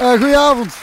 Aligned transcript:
Uh, 0.00 0.10
goedenavond. 0.10 0.74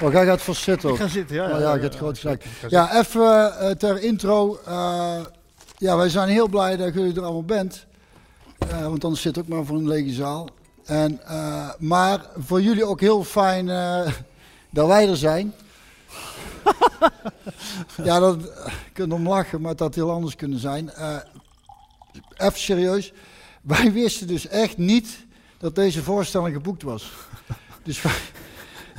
Oh, 0.00 0.12
jij 0.12 0.24
gaat 0.26 0.42
voor 0.42 0.54
zitten. 0.54 0.90
Ik 0.90 0.96
ga 0.96 1.08
zitten, 1.08 1.36
ja. 1.36 1.44
Oh, 1.44 1.50
ja, 1.50 1.74
ja, 1.74 1.82
ja, 1.82 1.88
groot 1.88 2.18
gelijk. 2.18 2.44
Ja, 2.68 2.98
even 2.98 3.22
uh, 3.22 3.70
ter 3.70 4.02
intro. 4.02 4.58
Uh, 4.68 5.20
ja, 5.78 5.96
wij 5.96 6.08
zijn 6.08 6.28
heel 6.28 6.48
blij 6.48 6.76
dat 6.76 6.94
jullie 6.94 7.14
er 7.14 7.22
allemaal 7.22 7.44
bent. 7.44 7.86
Want 8.82 9.04
anders 9.04 9.22
zit 9.22 9.38
ook 9.38 9.48
maar 9.48 9.64
voor 9.64 9.76
een 9.76 9.88
lege 9.88 10.12
zaal. 10.12 10.48
En, 10.84 11.20
maar 11.78 12.26
voor 12.38 12.62
jullie 12.62 12.84
ook 12.84 13.00
heel 13.00 13.24
fijn 13.24 13.66
dat 14.70 14.86
wij 14.86 15.08
er 15.08 15.16
zijn. 15.16 15.54
ja, 18.04 18.18
dat 18.18 18.36
kunnen 18.92 19.16
om 19.16 19.28
lachen, 19.28 19.60
maar 19.60 19.70
het 19.70 19.80
had 19.80 19.94
heel 19.94 20.10
anders 20.10 20.36
kunnen 20.36 20.58
zijn. 20.58 20.90
even 22.36 22.60
serieus. 22.60 23.12
Wij 23.64 23.92
wisten 23.92 24.26
dus 24.26 24.48
echt 24.48 24.76
niet 24.76 25.26
dat 25.58 25.74
deze 25.74 26.02
voorstelling 26.02 26.54
geboekt 26.54 26.82
was. 26.82 27.12
dus 27.82 28.02
wij, 28.02 28.12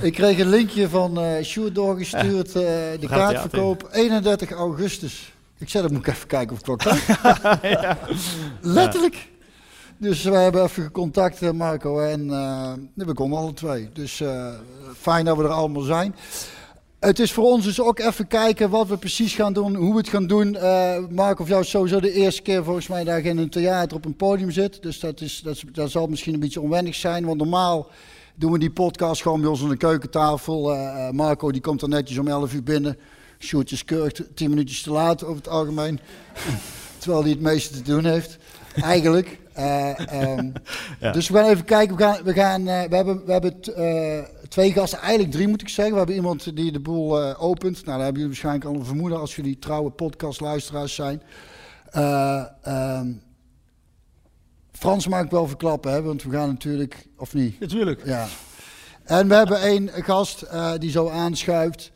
ik 0.01 0.13
kreeg 0.13 0.39
een 0.39 0.49
linkje 0.49 0.89
van 0.89 1.23
uh, 1.23 1.43
Sjoerd 1.43 1.75
doorgestuurd, 1.75 2.47
uh, 2.47 2.53
de 2.53 3.07
kaartverkoop, 3.07 3.89
31 3.91 4.51
augustus. 4.51 5.33
Ik 5.57 5.69
zei, 5.69 5.83
dat 5.83 5.91
moet 5.91 6.07
ik 6.07 6.13
even 6.13 6.27
kijken 6.27 6.57
of 6.61 6.67
het 6.67 6.83
ja. 7.61 7.97
Letterlijk. 8.61 9.27
Dus 9.97 10.23
we 10.23 10.35
hebben 10.35 10.63
even 10.63 10.91
contact, 10.91 11.53
Marco, 11.53 11.99
en 11.99 12.25
uh, 12.27 12.71
we 12.93 13.13
konden 13.13 13.39
alle 13.39 13.53
twee. 13.53 13.89
Dus 13.93 14.23
fijn 14.99 15.25
dat 15.25 15.37
we 15.37 15.43
er 15.43 15.49
allemaal 15.49 15.81
zijn. 15.81 16.15
Het 16.99 17.19
is 17.19 17.31
voor 17.31 17.43
ons 17.43 17.63
dus 17.63 17.81
ook 17.81 17.99
even 17.99 18.27
kijken 18.27 18.69
wat 18.69 18.87
we 18.87 18.97
precies 18.97 19.33
gaan 19.33 19.53
doen, 19.53 19.75
hoe 19.75 19.91
we 19.91 19.97
het 19.97 20.09
gaan 20.09 20.27
doen. 20.27 20.51
Marco, 21.09 21.41
of 21.41 21.49
jou 21.49 21.61
is 21.61 21.69
sowieso 21.69 21.99
de 21.99 22.11
eerste 22.11 22.41
keer 22.41 22.63
volgens 22.63 22.87
mij 22.87 23.03
dat 23.03 23.23
je 23.23 23.29
in 23.29 23.37
een 23.37 23.49
theater 23.49 23.97
op 23.97 24.05
een 24.05 24.15
podium 24.15 24.51
zit. 24.51 24.81
Dus 24.81 24.99
dat, 24.99 25.21
is, 25.21 25.41
dat, 25.43 25.61
dat 25.71 25.91
zal 25.91 26.07
misschien 26.07 26.33
een 26.33 26.39
beetje 26.39 26.61
onwennig 26.61 26.95
zijn, 26.95 27.25
want 27.25 27.37
normaal 27.37 27.87
doen 28.35 28.51
we 28.51 28.59
die 28.59 28.71
podcast 28.71 29.21
gewoon 29.21 29.41
bij 29.41 29.49
ons 29.49 29.61
aan 29.61 29.69
de 29.69 29.77
keukentafel. 29.77 30.73
Uh, 30.73 31.09
Marco 31.09 31.51
die 31.51 31.61
komt 31.61 31.81
er 31.81 31.89
netjes 31.89 32.17
om 32.17 32.27
11 32.27 32.53
uur 32.53 32.63
binnen. 32.63 32.97
Sjoerdjes 33.39 33.85
keurig 33.85 34.13
10 34.33 34.49
minuutjes 34.49 34.81
te 34.81 34.91
laat 34.91 35.23
over 35.23 35.35
het 35.35 35.47
algemeen. 35.47 35.99
Terwijl 36.97 37.21
hij 37.21 37.31
het 37.31 37.41
meeste 37.41 37.75
te 37.75 37.81
doen 37.81 38.05
heeft. 38.05 38.37
Eigenlijk. 38.75 39.39
Uh, 39.57 40.37
um, 40.37 40.53
ja. 40.99 41.11
Dus 41.11 41.29
we 41.29 41.37
gaan 41.37 41.49
even 41.49 41.65
kijken. 41.65 41.95
We, 41.95 42.03
gaan, 42.03 42.23
we, 42.23 42.33
gaan, 42.33 42.61
uh, 42.61 42.83
we 42.83 42.95
hebben, 42.95 43.25
we 43.25 43.31
hebben 43.31 43.61
twee 44.47 44.71
gasten, 44.71 44.99
eigenlijk 44.99 45.31
drie 45.31 45.47
moet 45.47 45.61
ik 45.61 45.69
zeggen. 45.69 45.93
We 45.93 45.99
hebben 45.99 46.15
iemand 46.15 46.55
die 46.55 46.71
de 46.71 46.79
boel 46.79 47.35
opent. 47.35 47.75
Nou, 47.75 47.85
daar 47.85 47.95
hebben 47.95 48.13
jullie 48.13 48.27
waarschijnlijk 48.27 48.65
al 48.65 48.75
een 48.75 48.85
vermoeden 48.85 49.19
als 49.19 49.35
jullie 49.35 49.59
trouwe 49.59 49.89
podcastluisteraars 49.89 50.95
zijn. 50.95 51.21
Um, 52.67 53.21
Frans 54.71 55.07
mag 55.07 55.23
ik 55.23 55.31
wel 55.31 55.47
verklappen, 55.47 55.91
hè, 55.91 56.01
want 56.01 56.23
we 56.23 56.29
gaan 56.29 56.47
natuurlijk, 56.47 57.07
of 57.17 57.33
niet? 57.33 57.59
Natuurlijk. 57.59 58.05
Ja. 58.05 58.27
En 59.03 59.27
we 59.27 59.35
hebben 59.35 59.61
één 59.61 59.89
gast 59.93 60.43
uh, 60.43 60.71
die 60.77 60.91
zo 60.91 61.09
aanschuift. 61.09 61.91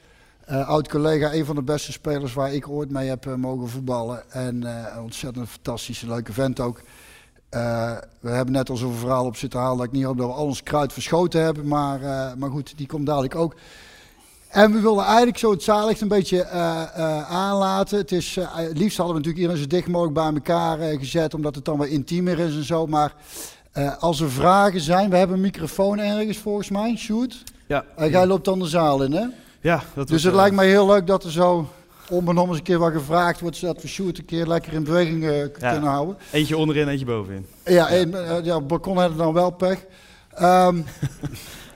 Uh, 0.52 0.68
oud-collega, 0.68 1.34
een 1.34 1.46
van 1.46 1.56
de 1.56 1.64
beste 1.64 1.92
spelers 1.92 2.34
waar 2.34 2.54
ik 2.54 2.70
ooit 2.70 2.90
mee 2.90 3.10
heb 3.10 3.26
uh, 3.26 3.34
mogen 3.36 3.70
voetballen. 3.70 4.32
En 4.32 4.64
een 4.64 5.02
ontzettend 5.02 5.50
fantastische, 5.50 6.08
leuke 6.08 6.34
vent 6.34 6.60
ook. 6.60 6.82
We 8.20 8.30
hebben 8.30 8.54
net 8.54 8.70
al 8.70 8.76
zo'n 8.76 8.94
verhaal 8.94 9.26
op 9.26 9.36
zitten 9.36 9.60
halen 9.60 9.78
dat 9.78 9.86
ik 9.86 9.92
niet 9.92 10.04
hoop 10.04 10.18
dat 10.18 10.28
we 10.28 10.34
al 10.34 10.46
ons 10.46 10.64
kruid 10.64 10.94
verschoten 10.94 11.42
hebben. 11.42 11.68
Maar, 11.68 12.00
maar 12.38 12.50
goed, 12.50 12.78
die 12.78 12.88
komt 12.88 13.06
dadelijk 13.06 13.36
ook. 13.36 13.56
En 14.50 14.74
we 14.74 14.80
wilden 14.80 15.04
eigenlijk 15.04 15.38
zo 15.38 15.52
het 15.52 15.64
zaallicht 15.64 16.02
een 16.02 16.08
beetje 16.08 16.38
uh, 16.38 16.82
uh, 16.98 17.32
aanlaten. 17.32 17.98
Het, 17.98 18.12
is, 18.12 18.38
het 18.42 18.78
liefst 18.78 18.98
hadden 18.98 19.16
we 19.16 19.22
natuurlijk 19.22 19.38
iedereen 19.38 19.62
zo 19.62 19.68
dicht 19.68 19.88
mogelijk 19.88 20.14
bij 20.14 20.34
elkaar 20.34 20.78
gezet, 20.78 21.34
omdat 21.34 21.56
het 21.56 21.66
dan 21.66 21.78
wat 21.78 21.88
intiemer 21.88 22.40
is 22.40 22.56
en 22.56 22.64
zo. 22.64 22.88
Maar 22.88 23.14
als 24.00 24.20
er 24.20 24.32
vragen 24.32 24.82
zijn, 24.82 25.10
we 25.10 25.18
hebben 25.18 25.36
een 25.36 25.42
microfoon 25.42 26.00
ergens 26.00 26.38
volgens 26.38 26.70
mij, 26.70 26.96
shoot. 26.98 27.44
Ja. 27.68 27.86
jij 27.98 28.26
loopt 28.26 28.46
dan 28.46 28.60
de 28.60 28.68
zaal 28.68 29.04
in, 29.04 29.12
hè? 29.12 29.26
Ja. 29.62 29.84
Dat 29.94 30.08
dus 30.08 30.24
het 30.24 30.34
lijkt 30.34 30.56
mij 30.56 30.68
heel 30.68 30.86
leuk 30.86 31.08
dat 31.08 31.24
er 31.24 31.32
zo 31.32 31.68
onbenomen 32.10 32.50
eens 32.50 32.58
een 32.58 32.64
keer 32.64 32.80
wat 32.80 32.92
gevraagd 32.92 33.40
wordt, 33.40 33.58
zodat 33.58 33.82
we 33.82 33.88
shoot 33.88 34.18
een 34.18 34.26
keer 34.26 34.46
lekker 34.46 34.74
in 34.74 34.84
beweging 34.84 35.24
ja. 35.24 35.72
kunnen 35.72 35.90
houden. 35.90 36.18
Eentje 36.32 36.58
onderin, 36.58 36.88
eentje 36.88 37.06
bovenin. 37.06 37.46
Ja, 37.66 37.92
een, 37.92 38.16
ja 38.44 38.62
balkon 38.62 38.98
hadden 38.98 39.18
dan 39.18 39.34
wel 39.34 39.52
pech. 39.52 39.86
Um, 40.42 40.86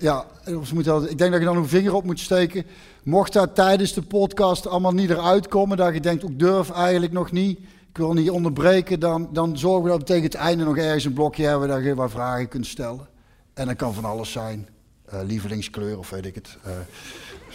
Ja, 0.04 0.26
ik 0.46 1.18
denk 1.18 1.32
dat 1.32 1.40
je 1.40 1.46
dan 1.46 1.58
een 1.58 1.68
vinger 1.68 1.94
op 1.94 2.04
moet 2.04 2.20
steken. 2.20 2.66
Mocht 3.04 3.34
dat 3.34 3.56
tijdens 3.56 3.94
de 3.94 4.02
podcast 4.02 4.68
allemaal 4.68 4.92
niet 4.92 5.10
eruit 5.10 5.48
komen, 5.48 5.78
dat 5.78 5.94
je 5.94 6.00
denkt, 6.00 6.24
ik 6.24 6.40
durf 6.40 6.72
eigenlijk 6.72 7.12
nog 7.12 7.32
niet, 7.32 7.60
ik 7.90 7.98
wil 7.98 8.14
niet 8.14 8.30
onderbreken, 8.30 9.00
dan, 9.00 9.30
dan 9.32 9.58
zorgen 9.58 9.84
we 9.84 9.90
dat 9.90 10.00
we 10.00 10.04
tegen 10.04 10.24
het 10.24 10.34
einde 10.34 10.64
nog 10.64 10.78
ergens 10.78 11.06
een 11.06 11.14
blokje 11.14 11.46
hebben 11.46 11.68
dat 11.68 11.84
je 11.84 11.96
wat 11.96 12.12
vragen 12.12 12.48
kunt 12.48 12.68
stellen. 12.68 13.08
En 13.54 13.68
dat 13.68 13.76
kan 13.76 13.94
van 13.94 14.06
alles 14.06 14.32
zijn. 14.32 14.68
Uh, 15.14 15.20
lievelingskleur 15.26 15.98
of 15.98 16.10
weet 16.10 16.26
ik 16.26 16.36
het. 16.36 16.58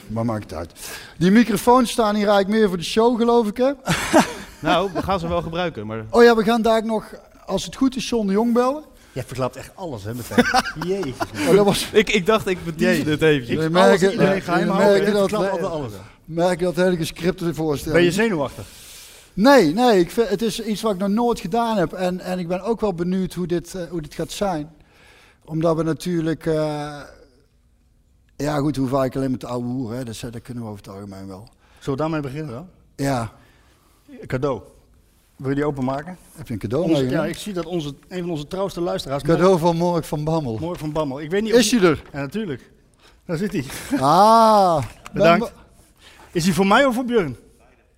Maar 0.08 0.24
maakt 0.24 0.42
het 0.42 0.54
uit. 0.54 0.72
Die 1.19 1.30
microfoons 1.30 1.91
staan 1.91 2.14
hier 2.14 2.28
eigenlijk 2.28 2.58
meer 2.58 2.69
voor 2.69 2.76
de 2.76 2.84
show, 2.84 3.19
geloof 3.19 3.46
ik, 3.46 3.56
hè? 3.56 3.72
nou, 4.69 4.91
we 4.94 5.02
gaan 5.02 5.20
ze 5.20 5.28
wel 5.28 5.42
gebruiken. 5.42 5.86
Maar... 5.86 6.04
Oh 6.10 6.22
ja, 6.22 6.36
we 6.36 6.44
gaan 6.44 6.62
daar 6.62 6.84
nog, 6.84 7.14
als 7.46 7.64
het 7.64 7.76
goed 7.76 7.96
is, 7.96 8.08
John 8.08 8.26
de 8.26 8.32
Jong 8.32 8.52
bellen. 8.52 8.84
Jij 9.12 9.24
verklapt 9.24 9.56
echt 9.56 9.70
alles, 9.74 10.04
hè, 10.04 10.14
meteen. 10.14 10.44
Jezus. 10.92 11.14
Oh, 11.48 11.56
dat 11.56 11.64
was... 11.64 11.88
ik, 11.92 12.10
ik 12.10 12.26
dacht, 12.26 12.47
ik 12.47 12.64
bediende 12.64 13.04
dit 13.04 13.22
even. 13.22 13.64
Ik 13.64 13.70
merk 13.70 14.00
iedereen 14.00 14.42
geheim 14.42 14.68
houden, 14.68 15.12
dat, 15.12 15.32
altijd 15.32 15.62
alles. 15.62 15.92
Merk 16.24 16.58
je 16.58 16.64
dat 16.64 16.76
hele 16.76 16.97
gescripte 16.97 17.54
voorstellen. 17.54 17.94
Ben 17.94 18.04
je 18.04 18.12
zenuwachtig? 18.12 18.64
Nee, 19.34 19.72
nee, 19.72 20.00
ik 20.00 20.10
vind, 20.10 20.28
het 20.28 20.42
is 20.42 20.62
iets 20.62 20.82
wat 20.82 20.92
ik 20.92 20.98
nog 20.98 21.08
nooit 21.08 21.41
gedaan 21.41 21.76
heb. 21.76 21.92
En, 21.92 22.20
en 22.20 22.38
ik 22.38 22.48
ben 22.48 22.62
ook 22.62 22.80
wel 22.80 22.94
benieuwd 22.94 23.34
hoe 23.34 23.47
dit, 23.47 23.74
uh, 23.76 23.82
hoe 23.91 24.00
dit 24.00 24.14
gaat 24.14 24.32
zijn. 24.32 24.70
Omdat 25.44 25.76
we 25.76 25.82
natuurlijk... 25.82 26.47
Uh, 26.47 27.00
ja 28.44 28.59
goed, 28.59 28.76
hoe 28.76 28.88
vaak 28.88 29.16
alleen 29.16 29.31
met 29.31 29.41
de 29.41 29.47
oude 29.47 29.66
hoer, 29.66 29.93
hè, 29.93 30.04
dat, 30.04 30.21
dat 30.21 30.43
kunnen 30.43 30.62
we 30.62 30.69
over 30.71 30.84
het 30.84 30.94
algemeen 30.94 31.26
wel. 31.26 31.49
Zullen 31.78 31.99
we 31.99 32.04
daarmee 32.04 32.21
beginnen 32.21 32.54
dan? 32.54 32.69
Ja. 32.97 33.32
Cadeau. 34.26 34.60
Wil 35.36 35.48
je 35.48 35.54
die 35.54 35.65
openmaken? 35.65 36.18
Heb 36.36 36.47
je 36.47 36.53
een 36.53 36.59
cadeau 36.59 36.84
onze, 36.91 37.03
mee? 37.03 37.10
Ja, 37.10 37.24
ik 37.24 37.36
zie 37.36 37.53
dat 37.53 37.66
onze, 37.66 37.95
een 38.09 38.21
van 38.21 38.30
onze 38.30 38.47
trouwste 38.47 38.80
luisteraars... 38.80 39.22
Cadeau 39.22 39.59
van 39.59 39.77
Mork 39.77 40.04
van 40.04 40.24
Bammel. 40.24 40.59
Mork 40.60 40.78
van 40.78 40.92
Bammel. 40.92 41.21
Ik 41.21 41.30
weet 41.30 41.42
niet 41.42 41.54
Is 41.54 41.71
hij 41.71 41.80
er? 41.80 42.03
Ja, 42.12 42.18
natuurlijk. 42.18 42.71
Daar 43.24 43.36
zit 43.36 43.53
hij. 43.53 43.65
Ah. 44.01 44.84
Bedankt. 45.12 45.53
Is 46.33 46.45
hij 46.45 46.54
voor 46.54 46.66
mij 46.66 46.84
of 46.84 46.95
voor 46.95 47.04
Björn? 47.04 47.36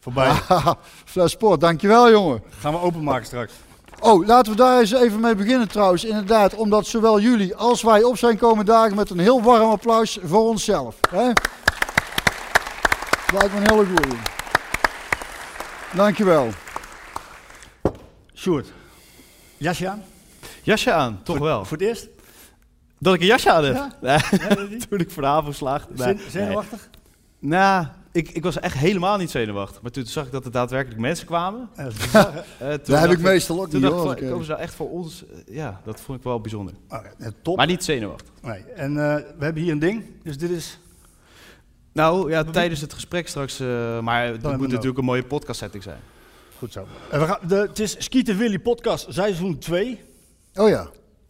Voor 0.01 0.13
beide. 0.13 0.41
Ah, 0.49 0.73
Fles 1.05 1.31
Sport, 1.31 1.61
dankjewel 1.61 2.11
jongen. 2.11 2.43
Gaan 2.49 2.73
we 2.73 2.81
openmaken 2.81 3.27
straks. 3.27 3.53
Oh, 4.01 4.27
laten 4.27 4.53
we 4.53 4.59
daar 4.59 4.81
eens 4.81 4.93
even 4.93 5.21
mee 5.21 5.35
beginnen 5.35 5.69
trouwens. 5.69 6.05
Inderdaad, 6.05 6.55
omdat 6.55 6.87
zowel 6.87 7.21
jullie 7.21 7.57
als 7.57 7.83
wij 7.83 8.03
op 8.03 8.19
zijn 8.19 8.37
komen 8.37 8.67
dagen 8.67 8.97
met 8.97 9.11
een 9.11 9.19
heel 9.19 9.43
warm 9.43 9.71
applaus 9.71 10.19
voor 10.23 10.49
onszelf. 10.49 10.97
Hè? 11.11 11.23
Lijkt 13.33 13.53
me 13.53 13.61
een 13.61 13.71
hele 13.71 13.85
goeie. 13.85 14.19
Dankjewel. 15.95 16.49
Sjoerd, 18.35 18.73
jasje 19.57 19.89
aan? 19.89 20.05
Jasje 20.63 20.93
aan, 20.93 21.21
toch 21.23 21.37
voor, 21.37 21.47
wel. 21.47 21.65
Voor 21.65 21.77
het 21.77 21.87
eerst? 21.87 22.09
Dat 22.99 23.15
ik 23.15 23.21
een 23.21 23.27
jasje 23.27 23.53
aan 23.53 23.65
heb? 23.65 23.75
Ja? 23.75 23.91
Nee, 24.01 24.77
toen 24.89 24.99
ik 24.99 25.11
voor 25.11 25.23
de 25.23 25.29
avond 25.29 25.57
slaagde. 25.57 26.05
Nee. 26.05 26.21
Zenuwachtig? 26.29 26.89
Nou, 27.39 27.87
ik, 28.13 28.29
ik 28.31 28.43
was 28.43 28.59
echt 28.61 28.77
helemaal 28.77 29.17
niet 29.19 29.31
zenuwachtig. 29.31 29.83
Maar 29.83 29.91
toen 29.91 30.05
zag 30.07 30.27
ik 30.27 30.33
dat 30.33 30.45
er 30.45 30.51
daadwerkelijk 30.51 31.01
mensen 31.01 31.27
kwamen. 31.27 31.69
Ja? 31.77 31.85
Eh, 32.59 32.69
toen 32.73 32.95
Dat 32.95 32.99
heb 33.01 33.11
ik 33.11 33.19
meestal 33.21 33.61
ook 33.61 33.71
Toen 33.71 33.81
niet 33.81 33.91
dacht 33.91 34.03
ik, 34.03 34.07
hoor. 34.09 34.19
van, 34.19 34.29
komen 34.29 34.45
ze 34.45 34.51
nou 34.51 34.63
echt 34.63 34.75
voor 34.75 34.91
ons? 34.91 35.25
Eh, 35.27 35.55
Ja, 35.55 35.81
dat 35.85 36.01
vond 36.01 36.19
ik 36.19 36.25
wel 36.25 36.41
bijzonder. 36.41 36.75
Oké, 36.89 37.13
ja, 37.19 37.31
top. 37.43 37.57
Maar 37.57 37.67
niet 37.67 37.85
zenuwachtig. 37.85 38.31
Nee. 38.43 38.63
En 38.65 38.91
eh, 38.91 39.15
we 39.39 39.45
hebben 39.45 39.63
hier 39.63 39.73
een 39.73 39.79
ding. 39.79 40.05
Dus 40.23 40.39
dit 40.39 40.51
is... 40.51 40.79
Nou 41.93 42.31
ja, 42.31 42.45
tijdens 42.45 42.81
het 42.81 42.93
gesprek 42.93 43.29
straks. 43.29 43.61
eh, 43.61 44.01
maar 44.01 44.27
het 44.27 44.43
moet 44.57 44.69
natuurlijk 44.69 44.99
een 44.99 45.05
mooie 45.05 45.23
podcast 45.25 45.59
setting 45.59 45.83
zijn. 45.83 45.99
Goed 46.59 46.73
zo. 46.73 46.87
En 47.11 47.21
we 47.21 47.27
gaan, 47.27 47.39
de, 47.49 47.55
het 47.57 47.79
is 47.79 47.95
Skieten 47.99 48.37
Willy 48.37 48.59
podcast 48.59 49.07
seizoen 49.13 49.59
2, 49.59 50.01
Oh 50.55 50.69
ja. 50.69 50.89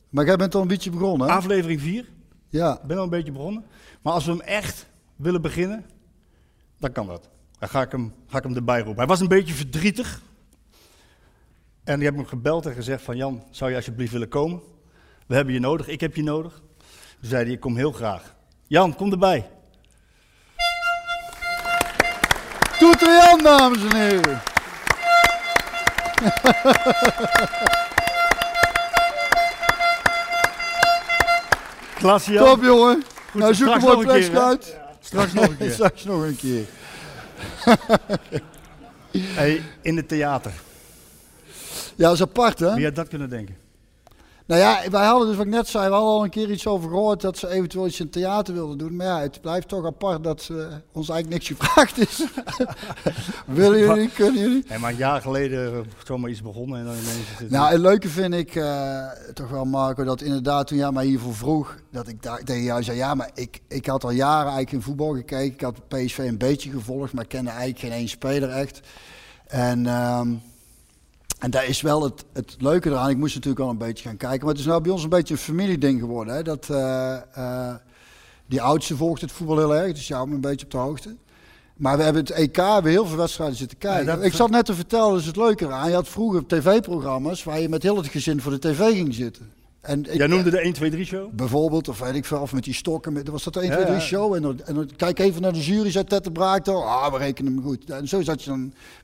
Maar 0.08 0.24
jij 0.26 0.36
bent 0.36 0.54
al 0.54 0.60
een 0.62 0.68
beetje 0.68 0.90
begonnen, 0.90 1.28
hè? 1.28 1.34
aflevering 1.34 1.80
4. 1.80 2.08
Ja. 2.48 2.74
Ik 2.74 2.82
ben 2.86 2.96
al 2.96 3.02
een 3.04 3.10
beetje 3.10 3.32
begonnen. 3.32 3.64
Maar 4.02 4.12
als 4.12 4.24
we 4.24 4.30
hem 4.30 4.40
echt 4.40 4.86
willen 5.16 5.42
beginnen, 5.42 5.84
dan 6.80 6.92
kan 6.92 7.06
dat. 7.06 7.28
Dan 7.58 7.68
ga 7.68 7.82
ik 7.82 7.92
hem, 7.92 8.14
ga 8.26 8.38
ik 8.38 8.44
hem 8.44 8.54
erbij 8.54 8.78
roepen. 8.78 8.98
Hij 8.98 9.06
was 9.06 9.20
een 9.20 9.28
beetje 9.28 9.54
verdrietig. 9.54 10.20
En 11.84 11.98
ik 11.98 12.04
heb 12.04 12.14
hem 12.14 12.26
gebeld 12.26 12.66
en 12.66 12.74
gezegd 12.74 13.02
van 13.02 13.16
Jan, 13.16 13.42
zou 13.50 13.70
je 13.70 13.76
alsjeblieft 13.76 14.12
willen 14.12 14.28
komen? 14.28 14.60
We 15.26 15.34
hebben 15.34 15.54
je 15.54 15.60
nodig, 15.60 15.88
ik 15.88 16.00
heb 16.00 16.16
je 16.16 16.22
nodig. 16.22 16.62
Toen 17.20 17.28
zei 17.28 17.44
hij, 17.44 17.52
ik 17.52 17.60
kom 17.60 17.76
heel 17.76 17.92
graag. 17.92 18.34
Jan, 18.66 18.94
kom 18.94 19.10
erbij. 19.10 19.50
Toeter 22.78 23.14
Jan, 23.14 23.38
dames 23.42 23.82
en 23.82 23.96
heren. 23.96 24.40
Klasse 31.98 32.32
Jan. 32.32 32.44
Top, 32.44 32.62
jongen. 32.62 33.04
nou, 33.32 33.54
zoek 33.54 33.74
een 33.74 33.80
mooi 33.80 34.06
plekje 34.06 34.40
uit. 34.40 34.79
Straks 35.10 35.32
nog 35.32 35.48
een 35.48 35.56
keer. 35.56 35.70
Straks 35.80 36.04
nog 36.04 36.22
een 36.22 36.36
keer. 36.36 36.64
Hey, 39.10 39.62
in 39.80 39.96
het 39.96 40.08
theater. 40.08 40.52
Ja, 41.94 42.06
dat 42.06 42.12
is 42.12 42.22
apart, 42.22 42.58
hè? 42.58 42.74
Wie 42.74 42.84
had 42.84 42.94
dat 42.94 43.08
kunnen 43.08 43.28
denken? 43.28 43.56
Nou 44.50 44.62
ja, 44.62 44.90
wij 44.90 45.06
hadden 45.06 45.28
dus 45.28 45.36
wat 45.36 45.46
ik 45.46 45.52
net 45.52 45.68
zei, 45.68 45.88
we 45.88 45.92
hadden 45.92 46.10
al 46.10 46.24
een 46.24 46.30
keer 46.30 46.50
iets 46.50 46.66
over 46.66 46.88
gehoord 46.88 47.20
dat 47.20 47.38
ze 47.38 47.48
eventueel 47.48 47.86
iets 47.86 47.98
in 47.98 48.04
het 48.04 48.14
theater 48.14 48.54
wilden 48.54 48.78
doen. 48.78 48.96
Maar 48.96 49.06
ja, 49.06 49.20
het 49.20 49.40
blijft 49.40 49.68
toch 49.68 49.86
apart 49.86 50.24
dat 50.24 50.48
eh, 50.50 50.56
ons 50.92 51.08
eigenlijk 51.08 51.28
niks 51.28 51.46
gevraagd 51.46 51.98
is. 51.98 52.24
Willen 53.46 53.78
jullie, 53.78 54.08
kunnen 54.08 54.40
jullie? 54.40 54.64
Nee, 54.68 54.78
maar 54.78 54.90
een 54.90 54.96
jaar 54.96 55.20
geleden 55.20 55.72
eh, 55.72 55.78
zomaar 56.04 56.30
iets 56.30 56.42
begonnen 56.42 56.78
en 56.78 56.84
dan 56.84 56.94
ineens. 56.94 57.50
Nou, 57.52 57.70
het 57.70 57.80
leuke 57.80 58.08
vind 58.08 58.34
ik 58.34 58.54
eh, 58.54 59.06
toch 59.34 59.50
wel, 59.50 59.64
Marco, 59.64 60.04
dat 60.04 60.20
inderdaad 60.20 60.66
toen 60.66 60.78
jij 60.78 60.92
mij 60.92 61.06
hiervoor 61.06 61.34
vroeg, 61.34 61.76
dat 61.90 62.08
ik 62.08 62.22
daar 62.22 62.44
tegen 62.44 62.62
jou 62.62 62.82
zei, 62.82 62.96
ja, 62.96 63.14
maar 63.14 63.30
ik, 63.34 63.60
ik 63.68 63.86
had 63.86 64.04
al 64.04 64.10
jaren 64.10 64.52
eigenlijk 64.52 64.72
in 64.72 64.82
voetbal 64.82 65.14
gekeken. 65.14 65.54
Ik 65.54 65.60
had 65.60 65.88
PSV 65.88 66.18
een 66.18 66.38
beetje 66.38 66.70
gevolgd, 66.70 67.12
maar 67.12 67.26
kende 67.26 67.50
eigenlijk 67.50 67.78
geen 67.78 67.92
één 67.92 68.08
speler 68.08 68.50
echt. 68.50 68.80
En, 69.46 69.86
ehm, 69.86 70.28
en 71.40 71.50
daar 71.50 71.66
is 71.66 71.80
wel 71.80 72.02
het, 72.02 72.24
het 72.32 72.56
leuke 72.58 72.90
eraan. 72.90 73.10
Ik 73.10 73.16
moest 73.16 73.34
natuurlijk 73.34 73.64
al 73.64 73.70
een 73.70 73.78
beetje 73.78 74.08
gaan 74.08 74.16
kijken. 74.16 74.40
Maar 74.40 74.48
het 74.54 74.58
is 74.58 74.66
nou 74.66 74.80
bij 74.82 74.92
ons 74.92 75.02
een 75.02 75.08
beetje 75.08 75.34
een 75.34 75.40
familieding 75.40 76.00
geworden. 76.00 76.34
Hè? 76.34 76.42
Dat, 76.42 76.68
eh, 76.70 77.16
eh, 77.34 77.74
die 78.46 78.62
oudste 78.62 78.96
volgt 78.96 79.20
het 79.20 79.32
voetbal 79.32 79.58
heel 79.58 79.76
erg, 79.76 79.92
dus 79.92 80.08
jou 80.08 80.28
me 80.28 80.34
een 80.34 80.40
beetje 80.40 80.64
op 80.66 80.72
de 80.72 80.78
hoogte. 80.78 81.16
Maar 81.76 81.96
we 81.96 82.02
hebben 82.02 82.22
het 82.22 82.30
EK, 82.32 82.56
we 82.56 82.62
hebben 82.62 82.90
heel 82.90 83.06
veel 83.06 83.16
wedstrijden 83.16 83.56
zitten 83.56 83.78
kijken. 83.78 84.04
Ja, 84.06 84.16
dat- 84.16 84.24
ik 84.24 84.32
zat 84.32 84.50
net 84.50 84.64
te 84.64 84.74
vertellen, 84.74 85.10
dat 85.10 85.20
is 85.20 85.26
het 85.26 85.36
leuke 85.36 85.64
eraan. 85.64 85.88
Je 85.88 85.94
had 85.94 86.08
vroeger 86.08 86.46
tv-programma's 86.46 87.44
waar 87.44 87.60
je 87.60 87.68
met 87.68 87.82
heel 87.82 87.96
het 87.96 88.06
gezin 88.06 88.40
voor 88.40 88.52
de 88.52 88.58
tv 88.58 88.92
ging 88.92 89.14
zitten. 89.14 89.52
En 89.80 90.12
ik, 90.12 90.14
Jij 90.14 90.26
noemde 90.26 90.50
de 90.50 90.58
1, 90.58 90.72
2, 90.72 90.90
3 90.90 91.04
show? 91.04 91.32
Bijvoorbeeld, 91.32 91.88
of 91.88 91.98
weet 91.98 92.14
ik 92.14 92.24
veel, 92.24 92.40
of 92.40 92.52
met 92.52 92.64
die 92.64 92.74
stokken. 92.74 93.12
Met, 93.12 93.28
was 93.28 93.44
dat 93.44 93.52
de 93.52 93.60
1, 93.60 93.68
Ja, 93.68 93.74
2, 93.74 93.86
3 93.86 93.98
ja. 93.98 94.04
show? 94.04 94.34
En, 94.34 94.42
dan, 94.42 94.60
en 94.64 94.74
dan 94.74 94.90
kijk 94.96 95.18
even 95.18 95.42
naar 95.42 95.52
de 95.52 95.60
jury, 95.60 95.90
zei 95.90 96.04
Tette 96.04 96.30
Braak 96.30 96.64
toch, 96.64 96.84
ah, 96.84 97.12
we 97.12 97.18
rekenen 97.18 97.54
hem 97.54 97.62
goed. 97.62 97.90
En 97.90 98.08
zo 98.08 98.22
zat 98.22 98.42
je 98.44 98.50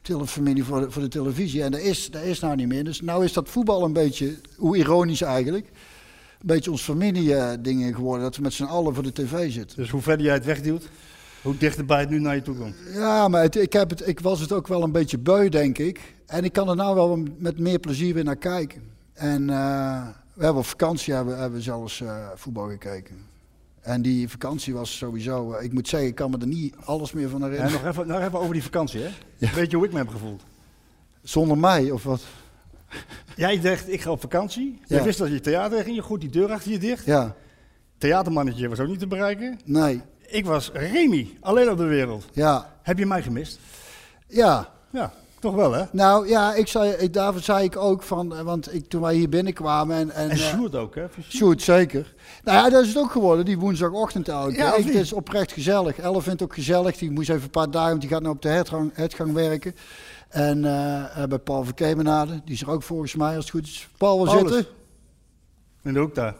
dan 0.02 0.20
op 0.20 0.28
familie 0.28 0.64
voor 0.64 0.81
de, 0.81 0.90
voor 0.90 1.02
de 1.02 1.08
televisie. 1.08 1.62
En 1.62 1.70
dat 1.70 1.81
is, 1.81 2.11
dat 2.11 2.23
is 2.23 2.40
nou 2.40 2.56
niet 2.56 2.69
meer. 2.69 2.84
Dus 2.84 3.00
nou 3.00 3.25
is 3.25 3.32
dat 3.32 3.49
voetbal 3.49 3.84
een 3.84 3.93
beetje, 3.93 4.37
hoe 4.56 4.76
ironisch 4.76 5.20
eigenlijk, 5.20 5.67
een 5.67 6.46
beetje 6.46 6.70
ons 6.70 6.82
familieding 6.82 7.94
geworden. 7.94 8.23
Dat 8.23 8.37
we 8.37 8.43
met 8.43 8.52
z'n 8.52 8.64
allen 8.64 8.94
voor 8.94 9.02
de 9.02 9.12
tv 9.12 9.52
zitten. 9.52 9.76
Dus 9.76 9.90
hoe 9.90 10.02
verder 10.02 10.26
jij 10.26 10.34
het 10.34 10.44
wegduwt, 10.44 10.88
hoe 11.43 11.56
dichterbij 11.56 12.00
het 12.00 12.11
nu 12.11 12.20
naar 12.20 12.34
je 12.34 12.43
toe 12.43 12.56
komt. 12.56 12.75
Ja, 12.93 13.28
maar 13.28 13.43
het, 13.43 13.56
ik, 13.56 13.73
heb 13.73 13.90
het, 13.90 14.08
ik 14.08 14.20
was 14.20 14.40
het 14.40 14.52
ook 14.52 14.67
wel 14.67 14.82
een 14.82 14.93
beetje 14.93 15.19
beu, 15.19 15.49
denk 15.49 15.78
ik. 15.78 16.14
En 16.26 16.44
ik 16.44 16.52
kan 16.52 16.69
er 16.69 16.76
nou 16.76 16.94
wel 16.94 17.23
met 17.38 17.58
meer 17.58 17.78
plezier 17.78 18.14
weer 18.14 18.25
naar 18.25 18.37
kijken. 18.37 18.82
En 19.12 19.50
eh, 19.50 20.06
we 20.36 20.44
hebben 20.44 20.62
op 20.62 20.68
vakantie 20.68 21.14
hebben, 21.14 21.38
hebben 21.38 21.58
we 21.58 21.64
zelfs 21.64 22.00
eh, 22.00 22.26
voetbal 22.34 22.68
gekeken. 22.68 23.16
En 23.80 24.02
die 24.02 24.28
vakantie 24.28 24.74
was 24.74 24.96
sowieso, 24.96 25.52
eh, 25.52 25.64
ik 25.64 25.72
moet 25.72 25.88
zeggen, 25.88 26.08
ik 26.08 26.14
kan 26.14 26.30
me 26.30 26.38
er 26.38 26.46
niet 26.46 26.74
alles 26.84 27.12
meer 27.12 27.28
van 27.28 27.42
En 27.44 27.50
herinneren. 27.50 27.80
nog 27.82 27.90
even, 27.92 28.06
nog 28.06 28.20
even 28.20 28.38
over 28.38 28.52
die 28.52 28.62
vakantie, 28.62 29.00
hè? 29.02 29.10
Weet 29.54 29.70
je 29.70 29.76
hoe 29.76 29.86
ik 29.86 29.92
me 29.92 29.98
heb 29.98 30.08
gevoeld? 30.08 30.42
Zonder 31.22 31.58
mij, 31.58 31.90
of 31.90 32.02
wat? 32.02 32.22
Jij 33.36 33.60
dacht, 33.60 33.92
ik 33.92 34.00
ga 34.00 34.10
op 34.10 34.20
vakantie. 34.20 34.80
Ja. 34.86 34.96
Je 34.96 35.02
wist 35.02 35.18
dat 35.18 35.28
je 35.30 35.40
theater 35.40 35.82
ging, 35.82 35.96
je 35.96 36.02
goed 36.02 36.20
die 36.20 36.30
deur 36.30 36.52
achter 36.52 36.70
je 36.70 36.78
dicht. 36.78 37.04
Ja, 37.04 37.34
Theatermannetje 37.98 38.68
was 38.68 38.80
ook 38.80 38.88
niet 38.88 38.98
te 38.98 39.06
bereiken. 39.06 39.60
nee, 39.64 40.02
Ik 40.26 40.44
was 40.44 40.70
Remy, 40.72 41.36
alleen 41.40 41.70
op 41.70 41.76
de 41.78 41.84
wereld. 41.84 42.24
ja, 42.32 42.76
Heb 42.82 42.98
je 42.98 43.06
mij 43.06 43.22
gemist? 43.22 43.58
ja. 44.28 44.74
Ja, 44.90 45.12
toch 45.40 45.54
wel, 45.54 45.72
hè? 45.72 45.84
Nou 45.92 46.28
ja, 46.28 46.54
ik 46.54 46.66
zei, 46.68 46.90
ik, 46.90 47.12
daarvoor 47.12 47.42
zei 47.42 47.64
ik 47.64 47.76
ook 47.76 48.02
van, 48.02 48.36
eh, 48.36 48.40
want 48.42 48.74
ik, 48.74 48.88
toen 48.88 49.00
wij 49.00 49.14
hier 49.14 49.28
binnenkwamen 49.28 49.96
en... 49.96 50.10
En, 50.10 50.30
En 50.30 50.36
eh, 50.36 50.36
Sjoerd 50.36 50.74
ook, 50.74 50.94
hè? 50.94 51.04
Sjoerd. 51.28 51.62
Zeker. 51.62 52.14
Nou 52.44 52.56
ja, 52.58 52.70
dat 52.70 52.82
is 52.82 52.88
het 52.88 52.98
ook 52.98 53.10
geworden, 53.10 53.44
die 53.44 53.58
woensdagochtend 53.58 54.28
elke 54.28 54.52
Ja, 54.56 54.74
Ik-? 54.74 54.84
Het 54.84 54.94
is 54.94 55.12
oprecht 55.12 55.52
gezellig. 55.52 55.98
Elle 55.98 56.12
vindt 56.22 56.40
het 56.40 56.42
ook 56.42 56.54
gezellig. 56.54 56.96
Die 56.96 57.10
moest 57.10 57.30
even 57.30 57.42
een 57.42 57.50
paar 57.50 57.70
dagen, 57.70 57.88
want 57.88 58.00
die 58.00 58.10
gaat 58.10 58.22
nu 58.22 58.28
op 58.28 58.42
de 58.42 58.48
hertgang, 58.48 58.90
hertgang 58.94 59.32
werken. 59.32 59.74
En 60.28 60.64
eh, 60.64 61.24
bij 61.24 61.38
Paul 61.38 61.64
van 61.64 61.74
Kemenade, 61.74 62.40
die 62.44 62.54
is 62.54 62.62
er 62.62 62.70
ook 62.70 62.82
volgens 62.82 63.14
mij, 63.14 63.34
als 63.36 63.44
het 63.44 63.50
goed 63.50 63.66
is. 63.66 63.88
Paul, 63.96 64.24
wil 64.24 64.38
zitten? 64.38 64.66
In 65.82 65.92
de 65.92 66.00
hoek 66.00 66.14
daar. 66.14 66.34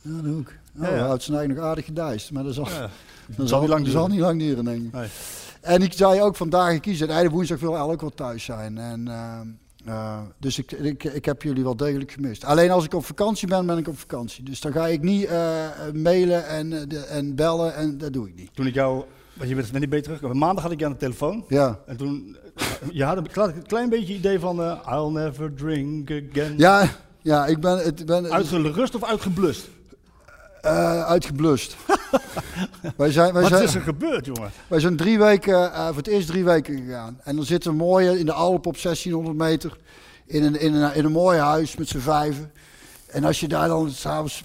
Ja, 0.00 0.22
de 0.22 0.28
hoek. 0.28 0.52
Oh, 0.80 0.88
Ja, 0.88 0.96
houdt 1.06 1.22
zijn 1.22 1.36
eigen 1.38 1.54
nog 1.56 1.64
aardig 1.64 1.84
gedijst, 1.84 2.32
maar 2.32 2.44
dat 2.44 2.54
zal, 2.54 2.68
Ja. 2.68 2.90
dat 3.36 3.48
zal 3.48 3.60
niet 3.60 3.68
lang 3.68 3.84
dat 3.84 3.92
duren. 3.92 4.00
zal 4.00 4.08
niet 4.08 4.20
lang 4.20 4.38
duren, 4.40 4.64
denk 4.64 4.82
ik. 4.84 4.92
Nee. 4.92 5.08
En 5.62 5.82
ik 5.82 5.92
zei 5.92 6.20
ook 6.20 6.36
vandaag 6.36 6.80
kiezen. 6.80 7.06
En 7.06 7.12
eigenlijk 7.14 7.34
woensdag 7.34 7.60
wil 7.60 7.90
ook 7.90 8.00
wel 8.00 8.10
thuis 8.10 8.44
zijn. 8.44 8.78
En, 8.78 9.08
eh, 9.08 9.40
eh, 9.84 10.20
dus 10.38 10.58
ik, 10.58 10.72
ik, 10.72 11.04
ik 11.04 11.24
heb 11.24 11.42
jullie 11.42 11.62
wel 11.62 11.76
degelijk 11.76 12.12
gemist. 12.12 12.44
Alleen 12.44 12.70
als 12.70 12.84
ik 12.84 12.94
op 12.94 13.04
vakantie 13.04 13.48
ben, 13.48 13.66
ben 13.66 13.78
ik 13.78 13.88
op 13.88 13.98
vakantie. 13.98 14.44
Dus 14.44 14.60
dan 14.60 14.72
ga 14.72 14.86
ik 14.86 15.02
niet 15.02 15.24
eh, 15.24 15.66
mailen 15.94 16.46
en, 16.46 16.88
de, 16.88 16.98
en 16.98 17.34
bellen 17.34 17.74
en 17.74 17.98
dat 17.98 18.12
doe 18.12 18.28
ik 18.28 18.34
niet. 18.34 18.50
Toen 18.54 18.66
ik 18.66 18.74
jou, 18.74 19.04
want 19.32 19.48
je 19.48 19.54
bent 19.54 19.72
net 19.72 19.80
niet 19.80 19.90
beter 19.90 20.04
teruggekomen. 20.04 20.38
Maandag 20.38 20.62
had 20.62 20.72
ik 20.72 20.78
je 20.78 20.84
aan 20.84 20.92
de 20.92 20.98
telefoon. 20.98 21.44
Ja, 21.48 21.80
En 21.86 21.96
toen, 21.96 22.36
je 22.90 23.04
had 23.04 23.16
een 23.16 23.62
klein, 23.66 23.88
beetje 23.88 24.14
idee 24.14 24.38
van, 24.38 24.60
I'll 24.88 25.10
never 25.10 25.54
drink 25.54 26.10
again. 26.10 26.54
ja, 26.56 26.88
ja 27.20 27.46
ik 27.46 27.60
ben, 27.60 27.78
het, 27.78 28.06
ben 28.06 28.32
Uitgerust 28.32 28.94
of 28.94 29.04
uitgeblust? 29.04 29.68
Eh, 30.62 31.04
uitgeblust. 31.04 31.76
wij, 32.96 33.12
zijn, 33.12 33.32
wij, 33.32 33.42
Wat 33.42 33.50
zijn, 33.50 33.62
is 33.62 33.74
er 33.74 33.80
gebeurd, 33.80 34.26
jongen? 34.26 34.50
wij 34.68 34.80
zijn 34.80 34.96
drie 34.96 35.18
weken, 35.18 35.72
eh, 35.72 35.86
voor 35.86 35.96
het 35.96 36.06
eerst 36.06 36.26
drie 36.26 36.44
weken 36.44 36.76
gegaan. 36.76 37.20
En 37.24 37.36
dan 37.36 37.44
zitten 37.44 37.70
we 37.70 37.76
mooi 37.76 38.18
in 38.18 38.26
de 38.26 38.32
Alpen 38.32 38.70
op 38.70 38.82
1600 38.82 39.36
meter. 39.36 39.76
In 40.26 40.42
een, 40.42 40.60
in 40.60 40.74
een, 40.74 40.94
in 40.94 41.04
een 41.04 41.12
mooi 41.12 41.38
huis 41.38 41.76
met 41.76 41.88
z'n 41.88 41.98
vijven. 41.98 42.52
En 43.06 43.24
als 43.24 43.40
je 43.40 43.48
daar 43.48 43.68
dan 43.68 43.90
s'avonds 43.90 44.44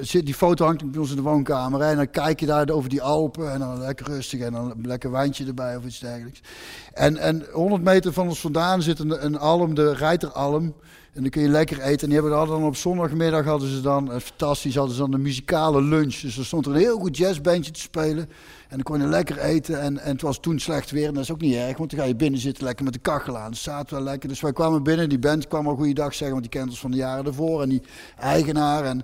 zit, 0.00 0.24
die 0.24 0.34
foto 0.34 0.64
hangt 0.64 0.90
bij 0.90 1.00
ons 1.00 1.10
in 1.10 1.16
de 1.16 1.22
woonkamer. 1.22 1.80
En 1.80 1.96
dan 1.96 2.10
kijk 2.10 2.40
je 2.40 2.46
daar 2.46 2.68
over 2.70 2.90
die 2.90 3.02
Alpen 3.02 3.52
en 3.52 3.58
dan 3.58 3.78
lekker 3.78 4.06
rustig 4.06 4.40
en 4.40 4.52
dan 4.52 4.70
een 4.70 4.86
lekker 4.86 5.10
wijntje 5.10 5.46
erbij 5.46 5.76
of 5.76 5.84
iets 5.84 5.98
dergelijks. 5.98 6.40
En, 6.92 7.16
en 7.16 7.46
100 7.52 7.82
meter 7.82 8.12
van 8.12 8.28
ons 8.28 8.40
vandaan 8.40 8.82
zit 8.82 8.98
een, 8.98 9.24
een 9.24 9.38
alm, 9.38 9.74
de 9.74 9.94
Reiteralm. 9.94 10.74
En 11.20 11.26
dan 11.26 11.34
kun 11.34 11.50
je 11.50 11.56
lekker 11.56 11.80
eten. 11.80 12.00
En 12.00 12.06
die 12.06 12.18
hebben 12.18 12.36
hadden 12.36 12.58
dan 12.58 12.66
op 12.66 12.76
zondagmiddag 12.76 13.44
hadden 13.44 13.68
ze 13.68 13.80
dan, 13.80 14.12
eh, 14.12 14.20
fantastisch, 14.20 14.74
hadden 14.74 14.94
ze 14.94 15.00
dan 15.00 15.12
een 15.12 15.22
muzikale 15.22 15.82
lunch. 15.82 16.16
Dus 16.16 16.38
er 16.38 16.44
stond 16.44 16.66
er 16.66 16.72
een 16.72 16.78
heel 16.78 16.98
goed 16.98 17.16
jazzbandje 17.16 17.72
te 17.72 17.80
spelen. 17.80 18.28
En 18.68 18.76
dan 18.76 18.82
kon 18.82 19.00
je 19.00 19.06
lekker 19.06 19.38
eten. 19.38 19.80
En, 19.80 19.98
en 19.98 20.12
het 20.12 20.22
was 20.22 20.40
toen 20.40 20.58
slecht 20.58 20.90
weer. 20.90 21.08
En 21.08 21.14
dat 21.14 21.22
is 21.22 21.30
ook 21.30 21.40
niet 21.40 21.54
erg, 21.54 21.76
want 21.76 21.90
dan 21.90 22.00
ga 22.00 22.06
je 22.06 22.16
binnen 22.16 22.40
zitten 22.40 22.64
lekker 22.64 22.84
met 22.84 22.92
de 22.92 23.00
kachel 23.00 23.38
aan. 23.38 23.50
Dus 23.50 23.62
zaten 23.62 23.94
wel 23.94 24.04
lekker. 24.04 24.28
Dus 24.28 24.40
wij 24.40 24.52
kwamen 24.52 24.82
binnen. 24.82 25.08
Die 25.08 25.18
band 25.18 25.48
kwam 25.48 25.68
al 25.68 25.76
goeiedag 25.76 26.14
zeggen, 26.14 26.30
want 26.30 26.42
die 26.42 26.60
kent 26.60 26.70
ons 26.70 26.80
van 26.80 26.90
de 26.90 26.96
jaren 26.96 27.26
ervoor. 27.26 27.62
En 27.62 27.68
die 27.68 27.82
eigenaar. 28.18 28.84
En, 28.84 29.02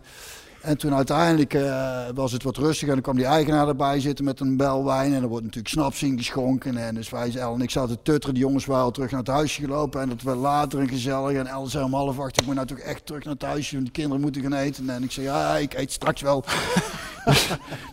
en 0.67 0.79
toen 0.79 0.95
uiteindelijk 0.95 1.55
eh, 1.55 2.07
was 2.15 2.33
het 2.33 2.43
wat 2.43 2.57
rustiger. 2.57 2.89
En 2.89 2.95
dan 2.95 3.03
kwam 3.03 3.17
die 3.17 3.25
eigenaar 3.25 3.69
erbij 3.69 4.01
zitten 4.01 4.25
met 4.25 4.41
een 4.41 4.57
bel 4.57 4.85
wijn. 4.85 5.15
En 5.15 5.23
er 5.23 5.29
wordt 5.29 5.45
natuurlijk 5.45 5.75
snaps 5.75 6.03
ingeschonken. 6.03 6.77
En 6.77 6.95
dus 6.95 7.11
wij, 7.11 7.35
El 7.35 7.55
en 7.55 7.61
ik 7.61 7.71
zaten 7.71 7.97
te 7.97 8.03
tutteren. 8.03 8.35
Die 8.35 8.45
jongens 8.45 8.67
waren 8.67 8.85
al 8.85 8.91
terug 8.91 9.11
naar 9.11 9.21
het 9.21 9.29
huisje 9.29 9.61
gelopen. 9.61 10.01
En 10.01 10.09
dat 10.09 10.23
werd 10.23 10.37
later 10.37 10.81
en 10.81 10.89
gezellig. 10.89 11.37
En 11.37 11.47
El 11.47 11.67
zei 11.67 11.85
om 11.85 11.95
half 11.95 12.21
acht, 12.21 12.41
ik 12.41 12.47
moet 12.47 12.55
nou 12.55 12.67
toch 12.67 12.79
echt 12.79 13.07
terug 13.07 13.25
naar 13.25 13.33
het 13.33 13.43
huisje. 13.43 13.75
Want 13.75 13.87
de 13.87 13.93
kinderen 13.93 14.21
moeten 14.21 14.43
gaan 14.43 14.55
eten. 14.55 14.91
En 14.91 15.03
ik 15.03 15.13
zei, 15.13 15.27
ja, 15.27 15.57
ik 15.57 15.75
eet 15.75 15.93
straks 15.93 16.21
wel. 16.21 16.45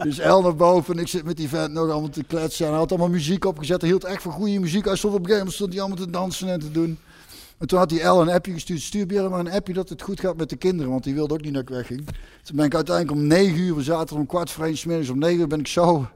Dus 0.03 0.19
El 0.19 0.41
naar 0.41 0.55
boven 0.55 0.95
en 0.95 1.01
ik 1.01 1.07
zit 1.07 1.23
met 1.23 1.37
die 1.37 1.49
vent 1.49 1.73
nog 1.73 1.89
allemaal 1.89 2.09
te 2.09 2.23
kletsen. 2.23 2.65
En 2.65 2.71
hij 2.71 2.79
had 2.79 2.89
allemaal 2.89 3.09
muziek 3.09 3.45
opgezet. 3.45 3.81
Hij 3.81 3.89
hield 3.89 4.03
echt 4.03 4.21
van 4.21 4.31
goede 4.31 4.59
muziek. 4.59 4.85
Hij 4.85 4.95
stond 4.95 5.13
op 5.13 5.19
een 5.19 5.25
gegeven 5.25 5.45
moment 5.45 5.55
stond 5.55 5.73
hij 5.73 5.81
allemaal 5.81 6.05
te 6.05 6.11
dansen 6.11 6.47
en 6.47 6.59
te 6.59 6.71
doen. 6.71 6.99
En 7.57 7.67
toen 7.67 7.79
had 7.79 7.91
hij 7.91 7.99
El 7.99 8.21
een 8.21 8.29
appje 8.29 8.53
gestuurd. 8.53 8.81
Stuur 8.81 9.29
maar 9.29 9.39
een 9.39 9.51
appje 9.51 9.73
dat 9.73 9.89
het 9.89 10.01
goed 10.01 10.19
gaat 10.19 10.37
met 10.37 10.49
de 10.49 10.55
kinderen. 10.55 10.91
Want 10.91 11.03
die 11.03 11.13
wilde 11.13 11.33
ook 11.33 11.41
niet 11.41 11.53
dat 11.53 11.61
ik 11.61 11.69
wegging. 11.69 12.05
Toen 12.43 12.55
ben 12.55 12.65
ik 12.65 12.75
uiteindelijk 12.75 13.17
om 13.17 13.27
negen 13.27 13.57
uur, 13.57 13.75
we 13.75 13.83
zaten 13.83 14.15
om 14.15 14.25
kwart 14.25 14.49
voor 14.49 14.65
één 14.65 14.77
's 14.77 14.85
middags. 14.85 15.09
Om 15.09 15.19
negen 15.19 15.39
uur 15.39 15.47
ben 15.47 15.59
ik 15.59 15.67
zo 15.67 16.07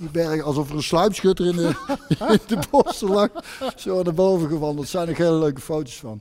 die 0.00 0.10
berg, 0.10 0.42
alsof 0.42 0.70
er 0.70 0.76
een 0.76 0.82
sluipschutter 0.82 1.46
in 1.46 1.56
de, 1.56 1.96
in 2.28 2.38
de 2.46 2.58
bossen 2.70 3.08
lag. 3.08 3.28
Zo 3.76 4.02
naar 4.02 4.14
boven 4.14 4.48
gewandeld. 4.48 4.84
Er 4.84 4.90
zijn 4.90 5.08
nog 5.08 5.16
hele 5.16 5.38
leuke 5.38 5.60
foto's 5.60 5.96
van. 5.96 6.20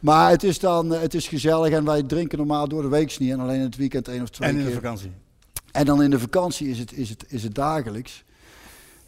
Maar 0.00 0.30
het 0.30 0.42
is 0.42 0.58
dan, 0.58 0.94
eh, 0.94 1.00
het 1.00 1.14
is 1.14 1.28
gezellig 1.28 1.72
en 1.72 1.84
wij 1.84 2.02
drinken 2.02 2.38
normaal 2.38 2.68
door 2.68 2.82
de 2.82 2.88
week 2.88 3.18
niet. 3.18 3.30
En 3.30 3.40
alleen 3.40 3.56
in 3.56 3.62
het 3.62 3.76
weekend 3.76 4.08
één 4.08 4.22
of 4.22 4.30
twee 4.30 4.48
En 4.48 4.54
in 4.56 4.60
de 4.64 4.70
keer. 4.70 4.80
vakantie. 4.80 5.10
En 5.72 5.84
dan 5.84 6.02
in 6.02 6.10
de 6.10 6.18
vakantie 6.18 6.68
is 6.68 6.78
het, 6.78 6.92
is 6.92 7.08
het, 7.08 7.24
is 7.28 7.42
het 7.42 7.54
dagelijks. 7.54 8.24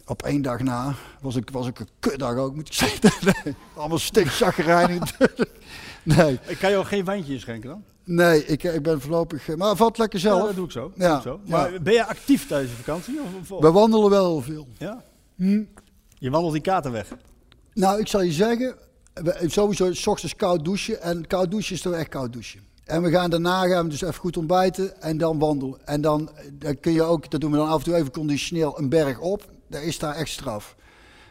Op 0.09 0.23
één 0.23 0.43
dag 0.43 0.61
na 0.63 0.95
was 1.21 1.37
ik, 1.37 1.51
was 1.51 1.67
ik 1.67 1.79
een 1.79 1.89
kutdag 1.99 2.37
ook, 2.37 2.55
moet 2.55 2.67
ik 2.69 2.73
zeggen. 2.75 3.11
Nee, 3.45 3.55
allemaal 3.77 3.99
stikzaggerijnig 3.99 4.99
natuurlijk. 5.01 5.51
Nee, 6.03 6.39
Ik 6.47 6.59
kan 6.59 6.71
jou 6.71 6.85
geen 6.85 7.05
wijntje 7.05 7.39
schenken 7.39 7.69
dan? 7.69 7.83
nee 8.05 8.45
ik, 8.47 8.63
ik 8.63 8.83
ben 8.83 9.01
voorlopig... 9.01 9.49
eh, 9.49 9.57
Maar 9.57 9.77
valt 9.77 9.99
lekker 9.99 10.19
Ja, 10.19 10.25
zelf. 10.29 10.47
dat 10.47 10.55
doe 10.55 10.65
ik 10.65 10.71
zo. 10.71 10.93
Ja, 10.97 11.09
Doe 11.09 11.17
ik 11.17 11.23
zo. 11.23 11.41
Maar 11.45 11.83
ben 11.83 11.93
je 11.93 12.05
actief 12.07 12.47
tijdens 12.47 12.71
de 12.71 12.77
vakantie? 12.77 13.21
Of, 13.21 13.51
of- 13.51 13.61
We 13.61 13.71
wandelen 13.71 14.11
wel 14.11 14.41
veel. 14.43 14.67
ja? 14.79 15.03
Hm. 15.37 15.63
Je 16.19 16.31
wandelt 16.31 16.53
die 16.53 16.63
kaarten 16.63 16.93
weg. 16.93 17.09
Nou, 17.75 18.01
ik 18.01 18.09
zal 18.09 18.23
je 18.23 18.33
zeggen, 18.33 18.75
we- 19.15 19.45
sowieso 19.47 19.93
s 19.93 20.07
ochtends 20.07 20.37
koud 20.37 20.65
douchen. 20.65 21.03
En 21.03 21.27
koud 21.27 21.51
douchen 21.51 21.75
is 21.75 21.81
toch 21.83 21.93
echt 21.95 22.09
koud 22.09 22.33
douchen. 22.33 22.61
En 22.85 23.03
we 23.03 23.11
gaan 23.11 23.31
daarna 23.31 23.67
gaan 23.67 23.85
we 23.85 23.91
dus 23.91 24.03
even 24.03 24.15
goed 24.15 24.37
ontbijten 24.37 25.01
en 25.03 25.19
dan 25.19 25.39
wandelen. 25.39 25.87
En 25.87 26.01
dan, 26.01 26.31
eh, 26.35 26.45
dan 26.53 26.81
kun 26.81 26.93
je 26.93 27.03
ook, 27.03 27.31
dat 27.31 27.41
doen 27.41 27.51
we 27.51 27.57
dan 27.57 27.69
af 27.69 27.79
en 27.79 27.85
toe 27.85 27.95
even 27.95 28.11
conditioneel, 28.11 28.79
een 28.79 28.89
berg 28.89 29.19
op. 29.19 29.57
Daar 29.69 29.83
is 29.83 29.99
daar 29.99 30.15
echt 30.15 30.31
straf. 30.31 30.77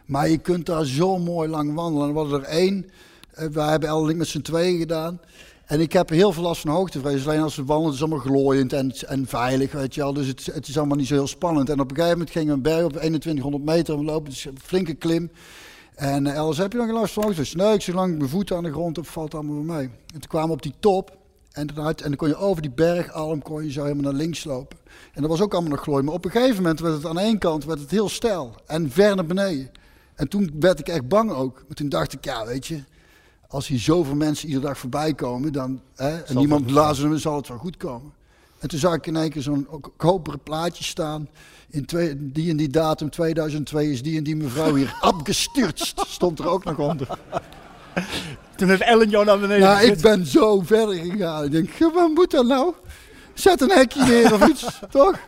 Maar 0.06 0.30
je 0.30 0.38
kunt 0.38 0.66
daar 0.66 0.86
zo 0.86 1.18
mooi 1.18 1.50
lang 1.50 1.74
wandelen. 1.74 2.08
En 2.08 2.14
we 2.14 2.20
hadden 2.20 2.40
er 2.44 2.48
één. 2.48 2.90
eh, 3.34 3.48
We 3.48 3.62
hebben 3.62 3.90
Elling 3.90 4.18
met 4.18 4.28
z'n 4.28 4.42
tweeën 4.42 4.80
gedaan. 4.80 5.20
En 5.66 5.80
ik 5.80 5.94
heb 5.94 6.10
heel 6.10 6.32
veel 6.32 6.44
last 6.44 6.62
van 6.62 6.72
hoogtevrees. 6.72 7.28
Alleen 7.28 7.42
als 7.42 7.56
we 7.56 7.64
wandelen, 7.66 7.92
het 7.94 8.02
is 8.04 8.08
allemaal 8.08 8.26
glooiend 8.34 8.74
en, 8.74 8.92
en 9.08 9.28
veilig, 9.28 9.72
weet 9.72 9.96
je 9.96 10.02
wel. 10.02 10.14
Dus 10.14 10.28
het, 10.28 10.46
het 10.46 10.68
is 10.68 10.78
allemaal 10.78 10.98
niet 10.98 11.08
zo 11.08 11.14
heel 11.14 11.28
spannend. 11.28 11.70
En 11.70 11.80
op 11.80 11.90
een 11.90 11.96
gegeven 11.96 12.18
moment 12.18 12.32
gingen 12.36 12.48
we 12.48 12.54
een 12.54 12.62
berg 12.62 12.84
op 12.84 12.92
2100 12.94 13.64
meter. 13.64 13.98
We 13.98 14.04
lopen, 14.04 14.30
dus 14.30 14.46
een 14.46 14.60
flinke 14.64 14.94
klim. 14.94 15.32
En 15.96 16.26
uh, 16.26 16.34
Els, 16.36 16.58
heb 16.58 16.72
je 16.72 16.78
nog 16.78 16.92
last 16.92 17.14
van 17.14 17.24
hoogtevrees? 17.24 17.56
Nee, 17.56 17.74
ik 17.74 17.82
zolang 17.82 18.18
mijn 18.18 18.30
voeten 18.30 18.56
aan 18.58 18.64
de 18.64 18.72
grond 18.72 18.96
heb, 18.96 19.06
valt 19.08 19.32
het 19.32 19.42
allemaal 19.42 19.76
mee. 19.76 19.86
En 19.86 20.20
toen 20.20 20.30
kwamen 20.30 20.48
we 20.48 20.54
op 20.54 20.62
die 20.62 20.74
top. 20.80 21.18
En, 21.52 21.68
en 21.76 21.96
dan 21.98 22.16
kon 22.16 22.28
je 22.28 22.36
over 22.36 22.62
die 22.62 22.72
bergalm 22.72 23.42
kon 23.42 23.64
je 23.64 23.72
zo 23.72 23.84
helemaal 23.84 24.12
naar 24.12 24.22
links 24.22 24.44
lopen. 24.44 24.78
En 25.18 25.24
dat 25.24 25.32
was 25.32 25.42
ook 25.42 25.54
allemaal 25.54 25.72
nog 25.72 25.82
glooi. 25.82 26.04
Maar 26.04 26.14
op 26.14 26.26
een 26.26 26.32
gegeven 26.32 26.56
moment 26.56 26.80
werd 26.80 26.94
het 26.94 27.06
aan 27.06 27.20
één 27.20 27.38
kant 27.38 27.66
werd 27.66 27.80
het 27.80 27.92
heel 27.92 28.10
steil. 28.10 28.56
En 28.66 28.92
ver 28.92 29.16
naar 29.16 29.26
beneden. 29.26 29.72
En 30.16 30.28
toen 30.28 30.52
werd 30.60 30.80
ik 30.80 30.88
echt 30.88 31.08
bang 31.08 31.32
ook. 31.32 31.64
Maar 31.68 31.76
toen 31.76 31.90
dacht 31.90 32.14
ik, 32.14 32.26
ja, 32.26 32.46
weet 32.46 32.68
je, 32.68 32.84
als 33.48 33.68
hier 33.68 33.80
zoveel 33.80 34.16
mensen 34.16 34.48
iedere 34.48 34.66
dag 34.66 34.78
voorbij 34.78 35.14
komen, 35.14 35.54
dan, 35.54 35.82
hè, 35.96 36.18
en 36.18 36.38
niemand 36.38 36.66
blazen, 36.66 37.10
dan 37.10 37.20
zal 37.20 37.36
het 37.36 37.48
wel 37.48 37.58
goed 37.58 37.78
komen. 37.78 38.14
En 38.60 38.68
toen 38.68 38.80
zag 38.80 38.94
ik 38.94 39.08
in 39.08 39.16
één 39.16 39.30
keer 39.30 39.42
zo'n 39.42 39.68
koperen 39.98 40.40
plaatje 40.40 40.84
staan. 40.84 41.30
In 41.70 41.86
twee, 41.86 42.32
die 42.32 42.50
en 42.50 42.58
die 42.58 42.70
datum, 42.70 43.10
2002, 43.10 43.92
is 43.92 44.02
die 44.02 44.18
en 44.18 44.24
die 44.24 44.36
mevrouw 44.36 44.76
hier 44.76 44.98
abgestürzt. 45.02 46.02
Stond 46.08 46.40
er 46.40 46.48
ook 46.48 46.64
nog 46.64 46.78
onder. 46.78 47.08
Toen 48.56 48.70
heeft 48.70 48.82
Ellen 48.82 49.10
jou 49.10 49.26
naar 49.26 49.40
beneden 49.40 49.68
Nou, 49.68 49.86
ik 49.86 50.02
ben 50.02 50.26
zo 50.26 50.62
verder 50.62 50.96
gegaan. 50.96 51.44
Ik 51.44 51.52
denk, 51.52 51.70
"Ja, 51.70 51.92
wat 51.92 52.10
moet 52.14 52.32
dat 52.32 52.46
nou? 52.46 52.74
Zet 53.40 53.62
een 53.62 53.70
hekje 53.70 54.04
neer 54.04 54.34
of 54.34 54.48
iets, 54.48 54.66
toch? 54.90 55.20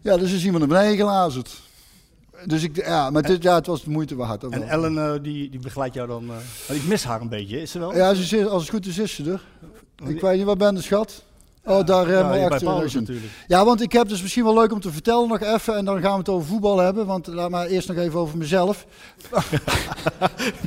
Ja, 0.00 0.16
dus 0.16 0.32
is 0.32 0.44
iemand 0.44 0.68
naar 0.68 0.78
beneden 0.78 0.96
gelazerd. 0.96 1.60
Dus 2.44 2.62
ik, 2.62 2.76
ja, 2.76 3.10
maar 3.10 3.22
dit, 3.22 3.42
ja, 3.42 3.54
het 3.54 3.66
was 3.66 3.82
de 3.82 3.90
moeite 3.90 4.16
waard. 4.16 4.42
En 4.42 4.50
wel. 4.50 4.62
Ellen 4.62 5.14
eh, 5.14 5.22
die, 5.22 5.50
die 5.50 5.60
begeleidt 5.60 5.94
jou 5.94 6.08
dan... 6.08 6.30
eh, 6.68 6.76
ik 6.76 6.84
mis 6.84 7.04
haar 7.04 7.20
een 7.20 7.28
beetje, 7.28 7.60
is 7.60 7.70
ze 7.70 7.78
wel? 7.78 7.96
Ja, 7.96 8.14
ze 8.14 8.22
zit, 8.22 8.48
als 8.48 8.62
het 8.62 8.70
goed 8.70 8.86
is, 8.86 8.98
is 8.98 9.14
ze 9.14 9.30
er. 9.30 9.42
Ik 10.08 10.20
weet 10.20 10.36
niet, 10.36 10.46
waar 10.46 10.56
ben 10.56 10.74
de 10.74 10.82
schat? 10.82 11.22
Oh, 11.64 11.86
daar 11.86 12.08
Ja, 12.08 12.12
helemaal 12.12 12.32
hier 12.38 12.48
bij 12.48 12.68
achter. 12.68 13.14
Ja, 13.46 13.64
want 13.64 13.80
ik 13.80 13.92
heb 13.92 14.08
dus 14.08 14.22
misschien 14.22 14.44
wel 14.44 14.54
leuk 14.54 14.72
om 14.72 14.80
te 14.80 14.92
vertellen 14.92 15.28
nog 15.28 15.40
even. 15.40 15.76
En 15.76 15.84
dan 15.84 16.00
gaan 16.00 16.12
we 16.12 16.18
het 16.18 16.28
over 16.28 16.48
voetbal 16.48 16.78
hebben. 16.78 17.06
Want 17.06 17.26
laat 17.26 17.50
maar 17.50 17.66
eerst 17.66 17.88
nog 17.88 17.96
even 17.96 18.20
over 18.20 18.38
mezelf. 18.38 18.86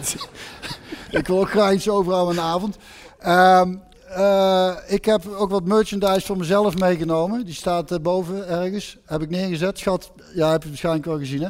ik 1.20 1.28
wil 1.28 1.40
ook 1.40 1.50
graag 1.50 1.74
iets 1.74 1.90
overhouden 1.90 2.40
aan 2.40 2.50
de 2.50 2.54
avond. 2.56 2.78
Ehm, 3.20 3.76
eh, 4.16 4.72
ik 4.88 5.06
heb 5.06 5.28
ook 5.38 5.50
wat 5.50 5.66
merchandise 5.66 6.26
voor 6.26 6.38
mezelf 6.38 6.78
meegenomen. 6.78 7.46
Die 7.46 7.54
staat 7.54 7.92
eh, 7.92 8.00
boven 8.00 8.48
ergens. 8.48 8.98
Heb 9.06 9.22
ik 9.22 9.30
neergezet. 9.30 9.80
Schat, 9.80 10.12
ja, 10.34 10.52
heb 10.52 10.64
je 10.64 10.70
waarschijnlijk 10.70 11.06
wel 11.06 11.18
gezien 11.18 11.42
hè. 11.42 11.50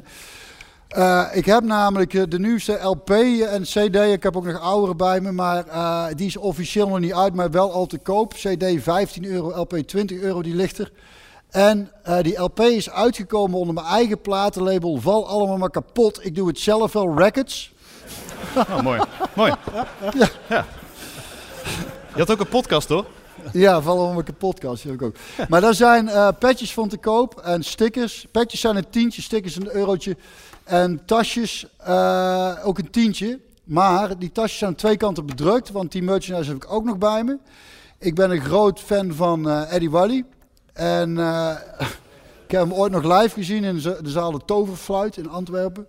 Eh, 0.88 1.38
ik 1.38 1.46
heb 1.46 1.64
namelijk 1.64 2.32
de 2.32 2.40
nieuwste 2.40 2.80
LP 2.82 3.10
en 3.10 3.62
CD. 3.62 3.96
Ik 3.96 4.24
heb 4.24 4.38
ook 4.38 4.46
nog 4.46 4.60
oudere 4.60 4.96
bij 4.96 5.22
me, 5.22 5.32
maar 5.32 5.66
die 6.16 6.28
is 6.28 6.38
officieel 6.38 6.88
nog 6.88 7.00
niet 7.00 7.14
uit, 7.14 7.34
maar 7.34 7.52
wel 7.52 7.72
al 7.72 7.86
te 7.86 7.98
koop. 7.98 8.34
CD 8.34 8.66
15 8.82 9.26
euro, 9.26 9.60
LP 9.60 9.78
20 9.78 10.20
euro, 10.20 10.42
die 10.42 10.56
ligt 10.56 10.78
er. 10.78 10.92
En 11.50 11.92
die 12.22 12.42
LP 12.42 12.60
is 12.60 12.90
uitgekomen 12.90 13.60
onder 13.60 13.74
mijn 13.74 13.86
eigen 13.86 14.22
platenlabel. 14.22 14.98
Val 14.98 15.28
allemaal 15.28 15.58
maar 15.58 15.70
kapot. 15.70 16.26
Ik 16.26 16.36
doe 16.36 16.48
het 16.48 16.60
zelf 16.60 16.94
wel, 16.94 17.18
Records. 17.18 17.74
Oh, 18.56 18.82
mooi. 18.82 19.02
mooi. 19.36 19.54
Ja. 20.48 20.66
Je 22.14 22.20
had 22.20 22.32
ook 22.32 22.40
een 22.40 22.48
podcast, 22.48 22.88
toch? 22.88 23.06
Ja, 23.54 23.82
val 23.82 23.98
allemaal 23.98 24.14
maar 24.14 24.24
kapot, 24.24 24.60
Kas, 24.60 24.82
die 24.82 24.92
heb 24.92 25.02
ik 25.02 25.08
ook. 25.08 25.16
Maar 25.50 25.62
daar 25.62 25.74
zijn 25.74 26.08
eh 26.08 26.28
petjes 26.40 26.74
van 26.74 26.90
te 26.90 26.98
koop 26.98 27.40
en 27.40 27.64
stickers. 27.64 28.26
Petjes 28.32 28.60
zijn 28.60 28.76
een 28.76 28.90
tientje, 28.90 29.22
stickers 29.22 29.56
een 29.56 29.76
eurotje. 29.76 30.18
En 30.64 31.06
tasjes 31.06 31.68
eh, 31.78 32.54
ook 32.64 32.78
een 32.78 32.90
tientje. 32.90 33.40
Maar 33.64 34.18
die 34.18 34.32
tasjes 34.32 34.58
zijn 34.58 34.70
aan 34.70 34.76
twee 34.76 34.98
kanten 34.98 35.26
bedrukt, 35.26 35.72
want 35.72 35.92
die 35.92 36.04
merchandise 36.04 36.52
heb 36.52 36.64
ik 36.64 36.72
ook 36.72 36.84
nog 36.84 36.98
bij 36.98 37.24
me. 37.24 37.38
Ik 37.98 38.16
ben 38.16 38.32
een 38.32 38.42
groot 38.42 38.80
fan 38.80 39.14
van 39.14 39.50
eh, 39.50 39.74
Eddie 39.74 39.90
Wally. 39.90 40.26
En 40.74 41.18
ik 42.46 42.52
heb 42.52 42.62
hem 42.62 42.74
ooit 42.74 42.92
nog 42.92 43.04
live 43.04 43.34
gezien 43.34 43.64
in 43.64 43.76
de 43.82 44.00
zaal 44.04 44.32
De 44.32 44.46
Toverfluit 44.46 45.18
in 45.18 45.30
Antwerpen. 45.30 45.88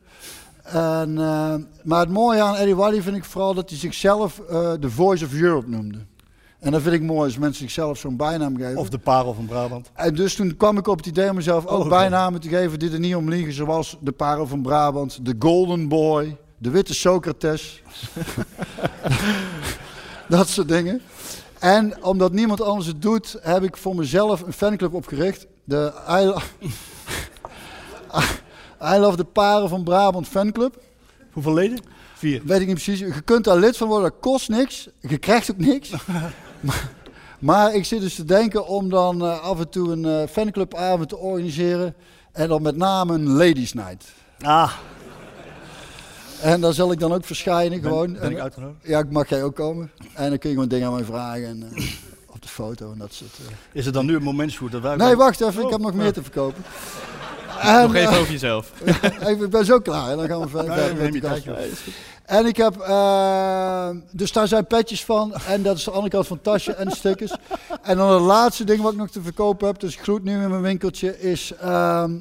En, 0.62 1.14
maar 1.82 2.00
het 2.00 2.10
mooie 2.10 2.42
aan 2.42 2.56
Eddie 2.56 2.76
Wally 2.76 3.02
vind 3.02 3.16
ik 3.16 3.24
vooral 3.24 3.54
dat 3.54 3.70
hij 3.70 3.78
zichzelf 3.78 4.40
de 4.80 4.90
Voice 4.90 5.24
of 5.24 5.32
Europe 5.32 5.68
noemde. 5.68 5.98
En 6.62 6.70
dat 6.70 6.82
vind 6.82 6.94
ik 6.94 7.02
mooi 7.02 7.24
als 7.24 7.38
mensen 7.38 7.60
zichzelf 7.62 7.98
zo'n 7.98 8.16
bijnaam 8.16 8.56
geven. 8.56 8.76
Of 8.76 8.88
de 8.88 8.98
parel 8.98 9.34
van 9.34 9.46
Brabant. 9.46 9.90
En 9.94 10.14
dus 10.14 10.34
toen 10.34 10.56
kwam 10.56 10.78
ik 10.78 10.86
op 10.86 10.96
het 10.96 11.06
idee 11.06 11.28
om 11.28 11.34
mezelf 11.34 11.66
ook 11.66 11.82
Oh, 11.84 11.88
bijnamen 11.88 12.40
te 12.40 12.48
geven 12.48 12.78
die 12.78 12.90
er 12.92 12.98
niet 12.98 13.14
om 13.14 13.28
liegen. 13.28 13.52
Zoals 13.52 13.96
de 14.00 14.12
Parel 14.12 14.46
van 14.46 14.62
Brabant, 14.62 15.18
de 15.26 15.34
Golden 15.38 15.88
Boy, 15.88 16.36
de 16.58 16.70
Witte 16.70 16.94
Socrates. 16.94 17.82
dat 20.28 20.48
soort 20.48 20.68
dingen. 20.68 21.00
En 21.58 22.04
omdat 22.04 22.32
niemand 22.32 22.60
anders 22.60 22.86
het 22.86 23.02
doet, 23.02 23.36
heb 23.40 23.62
ik 23.62 23.76
voor 23.76 23.94
mezelf 23.96 24.42
een 24.42 24.52
fanclub 24.52 24.94
opgericht. 24.94 25.46
De 25.64 25.92
I, 26.10 26.24
Lo- 26.24 26.40
I 28.94 28.98
Love 28.98 29.16
de 29.16 29.24
Parel 29.24 29.68
van 29.68 29.84
Brabant 29.84 30.28
fanclub. 30.28 30.80
Hoeveel 31.32 31.54
leden? 31.54 31.78
Vier. 32.14 32.42
Weet 32.44 32.60
ik 32.60 32.66
niet 32.66 32.82
precies. 32.82 32.98
Je 32.98 33.20
kunt 33.24 33.44
daar 33.44 33.56
lid 33.56 33.76
van 33.76 33.88
worden, 33.88 34.10
dat 34.10 34.20
kost 34.20 34.48
niks. 34.48 34.88
Je 35.00 35.18
krijgt 35.18 35.50
ook 35.50 35.58
niks. 35.58 35.90
maar, 36.62 36.90
maar 37.38 37.74
ik 37.74 37.84
zit 37.84 38.00
dus 38.00 38.14
te 38.14 38.24
denken 38.24 38.66
om 38.66 38.88
dan 38.90 39.22
eh, 39.22 39.40
af 39.40 39.58
en 39.58 39.68
toe 39.68 39.92
een 39.92 40.04
eh, 40.04 40.28
fanclubavond 40.28 41.08
te 41.08 41.16
organiseren. 41.16 41.94
En 42.32 42.48
dan 42.48 42.62
met 42.62 42.76
name 42.76 43.14
een 43.14 43.28
ladies 43.28 43.72
night. 43.72 44.12
Ah, 44.40 44.72
En 46.40 46.60
daar 46.60 46.72
zal 46.72 46.92
ik 46.92 46.98
dan 47.00 47.12
ook 47.12 47.24
verschijnen 47.24 47.80
ben, 47.80 47.90
gewoon. 47.90 48.12
ben 48.12 48.30
ik 48.30 48.36
En- 48.36 48.42
uitgenodigd? 48.42 48.86
ja, 48.86 49.04
mag 49.10 49.28
jij 49.28 49.42
ook 49.44 49.54
komen. 49.54 49.90
En 50.14 50.28
dan 50.28 50.38
kun 50.38 50.48
je 50.48 50.54
gewoon 50.54 50.68
dingen 50.70 50.86
aan 50.88 50.94
mij 50.94 51.04
vragen. 51.04 51.44
En, 51.46 51.62
eh, 51.74 51.84
op 52.26 52.42
de 52.42 52.48
foto 52.48 52.92
en 52.92 52.98
dat 52.98 53.12
soort... 53.12 53.30
eh. 53.48 53.54
Is 53.72 53.84
het 53.84 53.94
dan 53.94 54.06
nu 54.06 54.14
een 54.16 54.22
momentshoot 54.22 54.72
dat 54.72 54.82
wij... 54.82 54.96
Nee, 54.96 55.16
wacht 55.16 55.40
even. 55.40 55.62
Ik 55.62 55.70
heb 55.70 55.78
Oh, 55.78 55.84
nog 55.86 55.90
ja. 55.94 56.02
meer 56.02 56.12
te 56.12 56.22
verkopen. 56.22 56.62
En, 57.62 57.82
Nog 57.82 57.94
even 57.94 58.12
eh, 58.12 58.18
over 58.20 58.32
jezelf. 58.32 58.72
even, 59.20 59.42
ik 59.44 59.50
ben 59.50 59.64
zo 59.64 59.78
klaar. 59.78 60.10
En 60.10 60.16
dan 60.16 60.26
gaan 60.28 60.40
we 60.40 60.48
verder. 60.58 60.94
Nee, 60.94 61.20
met. 61.22 61.82
En 62.24 62.46
ik 62.46 62.56
heb, 62.56 62.76
eh, 62.80 63.88
dus 64.12 64.32
daar 64.32 64.48
zijn 64.48 64.66
petjes 64.66 65.04
van. 65.04 65.34
En 65.34 65.62
dat 65.62 65.76
is 65.76 65.84
de 65.84 65.90
andere 65.90 66.10
kant 66.10 66.26
van 66.26 66.36
het 66.36 66.44
tasje 66.44 66.72
en 66.74 66.88
de 66.88 66.94
stickers. 66.94 67.32
En 67.82 67.96
dan 67.96 68.10
het 68.12 68.20
laatste 68.20 68.64
ding 68.64 68.80
wat 68.80 68.92
ik 68.92 68.98
nog 68.98 69.10
te 69.10 69.22
verkopen 69.22 69.66
heb, 69.66 69.80
dus 69.80 69.96
gloed 69.96 70.22
nu 70.24 70.42
in 70.42 70.48
mijn 70.50 70.62
winkeltje, 70.62 71.20
is... 71.20 71.52
ehm, 71.60 72.16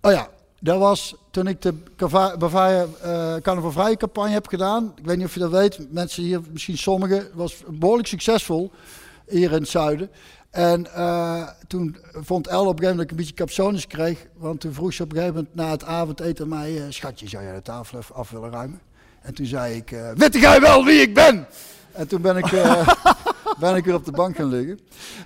oh 0.00 0.12
ja, 0.12 0.28
dat 0.60 0.78
was 0.78 1.14
toen 1.30 1.46
ik 1.46 1.62
de 1.62 1.74
Cava- 1.96 2.36
Bavaria 2.36 2.86
eh 3.02 3.34
Carnaval 3.42 3.72
Vrije 3.72 3.96
campagne 3.96 4.30
heb 4.32 4.46
gedaan. 4.46 4.92
Ik 4.96 5.04
weet 5.04 5.16
niet 5.16 5.26
of 5.26 5.34
je 5.34 5.40
dat 5.40 5.50
weet, 5.50 5.92
mensen 5.92 6.22
hier, 6.22 6.40
misschien 6.52 6.78
sommigen, 6.78 7.28
was 7.34 7.62
behoorlijk 7.68 8.08
succesvol 8.08 8.72
hier 9.28 9.52
in 9.52 9.60
het 9.60 9.68
zuiden. 9.68 10.10
En 10.56 10.94
eh, 10.94 11.48
toen 11.66 11.96
vond 12.12 12.46
El 12.46 12.60
op 12.66 12.66
een 12.66 12.78
gegeven 12.78 12.80
moment 12.82 12.96
dat 12.96 13.04
ik 13.04 13.10
een 13.10 13.16
beetje 13.16 13.34
capsones 13.34 13.86
kreeg. 13.86 14.26
Want 14.36 14.60
toen 14.60 14.72
vroeg 14.72 14.92
ze 14.92 15.02
op 15.02 15.10
een 15.10 15.16
gegeven 15.16 15.36
moment 15.36 15.54
na 15.54 15.70
het 15.70 15.84
avondeten 15.84 16.48
mij... 16.48 16.76
eh, 16.76 16.82
schatje, 16.88 17.28
zou 17.28 17.44
jij 17.44 17.54
de 17.54 17.62
tafel 17.62 17.98
even 17.98 18.14
af 18.14 18.30
willen 18.30 18.50
ruimen? 18.50 18.80
En 19.22 19.34
toen 19.34 19.46
zei 19.46 19.74
ik, 19.76 19.90
eh 19.92 20.10
weet 20.14 20.34
jij 20.34 20.60
wel 20.60 20.84
wie 20.84 21.00
ik 21.00 21.14
ben? 21.14 21.46
En 21.92 22.08
toen 22.08 22.20
ben 22.22 22.36
ik, 22.36 22.50
ben 23.60 23.76
ik 23.76 23.84
weer 23.84 23.94
op 23.94 24.04
de 24.04 24.10
bank 24.12 24.36
gaan 24.36 24.48
liggen. 24.48 24.80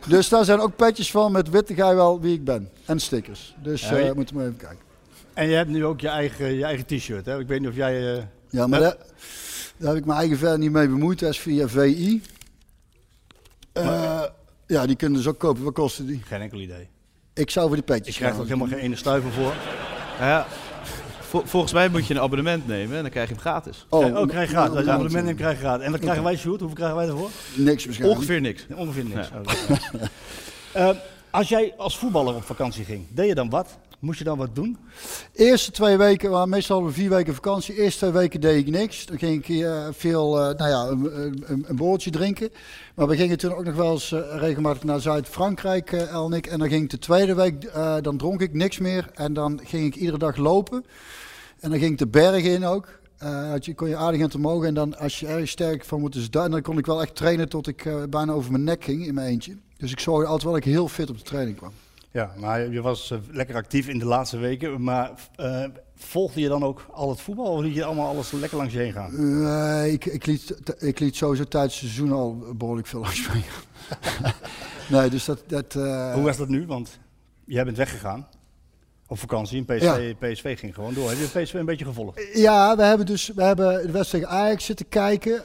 Dus 0.08 0.28
daar 0.28 0.44
zijn 0.44 0.60
ook 0.60 0.76
petjes 0.76 1.10
van 1.10 1.32
met 1.32 1.50
witte 1.50 1.74
jij 1.74 1.94
wel 1.94 2.20
wie 2.20 2.34
ik 2.34 2.44
ben. 2.44 2.68
En 2.84 3.00
stickers. 3.00 3.54
Dus 3.62 3.88
Ja, 3.88 3.96
je- 3.96 4.12
moeten 4.14 4.36
we 4.36 4.42
even 4.42 4.56
kijken. 4.56 4.78
En 5.34 5.48
je 5.48 5.54
hebt 5.54 5.70
nu 5.70 5.84
ook 5.84 6.00
je 6.00 6.08
eigen, 6.08 6.52
je 6.54 6.64
eigen 6.64 6.86
t-shirt, 6.86 7.26
hè? 7.26 7.38
Ik 7.38 7.46
weet 7.46 7.60
niet 7.60 7.68
of 7.68 7.74
jij... 7.76 8.28
Ja, 8.50 8.66
maar 8.66 8.80
daar, 8.80 8.96
daar 9.76 9.88
heb 9.88 9.96
ik 9.98 10.04
mijn 10.04 10.18
eigen 10.18 10.38
verder 10.38 10.58
niet 10.58 10.72
mee 10.72 10.88
bemoeid. 10.88 11.18
Dat 11.18 11.30
is 11.30 11.40
via 11.40 11.68
VI. 11.68 12.22
Eh, 13.72 14.22
ja, 14.70 14.86
die 14.86 14.96
kunnen 14.96 15.18
dus 15.18 15.26
ook 15.28 15.38
kopen. 15.38 15.62
Wat 15.64 15.72
kosten 15.74 16.06
die? 16.06 16.22
Geen 16.26 16.40
enkel 16.40 16.58
idee. 16.60 16.88
Ik 17.34 17.50
zou 17.50 17.66
voor 17.66 17.76
die 17.76 17.84
petjes 17.84 18.06
Je 18.14 18.20
krijgt 18.20 18.34
gaan. 18.34 18.44
ook 18.44 18.50
helemaal 18.50 18.72
geen 18.72 18.84
ene 18.84 18.96
stuiver 18.96 19.32
voor. 19.32 19.54
Ja, 20.20 20.46
vol- 21.20 21.42
volgens 21.44 21.72
mij 21.72 21.88
moet 21.88 22.06
je 22.06 22.14
een 22.14 22.20
abonnement 22.20 22.66
nemen 22.66 22.96
en 22.96 23.02
dan 23.02 23.10
krijg 23.10 23.28
je 23.28 23.34
hem 23.34 23.42
gratis. 23.42 23.86
Oh, 23.88 24.04
Oh, 24.16 24.28
krijg 24.28 24.48
je 24.50 24.54
gratis. 24.56 24.70
Als 24.74 24.80
je 24.80 24.86
ja, 24.86 24.92
abonnement 24.92 25.24
neemt, 25.24 25.36
krijg 25.38 25.54
je 25.54 25.60
gratis. 25.60 25.84
En 25.84 25.90
wat 25.90 26.00
krijgen 26.00 26.22
wij, 26.24 26.36
Sjoerd? 26.36 26.60
Hoeveel 26.60 26.76
krijgen 26.76 26.96
wij 26.96 27.06
ervoor? 27.08 27.30
Niks 27.54 27.84
waarschijnlijk. 27.84 28.18
Ongeveer 28.20 28.40
niks. 28.40 28.66
Ongeveer 28.74 29.04
niks. 29.04 29.28
Oh. 29.30 30.00
Eh, 30.72 30.90
als 31.30 31.48
jij 31.48 31.74
als 31.76 31.98
voetballer 31.98 32.34
op 32.34 32.42
vakantie 32.44 32.84
ging, 32.84 33.06
deed 33.08 33.28
je 33.28 33.34
dan 33.34 33.50
wat? 33.50 33.78
Moest 34.00 34.18
je 34.18 34.24
dan 34.24 34.38
wat 34.38 34.54
doen? 34.54 34.76
Eerste 35.32 35.70
twee 35.70 35.96
weken, 35.96 36.30
maar 36.30 36.48
meestal 36.48 36.92
vier 36.92 37.10
weken 37.10 37.34
vakantie. 37.34 37.74
Eerste 37.74 37.98
twee 37.98 38.10
weken 38.10 38.40
deed 38.40 38.66
ik 38.66 38.72
niks. 38.72 39.06
Dan 39.06 39.18
ging 39.18 39.46
ik 39.46 39.64
eh, 39.64 39.88
veel, 39.90 40.40
eh, 40.40 40.56
nou 40.58 40.70
ja, 40.70 40.86
een, 40.86 41.42
een, 41.46 41.64
een 41.68 41.76
boordje 41.76 42.10
drinken. 42.10 42.50
Maar 42.94 43.08
we 43.08 43.16
gingen 43.16 43.38
toen 43.38 43.54
ook 43.54 43.64
nog 43.64 43.74
wel 43.74 43.92
eens 43.92 44.12
eh, 44.12 44.20
regelmatig 44.36 44.84
naar 44.84 45.00
Zuid-Frankrijk, 45.00 45.92
eh 45.92 46.12
El 46.12 46.32
en 46.32 46.58
dan 46.58 46.68
ging 46.68 46.82
ik 46.82 46.90
de 46.90 46.98
tweede 46.98 47.34
week, 47.34 47.72
dan 48.02 48.16
dronk 48.16 48.40
ik 48.40 48.54
niks 48.54 48.78
meer. 48.78 49.10
En 49.14 49.32
dan 49.32 49.60
ging 49.64 49.86
ik 49.86 49.94
iedere 49.94 50.18
dag 50.18 50.36
lopen. 50.36 50.84
En 51.60 51.70
dan 51.70 51.78
ging 51.78 51.92
ik 51.92 51.98
de 51.98 52.06
bergen 52.06 52.50
in 52.50 52.64
ook. 52.64 52.88
Je, 53.60 53.72
kon 53.74 53.88
je 53.88 53.96
aardig 53.96 54.20
aan 54.20 54.26
het 54.26 54.34
omhoog. 54.34 54.64
En 54.64 54.74
dan 54.74 54.98
als 54.98 55.20
je 55.20 55.26
erg 55.26 55.48
sterk 55.48 55.84
van 55.84 56.00
moet, 56.00 56.12
dus 56.12 56.30
dan 56.30 56.62
kon 56.62 56.78
ik 56.78 56.86
wel 56.86 57.02
echt 57.02 57.14
trainen 57.14 57.48
tot 57.48 57.66
ik 57.66 57.88
bijna 58.10 58.32
over 58.32 58.50
mijn 58.50 58.64
nek 58.64 58.84
ging 58.84 59.06
in 59.06 59.14
mijn 59.14 59.28
eentje. 59.28 59.56
Dus 59.76 59.90
ik 59.90 60.00
zorgde 60.00 60.26
altijd 60.26 60.42
wel 60.42 60.52
dat 60.52 60.66
ik 60.66 60.72
heel 60.72 60.88
fit 60.88 61.10
op 61.10 61.16
de 61.16 61.24
training 61.24 61.56
kwam. 61.56 61.72
Ja, 62.12 62.32
maar 62.36 62.70
je 62.70 62.80
was 62.80 63.10
eh, 63.10 63.18
lekker 63.30 63.54
actief 63.54 63.88
in 63.88 63.98
de 63.98 64.04
laatste 64.04 64.38
weken. 64.38 64.82
Maar 64.82 65.10
eh, 65.36 65.64
volgde 65.94 66.40
je 66.40 66.48
dan 66.48 66.64
ook 66.64 66.86
al 66.92 67.08
het 67.08 67.20
voetbal? 67.20 67.46
Of 67.46 67.60
liet 67.60 67.74
je 67.74 67.84
allemaal 67.84 68.08
alles 68.08 68.30
lekker 68.30 68.58
langs 68.58 68.72
je 68.72 68.78
heen 68.78 68.92
gaan? 68.92 69.42
Nee, 69.42 69.92
ik, 69.92 70.04
ik, 70.04 70.26
liet, 70.26 70.56
ik 70.78 70.98
liet 70.98 71.16
sowieso 71.16 71.44
tijdens 71.44 71.80
het 71.80 71.90
seizoen 71.90 72.12
al 72.12 72.54
behoorlijk 72.56 72.86
veel 72.86 73.00
langs 73.00 73.20
gaan. 73.20 73.42
nee, 74.98 75.10
dus 75.10 75.24
dat... 75.24 75.42
dat 75.46 75.74
eh, 75.74 76.12
Hoe 76.14 76.22
was 76.22 76.36
dat 76.36 76.48
nu? 76.48 76.66
Want 76.66 76.98
jij 77.44 77.64
bent 77.64 77.76
weggegaan 77.76 78.26
op 79.06 79.18
vakantie 79.18 79.64
en 79.66 79.76
PSV, 79.76 80.14
PSV 80.14 80.58
ging 80.58 80.74
gewoon 80.74 80.94
door. 80.94 81.08
Heb 81.08 81.18
je 81.18 81.40
PSV 81.40 81.54
een 81.54 81.64
beetje 81.64 81.84
gevolgd? 81.84 82.28
Ja, 82.32 82.76
we 82.76 82.82
hebben 82.82 83.06
dus 83.06 83.32
we 83.34 83.42
hebben 83.42 83.86
de 83.86 83.92
wedstrijd 83.92 84.24
tegen 84.24 84.38
Ajax 84.38 84.64
zitten 84.64 84.88
kijken. 84.88 85.42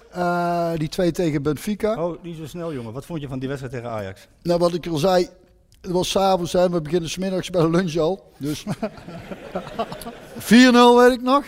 die 0.78 0.90
twee 0.90 1.12
tegen 1.12 1.42
Benfica. 1.42 2.06
Oh, 2.06 2.24
niet 2.24 2.38
zo 2.38 2.46
snel 2.46 2.74
jongen. 2.74 2.94
Wat 2.94 3.06
vond 3.06 3.22
je 3.22 3.28
van 3.28 3.40
die 3.40 3.48
wedstrijd 3.48 3.76
tegen 3.76 3.90
Ajax? 3.90 4.28
Nou, 4.42 4.60
wat 4.60 4.74
ik 4.74 4.88
al 4.88 4.98
zei, 4.98 5.30
het 5.86 5.94
was 5.94 6.10
s'avonds 6.10 6.54
en 6.54 6.72
we 6.72 6.82
beginnen 6.82 7.10
smiddags 7.10 7.50
bij 7.50 7.62
de 7.62 7.70
lunch 7.70 7.98
al. 7.98 8.32
Dus 8.38 8.64
4-0 8.66 8.68
weet 10.48 11.12
ik 11.12 11.22
nog. 11.22 11.44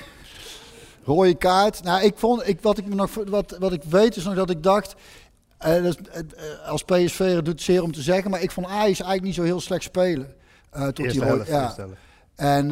Rode 1.03 1.36
kaart. 1.36 1.84
Nou, 1.84 2.03
ik 2.03 2.13
vond, 2.17 2.48
ik, 2.48 2.62
wat, 2.62 2.77
ik 2.77 2.86
me 2.88 2.96
nog, 2.96 3.10
wat, 3.29 3.56
wat 3.60 3.74
ik 3.74 3.84
weet 3.84 4.15
is 4.15 4.24
nog 4.24 4.36
dat 4.36 4.50
ik 4.50 4.63
dacht, 4.63 4.96
eh, 5.58 5.88
eh, 5.88 5.94
als 6.65 6.84
PSV 6.84 7.34
doet 7.34 7.48
het 7.48 7.62
zeer 7.62 7.84
om 7.84 7.91
te 7.91 8.01
zeggen, 8.01 8.32
maar 8.32 8.41
ik 8.41 8.51
vond 8.51 8.67
Ajax 8.67 8.86
eigenlijk 8.86 9.22
niet 9.22 9.36
zo 9.36 9.44
heel 9.44 9.62
slecht 9.62 9.84
spelen. 9.84 10.36
eh, 10.70 10.88
tot 10.88 11.00
Eerste 11.00 11.20
die 11.20 11.29
rode, 11.29 11.44
helft, 11.44 11.75
ja. 11.75 11.86
En, 12.36 12.67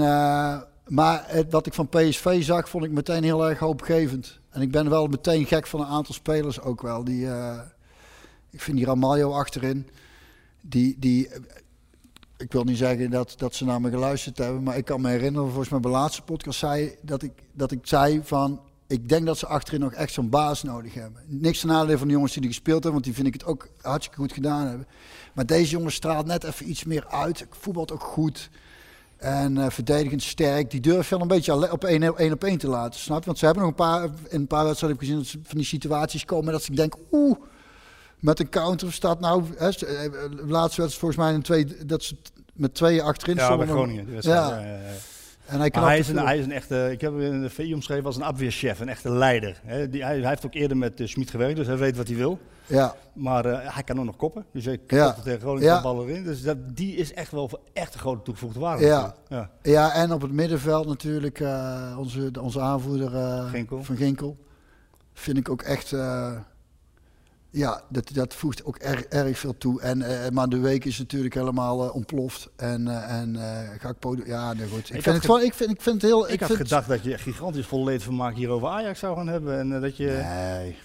maar 0.88 1.24
het, 1.28 1.52
wat 1.52 1.66
ik 1.66 1.74
van 1.74 1.90
PSV 1.90 2.44
zag, 2.44 2.70
vond 2.70 2.84
ik 2.84 2.92
meteen 2.92 3.24
heel 3.24 3.50
erg 3.50 3.60
hoopgevend. 3.60 4.40
En 4.50 4.62
ik 4.62 4.72
ben 4.72 4.90
wel 4.90 5.08
meteen 5.08 5.46
gek 5.46 5.68
van 5.68 5.80
een 5.80 5.88
aantal 5.88 6.14
spelers 6.14 6.62
ook 6.62 6.82
wel. 6.82 7.04
Die, 7.04 7.28
ik 8.52 8.62
vind 8.62 8.78
die 8.78 8.86
Ramaljo 8.86 9.32
achterin, 9.32 9.90
die, 10.70 10.96
die, 11.00 11.30
ik 12.38 12.52
wil 12.52 12.64
niet 12.64 12.78
zeggen 12.78 13.10
dat, 13.10 13.34
dat 13.38 13.56
ze 13.56 13.66
naar 13.66 13.82
me 13.82 13.90
geluisterd 13.90 14.38
hebben, 14.38 14.64
maar 14.64 14.78
ik 14.78 14.86
kan 14.86 15.02
me 15.02 15.10
herinneren, 15.10 15.48
volgens 15.48 15.70
mij 15.70 15.80
bij 15.80 15.92
de 15.92 15.98
laatste 15.98 16.22
podcast 16.22 16.60
zei 16.60 16.96
dat 17.02 17.22
ik, 17.22 17.32
dat 17.54 17.72
ik 17.72 17.80
zei 17.82 18.22
van, 18.24 18.60
ik 18.88 19.10
denk 19.10 19.26
dat 19.26 19.38
ze 19.38 19.48
achterin 19.48 19.80
nog 19.80 19.94
echt 19.94 20.14
zo'n 20.14 20.30
baas 20.30 20.64
nodig 20.64 20.94
hebben. 20.94 21.22
Niks 21.28 21.60
ten 21.60 21.68
nadele 21.70 21.98
van 21.98 22.08
de 22.08 22.14
jongens 22.14 22.32
die 22.32 22.42
die 22.42 22.52
gespeeld 22.52 22.84
hebben, 22.84 22.92
want 22.92 23.04
die 23.04 23.14
vind 23.14 23.28
ik 23.28 23.34
het 23.34 23.46
ook 23.46 23.68
hartstikke 23.82 24.22
goed 24.22 24.34
gedaan 24.34 24.68
hebben. 24.68 24.88
Maar 25.34 25.46
deze 25.46 25.72
jongen 25.72 25.92
straalt 25.92 26.26
net 26.26 26.44
even 26.44 26.70
iets 26.70 26.84
meer 26.84 27.08
uit, 27.08 27.48
voetbalt 27.50 27.92
ook 27.92 28.04
goed. 28.04 28.50
En 29.18 29.58
eh, 29.58 29.70
verdedigend 29.70 30.24
sterk. 30.24 30.72
Die 30.72 30.80
durft 30.80 31.10
wel 31.10 31.22
een 31.22 31.28
beetje 31.28 31.72
op 31.72 31.84
één, 31.84 32.32
op 32.32 32.44
één 32.44 32.58
te 32.58 32.68
laten, 32.68 33.00
snap? 33.00 33.26
Want 33.26 33.38
ze 33.38 33.46
hebben 33.46 33.64
nog 33.64 33.72
een 33.72 33.78
paar, 33.78 34.04
in 34.04 34.40
een 34.40 34.48
paar 34.48 34.66
wedstrijden 34.66 35.00
gezien 35.00 35.16
dat 35.16 35.26
ze 35.26 35.40
van 35.44 35.58
die 35.58 35.66
situaties 35.66 36.26
komen 36.26 36.52
dat 36.52 36.68
ik 36.68 36.76
denk, 36.76 36.96
oeh, 37.12 37.38
met 38.26 38.40
een 38.40 38.50
counter 38.50 38.94
staat 38.94 39.20
nou, 39.20 39.44
hè, 39.58 39.68
eh, 39.68 39.74
de 40.12 40.44
laatste 40.48 40.82
wedstrijd 40.82 40.94
volgens 40.94 41.16
mij 41.16 41.34
een 41.34 41.42
twee, 41.42 41.86
dat 41.86 42.04
ze 42.04 42.16
met 42.54 42.74
tweeën 42.74 43.02
achterin 43.02 43.36
Ja, 43.36 43.58
bij. 43.58 43.68
Groningen. 43.68 44.08
Ja. 44.12 44.20
Ja, 44.22 44.60
ja, 44.60 44.66
ja. 44.66 44.80
En 45.46 45.60
hij, 45.60 45.72
hij, 45.74 46.00
is 46.00 46.08
een, 46.08 46.18
hij 46.18 46.38
is 46.38 46.46
een 46.46 46.52
echte, 46.52 46.90
ik 46.92 47.02
heb 47.02 47.12
hem 47.12 47.22
in 47.22 47.42
de 47.42 47.50
VI 47.50 47.74
omschreven 47.74 48.06
als 48.06 48.16
een 48.16 48.24
afweerchef, 48.24 48.80
een 48.80 48.90
echte 48.90 49.10
leider. 49.12 49.62
Die, 49.90 50.04
hij, 50.04 50.20
hij 50.20 50.30
heeft 50.30 50.46
ook 50.46 50.54
eerder 50.54 50.78
met 50.78 51.00
uh, 51.00 51.08
Schmid 51.08 51.30
gewerkt, 51.30 51.56
dus 51.56 51.68
hij 51.68 51.78
weet 51.78 51.98
wat 51.98 52.08
hij 52.08 52.16
wil. 52.16 52.40
Ja, 52.66 52.96
Maar 53.14 53.46
eh, 53.46 53.74
hij 53.74 53.84
kan 53.84 54.00
ook 54.00 54.06
nog 54.06 54.16
koppen. 54.16 54.46
Dus 54.54 54.66
hij 54.66 54.80
Ja. 54.88 55.06
kopte 55.06 55.22
tegen 55.22 55.40
Groningen 55.40 55.68
Ja. 55.68 55.76
ja. 55.76 55.82
ballen 55.82 56.08
erin. 56.08 56.24
Dus 56.24 56.42
dat, 56.42 56.58
die 56.78 56.96
is 56.96 57.14
echt 57.14 57.32
wel 57.32 57.50
voor 57.50 57.60
echt 57.74 57.94
een 57.94 58.00
grote 58.00 58.22
toegevoegde 58.24 58.60
waarde. 58.60 58.86
Ja. 58.86 59.16
ja. 59.30 59.50
ja, 59.62 59.94
en 59.94 60.12
op 60.14 60.22
het 60.22 60.32
middenveld 60.32 60.88
natuurlijk 60.88 61.44
onze, 61.98 62.32
onze 62.42 62.60
aanvoerder 62.60 63.10
Ginkel. 63.48 63.84
van 63.84 63.96
Ginkel. 63.96 64.38
Vind 65.14 65.38
ik 65.38 65.50
ook 65.50 65.62
echt, 65.62 65.92
ja, 67.56 67.82
dat, 67.90 68.10
dat 68.14 68.34
voegt 68.34 68.64
ook 68.66 68.78
erg, 68.78 69.04
erg 69.04 69.40
veel 69.40 69.58
toe. 69.58 69.82
En, 69.82 70.02
eh, 70.02 70.30
maar 70.32 70.48
de 70.50 70.60
week 70.60 70.86
is 70.86 70.98
natuurlijk 70.98 71.34
helemaal 71.34 71.84
eh, 71.88 71.96
ontploft. 71.96 72.50
En, 72.56 72.88
eh 72.88 73.20
en 73.20 73.38
Gakpo, 73.80 74.16
ja, 74.26 74.54
nee, 74.54 74.68
goed. 74.68 74.78
Ik, 74.80 74.86
Ik 74.86 74.92
vind 74.92 75.06
had 75.06 75.16
het 75.16 75.26
gewoon, 75.26 75.42
ik 75.42 75.54
vind, 75.54 75.70
ik 75.72 75.82
vind 75.82 76.02
het 76.02 76.12
heel... 76.12 76.30
Ik, 76.32 76.40
had 76.40 76.50
vind, 76.50 76.62
gedacht 76.62 76.88
dat 76.88 77.04
je 77.04 77.18
gigantisch 77.18 77.66
vol 77.66 77.84
leedvermaak 77.84 78.36
hier 78.36 78.50
over 78.50 78.68
Ajax 78.68 79.00
zou 79.00 79.16
gaan 79.16 79.28
hebben. 79.28 79.60
En 79.60 79.82
dat 79.82 79.98
je... 79.98 80.22
Nee, 80.24 80.76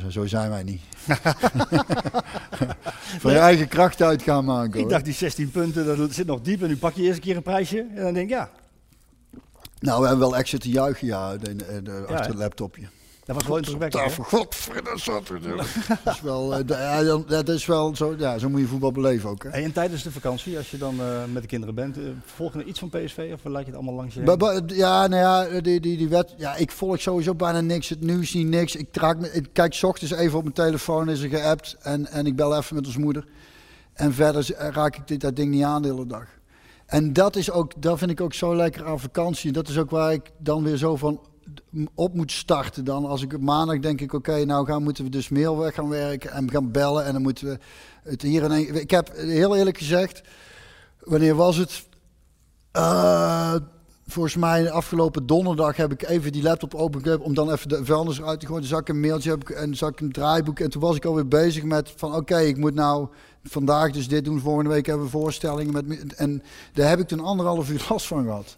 zo, 0.00 0.10
zo 0.10 0.26
zijn 0.26 0.50
wij 0.50 0.62
niet. 0.62 0.80
Van 3.20 3.32
je 3.32 3.38
eigen 3.38 3.68
kracht 3.68 4.02
uit 4.02 4.22
gaan 4.22 4.44
maken. 4.44 4.80
Ik 4.80 4.88
dacht 4.88 5.04
die 5.04 5.14
16 5.14 5.50
punten, 5.50 5.96
dat 5.96 6.12
zit 6.12 6.26
nog 6.26 6.40
diep. 6.40 6.62
En 6.62 6.68
nu 6.68 6.76
pak 6.76 6.94
je 6.94 7.02
eerst 7.02 7.16
een 7.16 7.22
keer 7.22 7.36
een 7.36 7.42
prijsje. 7.42 7.86
En 7.94 8.02
dan 8.02 8.14
denk 8.14 8.30
ik, 8.30 8.34
ja, 8.36 8.50
Nou, 9.80 10.00
we 10.00 10.08
hebben 10.08 10.28
wel 10.28 10.36
echt 10.36 10.48
zitten 10.48 10.70
juichen, 10.70 11.06
ja, 11.06 11.36
de, 11.36 11.56
de, 11.56 11.82
de- 11.82 12.04
achter 12.08 12.30
het 12.30 12.38
laptopje. 12.38 12.88
Dat 13.32 13.42
was 13.46 13.68
wel 13.68 13.80
hè? 13.80 13.90
Tafel, 13.90 14.24
godverdomme, 14.24 14.98
zaterdag. 15.00 15.72
dat 16.04 16.14
is 16.14 16.20
wel, 16.20 16.54
eh, 16.54 16.60
ja, 16.66 17.02
dan- 17.02 17.24
dat 17.28 17.48
is 17.48 17.66
wel 17.66 17.96
zo, 17.96 18.14
ja, 18.18 18.38
zo 18.38 18.48
moet 18.48 18.60
je 18.60 18.66
voetbal 18.66 18.92
beleven 18.92 19.30
ook. 19.30 19.42
Hè. 19.42 19.50
Hey, 19.50 19.64
en 19.64 19.72
tijdens 19.72 20.02
de 20.02 20.10
vakantie, 20.10 20.56
als 20.56 20.70
je 20.70 20.78
dan 20.78 21.00
eh, 21.00 21.24
met 21.32 21.42
de 21.42 21.48
kinderen 21.48 21.74
bent, 21.74 21.96
eh, 21.98 22.02
volg 22.24 22.54
je 22.54 22.64
iets 22.64 22.78
van 22.78 22.88
PSV 22.88 23.30
of 23.34 23.44
laat 23.44 23.60
je 23.60 23.66
het 23.66 23.74
allemaal 23.74 23.94
langs 23.94 24.14
je 24.14 24.20
heen? 24.20 24.28
Ba- 24.28 24.36
ba- 24.36 24.60
ja, 24.66 25.06
nou 25.06 25.22
ja, 25.54 25.60
die, 25.60 25.80
die, 25.80 25.96
die 25.96 26.08
wet, 26.08 26.34
ja, 26.36 26.56
ik 26.56 26.70
volg 26.70 27.00
sowieso 27.00 27.34
bijna 27.34 27.60
niks. 27.60 27.88
Het 27.88 28.00
nieuws 28.00 28.32
niet 28.34 28.46
niks. 28.46 28.76
Ik, 28.76 28.92
traak 28.92 29.18
me, 29.18 29.32
ik 29.32 29.48
kijk 29.52 29.74
's 29.74 29.82
ochtends 29.82 30.12
even 30.12 30.36
op 30.36 30.42
mijn 30.42 30.54
telefoon, 30.54 31.08
is 31.08 31.20
er 31.22 31.28
geappt 31.28 31.76
en, 31.80 32.06
en 32.06 32.26
ik 32.26 32.36
bel 32.36 32.56
even 32.56 32.74
met 32.76 32.86
ons 32.86 32.96
moeder. 32.96 33.24
En 33.92 34.12
verder 34.14 34.54
raak 34.56 34.96
ik 34.96 35.08
dit, 35.08 35.20
dat 35.20 35.36
ding 35.36 35.50
niet 35.50 35.64
aan 35.64 35.82
de 35.82 35.88
hele 35.88 36.06
dag. 36.06 36.24
En 36.86 37.12
dat 37.12 37.36
is 37.36 37.50
ook, 37.50 37.82
dat 37.82 37.98
vind 37.98 38.10
ik 38.10 38.20
ook 38.20 38.34
zo 38.34 38.56
lekker 38.56 38.86
aan 38.86 39.00
vakantie. 39.00 39.52
Dat 39.52 39.68
is 39.68 39.78
ook 39.78 39.90
waar 39.90 40.12
ik 40.12 40.30
dan 40.38 40.62
weer 40.62 40.76
zo 40.76 40.96
van 40.96 41.20
op 41.94 42.14
moet 42.14 42.32
starten. 42.32 42.84
Dan 42.84 43.04
als 43.04 43.22
ik 43.22 43.40
maandag 43.40 43.78
denk 43.78 44.00
ik, 44.00 44.12
oké, 44.12 44.44
nou 44.44 44.66
gaan, 44.66 44.82
moeten 44.82 45.04
we 45.04 45.10
dus 45.10 45.28
mail 45.28 45.70
gaan 45.72 45.88
werken 45.88 46.30
en 46.30 46.50
gaan 46.50 46.70
bellen. 46.70 47.04
En 47.04 47.12
dan 47.12 47.22
moeten 47.22 47.46
we 47.46 47.58
het 48.02 48.22
hier 48.22 48.50
één... 48.50 48.80
Ik 48.80 48.90
heb 48.90 49.10
heel 49.14 49.56
eerlijk 49.56 49.78
gezegd, 49.78 50.22
wanneer 51.00 51.34
was 51.34 51.56
het? 51.56 51.88
Eh, 52.72 53.54
volgens 54.06 54.36
mij 54.36 54.70
afgelopen 54.70 55.26
donderdag 55.26 55.76
heb 55.76 55.92
ik 55.92 56.02
even 56.02 56.32
die 56.32 56.42
laptop 56.42 56.74
opengeklept 56.74 57.22
om 57.22 57.34
dan 57.34 57.52
even 57.52 57.68
de 57.68 57.84
vuilnis 57.84 58.18
eruit 58.18 58.40
te 58.40 58.46
gooien. 58.46 58.64
Zag 58.64 58.80
ik 58.80 58.88
een 58.88 59.00
mailtje 59.00 59.30
heb 59.30 59.40
ik, 59.40 59.50
en 59.50 59.74
zag 59.74 59.90
ik 59.90 60.00
een 60.00 60.12
draaiboek 60.12 60.60
en 60.60 60.70
toen 60.70 60.80
was 60.80 60.96
ik 60.96 61.04
alweer 61.04 61.28
bezig 61.28 61.62
met 61.62 61.92
van 61.96 62.14
oké, 62.14 62.38
ik 62.38 62.56
moet 62.56 62.74
nou 62.74 63.08
vandaag 63.42 63.90
dus 63.90 64.08
dit 64.08 64.24
doen. 64.24 64.40
Volgende 64.40 64.70
week 64.70 64.86
hebben 64.86 65.04
we 65.04 65.10
voorstellingen 65.10 65.72
met 65.72 66.14
en 66.14 66.42
daar 66.72 66.88
heb 66.88 66.98
ik 66.98 67.08
toen 67.08 67.20
anderhalf 67.20 67.70
uur 67.70 67.86
last 67.90 68.06
van 68.06 68.24
gehad. 68.24 68.56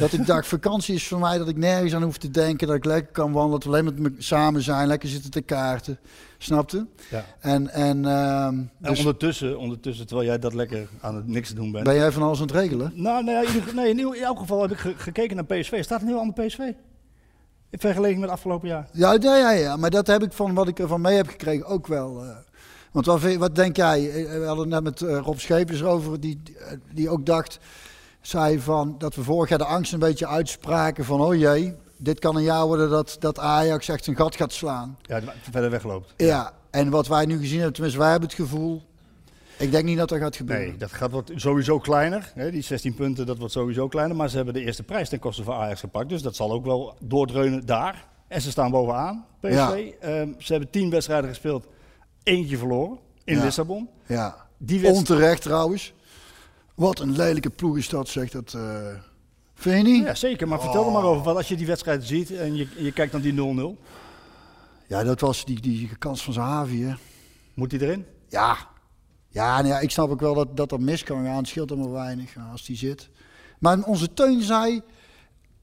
Dat 0.00 0.12
ik 0.12 0.26
dacht, 0.26 0.46
vakantie 0.46 0.94
is 0.94 1.08
voor 1.08 1.18
mij 1.18 1.38
dat 1.38 1.48
ik 1.48 1.56
nergens 1.56 1.94
aan 1.94 2.02
hoef 2.02 2.18
te 2.18 2.30
denken, 2.30 2.66
dat 2.66 2.76
ik 2.76 2.84
lekker 2.84 3.12
kan 3.12 3.32
wandelen, 3.32 3.50
dat 3.60 3.62
we 3.64 3.68
alleen 3.68 3.84
met 3.84 3.98
me 3.98 4.12
samen 4.18 4.62
zijn, 4.62 4.86
lekker 4.86 5.08
zitten 5.08 5.30
te 5.30 5.40
kaarten. 5.40 5.98
Snapte? 6.38 6.86
Ja. 7.10 7.24
En, 7.40 7.68
en, 7.70 8.04
ehm, 8.04 8.54
En 8.54 8.70
dus 8.78 8.98
ondertussen, 8.98 9.58
ondertussen, 9.58 10.06
terwijl 10.06 10.28
jij 10.28 10.38
dat 10.38 10.54
lekker 10.54 10.88
aan 11.00 11.14
het 11.16 11.26
niks 11.28 11.48
te 11.48 11.54
doen 11.54 11.72
bent. 11.72 11.84
ben 11.84 11.94
jij 11.94 12.12
van 12.12 12.22
alles 12.22 12.40
aan 12.40 12.46
het 12.46 12.54
regelen? 12.56 12.92
Nou, 12.94 13.24
nee, 13.24 13.46
in, 13.46 13.54
ieder- 13.54 13.74
nee, 13.74 13.90
in, 13.90 14.14
elk 14.22 14.38
geval 14.38 14.62
heb 14.62 14.70
ik 14.70 14.78
ge- 14.78 14.94
gekeken 14.96 15.36
naar 15.36 15.44
PSV. 15.44 15.84
Staat 15.84 16.00
een 16.00 16.06
heel 16.06 16.18
ander 16.18 16.46
PSV. 16.46 16.58
In 17.70 17.78
vergelijking 17.78 18.20
met 18.20 18.30
afgelopen 18.30 18.68
jaar. 18.68 18.88
Ja, 18.92 19.16
ja, 19.20 19.36
ja, 19.36 19.50
ja, 19.52 19.76
maar 19.76 19.90
dat 19.90 20.06
heb 20.06 20.22
ik 20.22 20.32
van 20.32 20.54
wat 20.54 20.68
ik 20.68 20.78
ervan 20.78 21.00
mee 21.00 21.16
heb 21.16 21.28
gekregen 21.28 21.66
ook 21.66 21.86
wel. 21.86 22.22
eh. 22.22 22.28
want 22.92 23.06
wat, 23.06 23.34
wat 23.34 23.54
denk 23.54 23.76
jij? 23.76 24.10
Eh, 24.10 24.38
We 24.38 24.44
hadden 24.46 24.72
het 24.72 24.82
net 24.82 24.82
met 24.82 25.02
eh, 25.10 25.18
Rob 25.18 25.38
Schepers 25.38 25.80
erover, 25.80 26.20
die, 26.20 26.42
die 26.92 27.08
ook 27.08 27.26
dacht, 27.26 27.58
zei 28.22 28.60
van 28.60 28.94
dat 28.98 29.14
we 29.14 29.22
vorig 29.22 29.48
jaar 29.48 29.58
de 29.58 29.64
angst 29.64 29.92
een 29.92 29.98
beetje 29.98 30.26
uitspraken 30.26 31.04
van, 31.04 31.20
oh 31.20 31.34
jee, 31.34 31.74
dit 31.98 32.18
kan 32.18 32.36
een 32.36 32.42
jaar 32.42 32.66
worden 32.66 32.90
dat, 32.90 33.16
dat 33.20 33.38
Ajax 33.38 33.88
echt 33.88 34.06
een 34.06 34.16
gat 34.16 34.36
gaat 34.36 34.52
slaan. 34.52 34.98
Ja, 35.02 35.20
verder 35.50 35.70
wegloopt. 35.70 36.14
Ja, 36.16 36.52
en 36.70 36.90
wat 36.90 37.06
wij 37.08 37.26
nu 37.26 37.38
gezien 37.38 37.54
hebben, 37.56 37.72
tenminste 37.72 38.00
wij 38.00 38.10
hebben 38.10 38.28
het 38.28 38.38
gevoel, 38.38 38.82
ik 39.58 39.70
denk 39.70 39.84
niet 39.84 39.96
dat 39.98 40.08
dat 40.08 40.18
gaat 40.18 40.36
gebeuren. 40.36 40.66
Nee, 40.68 40.76
dat 40.76 40.92
gaat 40.92 41.10
wordt 41.10 41.32
sowieso 41.34 41.78
kleiner. 41.78 42.32
Hè, 42.34 42.50
die 42.50 42.62
16 42.62 42.94
punten, 42.94 43.26
dat 43.26 43.38
wordt 43.38 43.52
sowieso 43.52 43.88
kleiner. 43.88 44.16
Maar 44.16 44.28
ze 44.28 44.36
hebben 44.36 44.54
de 44.54 44.60
eerste 44.64 44.82
prijs 44.82 45.08
ten 45.08 45.18
koste 45.18 45.42
van 45.44 45.56
Ajax 45.56 45.80
gepakt. 45.80 46.08
Dus 46.08 46.22
dat 46.22 46.36
zal 46.36 46.52
ook 46.52 46.64
wel 46.64 46.94
doordreunen 47.00 47.66
daar. 47.66 48.06
En 48.28 48.40
ze 48.40 48.50
staan 48.50 48.70
bovenaan, 48.70 49.24
PSV. 49.40 49.52
Ja. 49.52 49.74
Ehm, 50.00 50.28
ze 50.38 50.52
hebben 50.52 50.70
10 50.70 50.90
wedstrijden 50.90 51.28
gespeeld. 51.28 51.66
Eentje 52.22 52.56
verloren 52.58 52.98
in 53.24 53.36
Ja. 53.36 53.42
Lissabon. 53.44 53.88
Ja, 54.06 54.36
Die 54.58 54.86
onterecht 54.86 55.42
trouwens. 55.42 55.92
Wat 56.74 56.98
een 56.98 57.16
lelijke 57.16 57.50
ploeg 57.50 57.76
is 57.76 57.88
dat, 57.88 58.08
zegt 58.08 58.32
dat. 58.32 58.54
eh 58.54 58.86
vind 59.54 59.86
je 59.86 59.92
niet? 59.92 60.04
Ja, 60.04 60.14
zeker. 60.14 60.48
Maar 60.48 60.60
vertel 60.60 60.86
er 60.86 60.92
maar 60.92 61.02
over. 61.04 61.22
Want 61.24 61.36
als 61.36 61.48
je 61.48 61.56
die 61.56 61.66
wedstrijd 61.66 62.04
ziet 62.04 62.30
en 62.30 62.54
je, 62.56 62.68
je 62.76 62.92
kijkt 62.92 63.12
naar 63.12 63.22
die 63.22 63.32
0-0, 63.32 63.78
Ja, 64.88 65.02
dat 65.04 65.20
was 65.20 65.44
die, 65.44 65.60
die 65.60 65.96
kans 65.98 66.22
van 66.24 66.32
Zahavi, 66.32 66.82
hè. 66.84 66.94
moet 67.54 67.70
die 67.70 67.80
erin? 67.82 68.04
Ja. 68.28 68.56
Ja, 69.28 69.56
nou 69.56 69.66
ja, 69.68 69.78
ik 69.80 69.90
snap 69.90 70.10
ook 70.10 70.20
wel 70.20 70.34
dat, 70.34 70.56
dat 70.56 70.72
er 70.72 70.80
mis 70.80 71.02
kan 71.02 71.24
gaan. 71.24 71.36
Het 71.36 71.48
scheelt 71.48 71.70
er 71.70 71.78
maar 71.78 71.90
weinig 71.92 72.34
ja, 72.34 72.48
als 72.52 72.64
die 72.64 72.76
zit. 72.76 73.08
Maar 73.58 73.82
onze 73.82 74.14
Teun 74.14 74.42
zei... 74.42 74.82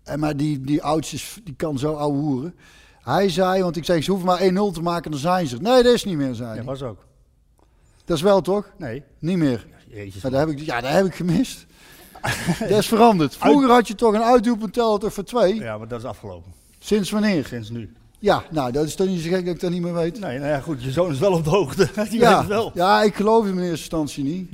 En 0.03 0.19
maar 0.19 0.37
die, 0.37 0.61
die 0.61 0.83
oudste 0.83 1.15
is- 1.15 1.39
die 1.43 1.55
kan 1.55 1.77
zo 1.79 1.93
ouwe 1.93 2.17
hoeren. 2.17 2.55
Hij 3.01 3.29
zei, 3.29 3.61
want 3.63 3.75
ik 3.75 3.85
zeg, 3.85 4.03
ze 4.03 4.11
hoeven 4.11 4.27
maar 4.27 4.71
1-0 4.71 4.73
te 4.73 4.81
maken, 4.81 5.11
dan 5.11 5.19
zijn 5.19 5.47
ze. 5.47 5.57
Nee, 5.57 5.83
dat 5.83 5.93
is 5.93 6.03
niet 6.03 6.17
meer, 6.17 6.33
zei 6.35 6.49
Ja, 6.49 6.55
hij. 6.55 6.63
was 6.63 6.81
ook. 6.81 7.05
Dat 8.05 8.17
is 8.17 8.23
wel 8.23 8.41
toch? 8.41 8.71
Nee. 8.77 9.03
Niet 9.19 9.37
meer. 9.37 9.67
Jezus. 9.89 10.21
Maar 10.21 10.31
dat 10.31 10.39
heb 10.39 10.49
ik, 10.49 10.59
ja, 10.59 10.81
dat 10.81 10.91
heb 10.91 11.05
ik 11.05 11.15
gemist. 11.15 11.65
dat 12.59 12.69
is 12.69 12.87
veranderd. 12.87 13.35
Vroeger 13.35 13.69
had 13.69 13.87
je 13.87 13.95
toch 13.95 14.13
een 14.13 14.23
uitdoelpunt 14.23 14.73
tellen 14.73 14.99
toch 14.99 15.13
voor 15.13 15.23
twee? 15.23 15.55
Ja, 15.55 15.77
maar 15.77 15.87
dat 15.87 15.99
is 15.99 16.05
afgelopen. 16.05 16.51
Sinds 16.79 17.11
wanneer? 17.11 17.45
Sinds 17.45 17.69
nu. 17.69 17.93
Ja, 18.19 18.43
nou, 18.49 18.71
dat 18.71 18.85
is 18.85 18.95
toch 18.95 19.07
niet 19.07 19.21
zo 19.21 19.29
gek 19.29 19.45
dat 19.45 19.53
ik 19.53 19.59
dat 19.59 19.71
niet 19.71 19.81
meer 19.81 19.93
weet. 19.93 20.19
Nee, 20.19 20.37
nou 20.37 20.49
ja, 20.49 20.59
goed. 20.59 20.83
Je 20.83 20.91
zoon 20.91 21.11
is 21.11 21.19
wel 21.19 21.33
op 21.33 21.43
de 21.43 21.49
hoogte. 21.49 21.89
Die 22.09 22.19
weet 22.19 22.19
ja, 22.19 22.39
het 22.39 22.47
wel. 22.47 22.71
ja, 22.73 23.03
ik 23.03 23.15
geloof 23.15 23.45
hem 23.45 23.53
in 23.53 23.59
eerste 23.59 23.77
instantie 23.77 24.23
niet. 24.23 24.49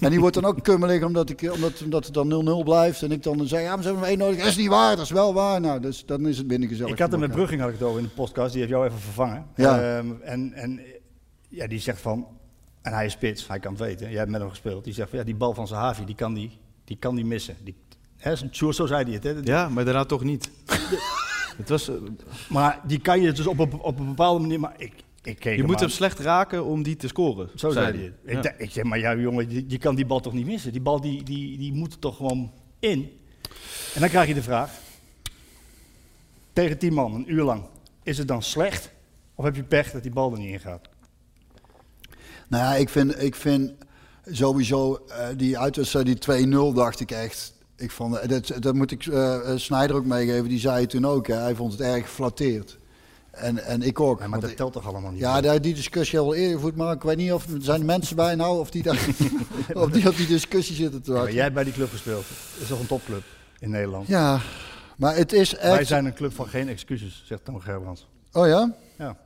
En 0.00 0.10
die 0.10 0.20
wordt 0.20 0.34
dan 0.34 0.44
ook 0.44 0.62
kummelig 0.62 1.02
omdat, 1.02 1.30
ik, 1.30 1.50
omdat, 1.52 1.82
omdat 1.82 2.04
het 2.04 2.14
dan 2.14 2.62
0-0 2.62 2.64
blijft. 2.64 3.02
En 3.02 3.12
ik 3.12 3.22
dan 3.22 3.46
zeg, 3.46 3.62
ja, 3.62 3.74
maar 3.74 3.82
ze 3.82 3.90
hebben 3.90 4.08
één 4.08 4.18
nodig. 4.18 4.38
Dat 4.38 4.46
is 4.46 4.56
niet 4.56 4.68
waar, 4.68 4.96
dat 4.96 5.04
is 5.04 5.10
wel 5.10 5.34
waar. 5.34 5.60
Nou, 5.60 5.80
dus, 5.80 6.06
dan 6.06 6.28
is 6.28 6.38
het 6.38 6.46
binnengezellig. 6.46 6.92
Ik 6.92 6.98
had 6.98 7.10
het 7.10 7.20
met. 7.20 7.30
Brugging 7.30 7.60
had 7.60 7.70
ik 7.70 7.78
het 7.78 7.88
over 7.88 7.98
in 7.98 8.04
de 8.04 8.10
podcast. 8.10 8.50
Die 8.50 8.58
heeft 8.60 8.72
jou 8.72 8.86
even 8.86 8.98
vervangen. 8.98 9.46
Ja. 9.56 9.96
Ehm, 9.96 10.06
en 10.22 10.52
en 10.52 10.80
ja, 11.48 11.66
die 11.66 11.80
zegt 11.80 12.00
van... 12.00 12.26
En 12.84 12.92
hij 12.92 13.04
is 13.06 13.12
spits, 13.12 13.48
hij 13.48 13.58
kan 13.58 13.72
het 13.72 13.80
weten. 13.80 14.08
Jij 14.08 14.18
hebt 14.18 14.30
met 14.30 14.40
hem 14.40 14.50
gespeeld. 14.50 14.84
Die 14.84 14.92
zegt 14.92 15.08
van 15.10 15.18
ja, 15.18 15.24
die 15.24 15.34
bal 15.34 15.54
van 15.54 15.66
Zahavi, 15.66 16.04
die 16.04 16.14
kan 16.14 16.34
die, 16.34 16.50
die, 16.84 16.96
kan 16.96 17.14
die 17.14 17.24
missen. 17.24 17.56
Die, 17.62 17.74
hè, 18.16 18.34
zo, 18.50 18.72
zo 18.72 18.86
zei 18.86 19.04
hij 19.04 19.12
het. 19.12 19.22
Hè? 19.24 19.30
Ja, 19.52 19.68
maar 19.68 19.84
daarna 19.84 20.04
toch 20.04 20.24
niet. 20.24 20.50
het 21.56 21.68
was, 21.68 21.88
eh, 21.88 21.94
Maar 22.48 22.80
die 22.86 22.98
kan 23.00 23.20
je 23.20 23.32
dus 23.32 23.46
op, 23.46 23.58
een- 23.58 23.80
op 23.80 23.98
een 23.98 24.06
bepaalde 24.06 24.40
manier... 24.40 24.60
Maar 24.60 24.74
ik, 24.76 24.92
ik 25.22 25.38
keek 25.38 25.56
je 25.56 25.62
moet 25.62 25.74
aan. 25.74 25.80
hem 25.80 25.90
slecht 25.90 26.18
raken 26.18 26.64
om 26.64 26.82
die 26.82 26.96
te 26.96 27.08
scoren. 27.08 27.50
Zo 27.54 27.70
zei 27.70 27.86
hij 27.98 28.12
hij. 28.24 28.34
het. 28.36 28.54
Ik, 28.58 28.70
zeg, 28.70 28.84
maar 28.84 28.98
ja 28.98 29.14
jongen, 29.16 29.50
je, 29.50 29.64
je 29.68 29.78
kan 29.78 29.94
die 29.94 30.06
bal 30.06 30.20
toch 30.20 30.32
niet 30.32 30.46
missen? 30.46 30.72
Die 30.72 30.80
bal 30.80 31.00
die, 31.00 31.22
die, 31.22 31.58
die 31.58 31.72
moet 31.72 31.92
er 31.92 31.98
toch 31.98 32.16
gewoon 32.16 32.52
in? 32.78 33.10
En 33.94 34.00
dan 34.00 34.08
krijg 34.08 34.28
je 34.28 34.34
de 34.34 34.42
vraag, 34.42 34.70
tegen 36.52 36.78
tien 36.78 36.92
man, 36.94 37.14
een 37.14 37.32
uur 37.32 37.42
lang, 37.44 37.62
is 38.02 38.18
het 38.18 38.28
dan 38.28 38.42
slecht? 38.42 38.90
Of 39.34 39.44
heb 39.44 39.56
je 39.56 39.62
pech 39.62 39.90
dat 39.90 40.02
die 40.02 40.12
bal 40.12 40.32
er 40.32 40.38
niet 40.38 40.52
in 40.52 40.60
gaat? 40.60 40.88
Nou 42.48 42.62
ja, 42.64 42.74
ik 42.74 42.88
vind, 42.88 43.22
ik 43.22 43.34
vind 43.34 43.72
sowieso 44.30 45.04
eh, 45.08 45.26
die 45.36 45.58
uitwedstrijd, 45.58 46.06
die 46.26 46.46
2-0, 46.72 46.74
dacht 46.74 47.00
ik 47.00 47.10
echt. 47.10 47.52
Ik 47.76 47.90
vond, 47.90 48.28
dat, 48.28 48.52
dat 48.58 48.74
moet 48.74 48.90
ik 48.90 49.06
eh, 49.06 49.38
Snijder 49.56 49.96
ook 49.96 50.04
meegeven, 50.04 50.48
die 50.48 50.58
zei 50.58 50.80
het 50.80 50.90
toen 50.90 51.06
ook. 51.06 51.26
Hè. 51.26 51.34
Hij 51.34 51.54
vond 51.54 51.72
het 51.72 51.80
erg 51.80 52.02
geflatteerd. 52.04 52.78
En, 53.30 53.64
en 53.64 53.82
ik 53.82 54.00
ook. 54.00 54.20
Ja, 54.20 54.26
maar 54.28 54.40
dat 54.40 54.56
telt 54.56 54.72
toch 54.72 54.86
allemaal 54.86 55.10
niet? 55.10 55.20
ja, 55.20 55.40
daar, 55.40 55.60
die 55.60 55.74
discussie 55.74 56.18
al 56.18 56.34
eerder 56.34 56.54
gevoerd, 56.54 56.76
maar 56.76 56.94
ik 56.94 57.02
weet 57.02 57.16
niet 57.16 57.32
of 57.32 57.46
er 57.48 57.62
zijn 57.62 57.84
mensen 57.84 58.16
bij 58.16 58.34
nou 58.34 58.58
of 58.58 58.70
die, 58.70 58.82
daar, 58.82 59.06
of 59.74 59.90
die 59.90 60.08
op 60.08 60.16
die 60.16 60.26
discussie 60.26 60.74
zitten 60.76 61.02
te 61.02 61.10
Ja, 61.10 61.16
wachten. 61.16 61.34
jij 61.34 61.42
hebt 61.42 61.54
bij 61.54 61.64
die 61.64 61.72
club 61.72 61.90
gespeeld. 61.90 62.24
Dat 62.52 62.62
is 62.62 62.68
toch 62.68 62.80
een 62.80 62.86
topclub 62.86 63.22
in 63.58 63.70
Nederland? 63.70 64.08
Ja, 64.08 64.40
maar 64.96 65.16
het 65.16 65.32
is 65.32 65.54
echt. 65.56 65.74
Wij 65.74 65.84
zijn 65.84 66.04
een 66.04 66.14
club 66.14 66.34
van 66.34 66.48
geen 66.48 66.68
excuses, 66.68 67.22
zegt 67.26 67.44
Toon 67.44 67.62
Gerbrands. 67.62 68.06
Oh 68.32 68.46
ja? 68.46 68.74
Ja. 68.98 69.16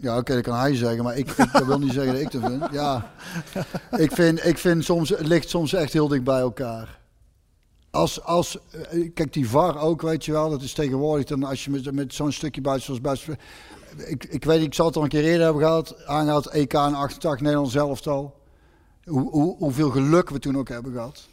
Ja, 0.00 0.16
oké, 0.16 0.34
dat 0.34 0.42
kan 0.42 0.56
hij 0.58 0.74
zeggen, 0.76 1.04
maar 1.04 1.16
ik, 1.16 1.30
ik 1.30 1.52
dat 1.52 1.64
wil 1.64 1.78
niet 1.78 1.92
zeggen 1.92 2.12
dat 2.12 2.22
ik 2.22 2.30
dat 2.30 2.50
vind. 2.50 2.64
Ja, 2.72 3.10
ik 3.90 4.12
vind, 4.12 4.44
ik 4.46 4.58
vind 4.58 4.84
soms, 4.84 5.08
het 5.08 5.26
ligt 5.26 5.48
soms 5.48 5.72
echt 5.72 5.92
heel 5.92 6.08
dicht 6.08 6.24
bij 6.24 6.38
elkaar. 6.40 6.98
Als, 7.90 8.22
als, 8.24 8.58
eh, 8.90 9.10
kijk, 9.14 9.32
die 9.32 9.48
VAR 9.48 9.78
ook, 9.80 10.02
weet 10.02 10.24
je 10.24 10.32
wel, 10.32 10.50
dat 10.50 10.62
is 10.62 10.72
tegenwoordig 10.72 11.24
dan 11.26 11.44
als 11.44 11.64
je 11.64 11.70
met, 11.70 11.92
met 11.94 12.14
zo'n 12.14 12.32
stukje 12.32 12.60
buiten 12.60 12.84
zoals 12.86 13.00
buiten. 13.00 13.36
Ik, 14.06 14.24
ik 14.24 14.44
weet, 14.44 14.62
ik 14.62 14.74
zal 14.74 14.86
het 14.86 14.96
al 14.96 15.02
een 15.02 15.08
keer 15.08 15.24
eerder 15.24 15.44
hebben 15.44 15.62
gehad, 15.62 16.06
aangehaald 16.06 16.46
EK 16.46 16.72
en 16.72 16.94
88 16.94 17.40
Nederlands 17.40 17.74
elftal. 17.74 18.36
Hoe, 19.04 19.30
hoe, 19.30 19.56
hoeveel 19.58 19.90
geluk 19.90 20.30
we 20.30 20.38
toen 20.38 20.58
ook 20.58 20.68
hebben 20.68 20.92
gehad. 20.92 21.28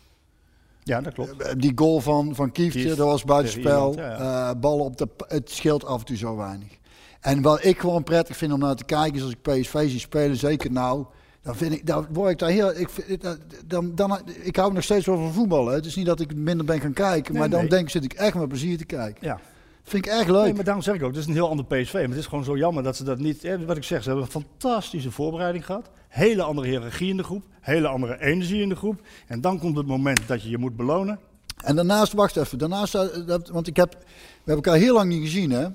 Ja, 0.83 1.01
dat 1.01 1.13
klopt. 1.13 1.41
Eh, 1.41 1.53
Die 1.57 1.71
goal 1.75 1.99
van, 2.01 2.35
van 2.35 2.51
Kieftje, 2.51 2.81
Kieft 2.83 2.97
dat 2.97 3.07
was 3.07 3.23
buitenspel. 3.23 3.91
Ierland, 3.93 4.19
ja, 4.19 4.49
Eh, 4.49 4.59
ballen 4.59 4.85
op 4.85 4.97
de, 4.97 5.07
het 5.27 5.51
scheelt 5.51 5.85
af 5.85 5.99
en 5.99 6.05
toe 6.05 6.17
zo 6.17 6.35
weinig. 6.35 6.77
En 7.25 7.41
wat 7.41 7.63
ik 7.65 7.79
gewoon 7.79 8.03
prettig 8.03 8.37
vind 8.37 8.51
om 8.53 8.59
naar 8.59 8.75
te 8.75 8.83
kijken, 8.85 9.15
is 9.15 9.21
als 9.21 9.31
ik 9.31 9.41
PSV 9.41 9.89
zie 9.89 9.99
spelen, 9.99 10.37
zeker 10.37 10.71
nou, 10.71 11.05
dan 11.41 11.55
vind 11.55 11.73
ik, 11.73 11.85
dan 11.87 12.07
word 12.11 12.31
ik 12.31 12.39
daar 12.39 12.49
heel, 12.49 12.75
ik, 12.79 12.89
vind- 12.89 13.21
dat- 13.21 13.39
dan, 13.65 13.95
dan, 13.95 14.19
ik 14.41 14.55
hou 14.55 14.73
nog 14.73 14.83
steeds 14.83 15.05
wel 15.05 15.17
van 15.17 15.33
voetballen. 15.33 15.69
hè. 15.69 15.75
Het 15.75 15.85
is 15.85 15.95
niet 15.95 16.05
dat 16.05 16.19
ik 16.19 16.35
minder 16.35 16.65
ben 16.65 16.79
gaan 16.79 16.93
kijken, 16.93 17.31
Nee, 17.31 17.41
maar 17.41 17.49
dan 17.49 17.59
nee. 17.59 17.69
denk, 17.69 17.89
zit 17.89 18.03
ik 18.03 18.13
echt 18.13 18.35
met 18.35 18.47
plezier 18.47 18.77
te 18.77 18.85
kijken. 18.85 19.27
Ja. 19.27 19.39
Vind 19.83 20.05
ik 20.05 20.11
echt 20.11 20.29
leuk. 20.29 20.43
Nee, 20.43 20.53
maar 20.53 20.63
daarom 20.63 20.83
zeg 20.83 20.95
ik 20.95 21.03
ook, 21.03 21.09
het 21.09 21.17
is 21.19 21.25
een 21.25 21.33
heel 21.33 21.49
ander 21.49 21.65
PSV. 21.65 21.93
Maar 21.93 22.01
het 22.01 22.17
is 22.17 22.25
gewoon 22.25 22.43
zo 22.43 22.57
jammer 22.57 22.83
dat 22.83 22.95
ze 22.95 23.03
dat 23.03 23.19
niet... 23.19 23.43
eh, 23.43 23.55
Wat 23.65 23.77
ik 23.77 23.83
zeg, 23.83 24.03
ze 24.03 24.09
hebben 24.09 24.25
een 24.25 24.31
fantastische 24.41 25.11
voorbereiding 25.11 25.65
gehad. 25.65 25.89
Hele 26.07 26.41
andere 26.43 26.67
hiërarchie 26.67 27.09
in 27.09 27.17
de 27.17 27.23
groep. 27.23 27.43
Hele 27.61 27.87
andere 27.87 28.21
energie 28.21 28.61
in 28.61 28.69
de 28.69 28.75
groep. 28.75 29.01
En 29.27 29.41
dan 29.41 29.59
komt 29.59 29.77
het 29.77 29.87
moment 29.87 30.19
dat 30.27 30.43
je 30.43 30.49
je 30.49 30.57
moet 30.57 30.75
belonen. 30.75 31.19
En 31.63 31.75
daarnaast, 31.75 32.13
wacht 32.13 32.37
even, 32.37 32.57
daarnaast, 32.57 32.95
eh, 32.95 33.01
dat- 33.27 33.49
want 33.49 33.67
ik 33.67 33.75
heb, 33.75 33.91
we 33.99 34.05
hebben 34.45 34.55
elkaar 34.63 34.75
heel 34.81 34.93
lang 34.93 35.09
niet 35.09 35.21
gezien, 35.23 35.51
hè. 35.51 35.67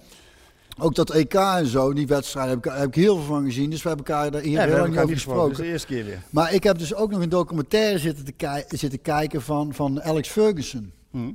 Ook 0.81 0.95
dat 0.95 1.11
EK 1.11 1.35
en 1.35 1.67
zo, 1.67 1.93
die 1.93 2.07
wedstrijden, 2.07 2.55
heb 2.55 2.67
ik, 2.67 2.73
heb 2.73 2.89
ik 2.89 2.95
heel 2.95 3.17
veel 3.17 3.25
van 3.25 3.45
gezien. 3.45 3.71
Dus 3.71 3.83
we 3.83 3.89
hebben 3.89 4.07
elkaar 4.07 4.31
daar 4.31 4.41
hier 4.41 4.53
Ja, 4.53 4.65
heel 4.65 4.77
lang 4.77 4.99
over 4.99 5.15
gesproken. 5.15 5.43
Dat 5.43 5.51
is 5.51 5.57
de 5.57 5.73
eerste 5.73 5.87
keer 5.87 6.05
weer. 6.05 6.23
Maar 6.31 6.53
ik 6.53 6.63
heb 6.63 6.79
dus 6.79 6.95
ook 6.95 7.11
nog 7.11 7.21
een 7.21 7.29
documentaire 7.29 7.99
zitten, 7.99 8.25
te 8.69 8.77
zitten 8.77 9.03
kijken 9.03 9.43
van, 9.43 9.75
van 9.75 10.03
Alex 10.03 10.29
Ferguson. 10.29 10.93
Hm. 11.11 11.33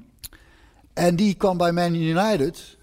En 0.93 1.15
die 1.15 1.33
kwam 1.33 1.57
bij 1.57 1.71
Man 1.71 1.95
United. 1.95 2.77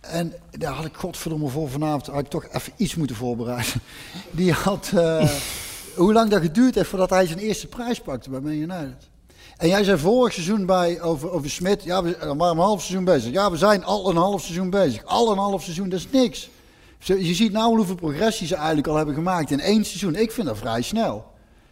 En 0.00 0.32
daar 0.50 0.72
had 0.72 0.84
ik 0.84 0.94
godverdomme 0.94 1.48
voor 1.48 1.70
vanavond, 1.70 2.06
had 2.06 2.20
ik 2.20 2.28
toch 2.28 2.46
even 2.52 2.72
iets 2.76 2.94
moeten 2.94 3.16
voorbereiden. 3.16 3.80
Die 4.30 4.52
had, 4.52 4.90
eh, 4.94 5.30
hoe 5.96 6.12
lang 6.12 6.30
dat 6.30 6.42
geduurd 6.42 6.74
heeft 6.74 6.88
voordat 6.88 7.10
hij 7.10 7.26
zijn 7.26 7.38
eerste 7.38 7.66
prijs 7.66 8.00
pakte 8.00 8.30
bij 8.30 8.40
Man 8.40 8.52
United. 8.52 9.10
En 9.64 9.70
jij 9.70 9.84
zei 9.84 9.98
vorig 9.98 10.32
seizoen 10.32 10.66
bij, 10.66 11.00
over, 11.00 11.30
over 11.30 11.50
Smit, 11.50 11.82
ja, 11.84 12.02
we 12.02 12.16
zijn 12.20 12.36
maar 12.36 12.50
een 12.50 12.56
half 12.56 12.82
seizoen 12.82 13.04
bezig. 13.04 13.32
Ja, 13.32 13.50
we 13.50 13.56
zijn 13.56 13.84
al 13.84 14.10
een 14.10 14.16
half 14.16 14.42
seizoen 14.42 14.70
bezig. 14.70 15.04
Al 15.04 15.32
een 15.32 15.38
half 15.38 15.62
seizoen, 15.62 15.88
dat 15.88 15.98
is 15.98 16.08
niks. 16.10 16.50
Je 16.98 17.34
ziet 17.34 17.52
nou 17.52 17.76
hoeveel 17.76 17.94
progressie 17.94 18.46
ze 18.46 18.54
eigenlijk 18.54 18.86
al 18.86 18.96
hebben 18.96 19.14
gemaakt 19.14 19.50
in 19.50 19.60
één 19.60 19.84
seizoen. 19.84 20.14
Ik 20.14 20.32
vind 20.32 20.46
dat 20.46 20.58
vrij 20.58 20.82
snel. 20.82 21.24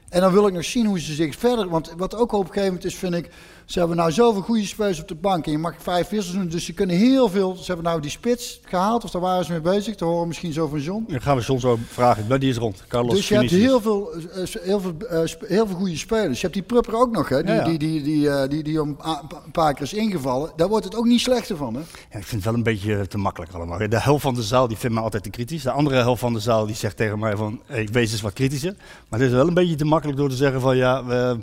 En 0.09 0.21
dan 0.21 0.33
wil 0.33 0.47
ik 0.47 0.53
nog 0.53 0.65
zien 0.65 0.87
hoe 0.87 1.01
ze 1.01 1.15
zich 1.15 1.37
verder. 1.37 1.69
Want 1.69 1.93
wat 1.97 2.15
ook 2.15 2.33
op 2.33 2.41
een 2.41 2.47
gegeven 2.47 2.67
moment 2.67 2.85
is, 2.85 2.95
vind 2.95 3.15
ik. 3.15 3.31
Ze 3.73 3.79
hebben 3.79 3.97
nou 3.97 4.13
zoveel 4.13 4.43
goede 4.43 4.67
spelers 4.67 5.01
op 5.01 5.09
de 5.09 5.15
bank. 5.15 5.47
En 5.47 5.53
je 5.53 5.59
mag 5.59 5.75
vijf 5.79 6.09
wissels 6.09 6.37
doen. 6.37 6.49
Dus 6.49 6.65
ze 6.65 6.73
kunnen 6.73 6.97
heel 6.97 7.29
veel. 7.29 7.57
Ze 7.57 7.65
hebben 7.67 7.85
nou 7.85 8.01
die 8.01 8.11
spits 8.11 8.61
gehaald. 8.65 9.05
Of 9.05 9.11
daar 9.11 9.23
waren 9.23 9.45
ze 9.45 9.53
mee 9.53 9.61
bezig. 9.61 9.95
Te 9.95 10.05
horen 10.05 10.29
misschien 10.29 10.53
zo 10.53 10.69
van 10.69 10.81
John. 10.81 11.05
Dan 11.09 11.21
gaan 11.21 11.37
we 11.37 11.43
John 11.43 11.61
zo 11.61 11.79
vragen. 11.89 12.27
Maar 12.29 12.39
die 12.39 12.51
is 12.51 12.57
rond. 12.57 12.85
Carlos 12.89 13.15
Dus 13.15 13.29
je 13.29 13.35
hebt 13.35 13.51
heel 13.51 13.81
veel, 13.81 14.13
eh, 14.13 14.45
heel, 14.61 14.81
veel, 14.81 14.95
eh, 15.09 15.49
heel 15.49 15.67
veel 15.67 15.77
goede 15.77 15.97
spelers. 15.97 16.35
Je 16.35 16.41
hebt 16.41 16.55
die 16.55 16.63
Prupper 16.63 16.95
ook 16.95 17.11
nog, 17.13 17.29
hè? 17.29 17.43
Die, 17.43 17.55
Ja, 17.55 17.61
ja. 17.61 17.65
Die, 17.65 17.79
die, 17.79 18.03
die, 18.03 18.31
eh, 18.31 18.49
die, 18.49 18.63
die 18.63 18.83
om 18.83 18.89
een 18.89 19.51
paar 19.53 19.75
keer 19.75 19.83
is 19.83 19.93
ingevallen. 19.93 20.53
Daar 20.57 20.69
wordt 20.69 20.85
het 20.85 20.97
ook 20.97 21.05
niet 21.05 21.21
slechter 21.21 21.57
van, 21.57 21.75
hè? 21.75 21.81
Ja, 22.11 22.19
ik 22.19 22.25
vind 22.25 22.31
het 22.31 22.45
wel 22.45 22.55
een 22.55 22.63
beetje 22.63 23.07
te 23.07 23.19
makkelijk 23.19 23.53
allemaal. 23.53 23.79
De 23.79 24.01
helft 24.01 24.23
van 24.23 24.35
de 24.35 24.43
zaal 24.43 24.69
die 24.69 24.77
vindt 24.77 24.97
me 24.97 25.03
altijd 25.03 25.23
te 25.23 25.31
kritisch. 25.31 25.63
De 25.63 25.71
andere 25.71 25.97
helft 25.97 26.21
van 26.21 26.33
de 26.33 26.41
zaal 26.41 26.67
die 26.67 26.77
zegt 26.77 26.97
tegen 26.97 27.19
mij 27.19 27.37
van... 27.37 27.61
Hey, 27.67 27.89
wees 27.93 28.13
eens 28.13 28.21
wat 28.21 28.33
kritischer. 28.33 28.75
Maar 29.09 29.21
het 29.21 29.29
is 29.29 29.35
wel 29.35 29.49
een 29.49 29.55
beetje 29.55 29.75
te 29.75 29.85
makkelijk 29.85 30.19
door 30.19 30.29
te 30.29 30.37
zeggen 30.37 30.61
van... 30.61 30.77
Ja, 30.77 31.05
we, 31.05 31.39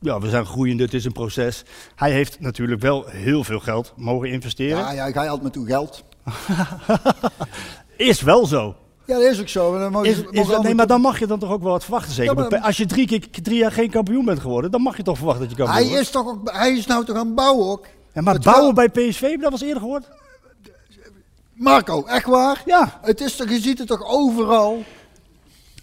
ja, 0.00 0.20
we 0.20 0.28
zijn 0.28 0.46
groeiend, 0.46 0.80
het 0.80 0.94
is 0.94 1.04
een 1.04 1.12
proces. 1.12 1.62
Hij 1.94 2.10
heeft 2.12 2.40
natuurlijk 2.40 2.80
wel 2.80 3.04
heel 3.06 3.44
veel 3.44 3.60
geld 3.60 3.92
mogen 3.96 4.28
investeren. 4.30 4.78
Ja, 4.78 4.92
ja, 4.92 5.06
ik 5.06 5.14
ga 5.14 5.22
je 5.22 5.28
altijd 5.28 5.44
met 5.44 5.52
toe 5.52 5.66
geld. 5.66 6.04
Is 7.96 8.20
wel 8.22 8.46
zo. 8.46 8.74
Ja, 9.06 9.14
dat 9.14 9.22
is 9.32 9.40
ook 9.40 9.48
zo. 9.48 9.88
Is, 10.02 10.22
is 10.30 10.46
nee, 10.62 10.74
maar 10.74 10.86
dan 10.86 11.00
mag 11.00 11.18
je 11.18 11.26
dan 11.26 11.38
toch 11.38 11.50
ook 11.50 11.62
wel 11.62 11.72
wat 11.72 11.82
verwachten. 11.82 12.12
Zeker 12.12 12.34
Ja, 12.34 12.40
maar- 12.40 12.48
bij- 12.48 12.60
als 12.60 12.76
je 12.76 12.86
drie, 12.86 13.06
keer, 13.06 13.30
drie 13.42 13.58
jaar 13.58 13.72
geen 13.72 13.90
kampioen 13.90 14.24
bent 14.24 14.40
geworden, 14.40 14.70
dan 14.70 14.80
mag 14.80 14.96
je 14.96 15.02
toch 15.02 15.16
verwachten 15.16 15.42
dat 15.48 15.56
je 15.56 15.56
kampioen 15.62 15.80
hij, 15.82 15.88
wordt. 15.88 16.06
is 16.06 16.10
toch 16.12 16.26
ook, 16.26 16.50
hij 16.52 16.72
is 16.72 16.86
nou 16.86 17.04
toch 17.04 17.16
aan 17.16 17.26
het 17.26 17.34
bouwen 17.34 17.66
ook? 17.66 17.86
Ja, 18.12 18.20
maar 18.22 18.34
Het 18.34 18.44
bouwen 18.44 18.74
wel- 18.74 18.88
bij 18.92 19.08
PSV, 19.08 19.36
dat 19.40 19.50
was 19.50 19.60
eerder 19.62 19.80
gehoord. 19.80 20.08
Marco, 21.54 22.04
echt 22.04 22.26
waar? 22.26 22.62
Ja. 22.66 22.98
Het 23.02 23.20
is 23.20 23.36
toch, 23.36 23.48
je 23.48 23.60
ziet 23.60 23.78
het 23.78 23.88
toch 23.88 24.04
overal? 24.06 24.84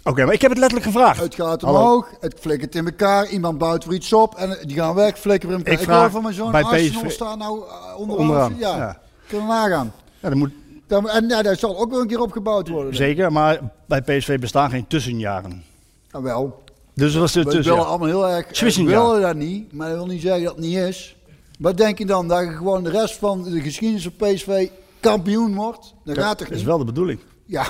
Oké, 0.03 0.25
maar 0.25 0.33
ik 0.33 0.41
heb 0.41 0.51
het 0.51 0.59
letterlijk 0.59 0.91
gevraagd. 0.91 1.19
Het 1.19 1.35
gaat 1.35 1.61
Hallo. 1.61 1.79
omhoog, 1.79 2.07
het 2.19 2.35
flikkert 2.39 2.75
in 2.75 2.85
elkaar, 2.85 3.27
iemand 3.29 3.57
bouwt 3.57 3.85
weer 3.85 3.95
iets 3.95 4.13
op 4.13 4.35
en 4.35 4.57
die 4.67 4.75
gaan 4.77 4.95
weg, 4.95 5.19
flikkeren 5.19 5.55
in 5.55 5.65
elkaar. 5.65 5.81
Ik 5.81 5.87
vraag 5.87 6.11
van 6.11 6.21
mijn 6.23 6.33
zoon, 6.35 6.51
bij 6.51 6.63
Arsenal 6.63 7.01
PSV 7.01 7.11
staat 7.11 7.37
nou 7.37 7.59
uh, 7.59 7.99
onderaan. 7.99 8.21
Onderaan, 8.21 8.55
Ja, 8.57 8.77
ja. 8.77 8.99
kunnen 9.27 9.47
we 9.47 9.53
nagaan. 9.53 9.93
Ja, 10.19 10.29
dat 10.29 10.37
moet, 10.37 10.51
Dan, 10.87 11.09
en 11.09 11.27
ja, 11.27 11.41
dat 11.41 11.59
zal 11.59 11.77
ook 11.77 11.91
wel 11.91 12.01
een 12.01 12.07
keer 12.07 12.21
opgebouwd 12.21 12.67
worden. 12.67 12.95
zeker, 12.95 13.31
maar 13.31 13.59
bij 13.85 14.01
PSV 14.01 14.39
bestaan 14.39 14.69
geen 14.69 14.87
tussenjaren. 14.87 15.63
Nou, 16.11 16.23
wel. 16.23 16.63
Dus 16.93 17.15
was 17.15 17.31
de 17.31 17.43
We 17.43 17.61
willen 17.61 17.85
allemaal 17.85 18.07
heel 18.07 18.27
erg, 18.29 18.59
we 18.59 18.83
willen 18.83 19.21
dat 19.21 19.35
niet, 19.35 19.73
maar 19.73 19.87
dat 19.87 19.97
wil 19.97 20.05
niet 20.07 20.21
zeggen 20.21 20.43
dat 20.43 20.55
het 20.55 20.63
niet 20.65 20.77
is. 20.77 21.15
Wat 21.59 21.77
denk 21.77 21.97
je 21.97 22.05
dan, 22.05 22.27
dat 22.27 22.43
je 22.43 22.49
gewoon 22.51 22.83
de 22.83 22.89
rest 22.89 23.15
van 23.17 23.43
de 23.43 23.61
geschiedenis 23.61 24.03
van 24.17 24.27
PSV 24.33 24.67
kampioen 24.99 25.55
wordt? 25.55 25.93
Dat 26.05 26.17
gaat 26.17 26.37
toch 26.37 26.47
Dat 26.47 26.57
is 26.57 26.63
wel 26.63 26.77
de 26.77 26.85
bedoeling. 26.85 27.19
Ja. 27.45 27.65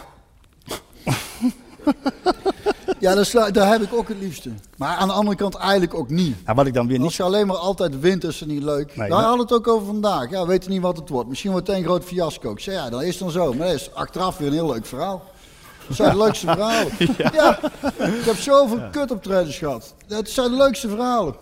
Ja, 3.04 3.24
daar 3.52 3.72
heb 3.72 3.82
ik 3.82 3.94
ook 3.94 4.08
het 4.08 4.18
liefste. 4.18 4.50
Maar 4.78 4.98
aan 4.98 5.08
de 5.08 5.14
andere 5.14 5.36
kant 5.38 5.56
eigenlijk 5.56 5.94
ook 5.94 6.10
niet. 6.10 6.44
Nou, 6.44 6.56
wat 6.56 6.66
ik 6.66 6.74
dan 6.74 6.88
weer 6.88 6.98
niet... 6.98 7.06
Als 7.06 7.18
je 7.18 7.24
alleen 7.24 7.48
maar 7.48 7.58
altijd 7.58 8.00
wint, 8.00 8.24
is 8.24 8.40
het 8.40 8.50
niet 8.50 8.64
leuk. 8.64 8.96
Nee, 8.96 9.10
Daar 9.10 9.20
hadden 9.20 9.48
we 9.48 9.54
het 9.54 9.54
ook 9.54 9.68
over 9.68 9.86
vandaag. 9.86 10.30
Ja, 10.30 10.42
we 10.42 10.48
weten 10.48 10.72
niet 10.72 10.82
wat 10.82 10.98
het 10.98 11.10
wordt. 11.10 11.30
Misschien 11.30 11.52
wordt 11.52 11.68
het 11.68 11.76
een 11.78 11.84
groot 11.84 12.04
fiasco. 12.04 12.52
Ik 12.52 12.60
zei, 12.60 12.76
ja, 12.76 12.90
dan 12.90 13.02
is 13.02 13.10
het 13.10 13.20
dan 13.20 13.32
zo. 13.32 13.54
Maar 13.54 13.68
dat 13.68 13.76
is 13.76 13.94
achteraf 13.94 14.38
weer 14.38 14.48
een 14.48 14.54
heel 14.54 14.72
leuk 14.72 14.86
verhaal. 14.86 15.24
Dat 15.88 15.96
zijn 15.96 16.12
de 16.12 16.18
leukste 16.18 16.46
verhalen. 16.46 16.92
Ja. 17.34 17.60
ik 17.98 18.26
heb 18.26 18.36
zoveel 18.36 18.82
kutoptredens 18.92 19.58
gehad. 19.58 19.94
Dat 20.08 20.30
zijn 20.30 20.50
de 20.52 20.58
leukste 20.58 20.90
verhalen. 20.90 21.36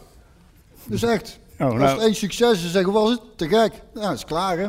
Dus 0.86 1.04
echt. 1.04 1.40
Oh, 1.60 1.68
Als 1.68 1.76
nou. 1.76 1.90
het 1.90 2.00
één 2.00 2.16
succes 2.16 2.64
is, 2.64 2.72
zeggen 2.72 2.94
was 2.94 3.10
het? 3.10 3.22
Te 3.36 3.48
gek. 3.48 3.72
Nou, 3.94 4.08
dat 4.08 4.16
is 4.16 4.26
klaar, 4.26 4.58
hè. 4.58 4.68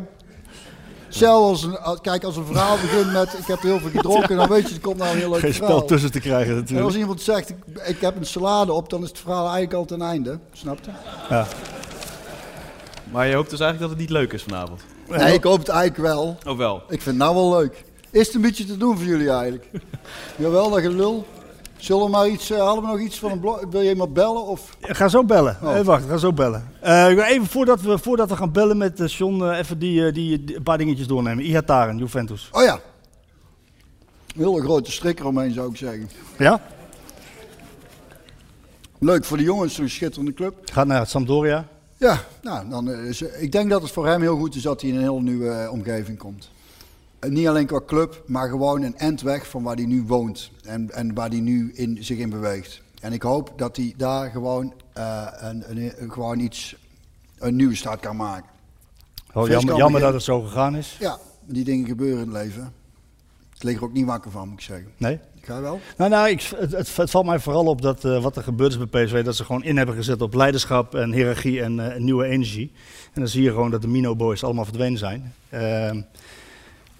Zelfs 1.17 1.67
als 1.81 2.01
kijk, 2.01 2.23
als 2.23 2.35
een 2.37 2.45
verhaal 2.45 2.77
begint 2.77 3.11
met 3.11 3.33
ik 3.39 3.45
heb 3.45 3.61
heel 3.61 3.79
veel 3.79 3.89
gedronken, 3.99 4.35
dan 4.37 4.49
weet 4.49 4.69
je, 4.69 4.75
er 4.75 4.81
komt 4.81 4.97
nou 4.97 5.11
een 5.11 5.17
heel 5.17 5.29
leuk 5.29 5.39
Geen 5.39 5.53
verhaal. 5.53 5.75
spel 5.75 5.87
tussen 5.87 6.11
te 6.11 6.19
krijgen 6.19 6.51
En 6.51 6.57
natuurlijk. 6.59 6.85
als 6.85 6.95
iemand 6.95 7.21
zegt, 7.21 7.49
ik, 7.49 7.55
ik 7.85 8.01
heb 8.01 8.15
een 8.15 8.25
salade 8.25 8.73
op, 8.73 8.89
dan 8.89 9.03
is 9.03 9.09
het 9.09 9.19
verhaal 9.19 9.43
eigenlijk 9.43 9.73
al 9.73 9.85
ten 9.85 10.01
einde. 10.01 10.39
Snap 10.53 10.77
je? 10.85 11.43
Maar 13.11 13.27
je 13.27 13.35
hoopt 13.35 13.49
dus 13.49 13.59
eigenlijk 13.59 13.79
dat 13.79 13.89
het 13.89 13.99
niet 13.99 14.09
leuk 14.19 14.33
is 14.33 14.43
vanavond. 14.43 14.81
Nee, 15.07 15.33
ik 15.33 15.43
hoop 15.43 15.59
het 15.59 15.69
eigenlijk 15.69 16.13
wel. 16.13 16.37
Oh 16.47 16.57
wel. 16.57 16.75
Ik 16.77 17.01
vind 17.01 17.05
het 17.05 17.15
nou 17.15 17.35
wel 17.35 17.49
leuk. 17.57 17.83
Is 18.11 18.25
het 18.25 18.35
een 18.35 18.41
beetje 18.41 18.65
te 18.65 18.77
doen 18.77 18.97
voor 18.97 19.05
jullie 19.05 19.29
eigenlijk? 19.29 19.65
Jawel, 20.35 20.69
dat 20.69 20.79
gelul. 20.79 21.25
Zullen 21.83 22.03
we 22.03 22.09
maar 22.09 22.27
iets, 22.27 22.49
eh, 22.49 22.57
hadden 22.59 22.83
we 22.83 22.89
nog 22.89 22.99
iets 22.99 23.19
van 23.19 23.31
een 23.31 23.39
blog? 23.39 23.63
Wil 23.69 23.81
je 23.81 23.89
iemand 23.89 24.13
bellen? 24.13 24.45
Of? 24.45 24.77
Ga 24.81 25.07
zo 25.07 25.23
bellen. 25.23 25.57
Oh. 25.63 25.71
Even 25.71 25.85
wachten, 25.85 26.09
ga 26.09 26.17
zo 26.17 26.33
bellen. 26.33 26.71
Eh, 26.81 27.07
even 27.29 27.45
voordat 27.45 27.81
we, 27.81 27.97
voordat 27.97 28.29
we 28.29 28.35
gaan 28.35 28.51
bellen 28.51 28.77
met 28.77 28.99
eh, 28.99 29.07
John, 29.07 29.43
even 29.51 29.79
die, 29.79 30.11
die, 30.11 30.43
die- 30.43 30.55
een 30.55 30.63
paar 30.63 30.77
dingetjes 30.77 31.07
doornemen. 31.07 31.45
Ihataren, 31.45 31.97
Juventus. 31.97 32.49
Oh 32.51 32.63
ja. 32.63 32.73
Een 34.35 34.43
hele 34.43 34.61
grote 34.61 34.91
strikker 34.91 35.25
omheen 35.25 35.51
zou 35.53 35.69
ik 35.71 35.77
zeggen. 35.77 36.09
Ja? 36.37 36.61
Leuk 38.99 39.25
voor 39.25 39.37
de 39.37 39.43
jongens, 39.43 39.73
zo'n 39.75 39.89
schitterende 39.89 40.33
club. 40.33 40.55
Gaat 40.71 40.87
naar 40.87 41.07
Sampdoria. 41.07 41.67
Ja, 41.97 42.19
nou, 42.41 42.69
dan 42.69 42.91
is, 42.91 43.21
ik 43.21 43.51
denk 43.51 43.69
dat 43.69 43.81
het 43.81 43.91
voor 43.91 44.07
hem 44.07 44.21
heel 44.21 44.37
goed 44.37 44.55
is 44.55 44.61
dat 44.61 44.81
hij 44.81 44.89
in 44.89 44.95
een 44.95 45.01
heel 45.01 45.21
nieuwe 45.21 45.67
omgeving 45.71 46.17
komt. 46.17 46.49
En 47.23 47.33
niet 47.33 47.47
alleen 47.47 47.65
qua 47.65 47.79
club, 47.85 48.23
maar 48.25 48.49
gewoon 48.49 48.81
een 48.81 48.97
end 48.97 49.21
weg 49.21 49.47
van 49.47 49.63
waar 49.63 49.75
hij 49.75 49.85
nu 49.85 50.03
woont 50.07 50.51
en, 50.63 50.91
en 50.91 51.13
waar 51.13 51.29
hij 51.29 51.39
nu 51.39 51.71
in, 51.73 51.97
zich 52.03 52.17
in 52.17 52.29
beweegt. 52.29 52.81
En 53.01 53.13
ik 53.13 53.21
hoop 53.21 53.53
dat 53.55 53.75
hij 53.77 53.93
daar 53.97 54.29
gewoon, 54.31 54.73
eh, 54.93 55.27
een, 55.37 55.63
een, 55.69 55.91
een- 56.01 56.11
gewoon 56.11 56.39
iets, 56.39 56.75
een 57.37 57.55
nieuwe 57.55 57.75
start 57.75 57.99
kan 57.99 58.15
maken. 58.15 58.49
Vis 59.45 59.53
jammer, 59.77 60.01
dat 60.01 60.13
het 60.13 60.23
zo 60.23 60.41
gegaan 60.41 60.75
is. 60.75 60.95
Ja, 60.99 61.17
die 61.45 61.63
dingen 61.63 61.87
gebeuren 61.87 62.23
in 62.25 62.29
het 62.33 62.43
leven. 62.43 62.73
Ik 63.55 63.63
lig 63.63 63.77
er 63.77 63.83
ook 63.83 63.93
niet 63.93 64.05
wakker 64.05 64.31
van, 64.31 64.47
moet 64.49 64.59
ik 64.59 64.65
zeggen. 64.65 64.87
Nee? 64.97 65.19
Ga 65.41 65.55
je 65.55 65.61
wel? 65.61 65.79
Nou, 65.97 66.09
nou 66.09 66.29
ik, 66.29 66.41
het, 66.41 66.71
het, 66.71 66.95
het 66.97 67.09
valt 67.09 67.25
mij 67.25 67.39
vooral 67.39 67.65
op 67.65 67.81
dat 67.81 68.05
eh, 68.05 68.21
wat 68.23 68.35
er 68.37 68.43
gebeurd 68.43 68.71
is 68.71 68.89
bij 68.89 69.03
PSV, 69.05 69.23
dat 69.23 69.35
ze 69.35 69.45
gewoon 69.45 69.63
in 69.63 69.77
hebben 69.77 69.95
gezet 69.95 70.21
op 70.21 70.33
leiderschap 70.33 70.95
en 70.95 71.11
hiërarchie 71.11 71.61
en 71.61 71.91
eh, 71.93 71.99
nieuwe 71.99 72.25
energie. 72.25 72.71
En 73.13 73.21
dan 73.21 73.27
zie 73.29 73.43
je 73.43 73.49
gewoon 73.49 73.71
dat 73.71 73.81
de 73.81 73.87
Mino 73.87 74.15
Boys 74.15 74.43
allemaal 74.43 74.65
verdwenen 74.65 74.97
zijn. 74.97 75.33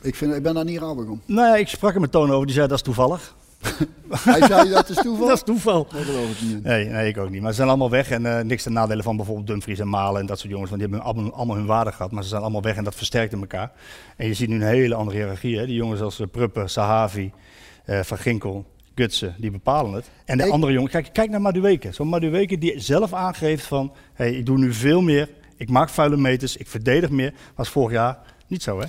Ik, 0.04 0.16
vind, 0.16 0.34
ik 0.36 0.44
ben 0.44 0.54
daar 0.54 0.66
niet 0.66 0.80
rouwig 0.80 1.08
om. 1.08 1.22
nou 1.26 1.48
ja, 1.48 1.56
ik 1.56 1.68
sprak 1.68 1.94
er 1.96 2.02
met 2.02 2.12
Toon 2.12 2.32
over, 2.32 2.46
die 2.46 2.56
zei 2.56 2.68
dat 2.68 2.78
is 2.78 2.84
toevallig. 2.84 3.36
Hij 4.10 4.48
zei 4.48 4.70
dat 4.70 4.90
is 4.90 4.96
toeval? 4.96 5.28
Dat 5.28 5.38
is 5.38 5.44
toeval. 5.44 5.88
Dat 5.92 6.02
geloof 6.04 6.30
ik 6.32 6.42
niet. 6.42 6.64
Nee, 6.64 6.86
nee, 6.86 7.08
ik 7.08 7.18
ook 7.18 7.30
niet. 7.30 7.42
Maar 7.42 7.50
ze 7.50 7.56
zijn 7.56 7.68
allemaal 7.68 7.90
weg 7.90 8.10
en 8.10 8.26
eh, 8.38 8.44
niks 8.44 8.64
ten 8.64 8.74
nadele 8.74 9.04
van 9.04 9.16
bijvoorbeeld 9.18 9.48
Dumfries 9.48 9.80
en 9.80 9.90
Malen 9.90 10.22
en 10.22 10.26
dat 10.28 10.40
soort 10.40 10.52
jongens, 10.52 10.70
want 10.70 10.82
die 10.82 10.92
hebben 10.92 11.10
allemaal, 11.12 11.34
allemaal 11.34 11.56
hun 11.56 11.66
waarde 11.66 11.92
gehad. 11.92 12.12
Maar 12.12 12.24
ze 12.24 12.30
zijn 12.30 12.42
allemaal 12.42 12.62
weg 12.62 12.76
en 12.76 12.84
dat 12.84 12.96
versterkt 12.96 13.34
in 13.34 13.40
elkaar. 13.40 13.72
En 14.18 14.28
je 14.28 14.34
ziet 14.34 14.50
nu 14.50 14.56
een 14.56 14.62
hele 14.62 14.96
andere 14.96 15.18
hiërarchie. 15.18 15.58
Hè? 15.58 15.66
Die 15.66 15.76
jongens 15.76 16.02
als 16.02 16.20
eh, 16.20 16.28
Pruppen, 16.32 16.70
Sahavi, 16.70 17.32
eh, 17.86 18.00
Van 18.00 18.18
Ginkel, 18.18 18.66
Gutsen, 18.96 19.36
die 19.38 19.52
bepalen 19.52 19.94
het. 19.94 20.10
En 20.26 20.38
de 20.38 20.46
Ik- 20.46 20.52
andere 20.52 20.74
jongens, 20.74 20.92
kijk, 20.92 21.10
kijk 21.14 21.30
naar 21.30 21.42
Madueke. 21.42 21.92
Zo'n 21.92 22.08
Madueke 22.08 22.58
die 22.58 22.80
zelf 22.80 23.14
aangeeft 23.14 23.66
van, 23.66 23.92
hey, 24.14 24.32
ik 24.34 24.46
doe 24.46 24.58
nu 24.58 24.74
veel 24.74 25.02
meer, 25.02 25.30
ik 25.58 25.70
maak 25.70 25.90
vuile 25.90 26.18
meters, 26.18 26.58
ik 26.58 26.68
verdedig 26.68 27.10
meer. 27.10 27.34
Was 27.56 27.70
vorig 27.70 27.92
jaar 27.92 28.18
niet 28.48 28.64
zo, 28.64 28.80
hè? 28.80 28.86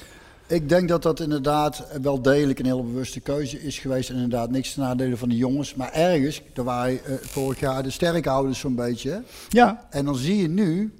Ik 0.46 0.68
denk 0.68 0.88
dat 0.88 1.02
dat 1.02 1.20
inderdaad 1.20 1.86
wel 2.02 2.22
degelijk 2.22 2.58
een 2.58 2.64
hele 2.66 2.82
bewuste 2.82 3.20
keuze 3.20 3.62
is 3.62 3.78
geweest. 3.78 4.08
En 4.08 4.14
inderdaad 4.14 4.50
niks 4.50 4.72
ten 4.74 4.82
nadele 4.82 5.16
van 5.16 5.28
de 5.28 5.36
jongens. 5.36 5.74
Maar 5.74 5.92
ergens, 5.92 6.42
daar 6.52 6.64
waren 6.64 7.04
eh, 7.04 7.14
vorig 7.20 7.60
jaar 7.60 7.82
de 7.82 7.90
sterkhouders 7.90 8.58
zo'n 8.58 8.74
beetje. 8.74 9.22
Ja, 9.48 9.86
En 9.90 10.04
dan 10.04 10.16
zie 10.16 10.36
je 10.36 10.48
nu 10.48 10.94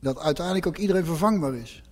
dat 0.00 0.18
uiteindelijk 0.18 0.66
ook 0.66 0.76
iedereen 0.76 1.04
vervangbaar 1.04 1.54
is. 1.54 1.82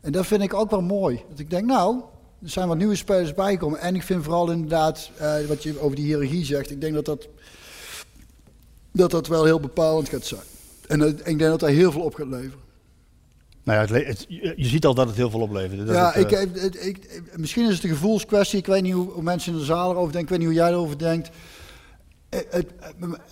En 0.00 0.12
dat 0.12 0.26
vind 0.26 0.42
ik 0.42 0.54
ook 0.54 0.70
wel 0.70 0.82
mooi. 0.82 1.22
Dat 1.30 1.38
ik 1.38 1.50
denk, 1.50 1.66
nou, 1.66 2.00
er 2.42 2.50
zijn 2.50 2.68
wat 2.68 2.76
nieuwe 2.76 2.94
spelers 2.96 3.34
bijgekomen. 3.34 3.80
En 3.80 3.94
ik 3.94 4.02
vind 4.02 4.24
vooral 4.24 4.50
inderdaad, 4.50 5.10
eh, 5.16 5.34
wat 5.48 5.62
je 5.62 5.80
over 5.80 5.96
die 5.96 6.04
hiërarchie 6.04 6.44
zegt, 6.44 6.70
ik 6.70 6.80
denk 6.80 6.94
dat 6.94 7.04
dat, 7.04 7.28
dat 8.92 9.10
dat 9.10 9.26
wel 9.26 9.44
heel 9.44 9.60
bepalend 9.60 10.08
gaat 10.08 10.26
zijn. 10.26 10.40
En 10.88 10.98
dat- 10.98 11.10
ik 11.18 11.24
denk 11.24 11.40
dat 11.40 11.60
daar 11.60 11.70
heel 11.70 11.92
veel 11.92 12.02
op 12.02 12.14
gaat 12.14 12.26
leveren. 12.26 12.68
Nou 13.62 13.78
ja, 13.78 13.84
het, 13.84 13.90
le- 13.90 14.04
het- 14.04 14.26
je 14.56 14.66
ziet 14.66 14.86
al 14.86 14.94
dat 14.94 15.06
het 15.06 15.16
heel 15.16 15.30
veel 15.30 15.40
oplevert. 15.40 15.88
Ja, 15.88 16.12
het, 16.12 16.32
eh, 16.32 16.40
ik, 16.42 16.54
ik, 16.54 16.74
ik, 16.74 16.98
ik- 17.04 17.22
misschien 17.36 17.68
is 17.68 17.74
het 17.74 17.84
een 17.84 17.90
gevoelskwestie. 17.90 18.58
Ik 18.58 18.66
weet 18.66 18.82
niet 18.82 18.92
hoe, 18.92 19.10
hoe 19.10 19.22
mensen 19.22 19.52
in 19.52 19.58
de 19.58 19.64
zaal 19.64 19.90
erover 19.90 20.12
denken. 20.12 20.20
Ik 20.22 20.28
weet 20.28 20.38
niet 20.38 20.46
hoe 20.46 20.56
jij 20.66 20.68
erover 20.70 20.98
denkt. 20.98 21.30
Eh, 22.28 22.40
het- 22.50 22.70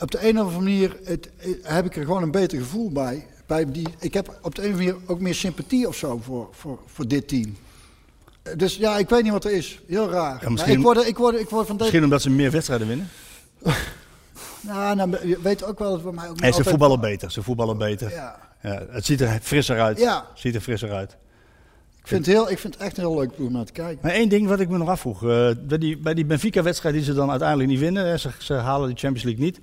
op 0.01 0.11
de 0.11 0.29
een 0.29 0.41
of 0.41 0.45
andere 0.47 0.63
manier 0.63 0.97
het, 1.05 1.31
eh, 1.37 1.49
heb 1.63 1.85
ik 1.85 1.97
er 1.97 2.05
gewoon 2.05 2.23
een 2.23 2.31
beter 2.31 2.59
gevoel 2.59 2.91
bij. 2.91 3.27
bij 3.47 3.71
die, 3.73 3.87
ik 3.99 4.15
heb 4.15 4.39
op 4.43 4.55
de 4.55 4.63
een 4.63 4.69
of 4.69 4.75
andere 4.75 4.93
manier 4.93 5.11
ook 5.11 5.21
meer 5.21 5.35
sympathie 5.35 5.89
of 5.89 5.97
zo 5.97 6.21
voor, 6.23 6.49
voor, 6.53 6.79
voor 6.87 7.09
dit 7.09 7.29
team. 7.29 7.57
Eh, 8.43 8.53
Dus 8.57 8.77
ja, 8.77 8.99
ik 8.99 9.09
weet 9.09 9.23
niet 9.23 9.33
wat 9.33 9.45
er 9.45 9.53
is. 9.53 9.81
Heel 9.87 10.11
raar. 10.11 10.51
Misschien- 10.51 10.73
ik, 10.77 10.83
word, 10.83 11.07
ik, 11.07 11.17
word, 11.17 11.39
ik 11.41 11.49
word 11.49 11.67
van. 11.67 11.77
Misschien 11.77 12.05
omdat 12.05 12.23
ze 12.23 12.31
meer 12.31 12.51
wedstrijden 12.51 12.87
winnen. 12.89 13.09
Nou, 14.61 14.97
nou, 14.97 15.29
je 15.29 15.39
weet 15.43 15.65
ook 15.65 15.79
wel 15.79 15.91
dat 15.91 16.01
voor 16.01 16.15
mij 16.15 16.25
ook 16.25 16.31
niet 16.33 16.41
Nee, 16.41 16.51
ze 16.51 16.57
altijd- 16.57 16.77
voetballen 16.77 17.01
beter. 17.01 17.31
Ze 17.31 17.43
voetballen 17.43 17.79
beter. 17.79 18.11
Ja, 18.11 18.48
Ja, 18.63 18.83
het 18.91 19.05
ziet 19.05 19.21
er 19.21 19.39
frisser 19.43 19.81
uit. 19.81 19.99
Ja. 19.99 20.27
Ziet 20.35 20.55
er 20.55 20.61
frisser 20.61 20.93
uit. 20.93 21.17
ik 22.01 22.07
vind, 22.07 22.27
het 22.27 22.35
heel, 22.35 22.51
ik 22.51 22.59
vind 22.59 22.75
het 22.75 22.83
echt 22.83 22.97
een 22.97 23.03
heel 23.05 23.19
leuk 23.19 23.35
ploeg 23.35 23.47
om 23.47 23.53
naar 23.53 23.65
te 23.65 23.73
kijken. 23.73 23.99
Maar 24.03 24.13
één 24.13 24.29
ding 24.29 24.47
wat 24.49 24.61
ik 24.61 24.69
me 24.69 24.79
nog 24.79 24.89
afvroeg. 24.89 25.23
eh, 25.25 25.51
bij 25.61 25.79
die, 25.79 25.97
bij 25.99 26.15
die 26.15 26.25
Benfica-wedstrijd 26.25 26.95
die 26.95 27.05
ze 27.05 27.15
dan 27.15 27.31
uiteindelijk 27.31 27.69
niet 27.69 27.79
winnen. 27.79 28.07
hè, 28.07 28.17
Ze, 28.17 28.31
ze 28.39 28.55
halen 28.55 28.89
de 28.89 28.95
Champions 29.01 29.23
League 29.23 29.45
niet. 29.45 29.61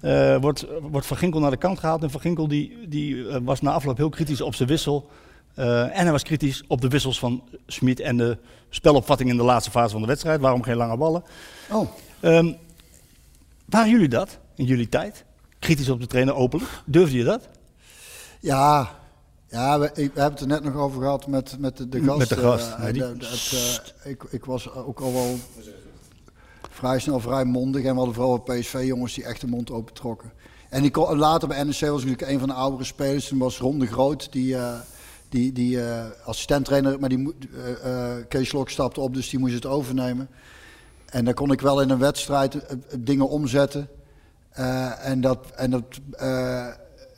eh, 0.00 0.36
wordt, 0.40 0.66
wordt 0.80 1.06
Van 1.06 1.16
Ginkel 1.16 1.40
naar 1.40 1.50
de 1.50 1.56
kant 1.56 1.78
gehaald. 1.78 2.02
En 2.02 2.10
Van 2.10 2.20
Ginkel 2.20 2.48
die, 2.48 2.88
die, 2.88 3.28
eh, 3.28 3.36
was 3.42 3.60
na 3.60 3.72
afloop 3.72 3.96
heel 3.96 4.08
kritisch 4.08 4.40
op 4.40 4.54
zijn 4.54 4.68
wissel. 4.68 5.10
En 5.54 5.90
hij 6.02 6.10
was 6.10 6.22
kritisch 6.22 6.62
op 6.66 6.80
de 6.80 6.88
wissels 6.88 7.18
van 7.18 7.42
Smit 7.66 8.00
en 8.00 8.16
de 8.16 8.38
spelopvatting 8.70 9.30
in 9.30 9.36
de 9.36 9.42
laatste 9.42 9.70
fase 9.70 9.90
van 9.92 10.00
de 10.00 10.06
wedstrijd. 10.06 10.40
Waarom 10.40 10.62
geen 10.62 10.76
lange 10.76 10.96
ballen? 10.96 11.22
Oh, 11.70 11.88
Ehm, 12.20 12.52
waren 13.64 13.90
jullie 13.90 14.08
dat 14.08 14.38
in 14.54 14.64
jullie 14.64 14.88
tijd? 14.88 15.24
Kritisch 15.58 15.88
op 15.88 16.00
de 16.00 16.06
trainer 16.06 16.34
openlijk? 16.34 16.70
Durfde 16.84 17.16
je 17.16 17.24
dat? 17.24 17.48
Ja, 18.40 18.90
ja 19.48 19.78
we, 19.78 19.90
hebben 19.94 20.22
het 20.32 20.40
er 20.40 20.46
net 20.46 20.62
nog 20.64 20.74
over 20.74 21.00
gehad 21.02 21.26
met, 21.26 21.58
met 21.58 21.76
de, 21.76 21.88
de 21.88 22.02
gast. 22.02 22.18
Met 22.18 22.28
de 22.28 22.36
gast, 22.36 22.68
eh, 22.72 22.92
de- 22.92 23.26
het, 23.26 23.94
eh, 24.02 24.10
ik, 24.10 24.22
ik 24.30 24.44
was 24.44 24.72
ook 24.74 25.00
al 25.00 25.12
wel 25.12 25.36
vrij 26.70 26.98
snel 26.98 27.20
vrij 27.20 27.44
mondig. 27.44 27.82
En 27.84 27.90
we 27.90 27.96
hadden 27.96 28.14
vooral 28.14 28.38
PSV-jongens 28.38 29.14
die 29.14 29.24
echt 29.24 29.40
de 29.40 29.46
mond 29.46 29.70
open 29.70 29.94
trokken. 29.94 30.32
En 30.70 30.84
ik, 30.84 30.92
kon- 30.92 31.16
later 31.18 31.48
bij 31.48 31.62
NEC 31.62 31.80
was 31.80 32.04
natuurlijk 32.04 32.30
een 32.30 32.38
van 32.38 32.48
de 32.48 32.54
oudere 32.54 32.84
spelers. 32.84 33.28
Toen 33.28 33.38
was 33.38 33.58
Ron 33.58 33.78
de 33.78 33.86
Groot, 33.86 34.32
die, 34.32 34.56
eh 34.56 34.74
die, 35.28 35.52
die 35.52 35.78
assistent-trainer. 36.24 37.00
Maar 37.00 37.08
die, 37.08 37.34
Kees 38.28 38.52
Lok 38.52 38.70
stapte 38.70 39.00
op, 39.00 39.14
dus 39.14 39.30
die 39.30 39.38
moest 39.38 39.54
het 39.54 39.66
overnemen. 39.66 40.28
En 41.06 41.24
dan 41.24 41.34
kon 41.34 41.52
ik 41.52 41.60
wel 41.60 41.80
in 41.80 41.90
een 41.90 41.98
wedstrijd 41.98 42.58
dingen 42.98 43.28
omzetten. 43.28 43.88
En 45.00 45.20
dat, 45.20 45.38
en 45.56 45.70
dat 45.70 45.84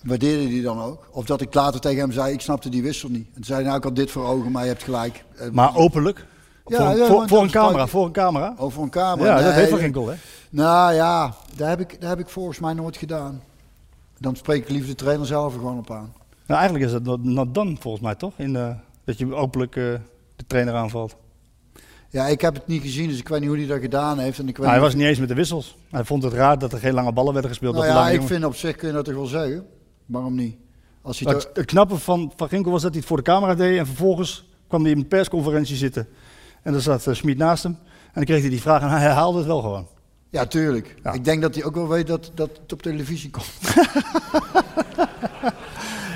waardeerde 0.02 0.52
hij 0.54 0.62
dan 0.62 0.80
ook. 0.82 1.08
Of 1.10 1.24
dat 1.24 1.40
ik 1.40 1.54
later 1.54 1.80
tegen 1.80 1.98
hem 2.00 2.12
zei, 2.12 2.32
ik 2.32 2.40
snapte 2.40 2.68
die 2.68 2.82
wissel 2.82 3.08
niet. 3.08 3.26
En 3.26 3.34
toen 3.34 3.44
zei 3.44 3.56
hij, 3.58 3.66
nou 3.66 3.76
ik 3.78 3.84
had 3.84 3.96
dit 3.96 4.10
voor 4.10 4.24
ogen, 4.24 4.50
maar 4.52 4.62
je 4.62 4.68
hebt 4.68 4.82
gelijk. 4.82 5.24
Eh, 5.36 5.50
Maar 5.50 5.76
openlijk? 5.76 6.26
Ja, 6.66 6.76
voor, 6.90 6.98
ja, 6.98 7.06
voor, 7.06 7.28
voor 7.28 7.42
een 7.42 7.50
camera? 7.50 7.86
Voor 7.86 8.04
een 8.06 8.12
camera? 8.12 8.54
Over 8.58 8.82
een 8.82 8.88
kamer. 8.90 9.26
Ja, 9.26 9.42
dat 9.42 9.52
heeft 9.52 9.70
Van 9.70 9.78
Ginkel, 9.78 10.08
hè? 10.08 10.14
Nou 10.50 10.94
ja, 10.94 11.34
daar 11.56 11.68
heb, 11.68 11.80
ik, 11.80 12.00
daar 12.00 12.10
heb 12.10 12.18
ik 12.18 12.28
volgens 12.28 12.58
mij 12.58 12.72
nooit 12.72 12.96
gedaan. 12.96 13.42
Dan 14.18 14.36
spreek 14.36 14.62
ik 14.62 14.68
liever 14.68 14.88
de 14.88 14.94
trainer 14.94 15.26
zelf 15.26 15.52
er 15.52 15.58
gewoon 15.58 15.78
op 15.78 15.90
aan. 15.90 16.12
Nou, 16.46 16.60
eigenlijk 16.60 16.84
is 16.92 17.02
dat 17.02 17.22
not, 17.22 17.54
done, 17.54 17.76
volgens 17.80 18.02
mij, 18.02 18.14
toch? 18.14 18.32
In, 18.36 18.56
eh, 18.56 18.68
dat 19.04 19.18
je 19.18 19.34
openlijk 19.34 19.76
eh, 19.76 19.84
de 20.36 20.44
trainer 20.46 20.74
aanvalt. 20.74 21.16
Ja, 22.08 22.26
ik 22.26 22.40
heb 22.40 22.54
het 22.54 22.66
niet 22.66 22.82
gezien, 22.82 23.08
dus 23.08 23.18
ik 23.18 23.28
weet 23.28 23.40
niet 23.40 23.48
hoe 23.48 23.58
hij 23.58 23.66
dat 23.66 23.80
gedaan 23.80 24.18
heeft. 24.18 24.38
En 24.38 24.48
ik 24.48 24.56
weet 24.56 24.66
Nou, 24.66 24.70
hij 24.78 24.80
was 24.80 24.94
niet 24.94 25.06
eens 25.06 25.18
met 25.18 25.28
de 25.28 25.34
wissels. 25.34 25.76
Hij 25.90 26.04
vond 26.04 26.22
het 26.22 26.32
raar 26.32 26.58
dat 26.58 26.72
er 26.72 26.78
geen 26.78 26.94
lange 26.94 27.12
ballen 27.12 27.32
werden 27.32 27.50
gespeeld. 27.50 27.74
Nou 27.74 27.86
dat 27.86 27.94
ja, 27.96 28.06
ik 28.08 28.12
jongen- 28.14 28.28
vind 28.28 28.44
op 28.44 28.54
zich 28.54 28.76
kun 28.76 28.88
je 28.88 28.94
dat 28.94 29.04
toch 29.04 29.14
wel 29.14 29.26
zeggen. 29.26 29.66
Waarom 30.10 30.34
niet? 30.34 30.56
Als 31.02 31.20
hij 31.20 31.34
het, 31.34 31.50
het 31.54 31.66
knappe 31.66 31.98
van 31.98 32.32
Van 32.36 32.48
Ginkel 32.48 32.72
was 32.72 32.82
dat 32.82 32.90
hij 32.90 32.98
het 32.98 33.08
voor 33.08 33.16
de 33.16 33.22
camera 33.22 33.54
deed 33.54 33.78
en 33.78 33.86
vervolgens 33.86 34.48
kwam 34.68 34.82
hij 34.82 34.90
in 34.90 34.98
een 34.98 35.08
persconferentie 35.08 35.76
zitten. 35.76 36.08
En 36.62 36.72
daar 36.72 36.80
zat 36.80 37.06
uh, 37.06 37.14
Schmid 37.14 37.36
naast 37.36 37.62
hem. 37.62 37.72
En 37.82 38.12
dan 38.12 38.24
kreeg 38.24 38.40
hij 38.40 38.50
die 38.50 38.60
vraag 38.60 38.82
en 38.82 38.88
hij 38.88 39.00
herhaalde 39.00 39.38
het 39.38 39.46
wel 39.46 39.60
gewoon. 39.60 39.86
Ja, 40.30 40.46
tuurlijk. 40.46 40.96
Ja. 41.02 41.12
Ik 41.12 41.24
denk 41.24 41.42
dat 41.42 41.54
hij 41.54 41.64
ook 41.64 41.74
wel 41.74 41.88
weet 41.88 42.06
dat, 42.06 42.30
dat 42.34 42.50
het 42.62 42.72
op 42.72 42.82
televisie 42.82 43.30
komt. 43.30 43.46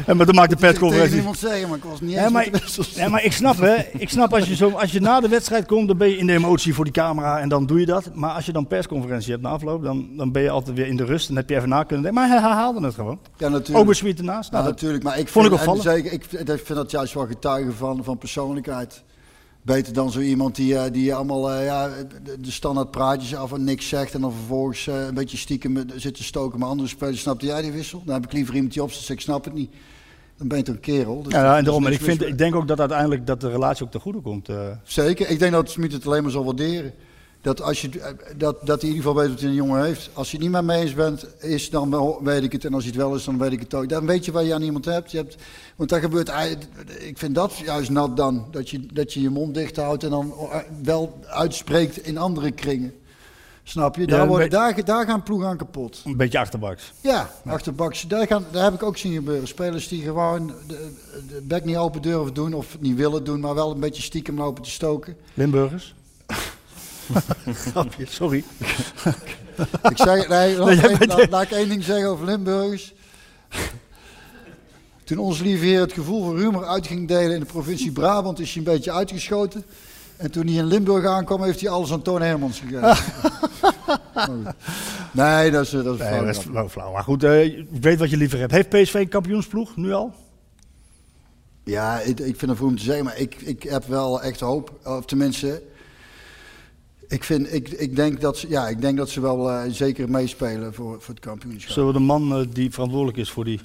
En 0.07 0.17
maar 0.17 0.27
dan 0.27 0.35
maakt 0.35 0.49
de 0.49 0.55
Ik 0.55 0.61
persconferentie. 0.61 1.17
iemand 1.17 1.39
zeggen, 1.39 1.69
maar 1.69 1.77
ik 1.79 1.85
was 1.85 2.01
niet 2.01 2.11
Ja, 2.11 2.23
eens 2.23 2.33
maar, 2.33 2.49
ja, 2.95 3.21
ik 3.21 3.33
snap 3.33 3.57
hè. 3.57 3.75
Ik 3.99 4.09
snap 4.09 4.35
als 4.35 4.49
je, 4.49 4.57
zo, 4.57 4.71
als 4.71 4.93
je 4.93 5.01
na 5.01 5.21
de 5.21 5.29
wedstrijd 5.29 5.67
komt, 5.67 5.89
dan 5.89 5.97
ben 5.97 6.09
je 6.09 6.17
in 6.17 6.27
de 6.27 6.33
emotie 6.33 6.75
voor 6.75 6.85
die 6.85 6.93
camera 6.93 7.41
en 7.41 7.49
dan 7.49 7.67
doe 7.67 7.81
je 7.81 7.87
dat. 7.87 8.15
Maar 8.15 8.31
als 8.31 8.47
je 8.47 8.53
dan 8.53 8.67
persconferentie 8.67 9.31
hebt 9.31 9.43
na 9.43 9.49
afloop, 9.49 9.83
dan, 9.83 10.09
dan 10.17 10.33
ben 10.33 10.43
je 10.43 10.51
altijd 10.51 10.77
weer 10.77 10.87
in 10.87 10.97
de 10.97 11.05
rust. 11.05 11.29
En 11.29 11.37
heb 11.37 11.49
je 11.49 11.57
even 11.57 11.69
na 11.69 11.83
kunnen 11.83 12.05
denken. 12.05 12.21
Maar 12.29 12.31
hij 12.43 12.51
haalde 12.51 12.85
het 12.87 12.95
gewoon. 12.95 13.19
Ja, 13.37 13.49
natuurlijk. 13.49 13.79
Oversweet 13.79 14.19
ernaast. 14.19 14.51
Ja, 14.51 14.57
Nou, 14.57 14.65
dat, 14.65 14.75
natuurlijk. 14.75 15.05
Maar 15.05 15.19
ik 15.19 15.29
vond 15.29 15.47
vind, 15.47 15.61
ik 15.61 15.63
en 15.67 15.73
opvallend. 15.73 15.97
zeker, 16.03 16.13
ik, 16.13 16.25
vind- 16.29 16.49
ik 16.49 16.67
vind 16.67 16.79
dat 16.79 16.91
juist 16.91 17.15
wel 17.15 17.27
getuigen 17.27 17.75
van, 17.75 18.05
van 18.05 18.19
persoonlijkheid. 18.19 19.03
Beter 19.63 19.93
dan 19.93 20.11
zo 20.11 20.21
iemand 20.21 20.55
die, 20.57 20.77
eh, 20.79 20.93
die 20.93 21.15
allemaal 21.15 21.53
eh, 21.53 21.65
ja, 21.65 21.89
de, 22.41 22.51
standaard 22.51 22.91
praatjes 22.91 23.35
af 23.37 23.53
en 23.53 23.65
niks 23.65 23.89
zegt. 23.89 24.15
En 24.15 24.21
dan 24.21 24.33
vervolgens 24.33 24.87
eh, 24.87 25.07
een 25.07 25.15
beetje 25.15 25.37
stiekem 25.37 25.85
zit 25.97 26.15
te 26.15 26.25
stoken. 26.25 26.59
Maar 26.59 26.69
andere 26.69 26.89
spelers, 26.89 27.21
snapte 27.21 27.47
jij 27.47 27.63
die 27.63 27.73
wissel? 27.73 28.03
Dan 28.05 28.15
heb 28.15 28.25
ik 28.25 28.33
liever 28.33 28.55
iemand 28.55 28.73
die 28.73 28.83
op 28.83 28.93
zegt, 28.93 29.09
ik 29.09 29.21
snap 29.21 29.45
het 29.45 29.55
niet. 29.55 29.75
Dan 30.39 30.49
ben 30.49 30.59
je 30.59 30.65
toch 30.65 30.75
een 30.75 30.81
kerel. 30.81 31.23
Dus 31.23 31.33
ja, 31.33 31.57
en 31.57 31.65
daarom. 31.65 31.87
En 31.87 31.93
ik, 31.93 32.01
vind, 32.01 32.21
ik 32.21 32.27
mee. 32.29 32.35
denk 32.35 32.55
ook 32.55 32.69
dat 32.69 32.81
uiteindelijk 32.81 33.27
dat 33.27 33.41
de 33.41 33.51
relatie 33.51 33.85
ook 33.85 33.91
ten 33.91 34.01
goede 34.01 34.21
komt. 34.21 34.49
eh. 34.49 34.57
Zeker. 34.83 35.29
Ik 35.31 35.39
denk 35.39 35.53
dat 35.53 35.71
Smit 35.71 35.93
het 35.93 36.07
alleen 36.07 36.23
maar 36.23 36.33
zal 36.33 36.45
waarderen. 36.45 36.93
Dat, 37.41 37.63
als 37.63 37.81
je, 37.81 37.89
eh, 38.01 38.13
dat, 38.37 38.67
dat 38.67 38.81
hij 38.81 38.91
in 38.91 38.97
ieder 38.97 39.09
geval 39.11 39.15
weet 39.23 39.31
wat 39.31 39.41
hij 39.41 39.49
een 39.49 39.55
jongen 39.55 39.85
heeft. 39.85 40.11
Als 40.13 40.31
je 40.31 40.37
het 40.37 40.43
niet 40.47 40.55
met 40.55 40.65
me 40.65 40.75
eens 40.75 40.95
bent, 40.95 41.27
is, 41.39 41.71
dan 41.71 42.17
weet 42.23 42.43
ik 42.43 42.53
het. 42.53 42.65
En 42.65 42.75
als 42.75 42.83
hij 42.85 42.93
het 42.93 43.03
wel 43.03 43.15
is, 43.15 43.25
dan 43.25 43.39
weet 43.39 43.53
ik 43.53 43.61
het 43.61 43.75
ook. 43.75 43.89
Dan 43.89 44.07
weet 44.07 44.25
je 44.25 44.33
waar 44.33 44.45
je 44.45 44.55
aan 44.55 44.63
iemand 44.63 44.85
hebt. 44.85 45.11
Je 45.11 45.17
hebt 45.17 45.37
want 45.77 45.91
dat 45.91 46.01
gebeurt 46.01 46.33
Ik 46.99 47.19
vind 47.19 47.35
dat 47.35 47.57
juist 47.57 47.91
nat 47.91 48.17
dan. 48.17 48.47
Dat 48.51 48.71
je 48.71 48.87
dat 48.93 49.13
je, 49.13 49.21
je 49.21 49.31
mond 49.31 49.55
dicht 49.55 49.77
houdt 49.77 50.05
en 50.05 50.11
dan 50.11 50.35
eh, 50.51 50.59
wel 50.83 51.19
uitspreekt 51.27 52.07
in 52.07 52.19
andere 52.19 52.51
kringen. 52.51 52.93
Snap 53.67 53.97
je? 53.97 54.01
Ja, 54.01 54.07
Daar, 54.07 54.27
worden, 54.27 54.49
be- 54.49 54.55
daar, 54.57 54.85
daar 54.85 55.07
gaan 55.07 55.23
ploegen 55.23 55.49
aan 55.49 55.57
kapot. 55.57 56.01
Een 56.05 56.17
beetje 56.17 56.39
achterbaks. 56.39 56.93
Ja, 57.01 57.31
achterbaks. 57.45 58.03
Daar, 58.03 58.27
gaan, 58.27 58.45
daar 58.51 58.65
heb 58.65 58.75
ik 58.75 58.83
ook 58.83 58.97
zien 58.97 59.15
gebeuren. 59.15 59.49
Spelers 59.49 59.89
die 59.89 60.03
gewoon 60.03 60.47
de, 60.67 60.93
de 61.29 61.41
bek 61.43 61.65
niet 61.65 61.77
open 61.77 62.03
durven 62.03 62.35
doen. 62.35 62.55
Of 62.55 62.77
niet 62.81 62.97
willen 62.97 63.25
doen, 63.25 63.41
maar 63.41 63.55
wel 63.55 63.71
een 63.71 63.81
beetje 63.81 64.03
stiekem 64.03 64.39
lopen 64.39 64.63
te 64.63 64.71
stoken. 64.71 65.17
Limburgers. 65.35 65.95
Grapje, 67.71 68.07
sorry. 68.09 68.45
Ik 69.91 69.97
zeg, 69.99 70.29
nee, 70.29 70.57
laat, 70.59 70.67
Nee, 70.99 71.07
laat- 71.07 71.31
laat 71.31 71.43
ik 71.43 71.51
één 71.51 71.69
ding 71.69 71.83
zeggen 71.85 72.09
over 72.09 72.25
Limburgers. 72.27 72.95
Toen 75.05 75.19
ons 75.19 75.41
lieve 75.41 75.65
heer 75.65 75.81
het 75.81 75.93
gevoel 75.93 76.25
voor 76.25 76.39
humor 76.39 76.65
uit 76.67 76.87
ging 76.87 77.09
delen 77.09 77.35
in 77.35 77.41
de 77.41 77.47
provincie 77.47 77.93
Brabant, 77.93 78.39
is 78.41 78.49
hij 78.55 78.57
een 78.65 78.73
beetje 78.73 78.93
uitgeschoten. 78.93 79.65
En 80.17 80.31
toen 80.31 80.47
hij 80.47 80.55
in 80.55 80.65
Limburg 80.65 81.07
aankwam, 81.07 81.43
heeft 81.43 81.61
hij 81.61 81.71
alles 81.71 81.93
aan 81.93 82.03
Toon 82.03 82.23
Hermans 82.23 82.61
gegeven. 82.61 82.97
Nee, 85.13 85.51
dat 85.51 85.65
is, 85.65 85.71
dat 85.71 85.95
is 85.95 86.01
Nee, 86.01 86.09
flauw 86.09 86.25
dat 86.25 86.37
is 86.37 86.39
flauw, 86.39 86.69
flauw. 86.69 86.93
Maar 86.93 87.03
goed, 87.03 87.25
eh, 87.25 87.45
ik 87.45 87.67
weet 87.81 87.99
wat 87.99 88.11
je 88.11 88.17
liever 88.17 88.39
hebt. 88.39 88.53
Heeft 88.53 88.69
PSV 88.69 88.95
een 88.95 89.09
kampioensploeg 89.09 89.77
nu 89.77 89.93
al? 89.93 90.15
Ja, 91.65 92.01
ik, 92.01 92.21
ik 92.21 92.37
vind 92.37 92.51
het 92.51 92.59
voor 92.59 92.67
hem 92.69 92.77
te 92.77 92.83
zeggen, 92.83 93.05
maar 93.05 93.19
ik, 93.19 93.35
ik 93.35 93.63
heb 93.63 93.85
wel 93.85 94.23
echt 94.23 94.41
hoop. 94.41 94.73
Of 94.85 95.05
tenminste, 95.05 95.63
ik, 97.09 97.25
vind, 97.25 97.53
ik, 97.53 97.69
ik, 97.69 97.97
denk, 97.97 98.21
dat 98.21 98.39
ze, 98.39 98.49
ja, 98.49 98.69
ik 98.69 98.81
denk 98.81 98.97
dat 98.97 99.11
ze 99.11 99.21
wel 99.21 99.51
eh, 99.51 99.71
zeker 99.71 100.11
meespelen 100.11 100.75
voor, 100.75 101.01
voor 101.01 101.15
het 101.15 101.25
kampioenschap. 101.25 101.73
Zullen 101.73 101.93
we 101.93 101.99
de 101.99 102.05
man 102.05 102.33
eh, 102.33 102.47
die 102.53 102.71
verantwoordelijk 102.71 103.19
is 103.19 103.31
voor 103.31 103.45
die 103.45 103.61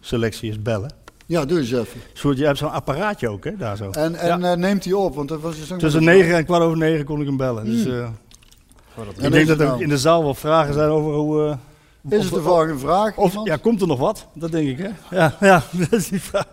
selectie 0.00 0.48
eens 0.48 0.62
bellen? 0.62 0.90
Ja, 1.26 1.44
doe 1.44 1.58
eens 1.58 1.72
even. 1.72 2.00
Soort, 2.12 2.36
jij 2.38 2.46
hebt 2.46 2.58
zo'n 2.58 2.70
apparaatje 2.70 3.28
ook, 3.28 3.44
hè, 3.44 3.56
daar 3.56 3.76
zo. 3.76 3.90
En, 3.90 4.14
en 4.14 4.44
eh, 4.44 4.56
neemt 4.56 4.84
hij 4.84 4.92
op, 4.92 5.14
want 5.14 5.28
dat 5.28 5.40
was 5.40 5.56
dus 5.56 5.78
Tussen 5.78 6.04
negen 6.04 6.34
en 6.36 6.44
kwart 6.44 6.62
over 6.62 6.76
negen 6.76 7.04
kon 7.04 7.20
ik 7.20 7.26
hem 7.26 7.36
bellen. 7.36 7.64
Dus, 7.64 7.86
eh, 7.86 7.98
En 7.98 9.24
ik 9.24 9.32
denk 9.32 9.46
dat 9.48 9.60
er 9.60 9.66
nou? 9.66 9.82
in 9.82 9.88
de 9.88 9.98
zaal 9.98 10.22
wel 10.22 10.34
vragen 10.34 10.74
zijn 10.74 10.88
over 10.88 11.12
hoe... 11.14 11.58
eh, 12.10 12.18
Is 12.18 12.24
het 12.24 12.34
de 12.34 12.40
volgende 12.42 12.78
vraag? 12.78 13.16
Of, 13.16 13.34
ja, 13.44 13.56
komt 13.56 13.80
er 13.80 13.86
nog 13.86 13.98
wat? 13.98 14.26
Dat 14.34 14.50
denk 14.52 14.68
ik, 14.68 14.78
hè? 14.78 15.16
Ja, 15.16 15.36
ja 15.50 15.62
dat, 15.72 15.92
is 15.92 16.08
die 16.08 16.20
vraag. 16.20 16.46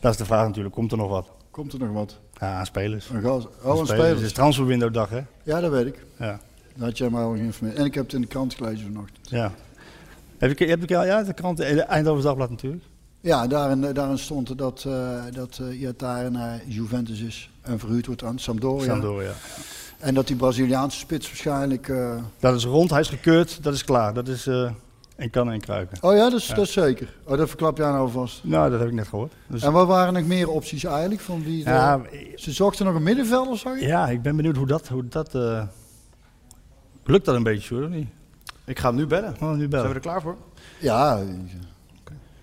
dat 0.00 0.12
is 0.12 0.18
de 0.18 0.24
vraag 0.24 0.46
natuurlijk. 0.46 0.74
Komt 0.74 0.92
er 0.92 0.98
nog 0.98 1.08
wat? 1.08 1.30
Komt 1.50 1.72
er 1.72 1.78
nog 1.78 1.92
wat? 1.92 2.18
Ja, 2.40 2.54
aan 2.58 2.66
spelers. 2.66 3.08
Een 3.08 3.22
gas. 3.22 3.44
Oh, 3.62 3.78
een 3.88 4.00
Het 4.04 4.20
is 4.20 4.32
transferwindow 4.32 4.92
dag, 4.94 5.08
hè? 5.10 5.20
Ja, 5.42 5.60
dat 5.60 5.70
weet 5.70 5.86
ik. 5.86 6.04
Ja. 6.18 6.40
Dat 6.76 6.88
had 6.88 6.98
jij 6.98 7.10
mij 7.10 7.22
al 7.22 7.32
geïnformeerd. 7.34 7.76
En 7.78 7.84
ik 7.84 7.94
heb 7.94 8.04
het 8.04 8.12
in 8.12 8.20
de 8.20 8.26
krant 8.26 8.54
gelezen 8.54 8.86
vanochtend. 8.86 9.28
ja. 9.30 9.52
Heb 10.38 10.58
je, 10.58 10.66
heb 10.66 10.88
je, 10.88 10.94
ja, 10.94 11.22
de 11.22 11.32
krant, 11.32 11.56
de 11.56 11.64
Eindhoven 11.64 12.22
Dagblad 12.22 12.50
natuurlijk. 12.50 12.82
Ja, 13.20 13.46
daarin, 13.46 13.80
daarin 13.92 14.18
stond 14.18 14.58
dat, 14.58 14.84
eh 14.86 15.22
dat 15.32 15.58
uh, 15.62 15.80
Iataren 15.80 16.32
naar 16.32 16.60
Juventus 16.66 17.20
is 17.20 17.50
en 17.60 17.78
verhuurd 17.78 18.06
wordt 18.06 18.24
aan 18.24 18.38
Sampdoria. 18.38 18.84
Sampdoria. 18.86 19.32
En 19.98 20.14
dat 20.14 20.26
die 20.26 20.36
Braziliaanse 20.36 20.98
spits 20.98 21.26
waarschijnlijk... 21.26 21.88
eh, 21.88 22.16
Dat 22.38 22.54
is 22.56 22.64
rond, 22.64 22.90
hij 22.90 23.00
is 23.00 23.08
gekeurd, 23.08 23.62
dat 23.62 23.74
is 23.74 23.84
klaar. 23.84 24.14
Dat 24.14 24.28
is 24.28 24.46
eh 24.46 24.70
en 25.16 25.30
kan 25.30 25.50
en 25.50 25.60
kruiken. 25.60 25.98
Oh 26.00 26.14
ja, 26.14 26.30
dat 26.30 26.40
is, 26.40 26.46
dat 26.46 26.58
is 26.58 26.72
zeker. 26.72 27.14
Oh, 27.24 27.36
dat 27.36 27.48
verklap 27.48 27.76
jij 27.76 27.90
nou 27.90 28.10
vast. 28.10 28.44
Nou, 28.44 28.70
dat 28.70 28.78
heb 28.78 28.88
ik 28.88 28.94
net 28.94 29.08
gehoord. 29.08 29.32
Dus, 29.46 29.62
En 29.62 29.72
wat 29.72 29.86
waren 29.86 30.12
nog 30.12 30.24
meer 30.26 30.48
opties 30.50 30.84
eigenlijk? 30.84 31.20
Van 31.20 31.42
wie 31.44 31.64
de- 31.64 31.70
ja, 31.70 32.00
Ze 32.36 32.52
zochten 32.52 32.84
nog 32.86 32.94
een 32.94 33.02
middenvelder, 33.02 33.58
zag 33.58 33.80
je? 33.80 33.86
ja, 33.86 34.08
ik 34.08 34.22
ben 34.22 34.36
benieuwd 34.36 34.56
hoe 34.56 34.66
dat... 34.66 34.88
Hoe 34.88 35.08
dat 35.08 35.34
eh, 35.34 35.62
lukt 37.04 37.24
dat 37.24 37.34
een 37.34 37.42
beetje, 37.42 37.74
hoor, 37.74 37.84
of 37.84 37.90
niet? 37.90 38.08
Ik 38.64 38.78
ga 38.78 38.86
hem 38.88 38.96
nu 38.96 39.06
bellen. 39.06 39.34
Oh, 39.40 39.50
nu 39.50 39.56
Zijn 39.56 39.68
bellen. 39.70 39.88
we 39.88 39.94
er 39.94 40.00
klaar 40.00 40.20
voor? 40.22 40.36
Ja, 40.78 41.20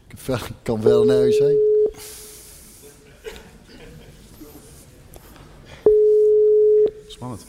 ik, 0.08 0.18
kan 0.64 0.82
wel 0.82 1.06
nergens 1.06 1.38
heen. 1.38 1.58
Spannend. 7.08 7.46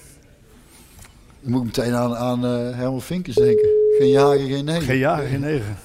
Dan 1.40 1.50
moet 1.50 1.60
ik 1.60 1.66
meteen 1.66 1.94
aan, 1.94 2.16
aan 2.16 2.44
eh, 2.44 2.76
Herman 2.76 3.02
Vinkers 3.02 3.36
denken. 3.36 3.68
Geen 3.98 4.08
jager, 4.08 4.46
geen 4.46 4.64
nee. 4.64 4.80
Geen 4.80 4.98
ja, 4.98 5.16
geen 5.16 5.40
negen. 5.40 5.78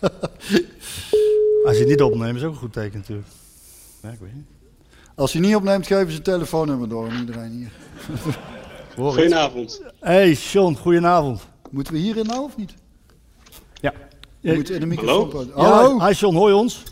Als 1.64 1.74
je 1.74 1.80
het 1.80 1.88
niet 1.88 2.02
opneemt, 2.02 2.36
is 2.36 2.42
ook 2.42 2.52
een 2.52 2.58
goed 2.58 2.72
teken 2.72 2.98
natuurlijk. 2.98 3.28
Ja, 4.02 4.10
ik 4.10 4.18
weet 4.18 4.34
niet. 4.34 4.46
Als 5.14 5.32
hij 5.32 5.42
niet 5.42 5.56
opneemt, 5.56 5.86
geven 5.86 6.10
ze 6.10 6.16
een 6.16 6.22
telefoonnummer 6.22 6.88
door 6.88 7.10
aan 7.10 7.18
iedereen 7.18 7.50
hier. 7.50 7.72
Goedenavond. 9.12 9.82
Hey, 10.00 10.32
John, 10.32 10.74
goedenavond. 10.74 11.46
Moeten 11.70 11.92
we 11.92 11.98
hierin 11.98 12.26
nou 12.26 12.42
of 12.42 12.56
niet? 12.56 12.74
Ja. 13.80 13.92
We 14.44 14.50
Ja, 14.50 14.56
moeten 14.56 14.74
in 14.74 14.80
de 14.80 14.86
microfoon 14.86 15.50
Hallo? 15.54 15.72
Hallo? 15.88 16.06
hi 16.06 16.12
John, 16.14 16.36
hoor 16.36 16.48
je 16.48 16.54
ons? 16.54 16.82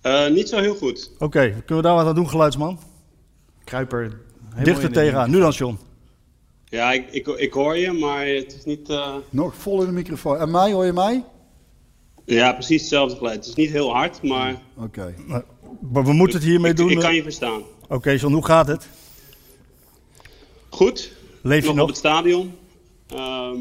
Eh, 0.00 0.28
niet 0.28 0.48
zo 0.48 0.58
heel 0.60 0.74
goed. 0.74 1.10
Oké, 1.18 1.40
kunnen 1.50 1.76
we 1.76 1.82
daar 1.82 1.94
wat 1.94 2.06
aan 2.06 2.14
doen, 2.14 2.28
geluidsman? 2.28 2.78
Kruiper. 3.64 4.00
helemaal 4.42 4.64
Dichter 4.64 4.92
tegenaan. 4.92 5.30
Nu 5.30 5.38
dan, 5.40 5.50
John. 5.50 5.78
Ja, 6.68 6.92
ik, 6.92 7.10
ik, 7.10 7.26
ik 7.26 7.52
hoor 7.52 7.76
je, 7.76 7.92
maar 7.92 8.26
het 8.26 8.54
is 8.58 8.64
niet... 8.64 8.88
eh, 8.88 9.14
Nog 9.30 9.54
vol 9.54 9.80
in 9.80 9.86
de 9.86 9.92
microfoon. 9.92 10.36
En 10.38 10.50
mij, 10.50 10.72
hoor 10.72 10.84
je 10.84 10.92
mij? 10.92 11.24
Ja, 12.24 12.52
precies 12.52 12.80
hetzelfde 12.80 13.16
geluid. 13.16 13.36
Het 13.36 13.46
is 13.46 13.54
niet 13.54 13.70
heel 13.70 13.92
hard, 13.92 14.22
maar 14.22 14.60
Oké. 14.76 15.14
Maar 15.92 16.04
we 16.04 16.12
moeten 16.12 16.38
het 16.38 16.46
hiermee 16.48 16.70
ik, 16.70 16.76
doen. 16.76 16.90
ik 16.90 16.98
kan 16.98 17.10
eh. 17.10 17.16
je 17.16 17.22
verstaan. 17.22 17.62
Oké, 17.88 18.10
John, 18.10 18.32
hoe 18.34 18.44
gaat 18.44 18.66
het? 18.66 18.88
Goed, 20.68 21.12
Leef 21.42 21.60
je 21.62 21.66
nog, 21.66 21.74
nog? 21.74 21.82
op 21.84 21.88
het 21.90 21.98
stadion. 21.98 22.54
Ehm, 23.08 23.56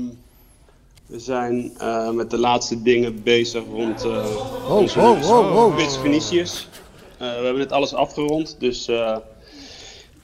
we 1.13 1.19
zijn 1.19 1.71
eh, 1.77 2.09
met 2.09 2.29
de 2.29 2.37
laatste 2.37 2.81
dingen 2.81 3.23
bezig 3.23 3.63
rond 3.71 4.05
uh, 4.05 4.25
Oh, 4.69 4.97
oh, 4.97 5.29
oh, 5.29 5.55
oh. 5.55 5.77
Vinicius. 6.01 6.69
Eh, 7.17 7.27
we 7.27 7.33
hebben 7.43 7.57
net 7.57 7.71
alles 7.71 7.93
afgerond, 7.93 8.55
dus 8.59 8.87
eh, 8.87 9.17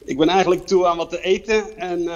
ik 0.06 0.18
ben 0.18 0.28
eigenlijk 0.30 0.68
toe 0.68 0.88
aan 0.88 0.98
wat 0.98 1.10
te 1.10 1.22
eten 1.22 1.78
en 1.78 2.08
eh, 2.08 2.16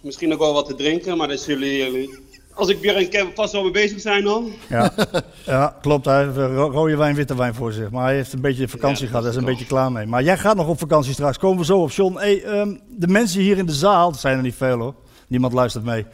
misschien 0.00 0.32
ook 0.32 0.38
wel 0.38 0.52
wat 0.52 0.66
te 0.66 0.74
drinken, 0.74 1.16
maar 1.16 1.28
daar 1.28 1.38
zullen 1.38 1.68
jullie, 1.68 2.18
als 2.54 2.68
ik 2.68 2.80
Björn 2.80 3.08
ken, 3.08 3.28
vast 3.34 3.52
wel 3.52 3.62
mee 3.62 3.70
bezig 3.70 4.00
zijn 4.00 4.24
dan. 4.24 4.52
Ja, 4.68 4.92
ja 5.46 5.76
klopt. 5.82 6.04
Hij 6.04 6.24
heeft 6.24 6.36
ro- 6.36 6.70
rode 6.70 6.96
wijn, 6.96 7.14
witte 7.14 7.36
wijn 7.36 7.54
voor 7.54 7.72
zich. 7.72 7.90
Maar 7.90 8.04
hij 8.04 8.14
heeft 8.14 8.32
een 8.32 8.40
beetje 8.40 8.68
vakantie 8.68 9.02
Ja, 9.04 9.08
gehad. 9.08 9.22
Daar 9.22 9.32
is 9.32 9.38
een 9.38 9.44
toch. 9.44 9.52
beetje 9.52 9.66
klaar 9.68 9.92
mee. 9.92 10.06
Maar 10.06 10.22
jij 10.22 10.38
gaat 10.38 10.56
nog 10.56 10.68
op 10.68 10.78
vakantie 10.78 11.12
straks. 11.12 11.38
Komen 11.38 11.58
we 11.58 11.64
zo 11.64 11.78
op. 11.82 11.90
John, 11.90 12.16
hey, 12.18 12.42
ehm, 12.44 12.74
de 12.88 13.08
mensen 13.08 13.40
hier 13.40 13.58
in 13.58 13.66
de 13.66 13.72
zaal, 13.72 14.10
dat 14.10 14.20
zijn 14.20 14.36
er 14.36 14.42
niet 14.42 14.54
veel 14.54 14.78
hoor. 14.78 14.94
Niemand 15.26 15.52
luistert 15.52 15.84
mee. 15.84 16.06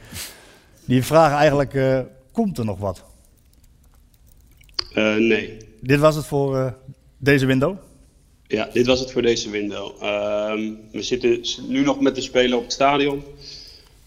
Die 0.89 1.03
vragen 1.03 1.37
eigenlijk, 1.37 1.75
eh, 1.75 2.01
komt 2.33 2.59
er 2.59 2.65
nog 2.65 2.79
wat? 2.79 3.05
Eh, 4.93 5.17
nee. 5.17 5.57
Dit 5.81 5.99
was 5.99 6.17
het 6.17 6.27
voor 6.27 6.57
eh, 6.57 6.73
deze 7.19 7.47
window. 7.47 7.77
Ja, 8.47 8.69
dit 8.73 8.87
was 8.87 9.01
het 9.01 9.13
voor 9.13 9.23
deze 9.23 9.51
window. 9.51 10.03
Ehm, 10.03 10.73
we 10.93 11.03
zitten 11.03 11.41
nu 11.69 11.83
nog 11.85 12.01
met 12.01 12.15
de 12.15 12.21
spelen 12.21 12.59
op 12.59 12.65
het 12.65 12.73
stadion. 12.73 13.23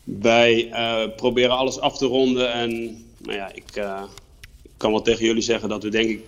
Wij 0.04 0.70
proberen 1.16 1.58
alles 1.58 1.80
af 1.80 1.98
te 1.98 2.06
ronden. 2.06 2.54
En 2.54 2.72
nou 3.18 3.38
ja, 3.38 3.52
ik 3.54 3.72
kan 4.78 4.92
wel 4.92 5.02
tegen 5.02 5.26
jullie 5.26 5.42
zeggen 5.42 5.70
dat 5.70 5.84
we 5.84 5.90
denk 5.90 6.10
ik 6.10 6.22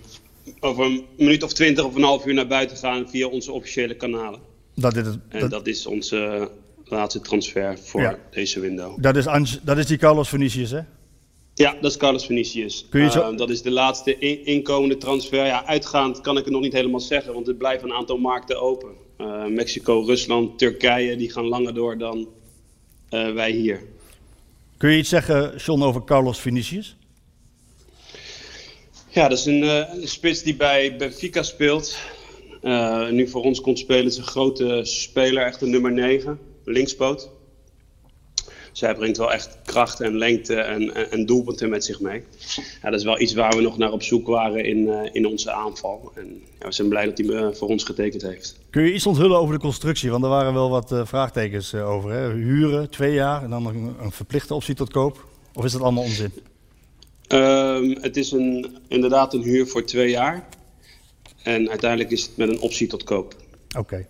over 0.60 0.84
een 0.84 1.04
minuut 1.16 1.42
of 1.42 1.52
twintig 1.52 1.84
of 1.84 1.94
een 1.94 2.02
half 2.02 2.26
uur 2.26 2.34
naar 2.34 2.46
buiten 2.46 2.76
gaan 2.76 3.08
via 3.08 3.26
onze 3.26 3.52
officiële 3.52 3.94
kanalen. 3.94 4.40
Dat, 4.74 4.94
dit 4.94 5.06
het, 5.06 5.18
En 5.28 5.48
dat 5.48 5.66
is 5.66 5.86
onze 5.86 6.50
laatste 6.84 7.20
transfer 7.20 7.78
voor 7.78 8.00
Ja. 8.00 8.18
deze 8.30 8.60
window. 8.60 9.02
dat, 9.02 9.16
is 9.16 9.26
Ange- 9.26 9.58
dat 9.62 9.78
is 9.78 9.86
die 9.86 9.96
Carlos 9.98 10.28
Vinicius, 10.28 10.70
hè? 10.70 10.80
Ja, 11.54 11.76
dat 11.80 11.90
is 11.90 11.96
Carlos 11.96 12.26
Vinicius. 12.26 12.86
Kun 12.90 13.02
je 13.02 13.10
zo- 13.10 13.30
Eh, 13.30 13.36
dat 13.36 13.50
is 13.50 13.62
de 13.62 13.70
laatste 13.70 14.18
in- 14.18 14.44
inkomende 14.46 14.96
transfer. 14.96 15.46
Ja, 15.46 15.64
uitgaand 15.66 16.20
kan 16.20 16.36
ik 16.38 16.44
het 16.44 16.52
nog 16.52 16.62
niet 16.62 16.72
helemaal 16.72 17.00
zeggen, 17.00 17.32
want 17.34 17.48
er 17.48 17.54
blijven 17.54 17.88
een 17.88 17.94
aantal 17.96 18.18
markten 18.18 18.60
open. 18.60 18.90
Eh, 19.16 19.44
Mexico, 19.46 20.00
Rusland, 20.06 20.58
Turkije, 20.58 21.16
die 21.16 21.30
gaan 21.30 21.44
langer 21.48 21.74
door 21.74 21.98
dan 21.98 22.28
eh, 23.08 23.32
wij 23.32 23.50
hier. 23.50 23.80
Kun 24.76 24.90
je 24.90 24.98
iets 24.98 25.08
zeggen, 25.08 25.56
John, 25.56 25.82
over 25.82 26.04
Carlos 26.04 26.40
Vinicius? 26.40 26.96
Ja, 29.08 29.28
dat 29.28 29.38
is 29.38 29.44
een, 29.46 29.62
een 29.62 30.08
spits 30.08 30.42
die 30.42 30.56
bij 30.56 30.96
Benfica 30.96 31.42
speelt. 31.42 31.96
Uh, 32.62 33.08
nu 33.08 33.28
voor 33.28 33.42
ons 33.42 33.60
komt 33.60 33.78
spelen. 33.78 34.04
is 34.04 34.16
een 34.16 34.24
grote 34.24 34.80
speler, 34.84 35.42
echt 35.46 35.60
een 35.62 35.70
nummer 35.70 35.92
9, 35.92 36.38
linkspoot. 36.64 37.30
Zij 38.72 38.94
brengt 38.94 39.16
wel 39.16 39.32
echt 39.32 39.58
kracht 39.64 40.00
en 40.00 40.18
lengte 40.18 40.54
en, 40.54 40.94
en, 40.94 41.10
en, 41.10 41.26
doelpunten 41.26 41.68
met 41.68 41.84
zich 41.84 42.00
mee. 42.00 42.22
Ja, 42.82 42.90
dat 42.90 42.98
is 42.98 43.04
wel 43.04 43.20
iets 43.20 43.34
waar 43.34 43.56
we 43.56 43.62
nog 43.62 43.78
naar 43.78 43.92
op 43.92 44.02
zoek 44.02 44.26
waren 44.26 44.64
in, 44.64 44.78
uh, 44.78 45.00
in 45.12 45.26
onze 45.26 45.52
aanval. 45.52 46.12
En 46.14 46.42
ja, 46.60 46.66
we 46.66 46.72
zijn 46.72 46.88
blij 46.88 47.04
dat 47.04 47.18
hij 47.18 47.54
voor 47.54 47.68
ons 47.68 47.84
getekend 47.84 48.22
heeft. 48.22 48.58
Kun 48.70 48.82
je 48.82 48.92
iets 48.92 49.06
onthullen 49.06 49.38
over 49.38 49.54
de 49.54 49.60
constructie? 49.60 50.10
Want 50.10 50.22
er 50.24 50.30
waren 50.30 50.54
wel 50.54 50.70
wat 50.70 50.92
uh, 50.92 51.06
vraagtekens 51.06 51.74
over. 51.74 52.10
Hè? 52.10 52.32
Huren, 52.32 52.90
twee 52.90 53.12
jaar 53.12 53.42
en 53.42 53.50
dan 53.50 53.66
een, 53.66 53.94
een 54.00 54.12
verplichte 54.12 54.54
optie 54.54 54.74
tot 54.74 54.90
koop. 54.90 55.24
Of 55.54 55.64
is 55.64 55.72
dat 55.72 55.82
allemaal 55.82 56.04
onzin? 56.04 56.32
Um, 57.28 57.96
het 58.00 58.16
is 58.16 58.32
een, 58.32 58.76
inderdaad 58.88 59.34
een 59.34 59.42
huur 59.42 59.66
voor 59.66 59.84
twee 59.84 60.10
jaar. 60.10 60.48
En 61.42 61.68
uiteindelijk 61.68 62.10
is 62.10 62.22
het 62.22 62.36
met 62.36 62.48
een 62.48 62.60
optie 62.60 62.86
tot 62.86 63.04
koop. 63.04 63.34
Oké. 63.78 64.06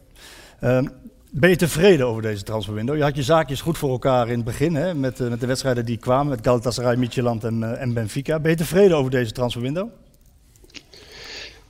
Okay. 0.61 0.77
Um, 0.77 0.93
ben 1.37 1.51
je 1.51 1.57
tevreden 1.57 2.07
over 2.07 2.23
deze 2.23 2.43
transferwindow? 2.43 2.97
Je 2.97 3.03
had 3.03 3.17
je 3.17 3.23
zaakjes 3.23 3.61
goed 3.61 3.79
voor 3.79 3.91
elkaar 3.91 4.29
in 4.29 4.35
het 4.35 4.45
begin, 4.45 4.75
hè, 4.75 4.95
met, 4.95 5.21
uh, 5.21 5.29
met 5.29 5.41
de 5.41 5.47
wedstrijden 5.47 5.85
die 5.85 5.97
kwamen, 5.97 6.29
met 6.29 6.47
Galatasaray, 6.47 6.97
Midtjylland 6.97 7.45
en, 7.45 7.61
uh, 7.61 7.81
en 7.81 7.93
Benfica. 7.93 8.41
Ben 8.41 8.51
je 8.51 8.57
tevreden 8.57 8.97
over 8.97 9.11
deze 9.11 9.33
transferwindow? 9.33 9.89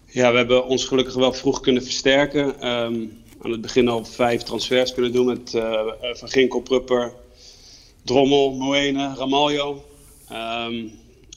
Ja, 0.07 0.31
we 0.31 0.37
hebben 0.37 0.67
ons 0.67 0.85
gelukkig 0.85 1.15
wel 1.15 1.33
vroeg 1.33 1.61
kunnen 1.61 1.83
versterken. 1.83 2.69
Um, 2.69 3.23
aan 3.43 3.51
het 3.51 3.61
begin 3.61 3.89
al 3.89 4.05
vijf 4.05 4.43
transfers 4.43 4.95
kunnen 4.95 5.12
doen 5.12 5.27
met 5.27 5.53
uh, 5.55 5.81
Van 6.01 6.29
Ginkel, 6.29 6.61
Prupper, 6.61 7.12
Drommel, 8.03 8.53
Moene, 8.53 9.15
Ramaljo. 9.17 9.85
Um, 10.33 10.91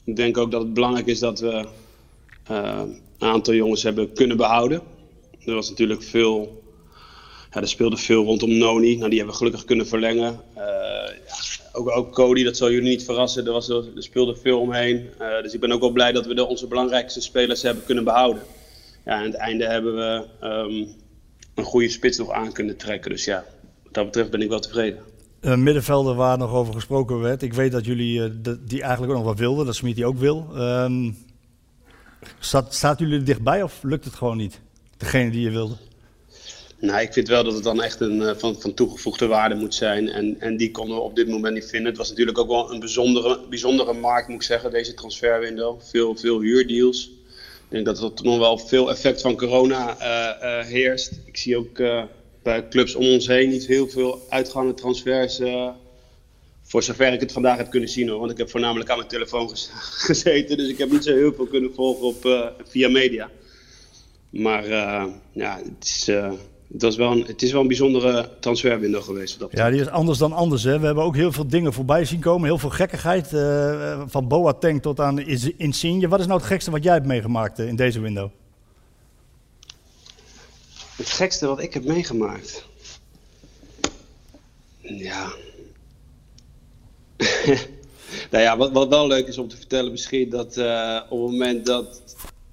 ik 0.04 0.16
denk 0.16 0.38
ook 0.38 0.50
dat 0.50 0.62
het 0.62 0.74
belangrijk 0.74 1.06
is 1.06 1.18
dat 1.18 1.40
we 1.40 1.66
een 2.44 3.00
aantal 3.18 3.54
jongens 3.54 3.82
hebben 3.82 4.12
kunnen 4.12 4.36
behouden. 4.36 4.82
Er 5.44 5.54
was 5.54 5.68
natuurlijk 5.68 6.02
veel 6.02 6.62
er 7.60 7.68
speelde 7.68 7.96
veel 7.96 8.24
rondom 8.24 8.58
Noni. 8.58 8.96
Nou, 8.96 9.08
die 9.08 9.18
hebben 9.18 9.34
we 9.34 9.40
gelukkig 9.40 9.64
kunnen 9.64 9.86
verlengen. 9.86 10.40
Uh, 10.56 10.62
ja, 11.26 11.34
ook, 11.72 11.90
ook 11.90 12.12
Cody, 12.12 12.44
dat 12.44 12.56
zal 12.56 12.70
jullie 12.70 12.88
niet 12.88 13.04
verrassen. 13.04 13.46
Er, 13.46 13.52
was, 13.52 13.72
speelde 13.94 14.36
veel 14.36 14.60
omheen. 14.60 15.10
Uh, 15.20 15.42
dus 15.42 15.54
ik 15.54 15.60
ben 15.60 15.72
ook 15.72 15.80
wel 15.80 15.90
blij 15.90 16.12
dat 16.12 16.26
we 16.26 16.34
de, 16.34 16.46
onze 16.46 16.66
belangrijkste 16.66 17.20
spelers 17.20 17.62
hebben 17.62 17.84
kunnen 17.84 18.04
behouden. 18.04 18.42
Ja, 19.04 19.12
aan 19.12 19.24
het 19.24 19.34
einde 19.34 19.64
hebben 19.64 19.94
we 19.94 20.24
um, 20.42 20.88
een 21.54 21.64
goede 21.64 21.88
spits 21.88 22.18
nog 22.18 22.30
aan 22.30 22.52
kunnen 22.52 22.76
trekken. 22.76 23.10
Dus 23.10 23.24
ja, 23.24 23.44
wat 23.84 23.94
dat 23.94 24.04
betreft 24.04 24.30
ben 24.30 24.42
ik 24.42 24.48
wel 24.48 24.60
tevreden. 24.60 24.98
Uh, 25.40 25.56
middenvelder 25.56 26.14
waar 26.14 26.38
nog 26.38 26.52
over 26.52 26.74
gesproken 26.74 27.20
werd. 27.20 27.42
Ik 27.42 27.54
weet 27.54 27.72
dat 27.72 27.84
jullie 27.84 28.40
de, 28.40 28.64
die 28.64 28.82
eigenlijk 28.82 29.12
ook 29.12 29.18
nog 29.18 29.26
wat 29.26 29.38
wilden, 29.38 29.66
dat 29.66 29.74
Smit 29.74 29.94
die 29.94 30.06
ook 30.06 30.18
wil. 30.18 30.48
Um, 30.56 31.16
staat 32.68 32.98
jullie 32.98 33.18
er 33.18 33.24
dichtbij 33.24 33.62
of 33.62 33.78
lukt 33.82 34.04
het 34.04 34.14
gewoon 34.14 34.36
niet? 34.36 34.60
Degene 34.96 35.30
die 35.30 35.40
je 35.40 35.50
wilde? 35.50 35.76
Nou, 36.80 37.00
ik 37.00 37.12
vind 37.12 37.28
wel 37.28 37.44
dat 37.44 37.54
het 37.54 37.62
dan 37.62 37.82
echt 37.82 38.00
een 38.00 38.20
uh, 38.20 38.30
van, 38.36 38.60
van 38.60 38.74
toegevoegde 38.74 39.26
waarde 39.26 39.54
moet 39.54 39.74
zijn. 39.74 40.08
En, 40.08 40.40
en 40.40 40.56
die 40.56 40.70
konden 40.70 40.96
we 40.96 41.02
op 41.02 41.16
dit 41.16 41.28
moment 41.28 41.54
niet 41.54 41.66
vinden. 41.66 41.88
Het 41.88 41.96
was 41.96 42.08
natuurlijk 42.08 42.38
ook 42.38 42.48
wel 42.48 42.72
een 42.72 42.80
bijzondere, 42.80 43.40
bijzondere 43.48 43.92
markt, 43.92 44.28
moet 44.28 44.36
ik 44.36 44.42
zeggen, 44.42 44.70
deze 44.70 44.94
transferwindow. 44.94 45.80
Veel, 45.80 46.16
veel 46.16 46.40
huurdeals. 46.40 47.10
Ik 47.68 47.84
denk 47.84 47.84
dat 47.84 48.02
er 48.02 48.24
nog 48.24 48.38
wel 48.38 48.58
veel 48.58 48.90
effect 48.90 49.20
van 49.20 49.36
corona 49.36 49.96
uh, 50.00 50.42
uh, 50.42 50.66
heerst. 50.66 51.12
Ik 51.24 51.36
zie 51.36 51.56
ook 51.56 51.76
bij 52.42 52.68
clubs 52.68 52.94
om 52.94 53.06
ons 53.06 53.26
heen 53.26 53.48
niet 53.48 53.66
heel 53.66 53.88
veel 53.88 54.26
uitgaande 54.28 54.74
transfers. 54.74 55.40
voor 56.62 56.82
zover 56.82 57.12
ik 57.12 57.20
het 57.20 57.32
vandaag 57.32 57.56
heb 57.56 57.70
kunnen 57.70 57.88
zien 57.88 58.08
hoor. 58.08 58.18
Want 58.18 58.30
ik 58.30 58.38
heb 58.38 58.50
voornamelijk 58.50 58.90
aan 58.90 58.96
mijn 58.96 59.08
telefoon 59.08 59.50
gezeten. 60.08 60.56
Dus 60.56 60.68
ik 60.68 60.78
heb 60.78 60.90
niet 60.90 61.04
zo 61.04 61.14
heel 61.14 61.34
veel 61.34 61.46
kunnen 61.46 61.74
volgen 61.74 62.06
op, 62.06 62.52
via 62.64 62.88
media. 62.88 63.30
Maar 64.30 64.68
ja, 65.32 65.60
het 65.64 65.84
is 65.84 66.10
wel 66.68 67.12
een, 67.12 67.24
het 67.26 67.42
is 67.42 67.52
wel 67.52 67.60
een 67.60 67.66
bijzondere 67.66 68.30
transferwindow 68.40 69.02
geweest. 69.02 69.38
Dat 69.38 69.52
ja, 69.52 69.70
die 69.70 69.80
is 69.80 69.88
anders 69.88 70.18
dan 70.18 70.32
anders. 70.32 70.62
Hè. 70.62 70.78
We 70.78 70.86
hebben 70.86 71.04
ook 71.04 71.16
heel 71.16 71.32
veel 71.32 71.48
dingen 71.48 71.72
voorbij 71.72 72.04
zien 72.04 72.20
komen. 72.20 72.48
Heel 72.48 72.58
veel 72.58 72.70
gekkigheid. 72.70 73.32
Uh, 73.32 74.02
van 74.06 74.28
Boateng 74.28 74.82
tot 74.82 75.00
aan 75.00 75.18
Insigne. 75.56 76.08
Wat 76.08 76.20
is 76.20 76.26
nou 76.26 76.38
het 76.38 76.48
gekste 76.48 76.70
wat 76.70 76.82
jij 76.82 76.92
hebt 76.92 77.06
meegemaakt 77.06 77.58
uh, 77.58 77.68
in 77.68 77.76
deze 77.76 78.00
window? 78.00 78.28
Het 80.96 81.10
gekste 81.10 81.46
wat 81.46 81.60
ik 81.60 81.74
heb 81.74 81.84
meegemaakt? 81.84 82.66
Ja... 84.80 85.32
nou 88.30 88.44
ja, 88.44 88.56
wat, 88.56 88.72
wat 88.72 88.88
wel 88.88 89.06
leuk 89.06 89.26
is 89.26 89.38
om 89.38 89.48
te 89.48 89.56
vertellen 89.56 89.90
misschien... 89.90 90.30
dat 90.30 90.56
uh, 90.56 91.00
op 91.08 91.22
het 91.22 91.30
moment 91.30 91.66
dat 91.66 92.07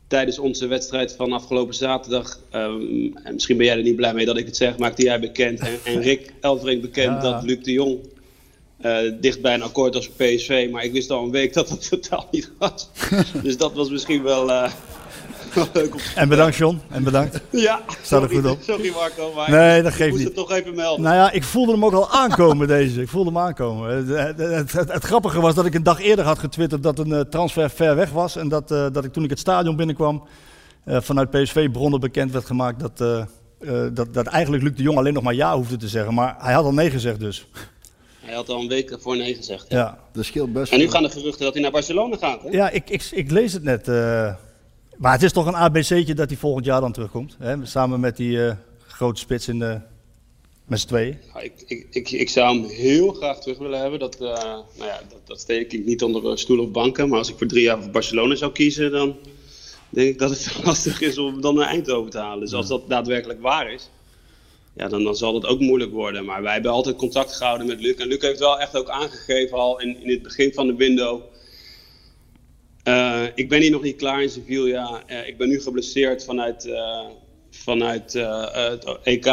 tijdens 0.07 0.39
onze 0.39 0.67
wedstrijd 0.67 1.13
van 1.13 1.31
afgelopen 1.31 1.75
zaterdag, 1.75 2.39
um, 2.53 3.17
en 3.23 3.33
misschien 3.33 3.57
ben 3.57 3.65
jij 3.65 3.77
er 3.77 3.83
niet 3.83 3.95
blij 3.95 4.13
mee 4.13 4.25
dat 4.25 4.37
ik 4.37 4.45
het 4.45 4.57
zeg, 4.57 4.77
maakte 4.77 5.03
jij 5.03 5.19
bekend 5.19 5.59
en, 5.59 5.79
en 5.83 6.01
Rick 6.01 6.33
Elfrink 6.41 6.81
bekend 6.81 7.21
ja. 7.23 7.31
dat 7.31 7.43
Luc 7.43 7.63
de 7.63 7.71
Jong 7.71 7.99
uh, 8.81 9.11
dicht 9.19 9.41
bij 9.41 9.53
een 9.53 9.61
akkoord 9.61 9.93
was 9.93 10.05
voor 10.05 10.25
PSV. 10.25 10.67
Maar 10.71 10.83
ik 10.83 10.91
wist 10.91 11.11
al 11.11 11.23
een 11.23 11.31
week 11.31 11.53
dat 11.53 11.67
dat 11.67 11.89
totaal 11.89 12.27
niet 12.31 12.51
was. 12.57 12.89
dus 13.43 13.57
dat 13.57 13.73
was 13.73 13.89
misschien 13.89 14.23
wel, 14.23 14.49
uh, 14.49 14.71
wel 15.55 15.67
leuk 15.73 15.93
om 15.93 15.99
te 15.99 16.11
En 16.15 16.29
bedankt 16.29 16.55
John, 16.55 16.81
en 16.89 17.03
bedankt. 17.03 17.41
ja, 17.51 17.81
staat 18.01 18.23
er 18.23 18.29
goed 18.29 18.45
op. 18.45 18.57
Sorry 18.61 18.91
Marco, 18.91 19.33
maar 19.35 19.49
nee, 19.49 19.81
dat 19.81 19.91
geeft 19.91 20.01
ik 20.01 20.09
moest 20.09 20.23
niet. 20.23 20.35
het 20.35 20.47
toch 20.47 20.51
even 20.51 20.75
melden. 20.75 21.01
Nou 21.01 21.15
ja, 21.15 21.31
ik 21.31 21.43
voelde 21.43 21.71
hem 21.71 21.85
ook 21.85 21.93
al 21.93 22.09
aankomen 22.09 22.67
deze. 22.67 23.01
Ik 23.01 23.09
voelde 23.09 23.29
hem 23.29 23.39
aankomen. 23.39 23.95
Het, 23.95 24.37
het, 24.37 24.71
het, 24.71 24.91
het, 24.91 25.03
grappige 25.03 25.41
was 25.41 25.55
dat 25.55 25.65
ik 25.65 25.73
een 25.73 25.83
dag 25.83 26.01
eerder 26.01 26.25
had 26.25 26.39
getwitterd 26.39 26.83
dat 26.83 26.99
een 26.99 27.09
uh, 27.09 27.19
transfer 27.19 27.69
ver 27.69 27.95
weg 27.95 28.11
was. 28.11 28.35
En 28.35 28.49
dat, 28.49 28.71
uh, 28.71 28.87
dat 28.91 29.03
ik 29.03 29.13
toen 29.13 29.23
ik 29.23 29.29
het 29.29 29.39
stadion 29.39 29.75
binnenkwam 29.75 30.23
uh, 30.85 30.97
vanuit 31.01 31.29
PSV 31.29 31.71
bronnen 31.71 31.99
bekend 31.99 32.31
werd 32.31 32.45
gemaakt 32.45 32.79
dat, 32.79 32.97
dat, 33.93 34.13
dat 34.13 34.25
eigenlijk 34.25 34.63
Luc 34.63 34.75
de 34.75 34.83
Jong 34.83 34.97
alleen 34.97 35.13
nog 35.13 35.23
maar 35.23 35.33
ja 35.33 35.55
hoefde 35.55 35.77
te 35.77 35.87
zeggen. 35.87 36.13
Maar 36.13 36.35
hij 36.37 36.53
had 36.53 36.65
al 36.65 36.73
nee 36.73 36.89
gezegd 36.89 37.19
dus. 37.19 37.47
Hij 38.19 38.35
had 38.35 38.49
al 38.49 38.61
een 38.61 38.67
week 38.67 38.91
ervoor 38.91 39.17
nee 39.17 39.35
gezegd. 39.35 39.65
Ja. 39.69 39.77
ja. 39.77 39.97
Dat 40.13 40.25
scheelt 40.25 40.53
best. 40.53 40.71
En 40.71 40.79
nu 40.79 40.89
gaan 40.89 41.03
de 41.03 41.09
geruchten 41.09 41.43
dat 41.43 41.53
hij 41.53 41.61
naar 41.61 41.71
Barcelona 41.71 42.17
gaat. 42.17 42.41
Hè? 42.43 42.49
Ja, 42.49 42.69
ik, 42.69 42.89
ik, 42.89 43.09
ik 43.11 43.31
lees 43.31 43.53
het 43.53 43.63
net. 43.63 43.87
Maar 44.97 45.11
het 45.11 45.23
is 45.23 45.31
toch 45.31 45.45
een 45.45 45.55
ABC'tje 45.55 46.13
dat 46.13 46.29
hij 46.29 46.37
volgend 46.37 46.65
jaar 46.65 46.81
dan 46.81 46.91
terugkomt. 46.91 47.35
Hè? 47.39 47.65
Samen 47.65 47.99
met 47.99 48.17
die 48.17 48.53
grote 48.87 49.19
spits 49.19 49.47
in 49.47 49.59
de, 49.59 49.79
met 50.65 50.79
z'n 50.79 50.87
tweeën? 50.87 51.17
Ja, 51.33 51.39
ik, 51.39 51.53
ik, 51.65 51.87
ik, 51.89 52.11
ik, 52.11 52.29
zou 52.29 52.59
hem 52.59 52.69
heel 52.69 53.13
graag 53.13 53.39
terug 53.39 53.57
willen 53.57 53.79
hebben. 53.79 53.99
Dat, 53.99 54.15
uh, 54.21 54.27
nou 54.29 54.63
ja, 54.77 54.99
dat, 55.09 55.19
dat 55.23 55.39
steek 55.39 55.73
ik 55.73 55.85
niet 55.85 56.03
onder 56.03 56.39
stoel 56.39 56.59
of 56.59 56.71
banken. 56.71 57.09
Maar 57.09 57.17
als 57.17 57.29
ik 57.29 57.37
voor 57.37 57.47
drie 57.47 57.63
jaar 57.63 57.81
voor 57.81 57.91
Barcelona 57.91 58.35
zou 58.35 58.51
kiezen, 58.51 58.91
dan 58.91 59.15
denk 59.89 60.09
ik 60.09 60.19
dat 60.19 60.29
het 60.29 60.59
lastig 60.65 61.01
is 61.01 61.17
om 61.17 61.25
hem 61.25 61.41
dan 61.41 61.55
naar 61.55 61.67
Eindhoven 61.67 62.11
te 62.11 62.17
halen. 62.17 62.39
Dus 62.39 62.53
als 62.53 62.67
dat 62.67 62.89
daadwerkelijk 62.89 63.41
waar 63.41 63.71
is, 63.71 63.89
ja, 64.73 64.87
dan, 64.87 65.03
dan 65.03 65.15
zal 65.15 65.33
dat 65.33 65.45
ook 65.45 65.59
moeilijk 65.59 65.91
worden. 65.91 66.25
Maar 66.25 66.41
wij 66.41 66.53
hebben 66.53 66.71
altijd 66.71 66.95
contact 66.95 67.35
gehouden 67.35 67.67
met 67.67 67.81
Luc. 67.81 67.95
En 67.95 68.07
Luc 68.07 68.21
heeft 68.21 68.39
wel 68.39 68.59
echt 68.59 68.77
ook 68.77 68.89
aangegeven 68.89 69.57
al 69.57 69.81
in, 69.81 70.01
in 70.03 70.09
het 70.09 70.21
begin 70.21 70.53
van 70.53 70.67
de 70.67 70.75
window... 70.75 71.21
Uh, 72.87 73.23
ik 73.35 73.49
ben 73.49 73.61
hier 73.61 73.71
nog 73.71 73.81
niet 73.81 73.95
klaar 73.95 74.21
in 74.21 74.29
Sevilla. 74.29 75.03
Uh, 75.11 75.27
ik 75.27 75.37
ben 75.37 75.49
nu 75.49 75.61
geblesseerd 75.61 76.23
vanuit, 76.23 76.65
uh, 76.65 77.05
vanuit 77.49 78.13
het 78.13 78.97
EK 79.03 79.23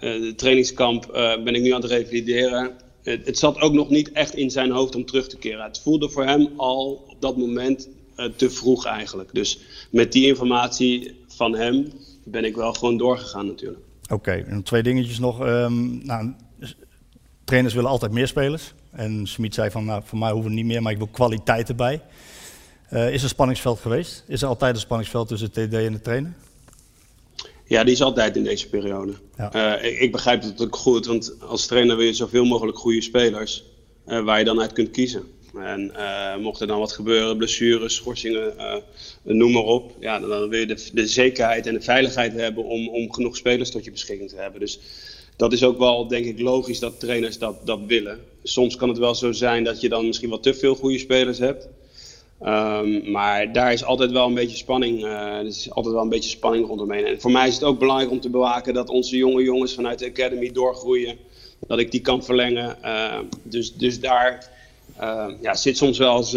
de 0.00 0.32
trainingskamp 0.36 1.06
ben 1.44 1.54
ik 1.54 1.62
nu 1.62 1.70
aan 1.70 1.80
het 1.80 1.90
revalideren. 1.90 2.70
Het, 3.02 3.38
zat 3.38 3.60
ook 3.60 3.72
nog 3.72 3.90
niet 3.90 4.12
echt 4.12 4.34
in 4.34 4.50
zijn 4.50 4.70
hoofd 4.70 4.94
om 4.94 5.04
terug 5.04 5.28
te 5.28 5.36
keren. 5.36 5.64
Het 5.64 5.80
voelde 5.80 6.10
voor 6.10 6.24
hem 6.24 6.48
al 6.56 7.04
op 7.08 7.16
dat 7.20 7.36
moment 7.36 7.88
te 8.36 8.50
vroeg 8.50 8.86
eigenlijk. 8.86 9.30
Dus 9.32 9.58
met 9.90 10.12
die 10.12 10.26
informatie 10.26 11.24
van 11.28 11.54
hem 11.54 11.92
ben 12.24 12.44
ik 12.44 12.56
wel 12.56 12.72
gewoon 12.72 12.96
doorgegaan 12.96 13.46
natuurlijk. 13.46 13.82
Oké, 14.12 14.32
en 14.32 14.62
twee 14.62 14.82
dingetjes 14.82 15.18
nog. 15.18 15.40
Um, 15.40 16.00
nou, 16.04 16.32
trainers 17.44 17.74
willen 17.74 17.90
altijd 17.90 18.12
meer 18.12 18.28
spelers. 18.28 18.74
En 18.90 19.26
Smit 19.26 19.54
zei 19.54 19.70
van, 19.70 19.84
nou, 19.84 20.02
voor 20.04 20.18
mij 20.18 20.32
hoeven 20.32 20.54
niet 20.54 20.64
meer, 20.64 20.82
maar 20.82 20.92
ik 20.92 20.98
wil 20.98 21.06
kwaliteit 21.06 21.68
erbij. 21.68 22.00
Uh, 22.94 23.12
is 23.12 23.22
er 23.22 23.28
spanningsveld 23.28 23.80
geweest? 23.80 24.24
Is 24.26 24.42
er 24.42 24.48
altijd 24.48 24.74
een 24.74 24.80
spanningsveld 24.80 25.28
tussen 25.28 25.50
het 25.52 25.70
TD 25.70 25.74
en 25.74 25.92
de 25.92 26.00
trainer? 26.00 26.32
Ja, 27.66 27.84
die 27.84 27.92
is 27.92 28.02
altijd 28.02 28.36
in 28.36 28.44
deze 28.44 28.68
periode. 28.68 29.12
Ja. 29.36 29.78
Uh, 29.80 29.90
ik, 29.90 29.98
ik, 29.98 30.12
begrijp 30.12 30.42
het 30.42 30.62
ook 30.62 30.76
goed, 30.76 31.06
want 31.06 31.36
als 31.40 31.66
trainer 31.66 31.96
wil 31.96 32.06
je 32.06 32.12
zoveel 32.12 32.44
mogelijk 32.44 32.78
goede 32.78 33.00
spelers 33.00 33.64
uh, 34.06 34.24
waar 34.24 34.38
je 34.38 34.44
dan 34.44 34.60
uit 34.60 34.72
kunt 34.72 34.90
kiezen. 34.90 35.22
En 35.54 35.92
mocht 36.40 36.60
er 36.60 36.66
dan 36.66 36.78
wat 36.78 36.92
gebeuren, 36.92 37.36
blessures, 37.36 37.94
schorsingen, 37.94 38.52
noem 39.22 39.52
maar 39.52 39.62
op. 39.62 39.92
Ja, 40.00 40.18
dan, 40.18 40.28
dan 40.28 40.48
wil 40.48 40.58
je 40.58 40.66
de, 40.66 40.88
de, 40.92 41.06
zekerheid 41.06 41.66
en 41.66 41.74
de 41.74 41.80
veiligheid 41.80 42.32
hebben 42.32 42.64
om, 42.64 42.88
om 42.88 43.12
genoeg 43.12 43.36
spelers 43.36 43.70
tot 43.70 43.84
je 43.84 43.90
beschikking 43.90 44.30
te 44.30 44.36
hebben. 44.36 44.60
Dus 44.60 44.78
dat 45.36 45.52
is 45.52 45.64
ook 45.64 45.78
wel, 45.78 46.08
denk 46.08 46.24
ik, 46.24 46.40
logisch 46.40 46.78
dat 46.78 47.00
trainers 47.00 47.38
dat, 47.38 47.66
dat 47.66 47.80
willen. 47.86 48.20
Soms 48.42 48.76
kan 48.76 48.88
het 48.88 48.98
wel 48.98 49.14
zo 49.14 49.32
zijn 49.32 49.64
dat 49.64 49.80
je 49.80 49.88
dan 49.88 50.06
misschien 50.06 50.30
wat 50.30 50.42
te 50.42 50.54
veel 50.54 50.74
goede 50.74 50.98
spelers 50.98 51.38
hebt. 51.38 51.68
Um, 52.46 53.10
maar 53.10 53.52
daar 53.52 53.72
is 53.72 53.84
altijd 53.84 54.10
wel 54.10 54.26
een 54.26 54.34
beetje 54.34 54.56
spanning. 54.56 55.04
Uh, 55.04 55.10
er 55.10 55.46
is 55.46 55.70
altijd 55.70 55.94
wel 55.94 56.02
een 56.02 56.08
beetje 56.08 56.30
spanning 56.30 56.66
rondomheen. 56.66 57.06
En 57.06 57.20
voor 57.20 57.30
mij 57.30 57.48
is 57.48 57.54
het 57.54 57.64
ook 57.64 57.78
belangrijk 57.78 58.10
om 58.10 58.20
te 58.20 58.30
bewaken 58.30 58.74
dat 58.74 58.88
onze 58.88 59.16
jonge 59.16 59.42
jongens 59.42 59.74
vanuit 59.74 59.98
de 59.98 60.06
academy 60.06 60.52
doorgroeien. 60.52 61.16
Dat 61.66 61.78
ik 61.78 61.90
die 61.90 62.00
kan 62.00 62.24
verlengen. 62.24 62.76
Uh, 62.84 63.18
dus, 63.42 63.74
dus 63.74 64.00
daar 64.00 64.50
uh, 65.00 65.26
ja, 65.40 65.54
zit 65.54 65.76
soms 65.76 65.98
wel 65.98 66.16
eens 66.16 66.34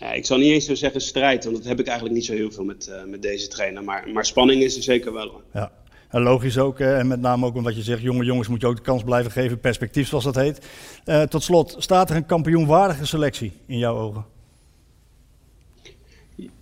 ja, 0.00 0.12
ik 0.12 0.26
zal 0.26 0.38
niet 0.38 0.52
eens 0.52 0.66
zo 0.66 0.74
zeggen 0.74 1.00
strijd, 1.00 1.44
want 1.44 1.56
dat 1.56 1.66
heb 1.66 1.80
ik 1.80 1.86
eigenlijk 1.86 2.16
niet 2.16 2.24
zo 2.24 2.32
heel 2.32 2.50
veel 2.50 2.64
met, 2.64 2.86
eh, 2.86 3.04
met 3.04 3.22
deze 3.22 3.48
trainer. 3.48 3.84
Maar, 3.84 4.08
maar 4.12 4.24
spanning 4.24 4.62
is 4.62 4.76
er 4.76 4.82
zeker 4.82 5.12
wel. 5.12 5.42
Ja. 5.52 5.72
En 6.08 6.22
logisch 6.22 6.58
ook, 6.58 6.80
eh, 6.80 6.98
en 6.98 7.06
met 7.06 7.20
name 7.20 7.46
ook 7.46 7.54
omdat 7.54 7.76
je 7.76 7.82
zegt, 7.82 8.02
jonge 8.02 8.24
jongens 8.24 8.48
moet 8.48 8.60
je 8.60 8.66
ook 8.66 8.76
de 8.76 8.82
kans 8.82 9.02
blijven 9.04 9.30
geven, 9.30 9.60
perspectief 9.60 10.08
zoals 10.08 10.24
dat 10.24 10.34
heet. 10.34 10.66
Eh, 11.04 11.22
tot 11.22 11.42
slot, 11.42 11.74
staat 11.78 12.10
er 12.10 12.16
een 12.16 12.26
kampioenwaardige 12.26 13.06
selectie 13.06 13.52
in 13.66 13.78
jouw 13.78 13.96
ogen? 13.96 14.24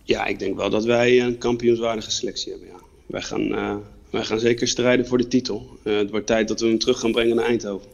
Ja, 0.02 0.26
ik 0.26 0.38
denk 0.38 0.56
wel 0.56 0.70
dat 0.70 0.84
wij 0.84 1.20
een 1.20 1.38
kampioenswaardige 1.38 2.10
selectie 2.10 2.50
hebben. 2.52 2.68
Ja. 2.68 2.80
Wij, 3.06 3.22
gaan, 3.22 3.54
eh, 3.54 3.76
wij 4.10 4.24
gaan 4.24 4.40
zeker 4.40 4.68
strijden 4.68 5.06
voor 5.06 5.18
de 5.18 5.28
titel. 5.28 5.78
Eh, 5.82 5.96
het 5.96 6.10
wordt 6.10 6.26
tijd 6.26 6.48
dat 6.48 6.60
we 6.60 6.66
hem 6.66 6.78
terug 6.78 6.98
gaan 7.00 7.12
brengen 7.12 7.36
naar 7.36 7.44
Eindhoven. 7.44 7.88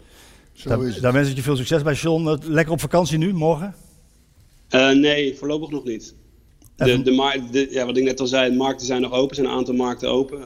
Zo 0.52 0.68
Daar, 0.68 0.86
is 0.86 1.00
daar 1.00 1.12
wens 1.12 1.30
ik 1.30 1.36
je 1.36 1.42
veel 1.42 1.56
succes 1.56 1.82
bij, 1.82 1.94
John. 1.94 2.28
Eh, 2.28 2.36
Lekker 2.42 2.72
op 2.72 2.80
vakantie 2.80 3.18
nu, 3.18 3.32
morgen? 3.32 3.74
Eh, 4.68 4.90
nee, 4.90 5.36
voorlopig 5.36 5.70
nog 5.70 5.84
niet. 5.84 6.14
De, 6.76 7.02
de, 7.02 7.68
ja, 7.70 7.86
wat 7.86 7.96
ik 7.96 8.04
net 8.04 8.20
al 8.20 8.26
zei, 8.26 8.50
de 8.50 8.56
markten 8.56 8.86
zijn 8.86 9.00
nog 9.00 9.12
open. 9.12 9.28
Er 9.28 9.34
zijn 9.34 9.46
een 9.46 9.52
aantal 9.52 9.74
markten 9.74 10.08
open. 10.08 10.40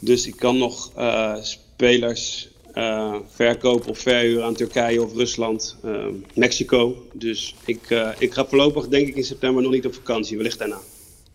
Dus 0.00 0.26
ik 0.26 0.36
kan 0.36 0.58
nog 0.58 0.92
eh, 0.96 1.36
spelers 1.40 2.49
eh, 2.74 3.14
verkopen 3.34 3.90
of 3.90 3.98
verhuren 3.98 4.44
aan 4.44 4.54
Turkije 4.54 5.02
of 5.02 5.14
Rusland, 5.14 5.76
eh, 5.82 6.06
Mexico. 6.34 7.06
Dus 7.12 7.54
ik, 7.64 7.90
eh, 7.90 8.08
ik 8.18 8.34
ga 8.34 8.46
voorlopig 8.46 8.88
denk 8.88 9.08
ik 9.08 9.16
in 9.16 9.24
september 9.24 9.62
nog 9.62 9.72
niet 9.72 9.86
op 9.86 9.94
vakantie, 9.94 10.36
wellicht 10.36 10.58
daarna. 10.58 10.78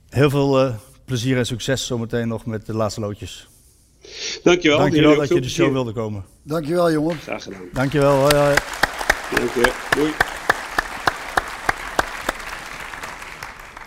Heel 0.10 0.30
veel 0.30 0.60
eh, 0.60 0.76
plezier 1.06 1.38
en 1.38 1.46
succes 1.46 1.86
zometeen 1.86 2.28
nog 2.28 2.46
met 2.46 2.66
de 2.66 2.74
laatste 2.74 3.00
loodjes. 3.00 3.48
Dankjewel. 4.44 4.78
Dankjewel 4.78 5.16
dat 5.16 5.28
je 5.28 5.42
de 5.42 5.50
show 5.50 5.72
wilde 5.72 5.92
komen. 5.92 6.26
Dankjewel, 6.44 6.92
jongen. 6.92 7.18
Graag 7.18 7.44
gedaan. 7.44 7.62
Dankjewel. 7.74 8.16
Hoi, 8.16 8.36
hoi. 8.36 8.56
Dank 9.36 9.54
je. 9.54 9.72
Doei. 9.96 10.12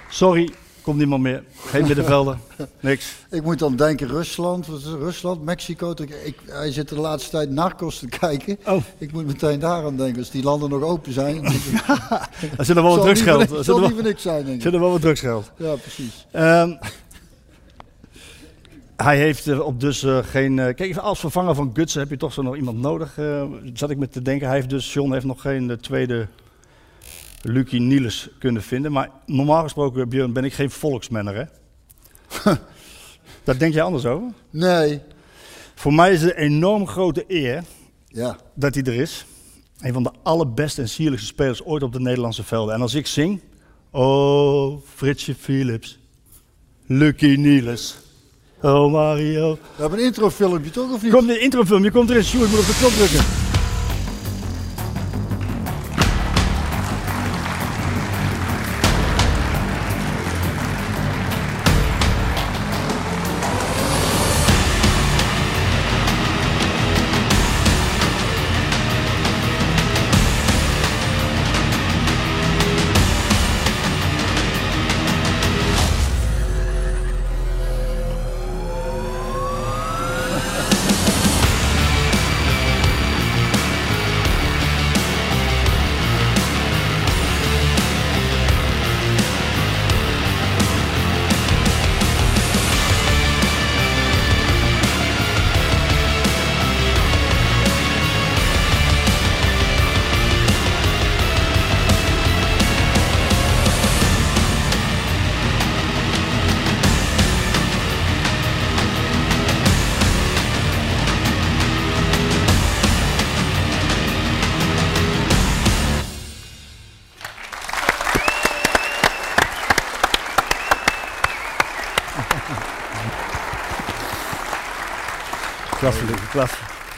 Sorry, 0.09 0.51
komt 0.89 1.01
niemand 1.01 1.22
meer. 1.22 1.43
Geen 1.66 1.86
middenvelder. 1.86 2.39
Niks. 2.80 3.14
Ik 3.30 3.43
moet 3.43 3.59
dan 3.59 3.76
denken 3.76 4.09
Rusland, 4.09 4.66
wat 4.66 4.78
is 4.78 4.84
het? 4.84 4.95
Rusland, 5.01 5.45
Mexico. 5.45 5.91
Ik, 5.91 6.11
ik- 6.24 6.39
hij 6.47 6.72
zit 6.72 6.89
de 6.89 7.01
laatste 7.01 7.30
tijd 7.30 7.51
narcos 7.51 7.99
te 7.99 8.07
kijken. 8.09 8.59
Oh. 8.66 8.82
Ik 8.99 9.12
moet 9.12 9.26
meteen 9.26 9.59
daaraan 9.59 9.97
denken. 9.97 10.18
Als 10.18 10.30
die 10.30 10.43
landen 10.43 10.70
nog 10.70 10.82
open 10.82 11.12
zijn. 11.12 11.45
Er 12.59 12.64
zit 12.64 12.76
er 12.76 12.82
wel 12.82 12.95
wat 12.97 13.05
drugsgeld. 13.05 13.49
zit 13.49 13.64
zal 13.64 13.80
niet 13.80 13.93
voor 13.93 14.03
niks 14.03 14.22
zijn, 14.22 14.45
denk 14.45 14.62
zit 14.62 14.72
er 14.74 14.80
wel 14.80 14.91
wat 14.91 15.01
drugsgeld. 15.01 15.51
Ja, 15.57 15.74
precies. 15.74 16.26
Ehm, 16.30 16.72
hij 18.97 19.16
heeft 19.18 19.47
eh, 19.47 19.61
op 19.61 19.80
dus 19.80 20.03
eh, 20.03 20.18
geen. 20.22 20.59
eh, 20.59 20.74
kijk, 20.74 20.97
als 20.97 21.20
vervanger 21.20 21.55
van 21.55 21.70
Gutsen 21.74 22.01
heb 22.01 22.11
je 22.11 22.16
toch 22.16 22.32
zo 22.32 22.43
nog 22.43 22.57
iemand 22.57 22.78
nodig. 22.78 23.18
zat 23.74 23.91
ik 23.91 23.99
me 23.99 24.09
te 24.09 24.22
denken. 24.22 24.47
Hij 24.47 24.57
heeft 24.57 24.70
dus, 24.70 24.93
John 24.93 25.12
heeft 25.12 25.24
nog 25.26 25.41
geen 25.41 25.78
tweede 25.80 26.26
Lucky 27.43 27.78
Niels 27.78 28.28
kunnen 28.39 28.62
vinden. 28.62 28.93
Maar 28.93 29.11
normaal 29.26 29.62
gesproken, 29.62 30.09
Björn, 30.09 30.32
ben 30.32 30.45
ik 30.45 30.53
geen 30.55 30.70
volksmanner, 30.70 31.34
hè? 31.34 31.45
Daar 33.45 33.59
denk 33.59 33.74
jij 33.74 33.82
anders 33.82 34.05
over? 34.07 34.28
Nee. 34.51 35.01
Voor 35.74 35.95
mij 35.95 36.12
is 36.12 36.22
het 36.22 36.30
een 36.30 36.36
enorm 36.43 36.86
grote 36.86 37.24
eer 37.28 37.64
Ja. 38.09 38.36
dat 38.55 38.74
hij 38.74 38.82
er 38.84 38.95
is. 38.95 39.26
Een 39.80 39.93
van 39.93 40.03
de 40.03 40.11
allerbeste 40.22 40.80
en 40.80 40.89
sierlijkste 40.89 41.28
spelers 41.28 41.64
ooit 41.64 41.82
op 41.82 41.93
de 41.93 42.01
Nederlandse 42.01 42.43
velden. 42.43 42.74
En 42.74 42.80
als 42.80 42.95
ik 42.95 43.07
zing, 43.07 43.41
oh 43.91 44.80
Fritsje 44.95 45.34
Philips, 45.34 45.99
Lucky 46.86 47.34
Niels, 47.39 47.97
oh 48.62 48.93
Mario. 48.93 49.53
We 49.76 49.80
hebben 49.80 49.99
een 49.99 50.05
introfilmpje 50.05 50.70
toch, 50.70 50.93
of 50.93 51.03
niet? 51.03 51.12
Komt 51.12 51.28
de 51.28 51.39
introfilm, 51.39 51.84
je 51.84 51.91
komt 51.91 52.11
erin, 52.11 52.24
Sjoerd 52.24 52.51
moet 52.51 52.59
op 52.59 52.66
de 52.66 52.76
knop 52.78 52.91
drukken. 52.93 53.47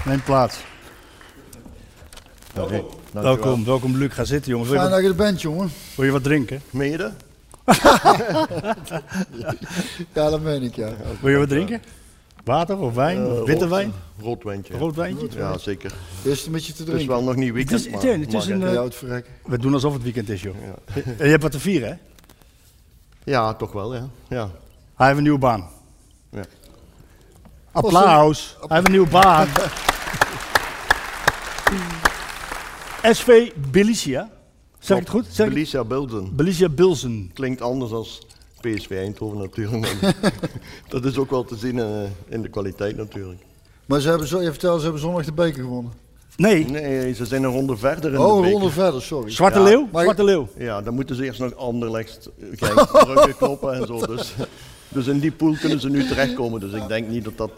Neem 0.05 0.23
plaats. 0.23 0.57
Welkom, 3.13 3.65
welkom 3.65 3.97
Luc. 3.97 4.15
Ga 4.15 4.25
zitten 4.25 4.51
jongens. 4.51 4.71
Fijn 4.71 4.91
dat 4.91 5.01
je 5.03 5.09
er 5.09 5.15
bent, 5.15 5.41
jongen. 5.41 5.71
wil 5.97 6.05
je 6.05 6.11
wat 6.11 6.23
drinken? 6.23 6.63
Meen 6.71 6.91
je 6.91 6.97
dat? 6.97 7.13
Ja, 10.13 10.31
dat 10.31 10.41
meen 10.41 10.63
ik, 10.63 10.77
ja. 10.77 10.93
Wil 11.21 11.31
je 11.31 11.37
wat 11.39 11.49
drinken? 11.49 11.83
Water 12.45 12.79
of 12.79 12.95
wijn? 12.95 13.17
Eh, 13.17 13.41
of 13.41 13.47
witte 13.47 13.65
rood- 13.65 13.71
wijn? 13.71 13.93
Rood 14.21 14.43
wijntje. 14.43 14.77
Rood 14.77 14.95
wijntje? 14.97 15.29
Ja, 15.37 15.59
zeker. 15.59 15.93
Eerst 16.25 16.47
een 16.47 16.53
beetje 16.53 16.73
te 16.73 16.79
Het 16.79 16.89
is 16.89 16.95
drinken. 16.95 17.15
wel 17.17 17.25
nog 17.25 17.35
niet 17.37 17.45
Het 17.47 17.55
weekend, 17.55 17.81
is, 17.81 17.87
maar 17.91 18.03
het 18.03 18.35
is 18.35 18.47
een? 18.47 18.61
Ja, 18.61 18.67
eh, 18.67 18.83
het 18.83 18.95
verrekken. 18.95 19.33
we 19.45 19.59
doen 19.59 19.75
alsof 19.75 19.93
het 19.93 20.03
weekend 20.03 20.29
is 20.29 20.43
joh. 20.43 20.55
En 20.95 21.25
je 21.25 21.31
hebt 21.31 21.43
wat 21.43 21.53
te 21.53 21.61
vieren 21.61 21.89
hè? 21.89 21.95
Ja, 23.25 23.55
toch 23.55 23.73
wel, 23.73 23.95
ja. 23.95 24.09
ja. 24.29 24.51
Hij 24.95 25.07
heeft 25.07 25.17
een 25.19 25.23
nieuwe 25.23 25.39
baan. 25.39 25.69
Applaus. 27.73 28.57
Hij 28.61 28.69
heeft 28.69 28.87
een 28.87 28.93
nieuwe 28.93 29.09
baan. 29.09 29.49
SV 33.15 33.51
Bilicia. 33.71 34.31
Zeg 34.79 34.97
ik 34.97 35.03
het 35.03 35.13
goed? 35.13 35.27
Zeg 35.31 35.49
Felicia 35.49 35.85
Bilden. 35.85 36.37
Bilicia 36.37 36.69
Bilzen. 36.69 37.31
Klinkt 37.35 37.61
anders 37.63 37.93
als 37.93 38.21
PSV 38.61 38.91
Eindhoven 38.91 39.39
natuurlijk. 39.39 39.97
dat 40.89 41.05
is 41.05 41.19
ook 41.19 41.31
wel 41.31 41.45
te 41.45 41.57
zien 41.57 41.79
eh, 41.79 41.87
in 42.29 42.43
de 42.43 42.49
kwaliteit 42.49 42.97
natuurlijk. 42.97 43.41
Maar 43.87 44.01
ze 44.01 44.09
hebben, 44.09 44.27
zo, 44.29 44.41
je 44.43 44.51
vertelde, 44.51 44.77
ze 44.79 44.85
hebben 44.85 45.01
zondag 45.03 45.25
de 45.25 45.33
beker 45.33 45.63
gewonnen. 45.63 45.93
Nee, 46.37 46.65
Nee, 46.65 47.15
ze 47.15 47.27
zijn 47.27 47.43
een 47.43 47.51
ronde 47.51 47.77
verder 47.77 48.13
in 48.13 48.19
Oh, 48.19 48.41
de 48.41 48.47
een 48.47 48.53
ronde 48.53 48.71
verder, 48.71 49.03
sorry. 49.03 49.31
Zwarte 49.31 49.59
Ja, 49.59 49.65
Leeuw. 49.65 49.89
Zwarte 49.93 50.25
Leeuw. 50.25 50.49
Ja, 50.59 50.83
dan 50.83 50.95
moeten 50.95 51.17
ze 51.17 51.25
eerst 51.25 51.41
nog 51.41 51.55
Anderlecht, 51.57 52.29
Genk, 52.53 52.91
Brugge 52.91 53.35
kloppen 53.39 53.75
en 53.75 53.87
zo. 53.87 54.07
Dus, 54.07 54.35
dus 54.91 55.07
in 55.07 55.19
die 55.19 55.33
pool 55.33 55.57
kunnen 55.61 55.81
ze 55.81 55.89
nu 55.89 56.07
terechtkomen. 56.09 56.61
Dus 56.61 56.73
ik 56.73 56.89
denk 56.89 57.09
niet 57.09 57.25
dat 57.25 57.37
dat... 57.37 57.51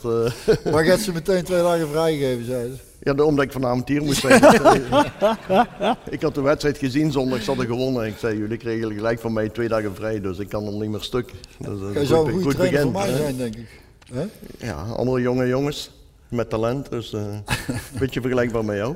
eh, 0.64 0.72
Maar 0.72 0.85
hebt 0.85 1.01
ze 1.03 1.12
meteen 1.12 1.45
twee 1.45 1.62
dagen 1.62 1.89
vrijgegeven, 1.89 2.45
zeiden 2.45 2.76
ze. 2.76 2.83
Ja, 3.05 3.14
de- 3.14 3.24
omdat 3.24 3.45
ik 3.45 3.53
vanavond 3.53 3.89
hier 3.89 4.03
moest 4.03 4.20
zijn. 4.20 4.43
ik 6.11 6.22
had 6.22 6.35
de 6.35 6.41
wedstrijd 6.41 6.78
gezien 6.78 7.12
zondag, 7.12 7.41
ze 7.43 7.47
hadden 7.47 7.66
gewonnen. 7.66 8.07
Ik 8.07 8.16
zei, 8.18 8.39
jullie 8.39 8.57
kregen 8.57 8.93
gelijk 8.93 9.20
van 9.20 9.33
mij 9.33 9.49
twee 9.49 9.68
dagen 9.68 9.95
vrij, 9.95 10.20
dus 10.20 10.39
ik 10.39 10.49
kan 10.49 10.64
nog 10.64 10.80
niet 10.80 10.91
meer 10.91 11.01
stuk. 11.03 11.30
Dat 11.59 11.74
is 11.76 11.97
een 11.97 12.07
zou 12.07 12.33
goed, 12.33 12.45
een 12.45 12.51
trainer 12.55 12.80
voor 12.83 12.93
begin. 12.93 13.11
mij 13.12 13.20
zijn, 13.20 13.37
denk 13.37 13.55
ik. 13.57 13.80
Ja, 14.59 14.83
andere 14.83 15.20
jonge 15.20 15.47
jongens 15.47 15.91
met 16.28 16.51
talent, 16.51 16.91
dus 16.91 17.12
eh, 17.12 17.20
een 17.22 17.99
beetje 17.99 18.20
vergelijkbaar 18.20 18.64
met 18.64 18.76
jou. 18.76 18.95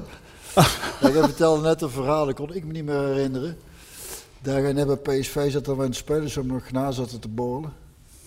Ja, 1.01 1.11
jij 1.11 1.23
vertelde 1.23 1.63
net 1.69 1.83
een 1.83 1.91
verhaal, 1.91 2.27
dat 2.27 2.35
kon 2.35 2.55
ik 2.55 2.65
me 2.65 2.73
niet 2.73 2.85
meer 2.85 3.07
herinneren. 3.07 3.57
Daar 4.43 4.63
jij 4.63 4.73
net 4.73 5.03
bij 5.03 5.19
PSV 5.21 5.51
zat, 5.51 5.69
in 5.69 5.77
de 5.77 5.93
spelers 5.93 6.37
om 6.37 6.47
nog 6.47 6.71
na 6.73 6.91
zaten 6.91 7.21
te 7.21 7.29
borrelen. 7.29 7.73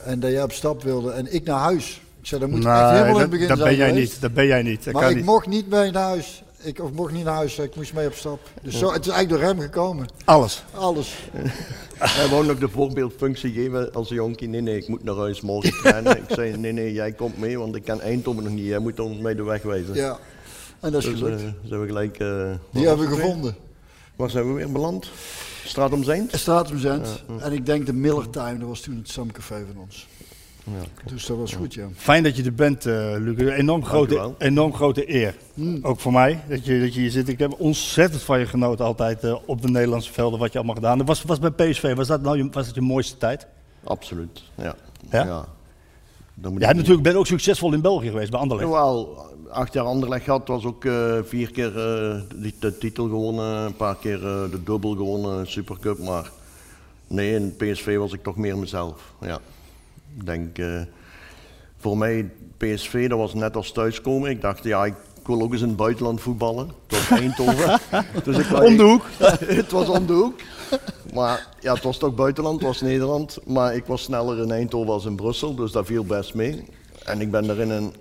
En 0.04 0.20
dat 0.20 0.32
jij 0.32 0.44
op 0.44 0.52
stap 0.52 0.84
wilde 0.84 1.12
en 1.12 1.34
ik 1.34 1.44
naar 1.46 1.60
huis. 1.60 2.02
Ik 2.22 2.28
zei, 2.28 2.42
dat 2.42 2.50
moet 2.50 2.66
echt 2.66 2.90
helemaal 2.90 3.16
in 3.16 3.22
het 3.22 3.30
begin 3.30 3.48
dat 3.48 3.58
zijn 3.58 3.70
ben 3.70 3.78
jij 3.78 3.90
geweest. 3.90 4.12
niet. 4.12 4.22
Dat 4.22 4.34
ben 4.34 4.46
jij 4.48 4.62
niet. 4.62 4.84
Dat 4.84 4.94
Maar 4.94 5.02
kan 5.02 5.12
ik 5.12 5.18
niet. 5.18 5.26
mocht 5.26 5.48
niet 5.48 5.70
mee 5.70 5.92
naar 5.92 6.04
huis. 6.04 6.44
Ik 6.62 6.80
of 6.84 6.92
mocht 6.92 7.12
niet 7.14 7.24
naar 7.24 7.34
huis, 7.36 7.58
ik 7.60 7.76
moest 7.76 7.94
mee 7.94 8.08
op 8.08 8.14
stap. 8.14 8.40
Dus 8.62 8.78
zo, 8.78 8.92
het 8.94 9.06
is 9.06 9.12
eigenlijk 9.12 9.30
door 9.44 9.52
hem 9.52 9.60
gekomen. 9.62 10.08
Alles. 10.26 10.64
Alles. 10.74 11.16
Hij 11.98 12.28
wou 12.28 12.46
nog 12.46 12.58
de 12.60 12.70
voorbeeldfunctie 12.70 13.52
geven 13.54 13.94
als 13.94 14.10
jonkie. 14.10 14.48
Nee, 14.48 14.62
nee, 14.62 14.78
ik 14.78 14.88
moet 14.88 15.04
naar 15.04 15.16
huis 15.16 15.42
morgen 15.42 15.72
trainen. 15.82 16.18
ik 16.18 16.24
zei, 16.30 16.58
nee, 16.58 16.72
nee, 16.72 16.94
jij 16.94 17.12
komt 17.12 17.38
mee, 17.38 17.60
want 17.60 17.76
ik 17.76 17.84
ken 17.84 18.02
Eindhoven 18.02 18.44
nog 18.44 18.54
niet. 18.54 18.66
Jij 18.66 18.80
moet 18.80 19.00
ons 19.00 19.18
mij 19.20 19.36
de 19.36 19.44
weg 19.44 19.62
wijzen. 19.62 19.96
Ja. 19.96 20.18
En 20.80 20.92
dat 20.92 21.04
is 21.04 21.10
Dus 21.10 21.20
gelukt. 21.20 21.42
eh, 21.42 21.48
zijn 21.64 21.82
we 21.82 21.88
gelijk... 21.88 22.18
eh, 22.20 22.52
Die 22.72 22.88
hebben 22.88 23.10
we 23.10 23.16
gevonden. 23.16 23.56
Waar 24.16 24.30
zijn 24.30 24.48
we 24.48 24.54
weer 24.54 24.72
beland? 24.72 25.10
Straat 25.70 25.92
om 25.92 26.04
Zijnd? 26.04 26.32
Stratum 26.36 26.80
Zend. 26.80 27.24
En 27.40 27.52
ik 27.54 27.66
denk 27.66 27.86
de 27.86 27.94
Miller 27.94 28.30
Time, 28.30 28.58
dat 28.58 28.68
was 28.68 28.80
toen 28.82 28.96
het 28.98 29.10
stamcafé 29.10 29.66
van 29.74 29.82
ons. 29.82 30.08
Dus 31.06 31.26
dat 31.26 31.38
was 31.38 31.54
goed, 31.54 31.74
ja. 31.74 31.88
Fijn 31.96 32.24
dat 32.24 32.36
je 32.36 32.44
er 32.44 32.54
bent, 32.54 32.86
eh 32.86 33.14
Luc. 33.18 33.38
Enorm 33.38 33.86
grote, 33.86 34.34
enorm 34.38 34.74
grote 34.74 35.14
eer. 35.14 35.36
Mm. 35.54 35.80
Ook 35.82 36.00
voor 36.00 36.12
mij, 36.12 36.40
dat 36.48 36.66
je, 36.66 36.80
dat 36.80 36.94
je 36.94 37.00
hier 37.00 37.10
zit. 37.12 37.28
Ik 37.30 37.40
heb 37.40 37.56
ontzettend 37.60 38.22
van 38.24 38.40
je 38.40 38.46
genoten 38.46 38.86
altijd 38.86 39.24
eh, 39.24 39.36
op 39.46 39.62
de 39.62 39.70
Nederlandse 39.70 40.14
velden, 40.14 40.40
wat 40.40 40.52
je 40.52 40.58
allemaal 40.58 40.76
gedaan 40.76 40.96
hebt. 40.98 41.08
Was, 41.08 41.24
was 41.24 41.40
bij 41.40 41.52
PSV, 41.52 41.96
was 41.96 42.08
dat 42.08 42.22
nou 42.22 42.38
je, 42.38 42.50
was 42.52 42.66
dat 42.66 42.76
je 42.76 42.82
mooiste 42.82 43.18
tijd? 43.18 43.48
Absoluut, 43.84 44.44
ja. 44.56 44.76
Ja? 45.12 45.46
Dan 46.34 46.52
moet 46.52 46.62
Jij 46.62 46.70
ik- 46.70 46.76
natuurlijk 46.76 47.04
bent 47.04 47.16
ook 47.16 47.28
succesvol 47.28 47.74
in 47.74 47.82
België 47.82 48.08
geweest, 48.10 48.32
bij 48.32 48.40
Anderlecht. 48.40 48.70
Wel, 48.70 49.18
acht 49.50 49.74
jaar 49.74 49.86
Anderlecht 49.86 50.24
gehad, 50.24 50.48
was 50.48 50.66
ook 50.66 50.86
eh, 50.86 51.18
vier 51.24 51.52
keer 51.52 51.68
eh, 51.68 52.22
de, 52.36 52.54
de 52.60 52.78
titel 52.78 53.08
gewonnen, 53.08 53.66
een 53.66 53.76
paar 53.76 53.96
keer 53.96 54.26
eh, 54.26 54.52
de 54.52 54.64
dubbel 54.64 54.96
gewonnen, 54.96 55.48
Supercup. 55.48 56.00
Maar 56.00 56.32
nee, 57.08 57.36
in 57.36 57.56
PSV 57.56 57.98
was 57.98 58.14
ik 58.14 58.24
toch 58.24 58.36
meer 58.36 58.58
mezelf. 58.58 59.14
Ja. 59.22 59.40
Ik 60.18 60.26
denk, 60.26 60.58
voor 61.78 61.98
mij 61.98 62.30
PSV, 62.58 63.10
dat 63.10 63.18
was 63.18 63.34
net 63.34 63.56
als 63.56 63.72
thuiskomen. 63.72 64.30
Ik 64.30 64.42
dacht, 64.42 64.64
ja, 64.64 64.86
ik 64.86 64.96
wil 65.26 65.42
ook 65.42 65.52
eens 65.52 65.62
in 65.62 65.68
het 65.68 65.78
buitenland 65.78 66.22
voetballen. 66.22 66.72
Was 66.88 67.10
Eindhoven. 67.10 67.80
dus 68.24 68.38
ik, 68.38 68.64
Om 68.64 68.78
de 68.78 68.84
hoek. 68.84 69.06
het 69.60 69.72
was 69.72 69.90
om 69.90 70.06
de 70.06 70.14
hoek. 70.14 70.40
Maar 71.14 71.48
ja, 71.60 71.74
het 71.74 71.84
was 71.84 71.98
toch 71.98 72.16
buitenland, 72.16 72.56
het 72.56 72.68
was 72.68 72.82
Nederland. 72.82 73.38
Maar 73.46 73.76
ik 73.76 73.86
was 73.86 74.02
sneller 74.02 74.38
in 74.38 74.52
Eindhoven 74.52 74.94
als 74.94 75.06
in 75.06 75.16
Brussel, 75.16 75.56
dus 75.56 75.72
dat 75.72 75.86
viel 75.86 76.06
best 76.06 76.34
mee. 76.34 76.66
En 77.06 77.22
ik 77.22 77.32
ben 77.32 77.50
er 77.50 77.60
in 77.60 77.70
een 77.70 77.94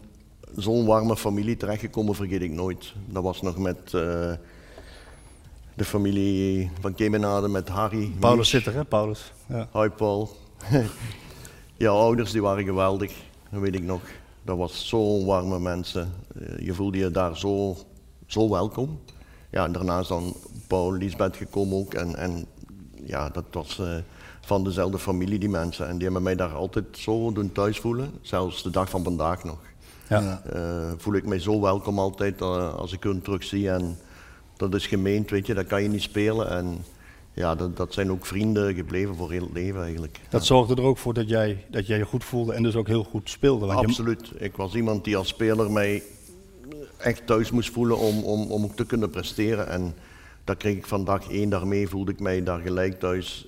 zo'n 0.57 0.87
warme 0.87 1.17
familie 1.17 1.57
terechtgekomen, 1.57 2.15
vergeet 2.15 2.43
ik 2.43 2.51
nooit. 2.51 2.93
Dat 3.07 3.23
was 3.23 3.43
nog 3.43 3.59
met 3.59 3.77
eh, 3.85 4.33
de 5.75 5.85
familie 5.85 6.71
van 6.81 6.95
Kemenade, 6.95 7.49
met 7.49 7.69
Harry. 7.69 8.11
Paulus 8.19 8.49
zit 8.49 8.67
er, 8.67 8.75
hè? 8.75 8.85
Paulus. 8.85 9.33
Ja. 9.47 9.69
Hoi 9.71 9.91
Paul. 9.91 10.37
Jouw 11.77 11.97
ouders 11.97 12.31
die 12.33 12.43
waren 12.43 12.65
geweldig, 12.65 13.13
dat 13.51 13.61
weet 13.61 13.75
ik 13.75 13.83
nog. 13.83 14.01
Dat 14.43 14.57
was 14.57 14.89
zo'n 14.89 15.25
warme 15.27 15.59
mensen. 15.59 16.13
Eh, 16.41 16.67
Je 16.67 16.75
voelde 16.75 16.99
je 16.99 17.11
daar 17.11 17.37
zo, 17.37 17.77
zo 18.27 18.51
welkom. 18.51 19.01
Ja, 19.51 19.65
en 19.65 19.73
daarna 19.73 19.99
is 20.01 20.09
dan 20.09 20.35
Paul, 20.67 20.93
Lisbeth 20.93 21.37
gekomen 21.37 21.79
ook. 21.79 21.95
En, 21.95 22.17
en 22.17 22.47
ja, 23.05 23.29
dat 23.29 23.45
was 23.51 23.79
eh, 23.79 23.97
van 24.41 24.65
dezelfde 24.65 24.99
familie, 24.99 25.39
die 25.39 25.49
mensen. 25.49 25.89
En 25.89 25.95
die 25.95 26.03
hebben 26.05 26.23
mij 26.23 26.35
daar 26.37 26.55
altijd 26.55 26.85
zo 26.93 27.33
doen 27.33 27.53
thuis 27.53 27.79
voelen. 27.79 28.11
Zelfs 28.23 28.63
de 28.63 28.71
dag 28.71 28.91
van 28.91 29.05
vandaag 29.05 29.45
nog. 29.45 29.59
Ja. 30.09 30.43
Eh, 30.53 30.93
voel 30.97 31.15
ik 31.15 31.27
mij 31.27 31.39
zo 31.39 31.61
welkom 31.61 31.99
altijd 31.99 32.41
eh, 32.41 32.75
als 32.75 32.93
ik 32.93 33.03
hun 33.03 33.23
terug 33.23 33.45
zie. 33.45 33.71
En 33.71 33.99
dat 34.57 34.75
is 34.75 34.87
gemeend, 34.87 35.31
weet 35.31 35.47
je, 35.47 35.55
dat 35.55 35.67
kan 35.67 35.83
je 35.83 35.89
niet 35.89 36.03
spelen. 36.03 36.49
En 36.51 36.85
ja, 37.33 37.55
dat, 37.55 37.77
dat 37.77 37.93
zijn 37.93 38.11
ook 38.11 38.27
vrienden 38.27 38.75
gebleven 38.75 39.15
voor 39.15 39.31
heel 39.31 39.43
het 39.43 39.53
leven 39.53 39.83
eigenlijk. 39.83 40.21
Dat 40.29 40.47
zorgde 40.47 40.75
er 40.75 40.83
ook 40.83 40.99
voor 40.99 41.15
dat 41.15 41.29
jij, 41.29 41.65
dat 41.71 41.87
jij 41.87 41.99
je 41.99 42.05
goed 42.05 42.25
voelde 42.25 42.53
en 42.53 42.63
dus 42.63 42.77
ook 42.77 42.87
heel 42.87 43.05
goed 43.05 43.31
speelde. 43.31 43.67
Want 43.67 43.81
je- 43.81 43.87
Absoluut. 43.87 44.31
Ik 44.37 44.57
was 44.57 44.75
iemand 44.75 45.05
die 45.05 45.17
als 45.17 45.29
speler 45.29 45.71
mij 45.71 46.03
echt 46.97 47.27
thuis 47.27 47.51
moest 47.51 47.71
voelen 47.71 47.99
om, 47.99 48.23
om, 48.23 48.51
om 48.51 48.65
ook 48.65 48.77
te 48.77 48.87
kunnen 48.87 49.11
presteren. 49.11 49.69
En 49.69 49.95
dat 50.45 50.57
kreeg 50.57 50.77
ik 50.77 50.87
van 50.87 51.05
dag 51.05 51.31
één 51.31 51.49
daarmee, 51.51 51.89
voelde 51.89 52.13
ik 52.13 52.21
mij 52.21 52.43
daar 52.43 52.61
gelijk 52.61 52.99
thuis. 53.01 53.47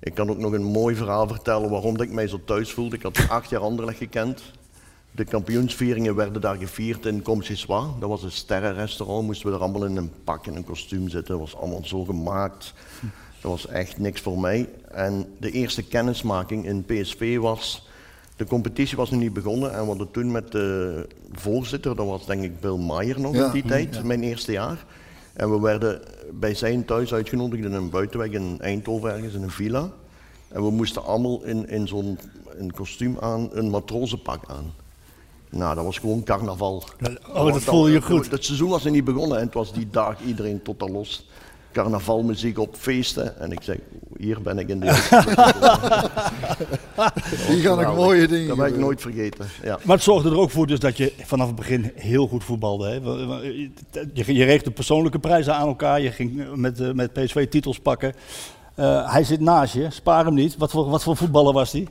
Ik 0.00 0.14
kan 0.14 0.30
ook 0.30 0.38
nog 0.38 0.52
een 0.52 0.64
mooi 0.64 0.94
verhaal 0.94 1.28
vertellen 1.28 1.70
waarom 1.70 1.96
dat 1.96 2.06
ik 2.06 2.12
mij 2.12 2.28
zo 2.28 2.40
thuis 2.44 2.72
voelde. 2.72 2.96
Ik 2.96 3.02
had 3.02 3.18
acht 3.28 3.50
jaar 3.50 3.60
Anderlecht 3.60 3.98
gekend. 3.98 4.42
De 5.16 5.24
kampioensvieringen 5.24 6.14
werden 6.14 6.40
daar 6.40 6.56
gevierd 6.56 7.06
in 7.06 7.22
Comchiswa. 7.22 7.86
Dat 8.00 8.08
was 8.08 8.22
een 8.22 8.30
sterrenrestaurant. 8.30 9.26
Moesten 9.26 9.48
we 9.48 9.54
er 9.54 9.62
allemaal 9.62 9.84
in 9.84 9.96
een 9.96 10.10
pak 10.24 10.46
en 10.46 10.56
een 10.56 10.64
kostuum 10.64 11.08
zitten. 11.08 11.38
Dat 11.38 11.50
was 11.50 11.56
allemaal 11.60 11.84
zo 11.84 12.04
gemaakt. 12.04 12.74
Dat 13.40 13.50
was 13.50 13.66
echt 13.66 13.98
niks 13.98 14.20
voor 14.20 14.38
mij. 14.38 14.68
En 14.90 15.26
de 15.38 15.50
eerste 15.50 15.82
kennismaking 15.82 16.66
in 16.66 16.84
PSV 16.84 17.38
was... 17.38 17.88
De 18.36 18.46
competitie 18.46 18.96
was 18.96 19.10
nog 19.10 19.20
niet 19.20 19.32
begonnen 19.32 19.72
en 19.72 19.80
we 19.80 19.86
hadden 19.86 20.10
toen 20.10 20.30
met 20.30 20.52
de 20.52 21.08
voorzitter, 21.32 21.96
dat 21.96 22.06
was 22.06 22.26
denk 22.26 22.42
ik 22.42 22.60
Bill 22.60 22.76
Maier 22.76 23.20
nog 23.20 23.34
Ja, 23.34 23.46
in 23.46 23.52
die 23.52 23.64
tijd, 23.64 23.94
ja. 23.94 24.02
mijn 24.02 24.22
eerste 24.22 24.52
jaar. 24.52 24.84
En 25.32 25.50
we 25.50 25.60
werden 25.60 26.00
bij 26.32 26.54
zijn 26.54 26.84
thuis 26.84 27.14
uitgenodigd 27.14 27.64
in 27.64 27.72
een 27.72 27.90
buitenweg 27.90 28.30
in 28.30 28.56
Eindhoven 28.60 29.12
ergens, 29.12 29.34
in 29.34 29.42
een 29.42 29.50
villa. 29.50 29.90
En 30.48 30.62
we 30.62 30.70
moesten 30.70 31.04
allemaal 31.04 31.44
in, 31.44 31.68
in 31.68 31.88
zo'n 31.88 32.18
kostuum 32.74 33.16
aan, 33.20 33.48
een 33.52 33.70
matrozenpak 33.70 34.44
aan. 34.46 34.72
Nou, 35.56 35.74
dat 35.74 35.84
was 35.84 35.98
gewoon 35.98 36.22
carnaval. 36.22 36.82
Oh, 37.34 37.52
dat 37.52 37.62
voelde 37.62 37.90
je 37.90 38.02
goed. 38.02 38.30
Het 38.30 38.44
seizoen 38.44 38.68
was 38.68 38.84
nog 38.84 38.92
niet 38.92 39.04
begonnen 39.04 39.38
en 39.38 39.44
het 39.44 39.54
was 39.54 39.72
die 39.72 39.88
dag 39.90 40.20
iedereen 40.26 40.62
totaal 40.62 40.88
los. 40.88 41.28
Carnavalmuziek 41.72 42.58
op 42.58 42.74
feesten. 42.78 43.40
En 43.40 43.52
ik 43.52 43.62
zeg, 43.62 43.76
hier 44.18 44.42
ben 44.42 44.58
ik 44.58 44.68
in 44.68 44.80
de 44.80 44.86
Hier 47.48 47.60
gaan 47.62 47.82
nog 47.82 47.96
mooie 47.96 48.28
dingen 48.28 48.48
Dat 48.48 48.56
ben 48.56 48.66
ik 48.66 48.76
nooit 48.76 49.00
vergeten. 49.00 49.46
Ja. 49.62 49.78
Maar 49.82 49.96
het 49.96 50.04
zorgde 50.04 50.30
er 50.30 50.38
ook 50.38 50.50
voor 50.50 50.66
dus 50.66 50.78
dat 50.78 50.96
je 50.96 51.12
vanaf 51.24 51.46
het 51.46 51.56
begin 51.56 51.92
heel 51.94 52.28
goed 52.28 52.44
voetbalde. 52.44 52.88
Hè? 52.88 52.94
Je, 54.12 54.34
je 54.34 54.44
reeg 54.44 54.62
de 54.62 54.70
persoonlijke 54.70 55.18
prijzen 55.18 55.54
aan 55.54 55.68
elkaar. 55.68 56.00
Je 56.00 56.10
ging 56.10 56.54
met, 56.54 56.80
eh, 56.80 56.92
met 56.92 57.12
PSV 57.12 57.48
titels 57.48 57.78
pakken. 57.78 58.14
Eh, 58.74 59.12
hij 59.12 59.24
zit 59.24 59.40
naast 59.40 59.74
je. 59.74 59.90
Spaar 59.90 60.24
hem 60.24 60.34
niet. 60.34 60.56
Wat 60.56 60.70
voor, 60.70 60.90
wat 60.90 61.02
voor 61.02 61.16
voetballer 61.16 61.52
was 61.52 61.72
hij? 61.72 61.88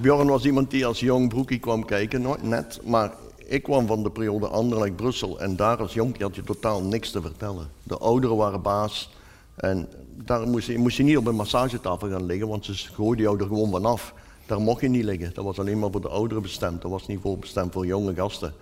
Bjorn 0.00 0.26
was 0.26 0.44
iemand 0.44 0.70
die 0.70 0.86
als 0.86 1.00
jong 1.00 1.28
broekie 1.28 1.58
kwam 1.58 1.84
kijken, 1.84 2.26
net. 2.42 2.80
Maar 2.84 3.12
ik 3.36 3.62
kwam 3.62 3.86
van 3.86 4.02
de 4.02 4.10
periode 4.10 4.46
Anderlecht-Brussel 4.46 5.40
en 5.40 5.56
daar 5.56 5.76
als 5.76 5.94
jonkie 5.94 6.24
had 6.24 6.34
je 6.34 6.42
totaal 6.42 6.82
niks 6.82 7.10
te 7.10 7.20
vertellen. 7.20 7.70
De 7.82 7.98
ouderen 7.98 8.36
waren 8.36 8.62
baas 8.62 9.10
en 9.56 9.88
daar 10.24 10.48
moest 10.48 10.66
je, 10.66 10.78
moest 10.78 10.96
je 10.96 11.02
niet 11.02 11.16
op 11.16 11.26
een 11.26 11.34
massagetafel 11.34 12.08
gaan 12.08 12.26
liggen, 12.26 12.48
want 12.48 12.64
ze 12.64 12.74
gooiden 12.74 13.24
jou 13.24 13.40
er 13.40 13.46
gewoon 13.46 13.70
vanaf. 13.70 14.14
Daar 14.46 14.60
mocht 14.60 14.80
je 14.80 14.88
niet 14.88 15.04
liggen. 15.04 15.30
Dat 15.34 15.44
was 15.44 15.58
alleen 15.58 15.78
maar 15.78 15.90
voor 15.90 16.00
de 16.00 16.08
ouderen 16.08 16.42
bestemd. 16.42 16.82
Dat 16.82 16.90
was 16.90 17.06
niet 17.06 17.20
voor 17.20 17.38
bestemd 17.38 17.72
voor 17.72 17.86
jonge 17.86 18.14
gasten. 18.14 18.54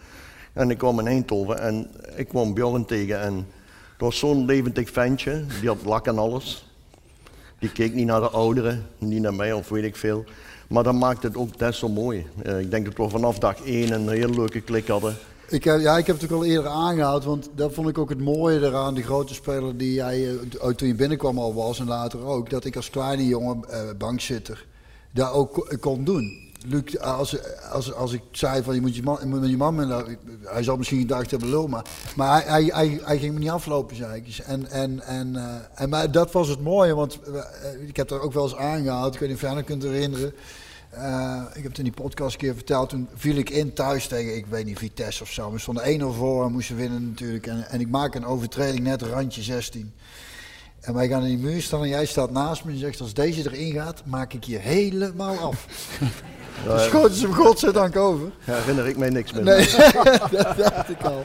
En 0.52 0.70
ik 0.70 0.78
kwam 0.78 0.98
in 0.98 1.06
Eindhoven 1.06 1.60
en 1.60 1.90
ik 2.16 2.28
kwam 2.28 2.54
Bjorn 2.54 2.84
tegen 2.84 3.20
en 3.20 3.34
het 3.92 4.00
was 4.00 4.18
zo'n 4.18 4.44
levendig 4.44 4.90
ventje. 4.90 5.44
Die 5.60 5.68
had 5.68 5.84
lak 5.84 6.06
en 6.06 6.18
alles. 6.18 6.68
Die 7.58 7.72
keek 7.72 7.94
niet 7.94 8.06
naar 8.06 8.20
de 8.20 8.30
ouderen, 8.30 8.86
niet 8.98 9.22
naar 9.22 9.34
mij 9.34 9.52
of 9.52 9.68
weet 9.68 9.84
ik 9.84 9.96
veel. 9.96 10.24
Maar 10.68 10.82
dat 10.82 10.94
maakt 10.94 11.22
het 11.22 11.36
ook 11.36 11.58
des 11.58 11.78
zo 11.78 11.88
mooi. 11.88 12.26
Eh, 12.42 12.60
ik 12.60 12.70
denk 12.70 12.84
dat 12.84 12.96
we 12.96 13.08
vanaf 13.08 13.38
dag 13.38 13.60
één 13.64 13.92
een 13.92 14.08
hele 14.08 14.34
leuke 14.34 14.60
klik 14.60 14.88
hadden. 14.88 15.16
Ik 15.48 15.64
heb, 15.64 15.80
ja, 15.80 15.96
ik 15.98 16.06
heb 16.06 16.20
het 16.20 16.32
ook 16.32 16.38
al 16.38 16.44
eerder 16.44 16.70
aangehaald, 16.70 17.24
want 17.24 17.48
dat 17.54 17.72
vond 17.74 17.88
ik 17.88 17.98
ook 17.98 18.08
het 18.08 18.20
mooie 18.20 18.60
eraan, 18.60 18.94
de 18.94 19.02
grote 19.02 19.34
speler 19.34 19.76
die 19.76 19.92
jij 19.92 20.28
eh, 20.60 20.68
toen 20.68 20.88
je 20.88 20.94
binnenkwam 20.94 21.38
al 21.38 21.54
was 21.54 21.78
en 21.80 21.86
later 21.86 22.24
ook, 22.24 22.50
dat 22.50 22.64
ik 22.64 22.76
als 22.76 22.90
kleine 22.90 23.26
jongen, 23.26 23.64
eh, 23.68 23.80
bankzitter, 23.98 24.66
dat 25.10 25.32
ook 25.32 25.52
ko- 25.52 25.66
kon 25.80 26.04
doen. 26.04 26.42
Luc, 26.66 26.98
als, 26.98 27.36
als, 27.70 27.92
als 27.92 28.12
ik 28.12 28.22
zei 28.30 28.62
van 28.62 28.74
je 28.74 28.80
moet 28.80 28.96
je 28.96 29.02
man, 29.02 29.18
je 29.20 29.26
moet 29.26 29.48
je 29.48 29.56
man 29.56 30.04
hij 30.42 30.62
zal 30.62 30.76
misschien 30.76 31.00
gedacht 31.00 31.30
hebben 31.30 31.48
lul, 31.48 31.66
maar, 31.66 31.84
maar 32.16 32.32
hij, 32.32 32.44
hij, 32.52 32.64
hij, 32.64 33.00
hij 33.04 33.18
ging 33.18 33.32
me 33.32 33.38
niet 33.38 33.50
aflopen, 33.50 33.96
zei 33.96 34.22
ik. 34.24 34.38
En, 34.38 34.70
en, 34.70 35.00
en, 35.00 35.36
eh, 35.36 35.82
en 35.82 35.88
maar 35.88 36.10
dat 36.10 36.32
was 36.32 36.48
het 36.48 36.60
mooie, 36.60 36.94
want 36.94 37.20
eh, 37.22 37.88
ik 37.88 37.96
heb 37.96 38.10
er 38.10 38.20
ook 38.20 38.32
wel 38.32 38.42
eens 38.42 38.56
aangehaald, 38.56 39.14
ik 39.14 39.20
weet 39.20 39.28
niet 39.28 39.38
of 39.38 39.44
jij 39.44 39.54
dat 39.54 39.64
kunt 39.64 39.82
herinneren. 39.82 40.32
Eh, 40.90 41.42
ik 41.54 41.62
heb 41.62 41.70
het 41.70 41.78
in 41.78 41.84
die 41.84 41.92
podcast 41.92 42.32
een 42.32 42.40
keer 42.40 42.54
verteld. 42.54 42.88
Toen 42.88 43.08
viel 43.14 43.36
ik 43.36 43.50
in 43.50 43.72
thuis 43.72 44.06
tegen, 44.06 44.36
ik 44.36 44.46
weet 44.46 44.64
niet, 44.64 44.78
Vitesse 44.78 45.22
of 45.22 45.30
zo. 45.30 45.52
We 45.52 45.58
stonden 45.58 46.00
1-0 46.00 46.04
voor 46.16 46.44
en 46.44 46.52
moesten 46.52 46.76
winnen 46.76 47.08
natuurlijk. 47.08 47.46
En, 47.46 47.68
en 47.68 47.80
ik 47.80 47.88
maak 47.88 48.14
een 48.14 48.26
overtreding 48.26 48.82
net 48.84 49.02
randje 49.02 49.42
16. 49.42 49.92
En 50.80 50.94
wij 50.94 51.08
gaan 51.08 51.22
in 51.22 51.28
die 51.28 51.46
muur 51.46 51.62
staan 51.62 51.82
en 51.82 51.88
jij 51.88 52.06
staat 52.06 52.30
naast 52.30 52.64
me 52.64 52.72
en 52.72 52.78
zegt: 52.78 53.00
Als 53.00 53.14
deze 53.14 53.50
erin 53.50 53.72
gaat, 53.72 54.02
maak 54.06 54.32
ik 54.32 54.44
je 54.44 54.58
helemaal 54.58 55.38
af. 55.38 55.66
Ja, 56.66 56.72
Dus 56.74 56.84
schoten 56.84 57.14
ze 57.14 57.26
hem 57.26 57.34
godzijdank 57.34 57.96
over. 57.96 58.30
herinner 58.40 58.86
ik 58.86 58.96
mij 58.96 59.10
niks 59.10 59.32
meer. 59.32 59.42
Nee, 59.42 59.66
dat 60.30 60.56
dacht 60.56 60.90
ik 60.90 61.02
al. 61.02 61.24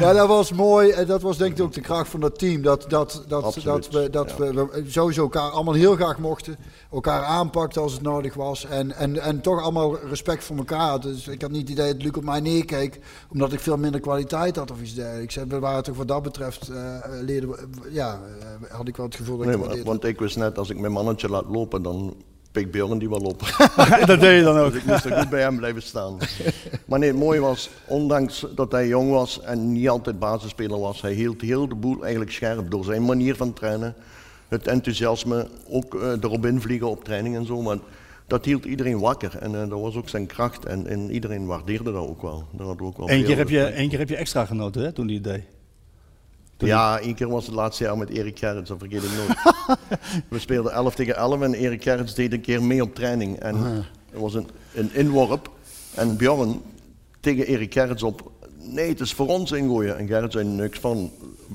Maar 0.00 0.14
dat 0.14 0.28
was 0.28 0.52
mooi 0.52 0.90
en 0.90 1.06
dat 1.06 1.22
was 1.22 1.36
denk 1.36 1.58
ik 1.58 1.64
ook 1.64 1.72
de 1.72 1.80
kracht 1.80 2.08
van 2.10 2.20
dat 2.20 2.38
team. 2.38 2.62
Dat, 2.62 2.84
dat, 2.88 3.24
dat, 3.28 3.42
Absoluut, 3.44 3.64
dat, 3.64 3.88
we, 3.92 4.10
dat 4.10 4.30
ja. 4.38 4.54
we, 4.54 4.84
sowieso 4.88 5.22
elkaar 5.22 5.50
allemaal 5.50 5.74
heel 5.74 5.94
graag 5.94 6.18
mochten. 6.18 6.56
Elkaar 6.92 7.22
aanpakten 7.22 7.82
als 7.82 7.92
het 7.92 8.02
nodig 8.02 8.34
was. 8.34 8.64
En, 8.66 8.92
en, 8.96 9.18
en 9.22 9.40
toch 9.40 9.62
allemaal 9.62 9.98
respect 10.08 10.44
voor 10.44 10.56
elkaar. 10.56 11.00
Dus 11.00 11.28
ik 11.28 11.42
had 11.42 11.50
niet 11.50 11.60
het 11.60 11.70
idee 11.70 11.92
dat 11.92 12.02
Luc 12.02 12.12
op 12.12 12.24
mij 12.24 12.40
neerkeek. 12.40 12.98
Omdat 13.32 13.52
ik 13.52 13.60
veel 13.60 13.76
minder 13.76 14.00
kwaliteit 14.00 14.56
had 14.56 14.70
of 14.70 14.80
iets 14.80 14.94
dergelijks. 14.94 15.34
We 15.48 15.58
waren 15.58 15.82
toch 15.82 15.96
wat 15.96 16.08
dat 16.08 16.22
betreft, 16.22 16.70
leerden 17.20 17.50
we, 17.50 17.56
ja, 17.90 18.20
eh, 18.68 18.76
had 18.76 18.88
ik 18.88 18.96
wel 18.96 19.06
het 19.06 19.14
gevoel 19.14 19.36
dat 19.36 19.46
ik 19.46 19.56
Nee, 19.56 19.66
maar- 19.66 19.84
want 19.84 20.04
ik 20.04 20.18
wist 20.18 20.36
net, 20.36 20.58
als 20.58 20.70
ik 20.70 20.78
mijn 20.78 20.92
mannetje 20.92 21.28
laat 21.28 21.44
lopen, 21.48 21.82
dan 21.82 22.14
pikt 22.52 22.70
Bjorn 22.70 22.98
die 22.98 23.08
wel 23.08 23.20
op. 23.20 23.40
dat 24.06 24.20
deed 24.20 24.36
je 24.38 24.42
dan 24.42 24.58
ook. 24.58 24.72
Dus 24.72 24.80
ik 24.80 24.86
moest 24.86 25.04
er 25.04 25.18
goed 25.18 25.28
bij 25.30 25.40
hem 25.40 25.56
blijven 25.56 25.82
staan. 25.82 26.18
Maar 26.86 26.98
nee, 26.98 27.08
het 27.08 27.18
mooie 27.18 27.40
was, 27.40 27.70
ondanks 27.86 28.46
dat 28.54 28.72
hij 28.72 28.86
jong 28.86 29.10
was 29.10 29.40
en 29.40 29.72
niet 29.72 29.88
altijd 29.88 30.18
basisspeler 30.18 30.78
was, 30.78 31.00
hij 31.00 31.12
hield 31.12 31.40
heel 31.40 31.68
de 31.68 31.74
boel 31.74 32.00
eigenlijk 32.00 32.32
scherp 32.32 32.70
door 32.70 32.84
zijn 32.84 33.04
manier 33.04 33.36
van 33.36 33.52
trainen. 33.52 33.94
Het 34.48 34.66
enthousiasme, 34.66 35.48
ook 35.68 35.94
eh, 35.94 36.12
erop 36.20 36.46
invliegen 36.46 36.88
op 36.88 37.04
training 37.04 37.36
en 37.36 37.46
zo. 37.46 37.62
Maar 37.62 37.78
dat 38.26 38.44
hield 38.44 38.64
iedereen 38.64 38.98
wakker 38.98 39.36
en 39.38 39.54
eh, 39.54 39.68
dat 39.68 39.80
was 39.80 39.94
ook 39.94 40.08
zijn 40.08 40.26
kracht. 40.26 40.64
En, 40.64 40.86
en 40.86 41.10
iedereen 41.10 41.46
waardeerde 41.46 41.92
dat 41.92 42.06
ook 42.06 42.22
wel. 42.22 42.44
Ook 42.58 43.10
Eén 43.10 43.24
keer, 43.24 43.36
heb 43.36 43.48
je, 43.48 43.86
keer 43.88 43.98
heb 43.98 44.08
je 44.08 44.16
extra 44.16 44.44
genoten 44.44 44.82
hè, 44.82 44.92
toen 44.92 45.06
hij 45.06 45.14
het 45.14 45.24
deed. 45.24 45.44
Ja, 46.68 46.98
één 47.00 47.14
keer 47.14 47.28
was 47.28 47.46
het 47.46 47.54
laatste 47.54 47.84
jaar 47.84 47.98
met 47.98 48.08
Erik 48.08 48.38
Gerrits, 48.38 48.68
dat 48.68 48.78
vergeet 48.78 49.02
ik 49.02 49.10
nooit. 49.16 49.54
we 50.28 50.38
speelden 50.38 50.72
11 50.72 50.94
tegen 50.94 51.16
11 51.16 51.40
en 51.40 51.54
Erik 51.54 51.82
Gerrits 51.82 52.14
deed 52.14 52.32
een 52.32 52.40
keer 52.40 52.62
mee 52.62 52.82
op 52.82 52.94
training. 52.94 53.38
En 53.38 53.56
er 54.12 54.20
was 54.20 54.34
een, 54.34 54.48
een 54.74 54.94
inworp 54.94 55.50
en 55.94 56.16
Bjorn 56.16 56.62
tegen 57.20 57.46
Erik 57.46 57.72
Gerrits 57.72 58.02
op, 58.02 58.30
nee, 58.58 58.88
het 58.88 59.00
is 59.00 59.12
voor 59.12 59.26
ons 59.26 59.52
ingooien. 59.52 59.98
En 59.98 60.06
Gerrits 60.06 60.34
zei 60.34 60.46
niks 60.46 60.78
van, 60.78 61.10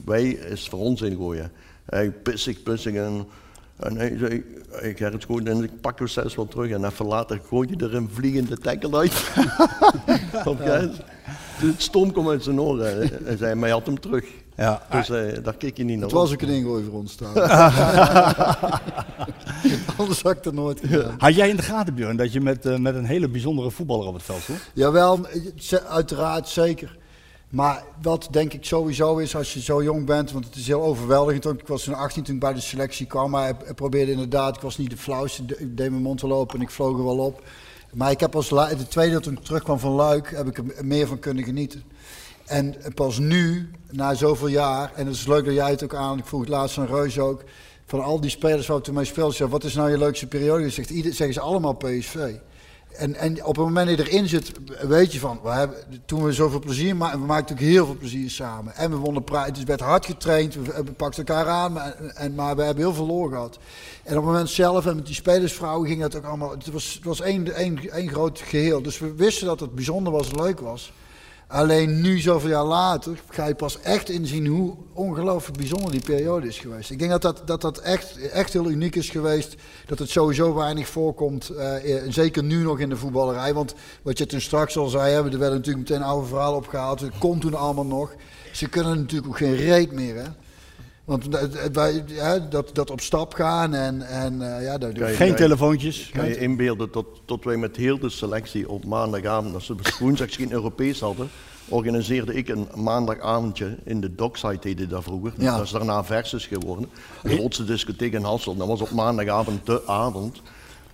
wij 0.06 0.30
is 0.30 0.70
voor 0.70 0.80
ons 0.80 1.02
ingooien. 1.02 1.52
Hij 1.86 2.12
pissig, 2.12 2.64
pissig 2.64 2.94
en, 2.94 3.28
en 3.76 3.98
hij 3.98 4.18
zei, 4.18 4.44
hey, 4.72 4.96
Gerrits 4.96 5.26
gooit 5.26 5.48
en 5.48 5.64
ik 5.64 5.82
pak 5.82 5.98
hem 5.98 6.08
zes 6.08 6.36
wel 6.36 6.48
terug. 6.48 6.72
En 6.72 6.86
even 6.86 7.06
later 7.06 7.42
gooit 7.48 7.70
hij 7.70 7.80
er 7.80 7.96
een 7.96 8.10
vliegende 8.14 8.58
tackle 8.58 8.98
uit. 8.98 9.32
op 10.48 10.60
Gerrits. 10.60 11.00
Het 11.56 11.82
stom 11.82 12.12
kwam 12.12 12.30
uit 12.30 12.44
zijn 12.44 12.62
oren. 12.62 13.10
Hij 13.24 13.38
zei, 13.38 13.54
maar 13.54 13.64
hij 13.64 13.78
had 13.78 13.86
hem 13.86 14.00
terug. 14.00 14.26
Ja. 14.58 14.82
Dus 14.92 15.10
eh, 15.10 15.44
daar 15.44 15.56
keek 15.58 15.78
je 15.78 15.84
niet 15.84 15.96
naar 15.98 16.06
Het 16.06 16.14
op. 16.14 16.20
was 16.22 16.34
ook 16.34 16.42
een 16.42 16.50
ingooi 16.50 16.84
voor 16.84 16.94
ons 17.00 17.16
trouwens. 17.16 17.52
Anders 19.98 20.22
had 20.22 20.32
ik 20.38 20.46
er 20.46 20.54
nooit 20.54 20.80
gedaan. 20.80 21.16
Had 21.18 21.36
jij 21.36 21.50
in 21.50 21.56
de 21.56 21.62
gaten, 21.62 21.94
Björn, 21.94 22.18
dat 22.18 22.34
je 22.34 22.42
met, 22.42 22.66
eh, 22.66 22.78
met 22.78 22.96
een 22.96 23.06
hele 23.06 23.30
bijzondere 23.30 23.72
voetballer 23.72 24.08
op 24.08 24.14
het 24.14 24.24
veld 24.24 24.42
stond? 24.42 24.60
Jawel, 24.74 25.20
uiteraard 25.90 26.48
zeker. 26.48 26.98
Maar 27.50 27.84
wat 28.02 28.28
denk 28.32 28.54
ik 28.54 28.66
sowieso 28.66 29.18
is 29.18 29.36
als 29.36 29.54
je 29.54 29.62
zo 29.62 29.84
jong 29.84 30.06
bent, 30.06 30.32
want 30.32 30.46
het 30.46 30.56
is 30.56 30.68
heel 30.68 30.84
overweldigend. 30.84 31.46
Ik 31.46 31.68
was 31.68 31.84
toen 31.84 31.94
18 31.94 32.24
toen 32.24 32.34
ik 32.36 32.42
bij 32.42 32.54
de 32.54 32.60
selectie 32.60 33.06
kwam, 33.06 33.30
maar 33.30 33.50
ik, 33.50 33.76
probeerde 33.76 34.12
inderdaad, 34.12 34.56
ik 34.56 34.62
was 34.62 34.78
niet 34.78 34.90
de 34.90 34.98
flauwste, 34.98 35.44
ik 35.44 35.78
deed 35.78 35.90
mijn 35.90 36.02
mond 36.02 36.22
wel 36.22 36.34
open 36.34 36.56
en 36.56 36.62
ik 36.62 36.70
vloog 36.70 36.98
er 36.98 37.04
wel 37.04 37.18
op. 37.18 37.44
Maar 37.94 38.12
ik 38.12 38.20
heb 38.20 38.36
als 38.36 38.50
de 38.50 38.88
tweede 38.90 39.20
toen 39.20 39.34
ik 39.34 39.44
terugkwam 39.44 39.80
van 39.80 39.92
Luik, 39.92 40.32
heb 40.36 40.48
ik 40.48 40.58
er 40.58 40.86
meer 40.86 41.08
van 41.08 41.20
kunnen 41.20 41.44
genieten. 41.44 41.84
En 42.46 42.76
pas 42.94 43.18
nu, 43.18 43.72
na 43.92 44.14
zoveel 44.14 44.48
jaar, 44.48 44.92
en 44.96 45.06
het 45.06 45.16
is 45.16 45.28
leuk 45.28 45.46
dat 45.46 45.54
jij 45.54 45.70
het 45.70 45.84
ook 45.84 45.96
aan, 45.96 46.18
ik 46.18 46.26
vroeg 46.26 46.40
het 46.40 46.50
laatst 46.50 46.78
aan 46.78 46.86
Reus 46.86 47.20
ook, 47.20 47.44
van 47.86 48.04
al 48.04 48.20
die 48.20 48.30
spelers 48.30 48.68
waar 48.68 48.78
ik 48.78 48.84
toen 48.84 48.94
mee 48.94 49.06
speelde, 49.06 49.48
wat 49.48 49.64
is 49.64 49.74
nou 49.74 49.90
je 49.90 49.98
leukste 49.98 50.28
periode? 50.28 50.70
Zegt, 50.70 50.92
zeggen 50.94 51.34
ze 51.34 51.40
allemaal 51.40 51.74
PSV. 51.74 52.36
En, 52.98 53.16
en 53.16 53.46
op 53.46 53.56
het 53.56 53.66
moment 53.66 53.88
dat 53.88 53.98
je 53.98 54.12
erin 54.12 54.28
zit, 54.28 54.52
weet 54.88 55.14
je 55.14 55.20
van, 55.20 55.40
we 55.44 55.50
hebben, 55.50 55.78
toen 56.06 56.24
we 56.24 56.32
zoveel 56.32 56.60
plezier 56.60 56.96
maakten, 56.96 57.20
we 57.20 57.26
maakten 57.26 57.56
ook 57.56 57.62
heel 57.62 57.86
veel 57.86 57.98
plezier 57.98 58.30
samen. 58.30 58.76
En 58.76 58.90
we 58.90 58.96
wonnen 58.96 59.24
prijs, 59.24 59.58
het 59.58 59.64
werd 59.64 59.80
hard 59.80 60.06
getraind, 60.06 60.56
we, 60.56 60.84
pakten 60.84 61.26
elkaar 61.26 61.48
aan, 61.48 61.74
maar, 61.74 61.96
en, 61.96 62.36
maar 62.36 62.56
we 62.56 62.64
hebben 62.64 62.84
heel 62.84 62.94
veel 62.94 63.06
lol 63.06 63.28
gehad. 63.28 63.58
En 64.04 64.18
op 64.18 64.24
het 64.24 64.32
moment 64.32 64.50
zelf, 64.50 64.86
en 64.86 64.96
met 64.96 65.06
die 65.06 65.16
spelersvrouwen 65.16 65.88
ging 65.88 66.02
het 66.02 66.16
ook 66.16 66.24
allemaal, 66.24 66.52
het 66.52 66.72
was, 66.72 66.94
het 66.94 67.04
was 67.04 67.22
één, 67.22 67.56
één, 67.56 67.90
één 67.92 68.10
groot 68.10 68.40
geheel. 68.40 68.82
Dus 68.82 69.00
we 69.00 69.14
wisten 69.14 69.48
dat 69.48 69.60
het 69.60 69.76
bijzonder 69.76 70.14
was 70.14 70.32
leuk 70.32 70.60
was. 70.60 70.94
Alleen 71.56 72.02
nu, 72.02 72.20
zoveel 72.20 72.50
jaar 72.50 72.66
later, 72.66 73.20
ga 73.30 73.46
je 73.46 73.56
pas 73.56 73.82
echt 73.82 74.10
inzien 74.10 74.46
hoe 74.46 74.76
ongelooflijk 74.94 75.58
bijzonder 75.58 75.92
die 75.92 76.02
periode 76.02 76.48
is 76.48 76.58
geweest. 76.58 76.90
Ik 76.90 77.00
denk 77.00 77.12
dat 77.12 77.22
dat, 77.22 77.42
dat, 77.48 77.62
dat 77.62 77.78
echt, 77.78 78.30
echt 78.30 78.54
heel 78.54 78.70
uniek 78.70 78.96
is 78.96 79.10
geweest. 79.10 79.56
Dat 79.86 80.00
het 80.00 80.10
sowieso 80.10 80.54
weinig 80.54 80.88
voorkomt. 80.88 81.50
eh, 81.50 82.02
zeker 82.10 82.44
nu 82.44 82.64
nog 82.64 82.80
in 82.80 82.90
de 82.90 82.98
voetballerij. 82.98 83.54
Want 83.54 83.74
wat 84.02 84.18
je 84.18 84.26
toen 84.26 84.42
straks 84.42 84.78
al 84.78 84.88
zei, 84.88 85.14
hè, 85.14 85.18
er 85.18 85.40
werden 85.40 85.58
natuurlijk 85.58 85.90
meteen 85.90 86.04
oude 86.06 86.28
verhalen 86.28 86.58
opgehaald. 86.58 87.00
Het 87.00 87.18
kon 87.18 87.40
toen 87.40 87.54
allemaal 87.54 87.86
nog. 87.86 88.16
Ze 88.52 88.70
kunnen 88.70 88.98
natuurlijk 88.98 89.28
ook 89.28 89.38
geen 89.38 89.56
reet 89.56 89.92
meer. 89.92 90.16
Hè? 90.16 90.28
Want 91.06 91.32
dat- 91.32 91.70
wij, 91.74 92.04
hè, 92.08 92.48
dat, 92.48 92.70
dat 92.76 92.90
op 92.92 93.02
stap 93.02 93.34
gaan 93.34 93.74
en, 93.74 94.02
en 94.02 94.58
eh, 94.58 94.64
ja, 94.64 94.78
dat, 94.78 94.94
Kan 94.94 95.10
je- 95.10 95.16
Geen 95.16 95.36
telefoontjes. 95.36 96.10
Kan 96.14 96.28
je 96.28 96.38
inbeelden 96.38 96.90
tot, 96.90 97.06
tot 97.26 97.44
wij 97.44 97.58
met 97.58 97.76
heel 97.76 98.00
de 98.00 98.10
selectie 98.10 98.70
op 98.70 98.86
maandagavond, 98.86 99.54
als 99.54 99.68
we 99.68 99.76
woensdags 100.00 100.36
geen 100.36 100.52
Europees 100.52 101.00
hadden, 101.00 101.30
organiseerde 101.68 102.34
ik 102.34 102.48
een 102.50 102.68
maandagavondje 102.76 103.78
in 103.84 104.02
de 104.02 104.16
Dockside, 104.16 104.58
heette 104.62 104.88
dat 104.88 105.04
vroeger. 105.04 105.34
Ja. 105.38 105.56
Dat 105.56 105.66
is 105.66 105.72
daarna 105.72 106.04
Versus 106.04 106.46
geworden. 106.46 106.90
De 107.24 107.30
grootste 107.30 107.66
discotheek 107.66 108.14
in 108.14 108.24
Hassel. 108.24 108.56
Dat 108.56 108.68
was 108.68 108.82
op 108.82 108.92
maandagavond 108.92 109.66
de 109.66 109.82
avond. 109.88 110.42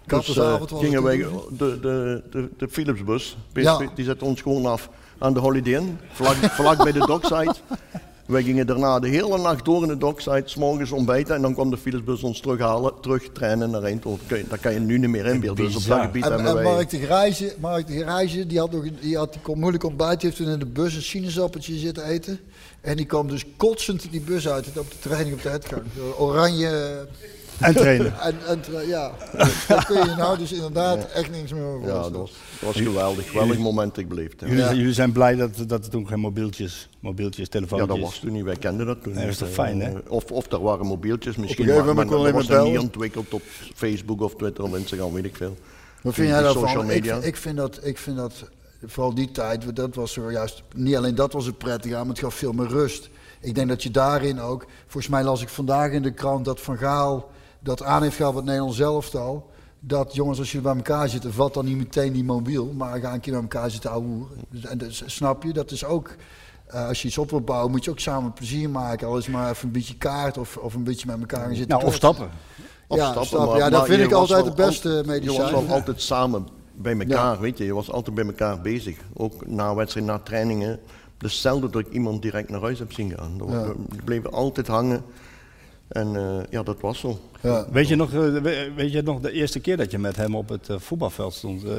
Dus 0.05 0.38
eh, 0.38 0.59
was 0.59 0.82
gingen 0.82 1.03
wij 1.03 1.18
de, 1.18 1.80
de, 1.82 2.24
de, 2.32 2.49
de 2.57 2.68
Philipsbus, 2.70 3.38
PSV, 3.53 3.64
Ja. 3.64 3.80
die 3.95 4.05
zette 4.05 4.26
ons 4.26 4.41
gewoon 4.41 4.66
af 4.66 4.89
aan 5.18 5.34
de 5.34 5.39
Holiday 5.39 5.74
Inn, 5.74 5.97
vlak, 6.12 6.36
vlak 6.36 6.78
bij 6.84 6.91
de 6.91 6.99
Dockside. 6.99 7.55
Wij 8.32 8.44
gingen 8.44 8.68
daarna 8.68 9.00
de 9.00 9.08
hele 9.08 9.38
nacht 9.38 9.66
door 9.66 9.82
in 9.82 9.88
de 9.88 9.98
dockside, 9.98 10.42
s 10.46 10.56
morgens 10.56 10.92
ontbijten 10.92 11.36
en 11.36 11.42
dan 11.42 11.54
kwam 11.54 11.70
de 11.70 11.78
Philipsbus 11.78 12.24
ons 12.24 12.40
terughalen, 12.40 12.94
terug 13.02 13.24
trainen 13.32 13.70
naar 13.70 13.84
Eindhoven. 13.84 14.28
Kun 14.28 14.38
je- 14.38 14.46
Dat 14.50 14.60
kan 14.60 14.74
je 14.74 14.80
nu 14.80 14.98
niet 14.98 15.10
meer 15.10 15.26
inbeelden. 15.26 15.66
Dus 15.66 15.76
op 15.76 15.86
dat 15.86 16.02
gebied 16.02 16.24
En, 16.24 16.30
hebben 16.32 16.48
en 16.48 16.54
wij... 16.56 16.64
Mark 16.64 16.90
de 16.90 17.00
Grijze, 17.00 17.54
Mark 17.60 17.88
de 17.88 17.98
Grijze 18.00 18.48
die 18.48 18.60
had, 18.60 18.72
nog, 18.72 18.84
die 19.02 19.18
had 19.18 19.32
die 19.34 19.42
kon 19.42 19.60
moeilijk 19.60 19.84
ontbijt, 19.84 20.20
die 20.22 20.30
heeft 20.30 20.42
toen 20.42 20.52
in 20.54 20.60
de 20.60 20.66
bus 20.66 20.96
een 20.96 21.02
sinaasappeltje 21.02 21.78
zitten 21.78 22.04
eten. 22.06 22.40
En 22.82 22.96
die 22.98 23.06
kwam 23.06 23.28
dus 23.28 23.44
kotsend 23.58 24.12
die 24.12 24.22
bus 24.22 24.48
uit 24.48 24.68
op 24.78 24.92
de 24.92 25.00
training 25.00 25.36
op 25.36 25.42
de 25.42 25.50
uitgang. 25.50 25.82
Oranje. 26.18 27.08
En 27.62 27.74
trainen. 27.74 28.14
En, 28.22 28.36
en 28.47 28.62
tra- 28.62 28.80
ja, 28.82 29.12
daar 29.68 29.86
kun 29.86 29.95
je 30.09 30.16
nou 30.18 30.38
dus 30.38 30.51
inderdaad 30.51 31.12
echt 31.12 31.32
niks 31.32 31.53
meer 31.53 31.64
over 31.64 31.88
Ja, 31.88 31.93
dat 31.93 32.12
was, 32.12 32.32
dat 32.59 32.74
was 32.74 32.76
geweldig. 32.76 33.28
Geweldig 33.30 33.57
moment 33.57 33.97
ik 33.97 34.07
beleefd. 34.09 34.39
hè. 34.41 34.47
Jullie, 34.47 34.76
jullie 34.78 34.93
zijn 34.93 35.12
blij 35.12 35.36
dat, 35.36 35.49
dat 35.68 35.84
er 35.86 35.89
toen 35.91 36.07
geen 36.07 36.20
mobieltjes, 36.20 36.89
mobieltjes, 36.99 37.45
Ja, 37.45 37.51
telefoontjes... 37.51 37.89
dat 37.89 37.99
was 37.99 38.20
toen 38.20 38.32
niet. 38.32 38.43
Wij 38.43 38.55
kenden 38.55 38.86
dat 38.86 39.03
toen 39.03 39.14
Nee, 39.14 39.22
dat 39.24 39.32
is 39.32 39.38
toch 39.39 39.49
fijn, 39.49 39.82
hè? 39.82 39.89
Eh, 39.89 40.12
Of, 40.12 40.32
of 40.32 40.51
er 40.51 40.62
waren 40.62 40.86
mobieltjes 40.86 41.36
misschien, 41.36 41.66
maar, 41.66 41.95
maar 41.95 42.07
dat 42.07 42.32
was 42.32 42.47
dan 42.47 42.70
niet 42.70 42.80
ontwikkeld 42.80 43.34
op 43.34 43.41
Facebook 43.76 44.22
of 44.22 44.36
Twitter 44.36 44.64
of 44.64 44.76
Instagram, 44.78 45.14
weet 45.14 45.26
ik 45.26 45.36
veel. 45.36 45.57
Wat 46.01 46.14
vind 46.14 46.28
jij 46.28 46.41
daarvan? 46.41 46.62
social 46.62 46.82
Ik, 46.84 46.88
media. 46.88 47.18
ik, 47.18 47.36
vind 47.36 47.57
dat, 47.57 47.80
ik 47.84 47.97
vind 47.97 48.18
dat, 48.18 48.34
vooral 48.86 49.14
die 49.14 49.32
tijd, 49.32 49.76
dat 49.76 49.95
was 49.95 50.14
zo 50.14 50.32
juist, 50.32 50.64
niet 50.76 50.95
alleen 50.95 51.16
dat 51.16 51.34
was 51.34 51.45
het 51.45 51.57
prettig 51.57 51.93
aan, 51.93 51.99
maar 51.99 52.16
het 52.16 52.20
gaf 52.24 52.34
veel 52.36 52.51
meer 52.51 52.68
rust. 52.68 53.09
Ik 53.41 53.55
denk 53.55 53.68
dat 53.70 53.84
je 53.84 53.91
daarin 53.91 54.39
ook, 54.41 54.66
volgens 54.88 55.07
mij 55.14 55.24
las 55.24 55.41
ik 55.41 55.49
vandaag 55.49 55.91
in 55.91 56.01
de 56.01 56.12
krant 56.12 56.45
dat 56.45 56.59
Van 56.62 56.78
Gaal 56.78 57.31
dat 57.64 57.84
aan 57.84 58.01
heeft 58.03 58.16
gehaald 58.16 58.36
met 58.36 58.43
Nederland 58.45 58.74
zelf 58.76 59.16
al. 59.16 59.49
Dat 59.80 60.16
jongens, 60.16 60.39
als 60.39 60.51
jullie 60.51 60.68
bij 60.68 60.76
elkaar 60.76 61.09
zitten, 61.09 61.34
vat 61.34 61.53
dan 61.53 61.66
niet 61.66 61.78
meteen 61.78 62.14
die 62.14 62.24
mobiel, 62.24 62.74
maar 62.78 62.99
ga 62.99 63.14
een 63.14 63.20
keer 63.20 63.34
bij 63.34 63.41
elkaar 63.41 63.72
zitten 63.72 63.91
ouwehoeren. 63.91 64.38
Dus, 64.49 64.66
en 64.66 64.78
dat, 64.78 65.01
snap 65.05 65.43
je? 65.43 65.53
Dat 65.53 65.72
is 65.72 65.86
ook, 65.86 66.16
eh, 66.66 66.88
als 66.88 67.01
je 67.01 67.07
iets 67.07 67.18
op 67.18 67.30
wilt 67.30 67.45
bouwen, 67.45 67.72
moet 67.72 67.84
je 67.86 67.91
ook 67.91 67.99
samen 67.99 68.34
plezier 68.34 68.70
maken. 68.70 69.07
Al 69.07 69.18
is 69.18 69.26
het 69.26 69.36
maar 69.36 69.49
even 69.49 69.66
een 69.66 69.72
beetje 69.74 69.97
kaart 69.97 70.38
of, 70.38 70.57
of 70.57 70.74
een 70.74 70.84
beetje 70.84 71.07
met 71.07 71.20
elkaar 71.20 71.39
gaan 71.45 71.55
zitten. 71.55 71.76
Nou, 71.78 71.88
of 71.88 71.93
stappen. 71.95 72.30
Of 72.88 72.97
Ja, 72.97 73.03
stappen, 73.03 73.26
stappen. 73.26 73.49
maar- 73.49 73.57
Ja, 73.59 73.70
dat 73.70 73.86
vind 73.86 74.01
ik 74.03 74.12
altijd 74.12 74.45
het 74.45 74.55
beste 74.55 74.89
al- 74.89 74.95
Je 74.95 75.03
medicijn. 75.05 75.41
was 75.41 75.51
wel 75.66 75.76
altijd 75.76 76.01
samen 76.01 76.47
bij 76.76 76.91
elkaar, 76.99 77.34
Ja. 77.34 77.39
weet 77.39 77.57
je. 77.57 77.66
Je 77.66 77.74
was 77.74 77.91
altijd 77.91 78.16
bij 78.16 78.26
elkaar 78.26 78.62
bezig. 78.62 78.97
Ook 79.14 79.47
na 79.47 79.76
wedstrijd, 79.76 80.05
na 80.05 80.20
trainingen. 80.20 80.80
Dus 81.18 81.41
zelden 81.41 81.72
dat 81.72 81.82
ik 81.82 81.93
iemand 81.93 82.22
direct 82.22 82.49
naar 82.49 82.62
huis 82.62 82.80
heb 82.80 82.93
zien 82.93 83.14
gaan. 83.18 83.32
Ja. 83.47 83.64
We 83.68 83.76
bleven 84.05 84.32
altijd 84.32 84.68
hangen. 84.68 85.03
En 85.92 86.16
eh, 86.16 86.38
ja, 86.50 86.64
dat 86.64 86.80
was 86.82 87.00
zo. 87.00 87.20
Ja. 87.42 87.66
Weet 87.72 87.88
je, 87.88 87.96
nog, 87.96 88.14
eh, 88.14 88.20
we- 88.20 88.72
weet 88.76 88.92
je 88.92 89.02
nog 89.02 89.20
de 89.20 89.32
eerste 89.32 89.60
keer 89.60 89.78
dat 89.78 89.92
je 89.92 89.98
met 89.98 90.16
hem 90.16 90.36
op 90.36 90.50
het 90.50 90.70
eh, 90.70 90.76
voetbalveld 90.80 91.34
stond? 91.34 91.64
eh, 91.64 91.72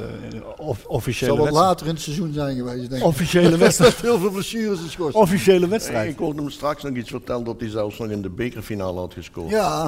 of, 0.56 0.76
Het 0.76 0.86
officiële 0.86 1.34
zal 1.34 1.44
wat 1.44 1.50
later 1.54 1.86
in 1.86 1.92
het 1.92 2.02
seizoen 2.02 2.32
zijn 2.32 2.56
geweest, 2.56 2.90
denk 2.90 3.02
ik. 3.02 3.08
Officiële 3.08 3.56
wedstrijd. 3.66 4.00
Heel 4.00 4.18
veel 4.18 4.30
blessures 4.30 4.78
en 4.78 4.90
schors. 4.90 5.14
Officiële 5.14 5.68
wedstrijd. 5.68 6.10
Ik 6.12 6.18
hoorde 6.18 6.40
hem 6.40 6.50
straks 6.50 6.82
nog 6.82 6.94
iets 6.96 7.10
vertellen 7.10 7.44
dat 7.44 7.60
hij 7.60 7.68
zelfs 7.68 7.98
nog 7.98 8.08
in 8.08 8.22
de 8.22 8.28
bekerfinale 8.30 8.98
had 9.00 9.12
gescoord. 9.12 9.50
Ja, 9.50 9.84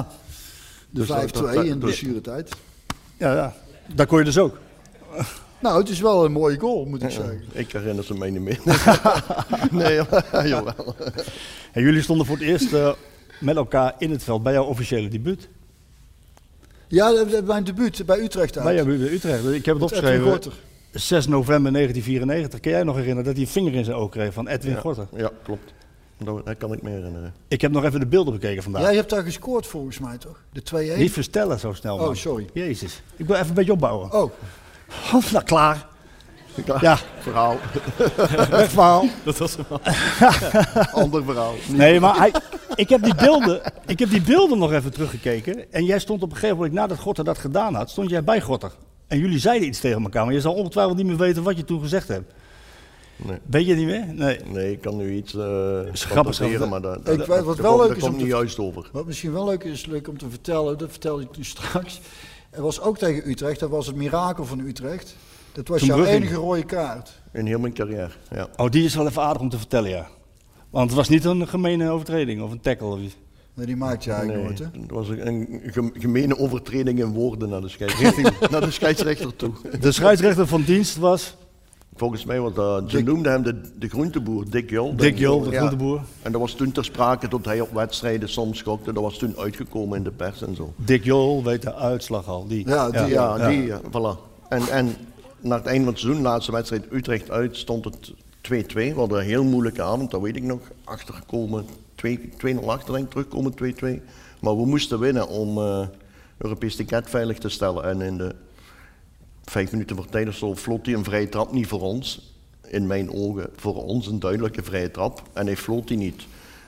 de 0.89 0.99
Dus 0.99 1.07
dat- 1.07 1.17
5-2 1.17 1.41
dat- 1.43 1.53
dat- 1.53 1.63
in 1.63 1.71
de 1.71 1.77
blessuretijd. 1.77 2.49
Ja, 3.17 3.33
ja. 3.33 3.53
Daar 3.95 4.05
kon 4.07 4.17
je 4.19 4.23
dus 4.25 4.37
ook. 4.37 4.57
Nou, 5.59 5.79
het 5.79 5.89
is 5.89 5.99
wel 5.99 6.25
een 6.25 6.31
mooie 6.31 6.59
goal, 6.59 6.85
moet 6.85 7.01
ik 7.03 7.09
Ja, 7.09 7.15
zeggen. 7.15 7.41
ik 7.51 7.71
herinner 7.71 8.03
ze 8.03 8.13
mij 8.13 8.29
niet 8.29 8.41
meer. 8.41 8.59
nee, 9.71 9.95
jawel. 10.53 10.95
En 11.71 11.81
jullie 11.81 12.01
stonden 12.01 12.25
voor 12.25 12.35
het 12.37 12.45
eerst 12.45 12.69
met 13.39 13.55
elkaar 13.55 13.95
in 13.97 14.11
het 14.11 14.23
veld 14.23 14.43
bij 14.43 14.53
jouw 14.53 14.63
officiële 14.63 15.07
debuut. 15.07 15.47
Ja, 16.87 17.11
dat- 17.11 17.31
dat- 17.31 17.45
mijn 17.45 17.63
debuut 17.63 18.05
bij 18.05 18.19
Utrecht 18.19 18.55
uit. 18.57 18.65
Bij 18.65 18.75
jou 18.75 18.97
bij 18.97 19.11
Utrecht. 19.11 19.45
Ik 19.45 19.65
heb 19.65 19.75
het 19.75 19.83
opgeschreven. 19.83 20.23
Gorter. 20.25 20.53
6 20.91 21.27
november 21.27 21.71
1994. 21.71 22.59
Kun 22.59 22.71
jij 22.71 22.83
nog 22.83 22.95
herinneren 22.95 23.25
dat 23.25 23.33
hij 23.35 23.43
een 23.43 23.49
vinger 23.51 23.73
in 23.73 23.83
zijn 23.85 23.97
oog 23.97 24.09
kreeg 24.09 24.33
van 24.33 24.47
Edwin 24.47 24.71
Ja, 24.73 24.79
Gorter? 24.79 25.07
ja, 25.15 25.31
klopt. 25.43 25.73
Dat, 26.17 26.57
kan 26.57 26.73
ik 26.73 26.81
me 26.81 26.89
herinneren. 26.89 27.33
Ik 27.47 27.61
heb 27.61 27.71
nog 27.71 27.83
even 27.83 27.99
de 27.99 28.05
beelden 28.05 28.33
bekeken 28.33 28.63
vandaag. 28.63 28.81
Jij 28.81 28.95
hebt 28.95 29.09
daar 29.09 29.23
gescoord 29.23 29.67
volgens 29.67 29.99
mij, 29.99 30.17
toch? 30.17 30.39
De 30.53 30.61
2-1? 30.95 30.97
Niet 30.99 31.11
verstellen 31.11 31.59
zo 31.59 31.73
snel. 31.73 31.95
Oh, 31.95 32.01
man. 32.01 32.15
sorry. 32.15 32.49
Jezus. 32.53 33.01
Ik 33.15 33.25
wil 33.25 33.35
even 33.35 33.47
een 33.47 33.53
beetje 33.53 33.71
opbouwen. 33.71 34.13
Oh, 34.13 34.31
Oh, 35.13 35.31
nou, 35.31 35.43
klaar. 35.43 35.87
Ja, 36.81 36.97
Verhaal. 37.19 37.57
weg 38.49 38.69
verhaal. 38.71 39.05
Dat 39.23 39.37
was 39.37 39.55
hem 39.55 39.65
al. 39.69 39.79
Ander 41.03 41.23
verhaal. 41.23 41.53
Nee, 41.67 41.99
maar 41.99 42.17
hij, 42.17 42.31
ik, 42.75 42.89
heb 42.89 43.03
die 43.03 43.15
beelden, 43.15 43.61
ik 43.85 43.99
heb 43.99 44.09
die 44.09 44.21
beelden 44.21 44.57
nog 44.57 44.71
even 44.73 44.91
teruggekeken. 44.91 45.71
En 45.73 45.85
jij 45.85 45.99
stond 45.99 46.21
op 46.23 46.29
een 46.29 46.35
gegeven 46.35 46.55
moment, 46.55 46.73
nadat 46.73 46.99
Gorter 46.99 47.23
dat 47.23 47.37
gedaan 47.37 47.73
had, 47.75 47.89
stond 47.89 48.09
jij 48.09 48.23
bij 48.23 48.41
Gorter. 48.41 48.71
En 49.07 49.19
jullie 49.19 49.39
zeiden 49.39 49.67
iets 49.67 49.79
tegen 49.79 50.03
elkaar, 50.03 50.25
maar 50.25 50.33
je 50.33 50.41
zal 50.41 50.53
ongetwijfeld 50.53 50.97
niet 50.97 51.05
meer 51.05 51.17
weten 51.17 51.43
wat 51.43 51.57
je 51.57 51.65
toen 51.65 51.81
gezegd 51.81 52.07
hebt. 52.07 52.33
Nee. 53.15 53.37
Weet 53.45 53.63
je 53.65 53.69
het 53.69 53.79
niet 53.79 53.87
meer? 53.87 54.05
Nee. 54.13 54.39
Nee, 54.45 54.71
ik 54.71 54.81
kan 54.81 54.97
nu 54.97 55.15
iets 55.15 55.33
uh, 55.33 55.41
grappig, 55.41 55.99
fantaseren, 55.99 56.49
grappig. 56.55 56.69
maar 56.69 56.81
dat, 56.81 57.09
Ik 57.19 57.25
wat 57.25 57.45
dat 57.45 57.57
wel 57.57 57.71
komt- 57.77 57.87
leuk 57.87 57.95
is 57.97 58.01
komt 58.03 58.13
om 58.15 58.19
niet 58.21 58.27
juist 58.31 58.59
over. 58.59 58.89
wat 58.91 59.05
misschien 59.05 59.33
wel 59.33 59.45
leuk 59.45 59.63
is, 59.63 59.85
leuk 59.85 60.07
om 60.07 60.17
te 60.17 60.29
vertellen, 60.29 60.77
dat 60.77 60.89
vertelde 60.89 61.21
ik 61.23 61.31
toen 61.31 61.43
straks. 61.55 61.99
Er 62.49 62.61
was 62.61 62.81
ook 62.81 62.97
tegen 62.97 63.29
Utrecht, 63.29 63.59
dat 63.59 63.69
was 63.69 63.87
het 63.87 63.95
mirakel 63.95 64.45
van 64.45 64.59
Utrecht. 64.59 65.15
Dat 65.55 65.67
was 65.67 65.81
jouw 65.81 66.03
enige 66.05 66.33
rode 66.35 66.63
kaart. 66.65 67.21
In 67.33 67.45
heel 67.45 67.59
mijn 67.59 67.73
carrière, 67.73 68.09
ja. 68.31 68.47
Oh, 68.57 68.69
die 68.69 68.83
is 68.83 68.95
wel 68.95 69.07
even 69.07 69.21
aardig 69.21 69.41
om 69.41 69.49
te 69.49 69.57
vertellen, 69.57 69.89
ja. 69.89 70.07
Want 70.69 70.87
het 70.87 70.97
was 70.97 71.09
niet 71.09 71.25
een 71.25 71.47
gemene 71.47 71.89
overtreding 71.89 72.41
of 72.41 72.51
een 72.51 72.59
tackle 72.59 72.87
of 72.87 72.99
iets. 72.99 73.15
Nee, 73.53 73.65
die 73.65 73.75
maakt 73.75 74.03
je 74.03 74.11
eigenlijk 74.11 74.39
Nee, 74.41 74.57
nooit, 74.57 74.73
hè? 74.73 74.81
het 74.81 74.91
was 74.91 75.09
een, 75.09 75.27
een 75.27 75.61
gem- 75.71 75.91
gemene 75.93 76.37
overtreding 76.37 76.99
in 76.99 77.11
woorden 77.13 77.49
naar 77.49 77.61
de 77.61 77.69
scheidsrechter, 77.69 78.33
naar 78.51 78.61
de 78.61 78.71
scheidsrechter 78.71 79.35
toe. 79.35 79.51
De 79.79 79.91
scheidsrechter 79.91 80.47
van 80.47 80.61
dienst 80.63 80.97
was 80.97 81.35
Volgens 81.97 82.25
mij 82.25 82.39
was 82.39 82.53
dat, 82.53 82.89
ze 82.91 83.01
noemden 83.01 83.31
hem 83.31 83.43
de, 83.43 83.61
de 83.79 83.87
groenteboer, 83.89 84.49
Dick 84.49 84.69
Jol. 84.69 84.95
Dick. 84.95 85.17
Jol, 85.17 85.41
de 85.43 85.49
Ja. 85.49 85.57
groenteboer. 85.57 86.01
En 86.21 86.31
dat 86.31 86.41
was 86.41 86.53
toen 86.53 86.71
ter 86.71 86.85
sprake 86.85 87.27
dat 87.27 87.45
hij 87.45 87.61
op 87.61 87.73
wedstrijden 87.73 88.29
soms 88.29 88.57
schokte. 88.57 88.93
Dat 88.93 89.03
was 89.03 89.17
toen 89.17 89.37
uitgekomen 89.37 89.97
in 89.97 90.03
de 90.03 90.11
pers 90.11 90.41
en 90.41 90.55
zo. 90.55 90.73
Dick 90.75 91.03
Jol 91.03 91.43
weet 91.43 91.61
de 91.61 91.73
uitslag 91.75 92.27
al. 92.27 92.47
Die. 92.47 92.67
Ja, 92.67 92.89
die, 92.89 92.99
Ja, 92.99 93.37
ja. 93.37 93.47
die, 93.49 93.65
ja, 93.65 93.81
voilà. 93.81 94.19
En, 94.49 94.61
en 94.71 94.95
na 95.45 95.55
het 95.55 95.65
einde 95.65 95.83
van 95.83 95.93
het 95.93 96.01
seizoen, 96.01 96.23
laatste 96.23 96.51
wedstrijd 96.51 96.85
Utrecht 96.91 97.31
uit, 97.31 97.57
stond 97.57 97.85
het 97.85 98.13
2-2. 98.13 98.13
We 98.73 98.93
hadden 98.95 99.19
een 99.19 99.25
heel 99.25 99.43
moeilijke 99.43 99.81
avond, 99.81 100.11
dat 100.11 100.21
weet 100.21 100.35
ik 100.35 100.43
nog. 100.43 100.59
Achtergekomen, 100.83 101.65
2 101.95 102.29
2-0 102.45 102.65
achter 102.65 102.93
denk 102.93 103.09
terugkomen 103.09 103.53
2-2. 103.53 103.55
Maar 104.41 104.57
we 104.57 104.65
moesten 104.65 104.99
winnen 104.99 105.27
om 105.27 105.57
eh 105.57 105.87
Europees 106.37 106.75
ticket 106.75 107.09
veilig 107.09 107.37
te 107.37 107.49
stellen. 107.49 107.83
En 107.83 108.01
in 108.01 108.17
de 108.17 108.35
vijf 109.43 109.71
minuten 109.71 109.95
voor 109.95 110.05
tijd 110.05 110.27
of 110.27 110.35
zo 110.35 110.55
floot 110.55 110.85
hij 110.85 110.95
een 110.95 111.03
vrije 111.03 111.29
trap 111.29 111.51
niet 111.51 111.67
voor 111.67 111.81
ons. 111.81 112.33
In 112.67 112.87
mijn 112.87 113.11
ogen 113.11 113.49
voor 113.55 113.83
ons 113.83 114.07
een 114.07 114.19
duidelijke 114.19 114.63
vrije 114.63 114.91
trap. 114.91 115.23
En 115.33 115.45
hij 115.45 115.57
floot 115.57 115.87
die 115.87 115.97
niet. 115.97 116.25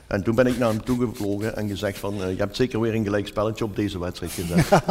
En 0.08 0.22
toen 0.22 0.34
ben 0.34 0.46
ik 0.46 0.58
naar 0.58 0.68
hem 0.68 0.84
toe 0.84 1.06
gevlogen 1.06 1.56
en 1.56 1.68
gezegd 1.68 1.98
van, 1.98 2.22
eh, 2.22 2.30
je 2.30 2.36
hebt 2.36 2.56
zeker 2.56 2.80
weer 2.80 2.94
een 2.94 3.04
gelijk 3.04 3.26
spelletje 3.26 3.64
op 3.64 3.76
deze 3.76 3.98
wedstrijd 3.98 4.32
gezet. 4.32 4.68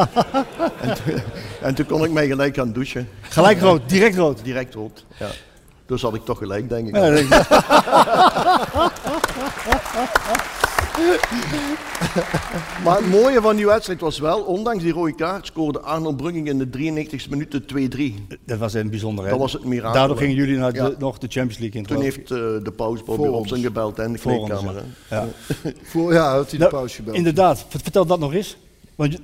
en, 0.81 0.95
toen, 0.95 1.21
en 1.61 1.75
toen 1.75 1.85
kon 1.85 2.03
ik 2.03 2.11
mij 2.11 2.27
gelijk 2.27 2.55
gaan 2.55 2.71
douchen. 2.73 3.09
Gelijk 3.21 3.59
rood, 3.59 3.89
direct 3.89 4.15
rood. 4.15 4.43
Direct 4.43 4.73
rood, 4.73 5.05
ja. 5.19 5.27
Dus 5.85 6.01
had 6.01 6.15
ik 6.15 6.25
toch 6.25 6.37
gelijk, 6.37 6.69
denk 6.69 6.87
ik. 6.87 6.95
Ja, 6.95 7.09
denk 7.09 7.33
ik. 7.33 7.47
Maar 12.83 12.97
het 12.97 13.09
mooie 13.09 13.41
van 13.41 13.55
die 13.55 13.65
wedstrijd 13.65 14.01
was 14.01 14.19
wel, 14.19 14.41
ondanks 14.41 14.83
die 14.83 14.91
rode 14.93 15.15
kaart, 15.15 15.45
scoorde 15.45 15.79
Arnold 15.79 16.17
Brugging 16.17 16.47
in 16.47 16.57
de 16.57 16.69
93 16.69 17.29
minuten 17.29 17.63
2-3. 17.63 18.37
Dat 18.45 18.57
was 18.57 18.73
een 18.73 18.89
bijzonder. 18.89 19.23
hè? 19.23 19.29
Dat 19.29 19.39
was 19.39 19.53
het 19.53 19.63
mirakel. 19.63 19.93
Daardoor 19.93 20.17
gingen 20.17 20.35
jullie 20.35 20.57
naar 20.57 20.73
de, 20.73 20.79
Ja. 20.81 20.91
nog 20.99 21.17
de 21.17 21.27
Champions 21.29 21.57
League 21.57 21.81
in. 21.81 21.87
Toen 21.87 22.01
heeft 22.01 22.31
eh, 22.31 22.37
de 22.63 22.73
paus 22.75 23.03
Bobby 23.03 23.23
Robson 23.27 23.57
ons. 23.57 23.65
gebeld 23.65 23.99
en 23.99 24.11
de 24.11 24.17
Voor 24.19 24.31
ons, 24.37 24.49
kleedkamer. 24.49 24.83
Ja. 25.09 25.27
Voor, 25.91 26.13
ja, 26.13 26.31
had 26.31 26.41
hij 26.41 26.51
de 26.51 26.57
Nou, 26.57 26.69
pauze 26.71 26.95
gebeld. 26.95 27.15
Inderdaad, 27.17 27.65
Vert- 27.69 27.83
vertel 27.83 28.05
dat 28.05 28.19
nog 28.19 28.33
eens. 28.33 28.57
Want 28.95 29.17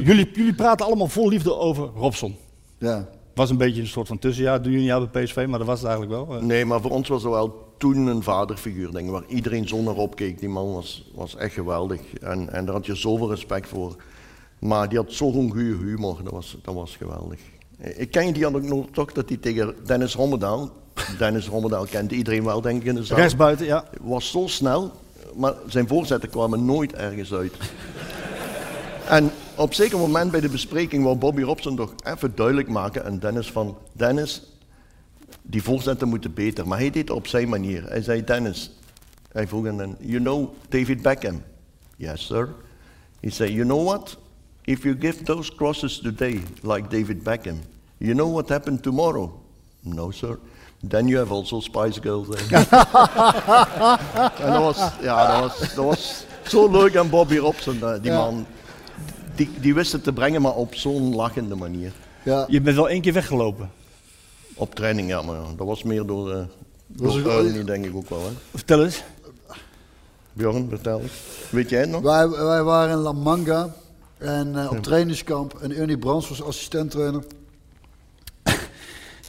jullie, 0.00 0.30
jullie 0.34 0.54
praten 0.54 0.86
allemaal 0.86 1.06
vol 1.08 1.28
liefde 1.28 1.54
over 1.56 1.90
Robson. 1.96 2.36
Ja. 2.78 3.08
Was 3.34 3.50
een 3.50 3.56
beetje 3.56 3.80
een 3.80 3.86
soort 3.86 4.06
van 4.06 4.18
tussenjaar, 4.18 4.62
doen 4.62 4.72
jullie 4.72 4.86
jaar 4.86 5.08
bij 5.08 5.24
PSV, 5.24 5.46
maar 5.48 5.58
dat 5.58 5.68
was 5.68 5.80
het 5.80 5.88
eigenlijk 5.88 6.26
wel. 6.26 6.36
eh. 6.36 6.42
Nee, 6.42 6.64
maar 6.64 6.80
voor 6.80 6.90
ons 6.90 7.08
was 7.08 7.24
er 7.24 7.30
wel 7.30 7.72
toen 7.78 8.06
een 8.06 8.22
vaderfiguur, 8.22 8.90
denk 8.92 9.06
ik, 9.06 9.12
waar 9.12 9.24
iedereen 9.28 9.68
zo 9.68 9.82
naar 9.82 9.94
opkeek. 9.94 10.38
Die 10.38 10.48
man 10.48 10.72
was, 10.72 11.10
was 11.14 11.36
echt 11.36 11.54
geweldig 11.54 12.00
en, 12.20 12.52
en 12.52 12.64
daar 12.64 12.74
had 12.74 12.86
je 12.86 12.94
zoveel 12.94 13.30
respect 13.30 13.68
voor. 13.68 13.96
Maar 14.58 14.88
die 14.88 14.98
had 14.98 15.12
zo'n 15.12 15.50
goede 15.50 15.76
humor, 15.76 16.18
dat 16.22 16.32
was, 16.32 16.58
dat 16.62 16.74
was 16.74 16.96
geweldig. 16.96 17.40
Ik 17.96 18.10
ken 18.10 18.26
je 18.26 18.32
die 18.32 18.44
had 18.44 18.54
ook 18.54 18.62
nog 18.62 18.86
toch 18.92 19.12
dat 19.12 19.28
hij 19.28 19.38
tegen 19.38 19.74
Dennis 19.86 20.14
Rommedaal, 20.14 20.70
Dennis 21.18 21.48
Rommedaal 21.48 21.84
kent 21.84 22.12
iedereen 22.12 22.44
wel 22.44 22.60
denk 22.60 22.80
ik 22.80 22.86
in 22.88 22.94
de 22.94 23.04
zaal. 23.04 23.18
Rechtsbuiten, 23.18 23.66
ja. 23.66 23.84
was 24.00 24.30
zo 24.30 24.46
snel, 24.46 24.90
maar 25.36 25.54
zijn 25.66 25.88
voorzetten 25.88 26.30
kwamen 26.30 26.64
nooit 26.64 26.92
ergens 26.92 27.32
uit. 27.32 27.52
En 29.08 29.30
op 29.54 29.68
een 29.68 29.74
zeker 29.74 29.98
moment 29.98 30.30
bij 30.30 30.40
de 30.40 30.48
bespreking 30.48 31.04
wou 31.04 31.16
Bobby 31.16 31.42
Robson 31.42 31.76
toch 31.76 31.94
even 32.04 32.32
duidelijk 32.34 32.68
maken 32.68 33.04
aan 33.04 33.18
Dennis 33.18 33.50
van... 33.50 33.76
Dennis, 33.92 34.42
die 35.42 35.62
voorzetten 35.62 36.08
moeten 36.08 36.34
beter. 36.34 36.68
Maar 36.68 36.78
hij 36.78 36.90
deed 36.90 37.08
het 37.08 37.16
op 37.16 37.26
zijn 37.26 37.48
manier. 37.48 37.88
Hij 37.88 38.02
zei, 38.02 38.24
Dennis, 38.24 38.70
hij 39.32 39.48
vroeg 39.48 39.66
aan 39.66 39.78
hem, 39.78 39.96
you 40.00 40.20
know 40.20 40.54
David 40.68 41.02
Beckham? 41.02 41.42
Yes, 41.96 42.26
sir. 42.26 42.48
He 43.20 43.30
said, 43.30 43.50
you 43.50 43.64
know 43.64 43.84
what? 43.84 44.16
If 44.64 44.82
you 44.82 44.96
give 45.00 45.22
those 45.24 45.54
crosses 45.54 45.98
today, 45.98 46.42
like 46.62 46.88
David 46.88 47.22
Beckham, 47.22 47.60
you 47.98 48.14
know 48.14 48.32
what 48.32 48.48
happened 48.48 48.82
tomorrow? 48.82 49.30
No, 49.80 50.10
sir. 50.10 50.38
Then 50.88 51.08
you 51.08 51.18
have 51.18 51.32
also 51.32 51.60
Spice 51.60 52.00
Girls. 52.00 52.28
there." 52.28 52.66
en 54.44 54.52
dat 54.52 54.62
was, 54.62 54.90
ja, 55.02 55.40
dat 55.40 55.40
was, 55.58 55.74
dat 55.74 55.84
was 55.84 56.24
zo 56.46 56.70
leuk 56.70 56.96
aan 56.96 57.10
Bobby 57.10 57.36
Robson, 57.36 57.82
eh, 57.82 57.92
die 58.02 58.10
Ja. 58.10 58.16
man. 58.18 58.46
Die, 59.34 59.50
die 59.60 59.74
wist 59.74 59.92
het 59.92 60.04
te 60.04 60.12
brengen, 60.12 60.42
maar 60.42 60.54
op 60.54 60.74
zo'n 60.74 61.14
lachende 61.14 61.54
manier. 61.54 61.92
Ja. 62.24 62.44
Je 62.48 62.60
bent 62.60 62.76
wel 62.76 62.88
één 62.88 63.00
keer 63.00 63.12
weggelopen. 63.12 63.70
Op 64.54 64.74
training, 64.74 65.08
ja, 65.08 65.22
maar 65.22 65.40
dat 65.56 65.66
was 65.66 65.82
meer 65.82 66.06
door, 66.06 66.46
Was 66.86 67.22
door 67.22 67.32
Ernie, 67.32 67.64
denk 67.64 67.84
ik 67.84 67.96
ook 67.96 68.08
wel. 68.08 68.24
Hè? 68.24 68.30
Vertel 68.50 68.84
eens. 68.84 69.02
Bjorn, 70.32 70.68
vertel 70.68 71.00
eens. 71.00 71.12
Weet 71.50 71.70
jij 71.70 71.80
het 71.80 71.90
nog? 71.90 72.02
Wij, 72.02 72.28
wij 72.28 72.62
waren 72.62 72.96
in 72.96 73.02
La 73.02 73.12
Manga 73.12 73.74
en 74.18 74.58
eh, 74.58 74.70
op 74.70 74.82
trainingskamp 74.82 75.54
en 75.60 75.72
Ernie 75.72 75.98
Brands 75.98 76.28
was 76.28 76.42
assistent-trainer. 76.42 77.24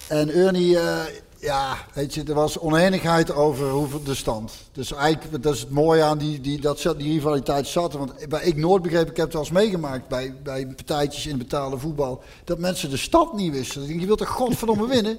en 0.07 0.29
Ernie, 0.29 0.79
eh, 0.79 1.03
ja, 1.45 1.77
weet 1.93 2.13
je, 2.13 2.23
er 2.23 2.33
was 2.33 2.59
oneenigheid 2.59 3.33
over 3.33 3.69
hoeveel 3.69 4.03
de 4.03 4.15
stand. 4.15 4.53
Dus 4.71 4.93
eigenlijk, 4.93 5.43
dat 5.43 5.53
is 5.53 5.59
het 5.59 5.69
mooie 5.69 6.03
aan 6.03 6.17
die, 6.17 6.41
die, 6.41 6.61
dat, 6.61 6.81
die 6.97 7.13
rivaliteit 7.13 7.67
zat. 7.67 7.93
er. 7.93 7.99
Want 7.99 8.27
bij 8.29 8.43
Ik 8.43 8.55
Noord 8.55 8.81
begreep, 8.81 9.09
ik 9.09 9.15
heb 9.15 9.25
het 9.25 9.33
wel 9.33 9.41
eens 9.41 9.51
meegemaakt 9.51 10.07
bij, 10.07 10.35
bij 10.43 10.67
partijtjes 10.67 11.25
in 11.25 11.37
betaalde 11.37 11.77
voetbal, 11.77 12.23
dat 12.43 12.59
mensen 12.59 12.89
de 12.89 12.97
stand 12.97 13.33
niet 13.33 13.51
wisten. 13.51 13.99
Je 13.99 14.05
wilt 14.05 14.17
toch 14.17 14.27
godverdomme 14.27 14.87
winnen? 14.87 15.17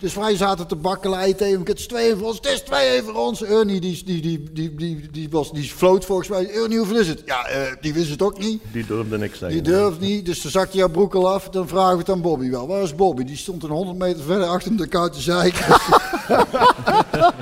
Dus 0.00 0.14
wij 0.14 0.36
zaten 0.36 0.66
te 0.66 0.76
bakkeleien 0.76 1.36
tegen 1.36 1.52
hem. 1.58 1.66
Het 1.66 1.78
is 1.78 1.86
2 1.86 2.16
voor 2.16 2.26
ons, 2.26 2.36
het 2.36 2.46
is 2.46 2.60
2 2.60 3.02
voor 3.02 3.14
ons. 3.14 3.42
Ernie, 3.44 3.80
die, 3.80 4.02
die, 4.04 4.20
die, 4.20 4.50
die, 4.52 4.74
die, 4.74 5.08
die, 5.12 5.28
was, 5.30 5.52
die 5.52 5.64
floot 5.70 6.04
volgens 6.04 6.28
mij. 6.28 6.50
Ernie, 6.50 6.78
hoeveel 6.78 6.96
is 6.96 7.08
het? 7.08 7.22
Ja, 7.24 7.46
eh, 7.46 7.60
die 7.80 7.94
wist 7.94 8.10
het 8.10 8.22
ook 8.22 8.38
niet. 8.38 8.62
Die 8.72 8.86
durfde 8.86 9.18
niks 9.18 9.38
zeggen. 9.38 9.62
Die 9.62 9.72
durft 9.72 10.00
niet, 10.00 10.26
dus 10.26 10.42
dan 10.42 10.50
zakte 10.50 10.76
jouw 10.76 10.88
broek 10.88 11.14
al 11.14 11.32
af. 11.32 11.48
Dan 11.48 11.68
vragen 11.68 11.92
we 11.92 11.98
het 11.98 12.10
aan 12.10 12.20
Bobby 12.20 12.50
wel. 12.50 12.66
Waar 12.66 12.82
is 12.82 12.94
Bobby? 12.94 13.24
Die 13.24 13.36
stond 13.36 13.62
een 13.62 13.70
100 13.70 13.98
meter 13.98 14.22
verder 14.22 14.46
achter 14.46 14.76
de 14.76 14.86
koud 14.86 15.12
te 15.12 15.20
zeiken. 15.20 15.66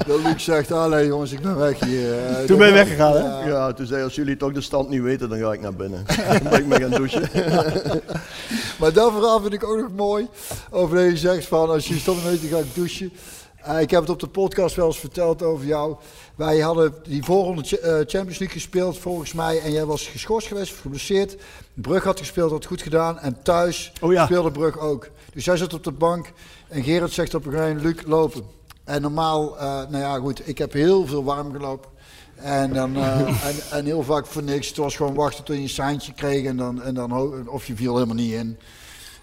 Dat 0.07 0.21
Luc 0.23 0.45
zegt, 0.45 0.73
allee 0.73 1.07
jongens, 1.07 1.33
ik 1.33 1.41
ben 1.41 1.57
weg 1.57 1.81
hier. 1.85 2.27
Eh, 2.27 2.45
Toen 2.45 2.59
ben 2.59 2.67
je 2.67 2.73
weggegaan, 2.73 3.13
hè? 3.13 3.19
Ja. 3.19 3.47
Ja, 3.47 3.73
toen 3.73 3.87
zei 3.87 3.97
hij, 3.97 4.05
als 4.05 4.15
jullie 4.15 4.37
toch 4.37 4.53
de 4.53 4.61
stand 4.61 4.89
niet 4.89 5.03
weten, 5.03 5.29
dan 5.29 5.39
ga 5.39 5.53
ik 5.53 5.61
naar 5.61 5.75
binnen. 5.75 6.05
dan 6.43 6.51
ben 6.51 6.59
ik 6.59 6.67
mee 6.67 6.79
gaan 6.81 6.91
douchen. 6.91 7.29
Maar 8.79 8.93
dat 8.93 9.13
verhaal 9.13 9.41
vind 9.41 9.53
ik 9.53 9.65
ook 9.65 9.77
nog 9.81 9.91
mooi. 9.97 10.27
Over 10.71 10.97
dat 10.97 11.05
je 11.11 11.17
zegt 11.17 11.47
van, 11.47 11.69
als 11.69 11.89
je 11.89 11.99
stond 11.99 12.23
weet, 12.23 12.43
dan 12.51 12.59
ga 12.61 12.65
ik 12.67 12.75
douchen. 12.75 13.13
Eh, 13.57 13.81
ik 13.81 13.91
heb 13.91 14.01
het 14.01 14.11
op 14.11 14.21
de 14.21 14.29
podcast 14.29 14.77
wel 14.77 14.87
eens 14.87 14.99
verteld 14.99 15.43
over 15.43 15.67
jou. 15.67 15.97
Wij 16.35 16.59
hadden 16.59 16.95
die 17.09 17.25
voorronde 17.25 17.63
Ch- 17.63 17.73
eh, 17.73 17.93
Champions 17.95 18.39
League 18.39 18.49
gespeeld 18.49 18.99
volgens 18.99 19.33
mij. 19.33 19.61
En 19.61 19.73
jij 19.73 19.85
was 19.85 20.07
geschorst 20.07 20.47
geweest 20.49 20.75
geblesseerd. 20.75 21.37
Brug 21.75 22.05
had 22.05 22.19
gespeeld, 22.19 22.51
had 22.51 22.65
goed 22.65 22.83
gedaan. 22.83 23.19
En 23.19 23.43
thuis 23.43 23.93
Oh 24.01 24.13
ja. 24.13 24.25
speelde 24.25 24.51
Brug 24.51 24.79
ook. 24.79 25.09
Dus 25.33 25.45
jij 25.45 25.57
zat 25.57 25.75
op 25.75 25.85
de 25.85 25.93
bank. 25.93 26.33
En 26.69 26.83
Gerard 26.83 27.13
zegt 27.13 27.35
op 27.35 27.47
een 27.47 27.53
gegeven 27.53 27.77
moment, 27.77 27.97
Luc, 27.97 28.05
lopen. 28.07 28.43
En 28.85 29.03
normaal, 29.03 29.59
eh, 29.59 29.65
nou 29.65 29.99
ja 29.99 30.19
goed, 30.19 30.49
ik 30.49 30.59
heb 30.59 30.73
heel 30.73 31.07
veel 31.07 31.25
warm 31.25 31.53
gelopen. 31.53 31.91
En, 32.37 32.73
dan, 32.73 32.97
en, 33.49 33.55
en 33.71 33.85
heel 33.85 34.03
vaak 34.03 34.27
voor 34.27 34.43
niks. 34.43 34.69
Het 34.69 34.77
was 34.77 34.97
gewoon 34.97 35.15
wachten 35.15 35.45
tot 35.45 35.57
je 35.57 35.63
een 35.63 35.69
seintje 35.69 36.13
kreeg 36.13 36.45
en 36.47 36.57
dan, 36.57 36.83
en 36.83 36.95
dan 36.95 37.49
of 37.49 37.67
je 37.67 37.77
viel 37.77 37.95
helemaal 37.95 38.15
niet 38.15 38.33
in. 38.33 38.59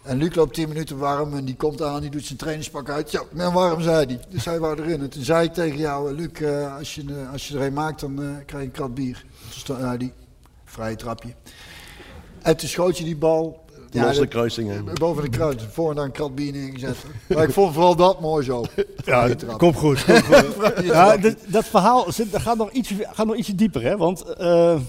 En 0.04 0.18
Luc 0.18 0.36
loopt 0.36 0.54
10 0.54 0.68
minuten 0.68 0.98
warm 0.98 1.34
en 1.38 1.46
die 1.46 1.56
komt 1.56 1.82
aan, 1.82 2.02
die 2.02 2.10
doet 2.10 2.26
zijn 2.26 2.38
trainingspak 2.38 2.90
uit. 2.90 3.12
Ja, 3.12 3.20
ik 3.22 3.32
ben 3.32 3.54
warm, 3.54 3.82
zei 3.82 4.06
hij. 4.06 4.20
Dus 4.30 4.46
hij 4.46 4.60
wou 4.60 4.82
erin. 4.82 5.02
En 5.02 5.10
toen 5.10 5.24
zei 5.24 5.46
ik 5.46 5.54
tegen 5.54 5.78
jou, 5.78 6.10
eh, 6.12 6.16
Luc, 6.18 6.32
eh, 6.42 6.76
als, 6.78 6.96
je, 6.96 7.04
eh, 7.08 7.32
als 7.32 7.48
je 7.48 7.56
er 7.58 7.62
een 7.66 7.74
maakt, 7.74 8.00
dan 8.00 8.22
eh, 8.24 8.28
krijg 8.46 8.62
je 8.64 8.70
een 8.70 8.72
krat 8.72 8.94
bier. 8.94 9.26
Dus 9.54 9.64
dan, 9.64 9.82
nou, 9.82 9.98
die 9.98 10.12
vrije 10.66 10.96
trapje. 10.96 11.34
En 12.42 12.58
toen 12.58 12.70
schoot 12.70 12.98
je 12.98 13.04
die 13.04 13.18
bal. 13.18 13.62
Losse 13.92 14.20
dat- 14.20 14.30
kruisingen. 14.30 14.86
boven 14.94 15.24
de 15.24 15.30
kruid. 15.30 15.62
Voor 15.72 15.90
en 15.90 15.96
dan 15.96 16.06
een 16.06 16.12
krat 16.12 16.36
bier 16.36 16.52
neergezet. 16.52 16.96
maar 17.28 17.44
ik 17.44 17.52
vond 17.54 17.74
vooral 17.74 17.96
dat 17.96 18.22
mooi 18.22 18.44
zo. 18.46 18.64
Ja, 19.06 19.30
kom 19.58 19.74
goed. 19.74 20.04
Kom 20.06 20.16
goed. 20.60 20.84
Ja, 20.84 21.18
dat, 21.18 21.36
dat 21.48 21.66
verhaal 21.66 22.12
zit, 22.12 22.32
dat 22.32 22.42
gaat, 22.42 22.58
nog 22.58 22.72
ietsje, 22.72 23.08
gaat 23.12 23.26
nog 23.26 23.36
ietsje 23.36 23.56
dieper, 23.56 23.82
hè? 23.82 23.98
Want 23.98 24.22
eh, 24.24 24.80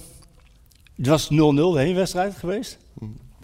het 0.97 1.07
was 1.07 1.25
0-0 1.25 1.37
de 1.37 1.73
heenwedstrijd 1.79 2.35
geweest. 2.37 2.79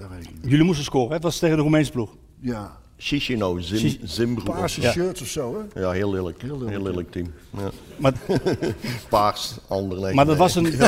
Dat 0.00 0.08
weet 0.10 0.24
ik 0.24 0.30
niet. 0.42 0.50
Jullie 0.50 0.64
moesten 0.64 0.84
scoren, 0.84 1.08
hè? 1.08 1.14
Het 1.14 1.22
was 1.22 1.38
tegen 1.38 1.56
de 1.56 1.62
Roemeense 1.62 1.90
ploeg. 1.90 2.10
Ja, 2.40 2.78
Chisinau, 2.96 3.60
Zim, 3.60 3.96
Zimbro. 4.02 4.52
paarse 4.52 4.80
Ja. 4.80 4.92
shirts 4.92 5.20
of 5.20 5.26
zo, 5.26 5.56
hè? 5.74 5.80
Ja, 5.80 5.90
heel 5.90 6.10
lelijk. 6.10 6.42
Heel 6.42 6.82
lelijk, 6.82 7.10
team. 7.10 7.32
Ja. 7.56 7.70
Maar, 7.96 8.12
Paars, 9.08 9.56
ander 9.68 10.14
maar 10.14 10.26
dat 10.26 10.36
was 10.36 10.54
een... 10.54 10.64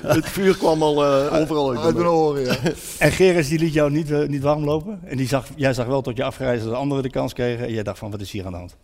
Het 0.00 0.28
vuur 0.28 0.56
kwam 0.56 0.82
al 0.82 1.04
eh, 1.04 1.40
overal 1.40 1.70
uit. 1.70 1.78
Uit 1.78 1.94
mijn 1.94 2.06
oren, 2.06 2.44
ja. 2.44 2.56
En 2.98 3.12
Geres 3.12 3.48
die 3.48 3.58
liet 3.58 3.72
jou 3.72 3.90
niet, 3.90 4.10
eh, 4.10 4.28
niet 4.28 4.42
warm 4.42 4.64
lopen. 4.64 5.00
En 5.04 5.16
die 5.16 5.28
zag, 5.28 5.46
jij 5.56 5.72
zag 5.72 5.86
wel 5.86 6.00
tot 6.00 6.16
je 6.16 6.24
afgereisd 6.24 6.62
dat 6.62 6.72
de 6.72 6.78
anderen 6.78 7.02
de 7.02 7.10
kans 7.10 7.32
kregen. 7.32 7.66
En 7.66 7.72
jij 7.72 7.82
dacht 7.82 7.98
van, 7.98 8.10
wat 8.10 8.20
is 8.20 8.30
hier 8.30 8.46
aan 8.46 8.52
de 8.52 8.58
hand? 8.58 8.76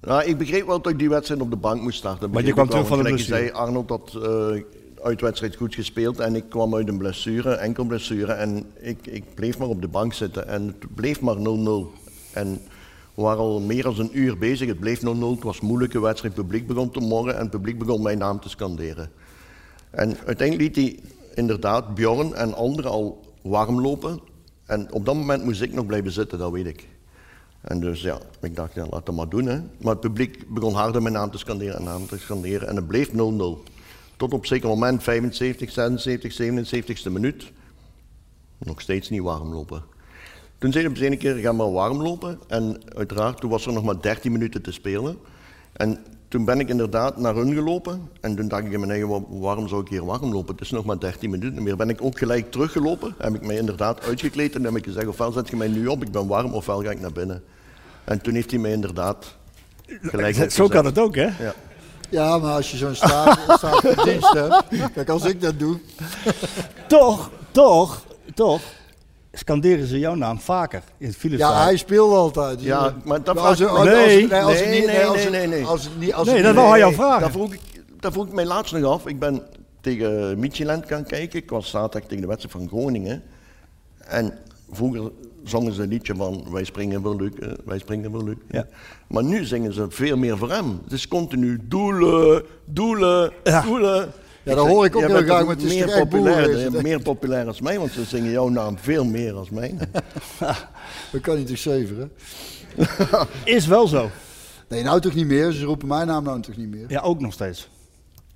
Nou, 0.00 0.24
ik 0.24 0.38
begreep 0.38 0.66
wel 0.66 0.80
dat 0.80 0.92
ik 0.92 0.98
die 0.98 1.08
wedstrijd 1.08 1.40
op 1.40 1.50
de 1.50 1.56
bank 1.56 1.82
moest 1.82 1.98
starten. 1.98 2.30
Maar 2.30 2.44
je 2.44 2.52
kwam 2.52 2.68
terug 2.68 2.86
van 2.86 3.02
de 3.02 3.18
zei, 3.18 3.50
Arnold 3.50 3.88
had 3.88 4.18
eh 4.22 4.62
uitwedstrijd 5.02 5.56
goed 5.56 5.74
gespeeld 5.74 6.18
en 6.18 6.34
ik 6.34 6.44
kwam 6.48 6.74
uit 6.74 6.88
een 6.88 6.98
blessure, 6.98 7.54
enkel 7.54 7.84
blessure. 7.84 8.32
En 8.32 8.64
ik, 8.80 9.06
ik 9.06 9.34
bleef 9.34 9.58
maar 9.58 9.68
op 9.68 9.80
de 9.80 9.88
bank 9.88 10.12
zitten 10.12 10.48
en 10.48 10.66
het 10.66 10.94
bleef 10.94 11.20
maar 11.20 11.36
0-0. 11.36 11.40
En 12.32 12.60
We 13.14 13.22
waren 13.22 13.40
al 13.40 13.60
meer 13.60 13.82
dan 13.82 13.98
een 13.98 14.18
uur 14.18 14.38
bezig. 14.38 14.68
Het 14.68 14.80
bleef 14.80 15.00
0-0. 15.00 15.04
Het 15.04 15.42
was 15.42 15.60
moeilijke 15.60 16.00
wedstrijd. 16.00 16.36
Het 16.36 16.42
publiek 16.44 16.66
begon 16.66 16.90
te 16.90 17.00
morren 17.00 17.34
en 17.34 17.40
het 17.40 17.50
publiek 17.50 17.78
begon 17.78 18.02
mijn 18.02 18.18
naam 18.18 18.40
te 18.40 18.48
scanderen. 18.48 19.10
En 19.90 20.16
uiteindelijk 20.26 20.76
liet 20.76 20.76
hij 20.76 20.98
inderdaad 21.34 21.94
Bjorn 21.94 22.34
en 22.34 22.54
anderen 22.54 22.90
al 22.90 23.20
warm 23.42 23.80
lopen. 23.80 24.20
En 24.66 24.92
op 24.92 25.04
dat 25.04 25.14
moment 25.14 25.44
moest 25.44 25.62
ik 25.62 25.72
nog 25.72 25.86
blijven 25.86 26.12
zitten, 26.12 26.38
dat 26.38 26.50
weet 26.50 26.66
ik. 26.66 26.88
En 27.60 27.80
dus 27.80 28.00
ja, 28.00 28.18
ik 28.40 28.56
dacht, 28.56 28.74
ja, 28.74 28.86
laat 28.90 29.06
dat 29.06 29.14
maar 29.14 29.28
doen. 29.28 29.44
Maar 29.80 29.92
het 29.92 30.00
publiek 30.00 30.48
begon 30.48 30.74
harder 30.74 31.02
mijn 31.02 31.14
naam 31.14 31.30
te 31.30 31.38
scanderen 31.38 31.76
en 31.76 31.84
naam 31.84 32.06
te 32.06 32.18
scanderen. 32.18 32.68
En 32.68 32.76
het 32.76 32.86
bleef 32.86 33.10
0-0. 33.10 33.12
Tot 34.22 34.32
op 34.32 34.46
zeker 34.46 34.68
moment, 34.68 35.02
75, 35.02 35.70
76, 35.70 36.40
77ste 36.40 37.10
minuut, 37.12 37.52
nog 38.58 38.80
steeds 38.80 39.10
niet 39.10 39.20
warm 39.22 39.52
lopen. 39.52 39.82
Toen 40.58 40.72
zei 40.72 40.84
hij 40.84 40.94
op 40.94 41.12
een 41.12 41.18
keer, 41.18 41.34
ga 41.34 41.52
maar 41.52 41.72
warm 41.72 42.02
lopen. 42.02 42.38
En 42.46 42.80
uiteraard, 42.96 43.40
toen 43.40 43.50
was 43.50 43.66
er 43.66 43.72
nog 43.72 43.84
maar 43.84 44.00
13 44.00 44.32
minuten 44.32 44.62
te 44.62 44.72
spelen. 44.72 45.16
En 45.72 45.98
toen 46.28 46.44
ben 46.44 46.60
ik 46.60 46.68
inderdaad 46.68 47.16
naar 47.16 47.34
hun 47.34 47.54
gelopen. 47.54 48.08
En 48.20 48.36
toen 48.36 48.48
dacht 48.48 48.64
ik 48.64 48.72
in 48.72 48.78
mijn 48.78 48.90
eigen, 48.90 49.08
"Wa- 49.08 49.22
waarom 49.28 49.68
zou 49.68 49.80
ik 49.80 49.88
hier 49.88 50.04
warm 50.04 50.32
lopen? 50.32 50.52
Het 50.54 50.64
is 50.64 50.70
nog 50.70 50.84
maar 50.84 50.98
13 50.98 51.30
minuten 51.30 51.62
meer. 51.62 51.76
Ben 51.76 51.88
ik 51.88 52.02
ook 52.02 52.18
gelijk 52.18 52.50
teruggelopen. 52.50 53.14
Heb 53.18 53.34
ik 53.34 53.46
mij 53.46 53.56
inderdaad 53.56 54.02
uitgekleed. 54.02 54.54
En 54.54 54.64
heb 54.64 54.76
ik 54.76 54.84
gezegd, 54.84 55.06
ofwel 55.06 55.32
zet 55.32 55.48
je 55.48 55.56
mij 55.56 55.68
nu 55.68 55.86
op, 55.86 56.02
ik 56.02 56.12
ben 56.12 56.26
warm, 56.26 56.52
ofwel 56.52 56.82
ga 56.82 56.90
ik 56.90 57.00
naar 57.00 57.12
binnen. 57.12 57.42
En 58.04 58.20
toen 58.20 58.34
heeft 58.34 58.50
hij 58.50 58.60
mij 58.60 58.72
inderdaad 58.72 59.36
gelijk 59.86 60.50
Zo 60.52 60.68
kan 60.68 60.84
het 60.84 60.98
ook, 60.98 61.14
hè? 61.14 61.44
Ja. 61.44 61.54
Ja, 62.12 62.38
maar 62.38 62.54
als 62.54 62.70
je 62.70 62.76
zo'n 62.76 62.94
staat, 62.94 63.38
dienst 64.04 64.32
hebt. 64.32 64.62
Kijk, 64.94 65.08
als 65.08 65.24
ik 65.24 65.40
dat 65.40 65.58
doe. 65.58 65.78
Toch, 66.88 67.30
toch, 67.50 68.04
toch 68.34 68.60
scanderen 69.32 69.86
ze 69.86 69.98
jouw 69.98 70.14
naam 70.14 70.40
vaker 70.40 70.82
in 70.98 71.06
het 71.06 71.16
Philipsstadion. 71.16 71.60
Ja, 71.60 71.64
hij 71.66 71.76
speelde 71.76 72.14
altijd. 72.16 72.58
Dus 72.58 72.66
Ja, 72.66 72.94
maar 73.04 73.22
dat 73.22 73.38
als, 73.38 73.64
als, 73.64 73.70
als, 73.78 73.84
nee, 73.88 74.34
als 74.34 74.58
het 74.58 74.64
Nee, 74.68 74.80
niet- 74.80 74.86
nee, 74.90 75.04
als 75.04 75.14
nee, 75.16 75.24
het- 75.24 75.32
nee, 75.32 75.46
nee. 75.46 75.64
Als 75.64 75.84
het 75.84 75.98
niet, 75.98 76.14
als 76.14 76.26
Nee, 76.28 76.42
dat 76.42 76.54
wou 76.54 76.68
hij 76.68 76.78
jou 76.78 76.94
vragen. 76.94 77.20
Dat 77.20 77.30
vroeg, 77.30 77.52
ik, 77.52 77.60
dat 78.00 78.12
vroeg 78.12 78.26
ik 78.26 78.32
mij 78.32 78.44
laatst 78.44 78.72
nog 78.74 78.84
af. 78.92 79.06
Ik 79.06 79.18
ben 79.18 79.42
tegen 79.80 80.38
Midtjylland 80.38 80.86
gaan 80.86 81.04
kijken. 81.04 81.38
Ik 81.38 81.50
was 81.50 81.70
zaterdag 81.70 82.08
tegen 82.08 82.22
de 82.22 82.28
wedstrijd 82.28 82.56
van 82.56 82.68
Groningen. 82.68 83.22
En 83.98 84.38
vroeger 84.72 85.10
zongen 85.44 85.72
ze 85.72 85.82
een 85.82 85.88
liedje 85.88 86.14
van 86.14 86.44
wij 86.50 86.64
springen 86.64 87.02
wel 87.02 87.16
leuk, 87.16 87.38
eh, 87.38 87.52
wij 87.64 87.78
springen 87.78 88.12
wel 88.12 88.24
leuk. 88.24 88.38
Ja. 88.50 88.66
Maar 89.08 89.24
nu 89.24 89.44
zingen 89.44 89.72
ze 89.72 89.86
veel 89.88 90.16
meer 90.16 90.38
voor 90.38 90.50
hem. 90.50 90.80
Het 90.84 90.92
is 90.92 91.08
continu 91.08 91.60
doelen, 91.62 92.42
doelen, 92.64 93.32
Ja. 93.44 93.62
doelen. 93.62 94.12
Ja, 94.44 94.54
dat 94.54 94.66
hoor 94.66 94.84
ik 94.84 94.96
ook 94.96 95.06
heel 95.06 95.22
graag, 95.22 95.44
maar 95.44 95.54
het 95.54 95.64
is 95.64 95.74
meer 95.74 95.98
populair, 95.98 96.44
boeren, 96.44 96.58
is 96.58 96.72
het? 96.72 96.82
meer 96.82 97.02
populair 97.02 97.46
als 97.46 97.60
mij, 97.60 97.78
want 97.78 97.90
ze 97.92 98.04
zingen 98.04 98.30
jouw 98.30 98.48
naam 98.48 98.78
veel 98.78 99.04
meer 99.04 99.32
als 99.34 99.50
mij. 99.50 99.74
Dat 101.12 101.20
kan 101.20 101.36
niet 101.36 101.46
toch 101.46 101.58
zeveren? 101.58 102.12
Is 103.44 103.66
wel 103.66 103.86
zo. 103.86 104.10
Nee, 104.68 104.82
nou 104.82 105.00
toch 105.00 105.14
niet 105.14 105.26
meer. 105.26 105.52
Ze 105.52 105.64
roepen 105.64 105.88
mijn 105.88 106.06
naam 106.06 106.24
nou 106.24 106.40
toch 106.40 106.56
niet 106.56 106.68
meer. 106.70 106.84
Ja, 106.88 107.00
ook 107.00 107.20
nog 107.20 107.32
steeds. 107.32 107.68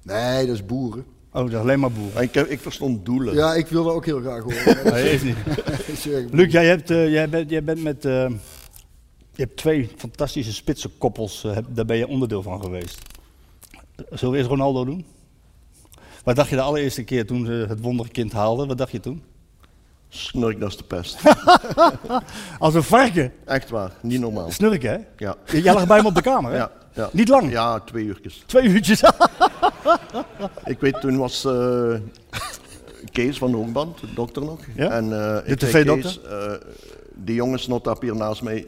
Nee, 0.02 0.46
dat 0.46 0.54
is 0.54 0.66
boeren. 0.66 1.04
Oh, 1.36 1.42
dat 1.42 1.50
is 1.52 1.58
alleen 1.58 1.80
maar 1.80 1.92
boeren. 1.92 2.22
ik, 2.22 2.34
ik 2.34 2.60
verstond 2.60 3.04
doelen. 3.04 3.34
Ja, 3.34 3.54
ik 3.54 3.66
wil 3.66 3.84
dat 3.84 3.92
ook 3.94 4.04
heel 4.04 4.20
graag 4.20 4.42
horen. 4.42 4.84
Nee, 4.92 5.02
heeft 5.02 5.24
niet. 5.24 5.36
Luc, 6.38 6.52
jij, 6.52 6.66
hebt, 6.66 6.90
eh, 6.90 7.08
jij, 7.10 7.28
bent, 7.28 7.50
jij 7.50 7.64
bent 7.64 7.82
met. 7.82 8.04
eh, 8.04 8.12
je 9.32 9.42
hebt 9.42 9.56
twee 9.56 9.90
fantastische 9.96 10.52
spitsenkoppels, 10.52 11.44
eh, 11.44 11.52
heb- 11.54 11.64
daar 11.68 11.84
ben 11.84 11.96
je 11.96 12.06
onderdeel 12.08 12.42
van 12.42 12.62
geweest. 12.62 12.98
Zullen 14.10 14.32
we 14.32 14.36
eerst 14.38 14.50
Ronaldo 14.50 14.84
doen? 14.84 15.06
Wat 16.24 16.36
dacht 16.36 16.48
je 16.48 16.56
de 16.56 16.62
allereerste 16.62 17.02
keer 17.04 17.26
toen 17.26 17.46
ze 17.46 17.64
het 17.68 17.80
wonderkind 17.80 18.32
haalden? 18.32 18.68
Wat 18.68 18.78
dacht 18.78 18.92
je 18.92 19.00
toen? 19.00 19.22
Snurk, 20.08 20.60
dat 20.60 20.68
is 20.70 20.76
de 20.76 20.84
pest. 20.84 21.18
Als 22.58 22.74
een 22.74 22.82
varken. 22.82 23.32
Echt 23.44 23.70
waar, 23.70 23.90
niet 24.02 24.20
normaal. 24.20 24.50
Snurken, 24.50 24.90
hè? 24.90 24.98
Ja. 25.24 25.36
Jij 25.62 25.74
lag 25.74 25.86
bij 25.86 25.96
hem 25.96 26.06
op 26.06 26.14
de 26.14 26.22
kamer, 26.22 26.50
hè? 26.50 26.56
Ja, 26.56 26.70
ja. 26.94 27.08
Niet 27.12 27.28
lang? 27.28 27.50
Ja, 27.50 27.80
twee 27.80 28.04
uurtjes. 28.04 28.42
Twee 28.46 28.68
uurtjes. 28.68 29.02
Ik 30.64 30.80
weet, 30.80 31.00
toen 31.00 31.16
was 31.16 31.44
eh, 31.44 31.94
Kees 33.12 33.38
van 33.38 33.50
de 33.50 33.56
Hoekband, 33.56 34.00
de 34.00 34.14
dokter 34.14 34.42
nog. 34.44 34.60
Ja? 34.74 34.90
En, 34.90 35.04
eh, 35.04 35.46
De 35.46 35.56
TV-dokter? 35.56 36.20
Eh, 36.30 36.52
die 37.14 37.34
jongens 37.34 37.68
hier 38.00 38.16
naast 38.16 38.42
mij, 38.42 38.66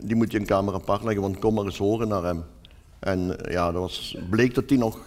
die 0.00 0.16
moet 0.16 0.32
je 0.32 0.38
in 0.38 0.46
kamer 0.46 0.74
apart 0.74 1.02
leggen, 1.02 1.22
want 1.22 1.38
kom 1.38 1.54
maar 1.54 1.64
eens 1.64 1.78
horen 1.78 2.08
naar 2.08 2.24
hem. 2.24 2.44
En 2.98 3.36
ja, 3.48 3.72
dat 3.72 3.80
was, 3.80 4.16
bleek 4.30 4.54
dat 4.54 4.64
hij 4.68 4.78
nog 4.78 4.98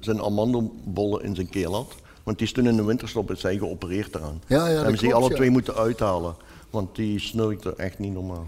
zijn 0.00 0.22
amandelbollen 0.22 1.22
in 1.22 1.34
zijn 1.34 1.48
keel 1.48 1.74
had. 1.74 1.94
Want 2.22 2.38
die 2.38 2.46
is 2.46 2.52
toen 2.52 2.66
in 2.66 2.76
de 2.76 2.84
winterstop 2.84 3.30
is 3.30 3.42
hij 3.42 3.58
geopereerd 3.58 4.14
eraan. 4.14 4.42
Ja, 4.46 4.68
ja, 4.68 4.74
Hebben 4.74 4.98
ze 4.98 5.04
die 5.04 5.14
alle 5.14 5.28
ja. 5.28 5.34
twee 5.34 5.50
moeten 5.50 5.74
uithalen. 5.74 6.36
Want 6.70 6.96
die 6.96 7.20
snurkte 7.20 7.74
echt 7.76 7.98
niet 7.98 8.12
normaal. 8.12 8.46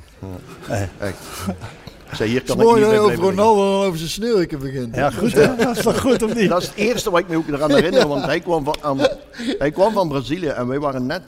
Ja. 0.69 0.89
Echt. 0.99 1.17
Zei, 2.13 2.29
hier 2.29 2.39
Het 2.41 2.49
is 2.49 2.55
kan 2.55 2.65
mooi 2.65 2.83
niet 2.83 2.91
dat 2.91 3.01
over. 3.01 3.15
Ronaldo 3.19 3.81
en 3.81 3.87
over 3.87 3.99
zijn 3.99 4.11
snurken 4.11 4.59
begint. 4.59 4.95
Ja, 4.95 5.11
goed 5.11 5.33
hè? 5.33 5.57
Dat 5.57 5.77
is 5.77 5.83
toch 5.83 6.01
goed 6.01 6.23
of 6.23 6.35
niet? 6.35 6.49
Dat 6.49 6.63
is 6.63 6.69
het 6.69 6.77
eerste 6.77 7.11
wat 7.11 7.21
ik 7.21 7.29
me 7.29 7.37
ook 7.37 7.49
eraan 7.49 7.71
herinner, 7.71 8.09
want 8.15 8.25
hij 8.25 8.41
kwam 8.41 8.65
van, 8.65 8.77
aan- 8.83 8.99
hij 9.59 9.71
kwam 9.71 9.93
van 9.93 10.09
Brazilië 10.09 10.47
en 10.47 10.67
wij 10.67 10.79
waren 10.81 11.07
net 11.07 11.23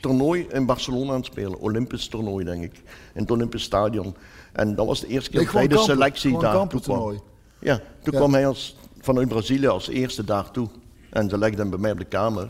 toernooi 0.00 0.46
in 0.52 0.66
Barcelona 0.66 1.10
aan 1.10 1.16
het 1.16 1.24
spelen. 1.26 1.58
Olympisch 1.60 2.08
toernooi, 2.08 2.44
denk 2.44 2.62
ik. 2.64 2.72
In 3.14 3.20
het 3.20 3.30
Olympisch 3.30 3.62
Stadion. 3.62 4.14
En 4.52 4.74
dat 4.74 4.86
was 4.86 5.00
de 5.00 5.06
eerste 5.06 5.30
keer 5.30 5.38
Nee, 5.38 5.46
dat 5.48 5.54
hij 5.58 5.68
de 5.68 5.74
kampen. 5.74 5.94
selectie 5.94 6.30
Gewoon 6.30 6.44
daar 6.54 6.68
toe 6.68 6.80
kwam. 6.80 7.20
Ja, 7.58 7.76
toen 7.76 8.12
Ja. 8.12 8.18
kwam 8.18 8.32
hij 8.34 8.46
als, 8.46 8.76
vanuit 9.00 9.28
Brazilië 9.28 9.66
als 9.66 9.88
eerste 9.88 10.24
daartoe. 10.24 10.68
En 11.10 11.28
ze 11.28 11.38
legden 11.38 11.58
hem 11.60 11.70
bij 11.70 11.78
mij 11.78 11.90
op 11.92 11.98
de 11.98 12.04
kamer 12.04 12.48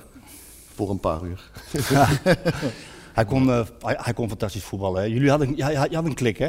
voor 0.75 0.91
een 0.91 1.01
paar 1.01 1.21
uur. 1.23 1.51
Hij 3.15 3.25
kon, 3.25 3.51
eh, 3.51 3.61
hij, 3.81 3.97
hij 3.99 4.13
kon 4.13 4.29
fantastisch 4.29 4.65
voetballen. 4.65 5.01
Hè? 5.03 5.07
Jullie 5.09 5.31
hadden, 5.31 5.57
ja, 5.57 5.69
je 5.69 5.95
had 5.95 6.05
een 6.05 6.15
klik, 6.15 6.39
hè? 6.39 6.49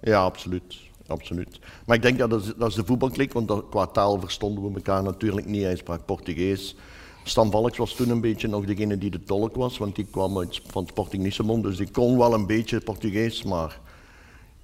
Ja, 0.00 0.22
absoluut. 0.22 0.76
absoluut. 1.06 1.60
Maar 1.86 1.96
ik 1.96 2.02
denk 2.02 2.18
dat 2.18 2.30
dat 2.30 2.42
is, 2.42 2.52
dat 2.56 2.68
is 2.68 2.74
de 2.74 2.84
voetbalklik, 2.84 3.32
want 3.32 3.48
dat, 3.48 3.64
qua 3.70 3.86
taal 3.86 4.20
verstonden 4.20 4.64
we 4.64 4.74
elkaar 4.74 5.02
natuurlijk 5.02 5.46
niet. 5.46 5.62
Hij 5.62 5.76
sprak 5.76 6.04
Portugees. 6.04 6.76
Stan 7.24 7.50
Valks 7.50 7.78
was 7.78 7.94
toen 7.94 8.10
een 8.10 8.20
beetje 8.20 8.48
nog 8.48 8.64
degene 8.64 8.98
die 8.98 9.10
de 9.10 9.22
tolk 9.22 9.56
was, 9.56 9.78
want 9.78 9.94
die 9.94 10.06
kwam 10.10 10.38
uit, 10.38 10.60
van 10.66 10.86
Sporting 10.86 11.22
Lissabon, 11.22 11.62
dus 11.62 11.76
die 11.76 11.90
kon 11.90 12.18
wel 12.18 12.34
een 12.34 12.46
beetje 12.46 12.80
Portugees, 12.80 13.42
maar 13.42 13.80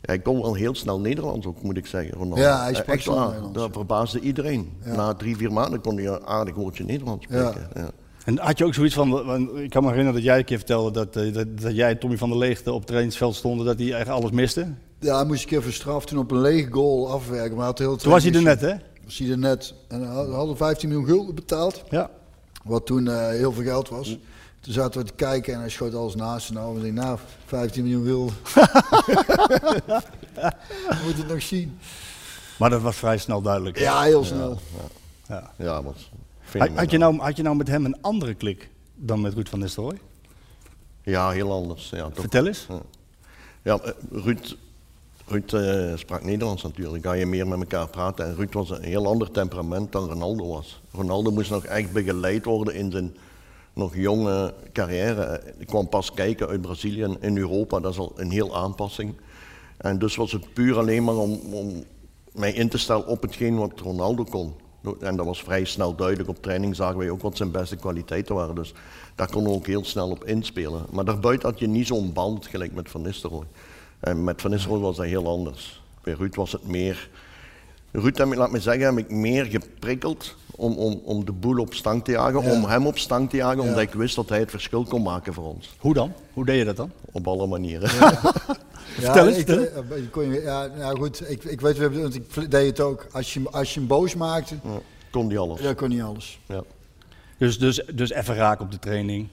hij 0.01 0.19
kon 0.19 0.43
wel 0.43 0.55
heel 0.55 0.75
snel 0.75 1.01
Nederlands 1.01 1.47
ook, 1.47 1.63
moet 1.63 1.77
ik 1.77 1.87
zeggen. 1.87 2.15
Ronaldo. 2.15 2.43
Ja, 2.43 2.63
hij 2.63 2.75
sprak 2.75 2.95
Echt 2.95 3.03
snel 3.03 3.15
waar, 3.15 3.27
Nederlands. 3.27 3.59
Dat 3.59 3.73
verbaasde 3.73 4.21
iedereen. 4.21 4.73
Na 4.85 5.15
drie, 5.15 5.37
vier 5.37 5.53
maanden 5.53 5.81
kon 5.81 5.97
hij 5.97 6.07
een 6.07 6.27
aardig 6.27 6.55
woordje 6.55 6.85
Nederlands 6.85 7.25
spreken. 7.25 7.71
Ja. 7.75 7.91
En 8.25 8.39
had 8.39 8.59
je 8.59 8.65
ook 8.65 8.75
zoiets 8.75 8.95
van, 8.95 9.59
ik 9.59 9.71
kan 9.71 9.83
me 9.83 9.89
herinneren 9.89 10.15
dat 10.15 10.23
jij 10.23 10.39
een 10.39 10.45
keer 10.45 10.57
vertelde 10.57 10.91
dat, 10.91 11.17
eh, 11.17 11.35
dat, 11.35 11.61
dat 11.61 11.77
jij 11.77 11.91
en 11.91 11.99
Tommy 11.99 12.17
van 12.17 12.29
der 12.29 12.39
Leegte 12.39 12.73
op 12.73 12.79
het 12.79 12.87
trainingsveld 12.87 13.35
stonden, 13.35 13.67
dat 13.67 13.79
hij 13.79 13.93
eigenlijk 13.93 14.21
alles 14.21 14.31
miste. 14.31 14.75
Ja, 14.99 15.17
hij 15.17 15.25
moest 15.25 15.43
een 15.43 15.49
keer 15.49 15.63
verstraft 15.63 16.07
toen 16.07 16.19
op 16.19 16.31
een 16.31 16.41
leeg 16.41 16.69
goal 16.71 17.11
afwerken. 17.11 17.51
Maar 17.51 17.59
hij 17.59 17.67
had 17.67 17.79
heel 17.79 17.97
Toen 17.97 18.13
was 18.13 18.25
hij 18.25 18.33
er 18.33 18.43
net, 18.43 18.61
hè? 18.61 18.75
Was 19.05 19.19
hij 19.19 19.31
er 19.31 19.39
net. 19.39 19.75
En 19.89 20.01
we 20.01 20.35
hadden 20.35 20.57
15 20.57 20.89
miljoen 20.89 21.07
gulden 21.07 21.35
betaald. 21.35 21.83
Ja. 21.91 22.11
Wat 22.65 22.87
toen 22.87 23.09
eh, 23.09 23.29
heel 23.29 23.53
veel 23.53 23.65
geld 23.65 23.89
was. 23.89 24.19
Toen 24.61 24.73
zaten 24.73 25.01
we 25.01 25.07
te 25.07 25.13
kijken 25.13 25.55
en 25.55 25.61
hij 25.61 25.69
schoot 25.69 25.95
alles 25.95 26.15
naast. 26.15 26.49
En 26.49 26.55
nou, 26.55 26.75
we 26.75 26.81
denken, 26.81 27.05
nou, 27.05 27.19
15 27.47 27.83
miljoen 27.83 28.05
gulden. 28.05 28.35
We 30.89 31.03
moeten 31.05 31.23
het 31.23 31.33
nog 31.33 31.43
zien. 31.43 31.79
Maar 32.59 32.71
dat 32.71 32.83
was 32.83 32.97
vrij 32.97 33.19
snel 33.19 33.43
duidelijk. 33.43 33.79
Ja, 33.79 34.03
heel 34.03 34.25
snel. 34.25 34.59
Ja. 35.29 35.51
Ja, 35.57 35.83
wat 35.83 35.97
Had, 36.75 36.91
je 36.91 36.99
nou, 36.99 37.19
had 37.19 37.37
je 37.37 37.43
nou 37.43 37.57
met 37.57 37.69
hem 37.69 37.85
een 37.85 38.01
andere 38.01 38.35
klik 38.35 38.71
dan 38.95 39.21
met 39.21 39.35
Ruud 39.35 39.49
van 39.49 39.59
Nistelrooy? 39.59 39.99
Ja, 41.03 41.31
heel 41.31 41.53
anders. 41.53 41.91
Ja, 41.91 42.05
toch. 42.05 42.21
Vertel 42.21 42.47
eens. 42.47 42.67
Ja, 43.63 43.79
eh, 43.79 43.93
Ruud, 44.11 44.57
Ruud 45.29 45.53
eh, 45.53 45.97
sprak 45.97 46.25
Nederlands 46.25 46.63
natuurlijk. 46.63 47.05
Ga 47.05 47.13
je 47.13 47.27
meer 47.27 47.49
met 47.49 47.59
elkaar 47.59 47.89
praten. 47.89 48.27
En 48.27 48.35
Ruud 48.35 48.53
was 48.53 48.71
een 48.71 48.83
heel 48.83 49.07
ander 49.07 49.31
temperament 49.31 49.93
dan 49.93 50.09
Ronaldo 50.09 50.49
was. 50.49 50.81
Ronaldo 50.93 51.31
moest 51.31 51.51
nog 51.51 51.65
echt 51.65 51.93
begeleid 51.93 52.45
worden 52.45 52.75
in 52.75 52.91
zijn 52.91 53.17
nog 53.73 53.97
jonge 53.97 54.55
carrière. 54.73 55.43
Ik 55.59 55.67
kwam 55.67 55.89
pas 55.89 56.13
kijken 56.13 56.49
uit 56.49 56.61
Brazilië 56.61 57.17
in 57.21 57.37
Europa. 57.37 57.81
Dat 57.81 57.93
is 57.93 57.99
al 57.99 58.13
een 58.17 58.31
heel 58.31 58.57
aanpassing. 58.57 59.15
En 59.77 59.99
dus 59.99 60.17
was 60.17 60.33
het 60.33 60.53
puur 60.53 60.79
alleen 60.79 61.05
maar 61.05 61.17
om, 61.17 61.41
om 61.53 61.85
mij 62.33 62.53
in 62.53 62.69
te 62.69 62.79
stellen 62.79 63.07
op 63.07 63.23
hetgeen 63.23 63.57
wat 63.57 63.81
Ronaldo 63.81 64.25
kon. 64.25 64.55
En 65.01 65.17
dat 65.17 65.27
was 65.27 65.43
vrij 65.43 65.65
snel 65.65 65.95
duidelijk. 65.95 66.29
Op 66.29 66.43
training 66.43 66.77
zagen 66.77 66.99
wij 66.99 67.11
ook 67.11 67.23
wat 67.23 67.37
zijn 67.37 67.51
beste 67.51 67.77
kwaliteiten 67.77 68.35
waren. 68.35 68.55
Dus 68.55 68.75
daar 69.15 69.29
we 69.31 69.49
ook 69.49 69.67
heel 69.67 69.85
snel 69.85 70.11
op 70.11 70.25
inspelen. 70.25 70.87
Maar 70.91 71.05
daarbuiten 71.05 71.49
had 71.49 71.59
je 71.59 71.67
niet 71.67 71.87
zo'n 71.87 72.13
band 72.13 72.47
gelijk 72.47 72.75
met 72.75 72.91
Van 72.91 73.03
Nistelrooy. 73.03 73.47
En 74.01 74.25
met 74.25 74.41
Van 74.41 74.51
Nistelrooy 74.51 74.81
was 74.81 74.97
dat 74.97 75.07
heel 75.07 75.27
anders. 75.29 75.83
Bij 76.03 76.15
Ruud 76.15 76.35
was 76.35 76.53
het 76.53 76.67
meer... 76.67 77.09
Ruud, 77.93 78.19
heb 78.19 78.27
ik, 78.29 78.35
laat 78.35 78.51
me 78.51 78.61
zeggen, 78.61 78.85
heb 78.85 78.99
ik 78.99 79.11
meer 79.11 79.45
geprikkeld 79.45 80.35
om, 80.51 80.73
om, 80.77 81.01
om 81.05 81.25
de 81.25 81.33
boel 81.33 81.59
op 81.59 81.75
stang 81.75 82.05
te 82.05 82.11
jagen. 82.11 82.43
Ja. 82.43 82.51
Om 82.53 82.65
hem 82.65 82.87
op 82.87 82.99
stang 82.99 83.31
te 83.31 83.37
jagen, 83.37 83.63
Ja. 83.63 83.69
omdat 83.69 83.81
ik 83.83 83.93
wist 83.93 84.15
dat 84.17 84.29
hij 84.29 84.39
het 84.39 84.51
verschil 84.51 84.85
kon 84.85 85.03
maken 85.03 85.35
voor 85.35 85.45
ons. 85.45 85.75
Hoe 85.79 85.95
dan? 85.95 86.13
Hoe 86.33 86.45
deed 86.45 86.59
je 86.59 86.65
dat 86.65 86.77
dan? 86.77 86.91
Op 87.13 87.27
alle 87.29 87.47
manieren. 87.47 87.89
Vertel 88.97 89.27
eens, 89.29 89.37
ik, 89.37 89.49
eh, 89.49 89.77
eh, 89.77 89.83
kon 90.11 90.33
je- 90.33 90.41
ja, 90.43 90.67
nou 90.79 90.97
goed, 90.99 91.31
ik, 91.31 91.45
ik 91.45 91.61
weet, 91.61 91.77
we 91.77 91.83
hebben- 91.83 92.01
want 92.03 92.15
ik 92.15 92.51
deed 92.51 92.67
het 92.67 92.81
ook. 92.81 93.07
Als 93.13 93.35
je, 93.35 93.43
als 93.51 93.75
je 93.75 93.79
hem 93.81 93.89
boos 93.89 94.15
maakte, 94.15 94.55
Ja, 94.65 94.79
kon 95.11 95.29
die 95.29 95.39
alles. 95.39 95.61
dan 95.61 95.75
kon 95.75 95.89
niet 95.89 96.03
alles. 96.03 96.39
Ja. 96.47 96.63
Dus, 97.39 97.59
dus, 97.59 97.83
dus 97.95 98.11
even 98.11 98.35
raak 98.35 98.61
op 98.61 98.71
de 98.71 98.79
training. 98.79 99.29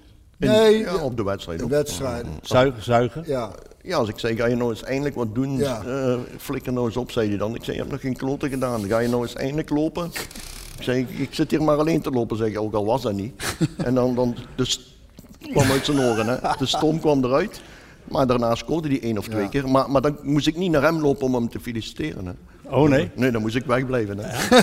Nee, 0.48 0.78
Ja, 0.78 0.96
op 0.96 1.18
de 1.18 1.24
wedstrijd. 1.24 1.58
de 1.60 1.64
ook. 1.66 1.70
wedstrijden. 1.72 2.32
Zuigen, 2.42 2.84
zuigen. 2.84 3.24
Ja, 3.26 3.52
Ja, 3.82 3.98
als 3.98 4.10
ik 4.10 4.20
zeg, 4.20 4.38
ga 4.38 4.46
je 4.46 4.56
nou 4.56 4.70
eens 4.70 4.84
eindelijk 4.84 5.16
wat 5.16 5.36
doen, 5.36 5.58
Ja. 5.58 5.82
eh, 5.86 6.16
flikker 6.38 6.74
nou 6.74 6.86
eens 6.86 6.98
op, 6.98 7.12
zei 7.12 7.30
hij 7.30 7.38
dan. 7.38 7.56
Ik 7.56 7.64
zei, 7.64 7.72
je 7.76 7.82
hebt 7.82 7.92
nog 7.94 8.02
geen 8.02 8.16
kloten 8.18 8.50
gedaan, 8.50 8.86
ga 8.88 9.00
je 9.00 9.08
nou 9.08 9.22
eens 9.22 9.36
eindelijk 9.36 9.70
lopen? 9.70 10.06
Ik 10.78 10.84
zei, 10.84 11.00
ik, 11.00 11.10
ik 11.20 11.34
zit 11.34 11.52
hier 11.52 11.64
maar 11.64 11.78
alleen 11.78 12.02
te 12.02 12.10
lopen, 12.10 12.38
zeg 12.38 12.48
ik, 12.48 12.60
ook 12.60 12.74
al 12.74 12.86
was 12.86 13.02
dat 13.02 13.14
niet. 13.14 13.44
En 13.78 13.94
dan, 13.96 14.16
dan 14.16 14.36
de 14.56 14.66
st- 14.66 14.82
kwam 15.52 15.72
uit 15.72 15.86
zijn 15.86 16.00
oren, 16.00 16.28
hè. 16.28 16.36
de 16.58 16.66
stom 16.66 17.00
kwam 17.00 17.24
eruit. 17.24 17.62
Maar 18.04 18.28
daarna 18.28 18.56
scoorde 18.56 18.88
hij 18.88 19.02
één 19.02 19.18
of 19.18 19.28
twee 19.28 19.42
Ja. 19.44 19.48
keer. 19.50 19.70
Maar, 19.70 19.90
maar 19.92 20.02
dan 20.02 20.18
moest 20.22 20.48
ik 20.48 20.58
niet 20.58 20.72
naar 20.72 20.82
hem 20.82 21.00
lopen 21.02 21.26
om 21.26 21.34
hem 21.34 21.50
te 21.50 21.60
feliciteren. 21.60 22.26
Hè. 22.26 22.32
Oh 22.76 22.90
nee. 22.90 23.12
Nee, 23.16 23.32
dan 23.32 23.42
moest 23.42 23.56
ik 23.56 23.66
wegblijven. 23.66 24.18
Hè. 24.22 24.60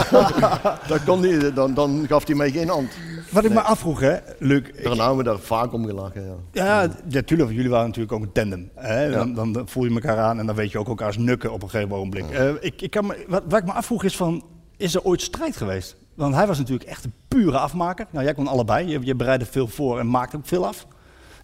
dat 0.88 1.04
kon 1.04 1.20
niet, 1.20 1.54
dan, 1.54 1.74
dan 1.74 2.04
gaf 2.08 2.26
hij 2.26 2.34
mij 2.36 2.50
geen 2.50 2.68
hand. 2.68 2.90
Wat 3.34 3.44
ik 3.44 3.52
me 3.52 3.60
afvroeg, 3.60 4.00
hè, 4.00 4.16
Luc. 4.38 4.62
Daarna 4.82 5.06
hebben 5.06 5.16
we 5.16 5.30
daar 5.30 5.38
vaak 5.38 5.72
om 5.72 5.86
gelachen. 5.86 6.24
Ja. 6.52 6.64
Ja, 6.64 6.88
natuurlijk. 7.08 7.50
jullie 7.50 7.70
waren 7.70 7.86
natuurlijk 7.86 8.12
ook 8.12 8.22
een 8.22 8.32
tandem. 8.32 8.70
Hè? 8.74 9.10
Dan, 9.10 9.52
dan 9.52 9.68
voel 9.68 9.84
je 9.84 9.94
elkaar 9.94 10.18
aan 10.18 10.38
en 10.38 10.46
dan 10.46 10.54
weet 10.54 10.70
je 10.70 10.78
ook 10.78 10.88
elkaars 10.88 11.16
nukken 11.16 11.52
op 11.52 11.62
een 11.62 11.70
gegeven 11.70 11.96
ogenblik. 11.96 12.30
Eh, 12.30 12.50
ik, 12.60 12.82
ik 12.82 12.90
kan 12.90 13.06
me, 13.06 13.24
wat, 13.28 13.42
wat 13.48 13.58
ik 13.58 13.66
me 13.66 13.72
afvroeg 13.72 14.04
is 14.04 14.16
van, 14.16 14.44
is 14.76 14.94
er 14.94 15.02
ooit 15.02 15.22
strijd 15.22 15.56
geweest? 15.56 15.96
Want 16.14 16.34
hij 16.34 16.46
was 16.46 16.58
natuurlijk 16.58 16.90
echt 16.90 17.04
een 17.04 17.12
pure 17.28 17.58
afmaker. 17.58 18.06
Nou, 18.10 18.24
jij 18.24 18.34
kon 18.34 18.46
allebei. 18.46 18.88
Je, 18.88 18.98
je 19.02 19.14
bereidde 19.14 19.46
veel 19.46 19.68
voor 19.68 19.98
en 19.98 20.10
maakte 20.10 20.36
ook 20.36 20.46
veel 20.46 20.66
af. 20.66 20.86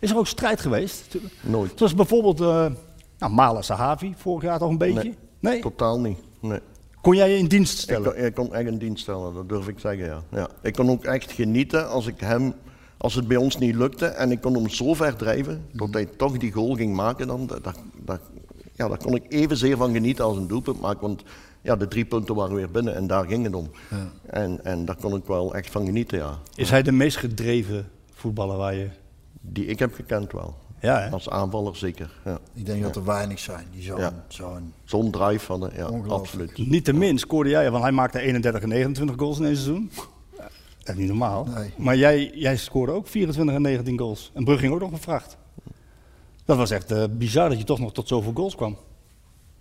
Is 0.00 0.10
er 0.10 0.18
ook 0.18 0.26
strijd 0.26 0.60
geweest? 0.60 1.16
Nooit. 1.40 1.72
Zoals 1.74 1.94
bijvoorbeeld 1.94 2.40
uh, 2.40 2.66
nou, 3.18 3.32
Mala 3.32 3.62
Sahavi, 3.62 4.14
vorig 4.16 4.42
jaar 4.42 4.58
toch 4.58 4.70
een 4.70 4.78
beetje? 4.78 5.02
Nee. 5.02 5.16
nee? 5.40 5.60
Totaal 5.60 6.00
niet. 6.00 6.18
Nee. 6.40 6.60
Kon 7.00 7.16
jij 7.16 7.30
je 7.30 7.38
in 7.38 7.46
dienst 7.46 7.72
Ik 7.74 7.80
stellen? 7.80 8.12
kon, 8.14 8.24
ik 8.24 8.34
kon 8.34 8.54
echt 8.54 8.66
in 8.66 8.78
dienst 8.78 9.02
stellen, 9.02 9.34
dat 9.34 9.48
durf 9.48 9.68
ik 9.68 9.78
zeggen, 9.78 10.04
ja. 10.04 10.22
ja. 10.30 10.48
Ik 10.62 10.72
kon 10.72 10.90
ook 10.90 11.04
echt 11.04 11.32
genieten 11.32 11.88
als 11.88 12.06
ik 12.06 12.20
hem, 12.20 12.54
als 12.96 13.14
het 13.14 13.28
bij 13.28 13.36
ons 13.36 13.58
niet 13.58 13.74
lukte 13.74 14.06
en 14.06 14.30
ik 14.30 14.40
kon 14.40 14.54
hem 14.54 14.68
zo 14.68 14.94
ver 14.94 15.16
drijven, 15.16 15.64
tot 15.76 15.94
hij 15.94 16.06
toch 16.06 16.38
die 16.38 16.52
goal 16.52 16.74
ging 16.74 16.94
maken, 16.94 17.26
dan, 17.26 17.46
dat, 17.46 17.64
dat, 17.64 17.78
dat- 18.04 18.20
ja, 18.72 18.88
daar 18.88 18.98
kon 18.98 19.14
ik 19.14 19.22
evenzeer 19.28 19.76
van 19.76 19.92
genieten 19.92 20.24
als 20.24 20.36
een 20.36 20.46
doelpunt 20.46 20.80
maken, 20.80 21.00
want 21.00 21.22
ja, 21.62 21.76
de 21.76 21.88
drie 21.88 22.04
punten 22.04 22.34
waren 22.34 22.54
weer 22.56 22.70
binnen 22.70 22.94
en 22.94 23.06
daar 23.06 23.24
ging 23.26 23.44
het 23.44 23.54
om. 23.54 23.70
En, 24.26 24.64
en 24.64 24.84
daar 24.84 24.96
kon 24.96 25.14
ik 25.16 25.24
wel 25.24 25.54
echt 25.54 25.70
van 25.70 25.84
genieten, 25.86 26.18
ja. 26.18 26.38
Is 26.54 26.70
hij 26.70 26.82
de 26.82 26.92
meest 26.92 27.16
gedreven 27.16 27.88
voetballer 28.14 28.56
waar 28.56 28.74
je... 28.74 28.88
Die 29.40 29.66
ik 29.66 29.78
heb 29.78 29.94
gekend 29.94 30.32
wel. 30.32 30.54
Ja, 30.80 31.00
hè? 31.00 31.10
Als 31.10 31.28
aanvaller 31.30 31.76
zeker, 31.76 32.10
ja. 32.24 32.38
ik 32.54 32.66
denk 32.66 32.82
dat 32.82 32.96
er 32.96 33.04
weinig 33.04 33.38
zijn 33.38 33.66
die 33.72 33.82
zo'n 33.82 33.98
Ja. 33.98 34.24
zo'n 34.28 34.72
Zo'n 34.84 35.10
drive 35.10 35.46
hadden, 35.46 35.70
ja, 35.76 35.84
absoluut. 36.08 36.58
Niet 36.68 36.84
te 36.84 36.92
min 36.92 37.18
scoorde 37.18 37.50
jij, 37.50 37.70
want 37.70 37.82
hij 37.82 37.92
maakte 37.92 38.18
31 38.20 38.62
en 38.62 38.68
29 38.68 39.16
goals 39.18 39.38
in 39.38 39.44
één 39.44 39.56
seizoen. 39.56 39.90
Dat 40.78 40.88
is 40.88 40.94
niet 40.94 41.08
normaal. 41.08 41.44
Nee. 41.44 41.70
Maar 41.76 41.96
jij, 41.96 42.30
jij 42.34 42.56
scoorde 42.56 42.92
ook 42.92 43.06
24 43.06 43.54
en 43.54 43.62
19 43.62 43.98
goals. 43.98 44.30
En 44.34 44.44
Brugge 44.44 44.60
ging 44.62 44.72
ook 44.74 44.80
nog 44.80 44.90
gevraagd. 44.90 45.36
Dat 46.44 46.56
was 46.56 46.70
echt 46.70 46.90
eh, 46.90 47.04
bizar 47.10 47.48
dat 47.48 47.58
je 47.58 47.64
toch 47.64 47.78
nog 47.78 47.92
tot 47.92 48.08
zoveel 48.08 48.32
goals 48.34 48.54
kwam. 48.54 48.76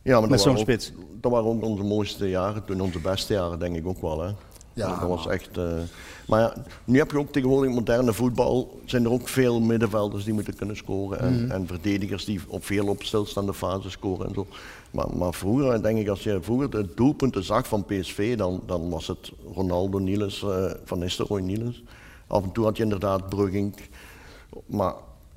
Ja, 0.01 0.11
maar 0.11 0.21
Met 0.21 0.29
dat 0.29 0.41
zo'n 0.41 0.51
ook- 0.53 0.59
spits. 0.59 0.91
Dat 1.21 1.31
waren 1.31 1.47
ook 1.47 1.63
onze 1.63 1.83
mooiste 1.83 2.29
jaren, 2.29 2.65
toen 2.65 2.81
onze 2.81 2.99
beste 2.99 3.33
jaren 3.33 3.59
denk 3.59 3.75
ik 3.75 3.87
ook 3.87 4.01
wel. 4.01 4.21
Hè. 4.21 4.31
Ja, 4.73 4.99
dat 4.99 5.09
was 5.09 5.27
echt. 5.27 5.57
eh, 5.57 5.63
maar 6.29 6.53
nu 6.85 6.97
heb 6.97 7.11
je 7.11 7.17
ook 7.17 7.31
tegenwoordig 7.31 7.73
moderne 7.73 8.13
voetbal. 8.13 8.79
Zijn 8.85 9.05
er 9.05 9.11
ook 9.11 9.27
veel 9.27 9.59
middenvelders 9.59 10.23
die 10.23 10.33
moeten 10.33 10.55
kunnen 10.55 10.75
scoren. 10.77 11.19
En, 11.19 11.41
Mhm. 11.43 11.51
en 11.51 11.67
verdedigers 11.67 12.25
die 12.25 12.39
op 12.47 12.65
veel 12.65 12.87
op 12.87 13.03
stilstaande 13.03 13.53
fase 13.53 13.89
scoren 13.89 14.27
en 14.27 14.33
zo. 14.33 14.47
Maar, 14.91 15.17
maar 15.17 15.33
vroeger, 15.33 15.81
denk 15.83 15.99
ik, 15.99 16.07
als 16.07 16.23
je 16.23 16.39
vroeger 16.41 16.69
de 16.69 16.87
doelpunten 16.95 17.43
zag 17.43 17.67
van 17.67 17.85
PSV, 17.85 18.37
dan, 18.37 18.61
dan 18.65 18.89
was 18.89 19.07
het 19.07 19.31
Ronaldo, 19.53 19.97
Niels, 19.97 20.43
eh, 20.43 20.71
Van 20.83 20.99
Nistelrooy, 20.99 21.41
Niels. 21.41 21.83
Af 22.27 22.43
en 22.43 22.51
toe 22.51 22.65
had 22.65 22.77
je 22.77 22.83
inderdaad 22.83 23.29
Brugging. 23.29 23.75
Maar 24.65 24.93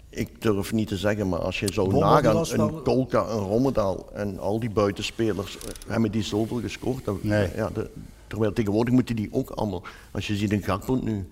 ik 0.08 0.42
durf 0.42 0.72
niet 0.72 0.88
te 0.88 0.96
zeggen, 0.96 1.28
maar 1.28 1.38
als 1.38 1.60
je 1.60 1.72
zou 1.72 1.98
nagaan, 1.98 2.44
een 2.60 2.82
Kolka, 2.82 3.26
een 3.28 3.38
Rommedaal 3.38 4.06
en 4.12 4.38
al 4.38 4.60
die 4.60 4.70
buitenspelers, 4.70 5.56
eh, 5.58 5.62
hebben 5.86 6.10
die 6.10 6.22
zoveel 6.22 6.60
gescoord? 6.60 7.22
Nee. 7.22 7.48
Ja, 7.56 7.70
de, 7.74 7.90
terwijl 8.32 8.52
tegenwoordig 8.52 8.94
moeten 8.94 9.16
die 9.16 9.28
ook 9.32 9.50
allemaal, 9.50 9.82
als 10.10 10.26
je 10.26 10.36
ziet 10.36 10.52
een 10.52 10.62
Gakpo 10.62 10.94
nu, 11.02 11.28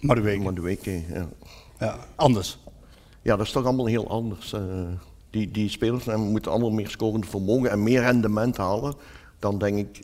Maar 0.00 0.16
de 0.16 0.22
week. 0.22 0.42
maar 0.42 0.54
de 0.54 0.60
week, 0.60 0.84
ja. 0.84 1.28
Ja, 1.78 1.98
anders. 2.14 2.58
ja, 3.22 3.36
dat 3.36 3.46
is 3.46 3.52
toch 3.52 3.64
allemaal 3.64 3.86
heel 3.86 4.08
anders. 4.08 4.52
eh. 4.52 4.60
die, 5.30 5.50
die 5.50 5.68
spelers 5.68 6.06
eh, 6.06 6.16
moeten 6.16 6.50
allemaal 6.50 6.70
meer 6.70 6.88
scorend 6.88 7.28
vermogen 7.28 7.70
en 7.70 7.82
meer 7.82 8.00
rendement 8.00 8.56
halen. 8.56 8.94
Dan 9.38 9.58
denk 9.58 9.78
ik, 9.78 10.00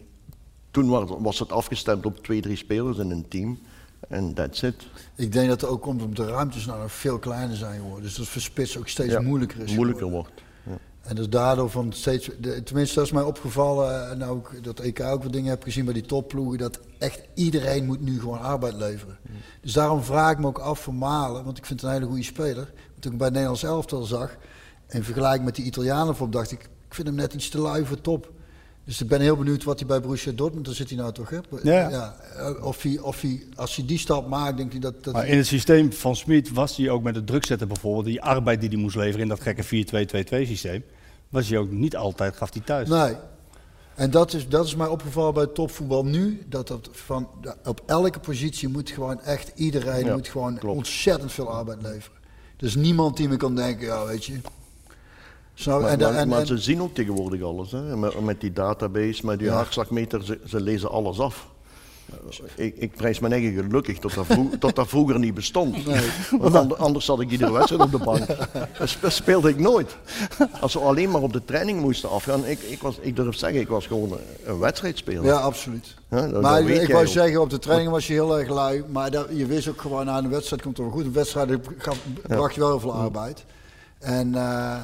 toen 0.71 0.89
was, 1.23 1.39
het 1.39 1.53
afgestemd 1.53 2.07
op 2.07 2.23
twee, 2.23 2.41
drie 2.41 2.57
spelers 2.57 2.99
in 2.99 3.11
een 3.11 3.29
team. 3.29 3.59
En 4.09 4.35
that's 4.35 4.63
it. 4.63 4.87
Ik 5.15 5.33
denk 5.33 5.49
dat 5.49 5.61
het 5.61 5.71
ook 5.71 5.83
komt 5.83 6.03
omdat 6.03 6.27
de 6.27 6.33
ruimtes 6.33 6.67
nou 6.67 6.83
veel 6.87 7.19
kleiner 7.19 7.57
zijn 7.57 7.81
geworden. 7.81 8.03
Dus 8.03 8.15
dat 8.15 8.27
spits 8.43 8.79
ook 8.79 8.89
steeds 8.89 9.13
Ja, 9.13 9.21
moeilijker 9.21 9.61
is. 9.61 9.75
Moeilijker 9.75 10.05
geworden. 10.05 10.31
wordt. 10.33 10.49
En 11.03 11.17
dus 11.17 11.29
daardoor 11.29 11.71
van 11.71 11.93
steeds, 11.93 12.31
tenminste 12.65 12.95
dat 12.95 13.05
is 13.05 13.13
mij 13.13 13.23
opgevallen 13.23 14.11
en 14.11 14.25
ook 14.25 14.53
dat 14.63 14.85
ik 14.85 15.01
ook 15.01 15.23
wat 15.23 15.33
dingen 15.33 15.51
heb 15.51 15.63
gezien 15.63 15.85
bij 15.85 15.95
die 15.95 16.07
topploegen, 16.07 16.59
dat 16.59 16.81
echt 16.99 17.21
iedereen 17.35 17.85
moet 17.85 18.01
nu 18.01 18.21
gewoon 18.21 18.41
arbeid 18.41 18.75
leveren. 18.75 19.19
Dus 19.61 19.73
daarom 19.73 20.03
vraag 20.03 20.33
ik 20.33 20.39
me 20.39 20.47
ook 20.47 20.59
af 20.59 20.81
voor 20.81 20.95
Malen, 20.95 21.45
want 21.45 21.59
ik 21.59 21.67
vind 21.67 21.81
het 21.81 21.91
een 21.91 21.97
hele 21.97 22.09
goede 22.09 22.23
speler. 22.23 22.73
Toen 22.99 23.13
ik 23.13 23.19
bij 23.19 23.27
het 23.27 23.37
Nederlands 23.37 23.63
elftal 23.63 24.03
zag, 24.03 24.37
in 24.89 25.05
vergelijking 25.05 25.45
met 25.45 25.55
die 25.55 25.65
Italianen 25.65 26.17
voor, 26.17 26.31
dacht 26.31 26.51
ik, 26.51 26.63
ik 26.63 26.95
vind 26.95 27.07
hem 27.07 27.17
net 27.17 27.35
iets 27.35 27.49
te 27.49 27.59
lui 27.59 27.87
voor 27.87 28.01
top. 28.01 28.33
Dus 28.91 29.01
ik 29.01 29.09
ben 29.09 29.21
heel 29.21 29.37
benieuwd 29.37 29.65
wat 29.65 29.79
hij 29.79 29.89
bij 29.89 30.01
Borussia 30.01 30.33
Dortmund, 30.33 30.67
daar 30.67 30.75
zit 30.75 30.89
hij 30.89 30.99
nou 30.99 31.13
toch, 31.13 31.31
hè? 31.31 31.39
Ja. 31.63 32.17
eh, 32.37 32.65
of, 32.65 32.83
hij, 32.83 32.99
of 32.99 33.21
hij, 33.21 33.47
als 33.55 33.77
hij 33.77 33.87
die 33.87 33.99
stap 33.99 34.29
maakt, 34.29 34.57
denkt 34.57 34.73
hij 34.73 34.81
dat... 34.81 35.05
dat 35.05 35.15
Maar 35.15 35.27
in 35.27 35.37
het 35.37 35.47
systeem 35.47 35.93
van 35.93 36.17
Smit 36.17 36.53
was 36.53 36.77
hij 36.77 36.91
ook 36.91 37.03
met 37.03 37.15
het 37.15 37.27
druk 37.27 37.45
zetten 37.47 37.69
bijvoorbeeld, 37.69 38.05
die 38.05 38.23
arbeid 38.23 38.61
die 38.61 38.69
hij 38.69 38.79
moest 38.79 38.97
leveren 38.97 39.21
in 39.21 39.29
dat 39.29 39.41
gekke 39.41 39.65
4-2-2-2 39.65 40.47
systeem, 40.47 40.85
was 41.29 41.49
hij 41.49 41.59
ook 41.59 41.71
niet 41.71 41.97
altijd, 41.97 42.37
gaf 42.37 42.53
hij 42.53 42.63
thuis. 42.63 42.89
Nee. 42.89 43.17
En 43.95 44.11
dat 44.11 44.33
is, 44.33 44.49
dat 44.49 44.67
is 44.67 44.75
mij 44.75 44.87
opgevallen 44.87 45.35
bij 45.35 45.47
topvoetbal 45.47 46.05
nu. 46.05 46.43
Dat 46.49 46.69
dat 46.69 46.89
van, 46.93 47.29
op 47.65 47.83
elke 47.87 48.21
positie 48.21 48.69
moet 48.69 48.91
gewoon 48.91 49.23
echt 49.23 49.53
iedereen 49.55 50.05
Ja, 50.05 50.15
moet 50.15 50.29
gewoon 50.29 50.59
klopt. 50.59 50.77
ontzettend 50.77 51.33
veel 51.33 51.49
arbeid 51.49 51.83
leveren. 51.83 52.19
Dus 52.57 52.75
niemand 52.75 53.17
die 53.17 53.29
me 53.29 53.37
kan 53.37 53.55
denken, 53.55 53.87
ja 53.87 54.07
weet 54.07 54.25
je. 54.25 54.41
Zo, 55.61 55.81
Maar, 55.81 55.91
en, 55.91 55.99
maar, 55.99 56.15
en, 56.15 56.29
maar 56.29 56.47
ze 56.47 56.59
zien 56.59 56.83
ook 56.83 56.95
tegenwoordig 56.95 57.43
alles. 57.43 57.73
Hè? 57.73 57.97
Met, 57.97 58.21
met 58.21 58.41
die 58.41 58.53
database, 58.53 59.27
met 59.27 59.39
die 59.39 59.49
Ja. 59.49 59.55
hartslagmeter, 59.55 60.25
ze, 60.25 60.39
ze 60.47 60.61
lezen 60.61 60.91
alles 60.91 61.19
af. 61.21 61.47
Ik, 62.55 62.77
ik 62.77 62.95
prijs 62.97 63.19
mijn 63.19 63.33
eigen 63.33 63.53
gelukkig 63.53 63.99
dat 63.99 64.13
dat, 64.15 64.27
vroeg- 64.27 64.59
dat 64.59 64.75
dat 64.75 64.89
vroeger 64.89 65.19
niet 65.19 65.35
bestond. 65.35 65.77
Want 66.39 66.55
ander- 66.55 66.77
anders 66.77 67.05
zat 67.05 67.21
ik 67.21 67.31
iedere 67.31 67.53
wedstrijd 67.53 67.83
op 67.83 67.91
de 67.91 67.99
bank. 67.99 68.27
Dat 68.79 68.89
spe- 68.89 69.11
speelde 69.11 69.49
ik 69.49 69.59
nooit. 69.59 69.97
Als 70.61 70.75
we 70.75 70.81
alleen 70.81 71.11
maar 71.11 71.23
op 71.23 71.33
de 71.33 71.45
training 71.45 71.81
moesten 71.81 72.11
afgaan. 72.11 72.45
Ik, 72.47 72.59
ik, 72.61 72.83
was, 72.83 72.99
ik 73.01 73.17
durf 73.17 73.37
zeggen, 73.37 73.61
ik 73.61 73.69
was 73.69 73.87
gewoon 73.87 74.13
een, 74.13 74.19
een 74.45 74.59
wedstrijdspeler. 74.59 75.25
ja, 75.25 75.37
absoluut. 75.37 75.95
Dat- 76.09 76.41
maar 76.41 76.61
dat 76.67 76.71
ik 76.83 76.93
wou 76.93 77.07
zeggen, 77.07 77.41
op 77.41 77.51
de 77.51 77.59
training 77.59 77.91
was 77.91 78.07
je 78.07 78.13
heel 78.13 78.39
erg 78.39 78.49
lui. 78.49 78.85
Maar 78.89 79.11
dat, 79.11 79.27
je 79.33 79.47
wist 79.47 79.69
ook 79.69 79.81
gewoon, 79.81 80.11
aan 80.11 80.23
de 80.23 80.29
wedstrijd 80.29 80.63
komt 80.63 80.77
het 80.77 80.87
wel 80.87 80.95
goed. 80.95 81.05
Een 81.05 81.13
wedstrijd 81.13 81.59
bracht 82.23 82.55
je 82.55 82.61
wel 82.61 82.69
heel 82.69 82.81
veel 82.81 82.95
arbeid. 82.95 83.45
En, 83.99 84.35
eh, 84.35 84.77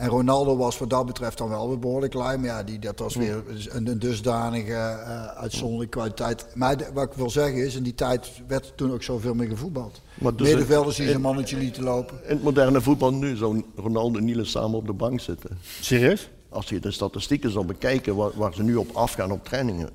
en 0.00 0.08
Ronaldo 0.08 0.56
was 0.56 0.78
wat 0.78 0.90
dat 0.90 1.06
betreft 1.06 1.38
dan 1.38 1.48
wel 1.48 1.68
weer 1.68 1.78
behoorlijk 1.78 2.14
lui. 2.14 2.36
Maar 2.38 2.46
ja, 2.46 2.62
die, 2.62 2.78
dat 2.78 2.98
was 2.98 3.14
weer 3.14 3.42
een, 3.70 3.86
een 3.86 3.98
dusdanige 3.98 4.72
eh, 4.72 5.24
uitzonderlijke 5.26 5.96
kwaliteit. 5.98 6.46
Maar 6.54 6.76
de- 6.76 6.86
wat 6.94 7.04
ik 7.04 7.12
wil 7.12 7.30
zeggen 7.30 7.64
is, 7.66 7.74
in 7.74 7.82
die 7.82 7.94
tijd 7.94 8.30
werd 8.46 8.72
toen 8.76 8.92
ook 8.92 9.02
zoveel 9.02 9.34
meer 9.34 9.48
gevoetbald. 9.48 10.00
Maar 10.14 10.34
dus 10.36 10.48
Middenvelders 10.48 10.96
die 10.96 11.08
zijn 11.08 11.20
mannetje 11.20 11.56
lieten 11.56 11.82
lopen. 11.82 12.16
In 12.22 12.34
het 12.34 12.42
moderne 12.42 12.80
voetbal 12.80 13.12
nu 13.14 13.36
zou 13.36 13.64
Ronaldo 13.76 14.18
en 14.18 14.24
Niels 14.24 14.50
samen 14.50 14.78
op 14.78 14.86
de 14.86 14.92
bank 14.92 15.20
zitten. 15.20 15.50
Serieus? 15.80 16.28
Als 16.48 16.68
je 16.68 16.80
de 16.80 16.90
statistieken 16.90 17.50
zou 17.50 17.64
bekijken 17.64 18.16
waar, 18.16 18.30
waar 18.34 18.54
ze 18.54 18.62
nu 18.62 18.76
op 18.76 18.90
afgaan 18.96 19.30
op 19.32 19.44
trainingen. 19.44 19.88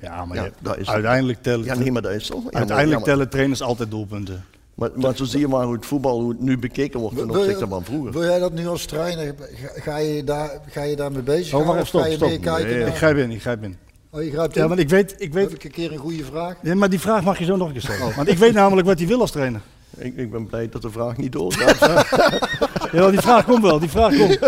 Ja, 0.00 0.24
maar 0.24 0.36
Ja, 0.36 0.44
je- 0.44 0.52
dat 0.60 0.76
is- 0.78 0.88
uiteindelijk 0.88 1.42
tellen, 1.42 1.64
Ja, 1.64 1.74
nee, 1.74 1.92
maar 1.92 2.02
dat 2.02 2.12
is 2.12 2.32
uiteindelijk 2.32 2.88
ja, 2.90 2.94
maar- 2.96 3.02
tellen 3.04 3.28
trainers 3.28 3.62
altijd 3.62 3.90
doelpunten. 3.90 4.44
Maar, 4.78 4.90
maar 4.94 5.16
zo 5.16 5.24
zie 5.24 5.40
je 5.40 5.48
maar 5.48 5.64
hoe 5.64 5.74
het 5.74 5.86
voetbal 5.86 6.20
hoe 6.20 6.28
het 6.30 6.40
nu 6.40 6.58
bekeken 6.58 7.00
wordt 7.00 7.16
ten 7.16 7.30
opzichte 7.30 7.68
van 7.68 7.84
vroeger. 7.84 8.12
Wil 8.12 8.22
jij 8.24 8.38
dat 8.38 8.52
nu 8.52 8.66
als 8.66 8.84
trainer, 8.84 9.34
ga, 9.74 9.96
je, 9.96 10.24
daar, 10.24 10.50
ga 10.70 10.82
je 10.82 10.96
daarmee 10.96 11.22
bezig 11.22 11.54
Oh, 11.54 11.80
stop, 11.84 12.00
ga 12.00 12.06
je 12.06 12.14
stop. 12.14 12.28
Nee, 12.28 12.38
naar- 12.40 12.60
Ik 12.88 12.94
grijp 12.94 13.16
in, 13.16 13.30
ik 13.30 13.40
grijp 13.40 13.62
in. 13.62 13.76
Oh, 14.10 14.22
je 14.22 14.30
grijpt 14.30 14.56
in? 14.56 14.62
Ja, 14.62 14.68
want 14.68 14.80
ik 14.80 14.88
weet, 14.88 15.12
ik 15.12 15.18
Heb 15.20 15.32
weet 15.32 15.52
ik 15.52 15.64
een 15.64 15.70
keer 15.70 15.92
een 15.92 15.98
goede 15.98 16.24
vraag? 16.24 16.56
ja, 16.62 16.74
maar 16.74 16.90
die 16.90 17.00
vraag 17.00 17.22
mag 17.24 17.38
je 17.38 17.44
zo 17.44 17.56
nog 17.56 17.66
een 17.66 17.72
keer 17.72 17.82
stellen. 17.82 18.14
Want 18.16 18.28
ik 18.28 18.38
weet 18.38 18.52
namelijk 18.52 18.86
wat 18.86 18.98
hij 18.98 19.06
wil 19.08 19.20
als 19.20 19.30
trainer. 19.30 19.60
Ik, 19.96 20.16
ik 20.16 20.30
ben 20.30 20.46
blij 20.46 20.68
dat 20.68 20.82
de 20.82 20.90
vraag 20.90 21.16
niet 21.16 21.32
doorgaat. 21.32 21.78
Ja, 22.92 23.10
die 23.10 23.20
vraag 23.20 23.44
komt 23.44 23.62
wel, 23.62 23.78
die 23.78 23.88
vraag 23.88 24.16
komt. 24.16 24.38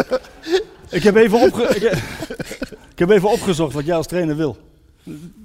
Ik 0.91 1.03
heb 1.03 1.17
even, 1.17 1.41
opge 1.41 1.63
ik, 1.63 1.83
heb- 1.83 1.93
ik 2.93 2.99
heb 2.99 3.11
even 3.11 3.31
opgezocht 3.31 3.73
wat 3.75 3.85
jij 3.87 3.97
als 3.97 4.07
trainer 4.07 4.37
wil. 4.37 4.57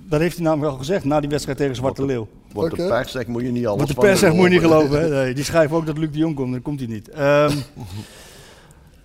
Dat 0.09 0.19
heeft 0.19 0.35
hij 0.35 0.45
namelijk 0.45 0.71
al 0.71 0.77
gezegd 0.77 1.03
na 1.05 1.19
die 1.19 1.29
wedstrijd 1.29 1.57
tegen 1.57 1.75
Zwarte 1.75 2.05
Leeuw. 2.05 2.27
Wat 2.61 2.71
de 2.71 2.87
pers 2.87 3.11
zegt 3.11 3.27
moet 3.27 3.41
je 3.41 3.51
niet 3.51 3.67
alles 3.67 3.79
Wat 3.79 3.87
de 3.87 3.93
pers 3.93 4.19
zegt 4.19 4.33
moet 4.33 4.43
je 4.43 4.49
niet 4.49 4.61
geloven. 4.61 5.01
Hè? 5.01 5.09
Nee, 5.09 5.33
die 5.33 5.43
schrijven 5.43 5.77
ook 5.77 5.85
dat 5.85 5.97
Luc 5.97 6.11
de 6.11 6.17
Jong 6.17 6.35
komt, 6.35 6.51
dan 6.51 6.61
komt 6.61 6.79
hij 6.79 6.89
niet. 6.89 7.09
Ehm, 7.09 7.57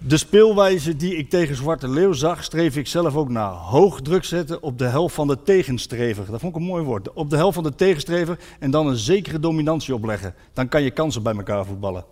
De 0.03 0.17
speelwijze 0.17 0.97
die 0.97 1.17
ik 1.17 1.31
tegen 1.31 1.57
Zwarte 1.57 1.89
Leeuw 1.89 2.13
zag, 2.13 2.45
streef 2.45 2.77
ik 2.77 2.87
zelf 2.87 3.17
ook 3.17 3.29
na. 3.29 3.51
Hoog 3.51 4.01
druk 4.01 4.25
zetten 4.25 4.63
op 4.63 4.79
de 4.79 4.85
helft 4.85 5.15
van 5.15 5.27
de 5.27 5.43
tegenstrever. 5.43 6.27
Dat 6.31 6.41
vond 6.41 6.55
ik 6.55 6.61
een 6.61 6.67
mooi 6.67 6.85
woord. 6.85 7.13
Op 7.13 7.31
de 7.31 7.37
helft 7.37 7.55
van 7.55 7.65
de 7.65 7.75
tegenstrever 7.75 8.39
en 8.59 8.71
dan 8.71 8.87
een 8.87 8.97
zekere 8.97 9.41
dominantie 9.41 9.95
opleggen. 9.95 10.35
Dan 10.53 10.69
kan 10.69 10.83
je 10.83 10.91
kansen 10.91 11.23
bij 11.23 11.35
elkaar 11.35 11.65
voetballen. 11.67 12.05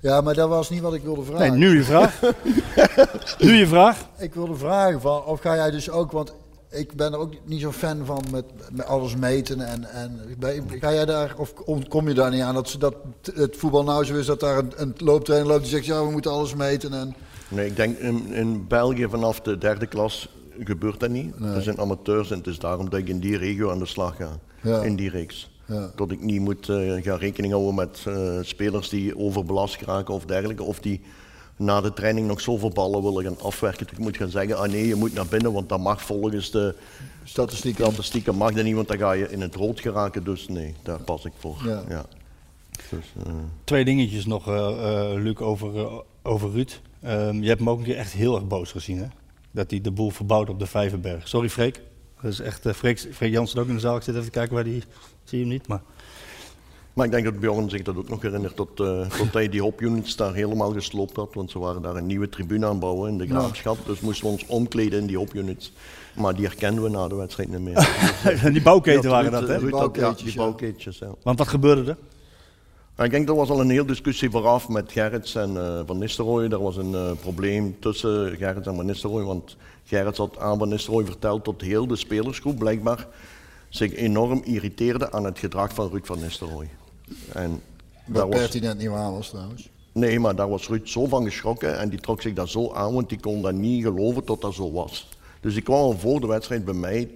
Ja, 0.00 0.20
maar 0.20 0.34
dat 0.34 0.48
was 0.48 0.70
niet 0.70 0.80
wat 0.80 0.94
ik 0.94 1.02
wilde 1.02 1.20
Nee, 1.20 1.30
vragen. 1.36 1.58
nu 1.58 1.76
je 1.76 1.84
vraag. 1.84 2.20
nu 3.38 3.52
je 3.56 3.66
vraag. 3.66 4.08
Ik 4.18 4.34
wilde 4.34 4.54
vragen 4.54 5.00
van, 5.00 5.24
of 5.24 5.40
ga 5.40 5.54
jij 5.54 5.70
dus 5.70 5.90
ook, 5.90 6.12
want 6.12 6.34
ik 6.70 6.92
ben 6.92 7.12
er 7.12 7.18
ook 7.18 7.32
niet 7.44 7.60
zo'n 7.60 7.72
fan 7.72 8.04
van 8.04 8.24
met, 8.30 8.44
met 8.72 8.86
alles 8.86 9.16
meten 9.16 9.60
en, 9.60 9.90
en 9.90 10.20
ga 10.80 10.92
jij 10.92 11.04
daar, 11.04 11.34
of 11.38 11.54
kom- 11.88 12.08
je 12.08 12.14
daar 12.14 12.30
niet 12.30 12.42
aan 12.42 12.54
dat, 12.54 12.68
ze, 12.68 12.78
dat 12.78 12.94
het 13.34 13.56
voetbal 13.56 13.84
nou 13.84 14.04
zo 14.04 14.14
is 14.14 14.26
dat 14.26 14.40
daar 14.40 14.58
een, 14.58 14.72
een 14.76 14.94
looptrainer 14.96 15.48
loopt 15.48 15.62
die 15.62 15.70
zegt 15.70 15.84
ja 15.84 16.04
we 16.04 16.10
moeten 16.10 16.30
alles 16.30 16.54
meten 16.54 16.92
en... 16.92 17.14
Nee, 17.48 17.66
ik 17.66 17.76
denk 17.76 17.98
in, 17.98 18.32
in 18.32 18.66
België 18.66 19.06
vanaf 19.08 19.40
de 19.40 19.58
derde 19.58 19.86
klas 19.86 20.28
gebeurt 20.64 21.00
dat 21.00 21.10
niet. 21.10 21.34
Er 21.40 21.62
zijn 21.62 21.78
amateurs 21.78 22.30
en 22.30 22.38
het 22.38 22.46
is 22.46 22.58
daarom 22.58 22.90
dat 22.90 22.98
ik 22.98 23.08
in 23.08 23.20
die 23.20 23.36
regio 23.36 23.70
aan 23.70 23.78
de 23.78 23.86
slag 23.86 24.16
ga. 24.16 24.38
Ja. 24.62 24.82
In 24.82 24.96
die 24.96 25.10
reeks. 25.10 25.50
Ja. 25.66 25.90
Dat 25.96 26.10
ik 26.10 26.20
niet 26.20 26.40
moet 26.40 26.68
eh, 26.68 27.02
gaan 27.02 27.18
rekening 27.18 27.52
houden 27.52 27.74
met 27.74 28.04
eh, 28.06 28.38
spelers 28.42 28.88
die 28.88 29.18
overbelast 29.18 29.82
raken 29.82 30.14
of 30.14 30.24
dergelijke. 30.24 30.62
Of 30.62 30.80
die 30.80 31.00
na 31.58 31.80
de 31.80 31.92
training 31.92 32.26
nog 32.26 32.40
zoveel 32.40 32.70
ballen 32.70 33.02
willen 33.02 33.24
gaan 33.24 33.40
afwerken. 33.40 33.86
Dat 33.86 33.94
ik 33.94 34.02
moet 34.02 34.16
gaan 34.16 34.30
zeggen, 34.30 34.58
ah 34.58 34.70
nee, 34.70 34.86
je 34.86 34.94
moet 34.94 35.14
naar 35.14 35.26
binnen, 35.26 35.52
want 35.52 35.68
dat 35.68 35.80
mag 35.80 36.02
volgens 36.02 36.50
de 36.50 36.74
Statistieken. 37.24 37.84
statistieken 37.84 38.34
mag 38.34 38.52
dat 38.52 38.64
niet, 38.64 38.74
want 38.74 38.88
dan 38.88 38.98
ga 38.98 39.12
je 39.12 39.30
in 39.30 39.40
het 39.40 39.54
rood 39.54 39.80
geraken. 39.80 40.24
Dus 40.24 40.48
nee, 40.48 40.74
daar 40.82 41.00
pas 41.00 41.24
ik 41.24 41.32
voor. 41.38 41.56
Ja. 41.64 41.82
Ja. 41.88 42.04
Dus, 42.90 43.12
eh, 43.26 43.32
Twee 43.64 43.84
dingetjes 43.84 44.26
nog, 44.26 44.48
eh, 44.48 45.12
eh, 45.12 45.22
Luc, 45.22 45.36
over, 45.36 46.02
over 46.22 46.50
Ruud. 46.50 46.80
Ehm, 47.02 47.42
je 47.42 47.48
hebt 47.48 47.58
hem 47.58 47.70
ook 47.70 47.78
een 47.78 47.84
keer 47.84 47.96
echt 47.96 48.12
heel 48.12 48.34
erg 48.34 48.46
boos 48.46 48.70
gezien, 48.70 48.98
hè? 48.98 49.06
Dat 49.50 49.70
hij 49.70 49.80
de 49.80 49.90
boel 49.90 50.10
verbouwt 50.10 50.48
op 50.48 50.58
de 50.58 50.66
Vijverberg. 50.66 51.28
Sorry, 51.28 51.50
Freek. 51.50 51.80
Dat 52.20 52.32
is 52.32 52.40
echt, 52.40 52.66
Freek, 52.74 53.08
Freek 53.12 53.32
Jansen 53.32 53.60
ook 53.60 53.68
in 53.68 53.74
de 53.74 53.80
zaal. 53.80 53.96
Ik 53.96 54.02
zit 54.02 54.14
even 54.14 54.26
te 54.26 54.30
kijken 54.30 54.54
waar 54.54 54.64
die... 54.64 54.82
Zie 55.24 55.38
je 55.38 55.44
hem 55.44 55.52
niet, 55.52 55.68
maar... 55.68 55.82
Maar 56.98 57.06
ik 57.06 57.12
denk 57.12 57.24
dat 57.24 57.40
Bjorn 57.40 57.70
zich 57.70 57.82
dat 57.82 57.96
ook 57.96 58.08
nog 58.08 58.22
herinnert, 58.22 58.56
dat, 58.56 58.76
dat 58.76 59.32
hij 59.32 59.48
die 59.48 59.60
hopunits 59.60 60.16
daar 60.16 60.34
helemaal 60.34 60.72
gesloopt 60.72 61.16
had. 61.16 61.34
Want 61.34 61.50
ze 61.50 61.58
waren 61.58 61.82
daar 61.82 61.96
een 61.96 62.06
nieuwe 62.06 62.28
tribune 62.28 62.64
aan 62.64 62.70
het 62.70 62.80
bouwen 62.80 63.10
in 63.10 63.18
de 63.18 63.26
graafschap. 63.26 63.76
Dus 63.86 64.00
moesten 64.00 64.26
we 64.26 64.32
ons 64.32 64.46
omkleden 64.46 65.00
in 65.00 65.06
die 65.06 65.16
hopunits. 65.16 65.72
Maar 66.16 66.34
die 66.34 66.44
herkenden 66.44 66.82
we 66.82 66.90
na 66.90 67.08
de 67.08 67.14
wedstrijd 67.14 67.48
niet 67.48 67.60
meer. 67.60 67.88
die 68.52 68.62
bouwketen 68.62 69.10
waren 69.10 69.30
dat, 69.30 69.48
hè? 69.48 69.54
Ja, 69.54 69.58
die 69.60 70.26
ja. 70.26 70.34
bouwkeetjes, 70.36 70.98
ja. 70.98 71.14
Want 71.22 71.38
wat 71.38 71.48
gebeurde 71.48 71.96
er? 72.96 73.04
Ik 73.04 73.10
denk 73.10 73.28
er 73.28 73.34
was 73.34 73.50
al 73.50 73.60
een 73.60 73.70
hele 73.70 73.84
discussie 73.84 74.30
vooraf 74.30 74.68
met 74.68 74.92
Gerrits 74.92 75.34
en 75.34 75.56
eh, 75.56 75.80
Van 75.86 75.98
Nistelrooy. 75.98 76.44
Er 76.44 76.62
was 76.62 76.76
een 76.76 76.94
eh, 76.94 77.10
probleem 77.20 77.76
tussen 77.80 78.36
Gerrits 78.36 78.66
en 78.66 78.74
Van 78.76 78.86
Nistelrooy. 78.86 79.24
Want 79.24 79.56
Gerrits 79.84 80.18
had 80.18 80.38
aan 80.38 80.58
Van 80.58 80.68
Nistelrooy 80.68 81.04
verteld 81.04 81.44
dat 81.44 81.60
heel 81.60 81.86
de 81.86 81.96
spelersgroep 81.96 82.58
blijkbaar 82.58 83.06
zich 83.68 83.94
enorm 83.94 84.40
irriteerde 84.44 85.12
aan 85.12 85.24
het 85.24 85.38
gedrag 85.38 85.74
van 85.74 85.90
Ruud 85.90 86.06
van 86.06 86.20
Nistelrooy. 86.20 86.68
En 87.32 87.60
daar 88.06 88.22
Wat 88.22 88.32
was, 88.32 88.38
pertinent 88.40 88.78
niet 88.78 88.88
waar 88.88 89.12
was 89.12 89.28
trouwens. 89.28 89.68
nee, 89.92 90.20
maar 90.20 90.36
daar 90.36 90.48
was 90.48 90.68
Ruud 90.68 90.86
zo 90.88 91.06
van 91.06 91.24
geschrokken 91.24 91.78
en 91.78 91.88
die 91.88 92.00
trok 92.00 92.22
zich 92.22 92.32
daar 92.32 92.48
zo 92.48 92.72
aan, 92.72 92.94
want 92.94 93.08
die 93.08 93.20
kon 93.20 93.42
dat 93.42 93.54
niet 93.54 93.84
geloven 93.84 94.24
dat 94.24 94.40
dat 94.40 94.54
zo 94.54 94.72
was. 94.72 95.08
Dus 95.40 95.54
die 95.54 95.62
kwam 95.62 95.76
al 95.76 95.98
voor 95.98 96.20
de 96.20 96.26
wedstrijd 96.26 96.64
bij 96.64 96.74
mij. 96.74 97.10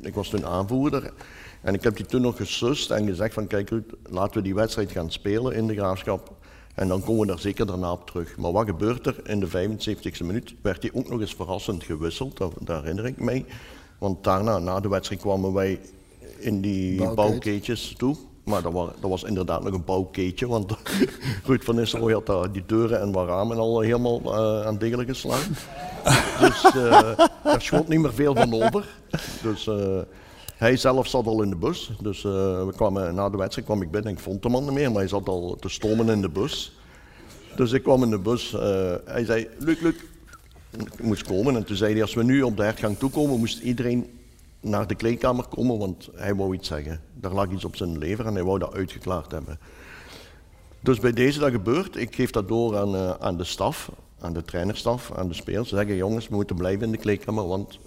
Ik 0.00 0.14
was 0.14 0.28
toen 0.28 0.46
aanvoerder. 0.46 1.12
En 1.60 1.74
ik 1.74 1.82
heb 1.82 1.96
die 1.96 2.06
toen 2.06 2.20
nog 2.22 2.36
gesust 2.36 2.90
en 2.90 3.06
gezegd 3.06 3.34
van 3.34 3.46
kijk 3.46 3.70
Ruud, 3.70 3.84
laten 4.10 4.36
we 4.36 4.42
die 4.42 4.54
wedstrijd 4.54 4.90
gaan 4.90 5.10
spelen 5.10 5.54
in 5.54 5.66
de 5.66 5.74
graafschap. 5.74 6.32
En 6.74 6.88
dan 6.88 7.02
komen 7.02 7.20
we 7.20 7.26
daar 7.26 7.38
zeker 7.38 7.66
daarna 7.66 7.92
op 7.92 8.06
terug. 8.06 8.36
Maar 8.36 8.52
wat 8.52 8.66
gebeurt 8.66 9.06
er? 9.06 9.20
In 9.28 9.40
de 9.40 9.48
75e 9.48 10.24
minuut 10.26 10.54
werd 10.62 10.82
hij 10.82 10.90
ook 10.94 11.08
nog 11.08 11.20
eens 11.20 11.34
verrassend 11.34 11.84
gewisseld, 11.84 12.36
dat, 12.36 12.52
dat 12.60 12.80
herinner 12.80 13.06
ik 13.06 13.20
mij. 13.20 13.44
Want 13.98 14.24
daarna, 14.24 14.58
na 14.58 14.80
de 14.80 14.88
wedstrijd, 14.88 15.20
kwamen 15.20 15.52
wij 15.52 15.80
in 16.38 16.60
die 16.60 16.96
Bouwkeet. 16.96 17.16
bouwkeetjes 17.16 17.94
toe. 17.98 18.16
Maar 18.44 18.62
dat 18.62 18.72
was, 18.72 18.88
was 19.00 19.22
inderdaad 19.22 19.62
nog 19.64 19.72
een 19.74 19.84
bouwkeetje, 19.84 20.46
want 20.46 20.72
Ruud 21.46 21.62
van 21.62 21.74
Nistelrooy 21.74 22.12
had 22.12 22.26
daar 22.26 22.52
die 22.52 22.62
deuren 22.66 23.00
en 23.00 23.12
wat 23.12 23.26
ramen 23.26 23.56
al 23.58 23.80
helemaal 23.80 24.20
eh, 24.22 24.66
aan 24.66 24.78
degelijk 24.78 25.08
geslagen. 25.08 25.54
Dus 26.40 26.64
eh 26.64 27.18
daar 27.44 27.62
schoot 27.62 27.88
niet 27.88 28.00
meer 28.00 28.14
veel 28.14 28.34
van 28.34 28.62
over. 28.62 28.86
Dus 29.42 29.66
eh, 29.66 29.98
hij 30.56 30.76
zelf 30.76 31.06
zat 31.06 31.26
al 31.26 31.42
in 31.42 31.50
de 31.50 31.56
bus. 31.56 31.90
Dus 32.00 32.24
eh, 32.24 32.32
we 32.66 32.72
kwamen, 32.76 33.14
na 33.14 33.30
de 33.30 33.36
wedstrijd 33.36 33.66
kwam 33.66 33.82
ik 33.82 33.90
binnen 33.90 34.10
en 34.10 34.16
ik 34.16 34.22
vond 34.22 34.44
hem 34.44 34.54
al 34.54 34.62
niet 34.62 34.72
meer, 34.72 34.88
maar 34.90 34.98
hij 35.00 35.08
zat 35.08 35.28
al 35.28 35.56
te 35.60 35.68
stomen 35.68 36.08
in 36.08 36.20
de 36.20 36.28
bus. 36.28 36.76
Dus 37.56 37.72
ik 37.72 37.82
kwam 37.82 38.02
in 38.02 38.10
de 38.10 38.18
bus. 38.18 38.54
eh, 38.54 38.94
hij 39.04 39.24
zei, 39.24 39.48
Luc, 39.58 39.80
Luc, 39.80 39.94
ik 40.96 41.02
moest 41.02 41.22
komen. 41.22 41.56
En 41.56 41.64
toen 41.64 41.76
zei 41.76 41.92
hij, 41.92 42.02
als 42.02 42.14
we 42.14 42.22
nu 42.24 42.42
op 42.42 42.56
de 42.56 42.62
hertgang 42.62 42.98
toekomen, 42.98 43.38
moest 43.38 43.58
iedereen 43.62 44.10
naar 44.62 44.86
de 44.86 44.94
kleedkamer 44.94 45.46
komen, 45.46 45.78
want 45.78 46.08
hij 46.14 46.34
wou 46.34 46.54
iets 46.54 46.68
zeggen. 46.68 47.00
Daar 47.14 47.32
lag 47.32 47.50
iets 47.50 47.64
op 47.64 47.76
zijn 47.76 47.98
lever 47.98 48.26
en 48.26 48.34
hij 48.34 48.44
wou 48.44 48.58
dat 48.58 48.74
uitgeklaard 48.74 49.30
hebben. 49.30 49.58
Dus 50.80 51.00
bij 51.00 51.12
deze 51.12 51.38
dat 51.38 51.50
gebeurt, 51.50 51.96
ik 51.96 52.14
geef 52.14 52.30
dat 52.30 52.48
door 52.48 52.76
aan, 52.76 52.94
eh, 52.94 53.10
aan 53.10 53.36
de 53.36 53.44
staf, 53.44 53.90
aan 54.20 54.32
de 54.32 54.42
trainerstaf, 54.42 55.12
aan 55.12 55.28
de 55.28 55.34
spelers. 55.34 55.68
Ze 55.68 55.76
zeggen, 55.76 55.96
jongens, 55.96 56.28
we 56.28 56.34
moeten 56.34 56.56
blijven 56.56 56.84
in 56.84 56.92
de 56.92 56.98
kleedkamer, 56.98 57.46
want 57.46 57.78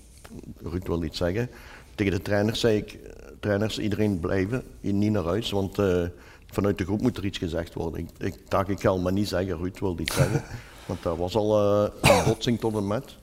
Ruud 0.57 0.88
wil 0.88 1.03
iets 1.03 1.18
zeggen. 1.18 1.49
Tegen 1.95 2.14
de 2.14 2.22
trainers 2.22 2.60
zei 2.60 2.77
ik, 2.77 2.99
trainers, 3.39 3.80
iedereen 3.80 4.19
blijven, 4.19 4.64
niet 4.81 5.11
naar 5.11 5.23
huis, 5.23 5.52
want 5.52 5.80
eh, 5.80 6.03
vanuit 6.47 6.77
de 6.77 6.84
groep 6.84 7.02
moet 7.02 7.18
er 7.18 7.26
iets 7.26 7.38
gezegd 7.38 7.73
worden. 7.73 7.99
Ik, 7.99 8.10
ik 8.18 8.49
dacht, 8.49 8.69
ik 8.69 8.80
ga 8.80 8.95
maar 8.95 9.14
niet 9.14 9.27
zeggen, 9.27 9.57
Ruud 9.57 9.80
wil 9.80 9.99
iets 9.99 10.15
zeggen. 10.15 10.43
Want 10.85 11.03
daar 11.03 11.18
was 11.18 11.35
al 11.35 11.60
eh, 11.60 11.89
een 12.02 12.23
botsing 12.26 12.60
tot 12.60 12.76
en 12.76 12.88
met. 12.88 13.15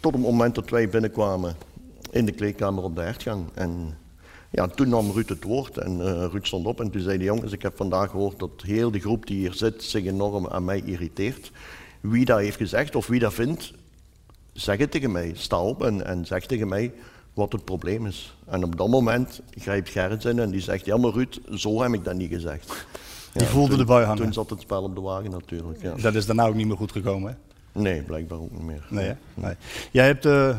Tot 0.00 0.12
het 0.12 0.22
moment 0.22 0.54
dat 0.54 0.70
wij 0.70 0.88
binnenkwamen 0.88 1.56
in 2.16 2.26
de 2.26 2.32
kleedkamer 2.32 2.82
op 2.82 2.96
de 2.96 3.00
hertgang. 3.00 3.46
En 3.54 3.94
ja, 4.50 4.66
toen 4.66 4.88
nam 4.88 5.10
Ruud 5.10 5.28
het 5.28 5.44
woord 5.44 5.78
en 5.78 6.00
eh, 6.00 6.26
Ruud 6.30 6.46
stond 6.46 6.66
op 6.66 6.80
en 6.80 6.90
toen 6.90 7.02
zei 7.02 7.18
de 7.18 7.24
jongens, 7.24 7.52
ik 7.52 7.62
heb 7.62 7.76
vandaag 7.76 8.10
gehoord 8.10 8.38
dat 8.38 8.50
heel 8.62 8.90
de 8.90 9.00
groep 9.00 9.26
die 9.26 9.36
hier 9.36 9.54
zit 9.54 9.82
zich 9.82 10.04
enorm 10.04 10.46
aan 10.46 10.64
mij 10.64 10.82
irriteert. 10.84 11.52
Wie 12.00 12.24
dat 12.24 12.38
heeft 12.38 12.56
gezegd 12.56 12.96
of 12.96 13.06
wie 13.06 13.20
dat 13.20 13.34
vindt, 13.34 13.72
zeg 14.52 14.78
het 14.78 14.90
tegen 14.90 15.12
mij. 15.12 15.30
Sta 15.34 15.60
op 15.60 15.84
en, 15.84 16.06
en 16.06 16.26
zeg 16.26 16.46
tegen 16.46 16.68
mij 16.68 16.92
wat 17.34 17.52
het 17.52 17.64
probleem 17.64 18.06
is. 18.06 18.36
En 18.46 18.64
op 18.64 18.76
dat 18.76 18.88
moment 18.88 19.40
grijpt 19.50 19.88
Gerrit 19.88 20.24
in 20.24 20.38
en 20.38 20.50
die 20.50 20.60
zegt, 20.60 20.84
ja 20.84 20.96
maar 20.96 21.12
Ruud, 21.12 21.40
zo 21.54 21.82
heb 21.82 21.92
ik 21.92 22.04
dat 22.04 22.14
niet 22.14 22.30
gezegd. 22.30 22.86
Die 23.32 23.46
voelde 23.46 23.68
toen, 23.68 23.78
de 23.78 23.84
bui 23.84 24.04
hangen. 24.04 24.22
Toen 24.22 24.32
zat 24.32 24.50
het 24.50 24.60
spel 24.60 24.82
op 24.82 24.94
de 24.94 25.00
wagen 25.00 25.30
natuurlijk, 25.30 25.82
ja. 25.82 25.94
Dat 25.94 26.14
is 26.14 26.26
daarna 26.26 26.46
ook 26.46 26.54
niet 26.54 26.66
meer 26.66 26.76
goed 26.76 26.92
gekomen, 26.92 27.30
hè? 27.30 27.80
Nee, 27.80 28.02
blijkbaar 28.02 28.38
ook 28.38 28.50
niet 28.50 28.62
meer. 28.62 28.86
Nee? 28.88 29.12
Nee. 29.34 29.54
Jij 29.90 30.06
hebt, 30.06 30.24
eh, 30.24 30.56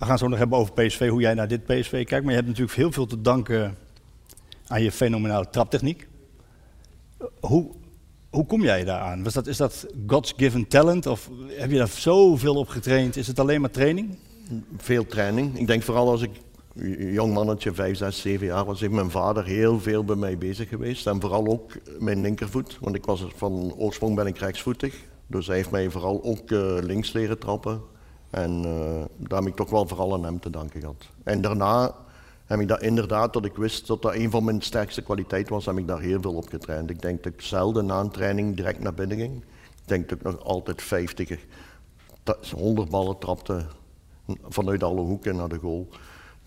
we 0.00 0.06
gaan 0.06 0.14
het 0.14 0.24
zo 0.24 0.28
nog 0.28 0.38
hebben 0.38 0.58
over 0.58 0.72
PSV, 0.72 1.08
hoe 1.08 1.20
jij 1.20 1.34
naar 1.34 1.48
dit 1.48 1.64
PSV 1.64 1.90
kijkt. 1.90 2.10
Maar 2.10 2.34
je 2.34 2.40
hebt 2.40 2.46
natuurlijk 2.46 2.76
heel 2.76 2.92
veel 2.92 3.06
te 3.06 3.20
danken 3.20 3.76
aan 4.66 4.82
je 4.82 4.92
fenomenale 4.92 5.50
traptechniek. 5.50 6.08
Hoe, 7.40 7.70
hoe 8.30 8.46
kom 8.46 8.62
jij 8.62 8.84
daaraan? 8.84 9.22
Was 9.22 9.32
dat, 9.32 9.46
is 9.46 9.56
dat 9.56 9.86
God's 10.06 10.34
given 10.36 10.68
talent? 10.68 11.06
Of 11.06 11.30
heb 11.48 11.70
je 11.70 11.76
daar 11.76 11.88
zoveel 11.88 12.54
op 12.54 12.68
getraind? 12.68 13.16
Is 13.16 13.26
het 13.26 13.38
alleen 13.38 13.60
maar 13.60 13.70
training? 13.70 14.18
Veel 14.76 15.06
training. 15.06 15.58
Ik 15.58 15.66
denk 15.66 15.82
vooral 15.82 16.10
als 16.10 16.22
ik 16.22 16.30
jong 16.98 17.34
mannetje, 17.34 17.72
5, 17.72 17.96
6, 17.96 18.20
7 18.20 18.46
jaar 18.46 18.64
was, 18.64 18.80
heeft 18.80 18.92
mijn 18.92 19.10
vader 19.10 19.44
heel 19.44 19.80
veel 19.80 20.04
bij 20.04 20.16
mij 20.16 20.38
bezig 20.38 20.68
geweest. 20.68 21.06
En 21.06 21.20
vooral 21.20 21.46
ook 21.46 21.72
mijn 21.98 22.20
linkervoet, 22.20 22.78
want 22.80 22.94
ik 22.94 23.04
was 23.04 23.24
van 23.36 23.74
oorsprong 23.76 24.14
ben 24.14 24.26
ik 24.26 24.38
rechtsvoetig. 24.38 24.94
Dus 25.26 25.46
hij 25.46 25.56
heeft 25.56 25.70
mij 25.70 25.90
vooral 25.90 26.24
ook 26.24 26.50
eh, 26.50 26.76
links 26.80 27.12
leren 27.12 27.38
trappen. 27.38 27.98
En 28.30 28.64
eh, 28.64 29.04
daar 29.28 29.38
heb 29.38 29.48
ik 29.48 29.56
toch 29.56 29.70
wel 29.70 29.88
vooral 29.88 30.12
aan 30.14 30.24
hem 30.24 30.40
te 30.40 30.50
danken 30.50 30.80
gehad. 30.80 31.06
En 31.22 31.40
daarna 31.40 31.94
heb 32.46 32.60
ik 32.60 32.68
dat 32.68 32.82
inderdaad, 32.82 33.32
dat 33.32 33.44
ik 33.44 33.56
wist 33.56 33.86
dat 33.86 34.02
dat 34.02 34.14
een 34.14 34.30
van 34.30 34.44
mijn 34.44 34.60
sterkste 34.60 35.02
kwaliteiten 35.02 35.52
was, 35.52 35.66
heb 35.66 35.78
ik 35.78 35.86
daar 35.86 36.00
heel 36.00 36.20
veel 36.20 36.34
op 36.34 36.48
getraind. 36.48 36.90
Ik 36.90 37.02
denk 37.02 37.22
dat 37.22 37.32
ik 37.32 37.40
zelden 37.40 37.86
na 37.86 38.00
een 38.00 38.10
training 38.10 38.56
direct 38.56 38.80
naar 38.80 38.94
binnen 38.94 39.18
ging. 39.18 39.36
Ik 39.82 39.88
denk 39.88 40.08
dat 40.08 40.18
ik 40.18 40.24
nog 40.24 40.44
altijd 40.44 40.82
50, 40.82 41.38
ta- 42.22 42.36
100 42.56 42.90
ballen 42.90 43.18
trapte 43.18 43.66
vanuit 44.48 44.82
alle 44.82 45.00
hoeken 45.00 45.36
naar 45.36 45.48
de 45.48 45.58
goal. 45.58 45.88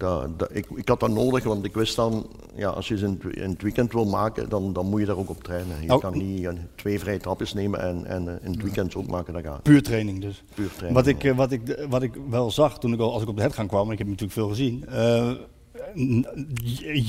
Dat, 0.04 0.40
dat, 0.40 0.50
ik, 0.54 0.66
ik 0.76 0.88
had 0.88 1.00
dat 1.00 1.10
nodig, 1.10 1.44
want 1.44 1.66
ik 1.66 1.74
wist 1.74 1.96
dan, 1.96 2.28
ja, 2.56 2.70
als 2.70 2.88
je 2.88 2.98
ze 2.98 3.06
in, 3.06 3.20
het- 3.24 3.36
in 3.36 3.50
het 3.50 3.62
weekend 3.62 3.94
wil 3.94 4.06
maken, 4.06 4.50
dan, 4.50 4.74
dan 4.74 4.86
moet 4.86 5.00
je 5.00 5.06
daar 5.06 5.18
ook 5.18 5.30
op 5.30 5.44
trainen. 5.44 5.82
Je 5.82 5.94
Oh. 5.94 6.00
kan 6.00 6.18
niet 6.18 6.46
eh, 6.46 6.54
twee 6.76 7.00
vrije 7.00 7.18
trapjes 7.20 7.54
nemen 7.54 7.80
en, 7.82 8.06
en 8.06 8.28
eh, 8.28 8.34
in 8.46 8.52
het 8.52 8.62
weekend 8.62 8.96
ook 8.96 9.08
maken, 9.08 9.34
dat 9.34 9.44
gaat. 9.44 9.62
Puur 9.64 9.84
training 9.84 10.22
dus. 10.22 10.44
Puur 10.54 10.68
training, 10.70 10.94
Wat 10.96 11.08
ik, 11.08 11.24
eh, 11.24 11.36
wat, 11.36 11.52
ik, 11.52 11.86
wat 11.90 12.02
ik 12.04 12.12
wel 12.30 12.52
zag 12.52 12.80
toen 12.80 12.94
ik 12.94 13.00
al, 13.00 13.14
als 13.14 13.22
ik 13.22 13.28
op 13.28 13.36
de 13.36 13.42
hertgang 13.42 13.68
kwam, 13.70 13.86
en 13.88 13.92
ik 13.92 13.98
heb 13.98 14.08
natuurlijk 14.08 14.34
veel 14.34 14.48
gezien. 14.50 14.86
eh, 14.88 15.32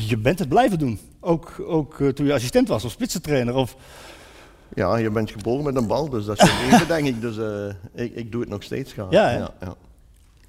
je, 0.09 0.17
bent 0.19 0.39
het 0.39 0.49
blijven 0.49 0.79
doen. 0.79 0.99
Ook, 1.21 1.63
ook 1.67 2.01
eh, 2.01 2.09
toen 2.09 2.27
je 2.27 2.33
assistent 2.35 2.69
was 2.69 2.85
of 2.85 2.91
spitsentrainer. 2.91 3.55
Of, 3.55 3.77
Ja, 4.75 4.97
je 4.97 5.11
bent 5.11 5.31
geboren 5.31 5.65
met 5.65 5.77
een 5.77 5.87
bal, 5.87 6.09
dus 6.09 6.25
dat 6.25 6.43
is 6.43 6.49
je 6.51 6.67
leven, 6.71 6.89
denk 6.89 7.07
ik. 7.07 7.21
Dus 7.21 7.39
eh, 7.39 8.05
ik, 8.05 8.15
ik 8.15 8.33
doe 8.33 8.41
het 8.41 8.51
nog 8.51 8.63
steeds 8.63 8.93
graag. 8.93 9.11
Ja, 9.11 9.31
ja. 9.31 9.51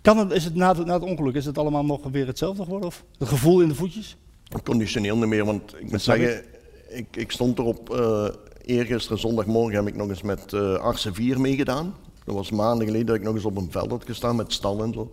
Kan 0.05 0.17
het, 0.17 0.31
is 0.31 0.43
het 0.43 0.55
na, 0.55 0.75
het- 0.75 0.85
na 0.85 0.93
het 0.93 1.03
ongeluk, 1.03 1.35
is 1.35 1.45
het 1.45 1.57
allemaal 1.57 1.85
nog 1.85 1.99
weer 2.11 2.27
hetzelfde 2.27 2.63
geworden? 2.63 2.87
Of 2.87 3.03
het 3.17 3.27
gevoel 3.27 3.61
in 3.61 3.67
de 3.67 3.75
voetjes? 3.75 4.17
Conditioneel 4.63 5.17
niet 5.17 5.27
meer, 5.27 5.45
want 5.45 5.75
ik 5.79 5.91
moet 5.91 6.01
zeggen, 6.01 6.43
ik, 6.89 7.05
ik 7.15 7.31
stond 7.31 7.59
erop, 7.59 7.89
eh 7.95 8.27
eergisteren 8.65 9.19
zondagmorgen 9.19 9.75
heb 9.75 9.87
ik 9.87 9.95
nog 9.95 10.09
eens 10.09 10.21
met 10.21 10.53
eh 10.53 10.73
Arsen 10.75 11.13
4 11.13 11.39
meegedaan. 11.41 11.93
Dat 12.25 12.35
was 12.35 12.51
maanden 12.51 12.85
geleden 12.85 13.05
dat 13.07 13.15
ik 13.15 13.21
nog 13.23 13.35
eens 13.35 13.45
op 13.45 13.57
een 13.57 13.71
veld 13.71 13.89
had 13.89 14.05
gestaan 14.05 14.35
met 14.35 14.53
stal 14.53 14.83
en 14.83 14.93
zo. 14.93 15.11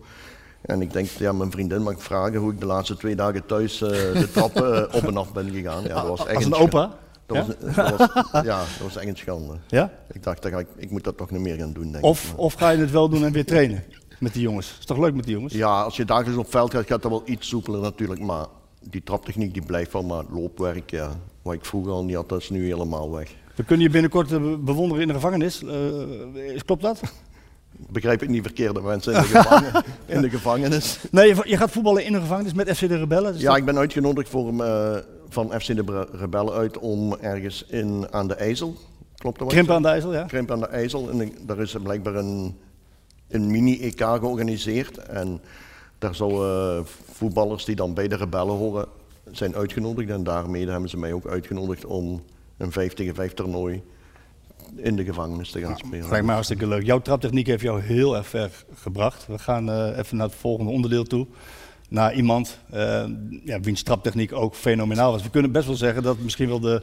En 0.61 0.81
ik 0.81 0.93
denk, 0.93 1.07
ja, 1.07 1.31
mijn 1.31 1.51
vriendin 1.51 1.81
mag 1.83 2.03
vragen 2.03 2.39
hoe 2.39 2.51
ik 2.51 2.59
de 2.59 2.65
laatste 2.65 2.97
twee 2.97 3.15
dagen 3.15 3.45
thuis 3.45 3.81
eh, 3.81 3.89
de 3.89 4.29
trappen 4.33 4.93
op 4.93 5.03
en 5.07 5.17
af 5.17 5.33
ben 5.33 5.49
gegaan. 5.51 5.83
Ja, 5.83 5.93
dat 5.95 6.07
was 6.07 6.25
echt 6.25 6.35
Als 6.35 6.45
een 6.45 6.53
opa? 6.53 6.97
Dat 7.25 7.37
Ja? 7.37 7.45
was, 7.45 7.75
dat 7.75 7.97
was, 8.31 8.41
ja, 8.51 8.57
dat 8.57 8.77
was 8.81 8.95
echt 8.97 9.07
een 9.07 9.17
schande. 9.17 9.53
Ja? 9.67 9.91
Ik 10.13 10.23
dacht, 10.23 10.45
ga 10.47 10.57
ik, 10.59 10.67
ik 10.75 10.91
moet 10.91 11.03
dat 11.03 11.17
toch 11.17 11.31
niet 11.31 11.41
meer 11.41 11.55
gaan 11.55 11.73
doen, 11.73 11.91
denk 11.91 12.03
Of, 12.03 12.31
ik. 12.31 12.39
of 12.39 12.53
ga 12.53 12.69
je 12.69 12.77
het 12.77 12.91
wel 12.91 13.09
doen 13.09 13.23
en 13.25 13.31
weer 13.31 13.45
trainen 13.45 13.83
met 14.23 14.33
die 14.33 14.41
jongens? 14.41 14.75
Is 14.79 14.85
toch 14.85 14.97
leuk 14.97 15.13
met 15.15 15.23
die 15.25 15.33
jongens? 15.33 15.53
Ja, 15.53 15.81
als 15.81 15.95
je 15.97 16.05
dagelijks 16.05 16.37
op 16.39 16.51
veld 16.51 16.71
gaat, 16.73 16.85
gaat 16.87 17.01
dat 17.01 17.11
wel 17.11 17.21
iets 17.25 17.47
soepeler 17.47 17.81
natuurlijk. 17.81 18.21
Maar 18.21 18.45
die 18.89 19.03
traptechniek 19.03 19.53
die 19.53 19.65
blijft 19.65 19.93
wel, 19.93 20.03
maar 20.03 20.23
loopwerk, 20.31 20.91
ja, 20.91 21.11
wat 21.41 21.53
ik 21.53 21.65
vroeger 21.65 21.91
al 21.91 22.03
niet 22.03 22.15
had, 22.15 22.29
dat 22.29 22.41
is 22.41 22.49
nu 22.49 22.65
helemaal 22.65 23.11
weg. 23.11 23.35
We 23.55 23.63
kunnen 23.63 23.85
je 23.85 23.91
binnenkort 23.91 24.31
eh, 24.31 24.41
bewonderen 24.59 25.01
in 25.01 25.07
de 25.07 25.13
gevangenis. 25.13 25.63
Eh, 25.63 26.61
klopt 26.65 26.81
dat? 26.81 27.01
Begrijp 27.89 28.23
ik 28.23 28.29
niet 28.29 28.43
verkeerde 28.43 28.81
mensen 28.81 29.13
in 29.13 29.21
de, 29.21 29.27
gevangen, 29.37 29.83
in 30.05 30.21
de 30.21 30.29
gevangenis. 30.29 30.99
Nee, 31.11 31.27
je, 31.27 31.41
je 31.45 31.57
gaat 31.57 31.71
voetballen 31.71 32.05
in 32.05 32.11
de 32.13 32.19
gevangenis 32.19 32.53
met 32.53 32.69
FC 32.77 32.79
de 32.87 32.97
Rebellen. 32.97 33.33
Is 33.35 33.41
Ja, 33.41 33.47
dat- 33.49 33.57
ik 33.57 33.65
ben 33.65 33.77
uitgenodigd 33.77 34.29
voor, 34.29 34.63
eh, 34.63 34.97
van 35.29 35.51
FC 35.61 35.65
de 35.75 36.07
Rebellen 36.11 36.53
uit 36.53 36.77
om 36.77 37.13
ergens 37.21 37.65
in, 37.67 38.07
aan 38.11 38.27
de 38.27 38.33
IJssel. 38.35 38.75
Klopt 39.15 39.39
dat? 39.39 39.53
ik 39.53 39.69
aan 39.69 39.81
de 39.81 39.87
IJssel, 39.87 40.11
ja. 40.13 40.19
zeg? 40.19 40.27
Krimpen 40.27 40.55
aan 40.55 40.61
de 40.61 40.67
IJssel. 40.67 41.09
En 41.09 41.31
daar 41.45 41.59
is 41.59 41.75
blijkbaar 41.83 42.15
een, 42.15 42.57
een 43.33 43.51
mini-EK 43.51 43.99
georganiseerd. 43.99 44.97
En 44.97 45.41
daar 45.97 46.15
zullen 46.15 46.85
voetballers 47.11 47.65
die 47.65 47.75
dan 47.75 47.93
bij 47.93 48.07
de 48.07 48.15
Rebellen 48.15 48.55
horen 48.55 48.87
zijn 49.31 49.55
uitgenodigd. 49.55 50.09
En 50.09 50.23
daarmee 50.23 50.69
hebben 50.69 50.89
ze 50.89 50.97
mij 50.97 51.13
ook 51.13 51.27
uitgenodigd 51.27 51.85
om 51.85 52.23
een 52.57 52.71
5 52.71 52.93
tegen 52.93 53.15
5 53.15 53.33
toernooi 53.33 53.83
in 54.75 54.95
de 54.95 55.03
gevangenis 55.03 55.51
te 55.51 55.59
gaan 55.59 55.77
spelen. 55.77 56.09
Lijkt 56.09 56.25
mij 56.25 56.33
hartstikke 56.33 56.67
leuk. 56.67 56.85
Jouw 56.85 57.01
traptechniek 57.01 57.47
heeft 57.47 57.61
jou 57.61 57.81
heel 57.81 58.15
erg 58.15 58.27
ver 58.27 58.63
gebracht. 58.73 59.27
We 59.27 59.39
gaan 59.39 59.69
eh, 59.69 59.97
even 59.97 60.17
naar 60.17 60.27
het 60.27 60.35
volgende 60.35 60.71
onderdeel 60.71 61.03
toe. 61.03 61.27
Naar 61.89 62.13
iemand 62.13 62.59
eh, 62.69 63.05
ja, 63.43 63.59
wiens 63.59 63.83
traptechniek 63.83 64.33
ook 64.33 64.55
fenomenaal 64.55 65.11
was. 65.11 65.23
We 65.23 65.29
kunnen 65.29 65.51
best 65.51 65.67
wel 65.67 65.75
zeggen 65.75 66.03
dat 66.03 66.19
misschien 66.19 66.47
wel 66.47 66.59
de, 66.59 66.81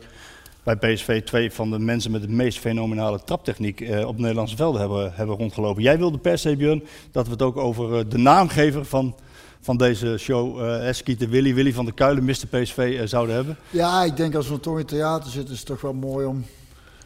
bij 0.64 0.76
PSV 0.76 1.22
twee 1.22 1.52
van 1.52 1.70
de 1.70 1.78
mensen 1.78 2.10
met 2.10 2.22
de 2.22 2.28
meest 2.28 2.58
fenomenale 2.58 3.20
traptechniek 3.24 3.80
eh, 3.80 4.06
op 4.06 4.18
Nederlandse 4.18 4.56
velden 4.56 4.80
hebben, 4.80 5.12
hebben 5.14 5.36
rondgelopen. 5.36 5.82
Jij 5.82 5.98
wilde 5.98 6.18
per 6.18 6.38
se, 6.38 6.56
Björn, 6.56 6.82
dat 7.10 7.26
we 7.26 7.32
het 7.32 7.42
ook 7.42 7.56
over 7.56 7.98
eh, 7.98 8.04
de 8.08 8.18
naamgever 8.18 8.84
van, 8.84 9.14
van 9.60 9.76
deze 9.76 10.16
show, 10.18 10.60
eh 10.60 10.88
Eskieter 10.88 11.28
Willy, 11.28 11.54
Willy 11.54 11.72
van 11.72 11.84
der 11.84 11.94
Kuilen, 11.94 12.24
Mr. 12.24 12.46
PSV, 12.50 12.96
eh, 13.00 13.06
zouden 13.06 13.34
hebben. 13.34 13.56
Ja, 13.70 14.04
ik 14.04 14.16
denk 14.16 14.34
als 14.34 14.48
we 14.48 14.60
toch 14.60 14.72
in 14.72 14.78
het 14.78 14.88
theater 14.88 15.30
zitten, 15.30 15.52
is 15.52 15.58
het 15.58 15.68
toch 15.68 15.80
wel 15.80 15.92
mooi 15.94 16.26
om, 16.26 16.44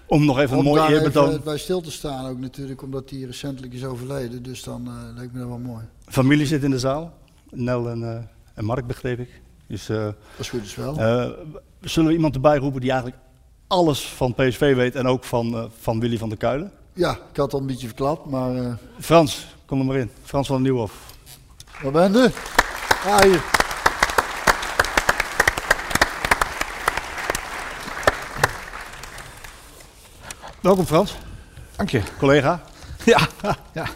Om 0.07 0.25
nog 0.25 0.39
even 0.39 0.59
een 0.59 0.65
mooi 0.65 0.93
eerbetoon. 0.93 1.41
bij 1.45 1.59
stil 1.59 1.81
te 1.81 1.91
staan. 1.91 2.27
Ook 2.29 2.39
natuurlijk 2.39 2.83
omdat 2.83 3.11
hij 3.11 3.21
recentelijk 3.21 3.73
is 3.73 3.85
overleden. 3.85 4.43
Dus 4.43 4.63
dan 4.63 4.87
eh, 4.87 5.17
lijkt 5.17 5.33
me 5.33 5.39
dat 5.39 5.49
wel 5.49 5.59
mooi. 5.59 5.85
Familie 6.07 6.47
zit 6.47 6.63
in 6.63 6.71
de 6.71 6.79
zaal. 6.79 7.13
Nel 7.51 7.89
en, 7.89 8.29
en 8.55 8.65
Mark, 8.65 8.87
begreep 8.87 9.19
ik. 9.19 9.43
Dus, 9.67 9.89
eh, 9.89 10.09
Als 10.39 10.49
goed 10.49 10.63
is 10.63 10.75
wel. 10.75 10.95
zullen 11.81 12.09
we 12.09 12.15
iemand 12.15 12.35
erbij 12.35 12.57
roepen 12.57 12.81
die 12.81 12.91
eigenlijk 12.91 13.23
alles 13.75 14.07
van 14.07 14.35
PSV 14.35 14.75
weet 14.75 14.95
en 14.95 15.07
ook 15.07 15.25
van, 15.25 15.55
eh, 15.55 15.65
van 15.81 16.01
Willy 16.01 16.19
van 16.19 16.29
der 16.29 16.39
Kuilen? 16.39 16.73
Ja, 16.93 17.11
ik 17.31 17.37
had 17.37 17.53
al 17.53 17.61
een 17.61 17.67
beetje 17.67 17.87
verklapt, 17.87 18.31
maar 18.31 18.57
eh 18.57 18.73
Frans, 19.01 19.47
kom 19.67 19.79
er 19.79 19.85
maar 19.85 19.97
in. 19.97 20.11
Frans 20.23 20.47
van 20.47 20.63
Nieuwhof. 20.63 20.93
waar 21.83 21.93
ben 21.93 22.13
je? 22.13 22.31
Ah, 23.07 23.21
hier. 23.21 23.43
Welkom 30.61 30.85
Frans. 30.87 31.17
Dank 31.77 31.91
je. 31.91 32.03
Collega. 32.19 32.63
Ja, 33.05 33.29
ja. 33.73 33.87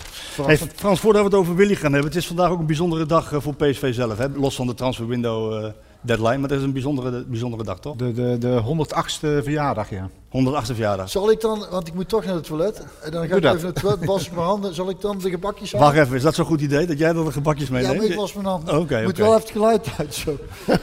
Hey, 0.43 0.57
Frans, 0.57 1.01
voordat 1.01 1.23
we 1.23 1.29
het 1.29 1.37
over 1.37 1.55
Willy 1.55 1.75
gaan 1.75 1.93
hebben, 1.93 2.11
het 2.11 2.21
is 2.21 2.27
vandaag 2.27 2.51
ook 2.51 2.59
een 2.59 2.67
bijzondere 2.67 3.07
dag 3.07 3.33
eh, 3.33 3.41
voor 3.41 3.55
PSV 3.55 3.95
zelf. 3.95 4.19
Hè? 4.19 4.29
Los 4.29 4.55
van 4.55 4.67
de 4.67 4.75
transfer 4.75 5.07
window 5.07 5.65
eh, 5.65 5.71
deadline, 6.01 6.39
maar 6.39 6.49
het 6.49 6.59
is 6.59 6.65
een 6.65 6.73
bijzondere, 6.73 7.25
bijzondere 7.25 7.65
dag 7.65 7.81
toch? 7.81 7.97
De, 7.97 8.13
de, 8.13 8.37
de 8.39 8.63
108ste 8.87 9.43
verjaardag, 9.43 9.91
ja. 9.91 10.09
108e 10.11 10.63
verjaardag. 10.65 11.11
Zal 11.11 11.31
ik 11.31 11.41
dan, 11.41 11.67
want 11.71 11.87
ik 11.89 11.95
moet 11.95 12.09
toch 12.09 12.25
naar 12.25 12.35
het 12.35 12.45
toilet. 12.45 12.79
En 13.03 13.11
dan 13.11 13.23
ga 13.23 13.29
Doe 13.29 13.37
ik 13.37 13.43
dat. 13.43 13.55
even 13.55 13.65
naar 13.65 13.73
het 13.73 13.83
toilet, 13.83 14.05
was 14.05 14.27
ik 14.27 14.33
mijn 14.33 14.47
handen. 14.47 14.75
Zal 14.75 14.91
ik 14.91 15.01
dan 15.01 15.19
de 15.19 15.31
gebakjes 15.31 15.73
halen? 15.73 15.87
Wacht 15.89 15.99
even, 16.01 16.17
is 16.17 16.23
dat 16.23 16.35
zo'n 16.35 16.45
goed 16.45 16.61
idee 16.61 16.87
dat 16.87 16.99
jij 16.99 17.13
dan 17.13 17.25
de 17.25 17.33
gebakjes 17.33 17.69
Ja, 17.69 17.75
meeneemt? 17.75 17.97
maar 17.97 18.07
ik 18.07 18.15
was 18.15 18.33
mijn 18.33 18.47
handen. 18.47 18.79
Oké, 18.79 19.03
moet 19.03 19.17
wel 19.19 19.29
even 19.29 19.41
het 19.41 19.51
geluid 19.51 19.89
uit 19.99 20.15
zo. 20.15 20.37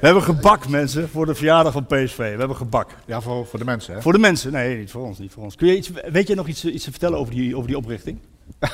We 0.00 0.10
hebben 0.10 0.22
gebak, 0.22 0.68
mensen, 0.68 1.08
voor 1.08 1.26
de 1.26 1.34
verjaardag 1.34 1.72
van 1.72 1.86
PSV. 1.86 2.16
We 2.16 2.22
hebben 2.38 2.56
gebak. 2.56 2.90
Ja, 3.06 3.20
voor, 3.20 3.46
voor 3.46 3.58
de 3.58 3.64
mensen, 3.64 3.94
hè? 3.94 4.02
Voor 4.02 4.12
de 4.12 4.18
mensen? 4.18 4.52
Nee, 4.52 4.78
niet 4.78 4.90
voor 4.90 5.02
ons. 5.02 5.18
Niet 5.18 5.32
voor 5.32 5.42
ons. 5.42 5.54
Kun 5.56 5.66
je 5.66 5.76
iets, 5.76 5.90
weet 6.10 6.28
je 6.28 6.34
nog 6.34 6.46
iets, 6.46 6.64
iets 6.64 6.84
te 6.84 6.90
vertellen 6.90 7.18
over 7.18 7.34
die, 7.34 7.56
over 7.56 7.68
die 7.68 7.76
oprichting? 7.76 8.18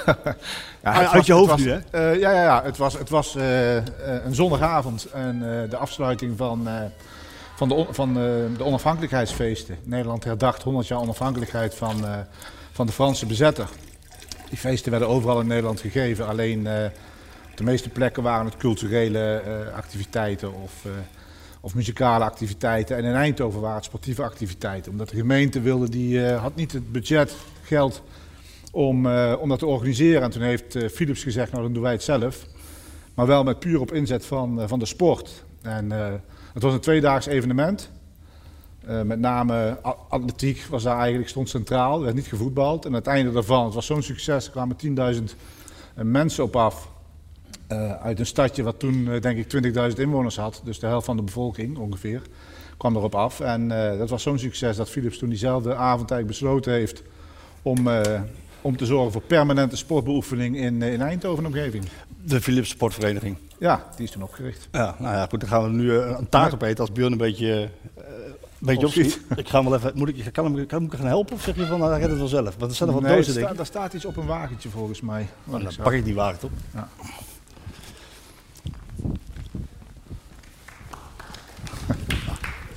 Ja, 0.82 0.92
uit 0.92 1.12
was- 1.12 1.26
je 1.26 1.32
hoofd 1.32 1.50
was- 1.50 1.60
nu, 1.60 1.70
hè? 1.70 1.78
eh, 1.90 2.20
ja, 2.20 2.30
ja, 2.32 2.42
ja, 2.42 2.62
het 2.64 2.76
was, 2.76 2.98
het 2.98 3.08
was 3.08 3.36
eh, 3.36 3.76
eh, 3.76 3.84
een 4.24 4.34
zondagavond 4.34 5.04
en 5.04 5.38
de 5.70 5.76
afsluiting 5.76 6.36
van, 6.36 6.68
van, 7.56 7.68
de, 7.68 7.74
on- 7.74 7.94
van 7.94 8.14
de 8.14 8.64
onafhankelijkheidsfeesten. 8.64 9.76
Nederland 9.84 10.24
herdacht 10.24 10.62
100 10.62 10.86
jaar 10.86 10.98
onafhankelijkheid 11.00 11.74
van, 11.74 12.04
van 12.72 12.86
de 12.86 12.92
Franse 12.92 13.26
bezetter. 13.26 13.68
Die 14.48 14.58
feesten 14.58 14.90
werden 14.90 15.08
overal 15.08 15.40
in 15.40 15.46
Nederland 15.46 15.80
gegeven, 15.80 16.26
alleen 16.26 16.58
op 17.50 17.56
de 17.56 17.64
meeste 17.64 17.88
plekken 17.88 18.22
waren 18.22 18.44
het 18.46 18.56
culturele 18.56 19.42
activiteiten 19.76 20.54
of, 20.62 20.72
of 21.60 21.74
muzikale 21.74 22.24
activiteiten. 22.24 22.96
En 22.96 23.04
in 23.04 23.14
Eindhoven 23.14 23.60
waren 23.60 23.76
het 23.76 23.84
sportieve 23.84 24.22
activiteiten, 24.22 24.92
omdat 24.92 25.08
de 25.08 25.16
gemeente 25.16 25.60
wilde, 25.60 25.88
die 25.88 26.28
had 26.30 26.54
niet 26.54 26.72
het 26.72 26.92
budget, 26.92 27.34
geld 27.62 28.02
om, 28.70 29.06
eh, 29.06 29.34
om 29.40 29.48
dat 29.48 29.58
te 29.58 29.66
organiseren. 29.66 30.22
En 30.22 30.30
toen 30.30 30.42
heeft 30.42 30.74
eh, 30.74 30.88
Philips 30.88 31.22
gezegd, 31.22 31.52
nou 31.52 31.62
dan 31.62 31.72
doen 31.72 31.82
wij 31.82 31.92
het 31.92 32.02
zelf. 32.02 32.46
Maar 33.14 33.26
wel 33.26 33.44
met 33.44 33.58
puur 33.58 33.80
op 33.80 33.92
inzet 33.92 34.26
van, 34.26 34.60
eh, 34.60 34.68
van 34.68 34.78
de 34.78 34.86
sport. 34.86 35.44
En 35.62 35.90
het 36.52 36.62
was 36.62 36.72
een 36.72 36.80
tweedaags 36.80 37.26
evenement. 37.26 37.90
Met 39.04 39.18
name 39.18 39.78
atletiek 40.08 40.66
was 40.70 40.82
daar 40.82 40.98
eigenlijk, 40.98 41.28
stond 41.28 41.48
centraal. 41.48 41.98
Er 41.98 42.04
werd 42.04 42.14
niet 42.14 42.26
gevoetbald. 42.26 42.84
En 42.84 42.92
het 42.92 43.06
einde 43.06 43.32
daarvan, 43.32 43.64
het 43.64 43.74
was 43.74 43.86
zo'n 43.86 44.02
succes, 44.02 44.46
er 44.46 44.50
kwamen 44.50 44.76
10.000 44.76 45.36
eh, 45.94 46.04
mensen 46.04 46.44
op 46.44 46.56
af. 46.56 46.88
Eh, 47.66 47.92
uit 47.92 48.18
een 48.18 48.26
stadje 48.26 48.62
wat 48.62 48.78
toen 48.78 49.04
denk 49.20 49.38
ik 49.38 49.48
20.000 49.48 49.98
inwoners 49.98 50.36
had. 50.36 50.60
Dus 50.64 50.78
de 50.78 50.86
helft 50.86 51.06
van 51.06 51.16
de 51.16 51.22
bevolking 51.22 51.78
ongeveer 51.78 52.22
kwam 52.76 52.96
erop 52.96 53.14
af. 53.14 53.40
En 53.40 53.68
dat 53.98 54.10
was 54.10 54.22
zo'n 54.22 54.38
succes 54.38 54.76
dat 54.76 54.90
Philips 54.90 55.18
toen 55.18 55.28
diezelfde 55.28 55.74
avond 55.74 56.10
eigenlijk 56.10 56.26
besloten 56.26 56.72
heeft 56.72 57.02
om, 57.62 57.88
om 58.62 58.76
te 58.76 58.86
zorgen 58.86 59.12
voor 59.12 59.22
permanente 59.22 59.76
sportbeoefening 59.76 60.56
in, 60.56 60.82
eh, 60.82 60.92
in 60.92 61.00
Eindhoven 61.00 61.46
omgeving. 61.46 61.84
De 62.24 62.40
Philips 62.40 62.68
Sportvereniging. 62.68 63.36
Ja, 63.58 63.84
die 63.96 64.04
is 64.04 64.10
toen 64.10 64.22
opgericht. 64.22 64.68
Ja, 64.72 64.94
nou 64.98 65.14
ja, 65.14 65.26
goed, 65.30 65.40
dan 65.40 65.48
gaan 65.48 65.62
we 65.62 65.68
nu 65.70 65.98
eh, 65.98 66.14
een 66.18 66.28
taart 66.28 66.54
opeten 66.54 66.78
als 66.80 66.92
Björn 66.92 67.12
een 67.12 67.18
beetje, 67.18 67.68
een 67.96 68.32
beetje 68.58 68.86
Opschiet. 68.86 69.20
Ik 69.36 69.48
ga 69.48 69.60
hem 69.60 69.70
wel 69.70 69.78
even, 69.78 69.92
moet 69.94 70.08
ik, 70.08 70.32
kan, 70.32 70.44
hem, 70.44 70.54
kan 70.66 70.82
ik 70.82 70.90
hem 70.90 71.00
gaan 71.00 71.08
helpen 71.08 71.34
of 71.34 71.42
zeg 71.42 71.56
je 71.56 71.66
van, 71.66 71.78
nou, 71.78 71.92
redt 71.98 72.08
het 72.10 72.18
wel 72.18 72.28
zelf? 72.28 72.54
Want 72.58 72.70
er 72.70 72.74
staan 72.76 72.86
nog 72.88 72.96
wat 72.96 73.04
Nee, 73.06 73.16
dozen, 73.16 73.32
denk 73.34 73.44
sta- 73.44 73.50
ik. 73.52 73.56
daar 73.56 73.66
staat 73.66 73.92
iets 73.94 74.04
op 74.04 74.16
een 74.16 74.26
wagentje 74.26 74.68
volgens 74.68 75.00
mij. 75.00 75.28
Nou, 75.44 75.58
ik 75.62 75.64
dan 75.76 75.84
pak 75.84 75.92
ik 75.92 76.04
die 76.04 76.14
wagen 76.14 76.38
op. 76.42 76.50
Ja. 76.74 76.88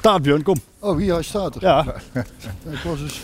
Taart 0.02 0.22
Björn, 0.22 0.44
kom. 0.44 0.56
Oh, 0.80 0.98
hier, 0.98 1.14
hij 1.14 1.24
staat 1.24 1.56
er. 1.56 1.62
Ja. 1.62 1.86
Ik 2.70 2.80
was 2.84 3.00
dus, 3.00 3.16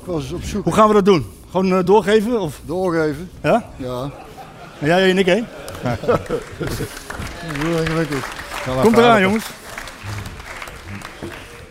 ik 0.00 0.04
was 0.04 0.22
dus 0.22 0.32
op 0.32 0.42
zoek. 0.42 0.64
Hoe 0.64 0.72
gaan 0.72 0.88
we 0.88 0.94
dat 0.94 1.04
doen? 1.04 1.26
Gewoon 1.50 1.72
eh, 1.78 1.84
doorgeven? 1.84 2.40
Of? 2.40 2.60
Doorgeven. 2.64 3.30
Ja? 3.42 3.64
Ja. 3.76 4.10
En 4.78 4.86
jij 4.86 5.10
en 5.10 5.18
ik 5.18 5.26
heen? 5.26 5.46
Ingewikkeld. 7.80 8.24
Komt 8.82 8.96
eraan, 8.98 9.20
jongens. 9.20 9.44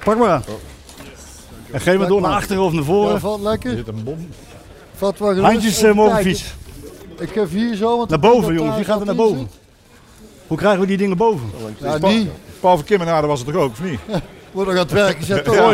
Pak 0.04 0.18
maar 0.18 0.30
aan. 0.30 0.44
En 1.72 1.82
geef 1.82 1.98
maar 1.98 2.08
door 2.08 2.22
naar 2.22 2.32
achteren 2.32 2.62
of 2.64 2.72
naar 2.72 2.82
Ja, 2.82 2.88
voren. 2.88 3.20
valt 3.20 3.42
lekker. 3.42 3.70
Er 3.72 3.78
zit 3.78 3.88
een 3.88 4.04
bom. 4.04 4.28
Vat 4.96 5.20
wel. 5.20 5.36
Handjes 5.40 5.78
Even 5.78 5.90
eh, 5.90 5.96
mogen 5.96 6.22
fiets. 6.22 6.54
Ik 7.20 7.30
geef 7.30 7.50
hier 7.50 7.76
zo. 7.76 7.98
Want 7.98 8.10
Naar 8.10 8.20
boven, 8.20 8.54
jongens. 8.54 8.76
Wie 8.76 8.86
gaat 8.86 9.00
er 9.00 9.06
naar 9.06 9.16
wat 9.16 9.28
boven? 9.30 9.50
Hoe 10.48 10.58
krijgen 10.58 10.80
we 10.80 10.88
die 10.88 10.98
dingen 10.98 11.18
boven? 11.18 11.52
Ja, 11.78 11.98
niet. 11.98 12.30
Paul 12.60 12.76
van 12.76 12.86
Kimmenade 12.86 13.28
was 13.28 13.40
het 13.40 13.48
toch 13.54 13.62
ook, 13.62 13.72
of 13.72 13.82
niet? 13.84 14.00
Wordt 14.52 14.70
nog 14.70 14.80
aan 14.80 14.86
het 14.86 14.92
werk 14.92 15.18
gezet. 15.18 15.44
toch? 15.46 15.74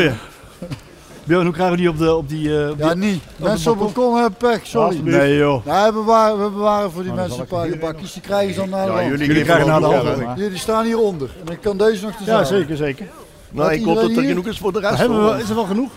Björn, 1.24 1.44
hoe 1.46 1.54
krijgen 1.54 1.76
we 1.76 1.82
die 1.82 1.90
op 1.90 1.98
de... 1.98 2.16
Op 2.16 2.30
die 2.30 2.62
eh, 2.64 2.70
op 2.70 2.78
die- 2.78 2.86
Ja, 2.86 2.94
niet. 2.94 3.24
Mensen 3.36 3.72
op 3.72 3.80
het 3.80 3.94
balkon 3.94 4.16
hebben 4.16 4.38
pech, 4.38 4.66
sorry. 4.66 5.00
Nee 5.04 5.38
joh. 5.38 5.66
Nee, 5.66 5.86
we 5.86 5.92
bewaren, 5.92 6.44
we 6.44 6.50
bewaren 6.50 6.92
voor 6.92 7.04
die 7.04 7.12
Nou, 7.12 7.22
mensen 7.22 7.38
een 7.40 7.44
ik 7.46 7.50
paar 7.52 7.64
hier 7.64 7.74
gebakjes. 7.74 8.14
Die 8.14 8.22
krijgen 8.22 8.54
ze 8.54 8.60
dan 8.60 8.70
naar 8.70 8.86
de 8.86 8.92
Ja, 8.92 8.98
hand. 8.98 9.10
jullie, 9.20 9.44
krijgen 9.44 9.68
naar 9.68 9.80
de 9.80 9.86
hand. 9.86 10.38
Jullie 10.40 10.58
staan 10.58 10.86
hieronder. 10.86 11.30
En 11.40 11.46
dan 11.46 11.60
kan 11.60 11.78
deze 11.78 12.06
nog 12.06 12.16
te 12.16 12.24
Ja, 12.26 12.44
zeker, 12.44 12.78
zeker. 12.78 13.08
Nou, 13.52 13.72
ik 13.74 13.84
hoop 13.86 13.96
dat 13.96 14.10
er 14.10 14.24
genoeg 14.24 14.48
is 14.48 14.58
voor 14.58 14.74
de 14.74 14.80
rest. 14.80 14.98
Hebben 14.98 15.18
hoor. 15.18 15.36
we, 15.36 15.42
is 15.42 15.50
er 15.50 15.56
wel 15.56 15.66
genoeg? 15.66 15.92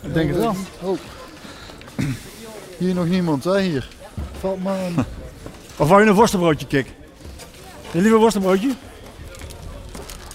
Ik 0.00 0.14
denk 0.14 0.28
het 0.30 0.38
wel. 0.38 0.54
Oh. 0.82 0.98
Hier 2.78 2.94
nog 2.94 3.06
niemand, 3.08 3.44
hè? 3.44 3.60
Hier. 3.60 3.88
Valt 4.40 4.62
maar 4.62 4.76
aan. 4.78 4.94
Of 5.76 5.88
wou 5.88 6.02
je 6.02 6.08
een 6.08 6.14
worstenbroodje, 6.14 6.66
Kik? 6.66 6.86
Je 7.90 8.00
liever 8.00 8.18
worstenbroodje? 8.18 8.70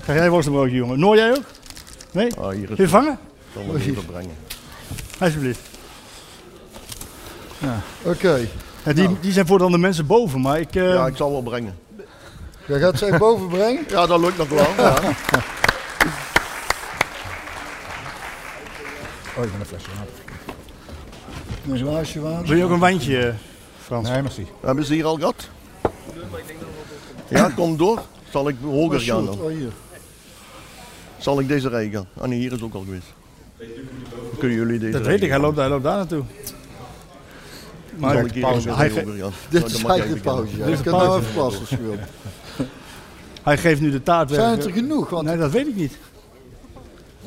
Krijg 0.03 0.17
jij 0.17 0.25
een 0.25 0.31
worstenbroodje, 0.33 0.75
jongen? 0.75 0.99
Noor 0.99 1.15
jij 1.15 1.31
ook? 1.31 1.43
Nee? 2.11 2.35
Ah, 2.35 2.49
hier 2.49 2.61
is 2.61 2.67
Wil 2.67 2.77
je 2.77 2.87
vangen? 2.87 3.19
Zal 3.65 3.73
me 3.73 3.79
even 3.79 4.05
brengen. 4.05 4.35
Alsjeblieft. 5.19 5.59
Oké. 8.03 8.47
Ja, 8.83 8.93
die, 8.93 9.19
die 9.19 9.31
zijn 9.31 9.47
voor 9.47 9.59
dan 9.59 9.71
de 9.71 9.77
mensen 9.77 10.05
boven, 10.05 10.41
maar 10.41 10.59
ik... 10.59 10.75
eh, 10.75 10.93
Ja, 10.93 11.07
ik 11.07 11.15
zal 11.15 11.31
wel 11.31 11.41
brengen. 11.41 11.75
Jij 12.67 12.79
gaat 12.79 12.97
ze 12.97 13.05
even 13.05 13.19
boven 13.19 13.47
brengen? 13.47 13.85
Ja, 13.89 14.05
dat 14.05 14.19
lukt 14.19 14.37
nog 14.37 14.49
wel. 14.49 14.67
Ja. 14.77 14.95
Oh, 19.37 19.43
ik 19.43 19.51
ben 19.51 19.59
een 19.59 19.65
flesje 19.65 19.87
water. 19.97 20.13
Een 21.71 21.77
glaasje 21.77 22.21
water. 22.21 22.47
Wil 22.47 22.57
je 22.57 22.63
ook 22.63 22.69
een 22.71 22.79
wijntje, 22.79 23.19
eh, 23.27 23.33
Frans? 23.83 24.09
Nee, 24.09 24.21
merci. 24.21 24.47
Hebben 24.61 24.85
ze 24.85 24.93
hier 24.93 25.05
al 25.05 25.15
gehad? 25.15 25.49
Ja, 27.27 27.49
kom 27.55 27.77
door. 27.77 28.01
Zal 28.31 28.47
ik 28.49 28.55
hoger 28.63 28.99
Oh, 28.99 29.05
gaan 29.05 29.25
dan? 29.25 29.39
Oh, 29.39 29.49
hier. 29.51 29.71
Zal 31.17 31.39
ik 31.39 31.47
deze 31.47 31.69
rij 31.69 31.89
gaan? 31.89 32.07
Ah 32.17 32.27
nee, 32.27 32.39
hier 32.39 32.51
is 32.53 32.61
ook 32.61 32.73
al 32.73 32.81
geweest. 32.83 33.07
Kunnen 34.39 34.57
jullie 34.57 34.79
deze 34.79 34.91
Dat 34.91 35.05
weet 35.05 35.23
ik, 35.23 35.29
hij 35.29 35.39
loopt, 35.39 35.57
hij 35.57 35.69
loopt 35.69 35.83
daar 35.83 35.95
naartoe. 35.97 36.23
Maar 37.95 38.13
Zal 38.15 38.25
ik 38.25 38.31
hier 38.31 38.41
pauze. 38.41 38.59
even 38.69 38.77
Hij, 38.77 38.89
hoger 38.89 39.05
ge- 39.13 39.19
gaan? 39.21 39.31
Dit 39.49 39.65
is 39.65 39.83
eigenlijk 39.83 40.21
pauze. 40.21 40.57
Ja. 40.57 40.65
Dit 40.65 40.73
is 40.73 40.81
kan 40.81 40.93
nou 40.93 41.05
pauze. 41.05 41.21
even 41.21 41.33
plassen 41.33 41.59
als 41.61 41.69
je 41.69 41.81
wilt. 41.81 41.99
hij 43.43 43.57
geeft 43.57 43.81
nu 43.81 43.91
de 43.91 44.03
taart 44.03 44.29
weg. 44.29 44.39
Zijn 44.39 44.51
het 44.51 44.65
er 44.65 44.71
genoeg? 44.71 45.09
Want 45.09 45.25
Nee, 45.25 45.37
dat 45.37 45.51
weet 45.51 45.67
ik 45.67 45.75
niet. 45.75 45.91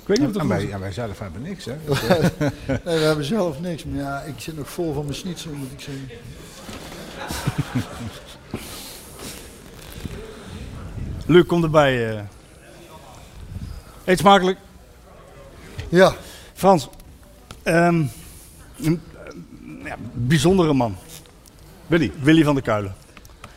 Ik 0.00 0.06
weet 0.06 0.18
niet 0.18 0.36
of 0.36 0.42
En 0.42 0.48
het 0.50 0.62
wij, 0.62 0.70
en 0.72 0.80
wij 0.80 0.92
zelf 0.92 1.18
hebben 1.18 1.42
niks, 1.42 1.64
hè? 1.64 1.72
nee, 2.84 2.98
we 2.98 3.04
hebben 3.04 3.24
zelf 3.24 3.60
niks. 3.60 3.84
Maar 3.84 3.98
ja, 4.02 4.20
ik 4.20 4.34
zit 4.36 4.56
nog 4.56 4.70
vol 4.70 4.92
van 4.92 5.02
mijn 5.04 5.14
schnitzel, 5.16 5.50
moet 5.52 5.72
ik 5.72 5.80
zeggen. 5.80 6.08
Luc, 11.26 11.46
kom 11.46 11.62
erbij. 11.64 12.16
eh. 12.16 12.22
Eet 14.04 14.18
smakelijk. 14.18 14.58
Ja, 15.90 16.14
Frans, 16.54 16.88
ehm, 17.62 18.04
een 18.82 19.00
eh, 19.26 19.84
ja, 19.84 19.96
bijzondere 20.12 20.72
man. 20.72 20.96
Willy, 21.86 22.12
Willy 22.22 22.44
van 22.44 22.54
der 22.54 22.62
Kuilen. 22.62 22.94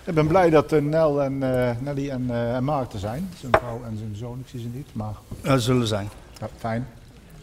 Ik 0.04 0.14
ben 0.14 0.28
blij 0.28 0.50
dat 0.50 0.72
eh, 0.72 0.82
Nel 0.82 1.22
en, 1.22 1.44
eh, 1.44 1.76
Nelly 1.80 2.10
en, 2.10 2.26
eh, 2.30 2.56
en 2.56 2.64
Maarten 2.64 3.00
zijn. 3.00 3.30
Zijn 3.40 3.52
vrouw 3.60 3.82
en 3.86 3.98
zijn 3.98 4.16
zoon, 4.16 4.40
ik 4.40 4.48
zie 4.48 4.60
ze 4.60 4.68
niet, 4.68 4.88
maar 4.94 5.14
Dat 5.42 5.62
zullen 5.62 5.88
zijn. 5.88 6.10
ja, 6.40 6.48
fijn. 6.58 6.88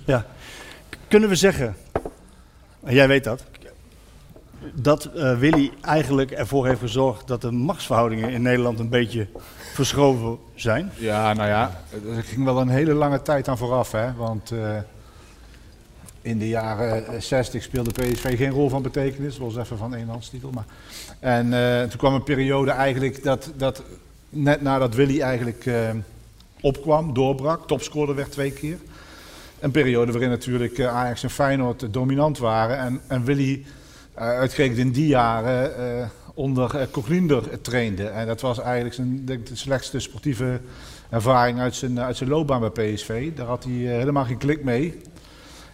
Ja. 0.04 0.26
Kunnen 1.08 1.28
we 1.28 1.34
zeggen, 1.34 1.76
en 2.84 2.94
jij 2.94 3.08
weet 3.08 3.24
dat, 3.24 3.44
dat 4.74 5.04
eh, 5.04 5.38
Willy 5.38 5.72
eigenlijk 5.80 6.30
ervoor 6.30 6.66
heeft 6.66 6.80
gezorgd 6.80 7.26
dat 7.26 7.40
de 7.40 7.50
machtsverhoudingen 7.50 8.30
in 8.30 8.42
Nederland 8.42 8.78
een 8.78 8.88
beetje 8.88 9.26
verschoven 9.72 10.38
zijn? 10.54 10.90
Ja, 10.96 11.32
nou 11.32 11.48
ja, 11.48 11.80
er 12.16 12.22
ging 12.22 12.44
wel 12.44 12.60
een 12.60 12.68
hele 12.68 12.94
lange 12.94 13.22
tijd 13.22 13.48
aan 13.48 13.58
vooraf, 13.58 13.92
hè. 13.92 14.14
Want 14.14 14.50
eh, 14.50 14.76
in 16.22 16.38
de 16.38 16.48
jaren 16.48 17.06
eh, 17.06 17.20
60 17.20 17.62
speelde 17.62 17.90
PSV 17.90 18.36
geen 18.36 18.50
rol 18.50 18.68
van 18.68 18.82
betekenis, 18.82 19.38
los 19.38 19.56
even 19.56 19.78
van 19.78 19.94
eenhandstitel. 19.94 20.50
Maar. 20.50 20.64
En 21.18 21.52
eh, 21.52 21.88
toen 21.88 21.98
kwam 21.98 22.14
een 22.14 22.22
periode 22.22 22.70
eigenlijk 22.70 23.22
dat, 23.22 23.52
dat 23.56 23.82
net 24.28 24.60
nadat 24.60 24.94
Willy 24.94 25.20
eigenlijk 25.20 25.70
opkwam, 26.60 27.14
doorbrak, 27.14 27.66
topscorer 27.66 28.14
werd 28.14 28.32
twee 28.32 28.52
keer. 28.52 28.78
Een 29.58 29.70
periode 29.70 30.12
waarin 30.12 30.30
natuurlijk 30.30 30.80
Ajax 30.80 31.22
en 31.22 31.30
Feyenoord 31.30 31.92
dominant 31.92 32.38
waren. 32.38 32.78
En, 32.78 33.00
en 33.06 33.24
Willy 33.24 33.64
uitgerekend 34.20 34.78
in 34.78 34.90
die 34.90 35.06
jaren 35.06 35.76
eh, 35.76 36.06
onder 36.34 36.74
uh, 36.74 36.82
Coglunder 36.90 37.60
trainde. 37.60 38.06
En 38.06 38.26
dat 38.26 38.40
was 38.40 38.60
eigenlijk 38.60 38.94
zijn, 38.94 39.24
denk 39.24 39.46
de 39.46 39.56
slechtste 39.56 40.00
sportieve 40.00 40.60
ervaring 41.10 41.60
uit 41.60 41.74
zijn, 41.74 42.00
uit 42.00 42.16
zijn 42.16 42.30
loopbaan 42.30 42.70
bij 42.72 42.92
PSV. 42.92 43.32
Daar 43.32 43.46
had 43.46 43.64
hij 43.64 43.72
eh, 43.72 43.98
helemaal 43.98 44.24
geen 44.24 44.38
klik 44.38 44.64
mee. 44.64 45.00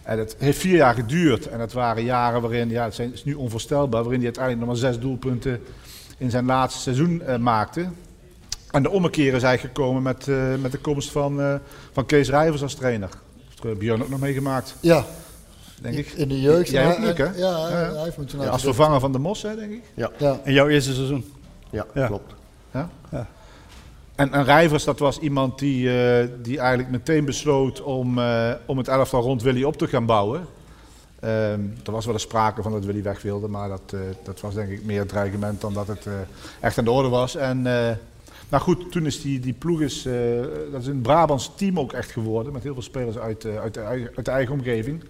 En 0.03 0.19
het 0.19 0.35
heeft 0.39 0.59
vier 0.59 0.75
jaar 0.75 0.93
geduurd. 0.93 1.47
En 1.47 1.57
dat 1.57 1.73
waren 1.73 2.03
jaren 2.03 2.41
waarin, 2.41 2.69
ja, 2.69 2.83
het 2.83 2.99
is 2.99 3.23
nu 3.23 3.33
onvoorstelbaar, 3.33 4.01
waarin 4.01 4.21
hij 4.21 4.25
uiteindelijk 4.25 4.65
nog 4.65 4.81
maar 4.81 4.91
zes 4.91 4.99
doelpunten 4.99 5.61
in 6.17 6.29
zijn 6.29 6.45
laatste 6.45 6.81
seizoen 6.81 7.21
eh, 7.21 7.37
maakte. 7.37 7.89
En 8.71 8.83
de 8.83 8.89
ommekeer 8.89 9.33
is 9.33 9.43
eigenlijk 9.43 9.75
gekomen 9.75 10.01
met, 10.01 10.27
eh, 10.27 10.55
met 10.61 10.71
de 10.71 10.77
komst 10.77 11.11
van, 11.11 11.41
eh, 11.41 11.55
van 11.91 12.05
Kees 12.05 12.29
Rijvers 12.29 12.61
als 12.61 12.73
trainer. 12.73 13.09
Dat 13.55 13.63
heeft 13.63 13.79
Björn 13.79 14.03
ook 14.03 14.09
nog 14.09 14.19
meegemaakt, 14.19 14.75
ja. 14.79 15.05
Denk 15.81 15.95
ik. 15.95 16.07
In 16.11 16.27
de 16.27 16.41
jeugd. 16.41 16.69
Jij 16.69 16.91
ook, 16.91 16.97
Luc, 16.99 17.17
hè? 17.17 17.23
Ja, 17.23 17.31
Ja, 17.35 17.69
ja. 17.69 17.93
hij 17.93 18.03
heeft 18.03 18.17
me 18.17 18.25
toen 18.25 18.41
Ja, 18.41 18.47
als 18.49 18.61
vervanger 18.63 18.99
van 18.99 19.11
de 19.11 19.19
Mos, 19.19 19.41
hè, 19.41 19.55
denk 19.55 19.71
ik. 19.71 19.83
Ja, 19.93 20.39
In 20.43 20.53
jouw 20.53 20.67
eerste 20.67 20.93
seizoen? 20.93 21.25
Ja, 21.69 21.85
Ja. 21.93 22.07
klopt. 22.07 22.33
En, 24.15 24.31
en 24.33 24.43
Rijvers, 24.43 24.83
dat 24.83 24.99
was 24.99 25.19
iemand 25.19 25.59
die, 25.59 25.89
eh, 26.01 26.27
die 26.41 26.59
eigenlijk 26.59 26.89
meteen 26.89 27.25
besloot 27.25 27.81
om, 27.81 28.17
eh, 28.19 28.51
om 28.65 28.77
het 28.77 28.87
elftal 28.87 29.21
rond 29.21 29.41
Willy 29.41 29.63
op 29.63 29.77
te 29.77 29.87
gaan 29.87 30.05
bouwen. 30.05 30.45
Ehm, 31.19 31.59
er 31.85 31.91
was 31.91 32.05
wel 32.05 32.13
eens 32.13 32.23
sprake 32.23 32.61
van 32.61 32.71
dat 32.71 32.85
Willy 32.85 33.03
weg 33.03 33.21
wilde, 33.21 33.47
maar 33.47 33.69
dat, 33.69 33.81
eh, 33.93 33.99
dat 34.23 34.41
was 34.41 34.53
denk 34.53 34.69
ik 34.69 34.83
meer 34.85 34.99
het 34.99 35.09
dreigement 35.09 35.61
dan 35.61 35.73
dat 35.73 35.87
het 35.87 36.05
eh, 36.05 36.13
echt 36.59 36.77
aan 36.77 36.83
de 36.83 36.91
orde 36.91 37.09
was. 37.09 37.35
En 37.35 37.67
eh, 37.67 37.95
nou 38.49 38.63
goed, 38.63 38.91
toen 38.91 39.05
is 39.05 39.21
die, 39.21 39.39
die 39.39 39.53
ploeg 39.53 39.81
is, 39.81 40.05
eh, 40.05 40.13
dat 40.71 40.81
is 40.81 40.87
een 40.87 41.01
Brabants 41.01 41.51
team 41.55 41.79
ook 41.79 41.93
echt 41.93 42.11
geworden, 42.11 42.53
met 42.53 42.63
heel 42.63 42.73
veel 42.73 42.81
spelers 42.81 43.17
uit, 43.17 43.45
uit, 43.45 43.73
de, 43.73 43.81
uit 44.15 44.25
de 44.25 44.31
eigen 44.31 44.53
omgeving. 44.53 45.03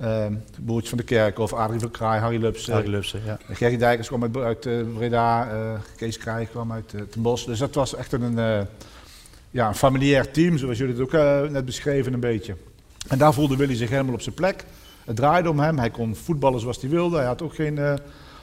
Ehm 0.00 0.34
Boertje 0.60 0.88
van 0.88 0.98
de 0.98 1.04
Kerkhof, 1.04 1.52
Adrie 1.52 1.80
van 1.80 1.90
Kraai, 1.90 2.20
Harry 2.20 2.40
Lups, 2.40 2.68
eh, 2.68 2.74
Harry 2.74 2.90
Lupsen, 2.90 3.20
ja. 3.24 3.38
Gerry 3.50 3.76
Dijkers 3.76 4.08
kwam 4.08 4.22
uit, 4.22 4.36
uit 4.36 4.66
eh, 4.66 4.74
Breda, 4.96 5.50
eh, 5.50 5.80
Kees 5.96 6.18
Krijg 6.18 6.50
kwam 6.50 6.72
uit 6.72 6.92
uh, 6.92 7.00
Ten 7.00 7.22
Bosch. 7.22 7.46
Dus 7.46 7.58
dat 7.58 7.74
was 7.74 7.94
echt 7.94 8.12
een, 8.12 8.38
eh, 8.38 8.60
ja, 9.50 9.68
een 9.68 9.74
familiair 9.74 10.30
team, 10.30 10.58
zoals 10.58 10.78
jullie 10.78 10.94
het 10.94 11.02
ook 11.02 11.12
eh, 11.12 11.40
net 11.40 11.64
beschreven 11.64 12.12
een 12.12 12.20
beetje. 12.20 12.56
En 13.08 13.18
daar 13.18 13.34
voelde 13.34 13.56
Willy 13.56 13.74
zich 13.74 13.90
helemaal 13.90 14.14
op 14.14 14.20
zijn 14.20 14.34
plek. 14.34 14.64
Het 15.04 15.16
draaide 15.16 15.50
om 15.50 15.60
hem, 15.60 15.78
hij 15.78 15.90
kon 15.90 16.16
voetballen 16.16 16.60
zoals 16.60 16.80
hij 16.80 16.90
wilde. 16.90 17.16
Hij 17.16 17.26
had 17.26 17.42
ook 17.42 17.54
geen 17.54 17.78
eh, 17.78 17.94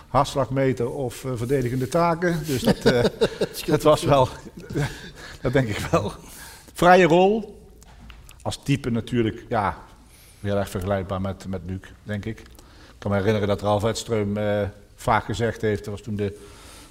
hartslagmeter 0.08 0.92
of 0.92 1.26
eh, 1.26 1.32
verdedigende 1.36 1.88
taken. 1.88 2.40
Dus 2.46 2.62
dat, 2.62 2.86
eh, 2.86 3.04
dat 3.66 3.84
was 3.84 4.04
wel, 4.04 4.28
dat 5.42 5.54
denk 5.54 5.68
ik 5.68 5.78
wel. 5.92 6.12
Vrije 6.74 7.06
rol, 7.06 7.62
als 8.42 8.64
type 8.64 8.90
natuurlijk, 8.90 9.46
ja, 9.50 9.78
heel 10.40 10.56
erg 10.58 10.70
vergelijkbaar 10.70 11.22
met, 11.22 11.46
met 11.48 11.62
Luc, 11.66 11.80
denk 12.04 12.26
ik. 12.26 12.40
Ik 12.40 12.46
kan 12.98 13.12
me 13.12 13.18
herinneren 13.18 13.48
dat 13.48 13.62
Ralf 13.62 13.84
Edström 13.84 14.38
eh, 14.38 14.62
vaak 14.96 15.24
gezegd 15.26 15.62
heeft, 15.62 15.84
dat 15.86 15.94
was 15.94 16.02
toen 16.02 16.16
de, 16.16 16.38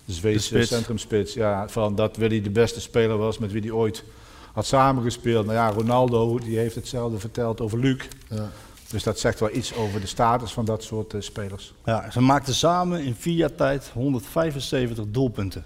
Zweedse 0.06 0.46
spits. 0.46 0.68
centrumspits, 0.68 1.34
ja, 1.34 1.68
van 1.68 1.94
dat 1.94 2.16
Willy 2.16 2.42
de 2.42 2.50
beste 2.50 2.80
speler 2.80 3.16
was 3.16 3.38
met 3.38 3.52
wie 3.52 3.60
hij 3.60 3.70
ooit 3.70 4.04
had 4.52 4.66
samengespeeld. 4.66 5.46
Nou 5.46 5.56
ja, 5.58 5.70
Ronaldo 5.70 6.38
die 6.38 6.58
heeft 6.58 6.74
hetzelfde 6.74 7.18
verteld 7.18 7.60
over 7.60 7.78
Luc. 7.78 8.02
Ja. 8.28 8.50
Dus 8.90 9.02
dat 9.02 9.18
zegt 9.18 9.40
wel 9.40 9.54
iets 9.54 9.74
over 9.74 10.00
de 10.00 10.06
status 10.06 10.52
van 10.52 10.64
dat 10.64 10.82
soort 10.82 11.14
eh, 11.14 11.20
spelers. 11.20 11.74
Ja, 11.84 12.10
ze 12.10 12.20
maakten 12.20 12.54
samen 12.54 13.04
in 13.04 13.14
vier 13.14 13.34
jaar 13.34 13.54
tijd 13.54 13.90
175 13.94 15.04
doelpunten. 15.08 15.64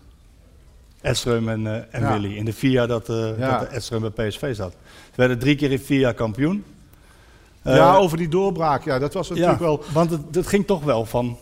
Edström 0.98 1.48
en, 1.48 1.66
eh, 1.66 1.74
en 1.90 2.00
Ja. 2.00 2.12
Willy. 2.12 2.36
In 2.36 2.44
de 2.44 2.52
vier 2.52 2.70
jaar 2.70 2.88
dat, 2.88 3.08
eh 3.08 3.38
Ja. 3.38 3.58
dat 3.58 3.68
Edström 3.68 4.12
bij 4.12 4.28
PSV 4.28 4.54
zat. 4.54 4.72
Ze 5.10 5.16
werden 5.16 5.38
drie 5.38 5.56
keer 5.56 5.70
in 5.70 5.78
vier 5.78 6.00
jaar 6.00 6.14
kampioen. 6.14 6.64
Eh, 7.62 7.76
ja, 7.76 7.96
over 7.96 8.16
die 8.18 8.28
doorbraak, 8.28 8.84
ja, 8.84 8.98
dat 8.98 9.14
was 9.14 9.28
natuurlijk 9.28 9.58
ja, 9.58 9.64
wel... 9.64 9.82
want 9.92 10.10
het, 10.10 10.20
het 10.32 10.46
ging 10.46 10.66
toch 10.66 10.84
wel 10.84 11.04
van, 11.04 11.36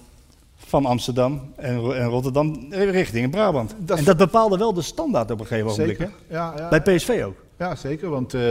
van 0.57 0.87
Amsterdam 0.87 1.53
en, 1.57 1.75
en 1.75 2.05
Rotterdam 2.07 2.67
richting 2.71 3.31
Brabant. 3.31 3.75
Dat- 3.79 3.99
en 3.99 4.05
dat 4.05 4.17
bepaalde 4.17 4.59
wel 4.59 4.73
de 4.75 4.83
standaard 4.83 5.31
op 5.31 5.41
een 5.41 5.47
gegeven 5.47 5.71
moment. 5.71 5.89
Zeker. 5.89 6.11
Ja, 6.29 6.55
ja. 6.57 6.69
Bij 6.69 6.81
PSV 6.83 7.23
ook. 7.27 7.37
Ja, 7.59 7.75
zeker. 7.75 8.09
Want 8.11 8.35
eh 8.35 8.43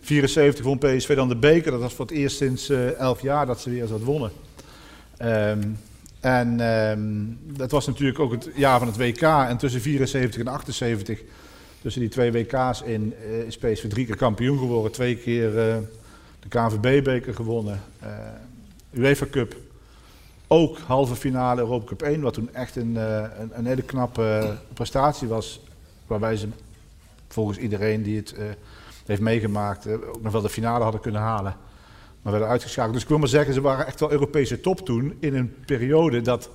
74 0.00 0.64
won 0.64 0.78
PSV 0.78 1.14
dan 1.16 1.28
de 1.28 1.36
beker. 1.36 1.70
Dat 1.70 1.80
was 1.80 1.94
voor 1.94 2.06
het 2.06 2.14
eerst 2.14 2.36
sinds 2.36 2.68
eh 2.68 2.98
11 2.98 3.22
jaar 3.22 3.46
dat 3.46 3.60
ze 3.60 3.70
weer 3.70 3.82
eens 3.82 3.90
had 3.90 4.02
wonnen. 4.02 4.30
Ehm, 5.16 5.60
en 6.20 6.60
ehm, 6.60 7.00
dat 7.56 7.70
was 7.70 7.86
natuurlijk 7.86 8.18
ook 8.18 8.32
het 8.32 8.50
jaar 8.54 8.78
van 8.78 8.88
het 8.88 8.96
WK. 8.96 9.22
En 9.22 9.56
tussen 9.56 9.80
74 9.80 10.40
en 10.40 10.48
78, 10.48 11.20
tussen 11.82 12.00
die 12.00 12.10
twee 12.10 12.32
WK's 12.32 12.82
in, 12.82 13.14
eh, 13.22 13.38
is 13.38 13.56
PSV 13.58 13.88
drie 13.88 14.06
keer 14.06 14.16
kampioen 14.16 14.58
geworden. 14.58 14.92
Twee 14.92 15.16
keer 15.16 15.58
de 16.42 16.48
KNVB-beker 16.48 17.34
gewonnen. 17.34 17.80
eh 18.00 18.08
UEFA 18.94 19.26
Cup. 19.30 19.56
Ook 20.46 20.78
halve 20.78 21.16
finale 21.16 21.60
Europa 21.60 21.86
Cup 21.86 22.02
1, 22.02 22.20
wat 22.20 22.34
toen 22.34 22.54
echt 22.54 22.76
een, 22.76 22.96
eh, 22.96 23.24
een, 23.38 23.50
een 23.52 23.66
hele 23.66 23.82
knappe 23.82 24.22
eh, 24.22 24.74
prestatie 24.74 25.28
was. 25.28 25.60
Waarbij 26.06 26.36
ze 26.36 26.48
volgens 27.28 27.58
iedereen 27.58 28.02
die 28.02 28.16
het 28.16 28.34
heeft 29.06 29.20
meegemaakt 29.20 29.88
ook 29.88 30.22
nog 30.22 30.32
wel 30.32 30.40
de 30.40 30.48
finale 30.48 30.82
hadden 30.82 31.00
kunnen 31.00 31.20
halen. 31.20 31.56
Maar 32.22 32.32
werden 32.32 32.50
uitgeschakeld. 32.50 32.92
Dus 32.92 33.02
ik 33.02 33.08
wil 33.08 33.18
maar 33.18 33.28
zeggen, 33.28 33.54
ze 33.54 33.60
waren 33.60 33.86
echt 33.86 34.00
wel 34.00 34.12
Europese 34.12 34.60
top 34.60 34.80
toen. 34.80 35.16
In 35.20 35.34
een 35.34 35.54
periode 35.66 36.20
dat 36.20 36.50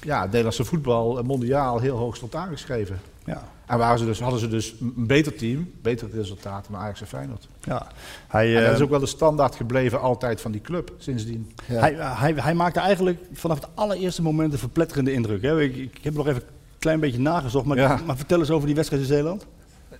ja, 0.00 0.20
het 0.20 0.26
Nederlandse 0.26 0.64
voetbal 0.64 1.22
mondiaal 1.22 1.78
heel 1.78 1.96
hoog 1.96 2.16
stond 2.16 2.34
aangeschreven. 2.34 3.00
Ja. 3.24 3.48
En 3.70 3.78
waren 3.78 3.98
ze 3.98 4.04
dus, 4.04 4.20
hadden 4.20 4.40
ze 4.40 4.48
dus 4.48 4.74
een 4.80 5.06
beter 5.06 5.34
team, 5.34 5.70
betere 5.82 6.10
resultaten 6.14 6.72
dan 6.72 6.80
Ajax 6.80 7.00
en 7.00 7.06
Feyenoord. 7.06 7.48
Ja. 7.64 7.86
Hij, 8.28 8.48
En 8.56 8.60
dat 8.60 8.70
eh, 8.70 8.76
is 8.76 8.80
ook 8.82 8.90
wel 8.90 8.98
de 9.00 9.06
standaard 9.06 9.54
gebleven 9.54 10.00
altijd 10.00 10.40
van 10.40 10.52
die 10.52 10.60
club 10.60 10.92
sindsdien. 10.98 11.52
Ja. 11.68 11.80
Hij, 11.80 11.94
hij, 11.98 12.32
hij 12.36 12.54
maakte 12.54 12.80
eigenlijk 12.80 13.18
vanaf 13.32 13.56
het 13.60 13.68
allereerste 13.74 14.22
moment 14.22 14.52
een 14.52 14.58
verpletterende 14.58 15.12
indruk. 15.12 15.42
Hè? 15.42 15.62
Ik, 15.62 15.76
ik 15.76 15.98
heb 16.02 16.14
nog 16.14 16.26
even 16.28 16.42
een 16.42 16.48
klein 16.78 17.00
beetje 17.00 17.20
nagezocht, 17.20 17.64
maar, 17.66 17.76
Ja. 17.76 18.00
maar 18.06 18.16
vertel 18.16 18.38
eens 18.38 18.50
over 18.50 18.66
die 18.66 18.74
wedstrijd 18.74 19.02
in 19.02 19.08
Zeeland. 19.08 19.46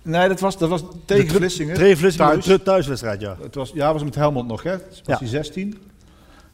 Nee, 0.01 0.27
dat 0.27 0.39
was, 0.39 0.57
dat 0.57 0.69
was 0.69 0.83
tegen 1.05 1.27
De- 1.27 1.33
Vlissingen. 1.33 1.75
Tegen 1.75 1.97
Vlissingen, 1.97 2.29
Thuis. 2.31 2.45
de 2.45 2.61
thuiswedstrijd, 2.63 3.21
ja. 3.21 3.37
Het 3.41 3.55
was, 3.55 3.71
ja, 3.73 3.93
was 3.93 4.03
met 4.03 4.15
Helmond 4.15 4.47
nog, 4.47 4.63
hè? 4.63 4.71
Was 4.77 5.01
Ja. 5.05 5.17
hij 5.17 5.27
16. 5.27 5.77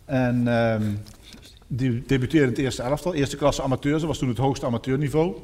En 0.06 0.48
ehm, 0.48 0.84
die 1.68 2.04
debuteerde 2.08 2.46
in 2.48 2.52
het 2.54 2.62
eerste 2.62 2.82
elftal. 2.82 3.14
Eerste 3.14 3.38
klasse 3.38 3.62
amateurs, 3.62 4.00
dat 4.00 4.08
was 4.10 4.18
toen 4.18 4.30
het 4.30 4.38
hoogste 4.38 4.66
amateurniveau. 4.66 5.36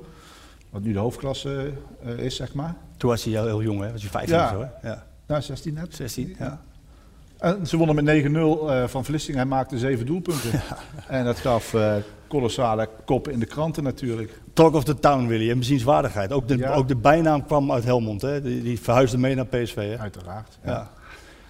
Wat 0.73 0.81
nu 0.81 0.93
de 0.93 0.99
hoofdklasse 0.99 1.71
eh, 2.05 2.17
is, 2.17 2.35
zeg 2.35 2.53
maar. 2.53 2.75
Toen 2.97 3.09
was 3.09 3.23
hij 3.23 3.33
heel, 3.33 3.45
heel 3.45 3.61
jong, 3.61 3.81
hè? 3.81 3.91
Was 3.91 4.01
hij 4.01 4.09
15 4.11 4.35
Ja. 4.35 4.43
of 4.43 4.49
zo, 4.51 4.59
hè? 4.81 4.89
Ja. 4.89 5.03
Nou, 5.27 5.41
16 5.41 5.73
net. 5.73 5.95
16, 5.95 6.35
ja. 6.39 6.61
En 7.39 7.67
ze 7.67 7.77
wonnen 7.77 7.95
met 7.95 8.05
9-0 8.05 8.69
eh, 8.69 8.87
van 8.87 9.05
Vlissingen. 9.05 9.39
Hij 9.39 9.49
maakte 9.49 9.77
zeven 9.77 10.05
doelpunten. 10.05 10.51
En 11.07 11.25
dat 11.25 11.37
gaf 11.37 11.73
eh, 11.73 11.95
kolossale 12.27 12.89
koppen 13.05 13.31
in 13.31 13.39
de 13.39 13.45
kranten 13.45 13.83
natuurlijk. 13.83 14.39
Talk 14.53 14.73
of 14.73 14.83
the 14.83 14.99
town, 14.99 15.27
Willy. 15.27 15.49
En 15.49 15.57
bezienswaardigheid. 15.57 16.31
Ook 16.31 16.47
de, 16.47 16.57
Ja. 16.57 16.73
ook 16.73 16.87
de 16.87 16.95
bijnaam 16.95 17.45
kwam 17.45 17.71
uit 17.71 17.83
Helmond, 17.83 18.21
hè? 18.21 18.41
Die, 18.41 18.61
die 18.63 18.79
verhuisde 18.79 19.17
mee 19.17 19.35
naar 19.35 19.45
PSV, 19.45 19.75
hè? 19.75 19.97
Uiteraard. 19.99 20.57
Ja. 20.65 20.89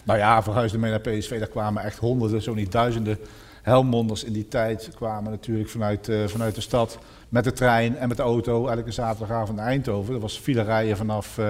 Nou 0.04 0.20
ja, 0.20 0.44
verhuisden 0.44 0.80
mee 0.80 0.91
naar 0.91 1.00
PSV. 1.00 1.40
Daar 1.40 1.48
kwamen 1.48 1.84
echt 1.84 1.98
honderden, 1.98 2.41
zo 2.41 2.54
niet 2.54 2.72
duizenden 2.72 3.18
Helmonders 3.62 4.24
in 4.24 4.34
die 4.34 4.48
tijd. 4.48 4.90
Kwamen 4.95 5.32
natuurlijk 5.32 5.70
vanuit, 5.70 6.12
vanuit 6.28 6.56
de 6.56 6.62
stad 6.62 6.98
met 7.34 7.43
de 7.43 7.51
trein 7.53 7.97
en 7.97 8.07
met 8.07 8.18
de 8.18 8.23
auto. 8.23 8.68
Elke 8.68 8.91
zaterdagavond 8.91 9.57
naar 9.57 9.68
Eindhoven. 9.68 10.14
Dat 10.14 10.22
was 10.22 10.38
file 10.38 10.61
rijden 10.61 10.97
vanaf 10.97 11.38
eh, 11.38 11.45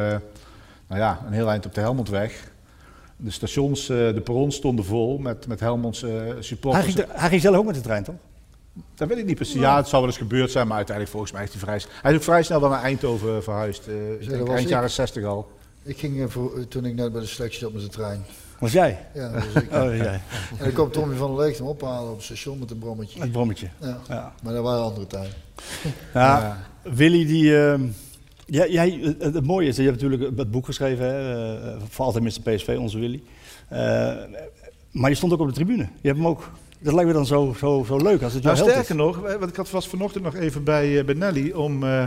nou 0.87 1.01
ja, 1.01 1.21
een 1.25 1.33
heel 1.33 1.49
eind 1.49 1.65
op 1.65 1.73
de 1.73 1.81
Helmondweg. 1.81 2.51
De 3.15 3.31
stations, 3.31 3.89
eh, 3.89 3.97
de 3.97 4.21
perrons 4.23 4.55
stonden 4.55 4.85
vol 4.85 5.17
met, 5.17 5.47
met 5.47 5.59
Helmondse 5.59 6.07
eh, 6.07 6.33
Hij, 6.33 6.41
supporters. 6.41 6.93
ging, 6.93 7.07
hij 7.09 7.29
ging 7.29 7.41
zelf 7.41 7.55
ook 7.55 7.65
met 7.65 7.75
de 7.75 7.81
trein, 7.81 8.03
toch? 8.03 8.15
Dat 8.95 9.07
weet 9.07 9.17
ik 9.17 9.25
niet 9.25 9.35
precies. 9.35 9.59
Ja, 9.61 9.75
het 9.75 9.87
zou 9.87 10.01
wel 10.01 10.11
eens 10.11 10.21
gebeurd 10.21 10.51
zijn, 10.51 10.67
maar 10.67 10.75
uiteindelijk 10.77 11.15
volgens 11.15 11.33
mij 11.33 11.43
is 11.43 11.51
hij 11.51 11.59
vrij... 11.59 11.81
Hij 12.01 12.11
is 12.11 12.17
ook 12.17 12.23
vrij 12.23 12.43
snel 12.43 12.59
dan 12.59 12.69
naar 12.69 12.81
Eindhoven 12.81 13.43
verhuisd. 13.43 13.87
eh, 13.87 14.11
ik 14.21 14.47
eind 14.47 14.59
ik. 14.59 14.67
jaren 14.67 14.89
60 14.89 15.23
al. 15.23 15.51
Ik 15.83 15.97
ging 15.97 16.31
voor, 16.31 16.67
toen 16.67 16.85
ik 16.85 16.95
net 16.95 17.11
bij 17.11 17.21
de 17.21 17.27
selectie 17.27 17.59
zat 17.59 17.73
met 17.73 17.81
de 17.81 17.87
trein. 17.87 18.25
Was 18.63 18.71
jij? 18.71 19.05
Ja, 19.13 19.31
dat 19.31 19.43
was 19.53 19.63
ik. 19.63 19.71
Oh, 19.73 19.95
jij. 19.95 20.21
En 20.57 20.63
dan 20.63 20.73
kwam 20.73 20.91
Tommy 20.91 21.15
van 21.15 21.35
der 21.35 21.45
Leeg 21.45 21.57
hem 21.57 21.67
ophalen 21.67 22.09
op 22.09 22.15
het 22.15 22.25
station 22.25 22.59
met 22.59 22.71
een 22.71 22.77
brommetje. 22.77 23.19
Het 23.21 23.31
brommetje. 23.31 23.67
Ja. 23.81 23.99
Ja. 24.07 24.33
Maar 24.43 24.53
dat 24.53 24.63
waren 24.63 24.83
andere 24.83 25.07
tijden. 25.07 25.31
Ja, 26.13 26.57
Willy, 26.81 27.25
die, 27.25 27.57
ehm, 27.57 27.81
ja, 28.45 28.67
jij, 28.67 28.99
het, 29.19 29.33
het 29.33 29.45
mooie 29.45 29.67
is, 29.67 29.75
je 29.75 29.83
hebt 29.83 30.01
natuurlijk 30.01 30.37
het 30.37 30.51
boek 30.51 30.65
geschreven, 30.65 31.05
hè, 31.05 31.53
eh, 31.71 31.81
voor 31.89 32.05
altijd 32.05 32.23
Mr. 32.23 32.51
PSV, 32.53 32.77
onze 32.79 32.99
Willy. 32.99 33.23
Eh, 33.67 34.13
maar 34.91 35.09
je 35.09 35.15
stond 35.15 35.33
ook 35.33 35.39
op 35.39 35.47
de 35.47 35.53
tribune. 35.53 35.83
Je 36.01 36.07
hebt 36.07 36.17
hem 36.17 36.27
ook, 36.27 36.51
dat 36.79 36.93
lijkt 36.93 37.07
me 37.09 37.15
dan 37.15 37.25
zo, 37.25 37.55
zo, 37.57 37.83
zo 37.87 37.97
leuk 37.97 38.21
als 38.21 38.33
het 38.33 38.43
jouw 38.43 38.53
Nou, 38.53 38.65
held 38.65 38.77
is. 38.79 38.83
sterker 38.85 38.95
nog, 39.05 39.19
want 39.39 39.49
ik 39.49 39.55
had 39.55 39.71
was 39.71 39.87
vanochtend 39.87 40.23
nog 40.23 40.35
even 40.35 40.63
bij, 40.63 41.05
bij 41.05 41.15
Nelly 41.15 41.51
om 41.51 41.83
eh, 41.83 42.03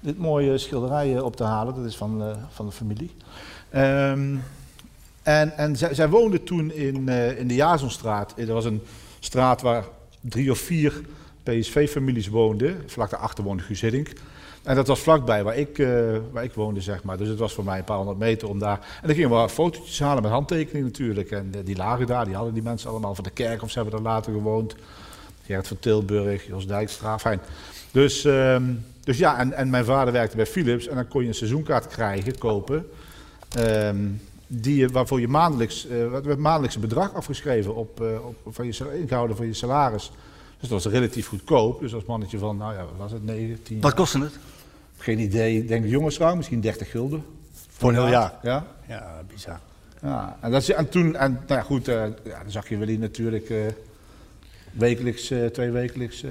dit 0.00 0.18
mooie 0.18 0.58
schilderij 0.58 1.20
op 1.20 1.36
te 1.36 1.44
halen. 1.44 1.74
Dat 1.74 1.84
is 1.84 1.96
van, 1.96 2.22
eh, 2.22 2.36
van 2.48 2.66
de 2.66 2.72
familie. 2.72 3.10
Ehm, 3.70 4.36
en 5.28 5.56
en 5.56 5.76
zij, 5.76 5.94
zij 5.94 6.08
woonde 6.08 6.42
toen 6.42 6.72
in, 6.72 7.08
eh, 7.08 7.38
in 7.38 7.48
de 7.48 7.54
Jazonstraat. 7.54 8.34
Er 8.36 8.52
was 8.52 8.64
een 8.64 8.82
straat 9.18 9.62
waar 9.62 9.84
drie 10.20 10.50
of 10.50 10.58
vier 10.58 11.00
PSV-families 11.42 12.28
woonden. 12.28 12.82
Vlak 12.86 13.10
daarachter 13.10 13.44
woonde 13.44 13.62
Guus. 13.62 13.82
En 13.82 14.74
dat 14.74 14.86
was 14.86 15.00
vlakbij 15.00 15.44
waar 15.44 15.56
ik, 15.56 15.78
eh, 15.78 15.88
waar 16.32 16.44
ik 16.44 16.52
woonde, 16.52 16.80
zeg 16.80 17.02
maar. 17.02 17.16
Dus 17.16 17.28
het 17.28 17.38
was 17.38 17.52
voor 17.52 17.64
mij 17.64 17.78
een 17.78 17.84
paar 17.84 17.96
honderd 17.96 18.18
meter 18.18 18.48
om 18.48 18.58
daar... 18.58 18.78
En 19.00 19.06
dan 19.06 19.14
gingen 19.14 19.30
we 19.30 19.36
wat 19.36 19.52
fotootjes 19.52 20.00
halen 20.00 20.22
met 20.22 20.32
handtekeningen 20.32 20.86
natuurlijk. 20.86 21.30
En 21.30 21.48
eh, 21.54 21.60
die 21.64 21.76
lagen 21.76 22.06
daar, 22.06 22.24
die 22.24 22.34
hadden 22.34 22.54
die 22.54 22.62
mensen 22.62 22.90
allemaal 22.90 23.14
van 23.14 23.24
de 23.24 23.30
kerk 23.30 23.62
of 23.62 23.70
ze 23.70 23.78
hebben 23.78 24.02
daar 24.02 24.12
later 24.12 24.32
gewoond. 24.32 24.74
Gert 25.44 25.68
van 25.68 25.78
Tilburg, 25.78 26.46
Jos 26.46 26.66
Dijkstra, 26.66 27.18
fijn. 27.18 27.40
Dus, 27.90 28.24
ehm, 28.24 28.64
dus 29.04 29.18
ja, 29.18 29.38
en, 29.38 29.52
en 29.52 29.70
mijn 29.70 29.84
vader 29.84 30.12
werkte 30.12 30.36
bij 30.36 30.46
Philips 30.46 30.86
en 30.86 30.94
dan 30.94 31.08
kon 31.08 31.22
je 31.22 31.28
een 31.28 31.34
seizoenkaart 31.34 31.86
krijgen, 31.86 32.38
kopen. 32.38 32.86
ehm, 33.48 33.98
die 34.48 34.76
je, 34.76 34.88
waarvoor 34.88 35.20
je 35.20 35.28
maandelijks, 35.28 35.86
eh 35.86 36.08
wat 36.08 36.24
werd 36.24 36.38
maandelijks 36.38 36.74
een 36.74 36.80
bedrag 36.80 37.14
afgeschreven 37.14 37.74
op, 37.74 38.00
eh, 38.00 38.26
op, 38.26 38.54
van 38.54 38.66
je, 38.66 38.98
ingehouden 39.00 39.36
van 39.36 39.46
je 39.46 39.54
salaris. 39.54 40.10
Dus 40.60 40.68
dat 40.68 40.82
was 40.82 40.92
relatief 40.92 41.26
goedkoop. 41.26 41.80
Dus 41.80 41.94
als 41.94 42.04
mannetje 42.04 42.38
van, 42.38 42.56
nou 42.56 42.74
ja, 42.74 42.80
wat 42.80 42.96
was 42.96 43.12
het, 43.12 43.24
9, 43.24 43.62
10 43.62 43.80
Wat 43.80 43.94
kostte 43.94 44.20
het? 44.20 44.38
Geen 44.96 45.18
idee. 45.18 45.56
Ik 45.58 45.68
denk 45.68 45.82
de 45.82 46.34
misschien 46.36 46.60
30 46.60 46.90
gulden. 46.90 47.24
Voor 47.68 47.88
een 47.88 47.94
heel 47.94 48.08
jaar? 48.08 48.38
Ja. 48.42 48.66
Ja, 48.88 49.22
bizar. 49.32 49.60
Ja, 50.02 50.38
en, 50.40 50.50
dat 50.50 50.68
en 50.68 50.88
toen, 50.88 51.16
en 51.16 51.32
nou 51.32 51.60
ja, 51.60 51.62
goed, 51.62 51.88
eh, 51.88 51.94
ja, 52.24 52.42
dan 52.42 52.50
zag 52.50 52.68
je 52.68 52.76
Willy 52.76 52.96
natuurlijk 52.96 53.50
eh, 53.50 53.66
wekelijks, 54.72 55.30
eh, 55.30 55.46
twee 55.46 55.70
wekelijks 55.70 56.22
eh, 56.22 56.30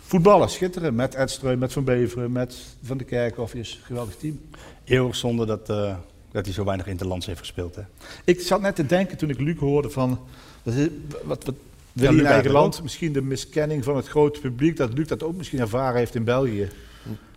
voetballen, 0.00 0.50
schitteren. 0.50 0.94
Met 0.94 1.14
Edström, 1.14 1.58
met 1.58 1.72
Van 1.72 1.84
Beveren, 1.84 2.32
met 2.32 2.56
Van 2.82 2.96
de 2.96 3.04
Kerkhofjes. 3.04 3.80
Geweldig 3.84 4.16
team. 4.16 4.40
Eeuwig 4.84 5.16
zonde 5.16 5.46
dat, 5.46 5.70
eh, 5.70 5.96
dat 6.34 6.44
hij 6.44 6.54
zo 6.54 6.64
weinig 6.64 6.86
interlands 6.86 7.26
heeft 7.26 7.38
gespeeld. 7.38 7.74
Hè? 7.74 7.82
Ik 8.24 8.40
zat 8.40 8.60
net 8.60 8.76
te 8.76 8.86
denken 8.86 9.16
toen 9.16 9.30
ik 9.30 9.40
Luc 9.40 9.58
hoorde 9.58 9.90
van, 9.90 10.20
dat 10.62 10.74
is, 10.74 10.88
wat, 11.24 11.44
wat 11.44 11.54
Ja, 11.92 12.10
Luc 12.10 12.20
in 12.20 12.26
eigen 12.26 12.50
land, 12.50 12.82
misschien 12.82 13.12
de 13.12 13.22
miskenning 13.22 13.84
van 13.84 13.96
het 13.96 14.06
grote 14.06 14.40
publiek, 14.40 14.76
dat 14.76 14.92
Luc 14.92 15.06
dat 15.06 15.22
ook 15.22 15.36
misschien 15.36 15.58
ervaren 15.58 15.98
heeft 15.98 16.14
in 16.14 16.24
België. 16.24 16.68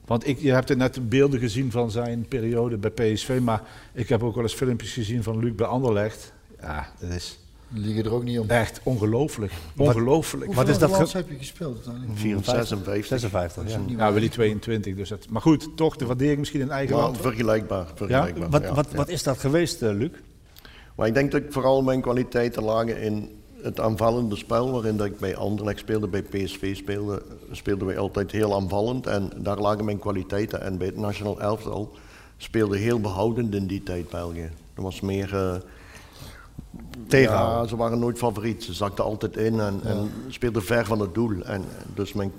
Want 0.05 0.27
ik, 0.27 0.39
je 0.39 0.51
hebt 0.51 0.69
er 0.69 0.77
net 0.77 1.09
beelden 1.09 1.39
gezien 1.39 1.71
van 1.71 1.91
zijn 1.91 2.25
periode 2.27 2.77
bij 2.77 2.89
PSV, 2.89 3.39
maar 3.41 3.61
ik 3.93 4.09
heb 4.09 4.23
ook 4.23 4.35
wel 4.35 4.43
eens 4.43 4.53
filmpjes 4.53 4.93
gezien 4.93 5.23
van 5.23 5.39
Luc 5.39 5.55
bij 5.55 5.67
Anderlecht. 5.67 6.33
Ja, 6.61 6.91
dat 6.99 7.09
is 7.09 7.39
Die 7.69 7.83
liegen 7.83 8.03
er 8.05 8.13
ook 8.13 8.23
niet 8.23 8.39
om. 8.39 8.49
echt 8.49 8.79
ongelooflijk. 8.83 9.51
Ongelooflijk. 9.77 10.53
Hoeveel 10.53 10.89
lands 10.89 11.13
heb 11.13 11.29
je 11.29 11.37
gespeeld 11.37 11.75
uiteindelijk? 11.75 12.45
56. 12.45 13.05
56, 13.05 13.71
ja. 13.71 13.79
Ja, 13.87 14.13
Willy 14.13 14.29
22, 14.29 14.95
dus 14.95 15.09
dat, 15.09 15.29
maar 15.29 15.41
goed, 15.41 15.69
toch 15.75 15.95
de 15.95 16.05
waardering 16.05 16.37
misschien 16.37 16.61
in 16.61 16.69
eigen 16.69 16.95
land. 16.95 17.17
vergelijkbaar. 17.17 17.87
vergelijkbaar 17.95 18.49
Wat, 18.49 18.61
ja, 18.61 18.73
wat, 18.73 18.87
ja. 18.89 18.97
wat 18.97 19.09
is 19.09 19.23
dat 19.23 19.37
geweest, 19.37 19.81
eh, 19.81 19.89
Luc? 19.93 20.09
Maar 20.95 21.07
ik 21.07 21.13
denk 21.13 21.31
dat 21.31 21.41
vooral 21.49 21.81
mijn 21.81 22.01
kwaliteiten 22.01 22.63
lagen 22.63 23.01
in 23.01 23.29
het 23.61 23.79
aanvallende 23.79 24.35
spel, 24.35 24.71
waarin 24.71 24.97
dat 24.97 25.07
ik 25.07 25.19
bij 25.19 25.35
Anderlecht 25.35 25.79
speelde, 25.79 26.07
bij 26.07 26.21
PSV 26.21 26.75
speelde, 26.75 27.21
speelden 27.51 27.87
wij 27.87 27.97
altijd 27.97 28.31
heel 28.31 28.55
aanvallend. 28.55 29.07
En 29.07 29.31
daar 29.37 29.57
lagen 29.57 29.85
mijn 29.85 29.99
kwaliteiten. 29.99 30.61
En 30.61 30.77
bij 30.77 30.87
het 30.87 30.97
National 30.97 31.41
Elftal 31.41 31.91
speelde 32.37 32.77
heel 32.77 32.99
behoudend 32.99 33.55
in 33.55 33.67
die 33.67 33.83
tijd 33.83 34.09
België. 34.09 34.49
Er 34.73 34.81
was 34.81 35.01
meer... 35.01 35.35
eh, 35.35 35.55
Tegenhouden. 37.07 37.61
Ja, 37.61 37.67
ze 37.67 37.75
waren 37.75 37.99
nooit 37.99 38.17
favoriet. 38.17 38.63
Ze 38.63 38.73
zakten 38.73 39.03
altijd 39.03 39.37
in 39.37 39.59
en, 39.59 39.79
en 39.83 40.11
speelden 40.29 40.63
ver 40.63 40.85
van 40.85 40.99
het 40.99 41.13
doel. 41.13 41.41
En 41.43 41.63
dus 41.95 42.13
mijn 42.13 42.31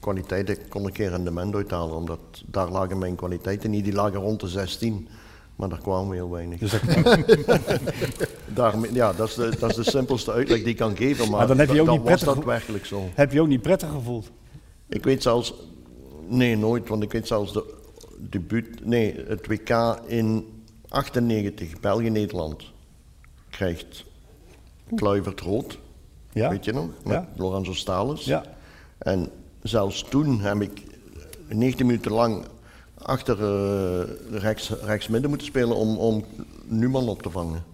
kwaliteiten 0.00 0.56
kon 0.68 0.86
ik 0.86 0.96
geen 0.96 1.08
rendement 1.08 1.54
uithalen, 1.54 1.96
omdat 1.96 2.18
daar 2.46 2.68
lagen 2.70 2.98
mijn 2.98 3.14
kwaliteiten 3.14 3.70
niet. 3.70 3.84
Die 3.84 3.92
lagen 3.92 4.20
rond 4.20 4.40
de 4.40 4.48
16, 4.48 5.08
maar 5.56 5.68
daar 5.68 5.80
kwamen 5.80 6.08
we 6.08 6.14
heel 6.14 6.30
weinig. 6.30 6.58
Dus 6.58 6.72
Daarmee- 8.54 8.92
ja, 8.94 9.12
dat 9.12 9.28
is, 9.28 9.34
de, 9.34 9.52
dat 9.58 9.70
is 9.70 9.76
de 9.76 9.90
simpelste 9.90 10.32
uitleg 10.32 10.58
die 10.58 10.68
ik 10.68 10.76
kan 10.76 10.96
geven, 10.96 11.28
maar, 11.28 11.38
Maar 11.38 11.46
dan 11.46 11.58
heb 11.58 11.70
je 11.70 11.80
ook 11.80 11.86
dat 11.86 11.94
niet 11.94 12.04
was 12.04 12.08
prettig 12.10 12.26
dat 12.26 12.36
gevo- 12.36 12.48
werkelijk 12.48 12.84
zo. 12.86 13.02
Heb 13.14 13.32
je 13.32 13.40
ook 13.40 13.48
niet 13.48 13.62
prettig 13.62 13.88
gevoeld? 13.90 14.30
Ik 14.88 15.04
weet 15.04 15.22
zelfs, 15.22 15.54
nee 16.28 16.56
nooit, 16.56 16.88
want 16.88 17.02
ik 17.02 17.12
weet 17.12 17.26
zelfs 17.26 17.52
de 17.52 17.74
debuut, 18.30 18.84
nee, 18.86 19.14
het 19.28 19.46
WK 19.46 20.00
in 20.06 20.46
98, 20.88 21.80
België-Nederland, 21.80 22.62
krijgt 23.56 24.04
Kluivert 24.94 25.40
rood, 25.40 25.78
Ja? 26.32 26.48
weet 26.50 26.64
je 26.64 26.72
nog, 26.72 26.86
met 27.04 27.12
Ja. 27.12 27.28
Lorenzo 27.36 27.72
Stalens. 27.72 28.24
Ja. 28.24 28.42
En 28.98 29.28
zelfs 29.62 30.02
toen 30.08 30.40
heb 30.40 30.60
ik 30.60 30.82
19 31.48 31.86
minuten 31.86 32.12
lang 32.12 32.44
achter 32.98 33.38
eh, 33.42 34.08
rechts, 34.40 34.70
rechts 34.84 35.08
midden 35.08 35.28
moeten 35.30 35.48
spelen 35.48 35.76
om, 35.76 35.96
om 35.98 36.24
Numan 36.64 37.08
op 37.08 37.22
te 37.22 37.30
vangen. 37.30 37.64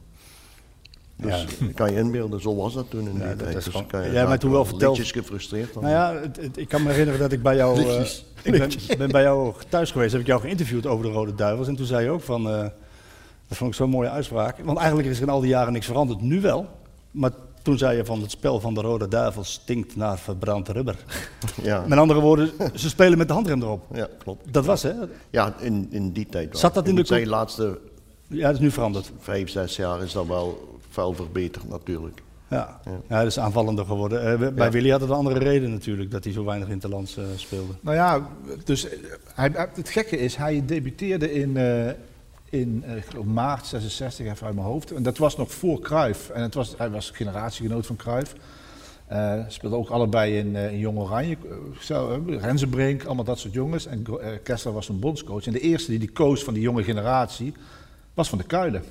Dus 1.17 1.45
kan 1.75 1.93
je 1.93 1.99
inbeelden, 1.99 2.41
zo 2.41 2.57
was 2.57 2.75
dat 2.75 2.91
toen 2.91 3.09
in 3.09 3.13
die 3.15 3.37
tijd. 3.37 3.53
Dus 3.55 3.69
kan 3.87 4.03
je 4.05 4.17
hebt 4.17 4.29
mij 4.29 4.39
toen 4.39 4.51
wel 4.51 4.65
verteld- 4.65 4.99
gefrustreerd. 5.01 5.75
dan. 5.75 5.83
Nou 5.83 5.95
ja, 5.95 6.21
het- 6.21 6.37
het- 6.37 6.57
ik 6.57 6.69
kan 6.69 6.83
me 6.83 6.89
herinneren 6.91 7.21
dat 7.21 7.33
ik 7.33 7.43
bij 7.43 7.57
jou, 7.57 7.77
Lichtjes. 7.77 8.25
ik 8.43 8.53
ben, 8.59 8.99
ben 8.99 9.11
bij 9.11 9.23
jou 9.23 9.55
thuis 9.69 9.91
geweest, 9.91 10.13
heb 10.13 10.21
ik 10.21 10.27
jou 10.27 10.41
geïnterviewd 10.41 10.87
over 10.87 11.05
de 11.05 11.11
Rode 11.13 11.35
Duivels. 11.35 11.69
En 11.69 11.77
toen 11.77 11.87
zei 11.87 12.05
je 12.05 12.11
ook 12.11 12.23
van, 12.23 12.49
eh, 12.51 12.67
dat 13.49 13.57
vond 13.59 13.71
ik 13.71 13.77
zo'n 13.77 13.91
mooie 13.91 14.11
uitspraak. 14.11 14.59
Want 14.65 14.79
eigenlijk 14.79 15.09
is 15.09 15.17
er 15.17 15.23
in 15.23 15.29
al 15.29 15.41
die 15.41 15.49
jaren 15.51 15.73
niks 15.73 15.87
veranderd, 15.87 16.21
nu 16.21 16.41
wel. 16.41 16.67
Maar 17.11 17.31
toen 17.63 17.79
zei 17.79 17.97
je 17.97 18.05
van 18.05 18.21
het 18.21 18.31
spel 18.31 18.61
van 18.61 18.75
de 18.75 18.81
Rode 18.81 19.09
Duivels 19.09 19.53
stinkt 19.53 19.97
naar 19.97 20.19
verbrand 20.19 20.69
rubber. 20.69 20.97
Ja. 21.63 21.85
Met 21.87 21.99
andere 21.99 22.21
woorden, 22.21 22.51
ze 22.75 22.89
spelen 22.89 23.19
met 23.19 23.29
de 23.29 23.35
handrem 23.35 23.63
erop. 23.63 23.85
Ja, 23.95 24.09
klopt. 24.19 24.53
Dat 24.53 24.65
was 24.65 24.83
hè? 24.83 24.93
Ja, 25.31 25.55
in, 25.61 25.87
in 25.91 26.13
die 26.13 26.27
tijd 26.27 26.51
wel. 26.51 26.61
Zat 26.61 26.75
dat 26.75 26.89
in 26.89 26.95
de 26.95 27.03
de 27.03 27.27
laatste 27.27 27.79
Ja, 28.27 28.47
dat 28.47 28.55
is 28.55 28.61
nu 28.61 28.71
veranderd. 28.71 29.11
vijf, 29.19 29.51
zes 29.51 29.77
jaar 29.77 30.03
is 30.03 30.13
dat 30.13 30.27
wel 30.27 30.79
fel 30.91 31.13
verbeterd 31.15 31.69
natuurlijk. 31.69 32.23
Ja, 32.51 32.81
ja. 33.09 33.19
dat 33.19 33.27
is 33.27 33.39
aanvallender 33.39 33.85
geworden. 33.85 34.33
Eh, 34.33 34.39
bij 34.55 34.65
Ja. 34.67 34.71
Willy 34.73 34.91
had 34.91 35.01
het 35.01 35.11
een 35.11 35.17
andere 35.17 35.39
reden 35.39 35.71
natuurlijk, 35.71 36.11
dat 36.11 36.25
hij 36.25 36.33
zo 36.33 36.45
weinig 36.45 36.69
interlands 36.69 37.17
eh 37.17 37.25
speelde. 37.37 37.73
Nou 37.81 37.97
ja, 37.97 38.29
dus 38.65 38.89
eh, 38.89 38.99
hij, 39.35 39.51
hij- 39.55 39.69
het 39.75 39.89
gekke 39.89 40.19
is, 40.19 40.37
hij 40.37 40.63
debuteerde 40.67 41.33
in, 41.33 41.57
eh, 41.57 41.91
in 42.51 42.85
eh, 42.85 43.21
maart 43.21 43.67
66, 43.67 44.27
even 44.27 44.47
uit 44.47 44.55
mijn 44.55 44.67
hoofd. 44.67 44.93
En 44.93 45.03
dat 45.03 45.19
was 45.19 45.37
nog 45.37 45.53
voor 45.53 45.81
Cruijff. 45.81 46.31
En 46.31 46.43
het 46.43 46.55
was, 46.55 46.75
hij 46.77 46.91
was 46.91 47.11
generatiegenoot 47.11 47.87
van 47.87 47.97
Cruijff. 47.97 48.35
Eh 49.07 49.41
speelden 49.49 49.79
ook 49.79 49.89
allebei 49.89 50.39
in, 50.39 50.57
eh, 50.57 50.73
in 50.73 50.79
Jong 50.79 50.99
Oranje. 50.99 51.37
Eh, 51.89 52.41
Rensenbrink, 52.41 53.05
allemaal 53.05 53.25
dat 53.25 53.39
soort 53.39 53.55
jongens. 53.55 53.87
En 53.87 54.07
Kessler 54.43 54.75
was 54.75 54.89
een 54.89 54.99
bondscoach. 54.99 55.47
En 55.47 55.53
de 55.53 55.61
eerste 55.61 55.91
die 55.91 55.99
die 55.99 56.11
koos 56.11 56.45
van 56.45 56.55
die 56.55 56.63
jonge 56.63 56.83
generatie 56.83 57.55
was 58.15 58.29
Van 58.29 58.39
de 58.39 58.45
Kuilen. 58.45 58.83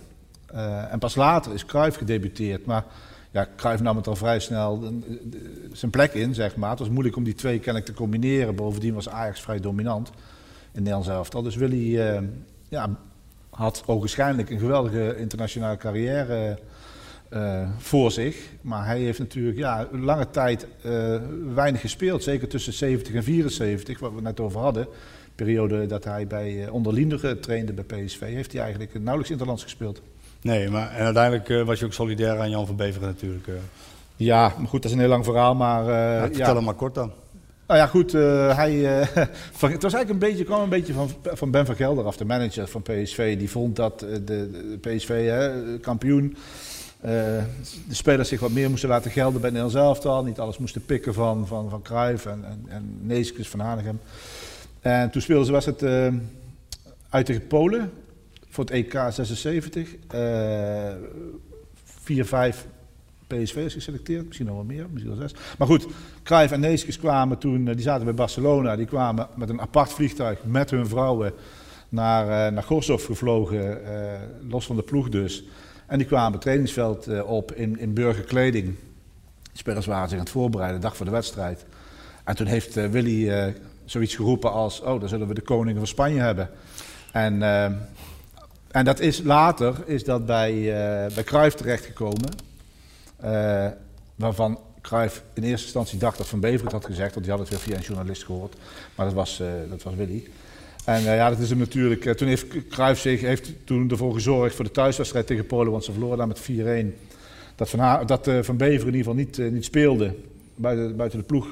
En 0.92 1.00
pas 1.00 1.16
later 1.16 1.54
is 1.54 1.66
Cruijff 1.66 1.98
gedebuteerd. 1.98 2.66
Maar 2.66 2.86
ja, 3.32 3.48
Cruijff 3.56 3.82
nam 3.82 3.98
het 3.98 4.08
al 4.08 4.16
vrij 4.16 4.40
snel 4.40 5.02
zijn 5.72 5.92
plek 5.92 6.14
in, 6.14 6.34
zeg 6.34 6.56
maar. 6.56 6.70
Het 6.70 6.80
was 6.80 6.90
moeilijk 6.90 7.16
om 7.16 7.24
die 7.24 7.34
twee 7.34 7.60
kennelijk 7.60 7.86
te 7.86 7.94
combineren. 7.94 8.56
Bovendien 8.56 8.94
was 8.94 9.10
Ajax 9.10 9.42
vrij 9.42 9.60
dominant 9.60 10.10
in 10.72 10.84
Nederlands 10.84 11.08
elftal. 11.08 11.42
Dus 11.42 11.56
Willy 11.56 12.00
ja, 12.70 12.98
had 13.58 13.84
ogenschijnlijk 13.86 14.50
een 14.50 14.60
geweldige 14.60 15.16
internationale 15.18 15.78
carrière 15.78 16.60
eh, 17.30 17.70
voor 17.78 18.12
zich. 18.12 18.38
Maar 18.62 18.86
hij 18.86 19.00
heeft 19.00 19.20
natuurlijk 19.20 19.58
ja, 19.58 19.88
lange 19.92 20.30
tijd 20.30 20.68
eh, 20.82 21.16
weinig 21.54 21.82
gespeeld. 21.82 22.24
Zeker 22.24 22.48
tussen 22.48 22.74
70 22.74 23.14
en 23.14 23.24
74, 23.24 24.00
wat 24.00 24.14
we 24.14 24.22
net 24.22 24.40
over 24.40 24.60
hadden. 24.60 24.88
Periode 25.36 25.86
dat 25.86 26.04
hij 26.04 26.28
bij 26.28 26.52
uh, 26.54 26.74
onder 26.74 26.94
Linder 26.94 27.40
trainde 27.40 27.74
bij 27.74 27.84
PSV, 27.84 28.20
heeft 28.20 28.52
hij 28.52 28.62
eigenlijk 28.62 28.94
nauwelijks 28.94 29.32
Interlands 29.32 29.64
gespeeld. 29.64 30.02
Nee, 30.42 30.70
maar 30.70 30.92
en 30.92 31.06
uiteindelijk 31.06 31.66
was 31.66 31.80
je 31.80 31.86
ook 31.86 31.94
solidair 31.94 32.40
aan 32.40 32.50
Jan 32.50 32.66
van 32.66 32.76
Beveren 32.76 33.08
natuurlijk. 33.08 33.50
Ja, 34.16 34.54
maar 34.58 34.68
goed, 34.68 34.82
dat 34.82 34.92
is 34.92 34.98
een 34.98 35.04
heel 35.04 35.10
lang 35.10 35.26
verhaal, 35.26 35.56
maar... 35.56 35.84
Ja, 35.84 36.22
vertel 36.22 36.46
ja. 36.46 36.56
hem 36.56 36.64
maar 36.64 36.74
kort 36.74 36.96
dan. 36.96 37.12
Nou 37.68 37.80
ja, 37.80 37.88
goed, 37.88 38.14
eh, 38.14 38.56
hij, 38.56 39.00
eh, 39.00 39.08
het 39.72 39.84
was 39.84 39.94
eigenlijk 39.94 40.10
een 40.10 40.30
beetje, 40.30 40.44
kwam 40.44 40.62
een 40.62 40.70
beetje 40.70 40.94
van, 40.94 41.10
van 41.24 41.52
Ben 41.52 41.66
van 41.66 41.76
Gelder 41.76 42.06
af, 42.06 42.18
de 42.18 42.26
manager 42.26 42.68
van 42.68 42.82
PSV. 42.82 43.38
Die 43.38 43.50
vond 43.50 43.76
dat 43.76 44.02
eh, 44.02 44.16
de, 44.26 44.78
PSV, 44.82 45.28
hè, 45.28 45.78
kampioen, 45.80 46.38
de 47.02 47.46
spelers 47.90 48.30
zich 48.30 48.40
wat 48.40 48.52
meer 48.52 48.70
moesten 48.70 48.90
laten 48.90 49.12
gelden 49.12 49.42
bij 49.42 49.50
Nederland 49.50 49.76
zelf 49.76 50.06
al. 50.06 50.24
Niet 50.24 50.40
alles 50.40 50.58
moesten 50.58 50.86
pikken 50.86 51.14
van, 51.14 51.48
van, 51.48 51.70
van 51.70 51.82
Cruijff 51.82 52.26
en, 52.26 52.46
en, 52.46 52.66
en 52.68 52.98
Neeskens 53.02 53.50
van 53.50 53.60
Hanegem. 53.60 54.00
En 54.82 55.10
toen 55.10 55.22
speelden 55.22 55.46
ze 55.46 55.52
was 55.52 55.66
het 55.66 55.84
uit 57.10 57.26
tegen 57.26 57.48
Polen 57.48 57.92
voor 58.50 58.64
het 58.64 58.74
EK 58.74 58.92
76. 59.10 59.96
4-5 62.56 62.77
PSV 63.28 63.56
is 63.56 63.74
geselecteerd, 63.74 64.26
misschien 64.26 64.48
nog 64.48 64.56
wel 64.56 64.64
meer, 64.64 64.86
misschien 64.92 65.18
wel 65.18 65.28
zes. 65.28 65.40
Maar 65.58 65.68
goed, 65.68 65.88
Cruijff 66.24 66.54
en 66.54 66.60
Neeskens 66.60 67.00
kwamen 67.00 67.38
toen, 67.38 67.68
eh, 67.68 67.74
die 67.74 67.84
zaten 67.84 68.06
bij 68.06 68.14
Barcelona, 68.14 68.76
die 68.76 68.86
kwamen 68.86 69.28
met 69.36 69.50
een 69.50 69.62
apart 69.62 69.94
vliegtuig 69.94 70.40
met 70.44 70.70
hun 70.70 70.88
vrouwen 70.88 71.34
naar, 71.90 72.24
eh, 72.24 72.54
naar 72.54 72.64
gevlogen, 72.64 73.86
eh, 73.86 74.20
los 74.50 74.66
van 74.66 74.76
de 74.76 74.84
ploeg 74.84 75.10
dus. 75.10 75.44
En 75.88 75.98
die 75.98 76.08
kwamen 76.08 76.32
het 76.32 76.42
trainingsveld 76.42 77.24
op 77.24 77.52
in, 77.52 77.80
in 77.80 77.94
burgerkleding. 77.94 78.76
De 79.52 79.58
spelers 79.58 79.86
waren 79.86 80.10
zich 80.10 80.18
aan 80.18 80.24
het 80.24 80.34
voorbereiden, 80.34 80.82
dag 80.82 80.98
voor 80.98 81.06
de 81.06 81.12
wedstrijd. 81.12 81.66
En 82.24 82.36
toen 82.36 82.48
heeft 82.48 82.90
Willy 82.90 83.54
zoiets 83.86 84.16
geroepen 84.16 84.52
als, 84.52 84.82
oh, 84.82 85.00
dan 85.00 85.10
zullen 85.10 85.28
we 85.28 85.34
de 85.34 85.42
koningen 85.42 85.78
van 85.78 85.88
Spanje 85.88 86.20
hebben. 86.20 86.50
En... 87.12 87.42
En 88.78 88.86
dat 88.86 89.00
is 89.00 89.22
later 89.24 89.76
is 89.86 90.04
dat 90.04 90.26
bij, 90.26 90.54
uh, 90.54 91.14
bij 91.16 91.24
Cruijff 91.24 91.56
terechtgekomen. 91.56 92.47
Uh, 93.24 93.68
waarvan 94.16 94.60
Cruijff 94.82 95.24
in 95.34 95.44
eerste 95.44 95.66
instantie 95.66 96.00
dacht 96.00 96.18
dat 96.18 96.28
Van 96.28 96.40
Bever 96.40 96.64
het 96.64 96.72
had 96.72 96.86
gezegd, 96.86 97.14
want 97.14 97.26
die 97.26 97.36
had 97.36 97.40
het 97.40 97.50
weer 97.50 97.60
via 97.60 97.76
een 97.76 97.82
journalist 97.82 98.24
gehoord. 98.24 98.56
Maar 98.96 99.06
dat 99.06 99.16
was, 99.16 99.40
uh, 99.42 99.48
dat 99.70 99.84
was 99.84 99.96
Willy. 99.96 100.28
En 100.86 101.02
ja, 101.02 101.30
dat 101.30 101.40
is 101.40 101.50
hem 101.50 101.58
natuurlijk. 101.58 102.18
toen 102.18 102.28
heeft 102.28 102.68
Cruijff 102.70 103.02
zich 103.02 103.22
heeft 103.22 103.52
toen 103.64 103.90
ervoor 103.90 104.14
gezorgd 104.14 104.56
voor 104.56 104.66
de 104.66 104.72
thuiswedstrijd 104.72 105.28
tegen 105.28 105.46
Polen, 105.46 105.72
want 105.72 105.84
ze 105.84 105.92
verloren 105.92 106.18
daar 106.18 106.28
met 106.28 106.42
4-1. 106.42 106.96
Dat 107.56 107.70
Van, 107.70 107.80
ha 107.80 108.04
dat 108.04 108.30
Van 108.42 108.58
Bever 108.58 108.88
in 108.88 108.96
ieder 108.96 108.98
geval 108.98 109.14
niet, 109.14 109.38
niet 109.38 109.66
speelde, 109.66 110.16
buiten, 110.56 110.96
buiten 110.96 111.20
de 111.20 111.26
ploeg 111.26 111.50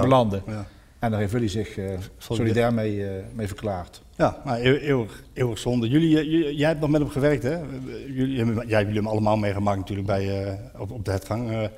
belandde. 0.00 0.42
Ja. 0.46 0.66
En 0.98 1.10
daar 1.10 1.20
heeft 1.20 1.32
Willy 1.32 1.48
zich 1.48 1.78
solidair 2.18 2.74
mee, 2.74 3.06
mee 3.34 3.46
verklaard. 3.46 4.02
Ja, 4.16 4.42
maar 4.44 4.58
eeuwig, 4.58 5.22
eeuwig 5.32 5.58
zonde. 5.58 5.88
Jullie, 5.88 6.08
jullie, 6.08 6.56
jij 6.56 6.68
hebt 6.68 6.80
nog 6.80 6.90
met 6.90 7.00
hem 7.00 7.10
gewerkt, 7.10 7.42
hè? 7.42 7.58
Jullie, 8.06 8.36
jij 8.36 8.44
hebt 8.54 8.68
jullie 8.68 8.94
hem 8.94 9.06
allemaal 9.06 9.36
meegemaakt 9.36 9.78
natuurlijk 9.78 10.06
bij, 10.06 10.46
uh, 10.46 10.80
op, 10.80 10.90
op 10.90 11.04
de 11.04 11.10
hetgang. 11.10 11.70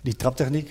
die 0.00 0.16
traptechniek... 0.16 0.70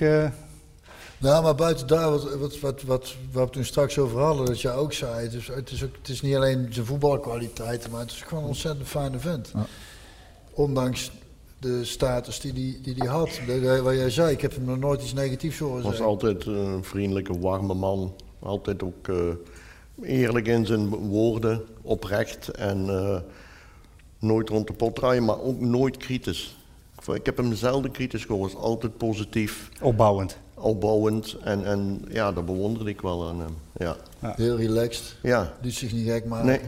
Nou, 1.22 1.44
maar 1.44 1.56
buiten 1.56 1.88
daar, 1.88 2.10
wat, 2.10 2.36
wat, 2.36 2.60
wat, 2.60 2.82
wat, 2.84 3.16
wat 3.32 3.48
we 3.48 3.52
toen 3.52 3.66
straks 3.66 3.98
over 3.98 4.20
hadden, 4.20 4.46
dat 4.46 4.62
jij 4.62 4.74
ook 4.74 4.94
zei, 4.94 5.24
het 5.24 5.34
is, 5.34 5.48
het 5.48 5.72
is, 5.72 5.84
ook, 5.84 5.96
het 5.98 6.10
is 6.10 6.22
niet 6.22 6.36
alleen 6.36 6.68
zijn 6.70 6.86
voetbalkwaliteiten, 6.86 7.92
maar 7.92 8.00
het 8.00 8.12
is 8.12 8.22
gewoon 8.22 8.44
een 8.44 8.50
ontzettend 8.50 8.88
fijne 8.88 9.20
vent. 9.20 9.52
Ja. 9.54 9.66
Ondanks 10.52 11.12
de 11.60 11.86
status 11.86 12.40
die 12.40 12.52
hij 12.52 12.80
die, 12.84 12.94
die 12.94 13.08
had. 13.08 13.40
Wat 13.84 13.96
jij 13.96 14.10
zei, 14.10 14.32
ik 14.32 14.42
heb 14.42 14.56
hem 14.56 14.66
nog 14.66 14.78
nooit 14.78 15.02
iets 15.02 15.14
negatiefs 15.14 15.60
horen 15.60 15.82
zeggen. 15.82 16.00
was 16.00 16.08
altijd 16.08 16.46
een 16.46 16.84
vriendelijke, 16.84 17.40
warme 17.40 17.74
man. 17.74 18.14
Altijd 18.40 18.84
ook 18.84 19.08
uh, 19.08 19.18
eerlijk 20.04 20.48
in 20.48 20.66
zijn 20.66 20.90
woorden, 20.90 21.62
oprecht 21.82 22.50
en 22.50 22.86
uh, 22.86 23.18
nooit 24.20 24.50
rond 24.50 24.68
de 24.68 24.74
pot 24.74 24.96
draaien, 24.96 25.26
maar 25.26 25.42
ook 25.42 25.60
nooit 25.60 25.98
kritisch. 25.98 26.56
Ik 27.14 27.26
heb 27.26 27.38
hem 27.38 27.54
zelden 27.54 27.92
kritisch 27.92 28.26
gehoord, 28.26 28.56
altijd 28.56 28.98
positief. 28.98 29.70
Opbouwend. 29.82 30.38
Opbouwend 30.54 31.38
en, 31.44 31.66
en 31.66 32.06
ja, 32.10 32.32
dat 32.32 32.46
bewonderde 32.46 32.90
ik 32.90 33.02
wel 33.02 33.28
aan 33.28 33.40
hem. 33.40 33.56
Ja. 33.78 33.96
Ja. 34.22 34.34
Heel 34.36 34.58
relaxed. 34.58 35.16
Ja. 35.22 35.54
Doet 35.62 35.74
zich 35.74 35.94
niet 35.94 36.08
gek 36.08 36.26
maken. 36.26 36.48
Nee. 36.48 36.60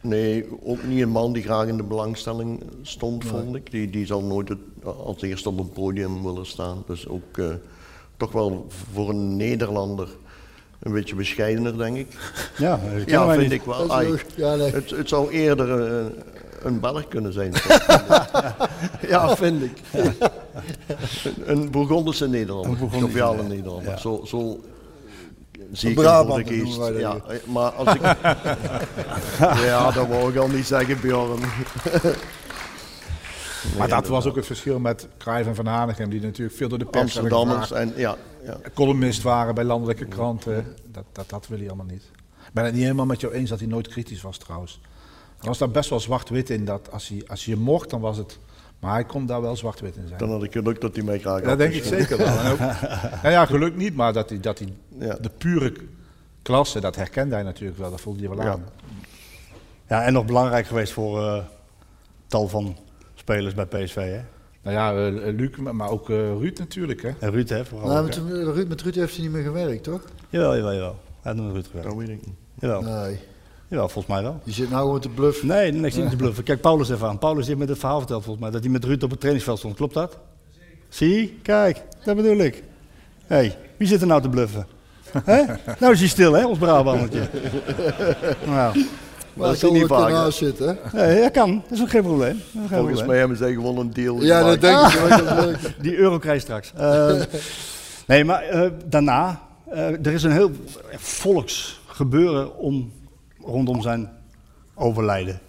Nee, 0.00 0.44
ook 0.64 0.82
niet 0.82 1.02
een 1.02 1.08
man 1.08 1.32
die 1.32 1.42
graag 1.42 1.66
in 1.66 1.76
de 1.76 1.82
belangstelling 1.82 2.62
stond, 2.82 3.22
nee. 3.22 3.32
vond 3.32 3.56
ik. 3.56 3.70
Die, 3.70 3.90
die 3.90 4.06
zal 4.06 4.22
nooit 4.22 4.48
het, 4.48 4.58
als 4.84 5.22
eerste 5.22 5.48
op 5.48 5.58
een 5.58 5.70
podium 5.70 6.22
willen 6.22 6.46
staan. 6.46 6.82
Dus 6.86 7.08
ook 7.08 7.36
uh, 7.36 7.54
toch 8.16 8.32
wel 8.32 8.66
voor 8.92 9.08
een 9.08 9.36
Nederlander 9.36 10.08
een 10.80 10.92
beetje 10.92 11.14
bescheidener, 11.14 11.78
denk 11.78 11.96
ik. 11.96 12.06
Ja, 12.56 12.80
ja 13.06 13.28
vind 13.28 13.42
niet. 13.42 13.52
ik 13.52 13.62
wel. 13.62 13.92
Ai, 13.92 14.14
ja, 14.34 14.54
nee. 14.54 14.70
het, 14.70 14.90
het 14.90 15.08
zou 15.08 15.30
eerder 15.30 15.90
uh, 15.90 16.06
een 16.62 16.80
Belg 16.80 17.08
kunnen 17.08 17.32
zijn. 17.32 17.52
ja, 19.08 19.36
vind 19.36 19.62
ik. 19.62 19.80
Ja. 19.92 20.30
een 21.44 21.70
Bourgondische 21.70 22.28
Nederlander, 22.28 22.82
een 22.92 22.98
joviale 22.98 23.42
Nederlander. 23.42 23.90
Ja. 23.90 23.96
Zo, 23.98 24.22
zo 24.24 24.60
zie 25.72 25.90
ik 25.90 26.00
voor 26.00 26.36
de 26.36 26.44
geest. 26.46 26.98
Ja, 26.98 27.16
maar 27.44 27.70
als 27.70 27.94
ik... 27.94 28.02
ja, 29.40 29.90
dat 29.90 30.06
wou 30.08 30.30
ik 30.30 30.36
al 30.36 30.48
niet 30.48 30.66
zeggen, 30.66 31.00
Bjorn. 31.00 31.40
Maar 33.78 33.88
dat 33.88 34.06
was 34.06 34.26
ook 34.26 34.36
het 34.36 34.46
verschil 34.46 34.78
met 34.78 35.08
Cruijff 35.18 35.48
en 35.48 35.54
Van 35.54 35.66
Hanegem, 35.66 36.10
die 36.10 36.20
natuurlijk 36.20 36.56
veel 36.56 36.68
door 36.68 36.78
de 36.78 36.84
pers 36.84 37.02
Amsterdammers 37.02 37.72
en 37.72 37.92
ja, 37.96 38.16
ja. 38.44 38.58
columnist 38.74 39.22
waren 39.22 39.54
bij 39.54 39.64
landelijke 39.64 40.04
kranten. 40.04 40.74
Dat, 40.92 41.04
dat, 41.12 41.28
dat 41.30 41.46
wil 41.48 41.58
hij 41.58 41.66
allemaal 41.66 41.86
niet. 41.86 42.02
Ik 42.46 42.52
ben 42.52 42.64
het 42.64 42.72
niet 42.72 42.82
helemaal 42.82 43.06
met 43.06 43.20
jou 43.20 43.32
eens 43.32 43.50
dat 43.50 43.58
hij 43.58 43.68
nooit 43.68 43.88
kritisch 43.88 44.22
was 44.22 44.38
trouwens. 44.38 44.80
Er 45.40 45.46
was 45.46 45.58
daar 45.58 45.70
best 45.70 45.90
wel 45.90 46.00
zwart-wit 46.00 46.50
in, 46.50 46.64
dat 46.64 46.92
als 46.92 47.08
hij, 47.08 47.22
als 47.26 47.44
hij 47.44 47.54
je 47.54 47.60
mocht, 47.60 47.90
dan 47.90 48.00
was 48.00 48.16
het... 48.16 48.38
Maar 48.78 48.92
hij 48.92 49.04
kon 49.04 49.26
daar 49.26 49.40
wel 49.40 49.56
zwart-wit 49.56 49.96
in 49.96 50.06
zijn. 50.06 50.18
Dan 50.18 50.30
had 50.30 50.42
ik 50.42 50.52
geluk 50.52 50.80
dat 50.80 50.94
hij 50.94 51.04
mij 51.04 51.18
graag 51.18 51.34
had. 51.34 51.44
Dat 51.44 51.58
denk 51.58 51.72
ik 51.74 51.84
zeker 51.84 52.18
wel. 52.18 52.38
En 52.38 52.52
ook, 52.52 52.58
nou 53.22 53.30
ja, 53.30 53.46
geluk 53.46 53.76
niet, 53.76 53.96
maar 53.96 54.12
dat 54.12 54.28
hij, 54.28 54.40
dat 54.40 54.58
hij 54.58 54.72
Ja. 54.98 55.14
de 55.20 55.30
pure 55.38 55.72
klasse, 56.42 56.80
dat 56.80 56.96
herkende 56.96 57.34
hij 57.34 57.44
natuurlijk 57.44 57.78
wel. 57.78 57.90
Dat 57.90 58.00
voelde 58.00 58.18
hij 58.26 58.28
wel 58.36 58.44
Ja. 58.44 58.50
aan. 58.50 58.64
Ja, 59.88 60.02
en 60.02 60.12
nog 60.12 60.24
belangrijk 60.24 60.66
geweest 60.66 60.92
voor 60.92 61.22
eh, 61.26 61.42
tal 62.26 62.48
van 62.48 62.76
spelers 63.26 63.54
bij 63.54 63.66
PSV, 63.66 63.94
hè? 63.94 64.20
Nou 64.62 64.76
ja, 64.76 65.06
eh, 65.06 65.34
Luc, 65.34 65.56
maar 65.56 65.90
ook 65.90 66.10
eh, 66.10 66.16
Ruud 66.16 66.58
natuurlijk. 66.58 67.02
Hè. 67.02 67.10
En 67.18 67.30
Ruud, 67.30 67.48
hè? 67.48 67.64
Vooral. 67.64 67.88
Nou, 67.88 68.00
ook, 68.00 68.06
met, 68.06 68.16
hè? 68.16 68.52
Ruud, 68.52 68.68
met 68.68 68.82
Ruud 68.82 68.94
heeft 68.94 69.14
hij 69.14 69.22
niet 69.22 69.32
meer 69.32 69.42
gewerkt, 69.42 69.82
toch? 69.82 70.00
Jawel, 70.28 70.56
jawel, 70.56 70.72
jawel. 70.72 71.00
Hij 71.20 71.32
had 71.32 71.44
met 71.44 71.52
Ruud 71.52 71.66
gewerkt. 71.66 71.88
Dat 71.88 71.98
weet 71.98 72.08
ik 72.08 72.26
niet. 72.26 72.34
Jawel. 72.58 72.82
Nee. 72.82 73.18
jawel, 73.68 73.88
volgens 73.88 74.14
mij 74.14 74.22
wel. 74.22 74.40
Je 74.44 74.52
zit 74.52 74.70
nou 74.70 74.82
gewoon 74.82 75.00
te 75.00 75.08
bluffen. 75.08 75.46
Nee, 75.46 75.72
niks 75.72 75.96
niet 75.96 76.10
te 76.10 76.16
bluffen. 76.16 76.44
Kijk 76.44 76.60
Paulus 76.60 76.90
even 76.90 77.08
aan. 77.08 77.18
Paulus 77.18 77.46
heeft 77.46 77.58
me 77.58 77.64
het 77.64 77.78
verhaal 77.78 77.98
verteld 77.98 78.22
volgens 78.24 78.44
mij, 78.44 78.52
dat 78.52 78.62
hij 78.62 78.72
met 78.72 78.84
Ruud 78.84 79.02
op 79.02 79.10
het 79.10 79.18
trainingsveld 79.18 79.58
stond. 79.58 79.76
Klopt 79.76 79.94
dat? 79.94 80.18
Zie, 80.88 81.38
kijk, 81.42 81.82
dat 82.04 82.16
bedoel 82.16 82.38
ik. 82.38 82.62
Hé, 83.26 83.36
hey, 83.36 83.58
wie 83.76 83.88
zit 83.88 84.00
er 84.00 84.06
nou 84.06 84.22
te 84.22 84.28
bluffen? 84.28 84.66
Hè? 85.24 85.42
Nou 85.78 85.92
is 85.92 85.98
hij 85.98 86.08
stil, 86.08 86.32
hè, 86.32 86.46
ons 86.46 86.58
Brabantje. 86.58 87.28
nou, 88.46 88.86
Maar 89.36 89.48
Dat 89.48 89.58
kan 89.58 89.72
niet 89.72 89.86
vaak, 89.86 90.06
ernaast 90.08 90.38
zitten, 90.38 90.78
nee, 90.92 91.20
dat 91.20 91.30
kan. 91.30 91.62
Dat 91.62 91.70
is 91.78 91.80
ook 91.82 91.90
geen 91.90 92.02
probleem. 92.02 92.40
Geen 92.52 92.60
Volgens 92.68 92.78
probleem. 92.86 93.06
mij 93.06 93.18
hebben 93.18 93.36
zij 93.36 93.52
gewoon 93.52 93.78
een 93.78 93.92
deal 93.92 94.22
Ja, 94.22 94.42
dat 94.42 94.60
denk 94.60 94.78
ik. 94.92 95.08
dat 95.08 95.44
leuk. 95.44 95.58
Die 95.82 95.96
euro 95.96 96.18
krijg 96.18 96.36
je 96.36 96.40
straks. 96.42 96.72
Eh, 96.76 97.22
nee, 98.06 98.24
maar 98.24 98.42
eh, 98.42 98.70
daarna, 98.86 99.40
eh, 99.70 99.88
er 100.06 100.12
is 100.12 100.22
een 100.22 100.32
heel 100.32 100.50
volksgebeuren 100.96 102.56
om, 102.58 102.92
rondom 103.44 103.82
zijn 103.82 104.10
overlijden. 104.74 105.40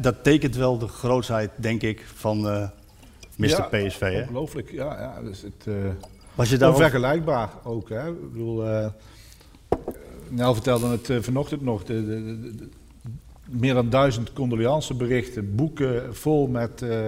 Dat 0.00 0.14
tekent 0.22 0.56
wel 0.56 0.78
de 0.78 0.88
grootheid, 0.88 1.50
denk 1.56 1.82
ik, 1.82 2.04
van 2.14 2.48
eh 2.48 2.68
Mr. 3.36 3.48
Ja, 3.48 3.60
PSV. 3.70 4.00
Hè? 4.00 4.20
Ongelooflijk, 4.20 4.70
ja. 4.70 5.00
ja 5.00 5.22
dus 5.22 5.42
het, 5.42 5.66
eh, 5.66 5.74
Was 6.34 6.50
je 6.50 6.56
daar 6.56 6.70
onvergelijkbaar 6.70 7.48
ook. 7.64 7.88
Hè. 7.88 8.08
Ik 8.08 8.32
bedoel, 8.32 8.66
eh 8.66 8.86
Nel 10.28 10.54
vertelde 10.54 10.88
het 10.88 11.24
vanochtend 11.24 11.62
nog. 11.62 11.84
De, 11.84 12.06
de, 12.06 12.24
de- 12.24 12.54
de- 12.56 12.68
meer 13.60 13.74
dan 13.74 13.90
duizend 13.90 14.32
condoleanceberichten, 14.32 15.54
boeken 15.54 16.14
vol 16.14 16.46
met, 16.46 16.82
eh, 16.82 16.98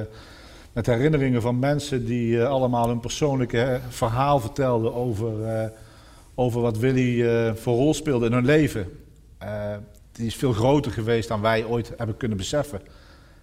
met 0.72 0.86
herinneringen 0.86 1.42
van 1.42 1.58
mensen 1.58 2.04
die 2.06 2.40
eh, 2.40 2.48
allemaal 2.48 2.88
hun 2.88 3.00
persoonlijke 3.00 3.60
eh, 3.60 3.80
verhaal 3.88 4.40
vertelden 4.40 4.94
over, 4.94 5.32
over 6.34 6.60
wat 6.60 6.78
Willy 6.78 7.24
voor 7.56 7.74
rol 7.74 7.94
speelde 7.94 8.26
in 8.26 8.32
hun 8.32 8.44
leven. 8.44 8.88
Die 10.12 10.26
is 10.26 10.36
veel 10.36 10.52
groter 10.52 10.92
geweest 10.92 11.28
dan 11.28 11.40
wij 11.40 11.64
ooit 11.64 11.92
hebben 11.96 12.16
kunnen 12.16 12.36
beseffen. 12.36 12.80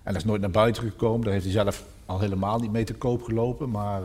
En 0.03 0.13
dat 0.13 0.21
is 0.21 0.27
nooit 0.27 0.41
naar 0.41 0.49
buiten 0.49 0.83
gekomen. 0.83 1.21
Daar 1.21 1.33
heeft 1.33 1.45
hij 1.45 1.53
zelf 1.53 1.83
al 2.05 2.19
helemaal 2.19 2.59
niet 2.59 2.71
mee 2.71 2.83
te 2.83 2.93
koop 2.93 3.23
gelopen. 3.23 3.69
Maar 3.69 4.01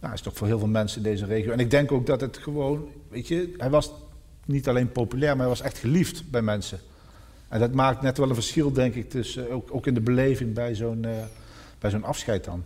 nou, 0.00 0.14
is 0.14 0.20
toch 0.20 0.34
voor 0.34 0.46
heel 0.46 0.58
veel 0.58 0.68
mensen 0.68 0.96
in 0.96 1.10
deze 1.10 1.26
regio. 1.26 1.52
En 1.52 1.60
ik 1.60 1.70
denk 1.70 1.92
ook 1.92 2.06
dat 2.06 2.20
het 2.20 2.36
gewoon, 2.36 2.88
weet 3.08 3.28
je, 3.28 3.54
hij 3.56 3.70
was 3.70 3.92
niet 4.44 4.68
alleen 4.68 4.92
populair, 4.92 5.30
maar 5.30 5.46
hij 5.46 5.56
was 5.56 5.60
echt 5.60 5.78
geliefd 5.78 6.30
bij 6.30 6.42
mensen. 6.42 6.78
En 7.52 7.58
dat 7.58 7.72
maakt 7.72 8.02
net 8.02 8.18
wel 8.18 8.28
een 8.28 8.34
verschil, 8.34 8.72
denk 8.72 8.94
ik, 8.94 9.10
tussen, 9.10 9.50
ook, 9.50 9.68
ook 9.72 9.86
in 9.86 9.94
de 9.94 10.00
beleving 10.00 10.54
bij 10.54 10.74
zo'n 10.74 11.04
eh, 11.04 11.10
bij 11.78 11.90
zo'n 11.90 12.04
afscheid 12.04 12.44
dan. 12.44 12.64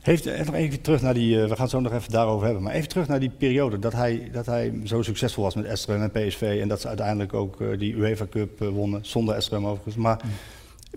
Heeft, 0.00 0.26
eh, 0.26 0.44
nog 0.46 0.54
even 0.54 0.80
terug 0.80 1.02
naar 1.02 1.14
die, 1.14 1.34
eh, 1.36 1.42
we 1.42 1.48
gaan 1.48 1.60
het 1.60 1.70
zo 1.70 1.80
nog 1.80 1.92
even 1.92 2.10
daarover 2.10 2.44
hebben, 2.44 2.62
maar 2.62 2.72
even 2.72 2.88
terug 2.88 3.06
naar 3.06 3.20
die 3.20 3.30
periode 3.38 3.78
dat 3.78 3.92
hij, 3.92 4.28
dat 4.32 4.46
hij 4.46 4.80
zo 4.84 5.02
succesvol 5.02 5.44
was 5.44 5.54
met 5.54 5.64
Estrem 5.64 6.02
en 6.02 6.10
PSV 6.10 6.58
en 6.62 6.68
dat 6.68 6.80
ze 6.80 6.88
uiteindelijk 6.88 7.34
ook 7.34 7.78
die 7.78 7.94
UEFA 7.94 8.26
Cup 8.30 8.58
wonnen, 8.58 9.00
zonder 9.04 9.34
Estrem 9.34 9.66
overigens. 9.66 9.96
Maar 9.96 10.20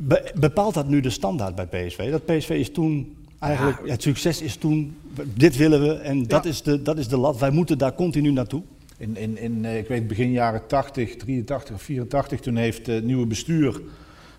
be- 0.02 0.32
bepaalt 0.36 0.74
dat 0.74 0.88
nu 0.88 1.00
de 1.00 1.10
standaard 1.10 1.56
bij 1.56 1.68
PSV? 1.68 2.12
Dat 2.12 2.26
PSV 2.26 2.50
is 2.50 2.72
toen 2.72 3.16
eigenlijk, 3.40 3.90
het 3.90 4.02
succes 4.02 4.42
is 4.42 4.56
toen, 4.56 4.98
dit 5.34 5.58
willen 5.58 5.82
we 5.82 5.94
en 5.94 6.28
dat, 6.28 6.46
is 6.46 6.62
de, 6.62 6.82
dat 6.82 6.98
is 6.98 7.08
de 7.08 7.18
lat, 7.18 7.40
wij 7.40 7.52
moeten 7.52 7.78
daar 7.78 7.94
continu 7.96 8.32
naartoe. 8.32 8.64
In, 9.02 9.18
in, 9.18 9.38
in, 9.38 9.66
eh, 9.66 9.78
ik 9.78 9.88
weet 9.88 10.08
begin 10.08 10.32
jaren 10.32 10.68
80, 10.68 11.16
83 11.16 11.76
of 11.76 11.82
84, 11.82 12.40
toen 12.40 12.56
heeft 12.56 12.88
het 12.88 13.04
nieuwe 13.04 13.26
bestuur 13.26 13.82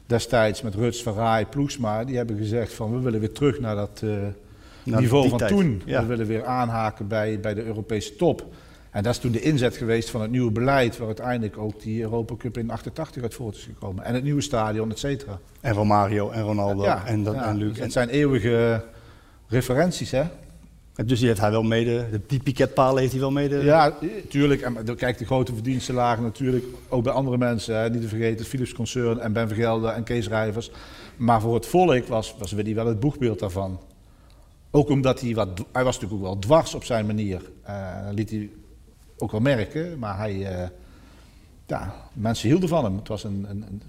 destijds 0.07 0.63
met 0.63 0.75
Ruts, 0.75 1.03
Verraai, 1.03 1.47
Ploegsma, 1.47 2.05
die 2.05 2.17
hebben 2.17 2.37
gezegd 2.37 2.73
van 2.73 2.93
we 2.93 3.01
willen 3.01 3.21
weer 3.21 3.33
terug 3.33 3.61
naar 3.61 3.75
dat 3.77 4.01
eh, 4.05 4.11
Naar 4.85 5.01
niveau 5.01 5.29
van 5.29 5.39
tijd, 5.39 5.51
toen. 5.51 5.83
ja. 5.85 6.01
We 6.01 6.07
willen 6.07 6.27
weer 6.27 6.45
aanhaken 6.45 7.09
bij, 7.09 7.41
bij 7.41 7.55
de 7.55 7.65
Europese 7.65 8.17
top. 8.17 8.47
En 8.91 9.03
dat 9.03 9.13
is 9.13 9.19
toen 9.21 9.33
de 9.33 9.41
inzet 9.41 9.77
geweest 9.77 10.11
van 10.11 10.21
het 10.21 10.31
nieuwe 10.31 10.51
beleid, 10.51 10.99
waar 10.99 11.07
uiteindelijk 11.07 11.59
ook 11.59 11.83
die 11.83 12.03
Europa 12.03 12.35
Cup 12.37 12.59
in 12.59 12.71
88 12.71 13.23
uit 13.23 13.35
voort 13.35 13.57
is 13.57 13.63
gekomen. 13.63 14.05
En 14.05 14.15
het 14.15 14.25
nieuwe 14.25 14.41
stadion, 14.41 14.91
et 14.91 14.99
cetera. 14.99 15.39
En 15.61 15.73
Romario 15.73 16.31
en 16.31 16.43
Ronaldo 16.43 16.85
en, 16.85 17.23
dat, 17.23 17.35
ja, 17.35 17.47
en 17.47 17.57
Luc. 17.57 17.69
dus 17.69 17.79
het 17.79 17.93
zijn 17.93 18.09
eeuwige 18.09 18.85
referenties, 19.49 20.11
hè? 20.11 20.25
Dus 21.07 21.19
die 21.19 21.29
heeft 21.29 21.41
hij 21.41 21.51
wel 21.51 21.63
mede, 21.63 22.07
de- 22.11 22.21
die 22.27 22.43
piketpalen 22.43 22.99
heeft 23.01 23.13
hij 23.13 23.21
wel 23.21 23.31
mede. 23.31 23.57
Ja, 23.65 23.95
tuurlijk. 24.29 24.61
En 24.61 24.97
kijk, 24.97 25.19
de 25.19 25.25
grote 25.25 25.55
verdiensten 25.55 25.95
lagen 25.95 26.23
natuurlijk 26.23 26.65
ook 26.89 27.03
bij 27.03 27.13
andere 27.13 27.39
mensen. 27.39 27.77
Hè, 27.77 27.91
niet 27.91 28.01
te 28.03 28.09
vergeten, 28.09 28.47
Philips 28.47 28.73
Concern 28.73 29.19
en 29.21 29.33
Ben 29.33 29.49
Vergelder 29.49 29.91
en 29.91 30.03
Kees 30.03 30.29
Rijvers. 30.29 30.71
Maar 31.17 31.41
voor 31.41 31.55
het 31.55 31.67
volk 31.67 32.07
was, 32.07 32.35
was 32.39 32.53
Willy 32.53 32.75
wel 32.75 32.87
het 32.87 33.01
boegbeeld 33.01 33.39
daarvan. 33.39 33.81
Ook 34.71 34.89
omdat 34.89 35.21
hij 35.21 35.35
wat, 35.35 35.49
hij 35.73 35.85
was 35.85 35.95
natuurlijk 35.95 36.23
ook 36.23 36.29
wel 36.29 36.39
dwars 36.39 36.75
op 36.75 36.85
zijn 36.85 37.07
manier. 37.07 37.41
Dat 38.07 38.15
liet 38.15 38.31
hij 38.31 38.51
ook 39.19 39.31
wel 39.31 39.41
merken, 39.41 39.99
maar 39.99 40.17
hij, 40.19 40.47
eh, 40.47 40.69
ja, 41.67 41.95
mensen 42.13 42.49
hielden 42.49 42.69
van 42.69 42.85
hem. 42.85 42.97
Het 42.97 43.09
was 43.09 43.25
een, 43.25 43.47
een, 43.49 43.63
een 43.69 43.83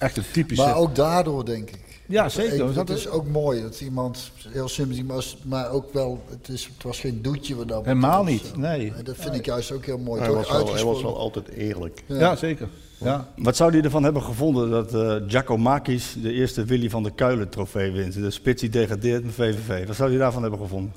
echt 0.00 0.16
een 0.16 0.24
typische... 0.32 0.64
Maar 0.64 0.76
ook 0.76 0.94
daardoor, 0.94 1.44
denk 1.44 1.70
ik. 1.70 1.78
Ja, 2.06 2.28
zeker. 2.28 2.52
Ik- 2.68 2.74
Dat 2.74 2.88
Het 2.88 2.98
is- 2.98 3.08
ook 3.08 3.26
mooi 3.26 3.62
dat 3.62 3.80
iemand 3.80 4.30
heel 4.48 4.68
sympathiek 4.68 5.08
was, 5.08 5.36
maar 5.44 5.70
ook 5.70 5.92
wel, 5.92 6.22
het, 6.30 6.48
is, 6.48 6.64
het 6.74 6.82
was 6.82 7.00
geen 7.00 7.22
doetje 7.22 7.56
wat 7.56 7.68
dat 7.68 7.84
Helemaal 7.84 8.24
niet, 8.24 8.56
nee. 8.56 8.92
En 8.96 9.04
dat 9.04 9.16
vind 9.18 9.34
ik 9.34 9.46
juist 9.46 9.72
ook 9.72 9.84
heel 9.84 9.98
mooi. 9.98 10.20
Hij 10.20 10.28
toch? 10.28 10.36
was, 10.38 10.48
wel, 10.64 10.74
hij 10.74 10.84
was 10.84 11.02
wel 11.02 11.16
altijd 11.18 11.48
eerlijk. 11.48 12.02
Ja, 12.06 12.36
zeker. 12.36 12.68
Ja. 12.98 13.28
Wat 13.36 13.56
zou 13.56 13.72
hij 13.72 13.82
ervan 13.82 14.02
hebben 14.02 14.22
gevonden 14.22 14.70
dat 14.70 14.94
eh 14.94 15.16
Giacomakis 15.26 16.14
de 16.22 16.32
eerste 16.32 16.64
Willy 16.64 16.90
van 16.90 17.02
der 17.02 17.12
Kuilen 17.12 17.48
trofee 17.48 17.90
wint? 17.90 18.14
De 18.14 18.30
spits 18.30 18.60
die 18.60 18.70
degradeert 18.70 19.24
met 19.24 19.34
VVV. 19.34 19.86
Wat 19.86 19.96
zou 19.96 20.10
hij 20.10 20.18
daarvan 20.18 20.42
hebben 20.42 20.60
gevonden? 20.60 20.92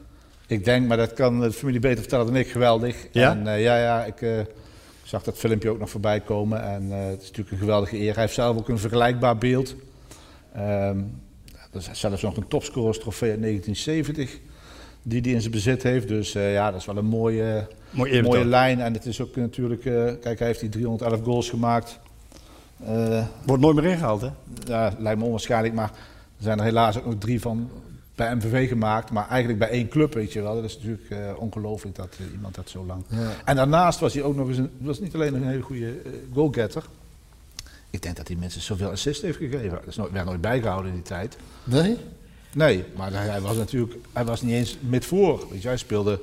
Ik 0.48 0.66
denk, 0.66 0.88
maar 0.88 0.98
dat 0.98 1.14
kan 1.14 1.40
de 1.40 1.52
familie 1.52 1.80
beter 1.80 2.00
vertellen 2.00 2.26
dan 2.26 2.36
ik, 2.36 2.48
geweldig. 2.48 3.08
Ja? 3.12 3.32
En, 3.32 3.48
eh, 3.48 3.64
ja, 3.64 3.78
ja, 3.78 4.04
ik 4.06 4.22
eh, 5.04 5.10
zag 5.10 5.24
dat 5.24 5.38
filmpje 5.38 5.70
ook 5.70 5.80
nog 5.80 5.90
voorbij 5.90 6.20
komen 6.20 6.64
en 6.64 6.92
eh, 6.92 7.06
het 7.06 7.22
is 7.22 7.28
natuurlijk 7.28 7.52
een 7.52 7.58
geweldige 7.58 8.00
eer. 8.00 8.14
Hij 8.14 8.22
heeft 8.22 8.34
zelf 8.34 8.58
ook 8.58 8.70
een 8.70 8.80
vergelijkbaar 8.80 9.38
beeld. 9.38 9.76
Ehm 10.54 11.00
er 11.74 11.92
is 11.92 12.00
zelfs 12.00 12.22
nog 12.22 12.38
een 12.38 12.48
topscorerstrofee 12.48 13.30
uit 13.30 13.42
1970 13.42 14.40
die 15.04 15.22
hij 15.22 15.32
in 15.32 15.40
zijn 15.40 15.52
bezit 15.52 15.84
heeft. 15.84 16.08
Dus 16.08 16.36
eh, 16.36 16.54
ja, 16.54 16.72
dat 16.72 16.80
is 16.80 16.86
wel 16.86 16.98
een 16.98 17.06
mooie, 17.06 17.68
Mooi 17.90 18.22
mooie 18.22 18.46
lijn. 18.46 18.80
En 18.80 18.94
het 18.94 19.06
is 19.06 19.22
ook 19.22 19.36
natuurlijk, 19.36 19.86
eh, 19.86 19.94
kijk, 20.22 20.40
hij 20.40 20.48
heeft 20.48 20.60
die 20.60 20.70
311 20.70 21.22
goals 21.24 21.50
gemaakt. 21.50 22.00
Wordt 23.46 23.62
nooit 23.62 23.76
meer 23.76 23.86
ingehaald, 23.86 24.22
hè? 24.22 24.30
ja, 24.66 24.94
lijkt 24.98 25.20
me 25.20 25.26
onwaarschijnlijk, 25.26 25.74
maar 25.74 25.90
er 26.38 26.44
zijn 26.44 26.58
er 26.58 26.64
helaas 26.64 26.98
ook 26.98 27.06
nog 27.06 27.16
drie 27.18 27.42
van 27.42 27.70
bij 28.16 28.36
MVV 28.36 28.68
gemaakt, 28.68 29.12
maar 29.12 29.28
eigenlijk 29.28 29.60
bij 29.60 29.70
één 29.70 29.88
club, 29.88 30.14
weet 30.14 30.34
je 30.34 30.42
wel. 30.42 30.56
Dat 30.56 30.64
is 30.64 30.76
natuurlijk 30.76 31.10
eh, 31.10 31.34
ongelooflijk 31.38 31.96
dat 31.96 32.16
eh, 32.20 32.32
iemand 32.32 32.56
dat 32.56 32.70
zo 32.70 32.86
lang... 32.86 33.04
Ja. 33.08 33.32
En 33.46 33.56
daarnaast 33.56 34.00
was 34.00 34.14
hij 34.14 34.24
ook 34.24 34.36
nog 34.36 34.48
eens 34.48 34.58
een, 34.58 34.72
was 34.78 35.00
niet 35.00 35.14
alleen 35.14 35.34
een 35.34 35.48
hele 35.48 35.62
goede 35.62 36.02
eh, 36.02 36.12
goalgetter. 36.34 36.84
Ik 37.90 38.02
denk 38.02 38.16
dat 38.16 38.28
hij 38.28 38.38
mensen 38.38 38.62
zoveel 38.62 38.90
assist 38.90 39.22
heeft 39.22 39.38
gegeven. 39.38 39.70
Dat 39.70 39.88
is 39.88 39.96
nooit, 39.96 40.12
werd 40.12 40.26
nooit 40.26 40.42
bijgehouden 40.42 40.90
in 40.90 40.98
die 40.98 41.08
tijd. 41.08 41.38
Nee? 41.64 41.98
Nee, 42.54 42.84
maar 42.96 43.14
hij, 43.14 43.42
was 43.42 43.58
natuurlijk, 43.58 43.96
hij 44.14 44.26
was 44.26 44.42
niet 44.42 44.52
eens 44.52 44.78
met 44.80 45.06
voor. 45.06 45.48
Weet 45.52 45.62
je, 45.62 45.68
hij 45.68 45.78
speelde 45.78 46.22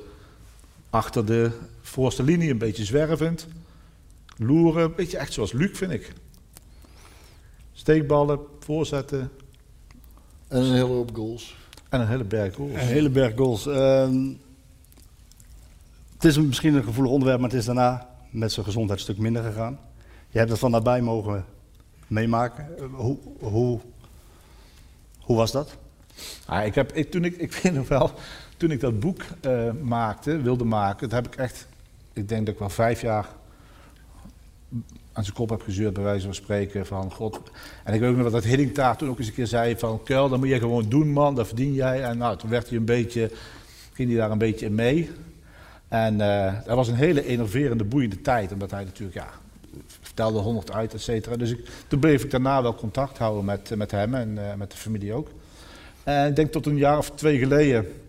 achter 0.89 1.25
de 1.25 1.51
voorste 1.81 2.23
linie, 2.23 2.49
een 2.49 2.57
beetje 2.57 2.85
zwervend. 2.85 3.47
Loeren, 4.37 4.83
een 4.83 4.95
beetje 4.95 5.17
echt 5.17 5.33
zoals 5.33 5.51
Luc, 5.51 5.77
vind 5.77 5.91
ik. 5.91 6.13
Steekballen, 7.73 8.39
voorzetten 8.59 9.31
En 10.47 10.57
een 10.57 10.73
hele 10.73 10.83
hoop 10.85 11.15
goals. 11.15 11.55
En 11.91 12.01
een 12.01 12.07
hele 12.07 12.23
berg 12.23 12.55
goals. 12.55 12.71
Een 12.73 12.79
hele 12.79 13.09
berg 13.09 13.35
goals. 13.35 13.67
Ehm, 13.67 14.27
het 16.13 16.23
is 16.23 16.37
misschien 16.37 16.75
een 16.75 16.83
gevoelig 16.83 17.11
onderwerp, 17.11 17.39
maar 17.39 17.49
het 17.49 17.59
is 17.59 17.65
daarna 17.65 18.09
met 18.29 18.51
zijn 18.51 18.65
gezondheid 18.65 18.99
een 18.99 19.05
stuk 19.05 19.17
minder 19.17 19.43
gegaan. 19.43 19.79
Je 20.29 20.37
hebt 20.37 20.49
het 20.49 20.59
van 20.59 20.71
nabij 20.71 21.01
mogen 21.01 21.45
meemaken. 22.07 22.77
Eh, 22.77 22.83
Hoe, 22.93 23.17
hoe, 23.39 23.79
hoe 25.19 25.37
was 25.37 25.51
dat? 25.51 25.77
Ah, 26.45 26.65
ik, 26.65 26.75
heb, 26.75 26.91
ik, 26.93 27.11
toen 27.11 27.23
ik, 27.23 27.35
ik 27.37 27.71
nog 27.73 27.87
wel, 27.87 28.11
toen 28.57 28.71
ik 28.71 28.79
dat 28.79 28.99
boek 28.99 29.21
eh, 29.41 29.71
maakte, 29.81 30.41
wilde 30.41 30.63
maken, 30.63 31.09
dat 31.09 31.23
heb 31.23 31.33
ik 31.33 31.39
echt, 31.39 31.67
ik 32.13 32.29
denk 32.29 32.45
dat 32.45 32.53
ik 32.53 32.59
wel 32.59 32.69
vijf 32.69 33.01
jaar 33.01 33.27
aan 35.13 35.23
zijn 35.23 35.35
kop 35.35 35.49
heb 35.49 35.61
gezeurd, 35.61 35.93
bij 35.93 36.03
wijze 36.03 36.25
van 36.25 36.35
spreken, 36.35 36.85
van 36.85 37.11
god. 37.11 37.41
En 37.83 37.93
ik 37.93 37.99
weet 37.99 38.09
ook 38.09 38.17
nog 38.17 38.31
dat 38.31 38.43
Hiddink 38.43 38.75
daar 38.75 38.97
toen 38.97 39.09
ook 39.09 39.17
eens 39.17 39.27
een 39.27 39.33
keer 39.33 39.47
zei 39.47 39.77
van, 39.77 40.03
Kuil, 40.03 40.29
dat 40.29 40.39
moet 40.39 40.47
je 40.47 40.59
gewoon 40.59 40.89
doen 40.89 41.11
man, 41.11 41.35
dat 41.35 41.47
verdien 41.47 41.73
jij. 41.73 42.03
En 42.03 42.17
nou, 42.17 42.37
toen 42.37 42.49
werd 42.49 42.69
hij 42.69 42.77
een 42.77 42.85
beetje, 42.85 43.31
ging 43.93 44.09
hij 44.09 44.17
daar 44.17 44.31
een 44.31 44.37
beetje 44.37 44.65
in 44.65 44.75
mee. 44.75 45.09
En 45.87 46.21
eh, 46.21 46.53
dat 46.65 46.75
was 46.75 46.87
een 46.87 46.95
hele 46.95 47.25
enerverende, 47.25 47.83
boeiende 47.83 48.21
tijd, 48.21 48.51
omdat 48.51 48.71
hij 48.71 48.83
natuurlijk, 48.83 49.17
ja, 49.17 49.27
vertelde 50.01 50.39
honderd 50.39 50.71
uit, 50.71 50.93
et 50.93 51.01
cetera. 51.01 51.35
Dus 51.35 51.51
ik, 51.51 51.69
toen 51.87 51.99
bleef 51.99 52.23
ik 52.23 52.31
daarna 52.31 52.61
wel 52.61 52.75
contact 52.75 53.17
houden 53.17 53.45
met, 53.45 53.75
met 53.75 53.91
hem 53.91 54.13
en 54.15 54.49
eh, 54.49 54.55
met 54.55 54.71
de 54.71 54.77
familie 54.77 55.13
ook. 55.13 55.27
En 56.03 56.27
ik 56.27 56.35
denk 56.35 56.51
tot 56.51 56.65
een 56.65 56.77
jaar 56.77 56.97
of 56.97 57.11
twee 57.11 57.37
geleden. 57.37 58.00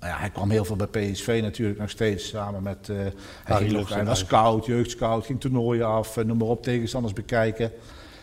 Nou 0.00 0.12
ja, 0.12 0.18
hij 0.18 0.30
kwam 0.30 0.50
heel 0.50 0.64
veel 0.64 0.76
bij 0.76 0.86
PSV 0.86 1.40
natuurlijk 1.42 1.78
nog 1.78 1.90
steeds 1.90 2.28
samen 2.28 2.62
met. 2.62 2.88
eh 2.88 2.96
hij, 3.44 3.56
ging 3.56 3.72
nog, 3.72 3.94
hij 3.94 4.04
was 4.04 4.18
scout, 4.18 4.66
jeugdscout, 4.66 5.26
ging 5.26 5.40
toernooien 5.40 5.86
af, 5.86 6.16
eh, 6.16 6.24
noem 6.24 6.38
maar 6.38 6.48
op, 6.48 6.62
tegenstanders 6.62 7.12
bekijken. 7.12 7.72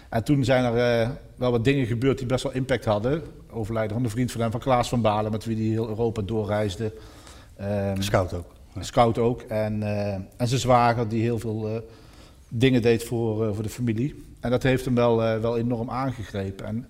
En 0.09 0.23
toen 0.23 0.43
zijn 0.43 0.63
er 0.63 1.01
eh, 1.01 1.09
wel 1.35 1.51
wat 1.51 1.63
dingen 1.63 1.85
gebeurd 1.85 2.17
die 2.17 2.27
best 2.27 2.43
wel 2.43 2.53
impact 2.53 2.85
hadden. 2.85 3.23
Overlijden 3.51 3.93
van 3.95 4.03
een 4.03 4.09
vriend 4.09 4.31
van 4.31 4.41
hem, 4.41 4.51
van 4.51 4.59
Klaas 4.59 4.89
van 4.89 5.01
Balen, 5.01 5.31
met 5.31 5.45
wie 5.45 5.55
hij 5.55 5.65
heel 5.65 5.87
Europa 5.87 6.21
doorreisde. 6.21 6.93
Ehm, 7.55 8.01
Scout 8.01 8.33
ook. 8.33 8.53
Scout 8.79 9.17
ook. 9.17 9.41
En, 9.41 9.83
en 10.37 10.47
zijn 10.47 10.59
zwager 10.59 11.07
die 11.07 11.21
heel 11.21 11.39
veel 11.39 11.83
dingen 12.49 12.81
deed 12.81 13.03
voor, 13.03 13.53
voor 13.53 13.63
de 13.63 13.69
familie. 13.69 14.23
En 14.39 14.49
dat 14.51 14.63
heeft 14.63 14.85
hem 14.85 14.95
wel, 14.95 15.17
wel 15.17 15.57
enorm 15.57 15.89
aangegrepen. 15.89 16.65
En 16.65 16.87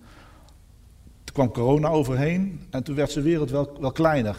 toen 1.24 1.34
kwam 1.34 1.52
corona 1.52 1.88
overheen 1.88 2.62
en 2.70 2.84
toen 2.84 2.96
werd 2.96 3.12
zijn 3.12 3.26
wereld 3.26 3.50
wel, 3.50 3.78
wel 3.80 3.92
kleiner. 3.92 4.36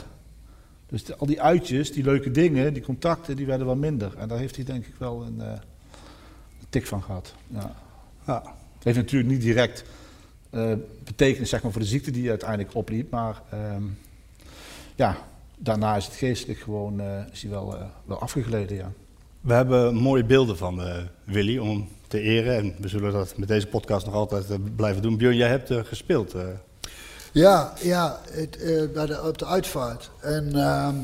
Dus 0.89 1.05
de- 1.05 1.17
al 1.17 1.27
die 1.27 1.43
uitjes, 1.43 1.93
die 1.93 2.05
leuke 2.05 2.31
dingen, 2.31 2.73
die 2.75 2.83
contacten, 2.83 3.37
die 3.37 3.47
werden 3.47 3.67
wel 3.67 3.77
minder. 3.77 4.13
En 4.19 4.29
daar 4.29 4.39
heeft 4.39 4.57
hij 4.57 4.65
denk 4.65 4.87
ik 4.87 4.95
wel 4.99 5.23
een, 5.23 5.41
eh, 5.41 5.47
een 6.61 6.67
tik 6.69 6.87
van 6.87 7.03
gehad. 7.03 7.35
Ja. 7.47 7.75
Ja. 8.27 8.43
Het 8.75 8.85
heeft 8.85 8.97
natuurlijk 8.97 9.31
niet 9.31 9.41
direct 9.41 9.85
eh, 10.51 10.73
betekenis 11.05 11.49
zeg 11.49 11.63
maar, 11.63 11.73
voor 11.73 11.81
de 11.81 11.87
ziekte 11.87 12.11
die 12.11 12.21
hij 12.21 12.31
uiteindelijk 12.31 12.75
opliep. 12.75 13.11
Maar 13.11 13.43
ehm, 13.51 13.83
ja, 14.95 15.17
daarna 15.59 15.97
is 15.97 16.05
het 16.05 16.15
geestelijk 16.15 16.59
gewoon 16.59 17.01
eh, 17.01 17.21
is 17.33 17.43
hij 17.43 17.51
wel, 17.51 17.77
wel 18.05 18.19
afgegleden. 18.21 18.77
Ja. 18.77 18.93
We 19.41 19.53
hebben 19.55 19.95
mooie 19.95 20.25
beelden 20.25 20.57
van 20.57 20.83
Willy 21.25 21.59
om 21.59 21.89
te 22.07 22.21
eren. 22.21 22.57
En 22.57 22.75
we 22.81 22.89
zullen 22.89 23.13
dat 23.13 23.37
met 23.37 23.49
deze 23.49 23.67
podcast 23.67 24.07
nog 24.07 24.15
altijd 24.15 24.77
blijven 24.77 25.03
doen. 25.03 25.17
Björn, 25.17 25.37
jij 25.37 25.49
hebt 25.49 25.73
gespeeld. 25.87 26.35
Ja, 27.33 27.73
ja 27.81 28.19
het, 28.31 28.57
eh, 28.57 28.83
bij 28.95 29.07
de, 29.07 29.23
op 29.23 29.39
de 29.39 29.47
uitvaart. 29.47 30.11
En 30.21 30.55
ehm, 30.55 30.95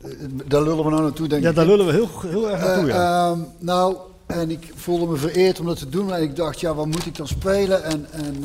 eh, 0.00 0.10
daar 0.46 0.62
lullen 0.62 0.84
we 0.84 0.90
nou 0.90 1.02
naartoe, 1.02 1.28
denk 1.28 1.42
Ja, 1.42 1.48
ik. 1.48 1.54
daar 1.54 1.66
lullen 1.66 1.86
we 1.86 1.92
heel, 1.92 2.08
heel 2.26 2.50
erg 2.50 2.60
naartoe, 2.60 2.88
Eh, 2.90 2.94
ja. 2.94 3.30
ehm, 3.30 3.38
nou, 3.58 3.96
en 4.26 4.50
ik 4.50 4.72
voelde 4.74 5.06
me 5.06 5.16
vereerd 5.16 5.60
om 5.60 5.66
dat 5.66 5.78
te 5.78 5.88
doen. 5.88 6.14
En 6.14 6.22
ik 6.22 6.36
dacht, 6.36 6.60
ja, 6.60 6.74
wat 6.74 6.86
moet 6.86 7.06
ik 7.06 7.16
dan 7.16 7.28
spelen? 7.28 7.84
En, 7.84 8.06
en, 8.10 8.44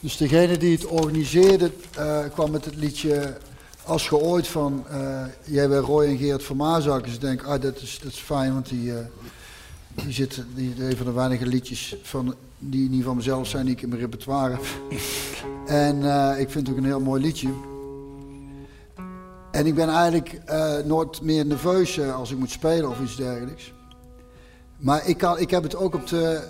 dus 0.00 0.16
degene 0.16 0.56
die 0.56 0.72
het 0.76 0.86
organiseerde 0.86 1.70
kwam 2.32 2.50
met 2.50 2.64
het 2.64 2.76
liedje 2.76 3.36
Als 3.84 4.08
je 4.08 4.16
ooit 4.16 4.46
van 4.46 4.84
jij 5.44 5.68
bij 5.68 5.78
Roy 5.78 6.04
en 6.06 6.16
Geert 6.18 6.44
van 6.44 6.56
Maazak. 6.56 7.04
Dus 7.04 7.14
ik 7.14 7.20
denk, 7.20 7.42
ah, 7.42 7.62
dat 7.62 7.80
is, 7.80 7.98
dat 8.02 8.12
is 8.12 8.18
fijn, 8.18 8.52
want 8.52 8.68
die, 8.68 8.92
Die 9.94 10.12
zit, 10.12 10.42
die, 10.54 10.74
een 10.78 10.96
van 10.96 11.06
de 11.06 11.12
weinige 11.12 11.46
liedjes 11.46 11.96
van, 12.02 12.34
die 12.58 12.90
niet 12.90 13.04
van 13.04 13.16
mezelf 13.16 13.48
zijn, 13.48 13.64
die 13.66 13.74
ik 13.74 13.82
in 13.82 13.88
mijn 13.88 14.00
repertoire 14.00 14.54
heb. 14.54 14.64
En 15.66 16.04
eh, 16.04 16.40
ik 16.40 16.50
vind 16.50 16.66
het 16.66 16.76
ook 16.76 16.82
een 16.82 16.88
heel 16.88 17.00
mooi 17.00 17.22
liedje. 17.22 17.48
En 19.50 19.66
ik 19.66 19.74
ben 19.74 19.88
eigenlijk 19.88 20.40
eh, 20.44 20.76
nooit 20.84 21.22
meer 21.22 21.46
nerveus 21.46 21.98
eh, 21.98 22.14
als 22.14 22.30
ik 22.30 22.38
moet 22.38 22.50
spelen 22.50 22.90
of 22.90 23.00
iets 23.00 23.16
dergelijks. 23.16 23.72
Maar 24.76 25.08
ik, 25.08 25.18
kan, 25.18 25.38
ik 25.38 25.50
heb 25.50 25.62
het 25.62 25.76
ook 25.76 25.94
op 25.94 26.06
de 26.06 26.40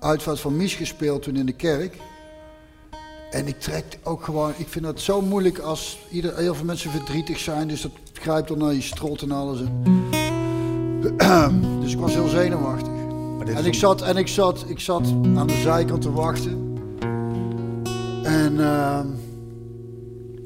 uitvaart 0.00 0.40
van 0.40 0.56
Mies 0.56 0.74
gespeeld 0.74 1.22
toen 1.22 1.36
in 1.36 1.46
de 1.46 1.52
kerk. 1.52 1.96
En 3.30 3.46
ik 3.46 3.60
trek 3.60 3.98
ook 4.02 4.24
gewoon, 4.24 4.52
ik 4.56 4.68
vind 4.68 4.86
het 4.86 5.00
zo 5.00 5.22
moeilijk 5.22 5.58
als 5.58 5.98
ieder, 6.10 6.36
heel 6.36 6.54
veel 6.54 6.64
mensen 6.64 6.90
verdrietig 6.90 7.38
zijn. 7.38 7.68
Dus 7.68 7.82
dat 7.82 7.92
grijpt 8.12 8.48
dan 8.48 8.58
naar 8.58 8.74
je 8.74 8.82
strot 8.82 9.22
en 9.22 9.32
alles. 9.32 9.60
En 11.16 11.78
dus 11.82 11.92
ik 11.92 11.98
was 11.98 12.12
heel 12.12 12.28
zenuwachtig. 12.28 12.99
Dit 13.50 13.58
En 13.58 13.66
ik, 13.66 13.74
zat, 13.74 14.02
en 14.02 14.16
ik, 14.16 14.28
zat, 14.28 14.64
ik 14.66 14.80
zat 14.80 15.12
aan 15.36 15.46
de 15.46 15.60
zijkant 15.62 16.02
te 16.02 16.12
wachten. 16.12 16.78
En, 18.22 18.60
ehm, 18.60 19.06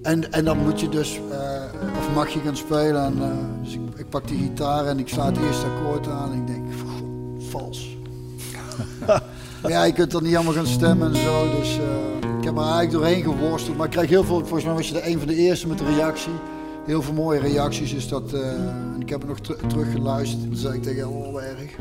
en, 0.03 0.33
en 0.33 0.45
dan 0.45 0.59
moet 0.59 0.81
je 0.81 0.89
dus, 0.89 1.21
eh, 1.31 1.63
of 1.99 2.15
mag 2.15 2.29
je 2.29 2.41
gaan 2.41 2.57
spelen. 2.57 3.05
En, 3.05 3.23
eh, 3.23 3.29
dus 3.63 3.75
ik, 3.75 3.81
ik 3.97 4.09
pak 4.09 4.29
die 4.29 4.39
gitaar 4.39 4.87
en 4.87 4.99
ik 4.99 5.09
sla 5.09 5.27
het 5.27 5.37
eerste 5.37 5.67
akkoord 5.67 6.09
aan. 6.09 6.33
En 6.33 6.39
ik 6.39 6.47
denk, 6.47 6.65
"Goh, 6.73 7.51
vals. 7.51 7.97
Maar 9.63 9.71
ja, 9.77 9.85
je 9.85 9.93
kunt 9.93 10.13
er 10.13 10.23
niet 10.23 10.35
allemaal 10.35 10.53
gaan 10.53 10.67
stemmen 10.67 11.15
en 11.15 11.21
zo. 11.21 11.51
Dus 11.59 11.79
eh, 11.79 12.29
ik 12.39 12.45
heb 12.45 12.57
er 12.57 12.63
eigenlijk 12.63 12.91
doorheen 12.91 13.23
geworsteld. 13.23 13.77
Maar 13.77 13.87
ik 13.87 13.93
krijg 13.93 14.09
heel 14.09 14.25
veel, 14.25 14.39
volgens 14.39 14.65
mij 14.65 14.75
was 14.75 14.89
je 14.89 14.95
de 14.95 15.09
een 15.09 15.19
van 15.19 15.29
de 15.29 15.35
eerste 15.35 15.69
met 15.69 15.79
de 15.79 15.85
reactie. 15.85 16.33
Heel 16.87 17.03
veel 17.03 17.15
mooie 17.15 17.41
reacties. 17.41 17.91
Dus 17.93 18.09
dat, 18.09 18.33
en 18.33 18.97
ik 18.99 19.09
heb 19.09 19.23
er 19.23 19.29
nog 19.29 19.41
ter- 19.41 19.67
terug 19.67 19.93
geluisterd. 19.93 20.45
En 20.51 20.57
zei 20.57 20.75
ik 20.75 20.83
tegen 20.83 21.09
oh, 21.09 21.43
erg. 21.43 21.77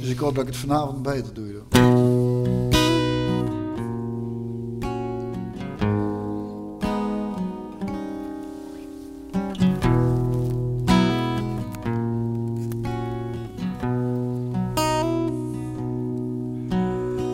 Dus 0.00 0.08
ik 0.10 0.18
hoop 0.18 0.34
dat 0.34 0.42
ik 0.42 0.48
het 0.48 0.58
vanavond 0.58 1.02
beter 1.02 1.34
doe. 1.34 1.48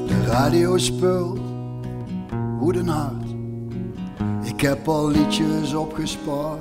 De 0.07 0.25
radio 0.27 0.79
speelt 0.79 1.39
woeden 2.59 2.89
hard. 2.89 3.25
Ik 4.43 4.61
heb 4.61 4.89
al 4.89 5.09
liedjes 5.09 5.75
opgespaard, 5.75 6.61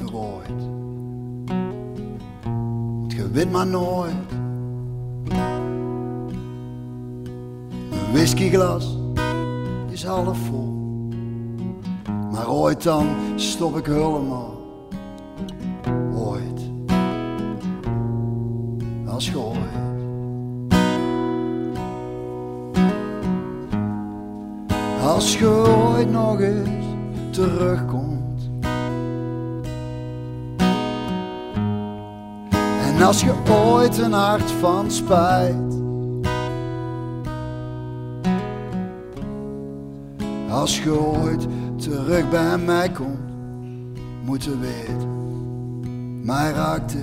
verrooid. 0.00 0.48
Want 2.98 3.12
je 3.12 3.46
maar 3.50 3.66
nooit. 3.66 4.14
Mijn 7.90 8.12
whiskyglas 8.12 8.96
is 9.90 10.04
half 10.04 10.38
vol. 10.38 10.78
Maar 12.32 12.50
ooit 12.50 12.82
dan 12.82 13.06
stop 13.36 13.76
ik 13.76 13.86
helemaal. 13.86 14.58
Ooit. 16.14 16.70
Als 19.06 19.30
je 19.30 19.38
ooit. 19.38 19.58
Als 25.02 25.38
je 25.38 25.46
ooit 25.46 26.10
nog 26.10 26.40
eens 26.40 26.86
terugkomt. 27.30 28.19
En 33.00 33.06
als 33.06 33.20
je 33.20 33.34
ooit 33.50 33.98
een 33.98 34.12
hart 34.12 34.50
van 34.50 34.90
spijt. 34.90 35.74
Als 40.50 40.82
je 40.82 41.00
ooit 41.00 41.46
terug 41.76 42.30
bij 42.30 42.58
mij 42.58 42.90
komt, 42.90 43.18
moet 44.24 44.44
je 44.44 44.58
weten, 44.58 45.08
mij 46.24 46.52
raakte 46.52 46.98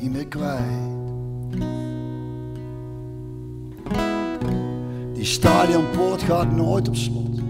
niet 0.00 0.12
meer 0.12 0.26
kwijt. 0.26 0.62
Die 5.14 5.24
stadionpoort 5.24 6.22
gaat 6.22 6.52
nooit 6.52 6.88
op 6.88 6.96
slot, 6.96 7.40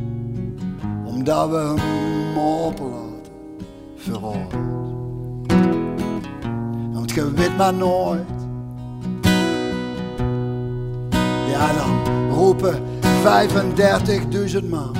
omdat 1.05 1.49
we 1.51 1.57
hem 1.57 2.39
openlaten, 2.39 3.33
verrooid. 3.97 4.86
Je 7.17 7.33
weet 7.33 7.57
maar 7.57 7.75
nooit. 7.75 8.29
Ja, 11.51 11.73
dan 11.73 12.29
roepen 12.31 12.83
35.000 14.63 14.69
man. 14.69 14.97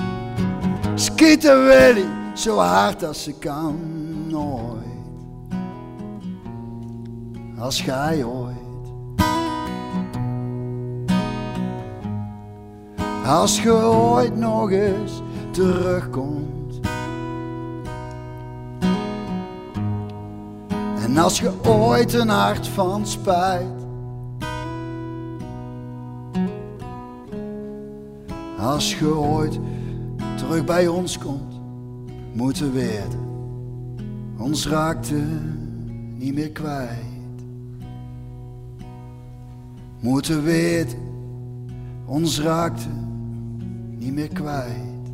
Schieten 0.95 1.65
Willy 1.65 2.07
zo 2.35 2.57
hard 2.57 3.05
als 3.05 3.23
ze 3.23 3.33
kan, 3.33 3.79
nooit. 4.29 4.85
Als 7.59 7.81
gij 7.81 8.25
ooit. 8.25 8.55
Als 13.27 13.63
je 13.63 13.73
ooit 13.73 14.37
nog 14.37 14.71
eens 14.71 15.23
terugkomt. 15.51 16.56
En 21.07 21.19
als 21.19 21.41
je 21.41 21.53
ooit 21.65 22.15
een 22.15 22.29
hart 22.29 22.69
van 22.69 23.07
spijt. 23.07 23.85
Als 28.59 28.99
je 28.99 29.15
ooit 29.15 29.59
terug 30.37 30.65
bij 30.65 30.89
ons 30.89 31.19
komt, 31.19 31.61
moeten 32.33 32.73
weten. 32.73 33.19
Ons 34.39 34.69
raakte 34.69 35.23
niet 36.17 36.35
meer 36.35 36.51
kwijt. 36.51 37.43
Moeten 40.01 40.43
weten, 40.43 40.99
ons 42.05 42.41
raakte 42.41 42.89
niet 43.99 44.13
meer 44.13 44.29
kwijt. 44.29 45.11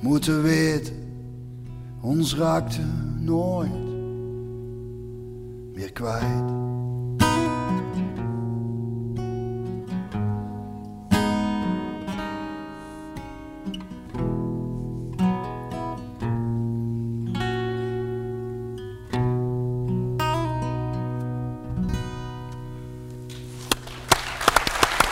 Moeten 0.00 0.42
weten, 0.42 1.01
ons 2.02 2.34
raakte 2.34 2.82
nooit 3.18 3.70
meer 5.74 5.92
kwijt. 5.92 6.60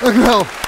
Dank 0.01 0.17
wel. 0.25 0.60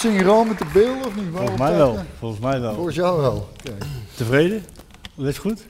Synchroon 0.00 0.48
met 0.48 0.58
de 0.58 0.66
beelden 0.72 1.06
of 1.06 1.16
niet? 1.16 1.24
Volgens 1.34 1.58
mij 1.58 1.76
wel. 1.76 1.98
Volgens 2.18 2.40
mij 2.40 2.60
wel. 2.60 2.74
Volgens 2.74 2.96
jou 2.96 3.20
wel. 3.20 3.48
Oké. 3.58 3.76
Tevreden? 4.14 4.64
Dat 5.14 5.26
is 5.26 5.38
goed? 5.38 5.66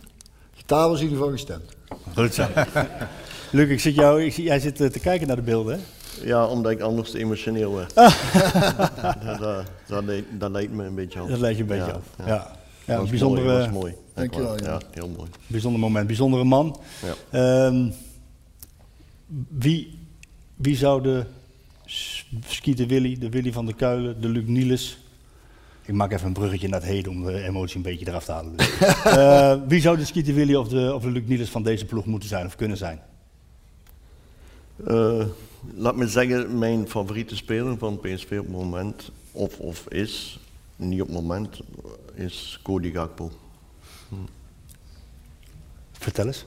Gitaar 0.56 0.88
was 0.88 0.96
in 1.00 1.02
ieder 1.04 1.18
geval 1.18 1.32
gestemd. 1.32 1.76
Goed 2.14 2.34
zo. 2.34 2.46
Luc, 3.56 3.68
ik 3.68 3.80
zit 3.80 3.94
jou, 3.94 4.22
ik, 4.22 4.32
zie- 4.32 4.44
jij 4.44 4.60
zit 4.60 4.80
eh, 4.80 4.88
te 4.88 4.98
kijken 5.00 5.26
naar 5.26 5.36
de 5.36 5.42
beelden, 5.42 5.74
hè? 5.78 5.84
Ja, 6.26 6.46
omdat 6.46 6.72
ik 6.72 6.80
anders 6.80 7.10
te 7.10 7.18
emotioneel 7.18 7.74
werd. 7.74 7.94
Ah. 7.94 8.14
dat, 9.26 9.38
dat, 9.38 9.64
dat, 9.86 10.04
leed, 10.04 10.24
dat 10.30 10.50
leed 10.50 10.72
me 10.72 10.84
een 10.84 10.94
beetje 10.94 11.20
af. 11.20 11.28
Dat 11.28 11.38
leed 11.38 11.56
je 11.56 11.62
een 11.62 11.68
beetje 11.68 11.92
af. 11.92 12.02
Ja. 12.18 12.26
Ja, 12.26 12.36
dat 12.38 12.48
een 12.86 12.96
was 13.00 13.10
bijzondere- 13.10 13.44
mooi. 13.46 13.58
Dat 13.58 13.66
was 13.72 13.80
mooi. 13.82 13.94
Dankjewel, 14.14 14.48
waar. 14.50 14.62
Jan. 14.62 14.72
Ja, 14.72 14.86
heel 14.90 15.08
mooi. 15.16 15.28
Bijzonder 15.46 15.80
moment, 15.80 16.06
bijzondere 16.06 16.44
man. 16.44 16.80
Ja. 17.30 17.40
Ehm, 17.66 17.90
wie, 19.48 19.98
wie 20.56 20.76
zou 20.76 21.02
de 21.02 21.24
S- 21.86 22.26
Skeeter 22.46 22.86
Willy, 22.86 23.18
de 23.18 23.28
Willy 23.28 23.52
van 23.52 23.66
der 23.66 23.74
Kuilen, 23.74 24.20
de 24.20 24.28
Luc 24.28 24.44
Nielis... 24.46 24.98
Ik 25.84 25.94
maak 25.94 26.12
even 26.12 26.26
een 26.26 26.32
bruggetje 26.32 26.68
naar 26.68 26.80
het 26.80 26.88
heden 26.88 27.12
om 27.12 27.24
de 27.24 27.42
emotie 27.42 27.76
een 27.76 27.82
beetje 27.82 28.08
eraf 28.08 28.24
te 28.24 28.32
halen. 28.32 28.56
Dus. 28.56 28.78
Eh, 29.04 29.56
wie 29.68 29.80
zou 29.80 29.96
de 29.96 30.04
Skeeter 30.04 30.34
Willy 30.34 30.54
of 30.54 30.68
de, 30.68 30.94
of 30.94 31.02
de 31.02 31.10
Luc 31.10 31.22
Nielis 31.26 31.50
van 31.50 31.62
deze 31.62 31.84
ploeg 31.84 32.04
moeten 32.06 32.28
zijn 32.28 32.46
of 32.46 32.56
kunnen 32.56 32.76
zijn? 32.76 33.00
Eh, 34.86 35.24
laat 35.74 35.96
me 35.96 36.08
zeggen, 36.08 36.58
mijn 36.58 36.88
favoriete 36.88 37.36
speler 37.36 37.78
van 37.78 38.00
PSV 38.00 38.30
op 38.38 38.46
het 38.46 38.48
moment, 38.48 39.10
of, 39.32 39.58
of 39.58 39.86
is, 39.88 40.38
niet 40.76 41.00
op 41.00 41.06
het 41.06 41.16
moment, 41.16 41.60
is 42.14 42.60
Cody 42.62 42.92
Gakpo. 42.92 43.30
Vertel 45.92 46.26
eens. 46.26 46.46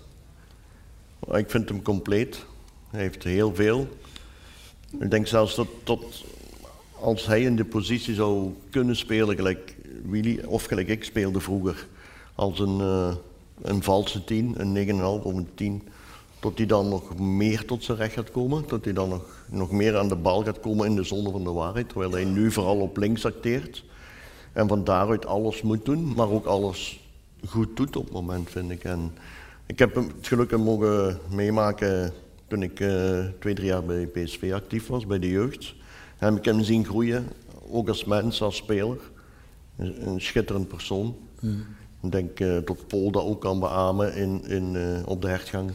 Ik 1.31 1.49
vind 1.49 1.69
hem 1.69 1.81
compleet. 1.81 2.45
Hij 2.89 3.01
heeft 3.01 3.23
heel 3.23 3.55
veel. 3.55 3.87
Ik 4.99 5.11
denk 5.11 5.27
zelfs 5.27 5.55
dat, 5.83 5.99
als 6.99 7.25
hij 7.25 7.41
in 7.41 7.55
de 7.55 7.65
positie 7.65 8.13
zou 8.13 8.53
kunnen 8.69 8.95
spelen, 8.95 9.35
gelijk 9.35 9.75
Willy, 10.03 10.39
of 10.45 10.63
gelijk 10.65 10.87
ik 10.87 11.03
speelde 11.03 11.39
vroeger, 11.39 11.87
als 12.35 12.59
een, 12.59 12.79
eh, 12.79 13.15
een 13.61 13.83
valse 13.83 14.23
10, 14.23 14.53
een 14.57 14.71
9,5 14.71 15.23
of 15.23 15.33
een 15.33 15.49
10. 15.55 15.83
Tot 16.39 16.57
hij 16.57 16.67
dan 16.67 16.89
nog 16.89 17.19
meer 17.19 17.65
tot 17.65 17.83
zijn 17.83 17.97
recht 17.97 18.13
gaat 18.13 18.31
komen. 18.31 18.63
Dat 18.67 18.83
hij 18.83 18.93
dan 18.93 19.09
nog, 19.09 19.45
nog 19.49 19.71
meer 19.71 19.97
aan 19.97 20.07
de 20.07 20.15
bal 20.15 20.43
gaat 20.43 20.59
komen 20.59 20.85
in 20.85 20.95
de 20.95 21.03
zone 21.03 21.31
van 21.31 21.43
de 21.43 21.51
waarheid. 21.51 21.89
Terwijl 21.89 22.11
hij 22.11 22.23
nu 22.23 22.51
vooral 22.51 22.79
op 22.79 22.97
links 22.97 23.25
acteert. 23.25 23.83
En 24.53 24.67
van 24.67 24.83
daaruit 24.83 25.25
alles 25.25 25.61
moet 25.61 25.85
doen, 25.85 26.13
maar 26.15 26.29
ook 26.29 26.45
alles 26.45 26.99
goed 27.47 27.77
doet 27.77 27.95
op 27.95 28.03
het 28.03 28.13
moment, 28.13 28.49
vind 28.49 28.71
ik. 28.71 28.83
En 28.83 29.11
ik 29.65 29.79
heb 29.79 29.95
het 29.95 30.27
geluk 30.27 30.57
mogen 30.57 31.19
meemaken 31.29 32.13
toen 32.49 32.63
ik 32.63 32.79
eh, 32.79 33.19
twee, 33.39 33.53
drie 33.53 33.67
jaar 33.67 33.83
bij 33.83 34.05
PSV 34.05 34.51
actief 34.53 34.87
was, 34.87 35.05
bij 35.05 35.19
de 35.19 35.29
jeugd. 35.29 35.75
En 36.17 36.27
heb 36.27 36.37
ik 36.37 36.45
hem 36.45 36.63
zien 36.63 36.85
groeien, 36.85 37.27
ook 37.69 37.87
als 37.87 38.05
mens, 38.05 38.41
als 38.41 38.55
speler. 38.55 38.97
Een, 39.77 40.07
een 40.07 40.21
schitterend 40.21 40.67
persoon. 40.67 41.15
Ik 42.01 42.11
denk 42.11 42.39
uh, 42.39 42.57
dat 42.65 42.87
Paul 42.87 43.11
dat 43.11 43.23
ook 43.23 43.41
kan 43.41 43.59
beamen 43.59 44.15
in, 44.15 44.43
in, 44.45 44.73
uh, 44.73 45.07
op 45.07 45.21
de 45.21 45.27
hertgang. 45.27 45.71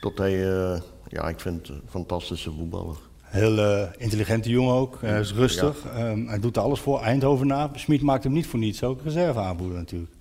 Dat 0.00 0.18
hij, 0.18 0.50
uh, 0.50 0.80
ja, 1.08 1.28
ik 1.28 1.40
vind 1.40 1.68
een 1.68 1.80
fantastische 1.88 2.52
voetballer. 2.52 2.96
Heel 3.22 3.88
intelligente 3.98 4.48
jongen 4.48 4.74
ook, 4.74 4.98
hij 5.00 5.20
is 5.20 5.32
rustig. 5.32 5.84
Ja. 5.84 6.10
Um, 6.10 6.28
hij 6.28 6.40
doet 6.40 6.56
er 6.56 6.62
alles 6.62 6.80
voor, 6.80 7.00
Eindhoven 7.00 7.46
na. 7.46 7.70
Smit 7.74 8.02
maakt 8.02 8.24
hem 8.24 8.32
niet 8.32 8.46
voor 8.46 8.58
niets, 8.58 8.82
ook 8.82 9.02
reserveaanvoerder 9.02 9.78
natuurlijk. 9.78 10.15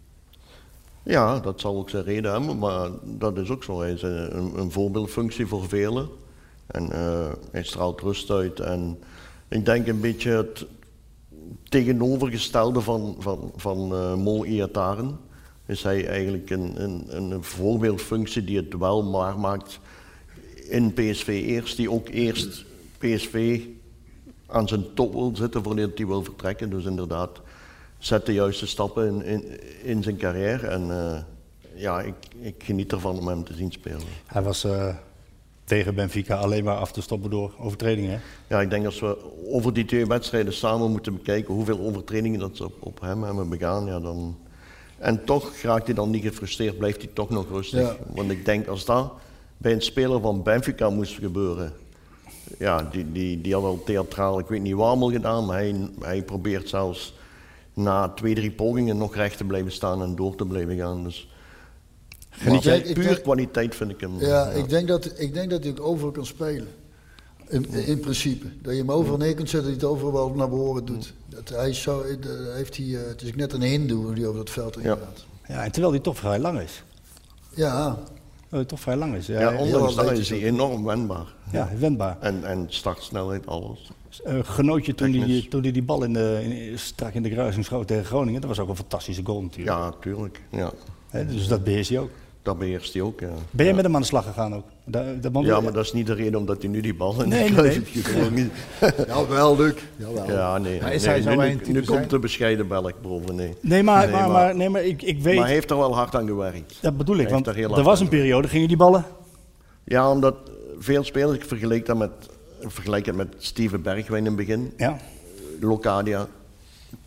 Ja, 1.05 1.39
dat 1.39 1.59
zal 1.61 1.77
ook 1.77 1.89
zijn 1.89 2.03
reden 2.03 2.31
hebben, 2.31 2.57
maar 2.57 2.89
dat 3.03 3.37
is 3.37 3.49
ook 3.49 3.63
zo. 3.63 3.79
Hij 3.79 3.91
is 3.91 4.01
een, 4.01 4.37
een, 4.37 4.59
een 4.59 4.71
voorbeeldfunctie 4.71 5.47
voor 5.47 5.67
velen. 5.67 6.09
En 6.65 6.89
hij 7.51 7.63
straalt 7.63 8.01
rust 8.01 8.29
uit. 8.29 8.59
En 8.59 8.99
ik 9.47 9.65
denk 9.65 9.87
een 9.87 9.99
beetje 9.99 10.29
het 10.29 10.65
tegenovergestelde 11.69 12.81
van, 12.81 13.15
van, 13.19 13.51
van 13.55 13.93
uh, 13.93 14.15
Mol 14.15 14.45
Iataren 14.45 15.19
is 15.65 15.83
hij 15.83 16.07
eigenlijk 16.07 16.49
een, 16.49 16.83
een, 16.83 17.05
een 17.15 17.43
voorbeeldfunctie 17.43 18.43
die 18.43 18.57
het 18.57 18.77
wel 18.77 19.03
maar 19.03 19.39
maakt 19.39 19.79
in 20.69 20.93
PSV 20.93 21.27
eerst, 21.27 21.77
die 21.77 21.91
ook 21.91 22.09
eerst 22.09 22.65
PSV 22.97 23.61
aan 24.45 24.67
zijn 24.67 24.93
top 24.93 25.13
wil 25.13 25.31
zitten 25.35 25.63
voordat 25.63 25.91
hij 25.95 26.07
wil 26.07 26.23
vertrekken. 26.23 26.69
Dus 26.69 26.85
inderdaad, 26.85 27.41
zet 27.97 28.25
de 28.25 28.33
juiste 28.33 28.67
stappen 28.67 29.07
in, 29.07 29.25
in, 29.25 29.59
in 29.83 30.03
zijn 30.03 30.17
carrière 30.17 30.67
en 30.67 30.87
uh, 30.87 31.17
ja, 31.75 32.01
ik, 32.01 32.13
ik, 32.39 32.55
geniet 32.63 32.91
ervan 32.91 33.19
om 33.19 33.27
hem 33.27 33.43
te 33.43 33.53
zien 33.53 33.71
spelen. 33.71 34.01
Hij 34.25 34.41
was 34.41 34.65
uh, 34.65 34.95
tegen 35.63 35.95
Benfica 35.95 36.35
alleen 36.35 36.63
maar 36.63 36.77
af 36.77 36.91
te 36.91 37.01
stoppen 37.01 37.29
door 37.29 37.53
overtredingen. 37.59 38.21
Ja, 38.47 38.61
ik 38.61 38.69
denk 38.69 38.85
als 38.85 38.99
we 38.99 39.17
over 39.51 39.73
die 39.73 39.85
twee 39.85 40.05
wedstrijden 40.05 40.53
samen 40.53 40.91
moeten 40.91 41.13
bekijken 41.13 41.53
hoeveel 41.53 41.79
overtredingen 41.79 42.39
dat 42.39 42.57
ze 42.57 42.65
op, 42.65 42.73
op 42.79 42.99
hem 43.01 43.23
hebben 43.23 43.49
begaan, 43.49 43.85
ja, 43.85 43.99
dan... 43.99 44.37
En 44.97 45.25
toch 45.25 45.55
raakt 45.61 45.85
hij 45.85 45.95
dan 45.95 46.09
niet 46.09 46.23
gefrustreerd, 46.23 46.77
blijft 46.77 47.01
hij 47.01 47.09
toch 47.13 47.29
nog 47.29 47.49
rustig. 47.49 47.79
Ja. 47.79 47.95
Want 48.13 48.31
ik 48.31 48.45
denk 48.45 48.67
als 48.67 48.85
dat 48.85 49.13
bij 49.57 49.71
een 49.73 49.81
speler 49.81 50.21
van 50.21 50.43
Benfica 50.43 50.89
moest 50.89 51.13
gebeuren, 51.13 51.73
ja, 52.59 52.87
die, 52.91 53.11
die, 53.11 53.41
die 53.41 53.53
had 53.53 53.63
al 53.63 53.83
theatraal, 53.83 54.39
ik 54.39 54.47
weet 54.47 54.61
niet 54.61 54.73
waar 54.73 54.87
allemaal 54.87 55.11
gedaan, 55.11 55.45
maar 55.45 55.57
hij, 55.57 55.75
hij 55.99 56.23
probeert 56.23 56.69
zelfs 56.69 57.13
na 57.75 58.09
twee, 58.09 58.35
drie 58.35 58.51
pogingen 58.51 58.97
nog 58.97 59.15
recht 59.15 59.37
te 59.37 59.43
blijven 59.43 59.71
staan 59.71 60.01
en 60.01 60.15
door 60.15 60.35
te 60.35 60.45
blijven 60.45 60.77
gaan. 60.77 61.03
Dus 61.03 61.29
Geniet 62.29 62.63
jij- 62.63 62.81
puur 62.81 63.03
denk- 63.03 63.21
kwaliteit 63.21 63.75
vind 63.75 63.91
ik 63.91 63.99
hem. 63.99 64.19
Ja, 64.19 64.49
Ik, 64.49 64.69
denk 64.69 64.87
dat, 64.87 65.11
ik 65.19 65.33
denk 65.33 65.49
dat 65.49 65.63
hij 65.63 65.71
ook 65.71 65.81
overal 65.81 66.11
kan 66.11 66.25
spelen. 66.25 66.67
In, 67.47 67.69
in 67.73 67.99
principe. 67.99 68.45
Dat 68.61 68.73
je 68.73 68.79
hem 68.79 68.91
overal 68.91 69.17
neer 69.17 69.33
kunt 69.35 69.49
zetten, 69.49 69.71
dat 69.71 69.79
hij 69.81 69.89
het 69.89 69.97
overal 69.99 70.13
wel 70.27 70.35
naar 70.35 70.49
behoren 70.49 70.85
doet. 70.85 71.13
Dat 71.29 71.49
hij 71.49 71.73
zo, 71.73 72.03
heeft 72.53 72.77
hij, 72.77 72.85
eh, 72.85 73.07
het 73.07 73.21
is 73.21 73.35
net 73.35 73.53
een 73.53 73.61
hindoe 73.61 74.13
hij 74.13 74.25
over 74.25 74.37
dat 74.39 74.49
veld 74.49 74.75
heen 74.75 74.83
Ja. 74.83 74.95
gaat. 74.95 75.25
Ja, 75.47 75.63
en 75.63 75.71
terwijl 75.71 75.93
hij 75.93 76.01
toch 76.01 76.17
vrij 76.17 76.39
lang 76.39 76.59
is. 76.59 76.83
Ja, 77.55 77.83
Terwijl 77.93 78.05
hij 78.49 78.65
toch 78.65 78.79
vrij 78.79 78.95
lang 78.95 79.15
is. 79.15 79.25
Ja, 79.27 79.39
Ja, 79.39 79.57
ondanks 79.57 79.95
dat 79.95 80.11
is 80.11 80.29
hij 80.29 80.43
enorm 80.43 80.83
wendbaar. 80.83 81.33
ja, 81.51 81.69
wendbaar. 81.79 82.17
En, 82.19 82.43
en 82.43 82.65
startsnelheid, 82.69 83.47
alles. 83.47 83.91
Eh, 84.23 84.33
genoot 84.43 84.85
je 84.85 84.95
toen 84.95 85.09
hij, 85.11 85.19
Technisch. 85.19 85.47
toen 85.49 85.61
hij 85.61 85.71
die 85.71 85.83
bal 85.83 86.03
in 86.03 86.13
de, 86.13 86.39
in, 86.43 86.79
strak 86.79 87.13
in 87.13 87.23
de 87.23 87.29
kruising 87.29 87.65
schoot 87.65 87.87
tegen 87.87 88.05
Groningen. 88.05 88.41
Dat 88.41 88.49
was 88.49 88.59
ook 88.59 88.69
een 88.69 88.75
fantastische 88.75 89.21
goal 89.25 89.41
natuurlijk. 89.41 89.77
Ja, 89.77 89.93
tuurlijk. 90.01 90.41
Ja. 90.51 90.71
Hè, 91.09 91.25
dus 91.25 91.47
dat 91.47 91.63
beheerst 91.63 91.89
hij 91.89 91.99
ook. 91.99 92.09
Dat 92.41 92.59
beheerst 92.59 92.93
hij 92.93 93.01
ook, 93.01 93.19
ja. 93.19 93.29
Ben 93.51 93.65
jij 93.65 93.73
met 93.75 93.83
hem 93.85 93.95
aan 93.95 94.01
de 94.01 94.07
slag 94.07 94.25
gegaan 94.25 94.55
ook? 94.55 94.63
Man- 95.31 95.43
Ja, 95.45 95.59
maar 95.61 95.73
dat 95.73 95.85
is 95.85 95.93
niet 95.93 96.07
de 96.07 96.13
reden 96.13 96.39
omdat 96.39 96.61
hij 96.61 96.71
nu 96.71 96.81
die 96.81 96.93
bal 96.93 97.21
in 97.23 97.29
Nee, 97.29 97.43
de 97.43 97.43
nee, 97.43 97.53
kruis 97.53 97.75
nee. 97.75 97.83
heeft 97.93 98.07
gegooid. 98.07 98.31
Niet- 98.31 98.51
jawel, 99.07 99.57
Luc. 99.57 99.73
Jawel. 99.95 100.31
Ja, 100.31 100.57
nee. 100.57 100.81
Maar 100.81 100.93
is 100.93 101.01
nee, 101.03 101.11
hij 101.11 101.21
zo 101.61 101.71
nu, 101.71 101.81
komt 101.83 102.09
de 102.09 102.19
bescheiden 102.19 102.67
Belg 102.67 103.01
boven, 103.01 103.35
nee. 103.35 103.53
Nee, 103.61 103.83
maar, 103.83 104.05
Nee, 104.07 104.15
maar, 104.15 104.29
maar- 104.29 104.55
nee, 104.55 104.69
maar 104.69 104.83
ik, 104.83 105.01
ik 105.01 105.21
weet... 105.21 105.35
Maar 105.35 105.43
hij 105.45 105.53
heeft 105.53 105.69
er 105.71 105.77
wel 105.77 105.95
hard 105.95 106.15
aan 106.15 106.27
gewerkt. 106.27 106.77
dat 106.81 106.97
bedoel 106.97 107.15
ik, 107.15 107.21
hij 107.21 107.31
want 107.31 107.47
er 107.47 107.57
er 107.71 107.83
was 107.83 107.99
een 107.99 108.09
periode, 108.09 108.47
gingen 108.47 108.67
die 108.67 108.77
ballen... 108.77 109.05
Ja, 109.83 110.11
omdat 110.11 110.35
veel 110.77 111.03
spelers, 111.03 111.37
ik 111.37 111.45
vergelijk 111.45 111.85
dat 111.85 111.97
met, 111.97 112.11
vergelijk 112.71 113.05
het 113.05 113.15
met 113.15 113.35
Steven 113.37 113.81
Bergwijn 113.81 114.25
in 114.25 114.25
het 114.25 114.35
begin. 114.35 114.73
Ja, 114.77 114.97
Locadia, 115.59 116.27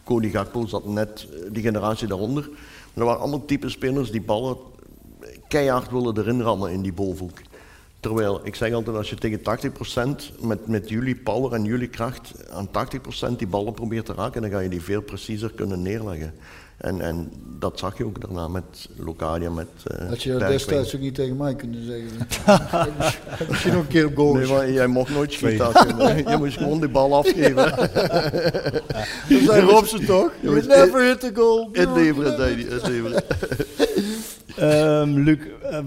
Cody 0.05 0.31
Gakpo 0.31 0.67
zat 0.67 0.87
net 0.87 1.27
eh, 1.33 1.41
die 1.53 1.63
generatie 1.63 2.09
daaronder. 2.09 2.49
Maar 2.49 2.59
er 2.95 3.05
waren 3.05 3.21
allemaal 3.21 3.45
type 3.45 3.69
spelers 3.69 4.11
die 4.11 4.23
ballen 4.23 4.57
keihard 5.49 5.91
willen 5.91 6.19
erin 6.19 6.41
rammen 6.41 6.73
in 6.73 6.83
die 6.83 6.93
bolhoek. 6.93 7.39
Terwijl, 8.01 8.41
ik 8.47 8.55
zeg 8.55 8.73
altijd, 8.73 8.97
als 8.97 9.11
je 9.11 9.17
tegen 9.17 9.41
80% 10.33 10.41
met, 10.41 10.67
met 10.67 10.89
jullie 10.89 11.17
power 11.17 11.53
en 11.53 11.65
jullie 11.65 11.89
kracht 11.89 12.51
aan 12.51 12.69
80% 13.33 13.37
die 13.37 13.47
ballen 13.47 13.73
probeert 13.73 14.07
te 14.07 14.13
raken, 14.13 14.43
dan 14.43 14.51
ga 14.51 14.59
je 14.59 14.69
die 14.69 14.83
veel 14.83 15.03
preciezer 15.03 15.53
kunnen 15.53 15.83
neerleggen. 15.83 16.35
En, 16.79 17.01
en 17.01 17.33
dat 17.59 17.79
zag 17.79 17.99
je 17.99 18.05
ook 18.05 18.21
daarna 18.21 18.49
met 18.49 18.89
Locadia, 18.97 19.51
met 19.51 19.67
eh 19.85 20.09
Had 20.09 20.23
je 20.23 20.31
dat 20.31 20.49
destijds 20.49 20.95
ook 20.95 21.01
niet 21.01 21.15
tegen 21.15 21.37
mij 21.37 21.55
kunnen 21.55 21.85
zeggen. 21.87 22.09
Heb 22.45 23.39
je 23.39 23.45
misschien 23.51 23.73
nog 23.73 23.83
een 23.83 23.89
keer 23.89 24.07
op 24.07 24.17
goal 24.17 24.35
Nee, 24.35 24.47
maar 24.47 24.71
jij 24.71 24.87
mocht 24.87 25.11
nooit 25.11 25.33
schieten. 25.33 25.69
je- 26.17 26.25
Je 26.29 26.37
moest 26.37 26.57
gewoon 26.57 26.81
die 26.81 26.89
bal 26.89 27.15
afgeven. 27.17 27.55
Dat 29.29 29.43
zei 29.45 29.61
Robson 29.61 30.05
toch? 30.05 30.31
You 30.41 30.67
never 30.67 31.05
hit 31.07 31.21
the 31.21 31.31
goal. 31.35 31.69
Inleveren, 31.73 32.37
zei 32.37 32.67
hij. 32.67 32.79
Inleveren. 32.79 33.23
Ehm, 34.57 35.11
Luc, 35.15 35.39
ehm, 35.63 35.85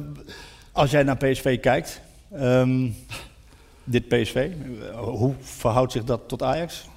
als 0.72 0.92
jij 0.92 1.04
naar 1.04 1.18
PSV 1.18 1.60
kijkt, 1.60 2.02
ehm, 2.32 2.88
dit 3.84 4.08
PSV, 4.08 4.36
eh, 4.36 5.00
hoe 5.00 5.34
verhoudt 5.42 5.92
zich 5.92 6.04
dat 6.04 6.22
tot 6.28 6.44
Ajax? 6.44 6.90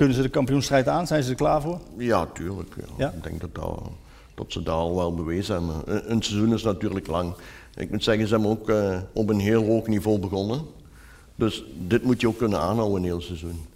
Kunnen 0.00 0.18
ze 0.18 0.24
de 0.24 0.28
kampioenstrijd 0.28 0.88
aan? 0.88 1.06
Zijn 1.06 1.22
ze 1.22 1.30
er 1.30 1.36
klaar 1.36 1.62
voor? 1.62 1.78
Ja, 1.96 2.26
tuurlijk. 2.26 2.74
Ja. 2.76 2.84
Ja? 2.96 3.10
Ik 3.16 3.22
denk 3.22 3.40
dat, 3.40 3.54
dat, 3.54 3.82
dat 4.34 4.46
ze 4.48 4.62
daar 4.62 4.74
al 4.74 4.96
wel 4.96 5.14
bewezen 5.14 5.54
hebben. 5.54 5.82
Een, 5.84 6.10
een 6.12 6.22
seizoen 6.22 6.54
is 6.54 6.62
natuurlijk 6.62 7.06
lang. 7.06 7.34
Ik 7.74 7.90
moet 7.90 8.04
zeggen, 8.04 8.26
ze 8.26 8.34
hebben 8.34 8.50
ook 8.50 8.68
eh, 8.68 8.98
op 9.12 9.28
een 9.28 9.38
heel 9.38 9.64
hoog 9.64 9.86
niveau 9.86 10.18
begonnen. 10.18 10.60
Dus 11.34 11.64
dit 11.86 12.02
moet 12.02 12.20
je 12.20 12.28
ook 12.28 12.38
kunnen 12.38 12.60
aanhouden 12.60 12.96
een 12.96 13.04
heel 13.04 13.20
seizoen. 13.20 13.66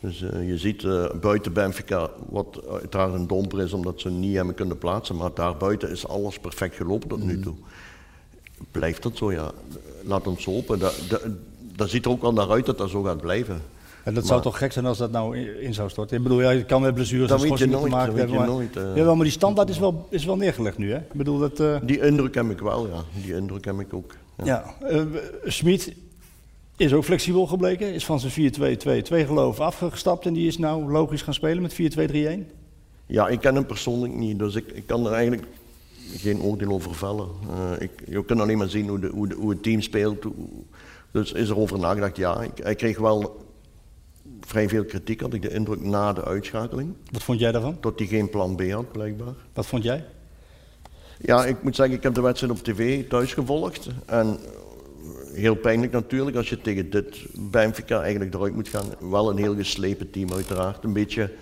Dus 0.00 0.22
eh, 0.22 0.48
je 0.48 0.58
ziet 0.58 0.84
eh, 0.84 1.10
buiten 1.20 1.52
Benfica, 1.52 2.10
wat 2.28 2.60
uiteraard 2.70 3.14
een 3.14 3.26
domper 3.26 3.60
is 3.60 3.72
omdat 3.72 4.00
ze 4.00 4.10
niet 4.10 4.36
hebben 4.36 4.54
kunnen 4.54 4.78
plaatsen, 4.78 5.16
maar 5.16 5.34
daarbuiten 5.34 5.90
is 5.90 6.06
alles 6.06 6.38
perfect 6.38 6.76
gelopen 6.76 7.08
tot 7.08 7.22
nu 7.22 7.40
toe. 7.40 7.54
Blijft 8.70 9.02
dat 9.02 9.16
zo, 9.16 9.32
ja. 9.32 9.50
Laat 10.02 10.26
ons 10.26 10.44
hopen. 10.44 10.78
Dat, 10.78 11.00
dat, 11.08 11.22
dat 11.76 11.90
ziet 11.90 12.04
er 12.04 12.10
ook 12.10 12.22
wel 12.22 12.32
naar 12.32 12.50
uit 12.50 12.66
dat 12.66 12.78
dat 12.78 12.90
zo 12.90 13.02
gaat 13.02 13.20
blijven. 13.20 13.62
En 14.04 14.14
dat 14.14 14.26
zou 14.26 14.42
toch 14.42 14.58
gek 14.58 14.72
zijn 14.72 14.86
als 14.86 14.98
dat 14.98 15.10
nou 15.10 15.36
in, 15.38 15.60
in 15.60 15.74
zou 15.74 15.88
storten? 15.90 16.16
Ik 16.16 16.22
bedoel, 16.22 16.40
ja, 16.40 16.50
je 16.50 16.64
kan 16.64 16.82
met 16.82 16.94
blessures 16.94 17.30
en 17.30 17.38
schorsingen 17.40 17.80
te 17.82 17.88
maken 17.88 18.14
hebben. 18.16 18.32
je 18.32 18.38
maar, 18.38 18.48
nooit, 18.48 18.76
eh. 18.76 18.96
Jawel, 18.96 19.14
maar 19.14 19.24
die 19.24 19.32
standaard 19.32 19.68
is 19.68 19.78
wel, 19.78 20.06
is 20.10 20.24
wel 20.24 20.36
neergelegd 20.36 20.78
nu, 20.78 20.90
hè? 20.90 20.96
Ik 20.98 21.12
bedoel, 21.12 21.38
dat... 21.38 21.60
eh, 21.60 21.76
Die 21.82 22.00
indruk 22.00 22.34
heb 22.34 22.50
ik 22.50 22.58
wel, 22.58 22.86
ja. 22.88 23.02
Die 23.22 23.34
indruk 23.34 23.64
heb 23.64 23.80
ik 23.80 23.94
ook. 23.94 24.14
Ja. 24.36 24.44
Ja, 24.44 24.74
eh, 24.88 25.02
Schmid 25.44 25.94
is 26.76 26.92
ook 26.92 27.04
flexibel 27.04 27.46
gebleken. 27.46 27.92
Is 27.94 28.04
van 28.04 28.20
zijn 28.20 28.32
4-2-2-2 28.32 29.26
geloof 29.26 29.60
afgestapt 29.60 30.26
en 30.26 30.32
die 30.32 30.46
is 30.46 30.58
nou 30.58 30.90
logisch 30.92 31.22
gaan 31.22 31.34
spelen 31.34 31.62
met 31.62 31.74
4-2-3-1. 31.74 32.52
Ja, 33.06 33.28
ik 33.28 33.40
ken 33.40 33.54
hem 33.54 33.66
persoonlijk 33.66 34.14
niet, 34.14 34.38
dus 34.38 34.54
ik, 34.54 34.64
ik 34.72 34.86
kan 34.86 35.06
er 35.06 35.12
eigenlijk 35.12 35.46
geen 36.16 36.40
oordeel 36.42 36.70
over 36.70 36.94
vellen. 36.94 37.28
Ik, 37.78 37.90
je 38.08 38.24
kunt 38.24 38.40
alleen 38.40 38.58
maar 38.58 38.68
zien 38.68 38.88
hoe, 38.88 38.98
de, 38.98 39.06
hoe, 39.08 39.28
de, 39.28 39.34
hoe 39.34 39.50
het 39.50 39.62
team 39.62 39.80
speelt. 39.80 40.22
hoe- 40.24 40.32
dus 41.10 41.32
is 41.32 41.48
er 41.48 41.58
over 41.58 41.78
nagedacht, 41.78 42.16
ja. 42.16 42.40
Ik, 42.42 42.50
hij 42.62 42.74
kreeg 42.74 42.98
wel 42.98 43.43
vrij 44.46 44.68
veel 44.68 44.84
kritiek, 44.84 45.20
had 45.20 45.34
ik 45.34 45.42
de 45.42 45.50
indruk, 45.50 45.80
na 45.80 46.12
de 46.12 46.24
uitschakeling. 46.24 46.94
Wat 47.10 47.22
vond 47.22 47.40
jij 47.40 47.52
daarvan? 47.52 47.76
Dat 47.80 47.98
hij 47.98 48.08
geen 48.08 48.30
plan 48.30 48.56
B 48.56 48.70
had, 48.70 48.92
blijkbaar. 48.92 49.34
Wat 49.52 49.66
vond 49.66 49.82
jij? 49.82 50.04
Ja, 51.20 51.44
ik 51.44 51.62
moet 51.62 51.76
zeggen, 51.76 51.96
ik 51.96 52.02
heb 52.02 52.14
de 52.14 52.20
wedstrijd 52.20 52.52
op 52.52 52.64
tv 52.64 53.08
thuis 53.08 53.32
gevolgd. 53.32 53.88
En 54.06 54.38
heel 55.32 55.54
pijnlijk 55.54 55.92
natuurlijk, 55.92 56.36
als 56.36 56.48
je 56.48 56.60
tegen 56.60 56.90
dit 56.90 57.26
Benfica 57.32 58.02
eigenlijk 58.02 58.34
eruit 58.34 58.54
moet 58.54 58.68
gaan. 58.68 58.86
Wel 59.10 59.30
een 59.30 59.36
heel 59.36 59.54
geslepen 59.54 60.10
team 60.10 60.32
uiteraard. 60.32 60.84
Een 60.84 60.92
beetje 60.92 61.32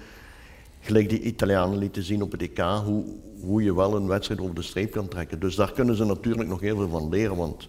gelijk 0.80 1.08
die 1.08 1.20
Italianen 1.20 1.78
lieten 1.78 2.02
zien 2.02 2.22
op 2.22 2.32
het 2.32 2.42
EK, 2.42 2.58
hoe, 2.58 3.04
hoe 3.40 3.62
je 3.62 3.74
wel 3.74 3.96
een 3.96 4.06
wedstrijd 4.06 4.40
over 4.40 4.54
de 4.54 4.62
streep 4.62 4.90
kan 4.90 5.08
trekken. 5.08 5.40
Dus 5.40 5.54
daar 5.54 5.72
kunnen 5.72 5.96
ze 5.96 6.04
natuurlijk 6.04 6.48
nog 6.48 6.60
heel 6.60 6.76
veel 6.76 6.88
van 6.88 7.08
leren. 7.08 7.36
Want 7.36 7.68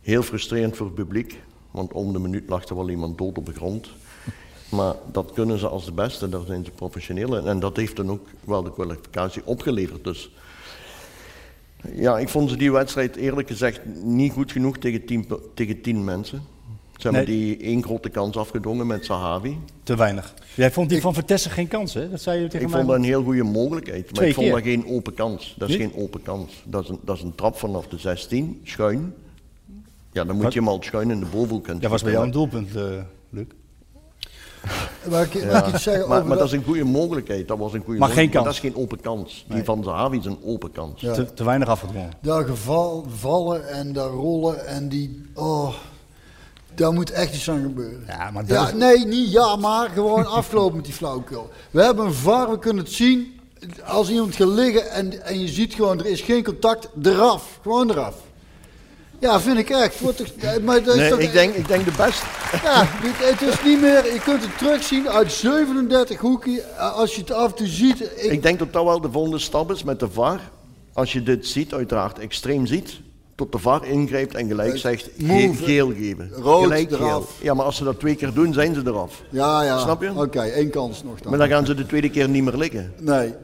heel 0.00 0.22
frustrerend 0.22 0.76
voor 0.76 0.86
het 0.86 0.94
publiek, 0.94 1.42
want 1.70 1.92
om 1.92 2.12
de 2.12 2.18
minuut 2.18 2.48
lag 2.48 2.64
er 2.64 2.76
wel 2.76 2.90
iemand 2.90 3.18
dood 3.18 3.38
op 3.38 3.46
de 3.46 3.54
grond. 3.54 3.88
Maar 4.68 4.94
dat 5.12 5.32
kunnen 5.34 5.58
ze 5.58 5.68
als 5.68 5.84
de 5.84 5.92
beste, 5.92 6.28
daar 6.28 6.44
zijn 6.46 6.64
ze 6.64 6.70
professioneel 6.70 7.36
in. 7.36 7.46
En 7.46 7.60
dat 7.60 7.76
heeft 7.76 7.96
dan 7.96 8.10
ook 8.10 8.26
wel 8.44 8.62
de 8.62 8.72
kwalificatie 8.72 9.42
opgeleverd. 9.44 10.04
Dus 10.04 10.30
ja, 11.94 12.18
ik 12.18 12.28
vond 12.28 12.50
ze 12.50 12.56
die 12.56 12.72
wedstrijd 12.72 13.16
eerlijk 13.16 13.48
gezegd 13.48 13.80
niet 14.02 14.32
goed 14.32 14.52
genoeg 14.52 14.78
tegen 14.78 15.04
tien, 15.04 15.26
tegen 15.54 15.80
tien 15.80 16.04
mensen. 16.04 16.42
Ze 16.96 17.02
hebben 17.08 17.26
Nee. 17.34 17.36
die 17.56 17.56
één 17.66 17.82
grote 17.82 18.08
kans 18.08 18.36
afgedwongen 18.36 18.86
met 18.86 19.04
Sahavi. 19.04 19.58
Te 19.82 19.96
weinig. 19.96 20.34
Jij 20.54 20.70
vond 20.72 20.88
die 20.88 21.00
van 21.00 21.14
Vertessen 21.14 21.50
geen 21.50 21.68
kans, 21.68 21.94
hè? 21.94 22.10
Dat 22.10 22.20
zei 22.20 22.40
je 22.40 22.48
tegen 22.48 22.60
Ik 22.66 22.68
mij. 22.72 22.76
vond 22.78 22.90
dat 22.90 22.96
een 22.98 23.04
heel 23.04 23.22
goede 23.22 23.42
mogelijkheid, 23.42 24.04
maar 24.04 24.12
Twee 24.14 24.28
ik 24.28 24.34
vond 24.34 24.46
keer. 24.46 24.56
dat 24.56 24.64
geen 24.64 24.86
open 24.86 25.14
kans. 25.14 25.54
Dat 25.58 25.68
is 25.68 25.76
Niet? 25.76 25.90
geen 25.92 26.02
open 26.02 26.22
kans. 26.22 26.52
Dat 26.64 26.82
is, 26.82 26.88
een, 26.88 26.98
dat 27.04 27.16
is 27.16 27.22
een 27.22 27.34
trap 27.34 27.56
vanaf 27.58 27.86
de 27.88 27.98
16, 27.98 28.60
schuin. 28.64 29.14
Ja, 30.12 30.24
dan 30.24 30.34
moet 30.34 30.44
Wat? 30.44 30.52
je 30.52 30.58
hem 30.58 30.68
al 30.68 30.82
schuin 30.82 31.10
in 31.10 31.20
de 31.20 31.26
bovenhoek 31.26 31.66
Dat 31.80 31.90
was 31.90 32.02
bij 32.02 32.12
jou 32.12 32.24
een 32.24 32.30
doelpunt, 32.30 32.76
eh 32.76 32.82
Luc. 33.30 33.44
Mag 35.10 35.24
ik, 35.24 35.32
Ja, 35.42 35.52
mag 35.52 35.66
ik 35.68 35.74
iets 35.74 35.82
zeggen 35.82 36.08
maar, 36.08 36.16
over 36.16 36.28
maar 36.28 36.38
dat 36.38 36.46
is 36.46 36.52
een 36.52 36.64
goede 36.64 36.84
mogelijkheid. 36.84 37.48
Dat 37.48 37.58
was 37.58 37.72
een 37.72 37.82
goede 37.84 37.98
Maar 38.00 38.08
geen 38.08 38.30
dat 38.30 38.46
is 38.46 38.58
geen 38.58 38.76
open 38.76 39.00
kans. 39.00 39.44
Die 39.46 39.54
Nee. 39.56 39.64
van 39.64 39.84
Zahavi 39.84 40.18
is 40.18 40.24
een 40.24 40.38
open 40.44 40.72
kans. 40.72 41.00
Ja. 41.00 41.12
Te, 41.12 41.32
te 41.34 41.44
weinig 41.44 41.68
afgedwongen. 41.68 42.10
Daar 42.20 42.44
geval, 42.44 43.04
vallen 43.16 43.68
en 43.68 43.92
daar 43.92 44.08
rollen 44.10 44.66
en 44.66 44.88
die. 44.88 45.26
Oh, 45.34 45.74
daar 46.74 46.92
moet 46.92 47.10
echt 47.10 47.34
iets 47.34 47.50
aan 47.50 47.62
gebeuren. 47.62 48.04
Ja, 48.06 48.30
maar 48.30 48.46
dat 48.46 48.56
Ja, 48.56 48.66
is- 48.66 48.72
nee, 48.74 49.06
niet 49.06 49.30
ja, 49.32 49.56
maar 49.56 49.88
gewoon 49.88 50.26
afgelopen 50.26 50.76
met 50.76 50.84
die 50.84 50.94
flauwekul. 50.94 51.50
We 51.70 51.82
hebben 51.82 52.06
een 52.06 52.14
VAR, 52.14 52.50
we 52.50 52.58
kunnen 52.58 52.84
het 52.84 52.92
zien. 52.92 53.40
Als 53.84 54.08
iemand 54.10 54.34
gaat 54.36 54.48
liggen 54.48 54.90
en, 54.90 55.22
en 55.24 55.40
je 55.40 55.48
ziet 55.48 55.74
gewoon, 55.74 55.98
er 55.98 56.06
is 56.06 56.20
geen 56.20 56.44
contact, 56.44 56.88
eraf. 57.02 57.58
Gewoon 57.62 57.90
eraf. 57.90 58.14
Ja, 59.20 59.40
vind 59.40 59.58
ik 59.58 59.70
echt. 59.70 60.00
Wordt 60.00 60.16
toch- 60.16 60.60
maar 60.62 60.82
dat 60.84 60.94
is 60.94 61.00
Nee, 61.00 61.10
toch- 61.10 61.18
ik 61.18 61.32
denk, 61.32 61.54
ik 61.54 61.68
denk 61.68 61.84
de 61.84 61.92
beste. 62.04 62.26
Ja, 62.64 62.86
het 63.00 63.42
is 63.42 63.62
niet 63.64 63.80
meer, 63.80 64.12
je 64.12 64.20
kunt 64.24 64.42
het 64.42 64.58
terugzien 64.58 65.08
uit 65.08 65.32
37 65.32 66.20
hoeken. 66.20 66.60
Als 66.94 67.14
je 67.14 67.20
het 67.20 67.32
af 67.32 67.50
en 67.50 67.54
toe 67.56 67.66
ziet. 67.66 68.00
Ik, 68.00 68.30
Ik 68.32 68.42
denk 68.42 68.58
dat 68.58 68.72
dat 68.72 68.84
wel 68.84 69.00
de 69.00 69.10
volgende 69.10 69.38
stap 69.38 69.70
is 69.72 69.82
met 69.84 70.00
de 70.00 70.08
VAR. 70.10 70.40
Als 70.92 71.12
je 71.12 71.22
dit 71.22 71.46
ziet, 71.46 71.74
uiteraard 71.74 72.18
extreem 72.18 72.66
ziet, 72.66 73.00
tot 73.34 73.52
de 73.52 73.58
VAR 73.58 73.86
ingrijpt 73.86 74.34
en 74.34 74.46
gelijk 74.48 74.76
zegt 74.76 75.02
ge- 75.02 75.24
move, 75.24 75.64
geel 75.64 75.92
geven. 75.92 76.30
rood 76.34 76.62
gelijk 76.62 76.90
eraf. 76.90 77.08
geel. 77.10 77.26
Ja, 77.40 77.54
maar 77.54 77.64
als 77.66 77.76
ze 77.76 77.84
dat 77.84 77.98
twee 78.00 78.14
keer 78.14 78.32
doen, 78.32 78.52
zijn 78.52 78.74
ze 78.74 78.82
eraf. 78.84 79.22
ja, 79.30 79.62
ja. 79.62 79.78
Snap 79.78 80.02
je? 80.02 80.10
Oké, 80.14 80.40
één 80.40 80.70
kans 80.70 81.02
nog 81.02 81.20
dan. 81.20 81.30
Maar 81.30 81.38
dan 81.38 81.48
gaan 81.48 81.66
ze 81.66 81.74
de 81.74 81.86
tweede 81.86 82.10
keer 82.10 82.28
niet 82.28 82.42
meer 82.44 82.56
liggen. 82.56 82.92
Nee. 82.98 83.34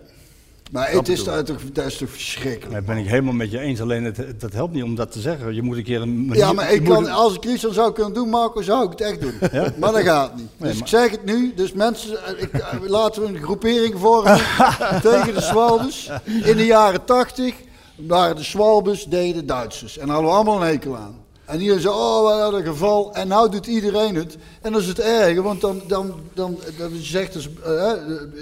Maar 0.73 0.91
het 0.91 1.09
is, 1.09 1.21
ik. 1.21 1.27
toch, 1.45 1.59
dat 1.73 1.85
is 1.87 1.97
toch 1.97 2.11
verschrikkelijk. 2.11 2.73
Dat 2.75 2.85
ben 2.85 2.97
ik 2.97 3.07
helemaal 3.09 3.33
met 3.33 3.51
je 3.51 3.59
eens. 3.59 3.81
Alleen 3.81 4.05
het, 4.05 4.41
dat 4.41 4.53
helpt 4.53 4.75
niet 4.75 4.83
om 4.83 4.95
dat 4.95 5.13
te 5.13 5.21
zeggen. 5.21 5.55
Je 5.55 5.63
moet 5.63 5.77
een 5.77 5.83
keer 5.83 6.01
een 6.03 6.27
manier- 6.27 6.43
Ja, 6.43 6.53
maar 6.53 6.73
ik 6.73 6.85
kan, 6.85 7.05
een- 7.05 7.11
als 7.11 7.35
ik 7.35 7.45
iets 7.45 7.63
zou 7.71 7.93
kunnen 7.93 8.13
doen, 8.15 8.29
Marco, 8.29 8.63
zou 8.63 8.85
ik 8.85 8.91
het 8.91 9.01
echt 9.01 9.21
doen. 9.21 9.33
Maar 9.81 9.93
dat 9.93 10.03
gaat 10.03 10.37
niet. 10.37 10.49
Dus 10.57 10.69
Nee, 10.73 10.79
ik 10.81 10.87
zeg 10.87 11.11
het 11.11 11.25
nu. 11.25 11.53
Dus 11.57 11.73
mensen, 11.73 12.25
eh, 12.25 12.43
ik, 12.43 12.53
eh, 12.53 12.69
laten 12.87 13.23
we 13.23 13.29
een 13.29 13.43
groepering 13.43 13.95
vormen 13.99 14.41
tegen 15.11 15.35
de 15.35 15.41
Swalbes. 15.41 16.11
In 16.45 16.57
de 16.57 16.67
jaren 16.67 17.05
tachtig 17.05 17.55
waren 17.97 18.37
de 18.37 18.43
Swalbes 18.45 19.05
deden 19.05 19.35
de 19.35 19.45
Duitsers. 19.45 19.99
En 19.99 20.07
daar 20.07 20.15
hadden 20.15 20.31
we 20.33 20.37
allemaal 20.37 20.61
een 20.63 20.67
hekel 20.69 20.97
aan. 20.97 21.21
En 21.53 21.59
hier 21.59 21.79
zo, 21.81 21.93
oh, 21.93 22.41
hadden 22.41 22.61
een 22.61 22.67
geval. 22.67 23.15
En 23.15 23.29
nou 23.29 23.51
doet 23.51 23.67
iedereen 23.67 24.15
het. 24.15 24.37
En 24.63 24.73
dat 24.73 24.81
is 24.83 24.89
het 24.89 25.01
erge, 25.01 25.43
want 25.43 25.61
dan, 25.61 25.83
dan, 25.87 26.15
dan, 26.35 26.59
dan 26.79 26.93
je 26.95 27.03
zegt, 27.03 27.33
dus, 27.33 27.49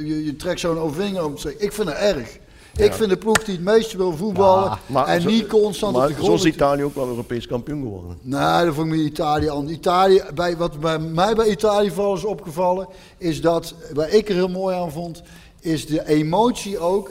je, 0.05 0.25
je 0.25 0.37
trekt 0.37 0.61
zo'n 0.61 0.79
overvinger 0.79 1.25
om 1.25 1.35
te 1.35 1.41
zeggen, 1.41 1.63
ik 1.63 1.73
vind 1.73 1.89
het 1.89 1.97
erg. 1.99 2.39
Ik 2.77 2.93
vind 2.93 3.11
de 3.11 3.17
ploeg 3.17 3.45
die 3.45 3.55
het 3.55 3.65
meeste 3.65 3.97
wil 3.97 4.17
voetballen 4.17 4.79
en 5.07 5.21
zo- 5.21 5.29
niet 5.29 5.47
constant 5.47 5.93
maar 5.97 6.03
op 6.03 6.09
de 6.09 6.15
zo 6.21 6.25
grond. 6.25 6.39
is 6.45 6.53
Italië 6.53 6.83
ook 6.85 6.95
wel 6.95 7.07
Europees 7.09 7.47
kampioen 7.47 7.83
geworden. 7.83 8.19
Nee, 8.23 8.65
dat 8.65 8.75
vond 8.75 8.87
ik 8.87 8.93
met 8.99 9.07
Italië 9.07 9.49
anders. 9.49 9.77
Italië, 9.77 10.23
bij, 10.35 10.57
wat 10.57 10.81
bij 10.81 10.99
mij 10.99 11.35
bij 11.35 11.47
Italië 11.49 11.91
vooral 11.91 12.15
is 12.15 12.25
opgevallen, 12.25 12.89
is 13.19 13.41
dat, 13.41 13.75
waar 13.95 14.11
ik 14.11 14.29
er 14.29 14.35
heel 14.35 14.49
mooi 14.49 14.77
aan 14.77 14.93
vond, 14.93 15.23
is 15.61 15.87
de 15.87 16.07
emotie 16.09 16.79
ook. 16.79 17.11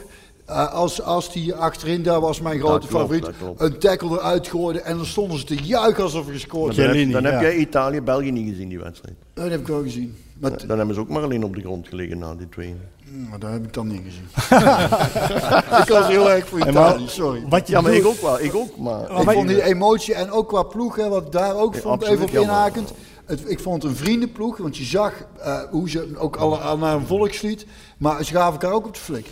Eh, 0.49 0.73
als, 0.73 1.01
als 1.01 1.31
die 1.31 1.53
achterin, 1.55 2.03
daar 2.03 2.19
was 2.19 2.41
mijn 2.41 2.59
grote 2.59 2.87
klopt, 2.87 3.01
favoriet, 3.01 3.27
een 3.57 3.77
tackle 3.77 4.09
eruit 4.09 4.47
gooide 4.47 4.81
en 4.81 4.95
dan 4.97 5.05
stonden 5.05 5.37
ze 5.39 5.45
te 5.45 5.55
juichen 5.55 6.03
alsof 6.03 6.27
er 6.27 6.33
gescoord 6.33 6.75
was. 6.75 6.85
dan 7.11 7.23
heb, 7.23 7.41
jij 7.41 7.55
Italië-België 7.55 8.31
niet 8.31 8.49
gezien, 8.49 8.69
die 8.69 8.79
wedstrijd. 8.79 9.15
Dat 9.33 9.49
heb 9.49 9.59
ik 9.59 9.67
wel 9.67 9.81
gezien. 9.81 10.15
Maar, 10.39 10.67
Dan 10.67 10.77
hebben 10.77 10.95
ze 10.95 11.01
ook 11.01 11.09
maar 11.09 11.23
alleen 11.23 11.43
op 11.43 11.55
de 11.55 11.61
grond 11.61 11.87
gelegen 11.87 12.17
na 12.19 12.35
die 12.35 12.49
twee. 12.49 12.75
maar 13.29 13.39
dat 13.39 13.51
heb 13.51 13.63
ik 13.65 13.73
dan 13.73 13.87
niet 13.87 14.01
gezien. 14.05 14.27
ik 15.83 15.89
was 15.89 16.07
heel 16.07 16.31
erg 16.31 16.47
voor 16.47 16.59
Ja, 16.59 16.65
maar 16.65 16.89
Italië, 16.89 17.07
sorry. 17.07 17.43
Wat 17.49 17.67
je 17.67 17.73
Ja, 17.73 17.81
maar 17.81 17.91
doet- 17.91 17.99
ik 17.99 18.05
ook 18.07 18.21
wel. 18.21 18.39
Ik 18.41 18.55
ook, 18.55 18.77
maar... 18.77 19.21
Ik 19.21 19.29
vond 19.29 19.47
die 19.47 19.63
emotie 19.63 20.13
en 20.13 20.31
ook 20.31 20.47
qua 20.47 20.63
ploeg, 20.63 20.95
hè, 20.95 21.09
wat 21.09 21.25
ik 21.25 21.31
daar 21.31 21.55
ook 21.55 21.75
Ja, 21.75 21.81
vond, 21.81 22.03
even 22.03 22.23
op 22.23 22.29
inhakend. 22.31 22.93
Het, 23.25 23.41
ik 23.49 23.59
vond 23.59 23.83
het 23.83 23.91
een 23.91 23.97
vriendenploeg, 23.97 24.57
want 24.57 24.77
je 24.77 24.83
zag 24.83 25.13
eh, 25.39 25.59
hoe 25.69 25.89
ze 25.89 26.07
ook 26.17 26.35
alle, 26.35 26.57
al 26.57 26.77
naar 26.77 26.95
een 26.95 27.05
volkslied, 27.07 27.65
maar 27.97 28.23
ze 28.23 28.33
gaven 28.33 28.51
elkaar 28.51 28.71
ook 28.71 28.85
op 28.87 28.93
de 28.93 28.99
flik. 28.99 29.27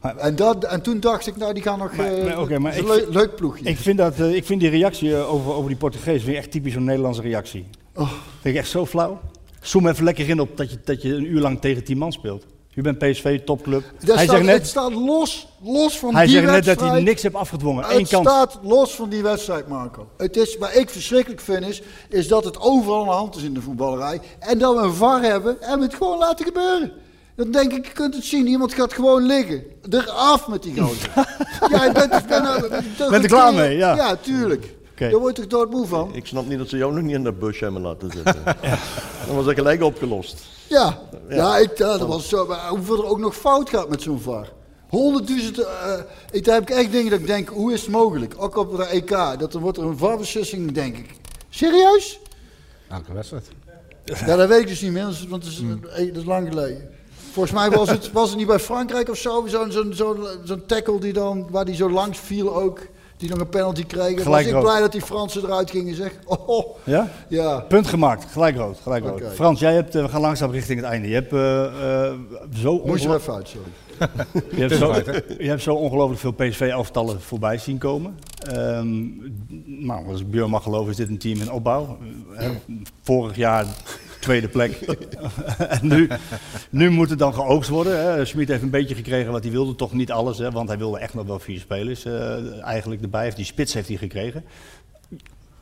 En, 0.00 0.36
dat, 0.36 0.64
en 0.64 0.82
toen 0.82 1.00
dacht 1.00 1.26
ik, 1.26 1.36
nou 1.36 1.54
die 1.54 1.62
gaan 1.62 1.78
nog. 1.78 1.96
Maar- 1.96 2.12
eh, 2.14 2.24
maar 2.24 2.40
oké, 2.40 2.58
maar 2.58 2.74
het 2.74 2.84
is 2.88 2.96
ik 2.96 3.06
een 3.06 3.12
leuk, 3.12 3.34
ploegje. 3.36 3.64
Ik 3.64 3.76
vind, 3.76 3.98
dat, 3.98 4.18
eh, 4.20 4.34
ik 4.34 4.44
vind 4.44 4.60
die 4.60 4.70
reactie 4.70 5.14
eh, 5.16 5.32
over, 5.32 5.52
over 5.52 5.68
die 5.68 5.78
Portugees 5.78 6.22
vind 6.22 6.36
ik 6.36 6.42
echt 6.42 6.50
typisch 6.50 6.72
zo'n 6.72 6.84
Nederlandse 6.84 7.22
reactie. 7.22 7.66
Oh. 7.94 8.08
Vind 8.40 8.54
ik 8.54 8.60
echt 8.60 8.70
zo 8.70 8.86
flauw. 8.86 9.20
Zoom 9.60 9.86
even 9.88 10.04
lekker 10.04 10.28
in 10.28 10.40
op 10.40 10.56
dat 10.56 10.70
je, 10.70 10.78
dat 10.84 11.02
je 11.02 11.14
een 11.14 11.24
uur 11.24 11.40
lang 11.40 11.60
tegen 11.60 11.84
10 11.84 11.98
man 11.98 12.12
speelt. 12.12 12.44
Je 12.68 12.82
bent 12.82 12.98
PSV, 12.98 13.40
topclub. 13.44 13.82
Daar 13.82 14.16
Hij 14.16 14.24
staat, 14.24 14.36
zegt 14.36 14.48
Het 14.48 14.58
net, 14.58 14.66
staat 14.66 14.92
los, 14.92 15.48
los 15.62 15.98
van 15.98 16.14
hij 16.14 16.24
die 16.24 16.32
zegt 16.32 16.44
net 16.44 16.52
wedstrijd. 16.54 16.78
dat 16.80 16.90
hij 16.90 17.00
niks 17.02 17.22
heeft 17.22 17.34
afgedwongen. 17.34 17.84
Eén 17.90 17.98
Het 17.98 18.08
kans. 18.08 18.28
staat 18.28 18.58
los 18.62 18.94
van 18.94 19.08
die 19.08 19.22
wedstrijd, 19.22 19.68
Marco. 19.68 20.06
Het 20.16 20.36
is, 20.36 20.56
wat 20.58 20.74
ik 20.76 20.90
verschrikkelijk 20.90 21.40
vind, 21.40 21.66
is, 21.66 21.82
is 22.08 22.28
dat 22.28 22.44
het 22.44 22.60
overal 22.60 23.00
aan 23.00 23.06
de 23.06 23.12
hand 23.12 23.36
is 23.36 23.42
in 23.42 23.54
de 23.54 23.60
voetballerij. 23.60 24.20
En 24.38 24.58
dat 24.58 24.76
we 24.76 24.82
een 24.82 24.94
VAR 24.94 25.22
hebben 25.22 25.62
en 25.62 25.78
we 25.78 25.84
het 25.84 25.94
gewoon 25.94 26.18
laten 26.18 26.44
gebeuren. 26.46 26.92
Dan 27.38 27.50
denk 27.50 27.72
ik, 27.72 27.86
je 27.86 27.92
kunt 27.92 28.14
het 28.14 28.24
zien, 28.24 28.46
iemand 28.46 28.74
gaat 28.74 28.92
gewoon 28.92 29.22
liggen. 29.22 29.64
Eraf 29.90 30.48
met 30.48 30.62
die 30.62 30.80
gozer. 30.80 31.10
ja, 31.72 31.84
je 31.84 31.92
bent, 31.92 32.10
ben, 32.10 32.42
ben, 32.68 33.10
Bent 33.10 33.24
er 33.24 33.28
klaar 33.28 33.54
mee, 33.54 33.76
ja. 33.76 33.94
Ja, 33.94 34.16
tuurlijk. 34.16 34.74
Oké. 34.90 35.10
Daar 35.10 35.20
word 35.20 35.36
je 35.36 35.46
toch 35.46 35.60
doodmoe 35.60 35.86
van? 35.86 36.14
Ik 36.14 36.26
snap 36.26 36.46
niet 36.46 36.58
dat 36.58 36.68
ze 36.68 36.76
jou 36.76 36.94
nog 36.94 37.02
niet 37.02 37.14
in 37.14 37.24
dat 37.24 37.38
busje 37.38 37.64
hebben 37.64 37.82
laten 37.82 38.10
zitten. 38.10 38.42
Dan 39.26 39.36
was 39.36 39.44
dat 39.44 39.54
gelijk 39.54 39.82
opgelost. 39.82 40.44
Ja, 40.66 40.98
ja. 41.28 41.56
ik, 41.56 41.78
ja, 41.78 41.98
dat 41.98 42.08
was 42.08 42.28
zo. 42.28 42.46
Maar 42.46 42.68
hoeveel 42.68 42.98
er 42.98 43.10
ook 43.10 43.18
nog 43.18 43.36
fout 43.36 43.70
gaat 43.70 43.88
met 43.88 44.02
zo'n 44.02 44.20
VAR. 44.20 44.52
Honderdduizend, 44.88 45.58
eh 45.58 46.00
ik, 46.30 46.44
daar 46.44 46.54
heb 46.54 46.70
ik 46.70 46.76
echt 46.76 46.92
dingen 46.92 47.10
dat 47.10 47.20
ik 47.20 47.26
denk, 47.26 47.48
hoe 47.48 47.72
is 47.72 47.80
het 47.80 47.90
mogelijk? 47.90 48.34
Ook 48.36 48.56
op 48.56 48.76
de 48.76 48.84
EK, 48.84 49.38
dat 49.38 49.54
er 49.54 49.60
wordt 49.60 49.78
er 49.78 49.84
een 49.84 49.98
VAR-beslissing, 49.98 50.72
denk 50.72 50.96
ik. 50.96 51.10
Serieus? 51.48 52.20
Elke 52.88 53.12
wedstrijd. 53.12 53.48
Ja, 54.04 54.36
dat 54.36 54.48
weet 54.48 54.60
ik 54.60 54.68
dus 54.68 54.80
niet 54.80 54.92
meer, 54.92 55.26
want 55.28 55.44
het 55.44 55.52
is, 55.52 55.62
dat 56.12 56.16
is 56.16 56.24
lang 56.24 56.48
geleden. 56.48 56.96
Volgens 57.38 57.58
mij 57.58 57.70
was 57.70 57.90
het, 57.90 58.12
was 58.12 58.28
het 58.28 58.38
niet 58.38 58.46
bij 58.46 58.58
Frankrijk 58.58 59.08
of 59.08 59.16
zo, 59.16 59.44
zo'n 59.46 59.72
zo'n 59.72 59.92
zo'n 59.94 60.26
zo'n 60.44 60.62
tackle 60.66 61.00
die 61.00 61.12
dan, 61.12 61.46
waar 61.50 61.64
die 61.64 61.74
zo 61.74 61.90
langs 61.90 62.18
viel 62.18 62.56
ook, 62.56 62.80
die 63.16 63.28
nog 63.28 63.38
een 63.38 63.48
penalty 63.48 63.86
kreeg. 63.86 64.14
Was 64.14 64.22
Gelijk 64.22 64.46
ik 64.46 64.52
rood. 64.52 64.62
blij 64.62 64.80
dat 64.80 64.92
die 64.92 65.00
Fransen 65.00 65.42
eruit 65.42 65.70
gingen, 65.70 65.94
zeg. 65.94 66.12
Oh, 66.26 66.48
oh. 66.48 66.76
Ja? 66.84 67.10
Ja. 67.28 67.60
Punt 67.60 67.86
gemaakt, 67.86 68.24
gelijk 68.32 68.56
rood. 68.56 68.78
Gelijk 68.82 69.04
rood. 69.04 69.22
Frans, 69.34 69.60
jij 69.60 69.74
hebt, 69.74 69.94
eh, 69.94 70.02
we 70.02 70.08
gaan 70.08 70.20
langzaam 70.20 70.50
richting 70.50 70.80
het 70.80 70.88
einde. 70.88 71.08
Je 71.08 71.14
hebt, 71.14 71.32
eh, 71.32 71.64
eh, 72.06 72.12
zo, 72.54 72.82
Moest 72.84 73.04
er 73.04 73.14
even 73.14 73.34
uit, 73.34 73.48
sorry. 73.48 73.70
je 74.56 74.60
hebt, 74.60 74.76
zo, 74.76 74.94
je 75.38 75.48
hebt 75.48 75.62
zo 75.62 75.74
ongelooflijk 75.74 76.20
veel 76.20 76.32
PSV-aftallen 76.32 77.20
voorbij 77.20 77.58
zien 77.58 77.78
komen. 77.78 78.18
Ehm, 78.38 79.06
nou, 79.64 80.08
als 80.08 80.20
ik 80.20 80.30
Björn 80.30 80.50
mag 80.50 80.62
geloven, 80.62 80.90
is 80.90 80.96
dit 80.96 81.08
een 81.08 81.18
team 81.18 81.40
in 81.40 81.52
opbouw. 81.52 81.98
Hè, 82.34 82.50
vorig 83.02 83.36
jaar 83.36 83.66
tweede 84.18 84.48
plek. 84.48 84.72
en 85.58 85.86
nu, 85.86 86.08
nu 86.70 86.90
moet 86.90 87.10
het 87.10 87.18
dan 87.18 87.34
geoogst 87.34 87.70
worden. 87.70 88.00
Hè. 88.00 88.24
Schmid 88.24 88.48
heeft 88.48 88.62
een 88.62 88.70
beetje 88.70 88.94
gekregen 88.94 89.32
wat 89.32 89.42
hij 89.42 89.52
wilde, 89.52 89.74
toch 89.74 89.92
niet 89.92 90.12
alles. 90.12 90.38
Hè, 90.38 90.50
want 90.50 90.68
hij 90.68 90.78
wilde 90.78 90.98
echt 90.98 91.14
nog 91.14 91.26
wel 91.26 91.38
vier 91.38 91.60
spelers 91.60 92.04
eh, 92.04 92.62
eigenlijk 92.62 93.02
erbij. 93.02 93.22
Heeft 93.22 93.36
die 93.36 93.44
spits 93.44 93.74
heeft 93.74 93.88
hij 93.88 93.96
gekregen. 93.96 94.44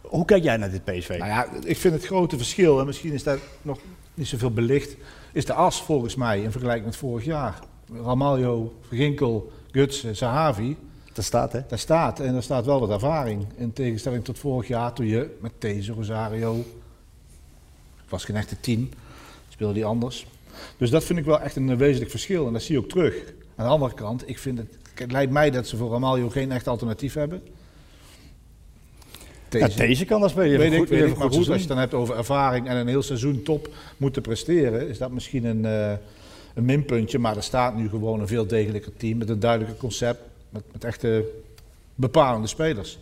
Hoe 0.00 0.24
kijk 0.24 0.42
jij 0.42 0.56
naar 0.56 0.70
dit 0.70 0.84
PSV? 0.84 1.08
Nou 1.08 1.30
ja, 1.30 1.46
ik 1.64 1.76
vind 1.76 1.94
het 1.94 2.06
grote 2.06 2.36
verschil, 2.36 2.80
en 2.80 2.86
misschien 2.86 3.12
is 3.12 3.22
dat 3.22 3.38
nog 3.62 3.78
niet 4.14 4.26
zoveel 4.26 4.50
belicht, 4.50 4.96
is 5.32 5.44
de 5.44 5.52
as 5.52 5.82
volgens 5.82 6.14
mij 6.14 6.40
in 6.40 6.50
vergelijking 6.50 6.86
met 6.86 6.96
vorig 6.96 7.24
jaar. 7.24 7.58
Ramaljo, 8.04 8.74
Ginkel, 8.90 9.52
Guts, 9.70 10.06
Sahavi, 10.12 10.76
Dat 11.12 11.24
staat 11.24 11.52
hè? 11.52 11.60
daar 11.68 11.78
staat. 11.78 12.20
En 12.20 12.34
er 12.34 12.42
staat 12.42 12.66
wel 12.66 12.80
wat 12.80 12.90
ervaring. 12.90 13.46
In 13.56 13.72
tegenstelling 13.72 14.24
tot 14.24 14.38
vorig 14.38 14.68
jaar 14.68 14.92
toen 14.92 15.06
je 15.06 15.36
met 15.40 15.52
deze 15.58 15.92
Rosario, 15.92 16.64
was 18.08 18.24
geen 18.24 18.36
echte 18.36 18.60
tien, 18.60 18.92
speelde 19.48 19.74
die 19.74 19.84
anders. 19.84 20.26
Dus 20.76 20.90
dat 20.90 21.04
vind 21.04 21.18
ik 21.18 21.24
wel 21.24 21.40
echt 21.40 21.56
een 21.56 21.70
eh, 21.70 21.76
wezenlijk 21.76 22.10
verschil 22.10 22.46
en 22.46 22.52
dat 22.52 22.62
zie 22.62 22.74
je 22.74 22.80
ook 22.80 22.88
terug. 22.88 23.14
Aan 23.56 23.66
de 23.66 23.72
andere 23.72 23.94
kant, 23.94 24.28
ik 24.28 24.38
vind 24.38 24.58
het, 24.58 24.78
het 24.94 25.12
lijkt 25.12 25.32
mij 25.32 25.50
dat 25.50 25.66
ze 25.66 25.76
voor 25.76 25.90
Ramaljo 25.90 26.28
geen 26.28 26.52
echt 26.52 26.68
alternatief 26.68 27.14
hebben. 27.14 27.42
Ja, 29.50 29.68
deze 29.68 30.04
kan 30.04 30.20
dat 30.20 30.30
spelen. 30.30 30.50
Weet 30.50 30.60
heeft 30.60 30.72
ik, 30.72 30.78
goed- 30.78 30.88
weet 30.88 31.10
ik, 31.10 31.16
maar 31.16 31.28
goed, 31.30 31.36
als 31.36 31.46
je 31.46 31.52
het 31.52 31.68
dan 31.68 31.78
hebt 31.78 31.94
over 31.94 32.16
ervaring 32.16 32.68
en 32.68 32.76
een 32.76 32.88
heel 32.88 33.02
seizoen 33.02 33.42
top 33.42 33.68
moeten 33.96 34.22
presteren, 34.22 34.88
is 34.88 34.98
dat 34.98 35.10
misschien 35.10 35.44
een, 35.44 35.64
eh, 35.64 35.92
een 36.54 36.64
minpuntje. 36.64 37.18
Maar 37.18 37.36
er 37.36 37.42
staat 37.42 37.76
nu 37.76 37.88
gewoon 37.88 38.20
een 38.20 38.26
veel 38.26 38.46
degelijker 38.46 38.96
team 38.96 39.18
met 39.18 39.28
een 39.28 39.40
duidelijker 39.40 39.76
concept, 39.78 40.20
met, 40.50 40.62
met 40.72 40.84
echte 40.84 41.24
bepalende 41.94 42.46
spelers. 42.46 42.98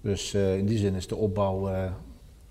Dus 0.00 0.34
eh, 0.34 0.56
in 0.56 0.66
die 0.66 0.78
zin 0.78 0.94
is 0.94 1.06
de 1.06 1.16
opbouw 1.16 1.70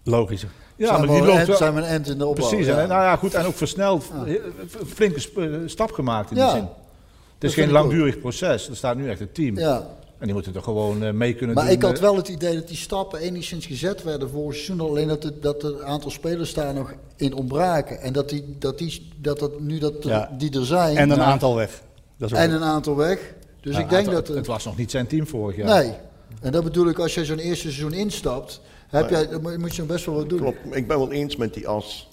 Logischer. 0.04 0.50
Ja, 0.76 0.88
zijn 0.88 1.00
maar 1.00 1.08
die 1.16 1.26
loopt 1.26 1.38
end- 1.38 1.48
wel... 1.48 1.58
zijn 1.58 1.74
we 1.74 1.80
een 1.80 1.86
end 1.88 2.08
in 2.10 2.18
de 2.18 2.26
opbouw. 2.26 2.48
Precies, 2.48 2.66
ja. 2.68 2.80
en, 2.82 2.88
nou 2.88 3.02
ja, 3.02 3.16
goed, 3.16 3.34
en 3.34 3.46
ook 3.46 3.56
versneld. 3.56 4.06
Een 4.26 4.40
flinke 4.88 5.30
eh, 5.42 5.48
stap 5.66 5.92
gemaakt 5.92 6.32
in 6.32 6.38
Ja, 6.38 6.46
die 6.52 6.56
zin. 6.56 6.70
Het 7.34 7.44
is 7.44 7.54
geen 7.54 7.66
ook. 7.68 7.72
langdurig 7.72 8.20
proces, 8.20 8.70
er 8.70 8.76
staat 8.76 8.96
nu 8.96 9.10
echt 9.10 9.20
een 9.20 9.32
team. 9.32 9.58
Ja. 9.58 9.88
En 10.18 10.26
die 10.30 10.34
moeten 10.34 10.56
er 10.56 10.64
gewoon 10.64 11.04
eh, 11.04 11.12
mee 11.12 11.34
kunnen 11.34 11.56
Maar 11.56 11.66
doen. 11.66 11.74
ik 11.74 11.82
had 11.82 11.94
eh. 11.96 12.02
wel 12.02 12.16
het 12.16 12.28
idee 12.28 12.56
dat 12.56 12.68
die 12.68 12.78
stappen 12.78 13.20
enigszins 13.20 13.66
gezet 13.66 14.04
werden 14.04 14.30
vorig 14.30 14.56
seizoen. 14.56 14.88
Alleen 14.90 15.08
dat, 15.08 15.24
het, 15.24 15.42
dat 15.42 15.64
er 15.64 15.70
een 15.80 15.86
aantal 15.86 16.12
spelers 16.12 16.54
daar 16.54 16.74
nog 16.74 16.94
in 17.16 17.34
ontbraken. 17.34 18.02
En 18.02 18.14
dat, 18.14 18.30
die, 18.30 18.56
dat, 18.60 18.78
die, 18.78 19.10
dat, 19.22 19.40
dat 19.40 19.60
nu 19.60 19.80
dat 19.80 19.94
Ja. 20.00 20.30
die 20.38 20.60
er 20.60 20.66
zijn. 20.66 20.98
En 20.98 21.10
een 21.10 21.18
Ja. 21.18 21.24
aantal 21.24 21.56
weg. 21.56 21.82
Dat 22.18 22.32
is 22.32 22.38
ook 22.38 22.44
En 22.44 22.52
een 22.52 22.64
aantal 22.64 22.96
weg. 22.96 23.34
Dus 23.62 23.76
Ja, 23.76 23.82
ik 23.82 23.90
denk 23.90 24.06
het, 24.06 24.26
dat... 24.28 24.36
het 24.36 24.48
was 24.48 24.66
nog 24.66 24.78
niet 24.78 24.92
zijn 24.92 25.08
team 25.08 25.28
vorig 25.28 25.56
jaar. 25.56 25.84
Nee. 25.84 25.94
En 26.42 26.52
dat 26.52 26.64
bedoel 26.64 26.88
ik, 26.90 27.00
als 27.00 27.14
je 27.14 27.26
zo'n 27.26 27.38
eerste 27.38 27.72
seizoen 27.72 27.94
instapt, 27.94 28.62
heb 29.02 29.10
jij, 29.10 29.28
moet- 29.58 29.76
je 29.76 29.82
nog 29.82 29.88
best 29.88 30.06
wel 30.06 30.16
wat 30.16 30.30
doen. 30.30 30.40
Klopt, 30.40 30.76
ik 30.76 30.88
ben 30.88 30.98
wel 30.98 31.12
eens 31.12 31.36
met 31.36 31.54
die 31.54 31.68
as. 31.68 32.08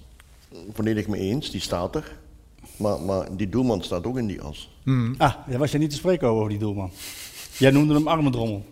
Volledig 0.73 1.07
mee 1.09 1.20
eens, 1.20 1.51
die 1.51 1.61
staat 1.61 1.94
er. 1.94 2.16
Maar, 2.77 3.01
maar 3.01 3.36
die 3.36 3.48
doelman 3.48 3.82
staat 3.82 4.07
ook 4.07 4.19
in 4.19 4.27
die 4.27 4.40
as. 4.40 4.70
Ah, 5.19 5.35
daar 5.48 5.59
was 5.59 5.70
je 5.73 5.78
niet 5.78 5.90
te 5.90 5.97
spreken 5.97 6.28
over, 6.28 6.48
die 6.48 6.59
doelman. 6.59 6.90
Jij 7.59 7.70
noemde 7.70 7.94
hem 7.94 8.09
armendrommel. 8.09 8.65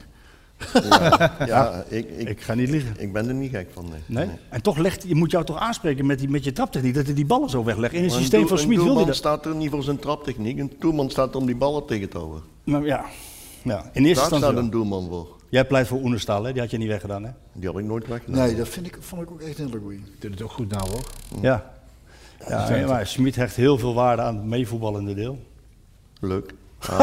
Ja, 1.47 1.85
ik, 1.89 2.09
ik, 2.17 2.29
Ik 2.29 2.41
ga 2.41 2.55
niet 2.55 2.69
liegen. 2.69 2.95
ik 2.99 3.13
ben 3.13 3.29
er 3.29 3.35
niet 3.35 3.51
gek 3.51 3.69
van. 3.73 3.85
Nee. 3.89 4.27
Nee? 4.27 4.37
En 4.49 4.63
toch 4.63 4.77
legt, 4.79 5.05
je 5.07 5.15
moet 5.15 5.31
jou 5.31 5.45
toch 5.45 5.59
aanspreken 5.59 6.07
met, 6.07 6.19
die, 6.19 6.29
met 6.29 6.45
je 6.45 6.53
traptechniek, 6.53 6.95
dat 6.95 7.05
hij 7.07 7.15
die 7.15 7.27
ballen 7.27 7.51
zo 7.51 7.65
weglegt. 7.65 7.95
In 7.95 8.03
het 8.03 8.11
Maar 8.11 8.21
systeem 8.21 8.41
doel- 8.41 8.49
van 8.49 8.59
Smit 8.59 8.79
Een 8.79 8.85
wil 8.85 8.97
hij 8.97 9.05
dat. 9.05 9.15
staat 9.17 9.47
er 9.47 9.55
niet 9.55 9.71
voor 9.71 9.83
zijn 9.83 9.99
traptechniek. 9.99 10.59
Een 10.59 10.73
doelman 10.79 11.11
staat 11.11 11.35
er 11.35 11.41
om 11.41 11.47
die 11.47 11.57
ballen 11.57 11.87
tegen 11.87 12.09
te 12.09 12.19
houden. 12.19 12.43
Maar 12.65 12.85
ja, 12.85 13.05
ja, 13.63 13.75
in 13.75 13.81
eerste 13.83 13.93
Daar 13.93 14.07
instantie 14.07 14.37
staat 14.39 14.53
wel. 14.55 14.63
een 14.63 14.71
doelman 14.71 15.09
voor. 15.09 15.37
Jij 15.49 15.65
pleit 15.65 15.87
voor 15.87 15.99
Oenerstal, 16.03 16.45
hè? 16.45 16.53
die 16.53 16.61
had 16.61 16.71
je 16.71 16.79
niet 16.79 16.89
weggedaan, 16.89 17.25
hè? 17.25 17.31
Die 17.53 17.69
had 17.69 17.79
ik 17.79 17.85
nooit 17.85 18.07
weggedaan. 18.07 18.47
Nee, 18.47 18.57
dat 18.57 18.69
vind 18.69 18.87
ik, 18.87 18.97
vond 19.01 19.23
ik 19.23 19.31
ook 19.31 19.41
echt 19.41 19.59
een 19.59 19.67
hele 19.67 19.79
goeie. 19.79 20.01
Doet 20.19 20.31
het 20.31 20.43
ook 20.43 20.51
goed 20.51 20.71
nou 20.71 20.89
hoor. 20.91 21.05
Ja. 21.43 21.73
Ja, 22.49 22.75
ja, 22.77 22.87
maar 22.87 23.07
Smit 23.07 23.37
hecht 23.37 23.57
heel 23.57 23.79
veel 23.79 23.95
waarde 23.95 24.23
aan 24.23 24.37
het 24.37 24.45
meevoetballende 24.45 25.15
deel. 25.15 25.39
Leuk. 26.21 26.55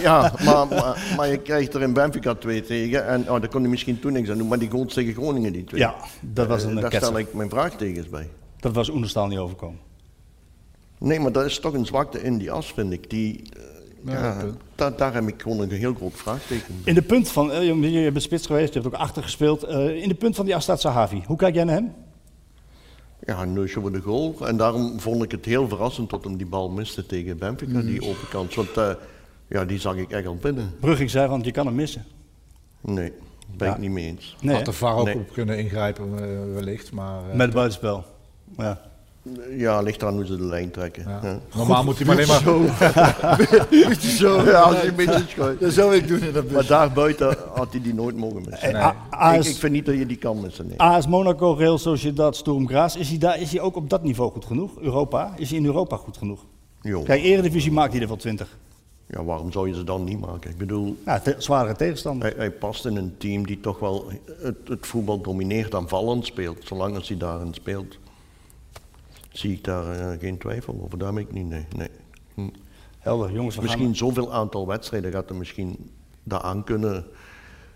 Ja, 0.00 0.32
maar, 0.44 0.66
maar, 0.68 1.14
maar 1.16 1.28
je 1.28 1.36
krijgt 1.38 1.74
er 1.74 1.82
in 1.82 1.92
Benfica 1.92 2.34
twee 2.34 2.62
tegen. 2.62 3.06
En 3.06 3.20
oh, 3.30 3.40
daar 3.40 3.48
kon 3.48 3.60
hij 3.60 3.70
misschien 3.70 4.00
toen 4.00 4.12
niks 4.12 4.30
aan 4.30 4.38
doen. 4.38 4.48
Maar 4.48 4.58
die 4.58 4.70
goals 4.70 4.94
tegen 4.94 5.12
Groningen, 5.14 5.52
die 5.52 5.64
twee. 5.64 5.80
Ja, 5.80 5.94
dat 6.20 6.46
was 6.46 6.62
een 6.62 6.76
Eh, 6.76 6.82
Daar 6.82 6.92
stel 6.94 7.18
ik 7.18 7.34
mijn 7.34 7.50
vraagtekens 7.50 8.08
bij. 8.08 8.28
Dat 8.60 8.74
was 8.74 8.90
Oenerstal 8.90 9.26
niet 9.26 9.38
overkomen. 9.38 9.78
Nee, 10.98 11.20
maar 11.20 11.32
dat 11.32 11.44
is 11.44 11.58
toch 11.60 11.72
een 11.74 11.86
zwakte 11.86 12.22
in 12.22 12.38
die 12.38 12.50
as, 12.50 12.72
vind 12.72 12.92
ik. 12.92 13.10
Die, 13.10 13.42
eh, 13.56 13.62
ja, 14.04 15.12
heb 15.12 15.28
ik 15.28 15.42
gewoon 15.42 15.60
een 15.60 15.70
heel 15.70 15.94
groot 15.94 16.12
vraagteken. 16.14 16.74
In 16.84 16.94
de 16.94 17.02
punt 17.02 17.28
van, 17.28 17.52
eh, 17.52 17.62
je 17.66 17.90
je 17.90 18.10
bent 18.12 18.22
spits 18.24 18.46
geweest, 18.46 18.74
je 18.74 18.80
hebt 18.80 18.94
ook 18.94 19.00
achter 19.00 19.22
gespeeld. 19.22 19.62
Eh, 19.62 20.02
in 20.02 20.08
de 20.08 20.14
punt 20.14 20.36
van 20.36 20.44
die 20.44 20.54
Astad 20.56 20.80
Sahavi, 20.80 21.22
hoe 21.26 21.36
kijk 21.36 21.54
jij 21.54 21.64
naar 21.64 21.74
hem? 21.74 21.92
Ja, 23.26 23.42
een 23.42 23.52
neusje 23.52 23.80
voor 23.80 23.92
de 23.92 24.00
goal. 24.00 24.34
En 24.46 24.56
daarom 24.56 25.00
vond 25.00 25.22
ik 25.22 25.30
het 25.30 25.44
heel 25.44 25.68
verrassend 25.68 26.10
dat 26.10 26.24
hem 26.24 26.36
die 26.36 26.46
bal 26.46 26.70
miste 26.70 27.06
tegen 27.06 27.38
Benfica, 27.38 27.72
Mhm. 27.78 27.86
die 27.86 28.02
open 28.02 28.28
kant. 28.30 28.54
Want 28.54 28.76
eh, 28.76 28.90
ja, 29.48 29.64
die 29.64 29.78
zag 29.78 29.96
ik 29.96 30.10
echt 30.10 30.26
al 30.26 30.36
binnen. 30.36 30.74
Brugging 30.80 31.10
zei, 31.10 31.28
want 31.28 31.44
je 31.44 31.50
kan 31.50 31.66
hem 31.66 31.74
missen. 31.74 32.04
Nee, 32.80 33.12
ben 33.56 33.68
Ja. 33.68 33.74
ik 33.74 33.80
niet 33.80 33.90
mee 33.90 34.06
eens. 34.06 34.36
Nee, 34.40 34.54
Had 34.56 34.64
de? 34.64 34.72
VAR 34.72 34.94
ook 34.96 35.04
Nee. 35.04 35.14
op 35.14 35.32
kunnen 35.32 35.58
ingrijpen 35.58 36.04
eh, 36.18 36.54
wellicht, 36.54 36.92
maar... 36.92 37.20
eh, 37.22 37.30
met 37.32 37.40
het 37.46 37.54
buitenspel. 37.54 38.04
Ja. 38.56 38.80
Ja, 39.56 39.80
ligt 39.80 40.02
eraan 40.02 40.14
hoe 40.14 40.26
ze 40.26 40.36
de 40.36 40.44
lijn 40.44 40.70
trekken. 40.70 41.02
ja. 41.08 41.20
Ja. 41.22 41.38
Normaal 41.56 41.84
moet 41.84 41.96
hij 41.98 42.06
maar 42.06 42.16
alleen 42.16 42.28
maar... 42.28 43.66
Beetje 43.70 44.10
zo. 44.10 44.42
Ja, 44.44 44.60
als 44.60 44.80
je 44.80 44.88
een 44.88 44.94
beetje 44.94 45.24
schuift. 45.28 45.60
Dat 45.60 45.72
zou 45.72 45.94
ik 45.94 46.08
doen 46.08 46.22
in 46.22 46.32
dat 46.32 46.44
Maar 46.44 46.52
bus. 46.54 46.66
daar 46.66 46.92
buiten 46.92 47.36
had 47.54 47.72
hij 47.72 47.80
die 47.82 47.94
nooit 47.94 48.16
mogen 48.16 48.42
missen. 48.50 48.76
A- 48.76 49.34
Ik, 49.34 49.44
ik 49.44 49.56
vind 49.56 49.72
niet 49.72 49.86
dat 49.86 49.94
je 49.94 50.06
die 50.06 50.16
kan 50.16 50.40
missen. 50.40 50.66
Nee. 50.66 50.78
AS 50.80 51.06
Monaco, 51.06 51.52
Real 51.52 51.78
Sociedad, 51.78 52.36
Sturm 52.36 52.68
Graz, 52.68 52.96
is 52.96 53.08
hij, 53.08 53.18
daar, 53.18 53.40
is 53.40 53.50
hij 53.52 53.60
ook 53.60 53.76
op 53.76 53.90
dat 53.90 54.02
niveau 54.02 54.30
goed 54.30 54.44
genoeg? 54.44 54.70
Europa? 54.80 55.32
Is 55.36 55.48
hij 55.50 55.58
in 55.58 55.64
Europa 55.64 55.96
goed 55.96 56.16
genoeg? 56.16 56.40
Jo. 56.82 57.02
Kijk, 57.02 57.22
Eredivisie 57.22 57.72
maakt 57.72 57.92
hij 57.92 58.02
er 58.02 58.08
wel 58.08 58.16
20. 58.16 58.58
Ja, 59.06 59.24
waarom 59.24 59.52
zou 59.52 59.68
je 59.68 59.74
ze 59.74 59.84
dan 59.84 60.04
niet 60.04 60.20
maken? 60.20 60.50
Ik 60.50 60.58
bedoel, 60.58 60.96
Ja, 61.06 61.18
te- 61.20 61.34
zwaardere 61.38 61.76
tegenstander. 61.76 62.28
hij, 62.28 62.36
hij 62.38 62.50
past 62.50 62.86
in 62.86 62.96
een 62.96 63.14
team 63.18 63.46
die 63.46 63.60
toch 63.60 63.78
wel 63.78 64.10
het, 64.42 64.56
het 64.64 64.86
voetbal 64.86 65.20
domineert 65.20 65.74
aanvallend 65.74 66.26
speelt. 66.26 66.58
Zolang 66.64 66.96
als 66.96 67.08
hij 67.08 67.16
daarin 67.16 67.54
speelt, 67.54 67.98
zie 69.32 69.52
ik 69.52 69.64
daar 69.64 69.90
eh, 69.90 70.20
geen 70.20 70.38
twijfel 70.38 70.80
over. 70.82 70.98
Daar 70.98 71.12
ben 71.12 71.22
ik 71.22 71.32
niet, 71.32 71.48
nee. 71.48 71.66
nee. 71.76 71.88
Hm. 72.34 72.48
Helder, 72.98 73.32
jongens, 73.32 73.56
we 73.56 73.62
Misschien 73.62 73.84
gaan... 73.84 73.96
zoveel 73.96 74.32
aantal 74.32 74.66
wedstrijden 74.66 75.12
gaat 75.12 75.28
hij 75.28 75.38
misschien 75.38 75.90
daaraan 76.22 76.64
kunnen. 76.64 77.04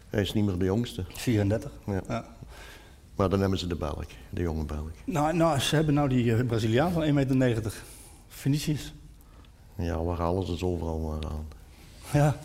Hij 0.08 0.22
is 0.22 0.32
niet 0.32 0.44
meer 0.44 0.58
de 0.58 0.64
jongste. 0.64 1.04
34. 1.08 1.70
Ja. 1.86 2.02
Ja. 2.08 2.26
Maar 3.16 3.28
dan 3.28 3.40
hebben 3.40 3.58
ze 3.58 3.66
de 3.66 3.76
Belg, 3.76 4.04
de 4.30 4.42
jonge 4.42 4.64
Belg. 4.64 4.90
Nou, 5.04 5.36
nou, 5.36 5.58
ze 5.58 5.74
hebben 5.74 5.94
nou 5.94 6.08
die 6.08 6.34
eh, 6.34 6.46
Braziliaan 6.46 6.92
van 6.92 7.26
1,90 7.26 7.36
meter. 7.36 7.74
Vinicius. 8.28 8.94
Ja, 9.76 10.02
waar 10.02 10.44
ze 10.44 10.56
ze 10.56 10.66
overal 10.66 10.98
maar 10.98 11.30
aan? 11.30 11.46
Ja. 12.12 12.36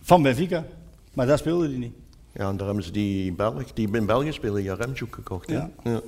Van 0.00 0.22
Benfica. 0.22 0.64
Maar 1.12 1.26
daar 1.26 1.38
speelde 1.38 1.68
hij 1.68 1.76
niet. 1.76 1.94
Ja, 2.32 2.48
en 2.48 2.56
daar 2.56 2.66
hebben 2.66 2.84
ze 2.84 2.90
die 2.90 3.32
Belg, 3.32 3.72
die 3.72 3.90
in 3.92 4.06
België 4.06 4.32
spelen, 4.32 4.62
Jaremchuk 4.62 5.14
gekocht. 5.14 5.48
hè? 5.48 5.54
Ja. 5.54 5.70
Ja. 5.82 6.02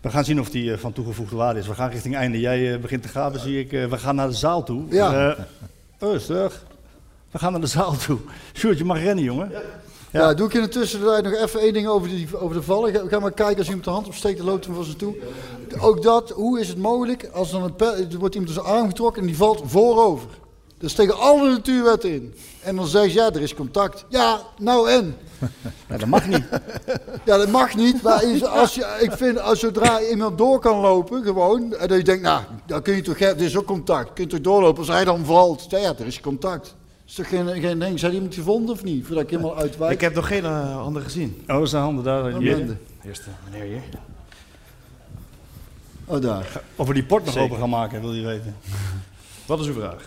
We 0.00 0.10
gaan 0.10 0.24
zien 0.24 0.40
of 0.40 0.50
die 0.50 0.72
eh, 0.72 0.78
van 0.78 0.92
toegevoegde 0.92 1.36
waarde 1.36 1.60
is. 1.60 1.66
We 1.66 1.74
gaan 1.74 1.90
richting 1.90 2.16
einde. 2.16 2.40
Jij 2.40 2.74
eh, 2.74 2.80
begint 2.80 3.02
te 3.02 3.08
graven, 3.08 3.40
zie 3.40 3.60
ik. 3.60 3.72
Eh, 3.72 3.84
we 3.84 3.98
gaan 3.98 4.14
naar 4.14 4.28
de 4.28 4.34
zaal 4.34 4.64
toe. 4.64 4.84
Ja. 4.90 5.36
Rustig. 5.98 6.64
We 7.30 7.38
gaan 7.38 7.52
naar 7.52 7.60
de 7.60 7.66
zaal 7.66 7.96
toe. 8.06 8.18
Sjoerd, 8.54 8.78
je 8.78 8.84
mag 8.84 8.98
rennen, 8.98 9.24
jongen. 9.24 9.52
Ja. 10.10 10.34
doe 10.34 10.46
ik 10.46 10.54
in 10.54 10.62
de 10.62 10.68
tussentijd 10.68 11.24
nog 11.24 11.32
even 11.32 11.60
één 11.60 11.72
ding 11.72 11.86
over, 11.86 12.08
die, 12.08 12.38
over 12.38 12.56
de 12.56 12.62
vallen. 12.62 12.92
Ga, 12.92 13.02
ga 13.08 13.18
maar 13.18 13.32
kijken 13.32 13.58
als 13.58 13.66
iemand 13.66 13.84
de 13.84 13.90
hand 13.90 14.06
opsteekt, 14.06 14.38
dan 14.38 14.46
loopt 14.46 14.64
hem 14.64 14.74
van 14.74 14.84
ze 14.84 14.96
toe. 14.96 15.16
Ook 15.78 16.02
dat, 16.02 16.30
hoe 16.30 16.60
is 16.60 16.68
het 16.68 16.78
mogelijk 16.78 17.28
als 17.32 17.50
dan 17.50 17.74
er 17.78 18.18
wordt 18.18 18.34
iemand 18.34 18.52
zijn 18.52 18.66
arm 18.66 18.88
getrokken 18.88 19.20
en 19.20 19.28
die 19.28 19.36
valt 19.36 19.62
voorover. 19.66 20.28
Dat 20.78 20.90
is 20.90 20.94
tegen 20.94 21.18
alle 21.18 21.50
natuurwetten 21.50 22.12
in. 22.12 22.34
En 22.62 22.76
dan 22.76 22.86
zeg 22.86 23.04
je, 23.04 23.12
ja, 23.12 23.32
er 23.32 23.40
is 23.40 23.54
contact. 23.54 24.04
Ja, 24.08 24.40
nou 24.58 24.90
en? 24.90 25.16
Ja, 25.88 25.96
dat 25.96 26.06
mag 26.08 26.26
niet. 26.26 26.44
Ja, 27.24 27.36
dat 27.36 27.48
mag 27.50 27.74
niet. 27.76 28.02
Maar 28.02 28.24
is- 28.24 28.44
als 28.44 28.74
je, 28.74 28.98
ik 29.00 29.12
vind, 29.12 29.40
als 29.40 29.60
zodra 29.60 30.00
iemand 30.02 30.38
door 30.38 30.58
kan 30.60 30.76
lopen, 30.80 31.22
gewoon, 31.22 31.74
en 31.74 31.88
dat 31.88 31.96
je 31.98 32.04
denkt, 32.04 32.22
nou, 32.22 32.42
dan 32.66 32.82
kun 32.82 32.94
je 32.96 33.02
toch, 33.02 33.18
er 33.20 33.40
is 33.42 33.56
ook 33.56 33.64
contact. 33.66 34.12
Kun 34.12 34.24
je 34.24 34.30
toch 34.30 34.40
doorlopen 34.40 34.78
als 34.78 34.88
hij 34.88 35.04
dan 35.04 35.24
valt? 35.24 35.66
Ja, 35.68 35.78
ja 35.78 35.94
er 35.98 36.06
is 36.06 36.20
contact. 36.20 36.74
Is 37.06 37.14
toch 37.14 37.28
geen, 37.28 37.48
geen 37.60 37.78
ding? 37.78 37.98
Zijn 37.98 38.12
iemand 38.14 38.34
gevonden 38.34 38.74
of 38.74 38.84
niet? 38.84 39.06
Voordat 39.06 39.24
ik 39.24 39.30
helemaal 39.30 39.56
uitwijk. 39.56 39.92
Ik 39.92 40.00
heb 40.00 40.14
nog 40.14 40.26
geen 40.26 40.44
eh, 40.44 40.80
andere 40.84 41.04
gezien. 41.04 41.42
Oh, 41.46 41.64
zijn 41.64 41.82
handen 41.82 42.04
daar. 42.04 42.32
Oh, 42.32 42.38
Hier. 42.38 42.56
bende. 42.56 42.76
Eerste 43.04 43.28
meneer 43.50 43.64
hier. 43.68 43.82
Oh, 46.04 46.20
daar. 46.20 46.60
Of 46.76 46.86
we 46.86 46.94
die 46.94 47.04
port 47.04 47.24
nog 47.24 47.32
Zeker. 47.32 47.48
open 47.48 47.60
gaan 47.60 47.70
maken, 47.70 48.00
wil 48.00 48.12
je 48.14 48.26
weten. 48.26 48.56
Wat 49.46 49.60
is 49.60 49.66
uw 49.66 49.72
vraag? 49.72 50.04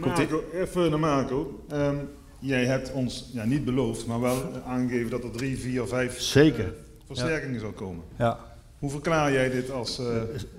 Komt 0.00 0.18
ie? 0.18 0.26
Marco, 0.28 0.42
even 0.54 0.90
naar 0.90 0.98
Marco. 0.98 1.60
Ehm, 1.68 1.96
jij 2.44 2.64
hebt 2.64 2.92
ons 2.92 3.30
ja, 3.32 3.44
niet 3.44 3.64
beloofd, 3.64 4.06
maar 4.06 4.20
wel 4.20 4.36
eh, 4.36 4.70
aangegeven 4.72 5.10
dat 5.10 5.24
er 5.24 5.30
drie, 5.30 5.58
vier, 5.58 5.86
vijf 5.86 6.20
Zeker. 6.20 6.64
eh, 6.64 6.70
versterkingen 7.06 7.60
zou 7.60 7.72
komen. 7.72 8.04
Ja, 8.18 8.38
Hoe 8.78 8.90
verklaar 8.90 9.32
jij 9.32 9.50
dit 9.50 9.70
als 9.70 9.98
eh, 9.98 10.06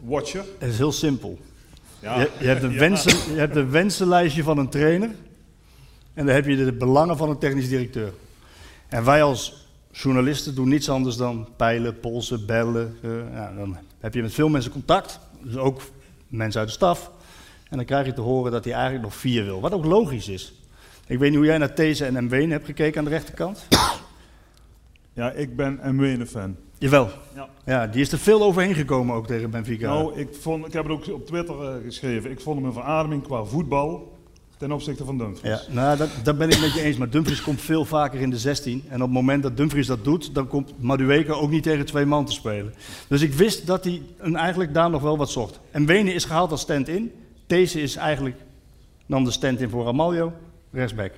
watcher? 0.03 0.44
het 0.57 0.70
is 0.72 0.78
heel 0.78 0.91
simpel. 0.91 1.38
Ja, 1.99 2.20
Je, 2.20 2.30
je, 2.40 2.48
hebt 2.48 2.64
een 2.64 2.72
ja. 2.80 2.80
wensen, 2.80 3.34
je 3.34 3.40
hebt 3.40 3.56
een 3.56 3.70
wensenlijstje 3.70 4.44
van 4.44 4.57
een 4.57 4.70
trainer. 4.70 5.10
En 6.14 6.26
dan 6.26 6.36
heb 6.36 6.45
je 6.45 6.56
de 6.56 6.74
belangen 6.74 7.18
van 7.18 7.30
een 7.30 7.38
technisch 7.38 7.70
directeur. 7.70 8.14
En 8.88 9.03
wij 9.06 9.24
als 9.24 9.68
journalisten 9.91 10.56
doen 10.56 10.70
niets 10.70 10.90
anders 10.90 11.16
dan 11.18 11.48
peilen, 11.56 11.99
polsen, 11.99 12.45
bellen. 12.45 12.98
ja, 13.34 13.53
dan 13.57 13.78
heb 13.99 14.14
je 14.14 14.22
met 14.22 14.34
veel 14.34 14.49
mensen 14.49 14.72
contact. 14.72 15.20
Dus 15.44 15.56
ook 15.57 15.82
mensen 16.28 16.60
uit 16.60 16.70
de 16.70 16.76
staf. 16.76 17.12
En 17.70 17.78
dan 17.78 17.86
krijg 17.86 18.06
je 18.06 18.14
te 18.14 18.22
horen 18.22 18.52
dat 18.52 18.64
hij 18.64 18.74
eigenlijk 18.74 19.03
nog 19.03 19.16
vier 19.16 19.44
wil. 19.44 19.62
Wat 19.62 19.72
ook 19.72 19.86
logisch 19.86 20.28
is. 20.28 20.53
Ik 21.07 21.19
weet 21.19 21.30
niet 21.30 21.38
hoe 21.38 21.48
jij 21.48 21.57
naar 21.57 21.73
These 21.73 22.06
en 22.06 22.26
Mwene 22.26 22.52
hebt 22.52 22.65
gekeken 22.65 22.98
aan 22.99 23.03
de 23.06 23.10
rechterkant. 23.10 23.65
Ja, 25.14 25.32
ik 25.32 25.56
ben 25.56 25.80
een 25.88 26.27
fan. 26.27 26.56
Jawel. 26.77 27.10
Ja. 27.36 27.49
Ja, 27.65 27.88
die 27.88 28.02
is 28.02 28.11
er 28.11 28.18
veel 28.19 28.44
overheen 28.44 28.73
gekomen 28.73 29.15
ook 29.15 29.27
tegen 29.27 29.49
Benfica. 29.49 29.88
Nou, 29.88 30.19
ik, 30.19 30.27
vond, 30.40 30.65
ik 30.65 30.73
heb 30.73 30.84
het 30.84 30.91
ook 30.91 31.07
op 31.14 31.26
Twitter 31.26 31.61
eh, 31.61 31.73
geschreven. 31.84 32.32
Ik 32.32 32.40
vond 32.40 32.57
hem 32.57 32.65
een 32.65 32.73
verademing 32.73 33.23
qua 33.23 33.44
voetbal 33.44 34.18
ten 34.57 34.72
opzichte 34.72 35.06
van 35.06 35.18
Dumfries. 35.18 35.65
Ja, 35.68 35.73
nou, 35.73 35.98
dat, 35.98 36.10
dat 36.23 36.38
ben 36.38 36.49
ik 36.49 36.60
met 36.60 36.73
je 36.73 36.82
eens. 36.82 36.98
Maar 36.98 37.10
Dumfries 37.10 37.41
komt 37.41 37.61
veel 37.61 37.86
vaker 37.86 38.19
in 38.22 38.30
de 38.30 38.38
16. 38.38 38.84
En 38.90 38.95
op 38.95 39.02
het 39.02 39.11
moment 39.11 39.44
dat 39.44 39.57
Dumfries 39.57 39.88
dat 39.88 40.03
doet, 40.03 40.34
dan 40.36 40.48
komt 40.48 40.73
Madueke 40.80 41.34
ook 41.34 41.49
niet 41.49 41.64
tegen 41.64 41.86
twee 41.86 42.06
man 42.06 42.26
te 42.26 42.32
spelen. 42.32 42.73
Dus 43.07 43.22
ik 43.22 43.34
wist 43.34 43.68
dat 43.68 43.84
hij 43.84 44.02
een- 44.18 44.36
eigenlijk 44.36 44.73
daar 44.73 44.90
nog 44.90 45.02
wel 45.02 45.18
wat 45.18 45.30
zocht. 45.30 45.60
En 45.72 45.86
Wenen 45.86 46.14
is 46.14 46.26
gehaald 46.26 46.52
als 46.52 46.61
stand-in. 46.61 47.11
Deze 47.48 47.82
is 47.82 47.95
eigenlijk 47.95 48.36
nam 49.06 49.23
de 49.23 49.32
stand-in 49.32 49.69
voor 49.69 49.86
Ramaljo, 49.86 50.34
rechtsback. 50.76 51.11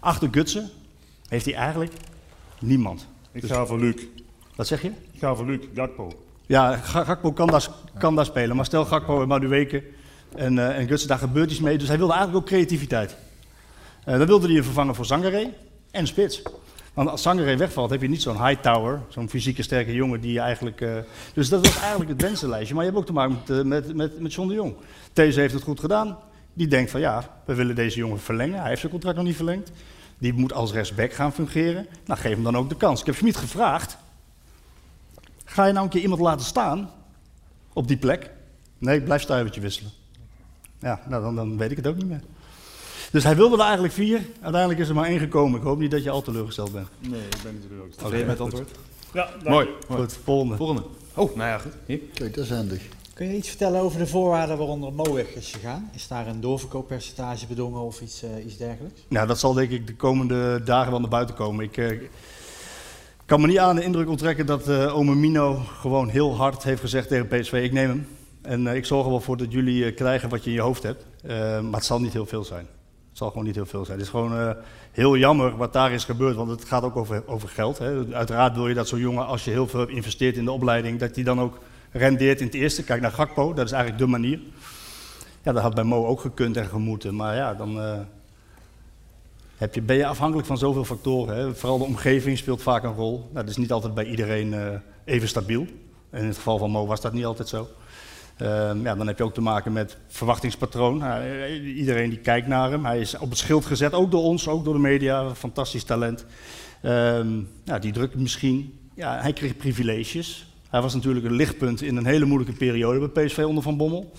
Achter 0.00 0.28
Gutsen 0.30 0.70
heeft 1.28 1.44
hij 1.44 1.54
eigenlijk 1.54 1.92
niemand. 2.58 3.06
Ik 3.32 3.44
ga 3.44 3.66
voor 3.66 3.78
Luc. 3.78 3.94
Wat 4.56 4.66
zeg 4.66 4.82
je? 4.82 4.88
Ik 4.88 5.20
ga 5.20 5.34
voor 5.34 5.46
Luc, 5.46 5.60
Gakpo. 5.74 6.12
Ja, 6.46 6.76
Ga- 6.76 7.04
Gakpo 7.04 7.32
kan 7.32 7.46
daar, 7.46 7.68
kan 7.98 8.14
daar 8.16 8.24
spelen. 8.24 8.56
Maar 8.56 8.64
stel 8.64 8.84
Gakpo 8.84 9.22
en 9.22 9.28
Madueke 9.28 9.82
en, 10.36 10.58
eh 10.58 10.78
en 10.78 10.86
Gutsen, 10.88 11.08
daar 11.08 11.18
gebeurt 11.18 11.50
iets 11.50 11.60
mee. 11.60 11.78
Dus 11.78 11.88
hij 11.88 11.98
wilde 11.98 12.12
eigenlijk 12.12 12.42
ook 12.44 12.50
creativiteit. 12.50 13.16
Eh 14.04 14.18
dan 14.18 14.26
wilde 14.26 14.46
hij 14.46 14.56
een 14.56 14.64
vervanger 14.64 14.94
voor 14.94 15.06
Zangaré 15.06 15.50
en 15.90 16.06
spits. 16.06 16.42
Want 16.94 17.08
als 17.08 17.22
Sangaré 17.22 17.56
wegvalt, 17.56 17.90
heb 17.90 18.02
je 18.02 18.08
niet 18.08 18.22
zo'n 18.22 18.46
Hightower, 18.46 19.00
zo'n 19.08 19.28
fysieke 19.28 19.62
sterke 19.62 19.92
jongen 19.94 20.20
die 20.20 20.32
je 20.32 20.40
eigenlijk... 20.40 20.80
eh, 20.80 20.94
dus 21.34 21.48
dat 21.48 21.66
was 21.66 21.78
eigenlijk 21.80 22.10
het 22.10 22.22
wensenlijstje. 22.22 22.74
Maar 22.74 22.84
je 22.84 22.90
hebt 22.90 23.00
ook 23.02 23.06
te 23.06 23.12
maken 23.12 23.36
met, 23.46 23.64
met, 23.66 23.94
met, 23.94 24.20
met 24.20 24.34
John 24.34 24.48
de 24.48 24.54
Jong. 24.54 24.74
Deze 25.12 25.40
heeft 25.40 25.54
het 25.54 25.62
goed 25.62 25.80
gedaan. 25.80 26.18
Die 26.56 26.68
denkt 26.68 26.90
van 26.90 27.00
ja, 27.00 27.40
we 27.44 27.54
willen 27.54 27.74
deze 27.74 27.98
jongen 27.98 28.20
verlengen. 28.20 28.58
Hij 28.58 28.68
heeft 28.68 28.80
zijn 28.80 28.92
contract 28.92 29.16
nog 29.16 29.26
niet 29.26 29.36
verlengd. 29.36 29.70
Die 30.18 30.32
moet 30.32 30.52
als 30.52 30.72
rechtsback 30.72 31.12
gaan 31.12 31.32
fungeren. 31.32 31.86
Nou, 32.06 32.20
geef 32.20 32.34
hem 32.34 32.42
dan 32.42 32.56
ook 32.56 32.68
de 32.68 32.76
kans. 32.76 33.00
Ik 33.00 33.06
heb 33.06 33.14
Schmid 33.14 33.36
gevraagd. 33.36 33.96
Ga 35.44 35.64
je 35.64 35.72
nou 35.72 35.84
een 35.84 35.90
keer 35.90 36.02
iemand 36.02 36.20
laten 36.20 36.46
staan 36.46 36.90
op 37.72 37.88
die 37.88 37.96
plek? 37.96 38.30
Nee, 38.78 39.00
blijf 39.00 39.22
stuivertje 39.22 39.60
wisselen. 39.60 39.90
Ja, 40.78 41.00
nou 41.08 41.22
dan, 41.22 41.36
dan 41.36 41.58
weet 41.58 41.70
ik 41.70 41.76
het 41.76 41.86
ook 41.86 41.96
niet 41.96 42.08
meer. 42.08 42.22
Dus 43.10 43.24
hij 43.24 43.36
wilde 43.36 43.56
er 43.56 43.62
eigenlijk 43.62 43.94
vier. 43.94 44.20
Uiteindelijk 44.40 44.80
is 44.80 44.88
er 44.88 44.94
maar 44.94 45.08
één 45.08 45.18
gekomen. 45.18 45.58
Ik 45.58 45.66
hoop 45.66 45.78
niet 45.78 45.90
dat 45.90 46.02
je 46.02 46.10
al 46.10 46.22
teleurgesteld 46.22 46.72
bent. 46.72 46.88
Nee, 47.00 47.20
ik 47.20 47.42
ben 47.42 47.52
niet 47.52 47.62
teleurgesteld. 47.62 47.98
Tevreden 47.98 48.26
met 48.26 48.38
het 48.38 48.46
antwoord? 48.46 48.70
Ja, 49.12 49.30
dank 49.30 49.48
Mooi. 49.48 49.68
Goed, 49.88 50.18
volgende. 50.24 50.56
Volgende. 50.56 50.82
Oh, 51.14 51.36
nou 51.36 51.48
ja, 51.48 51.58
goed. 51.58 51.72
Hier. 51.86 51.98
Kijk, 52.14 52.34
dat 52.34 52.44
is 52.44 52.50
handig. 52.50 52.82
Kun 53.16 53.26
je 53.26 53.36
iets 53.36 53.48
vertellen 53.48 53.80
over 53.80 53.98
de 53.98 54.06
voorwaarden 54.06 54.58
waaronder 54.58 54.92
Mo 54.92 55.12
weg 55.14 55.34
is 55.34 55.52
gegaan? 55.52 55.90
Is 55.94 56.08
daar 56.08 56.26
een 56.26 56.40
doorverkooppercentage 56.40 57.46
bedongen 57.46 57.80
of 57.80 58.00
iets, 58.00 58.22
eh, 58.22 58.44
iets 58.44 58.56
dergelijks? 58.56 59.00
Nou, 59.08 59.26
dat 59.26 59.38
zal 59.38 59.52
denk 59.52 59.70
ik 59.70 59.86
de 59.86 59.94
komende 59.94 60.62
dagen 60.64 60.90
wel 60.90 61.00
naar 61.00 61.08
buiten 61.08 61.34
komen. 61.34 61.64
Ik 61.64 61.76
eh, 61.76 62.00
kan 63.24 63.40
me 63.40 63.46
niet 63.46 63.58
aan 63.58 63.76
de 63.76 63.82
indruk 63.82 64.08
onttrekken 64.08 64.46
dat 64.46 64.68
eh 64.68 64.96
ome 64.96 65.14
Mino 65.14 65.54
gewoon 65.54 66.08
heel 66.08 66.36
hard 66.36 66.62
heeft 66.62 66.80
gezegd 66.80 67.08
tegen 67.08 67.28
PSV, 67.28 67.52
ik 67.52 67.72
neem 67.72 67.88
hem. 67.88 68.08
En 68.42 68.66
ik 68.66 68.84
zorg 68.84 69.04
er 69.04 69.10
wel 69.10 69.20
voor 69.20 69.36
dat 69.36 69.52
jullie 69.52 69.92
krijgen 69.92 70.28
wat 70.28 70.44
je 70.44 70.50
in 70.50 70.56
je 70.56 70.62
hoofd 70.62 70.82
hebt. 70.82 71.06
Maar 71.62 71.72
het 71.72 71.84
zal 71.84 72.00
niet 72.00 72.12
heel 72.12 72.26
veel 72.26 72.44
zijn. 72.44 72.66
Het 73.08 73.18
zal 73.18 73.28
gewoon 73.28 73.44
niet 73.44 73.54
heel 73.54 73.66
veel 73.66 73.84
zijn. 73.84 73.98
Het 73.98 74.06
is 74.06 74.12
gewoon 74.12 74.56
heel 74.92 75.16
jammer 75.16 75.56
wat 75.56 75.72
daar 75.72 75.92
is 75.92 76.04
gebeurd, 76.04 76.36
want 76.36 76.50
het 76.50 76.64
gaat 76.64 76.82
ook 76.82 76.96
over, 76.96 77.22
over 77.26 77.48
geld. 77.48 77.78
Hè. 77.78 78.14
Uiteraard 78.14 78.54
wil 78.54 78.68
je 78.68 78.74
dat 78.74 78.88
zo'n 78.88 79.00
jongen, 79.00 79.26
als 79.26 79.44
je 79.44 79.50
heel 79.50 79.66
veel 79.66 79.78
hebt 79.78 79.90
geïnvesteerd 79.90 80.36
in 80.36 80.44
de 80.44 80.52
opleiding, 80.52 80.98
dat 80.98 81.14
hij 81.14 81.24
dan 81.24 81.40
ook 81.40 81.58
rendeert 81.96 82.40
in 82.40 82.46
het 82.46 82.54
eerste. 82.54 82.82
Kijk 82.82 83.00
naar 83.00 83.12
Gakpo, 83.12 83.54
dat 83.54 83.66
is 83.66 83.72
eigenlijk 83.72 84.02
de 84.02 84.10
manier. 84.10 84.40
Ja, 85.42 85.52
dat 85.52 85.62
had 85.62 85.74
bij 85.74 85.84
Mo 85.84 86.06
ook 86.06 86.20
gekund 86.20 86.56
en 86.56 86.66
gemoeten. 86.66 87.14
Maar 87.14 87.34
ja, 87.34 87.54
dan 87.54 87.80
eh, 87.80 87.98
heb 89.56 89.74
je, 89.74 89.82
ben 89.82 89.96
je 89.96 90.06
afhankelijk 90.06 90.46
van 90.46 90.58
zoveel 90.58 90.84
factoren. 90.84 91.36
Hè. 91.36 91.54
Vooral 91.54 91.78
de 91.78 91.84
omgeving 91.84 92.38
speelt 92.38 92.62
vaak 92.62 92.82
een 92.82 92.94
rol. 92.94 93.18
Nou, 93.18 93.34
dat 93.34 93.48
is 93.48 93.56
niet 93.56 93.72
altijd 93.72 93.94
bij 93.94 94.04
iedereen 94.04 94.54
eh, 94.54 94.68
even 95.04 95.28
stabiel. 95.28 95.66
In 96.12 96.24
het 96.24 96.36
geval 96.36 96.58
van 96.58 96.70
Mo 96.70 96.86
was 96.86 97.00
dat 97.00 97.12
niet 97.12 97.24
altijd 97.24 97.48
zo. 97.48 97.68
Ehm, 98.36 98.82
ja, 98.82 98.94
dan 98.94 99.06
heb 99.06 99.18
je 99.18 99.24
ook 99.24 99.34
te 99.34 99.40
maken 99.40 99.72
met 99.72 99.96
verwachtingspatroon. 100.08 100.98
Nou, 100.98 101.22
eh, 101.22 101.76
iedereen 101.76 102.10
die 102.10 102.18
kijkt 102.18 102.46
naar 102.46 102.70
hem. 102.70 102.84
Hij 102.84 103.00
is 103.00 103.18
op 103.18 103.28
het 103.28 103.38
schild 103.38 103.64
gezet, 103.64 103.92
ook 103.92 104.10
door 104.10 104.22
ons, 104.22 104.48
ook 104.48 104.64
door 104.64 104.74
de 104.74 104.80
media. 104.80 105.34
Fantastisch 105.34 105.84
talent. 105.84 106.24
Ehm, 106.82 107.28
ja, 107.64 107.78
die 107.78 107.92
druk 107.92 108.14
misschien. 108.14 108.78
Ja, 108.94 109.20
hij 109.20 109.32
kreeg 109.32 109.56
privileges. 109.56 110.46
Hij 110.70 110.80
was 110.80 110.94
natuurlijk 110.94 111.26
een 111.26 111.32
lichtpunt 111.32 111.82
in 111.82 111.96
een 111.96 112.06
hele 112.06 112.24
moeilijke 112.24 112.56
periode 112.56 113.08
bij 113.08 113.24
PSV 113.24 113.38
onder 113.38 113.62
Van 113.62 113.76
Bommel. 113.76 114.12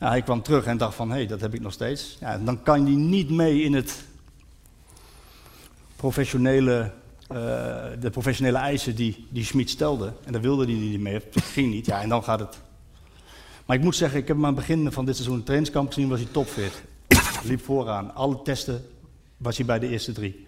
Ja, 0.00 0.08
hij 0.08 0.22
kwam 0.22 0.42
terug 0.42 0.64
en 0.64 0.76
dacht 0.76 0.94
van, 0.94 1.10
hé, 1.10 1.16
hey, 1.16 1.26
dat 1.26 1.40
heb 1.40 1.54
ik 1.54 1.60
nog 1.60 1.72
steeds. 1.72 2.16
Ja, 2.20 2.38
dan 2.38 2.62
kan 2.62 2.84
hij 2.84 2.94
niet 2.94 3.30
mee 3.30 3.62
in 3.62 3.74
het 3.74 4.04
professionele, 5.96 6.92
eh, 7.28 7.36
de 8.00 8.10
professionele 8.10 8.58
eisen 8.58 8.96
die, 8.96 9.26
die 9.30 9.44
Schmid 9.44 9.70
stelde. 9.70 10.12
En 10.24 10.32
daar 10.32 10.40
wilde 10.40 10.64
hij 10.64 10.74
niet 10.74 11.00
mee, 11.00 11.20
dat 11.32 11.42
ging 11.42 11.72
niet. 11.72 11.86
Ja, 11.86 12.02
en 12.02 12.08
dan 12.08 12.24
gaat 12.24 12.40
het. 12.40 12.58
Maar 13.66 13.76
ik 13.76 13.82
moet 13.82 13.96
zeggen, 13.96 14.18
ik 14.18 14.28
heb 14.28 14.36
hem 14.36 14.46
aan 14.46 14.56
het 14.56 14.66
begin 14.66 14.92
van 14.92 15.04
dit 15.04 15.14
seizoen 15.14 15.36
een 15.36 15.42
trainingskamp 15.42 15.92
gezien, 15.92 16.08
was 16.08 16.20
hij 16.20 16.28
topfit. 16.30 16.82
Liep 17.44 17.64
vooraan, 17.64 18.14
alle 18.14 18.42
testen 18.42 18.84
was 19.36 19.56
hij 19.56 19.66
bij 19.66 19.78
de 19.78 19.88
eerste 19.88 20.12
drie. 20.12 20.46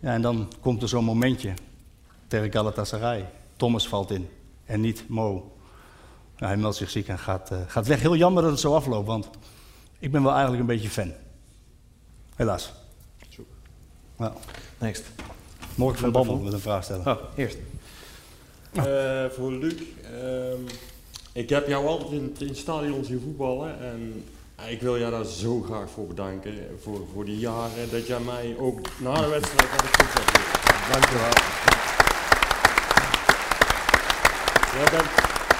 Ja, 0.00 0.12
en 0.12 0.22
dan 0.22 0.52
komt 0.60 0.82
er 0.82 0.88
zo'n 0.88 1.04
momentje 1.04 1.52
tegen 2.26 2.52
Galatasaray. 2.52 3.28
Thomas 3.56 3.88
valt 3.88 4.10
in 4.10 4.28
en 4.72 4.80
niet 4.80 5.08
Mo. 5.08 5.52
Hij 6.36 6.56
meldt 6.56 6.76
zich 6.76 6.90
ziek 6.90 7.08
en 7.08 7.18
gaat, 7.18 7.50
eh, 7.50 7.58
gaat 7.66 7.86
weg. 7.86 8.00
Heel 8.00 8.16
jammer 8.16 8.42
dat 8.42 8.50
het 8.50 8.60
zo 8.60 8.74
afloopt, 8.74 9.06
want 9.06 9.30
ik 9.98 10.10
ben 10.10 10.22
wel 10.22 10.30
eigenlijk 10.32 10.60
een 10.60 10.66
beetje 10.66 10.88
fan. 10.88 11.12
Helaas. 12.36 12.72
Ja. 14.18 14.32
Next. 14.78 15.04
Morgen 15.74 15.98
van 15.98 16.12
Bammel 16.12 16.36
met 16.36 16.52
een 16.52 16.60
vraag 16.60 16.84
stellen. 16.84 17.06
Oh, 17.06 17.22
eerst. 17.36 17.56
Eh, 18.72 19.24
voor 19.26 19.52
Luc. 19.52 19.74
ehm, 20.02 20.60
ik 21.32 21.48
heb 21.48 21.68
jou 21.68 21.86
altijd 21.86 22.10
in, 22.10 22.36
in 22.38 22.48
het 22.48 22.56
stadion 22.56 23.04
zien 23.04 23.20
voetballen. 23.20 23.80
En 23.80 24.24
ik 24.68 24.80
wil 24.80 24.98
jou 24.98 25.10
daar 25.10 25.24
zo 25.24 25.60
graag 25.60 25.90
voor 25.90 26.06
bedanken. 26.06 26.54
Voor, 26.82 27.00
voor 27.12 27.24
die 27.24 27.38
jaren 27.38 27.90
dat 27.90 28.06
jij 28.06 28.20
mij 28.20 28.56
ook 28.58 28.80
na 29.00 29.20
de 29.20 29.28
wedstrijd 29.28 29.70
naar 29.70 29.80
de 29.80 29.88
voet 29.88 30.12
hebt 30.12 31.06
gebracht. 31.06 31.81
Bent, 34.72 35.02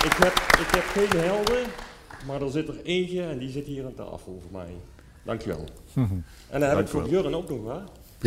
ik, 0.05 0.13
heb, 0.19 0.33
ik 0.61 0.69
heb 0.75 0.85
geen 1.09 1.21
helden, 1.21 1.65
maar 2.27 2.43
er 2.43 2.51
zit 2.51 2.69
er 2.69 2.81
eentje 2.83 3.23
en 3.23 3.39
die 3.39 3.51
zit 3.51 3.65
hier 3.67 3.85
aan 3.85 3.95
tafel 3.95 4.19
voor 4.43 4.51
mij. 4.61 4.75
Dank 5.23 5.43
je 5.43 5.49
wel. 5.49 5.65
En 6.51 6.61
dan 6.61 6.69
heb 6.69 6.79
ik 6.79 6.89
voor 6.89 7.03
Björn 7.03 7.35
ook 7.35 7.49
nog, 7.49 7.59
hè? 7.73 7.79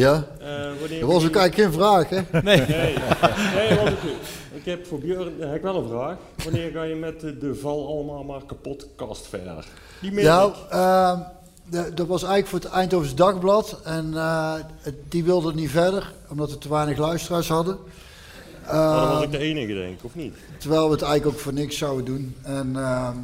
Ja? 0.02 0.26
Eh, 0.40 0.99
Dat 0.99 1.10
was 1.10 1.26
ook 1.26 1.36
eigenlijk 1.36 1.56
geen 1.56 1.72
vraag, 1.72 2.10
hè? 2.10 2.22
Nee. 2.41 2.57
Nee, 2.57 2.68
nee 3.56 3.70
dat 3.70 3.78
was 3.80 3.90
het 3.90 4.03
niet. 4.03 4.16
Ik 4.53 4.66
heb 4.66 4.86
voor 4.88 4.99
Björn 4.99 5.34
heb 5.40 5.56
ik 5.56 5.62
wel 5.62 5.76
een 5.76 5.90
vraag. 5.90 6.16
Wanneer 6.44 6.72
ga 6.72 6.84
je 6.84 6.95
met 6.95 7.20
de, 7.20 7.38
de 7.38 7.56
Val 7.56 7.88
Allemaal 7.88 8.24
Maar 8.24 8.41
Kapot 8.45 8.88
kast 8.95 9.28
verder? 9.28 9.66
Die 10.02 10.12
meen 10.12 10.26
Nou, 10.26 10.53
ehm, 10.70 11.20
de- 11.70 11.91
dat 11.94 12.07
was 12.07 12.24
eigenlijk 12.24 12.48
voor 12.48 12.60
het 12.60 12.70
Eindhovens 12.80 13.16
Dagblad. 13.16 13.80
En 13.84 14.14
eh, 14.18 14.53
die 15.10 15.24
wilde 15.24 15.48
het 15.48 15.56
niet 15.56 15.70
verder, 15.72 16.14
omdat 16.30 16.52
we 16.52 16.57
te 16.57 16.70
weinig 16.70 16.98
luisteraars 16.98 17.48
hadden. 17.48 17.78
Maar 18.72 19.00
dan 19.00 19.10
was 19.10 19.24
ik 19.24 19.32
de 19.32 19.38
enige, 19.38 19.74
denk 19.74 19.98
ik, 19.98 20.04
of 20.04 20.16
niet? 20.16 20.34
Terwijl 20.58 20.86
we 20.86 20.92
het 20.92 21.02
eigenlijk 21.02 21.36
ook 21.36 21.42
voor 21.42 21.54
niks 21.54 21.78
zouden 21.78 22.06
doen. 22.06 22.36
En, 22.44 22.72
ehm, 22.76 23.16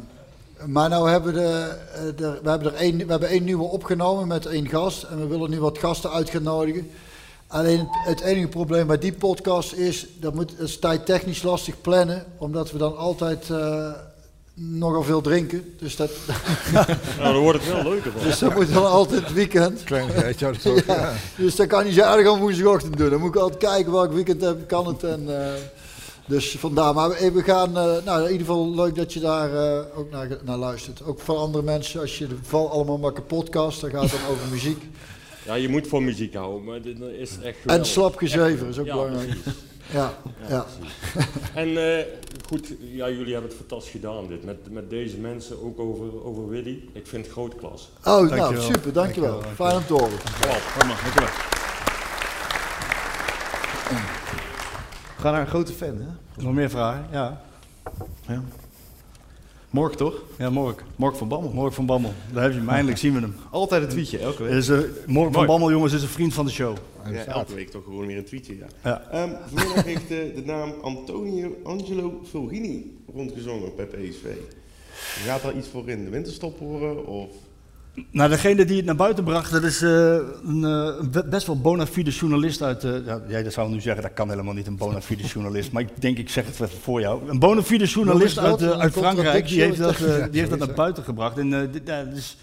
maar 0.66 0.88
nou 0.88 1.10
hebben 1.10 1.34
we, 1.34 1.40
de, 1.40 1.76
eh, 1.94 2.02
de- 2.16 2.40
we, 2.42 2.50
hebben 2.50 2.72
er 2.72 2.78
één, 2.78 2.96
we 2.98 3.10
hebben 3.10 3.28
één 3.28 3.44
nieuwe 3.44 3.64
opgenomen 3.64 4.26
met 4.28 4.46
één 4.46 4.68
gast. 4.68 5.02
En 5.02 5.18
we 5.18 5.26
willen 5.26 5.50
nu 5.50 5.60
wat 5.60 5.78
gasten 5.78 6.10
uit 6.10 6.30
gaan 6.30 6.42
nodigen. 6.42 6.90
Alleen 7.46 7.78
het, 7.78 7.88
het 8.04 8.20
enige 8.20 8.48
probleem 8.48 8.86
bij 8.86 8.98
die 8.98 9.12
podcast 9.12 9.72
is, 9.72 10.06
dat, 10.20 10.34
moet, 10.34 10.58
dat 10.58 10.68
is 10.68 10.78
tijdtechnisch 10.78 11.42
lastig 11.42 11.80
plannen. 11.80 12.24
Omdat 12.38 12.70
we 12.70 12.78
dan 12.78 12.96
altijd 12.96 13.50
eh, 13.50 13.90
nogal 14.54 15.02
veel 15.02 15.20
drinken. 15.20 15.74
Dus 15.78 15.96
dat, 15.96 16.10
Nou, 17.18 17.32
dan 17.32 17.36
wordt 17.42 17.64
het 17.64 17.72
wel 17.74 17.82
leuker 17.92 18.12
van. 18.12 18.22
Dus 18.22 18.38
dat 18.38 18.54
moet 18.54 18.72
dan 18.72 18.86
altijd 18.86 19.20
het 19.24 19.32
weekend. 19.32 19.84
Kleinigheid, 19.84 20.38
ja, 20.38 20.46
dat 20.52 20.56
is 20.56 20.66
ook, 20.66 20.84
ja. 20.86 21.12
Dus 21.36 21.56
dat 21.56 21.66
kan 21.66 21.84
niet 21.84 21.94
zo 21.94 22.16
erg 22.16 22.28
aan 22.28 22.38
woensdagochtend 22.38 22.96
doen. 22.96 23.10
Dan 23.10 23.20
moet 23.20 23.34
ik 23.34 23.40
altijd 23.40 23.60
kijken 23.72 23.92
welk 23.92 24.12
weekend 24.12 24.40
heb, 24.40 24.68
kan 24.68 24.86
het. 24.86 25.04
En, 25.04 25.44
eh, 25.44 25.52
dus 26.26 26.56
vandaar. 26.58 26.94
Maar 26.94 27.08
we, 27.08 27.32
we 27.32 27.42
gaan, 27.42 27.76
eh, 27.76 27.96
nou 28.04 28.24
in 28.24 28.30
ieder 28.32 28.46
geval 28.46 28.74
leuk 28.74 28.94
dat 28.94 29.12
je 29.12 29.20
daar 29.20 29.54
eh, 29.54 29.98
ook 29.98 30.10
naar, 30.10 30.28
naar 30.44 30.56
luistert. 30.56 31.04
Ook 31.04 31.20
voor 31.20 31.36
andere 31.36 31.64
mensen, 31.64 32.00
als 32.00 32.18
je 32.18 32.26
de 32.26 32.36
val 32.42 32.70
allemaal 32.70 32.98
maakt 32.98 33.26
podcast, 33.26 33.80
dan 33.80 33.90
gaat 33.90 34.02
het 34.02 34.10
dan 34.10 34.30
over 34.30 34.48
muziek. 34.50 34.82
Ja, 35.46 35.54
je 35.54 35.68
moet 35.68 35.88
van 35.88 36.04
muziek 36.04 36.34
houden, 36.34 36.64
maar 36.64 36.82
dit 36.82 36.96
is 37.18 37.30
echt 37.42 37.56
En 37.66 37.86
slap 37.86 38.16
gezever 38.16 38.68
is 38.68 38.78
ook 38.78 38.86
Ja, 38.86 38.92
belangrijk. 38.94 39.26
precies. 39.28 39.52
Ja, 39.92 40.12
ja. 40.48 40.64
En 41.54 41.96
eh, 41.98 42.04
goed, 42.46 42.72
ja, 42.78 43.08
jullie 43.08 43.32
hebben 43.32 43.50
het 43.50 43.58
fantastisch 43.58 43.90
gedaan 43.92 44.26
dit. 44.26 44.44
Met, 44.44 44.70
met 44.70 44.90
deze 44.90 45.18
mensen, 45.18 45.62
ook 45.62 45.80
over, 45.80 46.24
over 46.24 46.48
Willy. 46.48 46.88
Ik 46.92 47.06
vind 47.06 47.24
het 47.24 47.34
grote 47.34 47.56
klas. 47.56 47.90
Oh, 48.04 48.30
nou 48.30 48.60
super, 48.60 48.92
dankjewel. 48.92 49.42
Fijn 49.54 49.76
om 49.76 49.86
te 49.86 49.92
horen. 49.92 50.18
Dankjewel. 50.40 51.28
We 55.16 55.28
gaan 55.28 55.32
naar 55.32 55.40
een 55.40 55.46
grote 55.46 55.72
fan, 55.72 55.96
hè? 55.96 56.42
Nog 56.42 56.52
meer 56.52 56.70
vragen? 56.70 57.06
Ja. 57.10 57.42
ja. 58.26 58.42
Morgen 59.72 59.96
toch? 59.96 60.22
Ja, 60.38 60.50
morgen. 60.50 60.86
Morgen 60.96 61.18
van 61.18 61.28
Bammel. 61.28 61.50
Morgen 61.52 61.74
van 61.74 61.86
Bammel. 61.86 62.12
Daar 62.32 62.42
heb 62.42 62.52
je 62.52 62.58
hem. 62.58 62.68
Eindelijk 62.68 62.98
zien 62.98 63.14
we 63.14 63.20
hem. 63.20 63.34
Altijd 63.50 63.82
een 63.82 63.88
tweetje, 63.88 64.18
elke 64.18 64.42
week. 64.42 64.52
Is, 64.52 64.68
eh, 64.68 64.78
morgen 65.06 65.32
van. 65.32 65.46
Bammel, 65.46 65.70
jongens, 65.70 65.92
is 65.92 66.02
een 66.02 66.08
vriend 66.08 66.34
van 66.34 66.44
de 66.44 66.50
show. 66.50 66.76
Ja, 67.10 67.24
elke 67.24 67.54
week 67.54 67.70
toch 67.70 67.84
gewoon 67.84 68.06
weer 68.06 68.16
een 68.16 68.24
tweetje, 68.24 68.56
ja. 68.56 68.66
Ja. 68.84 69.02
Ehm, 69.10 69.30
vanmiddag 69.46 69.84
heeft 69.84 70.08
de, 70.08 70.32
de 70.34 70.42
naam 70.44 70.74
Antonio 70.82 71.56
Angelo 71.64 72.20
Fulgini 72.24 72.96
rondgezongen 73.14 73.76
bij 73.76 73.86
PSV. 73.86 74.24
Gaat 75.24 75.42
daar 75.42 75.56
iets 75.56 75.68
voor 75.68 75.88
in 75.88 76.04
de 76.04 76.10
winterstop 76.10 76.58
horen? 76.58 77.06
Of 77.06 77.30
Nou, 78.10 78.30
degene 78.30 78.64
die 78.64 78.76
het 78.76 78.84
naar 78.84 78.96
buiten 78.96 79.24
bracht, 79.24 79.52
dat 79.52 79.62
is 79.62 79.82
eh, 79.82 80.16
een 80.46 80.64
eh, 81.12 81.22
best 81.24 81.46
wel 81.46 81.60
bona 81.60 81.86
fide 81.86 82.10
journalist 82.10 82.62
uit... 82.62 82.84
eh, 82.84 83.06
ja, 83.06 83.20
jij 83.28 83.42
dat 83.42 83.52
zou 83.52 83.70
nu 83.70 83.80
zeggen, 83.80 84.02
dat 84.02 84.12
kan 84.12 84.28
helemaal 84.30 84.54
niet, 84.54 84.66
een 84.66 84.76
bona 84.76 85.00
fide 85.00 85.22
journalist. 85.22 85.72
Maar 85.72 85.82
ik 85.82 85.88
denk, 86.00 86.18
ik 86.18 86.28
zeg 86.28 86.46
het 86.46 86.54
even 86.54 86.80
voor 86.80 87.00
jou. 87.00 87.28
Een 87.28 87.38
bona 87.38 87.62
fide 87.62 87.84
journalist 87.84 88.38
uit, 88.38 88.62
uit 88.62 88.92
Frankrijk, 88.92 89.48
die 89.48 89.60
heeft 89.60 89.78
dat, 89.78 89.96
die 90.30 90.40
heeft 90.40 90.50
dat 90.50 90.58
naar 90.58 90.74
buiten 90.74 91.04
gebracht. 91.04 91.38
En 91.38 91.50
dit- 91.50 91.82
ja, 91.84 92.04
dus, 92.04 92.36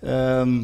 ehm, 0.00 0.58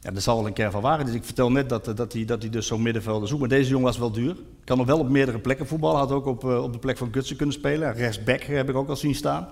ja, 0.00 0.20
zal 0.20 0.36
wel 0.36 0.46
een 0.46 0.52
kern 0.52 0.70
van 0.72 0.82
waarheid. 0.82 1.06
Dus 1.06 1.16
ik 1.16 1.24
vertel 1.24 1.50
net 1.50 1.68
dat, 1.68 1.84
dat, 1.96 2.12
hij, 2.12 2.24
dat 2.24 2.42
hij 2.42 2.50
dus 2.50 2.66
zo'n 2.66 2.82
middenvelder 2.82 3.28
zoekt. 3.28 3.40
Maar 3.40 3.48
deze 3.48 3.68
jongen 3.70 3.86
was 3.86 3.98
wel 3.98 4.12
duur. 4.12 4.36
Kan 4.64 4.76
nog 4.78 4.86
wel 4.86 4.98
op 4.98 5.08
meerdere 5.08 5.38
plekken 5.38 5.66
voetballen. 5.66 5.98
Had 5.98 6.10
ook 6.10 6.26
op, 6.26 6.44
op 6.44 6.72
de 6.72 6.78
plek 6.78 6.96
van 6.98 7.08
Gutsen 7.12 7.36
kunnen 7.36 7.54
spelen. 7.54 7.92
Rechtsback 7.94 8.42
heb 8.42 8.68
ik 8.68 8.76
ook 8.76 8.88
al 8.88 8.96
zien 8.96 9.14
staan. 9.14 9.48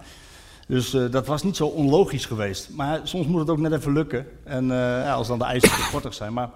Dus 0.69 0.95
eh, 0.95 1.11
dat 1.11 1.27
was 1.27 1.43
niet 1.43 1.57
zo 1.57 1.67
onlogisch 1.67 2.27
geweest. 2.27 2.71
Maar 2.71 3.01
soms 3.03 3.27
moet 3.27 3.41
het 3.41 3.51
ook 3.51 3.59
net 3.59 3.73
even 3.73 3.93
lukken. 3.93 4.27
En 4.45 4.71
eh, 4.71 4.77
ja, 4.77 5.13
als 5.13 5.29
dan 5.29 5.39
de 5.39 5.45
eisen 5.45 5.71
te 5.71 5.89
kortig 5.91 6.15
zijn. 6.15 6.33
Maar 6.33 6.51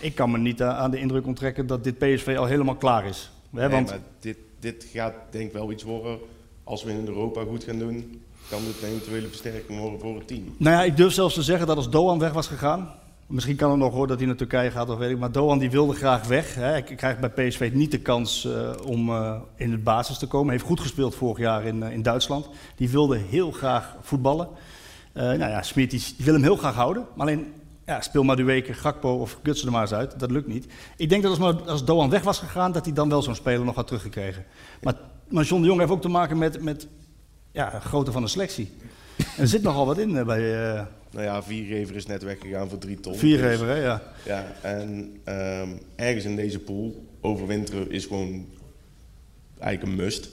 ik 0.00 0.14
kan 0.14 0.30
me 0.30 0.38
niet 0.38 0.60
eh, 0.60 0.78
aan 0.78 0.90
de 0.90 0.98
indruk 0.98 1.26
onttrekken 1.26 1.66
dat 1.66 1.84
dit 1.84 1.98
PSV 1.98 2.34
al 2.38 2.46
helemaal 2.46 2.74
klaar 2.74 3.06
is. 3.06 3.30
Hè, 3.50 3.58
Nee, 3.60 3.68
want 3.68 3.88
maar 3.88 3.98
dit, 4.20 4.36
dit 4.60 4.86
gaat 4.92 5.14
denk 5.30 5.46
ik 5.46 5.52
wel 5.52 5.72
iets 5.72 5.82
worden. 5.82 6.18
Als 6.64 6.84
we 6.84 6.90
in 6.90 7.06
Europa 7.06 7.44
goed 7.44 7.64
gaan 7.64 7.78
doen, 7.78 8.22
kan 8.48 8.60
dit 8.64 8.82
een 8.82 8.88
eventuele 8.88 9.28
versterking 9.28 9.78
worden 9.78 10.00
voor 10.00 10.14
het 10.14 10.28
team. 10.28 10.54
Nou 10.56 10.76
ja, 10.76 10.82
ik 10.82 10.96
durf 10.96 11.12
zelfs 11.12 11.34
te 11.34 11.42
zeggen 11.42 11.66
dat 11.66 11.76
als 11.76 11.90
Doan 11.90 12.18
weg 12.18 12.32
was 12.32 12.46
gegaan. 12.46 12.90
Misschien 13.32 13.56
kan 13.56 13.70
het 13.70 13.78
nog 13.78 13.92
hoor 13.92 14.06
dat 14.06 14.18
hij 14.18 14.26
naar 14.26 14.36
Turkije 14.36 14.70
gaat 14.70 14.90
of 14.90 14.98
weet 14.98 15.10
ik. 15.10 15.18
Maar 15.18 15.32
Doan 15.32 15.58
die 15.58 15.70
wilde 15.70 15.94
graag 15.94 16.26
weg. 16.26 16.54
Hè. 16.54 16.62
Hij 16.62 16.82
krijgt 16.82 17.20
bij 17.20 17.48
PSV 17.48 17.70
niet 17.74 17.90
de 17.90 17.98
kans 17.98 18.44
eh, 18.44 18.70
om 18.84 19.08
eh, 19.08 19.40
in 19.56 19.72
het 19.72 19.84
basis 19.84 20.18
te 20.18 20.26
komen. 20.26 20.46
Hij 20.46 20.56
heeft 20.56 20.68
goed 20.68 20.80
gespeeld 20.80 21.14
vorig 21.14 21.38
jaar 21.38 21.64
in, 21.64 21.82
eh, 21.82 21.92
in 21.92 22.02
Duitsland. 22.02 22.48
Die 22.76 22.90
wilde 22.90 23.16
heel 23.16 23.50
graag 23.50 23.96
voetballen. 24.00 24.48
Nou 25.12 25.38
ja, 25.38 25.62
Smit 25.62 26.14
wil 26.18 26.34
hem 26.34 26.42
heel 26.42 26.56
graag 26.56 26.74
houden. 26.74 27.06
Maar 27.14 27.26
alleen, 27.26 27.52
ja, 27.86 28.00
speel 28.00 28.22
maar 28.22 28.36
Duweke, 28.36 28.74
Gakpo 28.74 29.14
of 29.14 29.38
Gutsen 29.42 29.66
er 29.66 29.72
maar 29.72 29.82
eens 29.82 29.92
uit. 29.92 30.20
Dat 30.20 30.30
lukt 30.30 30.48
niet. 30.48 30.66
Ik 30.96 31.08
denk 31.08 31.22
dat 31.22 31.40
als, 31.40 31.66
als 31.66 31.84
Doan 31.84 32.10
weg 32.10 32.22
was 32.22 32.38
gegaan, 32.38 32.72
dat 32.72 32.84
hij 32.84 32.94
dan 32.94 33.08
wel 33.08 33.22
zo'n 33.22 33.34
speler 33.34 33.64
nog 33.64 33.74
had 33.74 33.86
teruggekregen. 33.86 34.44
Maar, 34.82 34.94
maar 35.28 35.44
de 35.44 35.60
Jong 35.60 35.78
heeft 35.78 35.92
ook 35.92 36.02
te 36.02 36.08
maken 36.08 36.38
met, 36.38 36.62
met 36.62 36.86
ja, 37.52 37.80
grootte 37.80 38.12
van 38.12 38.22
de 38.22 38.28
selectie. 38.28 38.72
Er 39.38 39.48
zit 39.48 39.62
nogal 39.62 39.86
wat 39.86 39.98
in 39.98 40.24
bij... 40.24 40.86
Nou 41.12 41.24
ja, 41.24 41.42
Viergever 41.42 41.96
is 41.96 42.06
net 42.06 42.22
weggegaan 42.22 42.68
voor 42.68 42.78
drie 42.78 43.00
ton. 43.00 43.14
Viergever, 43.16 43.66
Dus- 43.66 43.76
hè, 43.76 43.82
ja. 43.82 44.02
Ja, 44.24 44.52
en 44.62 45.16
ehm, 45.24 45.68
ergens 45.96 46.24
in 46.24 46.36
deze 46.36 46.58
pool 46.58 47.04
overwinteren 47.20 47.90
is 47.90 48.04
gewoon 48.06 48.46
eigenlijk 49.58 49.92
een 49.98 50.04
must. 50.04 50.28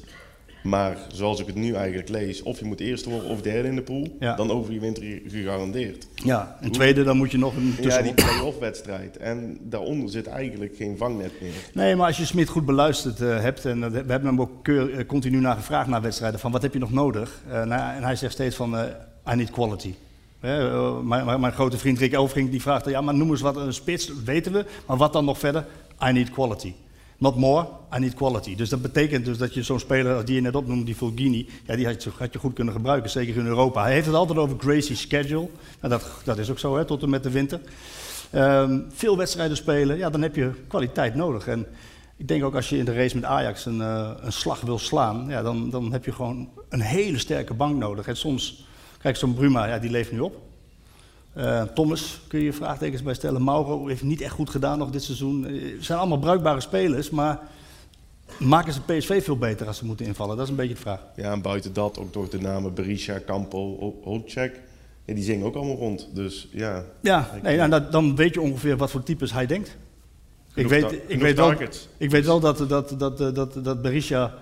Maar 0.63 0.97
zoals 1.07 1.39
ik 1.39 1.45
het 1.47 1.55
nu 1.55 1.73
eigenlijk 1.73 2.09
lees, 2.09 2.41
of 2.43 2.59
je 2.59 2.65
moet 2.65 2.79
eerste 2.79 3.09
worden 3.09 3.29
of 3.29 3.41
derde 3.41 3.67
in 3.67 3.75
de 3.75 3.81
pool, 3.81 4.15
Ja. 4.19 4.35
dan 4.35 4.51
overwinter 4.51 5.03
je 5.03 5.21
gegarandeerd. 5.27 6.07
Ja, 6.15 6.57
en 6.61 6.71
tweede, 6.71 7.03
dan 7.03 7.17
moet 7.17 7.31
je 7.31 7.37
nog 7.37 7.55
een 7.55 7.73
Ja, 7.77 7.81
tussen. 7.81 8.03
die 8.03 8.13
play-off 8.13 8.59
wedstrijd. 8.59 9.17
En 9.17 9.57
daaronder 9.61 10.09
zit 10.09 10.27
eigenlijk 10.27 10.75
geen 10.75 10.97
vangnet 10.97 11.31
meer. 11.41 11.51
Nee, 11.73 11.95
maar 11.95 12.07
als 12.07 12.17
je 12.17 12.25
Smit 12.25 12.49
goed 12.49 12.65
beluisterd 12.65 13.21
eh, 13.21 13.41
hebt, 13.41 13.65
en 13.65 13.91
we 13.91 13.97
hebben 13.97 14.25
hem 14.25 14.41
ook 14.41 14.63
keur- 14.63 14.93
eh, 14.97 15.05
continu 15.05 15.39
naar 15.39 15.55
gevraagd 15.55 15.89
na 15.89 16.01
wedstrijden, 16.01 16.39
van 16.39 16.51
wat 16.51 16.61
heb 16.61 16.73
je 16.73 16.79
nog 16.79 16.91
nodig? 16.91 17.41
Eh, 17.49 17.63
nou, 17.65 17.95
en 17.95 18.03
hij 18.03 18.15
zegt 18.15 18.33
steeds 18.33 18.55
van, 18.55 18.75
I 19.31 19.35
need 19.35 19.51
quality. 19.51 19.93
Eh, 20.39 20.99
mijn, 21.03 21.25
mijn- 21.25 21.39
mijn 21.39 21.53
grote 21.53 21.77
vriend 21.77 21.99
Rick 21.99 22.13
Elfrink 22.13 22.51
die 22.51 22.61
vraagt, 22.61 22.85
ja, 22.89 23.01
maar 23.01 23.13
noem 23.15 23.29
eens 23.29 23.41
wat 23.41 23.55
een 23.55 23.73
spits, 23.73 24.11
weten 24.25 24.51
we, 24.51 24.65
maar 24.87 24.97
wat 24.97 25.13
dan 25.13 25.25
nog 25.25 25.39
verder? 25.39 25.65
I 26.07 26.11
need 26.11 26.29
quality. 26.31 26.73
Not 27.17 27.35
more, 27.35 27.67
I 27.95 27.99
need 27.99 28.13
quality. 28.13 28.55
Dus 28.55 28.69
dat 28.69 28.81
betekent 28.81 29.25
dus 29.25 29.37
dat 29.37 29.53
je 29.53 29.63
zo'n 29.63 29.79
speler 29.79 30.15
als 30.15 30.25
die 30.25 30.35
je 30.35 30.41
net 30.41 30.55
opnoemde, 30.55 30.83
die 30.85 30.95
Fulgini, 30.95 31.49
ja, 31.65 31.75
die 31.75 31.85
had 31.85 32.03
je, 32.03 32.09
had 32.17 32.33
je 32.33 32.39
goed 32.39 32.53
kunnen 32.53 32.73
gebruiken, 32.73 33.09
zeker 33.09 33.35
in 33.37 33.45
Europa. 33.45 33.81
Hij 33.83 33.93
heeft 33.93 34.05
het 34.05 34.15
altijd 34.15 34.37
over 34.39 34.57
Gracie's 34.59 35.01
schedule. 35.01 35.47
Nou, 35.81 35.93
dat, 35.93 36.09
dat 36.23 36.37
is 36.37 36.49
ook 36.51 36.59
zo, 36.59 36.77
hè, 36.77 36.85
tot 36.85 37.03
en 37.03 37.09
met 37.09 37.23
de 37.23 37.29
winter. 37.31 37.59
Ehm, 38.29 38.79
veel 38.89 39.17
wedstrijden 39.17 39.57
spelen, 39.57 39.97
ja, 39.97 40.09
dan 40.09 40.21
heb 40.21 40.35
je 40.35 40.51
kwaliteit 40.67 41.15
nodig. 41.15 41.47
En 41.47 41.65
ik 42.17 42.27
denk 42.27 42.43
ook 42.43 42.55
als 42.55 42.69
je 42.69 42.77
in 42.77 42.85
de 42.85 42.93
race 42.93 43.15
met 43.15 43.23
Ajax 43.25 43.65
een, 43.65 43.81
eh, 43.81 44.09
een 44.21 44.31
slag 44.33 44.61
wil 44.61 44.79
slaan, 44.79 45.25
ja, 45.29 45.41
dan, 45.41 45.69
dan 45.69 45.91
heb 45.91 46.05
je 46.05 46.11
gewoon 46.11 46.49
een 46.69 46.81
hele 46.81 47.17
sterke 47.17 47.53
bank 47.53 47.77
nodig. 47.77 48.07
En 48.07 48.17
soms, 48.17 48.65
kijk, 49.01 49.15
zo'n 49.15 49.33
Bruma, 49.33 49.65
ja, 49.67 49.79
die 49.79 49.89
leeft 49.89 50.11
nu 50.11 50.19
op. 50.19 50.35
Eh, 51.33 51.61
Thomas 51.63 52.21
kun 52.27 52.39
je 52.39 52.45
je 52.45 52.53
vraagtekens 52.53 53.03
bij 53.03 53.13
stellen. 53.13 53.43
Mauro 53.43 53.87
heeft 53.87 54.03
niet 54.03 54.21
echt 54.21 54.33
goed 54.33 54.49
gedaan 54.49 54.77
nog 54.77 54.89
dit 54.89 55.03
seizoen. 55.03 55.45
Eh, 55.47 55.61
Het 55.75 55.85
zijn 55.85 55.99
allemaal 55.99 56.19
bruikbare 56.19 56.61
spelers, 56.61 57.09
maar 57.09 57.39
maken 58.39 58.73
ze 58.73 58.81
PSV 58.81 59.23
veel 59.23 59.37
beter 59.37 59.67
als 59.67 59.77
ze 59.77 59.85
moeten 59.85 60.05
invallen? 60.05 60.35
Dat 60.35 60.45
is 60.45 60.51
een 60.51 60.57
beetje 60.57 60.73
de 60.73 60.79
vraag. 60.79 61.01
Ja, 61.15 61.31
en 61.31 61.41
buiten 61.41 61.73
dat 61.73 61.99
ook 61.99 62.13
door 62.13 62.29
de 62.29 62.39
namen 62.39 62.73
Berisha, 62.73 63.19
Campo, 63.25 63.93
Holcek. 64.03 64.59
Ja, 65.05 65.13
die 65.13 65.23
zingen 65.23 65.45
ook 65.45 65.55
allemaal 65.55 65.75
rond. 65.75 66.07
Dus 66.13 66.47
ja. 66.51 66.83
Ja, 67.01 67.39
nee, 67.43 67.57
nou, 67.57 67.69
dat- 67.69 67.91
dan 67.91 68.15
weet 68.15 68.33
je 68.33 68.41
ongeveer 68.41 68.77
wat 68.77 68.91
voor 68.91 69.03
types 69.03 69.31
hij 69.31 69.45
denkt. 69.45 69.77
Ik 70.53 70.67
weet, 70.67 70.83
ik, 71.07 71.19
weet 71.21 71.35
wel, 71.35 71.47
ik 71.97 72.09
weet 72.09 72.25
wel 72.25 72.39
dat, 72.39 72.57
dat, 72.69 72.93
dat, 72.99 73.17
dat, 73.35 73.63
dat, 73.63 73.81
Berisha, 73.81 74.33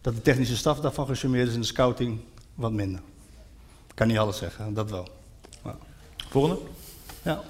dat 0.00 0.14
de 0.14 0.22
technische 0.22 0.56
staf 0.56 0.80
daarvan 0.80 1.06
gecharmeerd 1.06 1.48
is 1.48 1.54
en 1.54 1.60
de 1.60 1.66
scouting 1.66 2.18
wat 2.54 2.72
minder. 2.72 3.00
Ik 3.98 4.04
kan 4.04 4.12
niet 4.12 4.22
alles 4.22 4.38
zeggen, 4.38 4.74
dat 4.74 4.90
wel. 4.90 5.08
Maar- 5.62 5.74
Volgende? 6.28 6.58
Ja. 7.22 7.42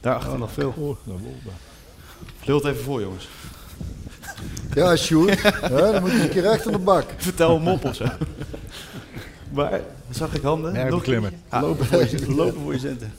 Daarachter 0.00 0.32
Oh, 0.32 0.38
nog 0.38 0.52
veel. 0.52 0.98
Vul 2.44 2.56
het 2.56 2.64
even 2.64 2.82
voor, 2.82 3.00
jongens. 3.00 3.28
Ja, 4.74 4.96
Sjoerd. 4.96 5.40
Ja, 5.42 5.68
dan 5.68 6.00
moet 6.02 6.10
je 6.10 6.22
een 6.22 6.28
keer 6.28 6.42
recht 6.42 6.66
aan 6.66 6.72
de 6.72 6.78
bak. 6.78 7.04
Vertel 7.16 7.54
hem 7.58 7.68
op 7.68 7.84
of 7.84 7.94
zo. 7.94 8.04
Maar, 9.52 9.80
zag 10.10 10.34
ik 10.34 10.42
handen? 10.42 10.74
Ja, 10.74 10.88
Nog 10.88 11.04
eentje? 11.06 11.32
Ah, 11.48 11.62
Lopen 11.62 11.86
voor 11.90 11.98
je, 12.08 12.34
lopen 12.34 12.60
voor 12.60 12.72
je 12.72 12.78
centen. 12.78 13.12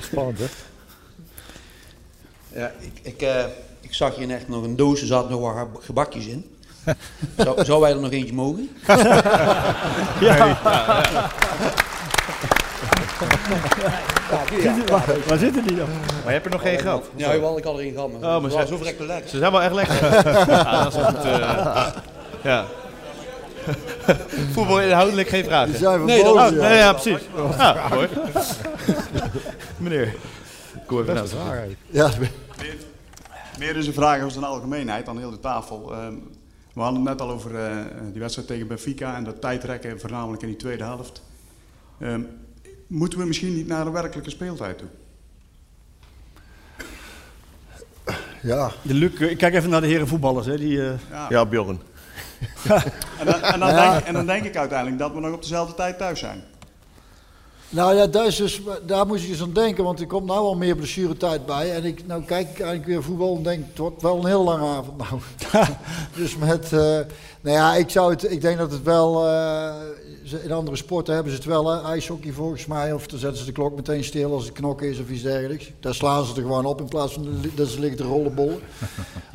Spannend, 0.00 0.38
hè? 0.38 0.46
Ja, 2.60 2.72
ik, 2.80 2.92
ik, 3.02 3.22
eh, 3.22 3.44
ik 3.80 3.94
zag 3.94 4.16
hier 4.16 4.30
echt 4.30 4.48
nog 4.48 4.64
een 4.64 4.76
doos, 4.76 5.00
er 5.00 5.06
zaten 5.06 5.30
nog 5.30 5.40
wat 5.40 5.54
ge- 5.56 5.84
gebakjes 5.86 6.26
in. 6.26 6.53
Zou, 7.44 7.64
zou 7.64 7.80
wij 7.80 7.90
er 7.90 8.00
nog 8.00 8.10
eentje 8.10 8.34
mogen? 8.34 8.68
Ja. 10.20 10.36
ja. 10.36 10.58
Waar, 14.86 15.04
waar 15.26 15.38
zitten 15.38 15.66
die 15.66 15.76
dan? 15.76 15.88
Maar 15.88 16.24
je 16.24 16.30
hebt 16.30 16.44
er 16.44 16.50
nog 16.50 16.60
geen 16.62 16.78
gehad? 16.78 17.04
Ja, 17.16 17.32
jawel, 17.34 17.58
ik 17.58 17.64
had 17.64 17.74
er 17.74 17.80
één 17.80 17.92
gehad. 17.92 18.20
Maar 18.20 18.36
Oh, 18.36 18.42
maar 18.42 18.50
ze 18.50 18.64
zo 18.68 18.76
verrekte 18.76 19.06
lekker. 19.06 19.30
Ze 19.30 19.38
zijn 19.38 19.52
wel 19.52 19.62
echt 19.62 19.72
lekker. 19.74 20.02
Ja, 20.50 20.82
dat 20.84 20.94
is 20.94 21.02
goed. 21.04 21.24
eh, 21.24 21.86
ja. 22.50 22.64
Voetbal 24.52 24.80
inhoudelijk 24.80 25.28
geen 25.28 25.44
vragen. 25.44 25.68
Die 25.70 25.78
zijn 25.78 26.00
we 26.00 26.04
Nee, 26.06 26.22
boos, 26.22 26.50
Oh, 26.50 26.56
ja. 26.56 26.68
nee, 26.68 26.76
ja, 26.76 26.92
precies. 26.92 27.20
Ja, 27.58 27.76
mooi. 27.90 28.08
Meneer. 29.76 30.14
Kom 30.86 31.00
even 31.00 31.14
naar 31.14 31.26
vraag. 31.26 31.56
Ja, 31.90 32.10
Meer 33.58 33.76
is 33.76 33.86
een 33.86 33.92
vraag 33.92 34.22
als 34.22 34.36
een 34.36 34.44
algemeenheid 34.44 35.08
aan 35.08 35.18
heel 35.18 35.30
de 35.30 35.40
tafel. 35.40 35.92
Ehm, 35.92 36.14
we 36.74 36.80
hadden 36.80 37.00
het 37.00 37.08
net 37.10 37.20
al 37.20 37.30
over 37.30 37.56
eh, 37.56 37.76
die 38.12 38.20
wedstrijd 38.20 38.48
tegen 38.48 38.66
Benfica 38.66 39.16
en 39.16 39.24
dat 39.24 39.40
tijdrekken, 39.40 40.00
voornamelijk 40.00 40.42
in 40.42 40.48
die 40.48 40.56
tweede 40.56 40.84
helft. 40.84 41.22
Ehm, 41.98 42.20
moeten 42.86 43.18
we 43.18 43.24
misschien 43.24 43.54
niet 43.54 43.66
naar 43.66 43.86
een 43.86 43.92
werkelijke 43.92 44.30
speeltijd 44.30 44.78
toe? 44.78 44.88
ja. 48.42 48.70
De 48.82 48.94
Luc, 48.94 49.20
ik 49.20 49.38
kijk 49.38 49.54
even 49.54 49.70
naar 49.70 49.80
de 49.80 49.86
heren 49.86 50.08
voetballers. 50.08 50.46
Hè, 50.46 50.56
die, 50.58 50.82
eh, 50.88 50.94
Ja. 51.10 51.26
Ja, 51.28 51.46
Bjorn. 51.46 51.80
En, 53.18 53.26
dan, 53.26 53.40
en, 53.42 53.60
dan 53.60 53.68
Ja. 53.68 53.92
denk, 53.92 54.04
en 54.06 54.12
dan 54.14 54.26
denk 54.26 54.44
ik 54.44 54.56
uiteindelijk 54.56 54.98
dat 54.98 55.12
we 55.12 55.20
nog 55.20 55.32
op 55.32 55.42
dezelfde 55.42 55.74
tijd 55.74 55.98
thuis 55.98 56.18
zijn. 56.18 56.42
Nou 57.74 57.96
ja, 57.96 58.06
daar, 58.06 58.36
dus, 58.36 58.60
daar 58.86 59.06
moest 59.06 59.24
ik 59.24 59.30
eens 59.30 59.42
aan 59.42 59.52
denken, 59.52 59.84
want 59.84 60.00
er 60.00 60.06
komt 60.06 60.26
nou 60.26 60.38
al 60.38 60.56
meer 60.56 60.76
blessuretijd 60.76 61.46
bij. 61.46 61.74
En 61.74 61.84
ik, 61.84 62.06
nou 62.06 62.22
kijk 62.22 62.46
eigenlijk 62.46 62.84
weer 62.84 63.02
voetbal 63.02 63.36
en 63.36 63.42
denk, 63.42 63.64
het 63.68 63.78
wordt 63.78 64.02
wel 64.02 64.18
een 64.18 64.26
heel 64.26 64.44
lange 64.44 64.66
avond 64.66 64.98
nou. 64.98 65.20
dus 66.16 66.36
met, 66.36 66.72
eh, 66.72 66.98
nou 67.44 67.56
ja, 67.56 67.74
ik, 67.74 67.90
zou 67.90 68.10
het, 68.10 68.30
ik 68.30 68.40
denk 68.40 68.58
dat 68.58 68.72
het 68.72 68.82
wel, 68.82 69.26
eh, 69.26 69.74
in 70.42 70.52
andere 70.52 70.76
sporten 70.76 71.14
hebben 71.14 71.32
ze 71.32 71.38
het 71.38 71.46
wel, 71.46 71.70
hè, 71.70 71.82
ijshockey 71.82 72.32
volgens 72.32 72.66
mij. 72.66 72.92
Of 72.92 73.06
dan 73.06 73.18
zetten 73.18 73.38
ze 73.38 73.44
de 73.44 73.52
klok 73.52 73.76
meteen 73.76 74.04
stil 74.04 74.32
als 74.32 74.44
het 74.44 74.52
knokken 74.52 74.88
is 74.88 75.00
of 75.00 75.10
iets 75.10 75.22
dergelijks. 75.22 75.72
Daar 75.80 75.94
slaan 75.94 76.24
ze 76.24 76.34
er 76.34 76.42
gewoon 76.42 76.64
op 76.64 76.80
in 76.80 76.88
plaats 76.88 77.12
van 77.12 77.28
dat 77.54 77.68
ze 77.68 77.80
liggen 77.80 77.98
te 77.98 78.04
rollenbollen. 78.04 78.58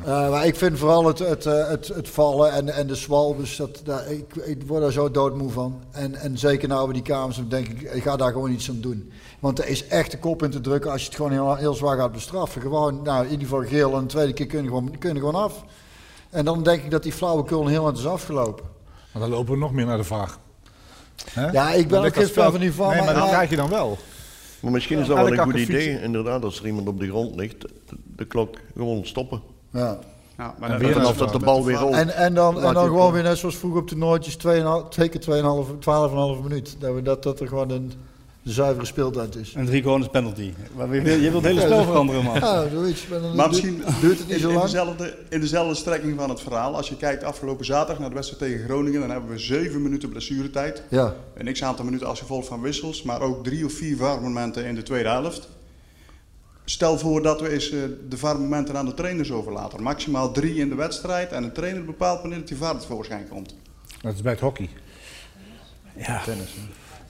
Eh, 0.00 0.30
maar 0.30 0.46
ik 0.46 0.56
vind 0.56 0.78
vooral 0.78 1.06
het, 1.06 1.18
het, 1.18 1.46
eh, 1.46 1.68
het, 1.68 1.88
het 1.88 2.08
vallen 2.08 2.52
en, 2.52 2.68
en 2.68 2.86
de 2.86 2.94
zwalbes, 2.94 3.56
dat, 3.56 3.80
daar, 3.84 4.10
ik, 4.10 4.34
ik 4.34 4.62
word 4.66 4.82
daar 4.82 4.92
zo 4.92 5.10
doodmoe 5.10 5.50
van. 5.50 5.80
En, 5.90 6.14
en 6.14 6.38
zeker 6.38 6.68
nou 6.68 6.84
bij 6.84 6.94
die 6.94 7.02
kamers, 7.02 7.36
dan 7.36 7.48
denk 7.48 7.68
ik, 7.68 7.80
ik 7.80 8.02
ga 8.02 8.16
daar 8.16 8.32
gewoon 8.32 8.50
iets 8.50 8.70
aan 8.70 8.80
doen. 8.80 9.12
Want 9.40 9.58
er 9.58 9.68
is 9.68 9.86
echt 9.86 10.10
de 10.10 10.18
kop 10.18 10.42
in 10.42 10.50
te 10.50 10.60
drukken 10.60 10.90
als 10.90 11.00
je 11.00 11.06
het 11.06 11.16
gewoon 11.16 11.32
heel, 11.32 11.54
heel 11.54 11.74
zwaar 11.74 11.96
gaat 11.96 12.12
bestraffen. 12.12 12.60
Gewoon, 12.60 13.02
nou 13.02 13.24
in 13.24 13.30
ieder 13.30 13.48
geval 13.48 13.64
geel 13.64 13.94
en 13.94 14.00
de 14.00 14.06
tweede 14.06 14.32
keer 14.32 14.46
kun 14.46 14.62
je 14.62 14.68
gewoon, 14.68 14.98
kun 14.98 15.14
je 15.14 15.20
gewoon 15.20 15.34
af. 15.34 15.64
En 16.30 16.44
dan 16.44 16.62
denk 16.62 16.82
ik 16.84 16.90
dat 16.90 17.02
die 17.02 17.12
flauwekul 17.12 17.66
heel 17.66 17.86
aan 17.86 17.94
is 17.96 18.06
afgelopen. 18.06 18.64
Maar 19.12 19.22
dan 19.22 19.30
lopen 19.30 19.52
we 19.52 19.58
nog 19.58 19.72
meer 19.72 19.86
naar 19.86 19.96
de 19.96 20.04
vraag. 20.04 20.38
Hè? 21.30 21.50
Ja, 21.50 21.70
ik 21.72 21.88
ben 21.88 21.96
Dan 21.98 22.06
ook 22.06 22.14
geen 22.14 22.26
fan 22.26 22.50
van 22.50 22.60
die 22.60 22.72
van, 22.72 22.86
Nee, 22.88 22.96
maar- 22.96 23.04
maar 23.04 23.14
dat 23.14 23.22
maar- 23.22 23.32
krijg 23.32 23.50
je 23.50 23.56
dan 23.56 23.68
wel. 23.68 23.98
Maar 24.60 24.72
misschien 24.72 24.98
is 24.98 25.06
dat 25.06 25.16
wel 25.16 25.32
een 25.32 25.38
goed 25.38 25.54
idee, 25.56 26.00
inderdaad, 26.02 26.44
als 26.44 26.58
er 26.60 26.66
iemand 26.66 26.88
op 26.88 27.00
de 27.00 27.08
grond 27.08 27.36
ligt, 27.36 27.60
de, 27.60 27.68
de 28.16 28.24
klok 28.24 28.56
gewoon 28.76 29.06
stoppen. 29.06 29.40
Ja. 29.70 29.98
Ja, 30.38 30.54
En 30.60 30.78
weer 30.78 30.92
vanaf 30.92 31.16
dat 31.16 31.32
de 31.32 31.38
bal 31.38 31.64
weer 31.64 31.76
rolt. 31.76 31.94
En, 31.94 32.14
en 32.14 32.34
dan, 32.34 32.62
en 32.62 32.74
dan 32.74 32.84
gewoon 32.86 33.06
op- 33.06 33.12
weer 33.12 33.22
net 33.22 33.38
zoals 33.38 33.56
vroeger 33.56 33.80
op 33.80 33.88
toernooitjes, 33.88 34.36
2,5 34.36 34.88
twee 34.88 35.08
keer 35.08 35.20
2,5, 35.20 35.78
12,5 35.78 36.42
minuut. 36.42 36.76
Dat, 36.78 36.94
we, 36.94 37.02
dat, 37.02 37.22
dat 37.22 37.40
er 37.40 37.48
gewoon 37.48 37.70
een 37.70 37.92
de 38.42 38.52
zuivere 38.52 38.86
speeltijd 38.86 39.36
is. 39.36 39.52
En 39.54 39.66
drie 39.66 39.84
een 39.86 40.10
penalty. 40.10 40.52
Maar 40.76 40.94
je 40.94 41.00
wil- 41.02 41.16
je 41.18 41.30
wilt 41.30 41.42
het 41.44 41.52
hele 41.52 41.60
spel 41.66 41.84
veranderen, 41.84 42.24
man. 42.24 42.34
Ja, 42.34 42.68
zoiets. 42.68 43.06
Maar, 43.06 43.20
dan 43.20 43.36
Maar 43.36 43.50
duurt- 43.50 43.62
misschien 43.64 44.00
duurt 44.00 44.18
het 44.18 44.26
niet 44.26 44.36
in, 44.36 44.42
zo 44.42 44.48
in 44.48 44.54
lang. 44.54 44.64
dezelfde, 44.66 45.16
in 45.28 45.40
dezelfde 45.40 45.74
strekking 45.74 46.18
van 46.18 46.28
het 46.30 46.40
verhaal. 46.40 46.76
Als 46.76 46.88
je 46.88 46.96
kijkt 46.96 47.24
afgelopen 47.24 47.64
zaterdag 47.64 47.98
naar 47.98 48.08
de 48.08 48.14
wedstrijd 48.14 48.42
tegen 48.52 48.64
Groningen, 48.64 49.00
dan 49.00 49.10
hebben 49.10 49.30
we 49.30 49.38
zeven 49.38 49.82
minuten 49.82 50.08
blessuretijd. 50.08 50.82
Ja. 50.88 51.14
Een 51.34 51.52
x 51.52 51.62
aantal 51.62 51.84
minuten 51.84 52.06
als 52.06 52.20
gevolg 52.20 52.44
van 52.46 52.60
wissels, 52.60 53.02
maar 53.02 53.20
ook 53.20 53.44
drie 53.44 53.64
of 53.64 53.72
vier 53.72 53.96
VAR-momenten 53.96 54.64
in 54.64 54.74
de 54.74 54.82
tweede 54.82 55.08
helft. 55.08 55.48
Stel 56.64 56.98
voor 56.98 57.22
dat 57.22 57.40
we 57.40 57.48
eens 57.52 57.70
eh, 57.70 57.78
de 58.08 58.16
VAR-momenten 58.18 58.76
aan 58.76 58.86
de 58.86 58.94
trainers 58.94 59.30
overlaten. 59.30 59.82
Maximaal 59.82 60.32
drie 60.32 60.54
in 60.54 60.68
de 60.68 60.74
wedstrijd 60.74 61.32
en 61.32 61.42
de 61.42 61.52
trainer 61.52 61.84
bepaalt 61.84 62.20
wanneer 62.20 62.44
die 62.46 62.56
VAR 62.56 62.78
tevoorschijn 62.78 63.28
komt. 63.28 63.54
Dat 64.02 64.14
is 64.14 64.22
bij 64.22 64.32
het 64.32 64.40
hockey. 64.40 64.68
Ja. 65.96 66.22
Tennis. 66.24 66.54
hè. 66.54 66.60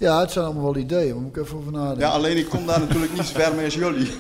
Ja, 0.00 0.20
het 0.20 0.30
zijn 0.30 0.44
allemaal 0.44 0.64
wel 0.64 0.76
ideeën, 0.76 1.08
daar 1.08 1.20
moet 1.20 1.36
ik 1.36 1.42
even 1.42 1.56
over 1.58 1.72
nadenken. 1.72 2.06
Ja, 2.06 2.08
alleen 2.08 2.36
ik 2.36 2.48
kom 2.48 2.66
daar 2.66 2.80
natuurlijk 2.80 3.12
niet 3.12 3.24
zo 3.24 3.40
ver 3.40 3.54
mee 3.54 3.64
als 3.64 3.74
jullie. 3.74 4.08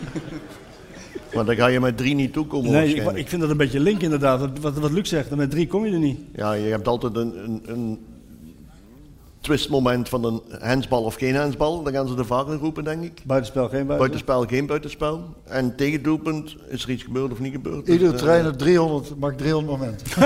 Maar 1.34 1.44
dan 1.44 1.56
ga 1.56 1.66
je 1.66 1.80
met 1.80 1.96
drie 1.96 2.14
niet 2.14 2.32
toekomen 2.32 2.70
Nee, 2.70 2.94
ik, 3.14 3.28
vind 3.28 3.40
dat 3.40 3.50
een 3.50 3.56
beetje 3.56 3.80
link 3.80 4.00
inderdaad. 4.02 4.40
Wat, 4.40 4.58
wat, 4.60 4.78
wat 4.78 4.90
Luc 4.90 5.08
zegt, 5.08 5.34
met 5.34 5.50
drie 5.50 5.66
kom 5.66 5.86
je 5.86 5.92
er 5.92 5.98
niet. 5.98 6.18
Ja, 6.34 6.52
je 6.52 6.70
hebt 6.70 6.88
altijd 6.88 7.16
een, 7.16 7.44
een, 7.44 7.62
een 7.66 7.98
twistmoment 9.40 10.08
van 10.08 10.24
een 10.24 10.42
handsbal 10.60 11.02
of 11.02 11.14
geen 11.14 11.36
handsbal. 11.36 11.82
Dan 11.82 11.92
gaan 11.92 12.08
ze 12.08 12.14
de 12.14 12.24
vaker 12.24 12.54
roepen, 12.54 12.84
denk 12.84 13.02
ik. 13.02 13.22
Buitenspel, 13.24 13.68
geen 13.68 13.86
buitenspel. 13.86 13.98
Buitenspel, 13.98 14.58
geen 14.58 14.66
buitenspel. 14.66 15.24
En 15.44 15.76
tegen 15.76 16.02
doelpunt 16.02 16.56
is 16.68 16.82
er 16.82 16.90
iets 16.90 17.02
gebeurd 17.02 17.32
of 17.32 17.38
niet 17.38 17.52
gebeurd. 17.52 17.88
Iedere 17.88 18.10
Dus, 18.10 18.20
eh, 18.20 18.26
trainer 18.26 18.56
300, 18.56 19.18
mag 19.18 19.34
300 19.34 19.78
momenten. 19.78 20.06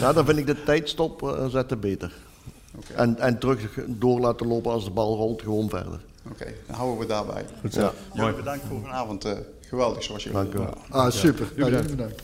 nou, 0.00 0.14
dan 0.14 0.24
vind 0.24 0.38
ik 0.38 0.46
de 0.46 0.62
tijdstop 0.62 1.22
eh, 1.22 1.46
zetten 1.46 1.80
beter. 1.80 2.12
En, 2.96 3.18
en 3.18 3.38
terug 3.38 3.60
door 3.86 4.20
laten 4.20 4.46
lopen 4.46 4.72
als 4.72 4.84
de 4.84 4.90
bal 4.90 5.16
rolt, 5.16 5.42
gewoon 5.42 5.68
verder. 5.68 6.00
Oké, 6.30 6.44
dan 6.66 6.76
houden 6.76 6.94
we 6.94 7.00
het 7.00 7.08
daarbij. 7.12 7.44
Goed 7.60 7.72
zo. 7.72 7.80
Ja. 7.80 7.92
Mooi. 8.14 8.34
bedankt 8.34 8.64
voor 8.68 8.80
vanavond. 8.80 9.24
eh, 9.24 9.32
geweldig 9.60 10.02
zoals 10.02 10.22
jullie 10.22 10.38
Dank 10.38 10.54
u 10.54 10.58
wel. 10.58 10.74
Ah, 10.90 11.10
super. 11.10 11.52
Ja. 11.56 11.64
Bedankt. 11.64 11.88
jullie 11.88 11.96
bedankt. 11.96 12.22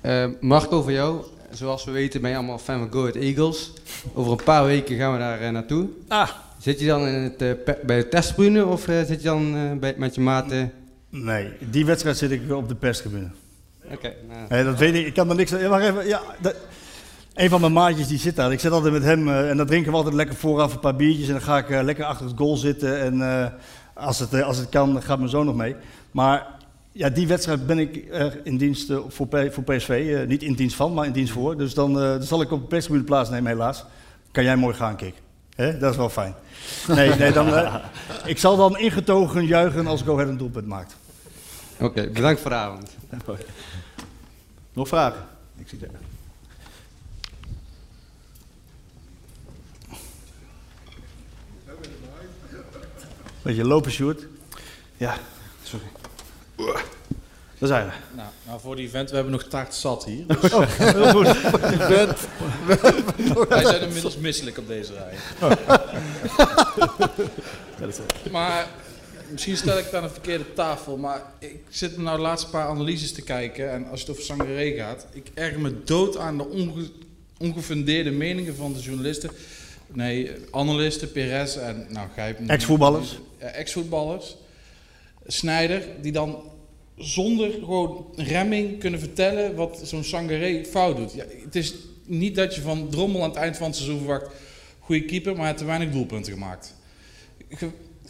Eh, 0.00 0.26
Marco, 0.40 0.82
voor 0.82 0.92
jou. 0.92 1.24
Zoals 1.50 1.84
we 1.84 1.90
weten 1.90 2.20
ben 2.20 2.30
je 2.30 2.36
allemaal 2.36 2.58
fan 2.58 2.78
van 2.78 2.92
Go 2.92 3.00
Ahead 3.00 3.14
Eagles. 3.16 3.72
Over 4.14 4.32
een 4.32 4.44
paar 4.44 4.64
weken 4.64 4.96
gaan 4.96 5.12
we 5.12 5.18
daar 5.18 5.40
eh, 5.40 5.50
naartoe. 5.50 5.88
Ah. 6.08 6.28
Zit 6.58 6.80
je 6.80 6.86
dan 6.86 7.06
in 7.06 7.14
het, 7.22 7.42
eh, 7.42 7.50
pe- 7.64 7.78
bij 7.86 7.96
de 7.96 8.08
testbrune 8.08 8.66
of 8.66 8.80
zit 8.82 9.08
je 9.08 9.18
dan 9.28 9.56
eh, 9.56 9.72
bij, 9.78 9.94
met 9.98 10.14
je 10.14 10.20
maten? 10.20 10.72
Nee, 11.10 11.52
die 11.70 11.84
wedstrijd 11.86 12.16
zit 12.16 12.30
ik 12.30 12.52
op 12.52 12.68
de 12.68 12.74
perstribune. 12.74 13.30
Oké, 13.92 14.14
nou. 14.48 14.64
Dat 14.64 14.78
weet 14.78 14.94
ik. 14.94 15.06
Ik 15.06 15.14
kan 15.14 15.28
er 15.30 15.34
niks 15.36 15.54
aan. 15.54 15.68
Wacht 15.68 15.84
even. 15.84 16.06
Ja, 16.06 16.20
dat- 16.40 16.54
een 17.34 17.48
van 17.48 17.60
mijn 17.60 17.72
maatjes 17.72 18.06
die 18.08 18.18
zit 18.18 18.36
daar. 18.36 18.52
Ik 18.52 18.60
zit 18.60 18.72
altijd 18.72 18.92
met 18.92 19.02
hem 19.02 19.28
eh, 19.28 19.50
en 19.50 19.56
dan 19.56 19.66
drinken 19.66 19.90
we 19.90 19.96
altijd 19.96 20.14
lekker 20.14 20.34
vooraf 20.36 20.72
een 20.74 20.80
paar 20.80 20.96
biertjes. 20.96 21.26
En 21.26 21.32
dan 21.32 21.42
ga 21.42 21.58
ik 21.58 21.70
eh, 21.70 21.82
lekker 21.82 22.04
achter 22.04 22.26
het 22.26 22.36
goal 22.36 22.56
zitten. 22.56 23.00
En 23.00 23.22
eh, 23.42 23.46
als, 23.94 24.18
het, 24.18 24.42
als 24.42 24.56
het 24.56 24.68
kan, 24.68 25.02
gaat 25.02 25.18
mijn 25.18 25.30
zoon 25.30 25.46
nog 25.46 25.54
mee. 25.56 25.76
Maar 26.10 26.46
ja, 26.92 27.08
die 27.08 27.26
wedstrijd 27.26 27.66
ben 27.66 27.78
ik 27.78 28.04
in 28.44 28.56
dienst 28.56 28.92
voor, 29.08 29.26
P- 29.28 29.48
voor 29.52 29.62
PSV. 29.64 30.24
niet 30.28 30.42
in 30.42 30.52
dienst 30.54 30.76
van, 30.76 30.94
maar 30.94 31.06
in 31.06 31.12
dienst 31.12 31.32
voor. 31.32 31.56
Dus 31.56 31.74
dan, 31.74 31.92
dan 31.94 32.22
zal 32.22 32.40
ik 32.40 32.50
op 32.52 32.60
de 32.60 32.66
perstribune 32.66 33.04
plaatsnemen 33.04 33.50
helaas. 33.52 33.84
Kan 34.30 34.44
jij 34.44 34.56
mooi 34.56 34.74
gaan, 34.74 34.96
Kik. 34.96 35.14
Hè? 35.54 35.78
Dat 35.78 35.90
is 35.90 35.96
wel 35.96 36.08
fijn. 36.10 36.34
Nee, 36.88 37.10
nee 37.14 37.32
dan, 37.32 37.48
ik 38.24 38.38
zal 38.38 38.56
dan 38.56 38.78
ingetogen 38.78 39.46
juichen 39.46 39.86
als 39.86 40.02
Go 40.02 40.14
Ahead 40.14 40.28
een 40.28 40.36
doelpunt 40.36 40.66
maakt. 40.66 40.96
Oké, 41.80 42.08
bedankt 42.12 42.40
voor 42.40 42.50
de 42.50 42.56
avond. 42.56 42.90
Nog 44.78 44.88
vragen? 44.88 45.26
Ik 45.56 45.68
zie 45.68 45.78
dat. 45.78 45.90
Beetje 53.42 53.64
lopen, 53.64 53.90
Sjoerd. 53.90 54.26
Ja, 54.96 55.16
sorry. 55.62 55.84
Daar 57.58 57.68
zijn 57.68 57.86
we. 57.86 57.92
Nou, 58.16 58.28
nou, 58.46 58.60
voor 58.60 58.76
die 58.76 58.86
event, 58.86 59.08
we 59.08 59.14
hebben 59.14 59.32
nog 59.32 59.42
taart 59.42 59.74
zat 59.74 60.04
hier. 60.04 60.24
Oh, 60.54 60.66
heel 60.68 61.10
goed. 61.10 61.26
Wij 63.48 63.64
zijn 63.64 63.80
inmiddels 63.80 64.16
misselijk 64.16 64.58
op 64.58 64.66
deze 64.66 64.92
rij. 64.94 65.14
Oh. 65.42 65.50
Ja, 67.80 67.86
dat 67.86 68.00
is- 68.24 68.30
maar 68.30 68.66
misschien 69.30 69.56
stel 69.56 69.78
ik 69.78 69.84
het 69.84 69.94
aan 69.94 70.02
de 70.02 70.08
verkeerde 70.08 70.52
tafel, 70.54 70.96
maar 70.96 71.22
ik 71.38 71.60
zit 71.68 71.96
me 71.96 72.02
nou 72.02 72.16
de 72.16 72.22
laatste 72.22 72.50
paar 72.50 72.66
analyses 72.68 73.12
te 73.12 73.22
kijken 73.22 73.70
en 73.72 73.86
als 73.88 74.00
het 74.00 74.10
over 74.10 74.22
Sangaré 74.22 74.70
gaat, 74.70 75.06
ik 75.12 75.26
erger 75.34 75.60
me 75.60 75.82
dood 75.84 76.16
aan 76.16 76.36
de 76.36 76.46
onge- 76.48 76.90
ongefundeerde 77.38 78.10
meningen 78.10 78.56
van 78.56 78.72
de 78.72 78.80
journalisten. 78.80 79.30
Nee, 79.92 80.30
analisten, 80.50 81.12
Perez 81.12 81.56
en 81.56 81.86
nou 81.88 82.08
Gijp. 82.14 82.38
Ex-voetballers. 82.46 83.18
Ex-voetballers. 83.38 84.36
Snijder, 85.26 85.82
die 86.00 86.12
dan 86.12 86.42
zonder 86.96 87.50
gewoon 87.50 88.06
remming 88.16 88.78
kunnen 88.80 89.00
vertellen 89.00 89.54
wat 89.54 89.80
zo'n 89.84 90.04
Sangaré 90.04 90.64
fout 90.64 90.96
doet. 90.96 91.12
Ja, 91.12 91.24
het 91.44 91.56
is 91.56 91.74
niet 92.04 92.34
dat 92.34 92.54
je 92.54 92.60
van 92.60 92.88
Drommel 92.90 93.22
aan 93.22 93.28
het 93.28 93.38
eind 93.38 93.56
van 93.56 93.66
het 93.66 93.76
seizoen 93.76 93.98
verwacht, 93.98 94.26
goede 94.78 95.04
keeper, 95.04 95.30
maar 95.30 95.40
hij 95.40 95.46
heeft 95.48 95.58
te 95.58 95.64
weinig 95.66 95.90
doelpunten 95.90 96.32
gemaakt. 96.32 96.74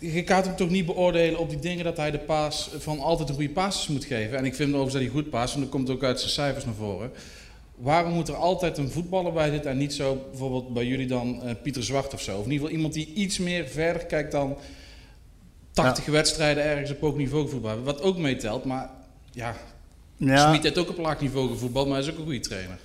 Je, 0.01 0.27
gaat 0.27 0.45
hem 0.45 0.57
toch 0.57 0.71
niet 0.71 0.87
beoordelen 0.87 1.39
op 1.39 1.51
die 1.51 1.59
dingen 1.59 1.85
dat 1.85 1.97
hij 1.97 2.11
de 2.11 2.19
paas 2.19 2.71
van 2.79 3.01
altijd 3.01 3.29
een 3.29 3.35
goede 3.35 3.51
passes 3.51 3.89
moet 3.89 4.05
geven. 4.05 4.39
En 4.39 4.45
ik 4.45 4.55
vind 4.55 4.69
overigens 4.69 4.93
dat 4.93 5.03
hij 5.03 5.11
goed 5.11 5.31
paast, 5.31 5.55
en 5.55 5.61
dat 5.61 5.69
komt 5.69 5.91
ook 5.91 6.05
uit 6.05 6.19
zijn 6.19 6.33
cijfers 6.33 6.65
naar 6.65 6.75
voren. 6.75 7.11
Waarom 7.77 8.13
moet 8.13 8.29
er 8.29 8.35
altijd 8.35 8.79
een 8.79 8.91
voetballer 8.91 9.33
bij 9.33 9.51
zitten 9.51 9.71
en 9.71 9.79
niet 9.79 9.95
zo 9.95 10.27
bijvoorbeeld 10.31 10.73
bij 10.73 10.87
jullie 10.87 11.07
dan 11.07 11.43
eh, 11.43 11.55
Pieter 11.63 11.85
Zwart 11.85 12.15
of 12.15 12.23
zo? 12.23 12.39
Of 12.39 12.45
in 12.45 12.51
ieder 12.51 12.67
geval 12.67 12.77
iemand 12.77 12.95
die 12.95 13.13
iets 13.15 13.39
meer 13.39 13.69
verder 13.69 14.07
kijkt 14.07 14.33
dan 14.33 14.57
80 15.71 16.05
wedstrijden 16.07 16.65
ergens 16.65 16.91
op 16.91 17.01
hoog 17.01 17.17
niveau 17.17 17.49
voetbal. 17.49 17.83
Wat 17.83 18.03
ook 18.03 18.19
meetelt, 18.19 18.65
maar 18.65 18.91
ja, 19.33 19.57
Ja. 20.17 20.49
Smit 20.49 20.63
heeft 20.63 20.79
ook 20.79 20.89
op 20.89 20.99
laag 20.99 21.21
niveau 21.21 21.49
gevoetbald, 21.49 21.87
maar 21.89 21.97
hij 21.97 22.07
is 22.07 22.13
ook 22.13 22.19
een 22.19 22.25
goede 22.25 22.41
trainer. 22.41 22.79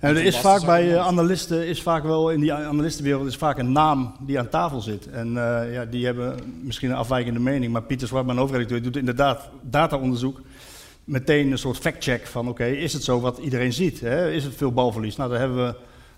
En 0.00 0.16
er 0.16 0.24
is 0.24 0.38
vaak 0.38 0.64
bij 0.64 0.94
eh, 0.94 1.06
analisten, 1.06 1.66
is 1.66 1.82
vaak 1.82 2.02
wel 2.02 2.30
in 2.30 2.40
die 2.40 2.52
analistenwereld 2.52 3.26
is 3.26 3.36
vaak 3.36 3.58
een 3.58 3.72
naam 3.72 4.14
die 4.20 4.38
aan 4.38 4.48
tafel 4.48 4.80
zit. 4.80 5.10
En 5.10 5.26
eh, 5.26 5.72
ja, 5.72 5.84
die 5.84 6.04
hebben 6.04 6.36
misschien 6.62 6.90
een 6.90 6.96
afwijkende 6.96 7.40
mening. 7.40 7.72
Maar 7.72 7.82
Pieter 7.82 8.08
Zwart, 8.08 8.26
mijn 8.26 8.38
hoofdredacteur, 8.38 8.82
doet 8.82 8.96
inderdaad 8.96 9.48
dataonderzoek. 9.62 10.40
Meteen 11.04 11.50
een 11.50 11.58
soort 11.58 11.78
factcheck 11.78 12.26
van 12.26 12.48
oké, 12.48 12.64
is 12.64 12.92
het 12.92 13.04
zo 13.04 13.20
wat 13.20 13.38
iedereen 13.38 13.72
ziet? 13.72 14.00
Hè? 14.00 14.30
Is 14.30 14.44
het 14.44 14.56
veel 14.56 14.72
balverlies? 14.72 15.16
Nou, 15.16 15.30
daar 15.30 15.38
hebben 15.38 15.66
we 15.66 15.74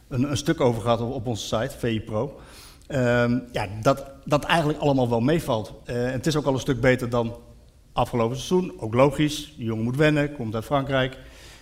een, 0.09 0.31
een 0.31 0.37
stuk 0.37 0.61
over 0.61 0.83
gehad 0.83 1.01
op, 1.01 1.13
op 1.13 1.27
onze 1.27 1.47
site, 1.47 1.79
VI 1.79 2.01
Pro. 2.01 2.41
Ehm, 2.87 3.39
ja, 3.53 3.69
dat, 3.83 4.05
dat 4.25 4.45
eigenlijk 4.45 4.79
allemaal 4.79 5.09
wel 5.09 5.21
meevalt. 5.21 5.73
Eh, 5.85 6.07
en 6.07 6.13
het 6.13 6.27
is 6.27 6.37
ook 6.37 6.45
al 6.45 6.53
een 6.53 6.61
stuk 6.61 6.81
beter 6.81 7.09
dan 7.09 7.37
afgelopen 7.93 8.37
seizoen. 8.37 8.73
Ook 8.79 8.95
logisch, 8.95 9.55
die 9.57 9.67
jongen 9.67 9.85
moet 9.85 9.97
wennen, 9.97 10.33
komt 10.33 10.55
uit 10.55 10.65
Frankrijk. 10.65 11.19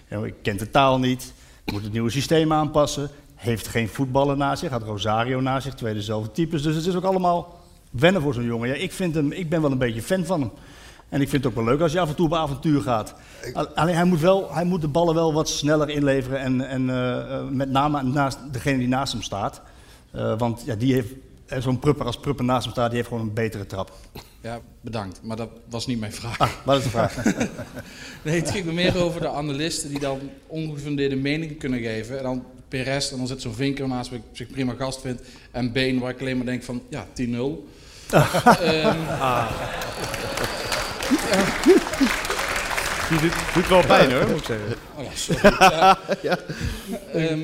Ja, 0.08 0.24
ik 0.24 0.34
kent 0.42 0.58
de 0.58 0.70
taal 0.70 0.98
niet, 0.98 1.32
moet 1.72 1.82
het 1.82 1.92
nieuwe 1.92 2.10
systeem 2.10 2.52
aanpassen. 2.52 3.08
Heeft 3.34 3.66
geen 3.68 3.88
voetballer 3.88 4.36
naast 4.36 4.60
zich, 4.60 4.70
had 4.70 4.82
Rosario 4.82 5.40
naast 5.40 5.64
zich, 5.64 5.74
twee 5.74 5.94
dezelfde 5.94 6.32
types. 6.32 6.62
Dus 6.62 6.74
het 6.76 6.86
is 6.86 6.94
ook 6.94 7.04
allemaal 7.04 7.58
wennen 7.90 8.22
voor 8.22 8.34
zo'n 8.34 8.44
jongen. 8.44 8.68
Ja, 8.68 8.74
ik, 8.74 8.92
vind 8.92 9.14
hem, 9.14 9.32
ik 9.32 9.48
ben 9.48 9.62
wel 9.62 9.70
een 9.70 9.78
beetje 9.78 10.02
fan 10.02 10.24
van 10.24 10.40
hem. 10.40 10.50
En 11.08 11.20
ik 11.20 11.28
vind 11.28 11.44
het 11.44 11.52
ook 11.52 11.58
wel 11.64 11.72
leuk 11.72 11.80
als 11.80 11.92
je 11.92 12.00
af 12.00 12.08
en 12.08 12.14
toe 12.14 12.26
op 12.26 12.34
avontuur 12.34 12.80
gaat. 12.80 13.14
Al- 13.52 13.68
Alleen 13.68 13.94
hij 13.94 14.04
moet, 14.04 14.20
wel, 14.20 14.54
hij 14.54 14.64
moet 14.64 14.80
de 14.80 14.88
ballen 14.88 15.14
wel 15.14 15.32
wat 15.32 15.48
sneller 15.48 15.88
inleveren. 15.88 16.40
En, 16.40 16.68
en 16.68 16.90
eh, 16.90 17.36
eh, 17.36 17.44
met 17.48 17.70
name 17.70 18.02
naast 18.02 18.38
degene 18.52 18.78
die 18.78 18.88
naast 18.88 19.12
hem 19.12 19.22
staat. 19.22 19.60
Eh, 20.10 20.38
want 20.38 20.62
ja, 20.66 20.74
die 20.74 20.94
heeft, 20.94 21.12
zo'n 21.58 21.78
prupper 21.78 22.06
als 22.06 22.16
prupper 22.18 22.44
naast 22.44 22.64
hem 22.64 22.72
staat, 22.72 22.86
die 22.88 22.96
heeft 22.96 23.08
gewoon 23.08 23.22
een 23.26 23.34
betere 23.34 23.66
trap. 23.66 23.92
Ja, 24.40 24.60
bedankt. 24.80 25.20
Maar 25.22 25.36
dat 25.36 25.50
was 25.68 25.86
niet 25.86 26.00
mijn 26.00 26.12
vraag. 26.12 26.38
Ah, 26.38 26.50
wat 26.64 26.76
is 26.78 26.82
de 26.84 26.90
vraag? 26.90 27.24
nee, 28.24 28.40
het 28.40 28.50
ging 28.50 28.64
me 28.64 28.72
meer 28.72 29.02
over 29.02 29.20
de 29.20 29.28
analisten 29.28 29.88
die 29.90 29.98
dan 29.98 30.20
ongefundeerde 30.46 31.16
meningen 31.16 31.56
kunnen 31.56 31.80
geven. 31.80 32.16
En 32.16 32.22
dan 32.22 32.44
Perez, 32.68 33.10
en 33.12 33.18
dan 33.18 33.26
zit 33.26 33.42
zo'n 33.42 33.54
vinker 33.54 33.88
naast 33.88 34.10
waar 34.10 34.20
ik 34.32 34.50
prima 34.52 34.74
gast 34.78 35.00
vind. 35.00 35.20
En 35.50 35.72
Been, 35.72 35.98
waar 35.98 36.10
ik 36.10 36.20
alleen 36.20 36.36
maar 36.36 36.46
denk 36.46 36.62
van, 36.62 36.82
ja, 36.88 37.06
10-0. 37.14 37.68
Ehm, 38.60 38.96
Ah. 39.20 39.46
Die 43.08 43.20
doet, 43.20 43.32
doet 43.54 43.68
wel 43.68 43.86
pijn 43.86 44.12
hoor, 44.12 44.28
moet 44.28 44.38
ik 44.38 44.44
zeggen. 44.44 44.74
Oh 44.96 45.04
ja, 45.04 45.10
sorry. 45.14 45.54
Ja. 45.58 45.98
Ja. 46.22 46.38
Ehm, 47.20 47.40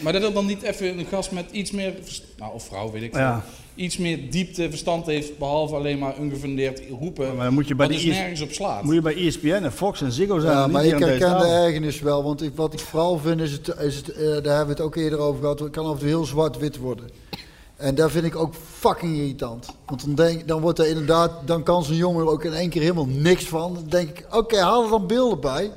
maar 0.00 0.12
dat 0.12 0.22
er 0.22 0.32
dan 0.32 0.46
niet 0.46 0.62
even 0.62 0.98
een 0.98 1.06
gast 1.06 1.30
met 1.30 1.44
iets 1.50 1.70
meer, 1.70 1.94
nou 2.38 2.54
of 2.54 2.64
vrouw 2.66 2.90
weet 2.90 3.02
ik 3.02 3.12
veel, 3.12 3.20
Ja. 3.20 3.44
iets 3.74 3.96
meer 3.96 4.30
diepte, 4.30 4.70
verstand 4.70 5.06
heeft, 5.06 5.38
behalve 5.38 5.74
alleen 5.74 5.98
maar 5.98 6.18
ungefundeerd 6.20 6.80
roepen, 7.00 7.34
Maar 7.36 7.44
dan 7.44 7.54
moet 7.54 7.68
je 7.68 7.74
bij 7.74 7.86
dus 7.86 8.04
ES 8.04 8.16
nergens 8.16 8.40
op 8.40 8.50
slaat. 8.52 8.82
Moet 8.82 8.94
je 8.94 9.00
bij 9.00 9.16
ESPN 9.16 9.48
en 9.48 9.72
Fox 9.72 10.02
en 10.02 10.12
Ziggo 10.12 10.38
zijn. 10.38 10.56
Ja, 10.56 10.66
maar 10.66 10.84
ik 10.84 10.98
herken 10.98 11.38
de 11.38 11.46
ergernis 11.46 12.00
wel. 12.00 12.24
Want 12.24 12.42
ik, 12.42 12.52
wat 12.54 12.72
ik 12.72 12.78
vooral 12.80 13.18
vind 13.18 13.40
is, 13.40 13.52
het, 13.52 13.74
is 13.80 13.96
het, 13.96 14.08
eh, 14.12 14.18
daar 14.24 14.56
hebben 14.56 14.66
we 14.66 14.70
het 14.72 14.80
ook 14.80 14.96
eerder 14.96 15.18
over 15.18 15.40
gehad, 15.40 15.58
het 15.58 15.70
kan 15.70 15.86
af 15.86 15.92
en 15.92 15.98
toe 15.98 16.08
heel 16.08 16.24
zwart-wit 16.24 16.76
worden. 16.76 17.10
En 17.76 17.94
daar 17.94 18.10
vind 18.10 18.24
ik 18.24 18.36
ook 18.36 18.54
fucking 18.78 19.16
irritant. 19.16 19.66
Want 19.86 20.04
dan, 20.04 20.14
denk, 20.14 20.48
dan 20.48 20.60
wordt 20.60 20.78
er 20.78 20.86
inderdaad, 20.88 21.30
dan 21.44 21.62
kan 21.62 21.84
zo'n 21.84 21.96
jongen 21.96 22.24
er 22.26 22.30
ook 22.32 22.44
in 22.44 22.52
één 22.52 22.70
keer 22.70 22.82
helemaal 22.82 23.06
niks 23.06 23.44
van. 23.44 23.74
Dan 23.74 23.84
denk 23.88 24.08
ik, 24.08 24.26
oké, 24.30 24.60
haal 24.60 24.84
er 24.84 24.90
dan 24.90 25.06
beelden 25.06 25.40
bij. 25.40 25.70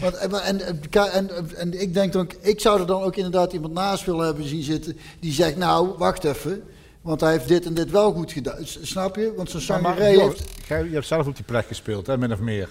Want, 0.00 0.14
en, 0.14 0.30
en, 0.42 0.60
en, 0.90 1.12
en, 1.12 1.56
en 1.56 1.80
ik 1.80 1.94
denk 1.94 2.12
dan, 2.12 2.30
ik 2.40 2.60
zou 2.60 2.80
er 2.80 2.86
dan 2.86 3.02
ook 3.02 3.16
inderdaad 3.16 3.52
iemand 3.52 3.72
naast 3.72 4.04
willen 4.04 4.26
hebben 4.26 4.48
zien 4.48 4.62
zitten 4.62 4.96
die 5.20 5.32
zegt, 5.32 5.56
nou, 5.56 5.88
wacht 5.98 6.24
even. 6.24 6.62
Want 7.02 7.20
hij 7.20 7.32
heeft 7.32 7.48
dit 7.48 7.66
en 7.66 7.74
dit 7.74 7.90
wel 7.90 8.12
goed 8.12 8.32
gedaan. 8.32 8.58
Snap 8.64 9.16
je? 9.16 9.32
Want 9.36 9.50
zo'n 9.50 9.60
Sangaré 9.60 10.04
heeft... 10.04 10.42
jij- 10.68 10.84
je 10.84 10.90
hebt 10.94 11.06
zelf 11.06 11.26
op 11.26 11.36
die 11.36 11.44
plek 11.44 11.66
gespeeld, 11.66 12.06
hè, 12.06 12.18
min 12.18 12.32
of 12.32 12.38
meer. 12.40 12.68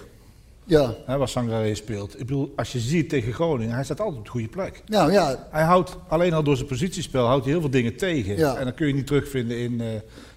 Ja. 0.64 0.94
Hè, 1.06 1.16
waar 1.16 1.28
Sangaré 1.28 1.74
speelt. 1.74 2.12
Ik 2.12 2.26
bedoel, 2.26 2.52
als 2.56 2.72
je 2.72 2.78
ziet 2.78 3.08
tegen 3.08 3.32
Groningen, 3.32 3.74
hij 3.74 3.84
staat 3.84 4.00
altijd 4.00 4.18
op 4.18 4.24
de 4.24 4.30
goede 4.30 4.48
plek. 4.48 4.82
Nou 4.86 5.12
ja, 5.12 5.46
Hij 5.50 5.62
houdt, 5.64 5.96
alleen 6.08 6.32
al 6.32 6.42
door 6.42 6.56
zijn 6.56 6.68
positiespel, 6.68 7.26
houdt 7.26 7.42
hij 7.44 7.52
heel 7.52 7.60
veel 7.60 7.70
dingen 7.70 7.96
tegen. 7.96 8.36
Ja. 8.36 8.56
En 8.56 8.64
dat 8.64 8.74
kun 8.74 8.86
je 8.86 8.94
niet 8.94 9.06
terugvinden 9.06 9.58
in, 9.58 9.80
eh, 9.80 9.86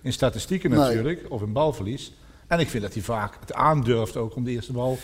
in 0.02 0.14
statistieken 0.14 0.70
Nee. 0.70 0.80
natuurlijk, 0.80 1.26
of 1.30 1.42
in 1.42 1.54
balverlies. 1.54 2.14
En 2.48 2.60
ik 2.60 2.70
vind 2.70 2.84
dat 2.84 2.94
hij 2.94 3.02
vaak 3.04 3.34
het 3.40 3.54
aandurft 3.54 4.18
ook 4.18 4.36
om 4.36 4.44
de 4.44 4.52
eerste 4.52 4.72
bal 4.72 4.98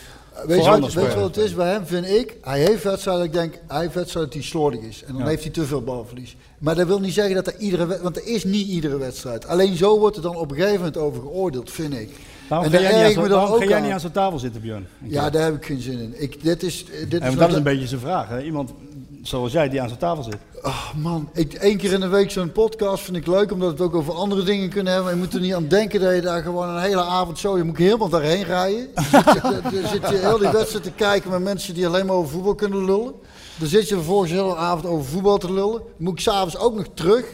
Weet 0.44 0.64
je, 0.64 0.70
wat, 0.70 0.92
weet 0.92 1.14
het 1.14 1.36
is 1.36 1.54
bij 1.54 1.70
hem, 1.70 1.86
vind 1.86 2.06
ik? 2.06 2.36
Hij 2.42 2.60
heeft 2.60 2.82
wedstrijden, 2.82 3.24
ik 3.24 3.32
denk, 3.32 3.54
hij 3.66 3.80
heeft 3.80 3.94
wedstrijden 3.94 4.32
die 4.32 4.42
slordig 4.42 4.80
is. 4.80 5.02
En 5.06 5.12
dan 5.12 5.22
Ja. 5.22 5.28
heeft 5.28 5.42
hij 5.42 5.52
te 5.52 5.64
veel 5.64 5.82
balverlies. 5.82 6.36
Maar 6.58 6.74
dat 6.74 6.86
wil 6.86 7.00
niet 7.00 7.14
zeggen 7.14 7.34
dat 7.34 7.46
er 7.46 7.56
iedere 7.58 7.86
wedstrijd, 7.86 8.14
want 8.14 8.26
er 8.26 8.34
is 8.34 8.44
niet 8.44 8.66
iedere 8.66 8.98
wedstrijd. 8.98 9.46
Alleen 9.46 9.76
zo 9.76 9.98
wordt 9.98 10.16
er 10.16 10.22
dan 10.22 10.36
op 10.36 10.50
een 10.50 10.56
gegeven 10.56 10.76
moment 10.76 10.96
over 10.96 11.20
geoordeeld, 11.22 11.70
vind 11.70 11.94
ik. 11.94 12.10
Waarom 12.48 12.66
en 12.66 12.72
ga 12.72 12.80
jij, 12.80 13.08
niet 13.08 13.16
aan, 13.18 13.28
waarom 13.28 13.58
ga 13.58 13.64
jij 13.66 13.80
niet 13.80 14.00
zo'n 14.00 14.10
tafel 14.10 14.38
zitten, 14.38 14.60
Björn? 14.60 14.86
Ja, 15.02 15.30
daar 15.30 15.44
heb 15.44 15.54
ik 15.54 15.64
geen 15.64 15.80
zin 15.80 15.98
in. 15.98 16.14
Ik, 16.22 16.42
dit 16.42 16.62
is, 16.62 16.84
dit 17.08 17.20
En 17.22 17.30
is 17.30 17.36
dat 17.36 17.48
is 17.48 17.54
een 17.54 17.62
beetje 17.62 17.86
zijn 17.86 18.00
vraag. 18.00 18.28
Hè? 18.28 18.42
Iemand 18.42 18.70
zoals 19.26 19.52
jij 19.52 19.68
die 19.68 19.82
aan 19.82 19.88
zo'n 19.88 19.98
tafel 19.98 20.22
zit. 20.22 20.36
Oh 20.62 20.94
man, 20.94 21.28
ik, 21.32 21.54
één 21.54 21.76
keer 21.76 21.92
in 21.92 22.00
de 22.00 22.08
week 22.08 22.30
zo'n 22.30 22.52
podcast 22.52 23.04
vind 23.04 23.16
ik 23.16 23.26
leuk, 23.26 23.52
omdat 23.52 23.68
we 23.68 23.74
het 23.74 23.82
ook 23.82 23.94
over 23.94 24.14
andere 24.14 24.42
dingen 24.42 24.68
kunnen 24.68 24.92
hebben. 24.92 25.12
Je 25.12 25.18
moet 25.18 25.34
er 25.34 25.40
niet 25.40 25.54
aan 25.54 25.68
denken 25.68 26.00
dat 26.00 26.14
je 26.14 26.20
daar 26.20 26.42
gewoon 26.42 26.68
een 26.68 26.80
hele 26.80 27.02
avond 27.02 27.38
zo... 27.38 27.56
Je 27.56 27.62
moet 27.62 27.78
helemaal 27.78 28.08
daarheen 28.08 28.44
rijden. 28.44 28.88
Dan 29.72 29.86
zit 29.86 30.08
je 30.08 30.16
heel 30.16 30.38
die 30.38 30.50
wedstrijd 30.50 30.84
te 30.84 30.90
kijken 30.90 31.30
met 31.30 31.42
mensen 31.42 31.74
die 31.74 31.86
alleen 31.86 32.06
maar 32.06 32.16
over 32.16 32.30
voetbal 32.30 32.54
kunnen 32.54 32.84
lullen. 32.84 33.12
Dan 33.58 33.68
zit 33.68 33.88
je 33.88 33.94
vervolgens 33.94 34.30
de 34.30 34.36
hele 34.36 34.56
avond 34.56 34.86
over 34.86 35.04
voetbal 35.04 35.38
te 35.38 35.52
lullen. 35.52 35.78
Dan 35.78 35.82
moet 35.96 36.12
ik 36.12 36.20
s'avonds 36.20 36.58
ook 36.58 36.74
nog 36.74 36.86
terug. 36.94 37.24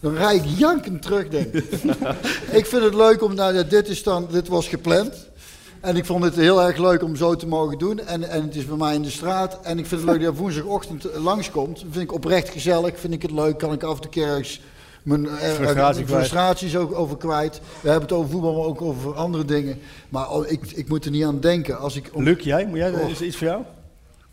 Dan 0.00 0.14
rijd 0.14 0.44
ik 0.44 0.50
jankend 0.58 1.02
terug, 1.02 1.28
denk 1.28 1.54
ik. 1.54 1.64
ik 2.60 2.66
vind 2.66 2.82
het 2.82 2.94
leuk 2.94 3.22
om... 3.22 3.34
Nou, 3.34 3.54
ja, 3.54 3.62
dit, 3.62 3.88
is 3.88 4.02
dan, 4.02 4.26
dit 4.30 4.48
was 4.48 4.68
gepland. 4.68 5.29
En 5.80 5.96
ik 5.96 6.04
vond 6.04 6.24
het 6.24 6.34
heel 6.34 6.62
erg 6.62 6.76
leuk 6.76 7.02
om 7.02 7.16
zo 7.16 7.34
te 7.36 7.46
mogen 7.46 7.78
doen. 7.78 7.98
En, 7.98 8.30
en 8.30 8.42
het 8.42 8.56
is 8.56 8.66
bij 8.66 8.76
mij 8.76 8.94
in 8.94 9.02
de 9.02 9.10
straat. 9.10 9.58
En 9.62 9.78
ik 9.78 9.86
vind 9.86 10.00
het 10.00 10.10
leuk 10.10 10.20
dat 10.22 10.34
je 10.34 10.40
woensdagochtend 10.40 11.06
langskomt. 11.16 11.74
Dat 11.76 11.86
vind 11.90 12.04
ik 12.04 12.12
oprecht 12.12 12.48
gezellig. 12.48 12.98
Vind 13.00 13.12
ik 13.12 13.22
het 13.22 13.30
leuk. 13.30 13.58
Kan 13.58 13.72
ik 13.72 13.82
af 13.82 14.00
en 14.00 14.10
toe 14.10 14.44
mijn 15.02 15.26
eh, 15.26 15.32
Frustratie 15.34 16.00
eh, 16.00 16.06
kwijt. 16.06 16.08
frustraties 16.08 16.76
ook 16.76 16.94
over 16.94 17.16
kwijt. 17.16 17.60
We 17.80 17.88
hebben 17.90 18.08
het 18.08 18.18
over 18.18 18.30
voetbal, 18.30 18.52
maar 18.56 18.64
ook 18.66 18.82
over 18.82 19.14
andere 19.14 19.44
dingen. 19.44 19.78
Maar 20.08 20.30
oh, 20.30 20.50
ik, 20.50 20.70
ik 20.74 20.88
moet 20.88 21.04
er 21.04 21.10
niet 21.10 21.24
aan 21.24 21.40
denken. 21.40 21.78
Als 21.78 21.96
ik, 21.96 22.10
om- 22.12 22.22
Luc, 22.22 22.42
jij? 22.44 22.66
Moet 22.66 22.76
jij 22.78 22.92
Oh. 22.92 23.10
is 23.10 23.20
er 23.20 23.26
iets 23.26 23.36
voor 23.36 23.46
jou? 23.46 23.62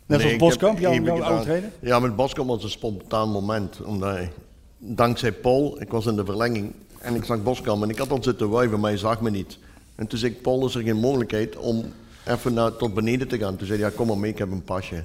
Net 0.06 0.18
Nee, 0.22 0.32
ik 0.32 0.38
Boskamp, 0.38 0.78
jouw, 0.78 1.22
oude 1.22 1.42
trainer? 1.42 1.70
Ja, 1.80 1.98
met 1.98 2.16
Boskamp 2.16 2.48
was 2.48 2.62
een 2.62 2.70
spontaan 2.70 3.28
moment. 3.28 3.80
Omdat 3.84 4.10
hij, 4.10 4.32
dankzij 4.78 5.32
Paul, 5.32 5.80
ik 5.80 5.90
was 5.90 6.06
in 6.06 6.16
de 6.16 6.24
verlenging 6.24 6.72
en 6.98 7.14
ik 7.14 7.24
zag 7.24 7.42
Boskamp 7.42 7.82
en 7.82 7.90
ik 7.90 7.98
had 7.98 8.10
al 8.10 8.22
zitten 8.22 8.48
wuiven, 8.48 8.80
maar 8.80 8.90
hij 8.90 8.98
zag 8.98 9.20
me 9.20 9.30
niet. 9.30 9.58
En 9.98 10.06
toen 10.06 10.18
zei 10.18 10.32
ik, 10.32 10.42
Paul, 10.42 10.66
is 10.66 10.74
er 10.74 10.82
geen 10.82 10.96
mogelijkheid 10.96 11.56
om 11.56 11.84
even 12.26 12.54
naar, 12.54 12.76
tot 12.76 12.94
beneden 12.94 13.28
te 13.28 13.38
gaan? 13.38 13.56
Toen 13.56 13.66
zei 13.66 13.80
hij, 13.80 13.88
ja, 13.90 13.96
kom 13.96 14.06
maar 14.06 14.18
mee, 14.18 14.30
ik 14.30 14.38
heb 14.38 14.50
een 14.50 14.62
pasje. 14.64 15.04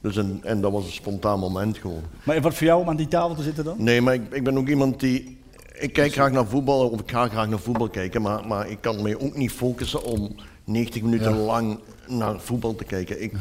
Dus 0.00 0.16
een, 0.16 0.40
en 0.42 0.60
dat 0.60 0.72
was 0.72 0.84
een 0.84 0.92
spontaan 0.92 1.38
moment 1.38 1.78
gewoon. 1.78 2.02
Maar 2.22 2.40
wat 2.40 2.54
voor 2.54 2.66
jou 2.66 2.80
om 2.80 2.88
aan 2.88 2.96
die 2.96 3.08
tafel 3.08 3.34
te 3.34 3.42
zitten 3.42 3.64
dan? 3.64 3.82
Nee, 3.82 4.00
maar 4.00 4.14
ik, 4.14 4.22
ik 4.32 4.44
ben 4.44 4.58
ook 4.58 4.68
iemand 4.68 5.00
die. 5.00 5.38
Ik 5.78 5.92
kijk 5.92 6.12
graag 6.12 6.30
naar 6.32 6.46
voetbal, 6.46 6.88
of 6.88 7.00
ik 7.00 7.10
ga 7.10 7.28
graag 7.28 7.48
naar 7.48 7.58
voetbal 7.58 7.88
kijken, 7.88 8.22
maar, 8.22 8.46
maar 8.46 8.70
ik 8.70 8.78
kan 8.80 9.02
me 9.02 9.20
ook 9.20 9.36
niet 9.36 9.52
focussen 9.52 10.02
om 10.04 10.34
90 10.64 11.02
minuten 11.02 11.30
Ja. 11.34 11.36
lang 11.40 11.78
naar 12.08 12.40
voetbal 12.40 12.74
te 12.74 12.84
kijken. 12.84 13.22
Ik, 13.22 13.32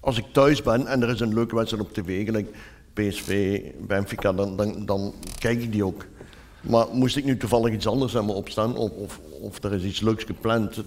Als 0.00 0.18
ik 0.18 0.24
thuis 0.32 0.62
ben 0.62 0.86
en 0.86 1.02
er 1.02 1.08
is 1.10 1.20
een 1.20 1.34
leuke 1.34 1.54
wedstrijd 1.54 1.84
op 1.84 1.92
tv, 1.92 2.24
gelijk 2.24 2.56
PSV, 2.92 3.60
Benfica, 3.86 4.32
dan, 4.32 4.56
dan, 4.56 4.86
dan 4.86 5.14
kijk 5.38 5.62
ik 5.62 5.72
die 5.72 5.84
ook. 5.84 6.06
Maar 6.62 6.86
moest 6.92 7.16
ik 7.16 7.24
nu 7.24 7.36
toevallig 7.36 7.72
iets 7.72 7.86
anders 7.86 8.12
hebben 8.12 8.34
opstaan, 8.34 8.76
of, 8.76 8.90
of, 8.90 9.20
of 9.40 9.62
er 9.64 9.72
is 9.72 9.82
iets 9.82 10.00
leuks 10.00 10.24
gepland, 10.24 10.82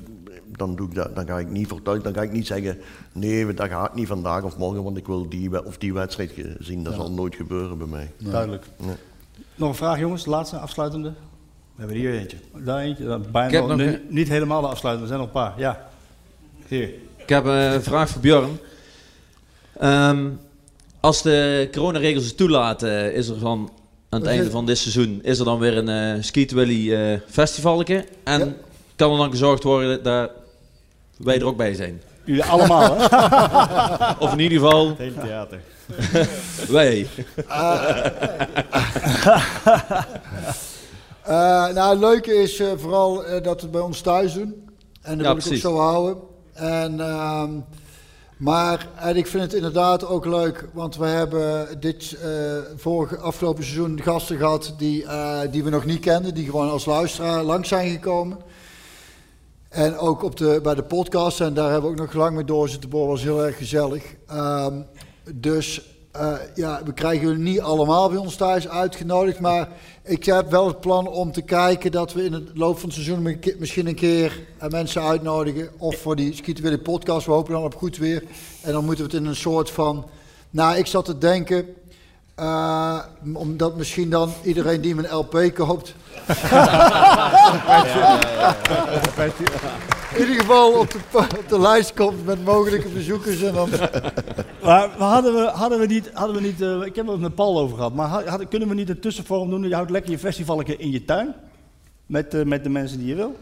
dan, 0.52 0.76
doe 0.76 0.88
ik 0.88 0.96
dat, 0.96 1.16
dan 1.16 1.28
ga 1.28 1.40
ik 1.40 1.50
niet 1.50 1.68
voor 1.68 1.82
thuis. 1.82 2.04
Dan 2.04 2.14
ga 2.14 2.22
ik 2.22 2.32
niet 2.32 2.48
zeggen, 2.48 2.78
nee, 3.12 3.54
dat 3.54 3.68
ga 3.70 3.86
ik 3.86 3.94
niet 3.94 4.08
vandaag 4.08 4.44
of 4.44 4.58
morgen, 4.58 4.84
want 4.84 4.98
ik 4.98 5.06
wil 5.06 5.30
die 5.30 5.66
of 5.66 5.78
die 5.78 5.94
wedstrijd 5.94 6.32
zien. 6.60 6.84
Dat 6.84 6.94
Ja. 6.94 7.00
zal 7.00 7.12
nooit 7.12 7.36
gebeuren 7.36 7.78
bij 7.78 7.88
mij. 7.88 8.12
Duidelijk. 8.18 8.66
Nee. 8.78 8.96
Nog 9.56 9.70
een 9.70 9.76
vraag 9.76 10.00
jongens, 10.00 10.24
de 10.24 10.30
laatste 10.30 10.58
afsluitende. 10.58 11.10
We 11.10 11.82
hebben 11.82 11.98
hier 11.98 12.14
eentje. 12.20 12.38
Daar 12.64 12.80
eentje, 12.80 13.06
dat 13.06 13.32
bijna 13.32 13.48
Ik 13.48 13.54
heb 13.54 13.68
nog, 13.68 13.80
een- 13.80 14.02
niet 14.10 14.28
helemaal 14.30 14.62
de 14.62 14.68
afsluitende, 14.68 15.12
er 15.12 15.18
zijn 15.18 15.20
nog 15.34 15.44
een 15.44 15.50
paar. 15.52 15.60
Ja. 15.60 15.90
Hier. 16.68 16.94
Ik 17.16 17.30
heb 17.30 17.46
een 17.46 17.84
vraag 17.84 18.10
voor 18.10 18.22
Björn. 18.22 18.60
Ehm, 19.80 20.30
als 21.00 21.22
de 21.22 21.70
coronaregels 21.72 22.26
het 22.26 22.38
toelaten, 22.38 23.14
is 23.14 23.28
er 23.28 23.40
van 23.40 23.72
aan 24.10 24.20
het 24.20 24.30
einde 24.30 24.50
van 24.52 24.66
dit 24.66 24.78
seizoen 24.78 25.20
is 25.24 25.40
er 25.40 25.46
dan 25.46 25.60
weer 25.60 25.78
een 25.78 25.90
eh 26.18 26.24
Skeet 26.24 26.52
Willy 26.52 26.94
eh 26.94 27.20
festivalke. 27.30 28.06
En 28.24 28.40
Ja. 28.40 28.54
kan 28.96 29.12
er 29.12 29.18
dan 29.18 29.32
gezorgd 29.32 29.64
worden 29.64 30.04
dat 30.04 30.32
wij 31.18 31.36
er 31.40 31.46
ook 31.46 31.58
bij 31.58 31.74
zijn? 31.74 32.02
Jullie 32.24 32.44
allemaal, 32.44 32.98
hè? 32.98 33.06
of 34.26 34.32
in 34.32 34.40
ieder 34.40 34.60
geval... 34.60 34.88
Het 34.88 34.98
hele 34.98 35.18
theater. 35.22 35.60
wij. 36.70 37.08
Eh, 41.24 41.68
nou, 41.74 41.90
het 41.90 42.00
leuke 42.00 42.34
is 42.34 42.60
eh, 42.60 42.68
vooral 42.78 43.26
eh, 43.26 43.44
dat 43.44 43.56
we 43.56 43.62
het 43.62 43.72
bij 43.72 43.82
ons 43.82 44.02
thuis 44.02 44.34
doen. 44.34 44.70
En 45.02 45.18
dat 45.18 45.28
Ja, 45.28 45.34
wil 45.36 45.46
ik 45.46 45.52
ook 45.52 45.58
zo 45.60 45.78
houden. 45.78 46.18
En, 46.54 47.00
ehm, 47.00 47.50
maar 48.38 48.88
en 48.96 49.16
ik 49.16 49.28
vind 49.28 49.44
het 49.44 49.54
inderdaad 49.54 50.06
ook 50.06 50.26
leuk, 50.26 50.68
want 50.74 50.96
we 50.96 51.06
hebben 51.06 51.80
dit 51.80 52.18
eh, 52.22 52.30
vorige, 52.76 53.18
afgelopen 53.18 53.64
seizoen 53.64 54.02
gasten 54.02 54.38
gehad 54.38 54.74
die, 54.78 55.06
eh, 55.06 55.40
die 55.52 55.64
we 55.64 55.70
nog 55.70 55.86
niet 55.86 56.00
kenden, 56.00 56.34
die 56.34 56.46
gewoon 56.46 56.70
als 56.70 56.86
luisteraar 56.86 57.44
langs 57.44 57.68
zijn 57.68 57.90
gekomen. 57.90 58.38
En 59.70 59.98
ook 59.98 60.24
op 60.24 60.38
de, 60.38 60.60
bij 60.64 60.76
de 60.76 60.84
podcast, 60.84 61.42
en 61.42 61.54
daar 61.54 61.72
hebben 61.72 61.92
we 61.92 61.96
ook 61.96 62.06
nog 62.06 62.14
lang 62.14 62.36
mee 62.36 62.46
door 62.46 62.70
zitten 62.70 62.90
boren, 62.90 63.10
was 63.10 63.24
heel 63.24 63.46
erg 63.46 63.58
gezellig. 63.58 64.16
Ehm, 64.28 64.82
dus 65.34 65.96
eh, 66.16 66.34
ja, 66.56 66.82
we 66.86 66.94
krijgen 66.94 67.28
jullie 67.28 67.44
niet 67.44 67.62
allemaal 67.62 68.10
bij 68.10 68.18
ons 68.18 68.36
thuis 68.36 68.68
uitgenodigd, 68.68 69.40
maar 69.40 69.70
ik 70.06 70.26
heb 70.26 70.50
wel 70.50 70.68
het 70.68 70.80
plan 70.80 71.08
om 71.08 71.32
te 71.32 71.42
kijken 71.42 71.92
dat 71.92 72.14
we 72.14 72.24
in 72.24 72.34
het 72.34 72.50
loop 72.54 72.80
van 72.80 72.90
het 72.90 72.98
seizoen 72.98 73.40
misschien 73.60 73.88
een 73.88 73.96
keer 73.96 74.40
mensen 74.70 75.02
uitnodigen. 75.02 75.70
Of 75.78 75.98
voor 75.98 76.16
die 76.16 76.34
Skieten 76.34 76.82
podcast, 76.82 77.26
we 77.26 77.32
hopen 77.32 77.54
dan 77.54 77.64
op 77.64 77.76
goed 77.76 77.98
weer. 77.98 78.24
En 78.62 78.72
dan 78.72 78.86
moeten 78.86 79.06
we 79.06 79.12
het 79.12 79.22
in 79.22 79.28
een 79.30 79.36
soort 79.36 79.72
van, 79.72 80.06
nou 80.50 80.78
ik 80.78 80.86
zat 80.86 81.06
te 81.06 81.18
denken, 81.18 81.66
eh, 82.36 83.00
omdat 83.34 83.76
misschien 83.78 84.10
dan 84.10 84.34
iedereen 84.44 84.82
die 84.82 84.96
mijn 84.96 85.14
LP 85.14 85.52
koopt... 85.54 85.96
In 90.16 90.22
ieder 90.22 90.36
geval 90.36 90.72
op 90.80 90.92
de, 90.92 90.98
op 91.18 91.44
de 91.50 91.60
lijst 91.60 91.94
komt 91.94 92.26
met 92.26 92.44
mogelijke 92.46 92.88
bezoekers 92.90 93.42
en 93.42 93.54
dan... 93.54 93.70
Maar 94.64 94.90
hadden, 94.98 95.34
we, 95.34 95.50
hadden 95.54 95.80
we 95.80 95.86
niet, 95.86 96.10
hadden 96.14 96.36
we 96.36 96.42
niet 96.42 96.62
eh, 96.62 96.82
ik 96.82 96.96
heb 96.96 97.08
het 97.08 97.20
met 97.20 97.36
Paul 97.36 97.60
over 97.60 97.76
gehad, 97.78 97.94
maar 97.94 98.08
had- 98.08 98.26
hadden- 98.28 98.48
kunnen 98.48 98.68
we 98.68 98.74
niet 98.76 98.90
een 98.90 99.00
tussenvorm 99.00 99.50
doen? 99.50 99.64
Je 99.68 99.74
houdt 99.76 99.90
lekker 99.92 100.12
je 100.12 100.20
festivaletje 100.20 100.78
in 100.78 100.92
je 100.92 101.06
tuin, 101.06 101.34
met, 102.06 102.34
eh, 102.34 102.44
met 102.46 102.64
de 102.64 102.70
mensen 102.70 102.98
die 102.98 103.08
je 103.08 103.16
wil. 103.16 103.36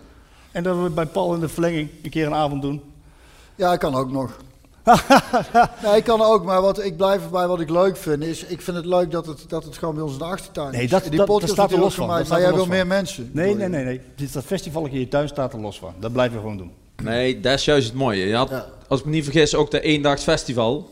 En 0.52 0.64
dat 0.64 0.82
we 0.84 0.90
bij 0.90 1.06
Paul 1.06 1.34
in 1.34 1.40
de 1.40 1.50
verlenging 1.50 1.90
een 2.04 2.10
keer 2.10 2.26
een 2.26 2.34
avond 2.34 2.62
doen. 2.62 2.82
Ja, 3.56 3.74
ik 3.74 3.80
kan 3.80 3.96
ook 3.96 4.12
nog. 4.12 4.38
Nee, 5.84 5.95
ik 5.98 6.03
kan 6.03 6.22
ook, 6.22 6.44
maar 6.44 6.62
wat, 6.62 6.84
ik 6.84 6.98
blijf 6.98 7.24
erbij 7.24 7.48
wat 7.48 7.60
ik 7.60 7.70
leuk 7.70 7.98
vind. 7.98 8.24
Is, 8.24 8.44
ik 8.44 8.62
vind 8.62 8.78
het 8.78 8.86
leuk 8.86 9.12
dat 9.12 9.26
het, 9.26 9.45
dat 9.48 9.64
het 9.64 9.78
gewoon 9.78 9.94
bij 9.94 10.03
ons 10.03 10.12
in 10.14 10.18
de 10.18 10.24
achtertuin 10.24 10.72
is. 10.72 10.78
Nee, 10.78 10.88
dat, 10.88 11.03
die 11.03 11.18
dat, 11.18 11.26
podcast 11.26 11.56
dat 11.56 11.56
staat 11.56 11.70
er 11.72 11.78
is 11.78 11.84
los 11.84 11.94
voor 11.95 12.06
van. 12.06 12.14
mij, 12.14 12.24
dat 12.24 12.32
maar 12.32 12.42
jij 12.42 12.53
wil 12.53 12.66
meer 12.66 12.78
van. 12.80 12.88
mensen. 12.88 13.30
Nee, 13.34 13.56
nee, 13.56 13.68
nee, 13.68 13.84
nee. 13.84 14.02
Dit, 14.16 14.34
dat 14.34 14.44
festivaletje 14.44 14.95
in 14.95 15.02
je 15.03 15.08
tuin 15.08 15.28
staat 15.28 15.53
er 15.53 15.60
los 15.60 15.80
van. 15.80 15.94
Dat 16.00 16.12
blijven 16.14 16.36
we 16.36 16.42
gewoon 16.42 16.58
doen. 16.58 16.72
Nee, 17.03 17.40
dat 17.40 17.53
is 17.60 17.66
juist 17.66 17.88
het 17.88 17.95
mooie. 17.95 18.26
Je 18.28 18.36
had, 18.36 18.52
Als 18.88 19.00
ik 19.00 19.06
me 19.06 19.12
niet 19.12 19.24
vergis, 19.24 19.56
ook 19.56 19.72
de 19.72 19.82
eendaags 19.82 20.24
festival. 20.24 20.90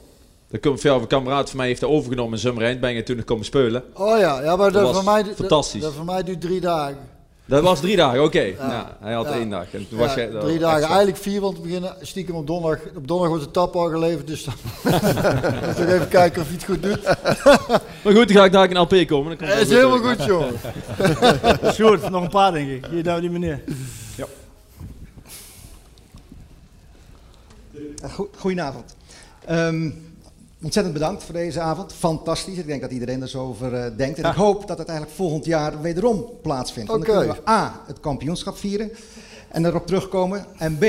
Dat 0.49 0.59
komt 0.61 0.79
veel 0.79 0.95
een 0.99 1.07
kameraad 1.07 1.49
van 1.49 1.57
mij 1.57 1.67
heeft 1.67 1.81
dat 1.81 1.89
overgenomen 1.89 2.33
in 2.33 2.39
Zummerijn. 2.39 2.79
Ben 2.79 2.93
je 2.93 3.03
toen 3.03 3.15
nog 3.15 3.25
komen 3.25 3.45
spelen. 3.45 3.83
Oh 3.93 4.19
ja, 4.19 4.41
ja 4.41 4.55
maar 4.55 4.71
dat, 4.71 4.81
was 4.81 4.95
voor 4.95 5.03
mij, 5.13 5.23
dat- 5.23 5.35
fantastisch. 5.35 5.81
Dat, 5.81 5.93
voor 5.93 6.05
mij 6.05 6.23
duurt 6.23 6.41
drie 6.41 6.59
dagen. 6.61 6.97
Dat 7.51 7.63
was 7.63 7.79
drie 7.79 7.95
dagen, 7.95 8.23
oké. 8.23 8.41
Ja. 8.41 8.53
Ja, 8.59 8.97
hij 8.99 9.13
had 9.13 9.25
Ja. 9.25 9.31
één 9.33 9.49
dag. 9.49 9.63
En 9.73 9.87
toen 9.89 9.97
Ja, 9.99 10.05
was 10.05 10.13
jij, 10.13 10.29
dat 10.31 10.41
drie 10.41 10.59
dagen, 10.59 10.83
eigenlijk 10.87 11.17
vier, 11.17 11.41
want 11.41 11.55
we 11.57 11.61
beginnen 11.63 11.95
stiekem 12.01 12.35
op 12.35 12.47
donderdag. 12.47 12.85
Op 12.87 13.07
donderdag 13.07 13.27
wordt 13.27 13.43
de 13.43 13.51
tap 13.51 13.75
al 13.75 13.89
geleverd, 13.89 14.27
dus 14.27 14.43
dan 14.43 14.53
moet 15.65 15.79
ik 15.79 15.87
even 15.89 16.07
kijken 16.07 16.41
of 16.41 16.47
hij 16.47 16.55
het 16.55 16.65
goed 16.65 16.83
doet. 16.83 17.03
Maar 18.03 18.13
goed, 18.13 18.27
dan 18.27 18.37
ga 18.37 18.45
ik 18.45 18.51
daar 18.51 18.69
in 18.69 18.77
LP 18.77 18.89
komen. 19.07 19.27
Dan 19.27 19.37
komt 19.37 19.39
Dat 19.49 19.59
het 19.59 19.67
is 19.69 19.73
helemaal 19.75 19.97
goed, 20.15 20.23
jongen. 20.25 20.53
Sjoerd, 21.73 22.09
nog 22.09 22.23
een 22.23 22.29
paar 22.29 22.51
denk 22.51 22.69
ik. 22.69 22.85
Hier, 22.91 23.03
nou 23.03 23.21
die 23.21 23.29
meneer. 23.29 23.63
Ja. 24.15 24.25
Go- 28.09 28.29
Goedenavond. 28.37 28.95
Ehm, 29.45 29.89
ontzettend 30.63 30.93
bedankt 30.93 31.23
voor 31.23 31.33
deze 31.33 31.59
avond. 31.59 31.93
Fantastisch. 31.93 32.57
Ik 32.57 32.67
denk 32.67 32.81
dat 32.81 32.91
iedereen 32.91 33.21
er 33.21 33.29
zo 33.29 33.43
over 33.43 33.73
eh, 33.73 33.91
denkt. 33.97 34.17
En 34.17 34.23
Ja. 34.23 34.29
ik 34.29 34.35
hoop 34.35 34.67
dat 34.67 34.77
het 34.77 34.87
eigenlijk 34.87 35.17
volgend 35.17 35.45
jaar 35.45 35.81
wederom 35.81 36.25
plaatsvindt. 36.41 36.89
Want 36.89 37.05
dan 37.05 37.15
Oké. 37.15 37.25
kunnen 37.25 37.43
we 37.45 37.51
A, 37.51 37.81
het 37.87 37.99
kampioenschap 37.99 38.57
vieren 38.57 38.91
en 39.49 39.65
erop 39.65 39.87
terugkomen. 39.87 40.45
En 40.57 40.77
B, 40.77 40.85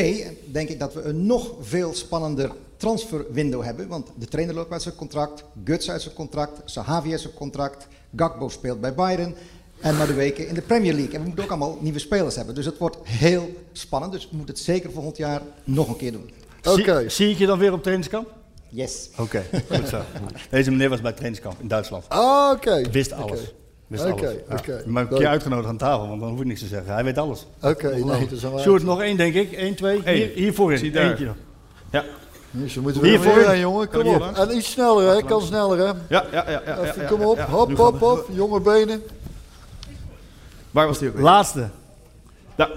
denk 0.53 0.69
ik 0.69 0.79
dat 0.81 0.95
we 0.95 1.03
een 1.03 1.27
nog 1.27 1.51
veel 1.61 1.95
spannender 1.95 2.51
transferwindow 2.77 3.63
hebben. 3.63 3.89
Want 3.89 4.09
de 4.15 4.27
trainer 4.27 4.55
loopt 4.55 4.73
uit 4.73 4.83
zijn 4.83 4.95
contract, 4.95 5.45
Guts 5.65 5.91
uit 5.91 6.03
zijn 6.03 6.15
contract, 6.15 6.61
Sahavi 6.65 7.11
uit 7.11 7.21
zijn 7.21 7.35
contract, 7.35 7.87
Gakbo 8.17 8.49
speelt 8.49 8.81
bij 8.81 8.95
Bayern. 8.95 9.35
En 9.81 9.97
maar 9.97 10.07
de 10.07 10.15
weken 10.15 10.49
in 10.49 10.55
de 10.55 10.63
Premier 10.63 10.93
League. 10.95 11.13
En 11.15 11.21
we 11.21 11.27
moeten 11.27 11.45
ook 11.45 11.51
allemaal 11.51 11.79
nieuwe 11.81 11.99
spelers 11.99 12.37
hebben. 12.37 12.55
Dus 12.55 12.65
het 12.65 12.79
wordt 12.79 12.97
heel 13.03 13.51
spannend. 13.73 14.13
Dus 14.13 14.29
we 14.31 14.37
moeten 14.37 14.55
het 14.55 14.65
zeker 14.65 14.91
volgend 14.93 15.17
jaar 15.17 15.43
nog 15.65 15.89
een 15.89 15.97
keer 15.97 16.13
doen. 16.13 16.31
Zie, 16.63 17.09
zie 17.11 17.31
ik 17.31 17.39
je 17.39 17.47
dan 17.47 17.59
weer 17.59 17.73
op 17.73 17.81
trainingskamp? 17.83 18.29
Yes. 18.75 19.09
Oké, 19.19 19.43
goed 19.71 19.89
zo. 19.89 20.01
Deze 20.51 20.71
meneer 20.71 20.89
was 20.89 21.01
bij 21.01 21.13
trainingskamp 21.13 21.61
in 21.61 21.69
Duitsland. 21.69 22.05
Ah, 22.09 22.51
oké. 22.55 22.91
Wist 22.91 23.13
alles. 23.13 23.41
Wist 23.87 24.05
alles. 24.05 24.21
Ja. 24.21 24.57
oké. 24.57 24.83
Maar 24.87 25.03
ik 25.03 25.09
heb 25.09 25.11
een 25.11 25.19
keer 25.19 25.27
uitgenodigd 25.27 25.69
aan 25.69 25.77
tafel, 25.77 26.09
want 26.09 26.21
dan 26.21 26.31
hoef 26.31 26.41
ik 26.41 26.47
niks 26.47 26.61
te 26.61 26.67
zeggen. 26.67 26.93
Hij 26.93 27.05
weet 27.05 27.19
alles. 27.19 27.47
Oké, 27.63 27.89
nee, 27.97 28.29
wel 28.41 28.59
Sjoerd, 28.59 28.83
nog 28.83 29.01
één 29.03 29.17
denk 29.17 29.35
ik. 29.35 29.53
Eén, 29.53 29.75
twee. 29.75 30.03
Hier, 30.05 30.31
hier 30.35 30.55
voorin. 30.55 30.79
Zie 30.79 30.91
daar. 30.91 31.11
Eentje 31.11 31.25
nog. 31.25 31.35
Ja. 31.91 32.05
Hier, 32.51 32.69
ze 32.69 32.81
moeten 32.81 33.03
weer 33.03 33.11
Hier 33.11 33.21
weer 33.21 33.43
voorin. 33.43 33.61
jongen. 33.61 33.89
Kom 33.89 34.07
op. 34.07 34.23
En 34.37 34.57
iets 34.57 34.71
sneller, 34.71 35.15
hè. 35.15 35.23
Kan 35.23 35.43
sneller, 35.43 35.79
hè. 35.79 35.85
Ja, 35.85 35.95
ja, 36.09 36.25
ja. 36.33 36.63
ja, 36.67 36.79
Even, 36.79 37.03
ja, 37.03 37.09
kom 37.09 37.21
ja, 37.21 37.27
op. 37.27 37.37
ja. 37.37 37.47
Hop, 37.49 37.77
hop, 37.77 38.01
hop. 38.01 38.29
Jonge 38.33 38.61
benen. 38.61 39.03
Waar 40.71 40.87
was 40.87 40.99
die 40.99 41.09
ook 41.09 41.15
weer? 41.15 41.23
Laatste. 41.25 41.69
Ja. 42.57 42.71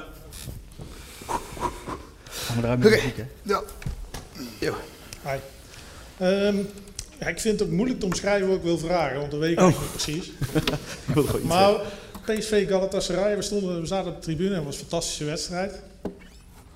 Gaan 2.26 2.56
we 2.56 2.62
eruit 2.64 2.80
met 2.80 2.88
Oké. 2.88 2.96
muziek, 2.96 3.18
hè? 3.18 3.26
Ja. 3.42 3.62
Hi. 5.24 5.38
Ehm, 6.18 6.58
ja, 7.20 7.28
ik 7.28 7.40
vind 7.40 7.60
het 7.60 7.72
moeilijk 7.72 8.00
te 8.00 8.06
omschrijven 8.06 8.48
wat 8.48 8.58
ik 8.58 8.64
wil 8.64 8.78
vragen, 8.78 9.20
want 9.20 9.32
dat 9.32 9.40
weet 9.40 9.52
ik 9.52 9.60
Oh. 9.60 9.68
niet 9.68 9.92
precies. 9.92 10.32
Maar 11.44 11.76
PSV 12.26 12.68
Galatasaray, 12.68 13.36
we, 13.36 13.42
stonden, 13.42 13.82
we 13.82 13.88
zaten 13.88 14.12
op 14.12 14.18
de 14.18 14.24
tribune 14.24 14.50
en 14.50 14.56
het 14.56 14.64
was 14.66 14.76
een 14.76 14.80
fantastische 14.88 15.26
wedstrijd. 15.26 15.82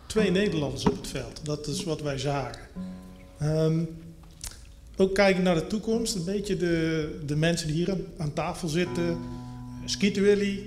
Twee 0.06 0.32
Nederlanders 0.32 0.85
op 0.85 0.98
het 0.98 1.08
veld, 1.08 1.40
dat 1.43 1.68
is 1.68 1.84
wat 1.84 2.01
wij 2.01 2.18
zagen. 2.18 2.61
Ehm, 3.40 3.80
ook 4.98 5.16
kijken 5.16 5.43
naar 5.43 5.56
de 5.56 5.68
toekomst, 5.68 6.16
een 6.16 6.24
beetje 6.26 6.58
de, 6.58 7.19
de 7.26 7.35
mensen 7.35 7.68
die 7.68 7.76
hier 7.76 7.92
aan, 7.92 8.03
aan 8.18 8.34
tafel 8.34 8.68
zitten. 8.68 9.18
Skeeter 9.85 10.24
Willy, 10.24 10.64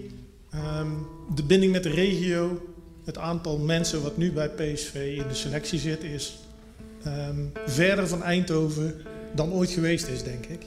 ehm, 0.50 0.90
de 1.34 1.42
binding 1.42 1.72
met 1.72 1.82
de 1.82 1.90
regio. 1.90 2.66
Het 3.04 3.18
aantal 3.18 3.58
mensen 3.58 4.02
wat 4.02 4.16
nu 4.16 4.32
bij 4.32 4.48
PSV 4.48 4.94
in 5.18 5.28
de 5.28 5.34
selectie 5.34 5.78
zit 5.78 6.02
is 6.02 6.38
ehm, 7.04 7.36
verder 7.66 8.08
van 8.08 8.22
Eindhoven 8.22 9.02
dan 9.34 9.52
ooit 9.52 9.70
geweest 9.70 10.06
is, 10.06 10.22
denk 10.22 10.46
ik. 10.46 10.66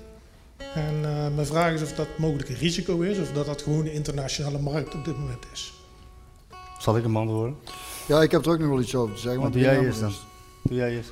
En 0.57 0.95
eh, 1.03 1.35
mijn 1.35 1.47
vraag 1.47 1.73
is 1.73 1.81
of 1.81 1.93
dat 1.93 2.07
mogelijk 2.17 2.49
een 2.49 2.55
risico 2.55 2.99
is 2.99 3.19
of 3.19 3.31
dat 3.31 3.45
dat 3.45 3.61
gewoon 3.61 3.83
de 3.83 3.93
internationale 3.93 4.59
markt 4.59 4.95
op 4.95 5.05
dit 5.05 5.17
moment 5.17 5.45
is. 5.53 5.73
Zal 6.79 6.97
ik 6.97 7.03
hem 7.03 7.17
antwoorden? 7.17 7.55
Ja, 8.07 8.21
ik 8.21 8.31
heb 8.31 8.45
er 8.45 8.51
ook 8.51 8.59
nog 8.59 8.69
wel 8.69 8.81
iets 8.81 8.95
over 8.95 9.15
te 9.15 9.21
zeggen. 9.21 9.41
Want 9.41 9.53
want 9.53 9.65
doe 9.65 9.73
jij 9.73 9.85
eerst 9.85 9.99
dan. 9.99 10.13
Doe 10.63 10.77
jij 10.77 10.95
eerst. 10.95 11.11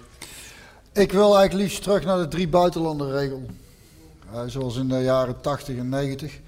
Ik 0.93 1.11
wil 1.11 1.38
eigenlijk 1.38 1.53
liefst 1.53 1.84
terug 1.84 2.06
naar 2.06 2.18
de 2.18 2.27
drie 2.27 2.48
buitenlandenregel. 2.48 3.45
Uh, 4.34 4.42
zoals 4.48 4.77
in 4.77 4.88
de 4.88 5.00
jaren 5.00 5.42
80 5.42 5.77
en 5.77 5.90
90. 5.90 6.40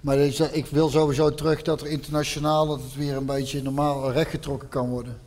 Maar 0.00 0.18
ik 0.18 0.66
wil 0.66 0.88
sowieso 0.88 1.34
terug 1.34 1.62
dat 1.62 1.80
er 1.80 1.86
internationaal 1.86 2.66
dat 2.66 2.82
het 2.82 2.94
weer 2.94 3.16
een 3.16 3.26
beetje 3.26 3.62
normaal 3.62 4.12
rechtgetrokken 4.12 4.68
kan 4.68 4.88
worden. 4.88 5.18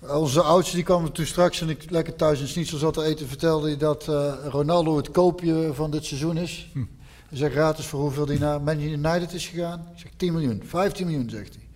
Onze 0.00 0.42
oudste 0.42 0.74
die 0.74 0.84
kwam 0.84 1.12
toen 1.12 1.26
straks 1.26 1.60
en 1.60 1.68
ik 1.68 1.90
lekker 1.90 2.16
thuis 2.16 2.40
in 2.40 2.48
Snitsel 2.48 2.78
zat 2.78 2.94
te 2.94 3.04
eten, 3.04 3.28
vertelde 3.28 3.66
hij 3.66 3.76
dat 3.76 4.08
eh, 4.08 4.32
Ronaldo 4.48 4.96
het 4.96 5.10
koopje 5.10 5.70
van 5.74 5.90
dit 5.90 6.04
seizoen 6.04 6.36
is. 6.36 6.70
Hm. 6.72 6.84
Hij 7.28 7.38
zegt 7.38 7.52
gratis 7.52 7.86
voor 7.86 8.00
hoeveel 8.00 8.26
hij 8.26 8.38
naar 8.38 8.62
Man 8.62 8.80
United 8.80 9.32
is 9.32 9.46
gegaan. 9.46 9.86
Ik 9.94 10.00
zeg 10.00 10.10
10 10.16 10.32
miljoen, 10.32 10.62
15 10.66 11.06
miljoen 11.06 11.30
zegt 11.30 11.54
hij. 11.54 11.68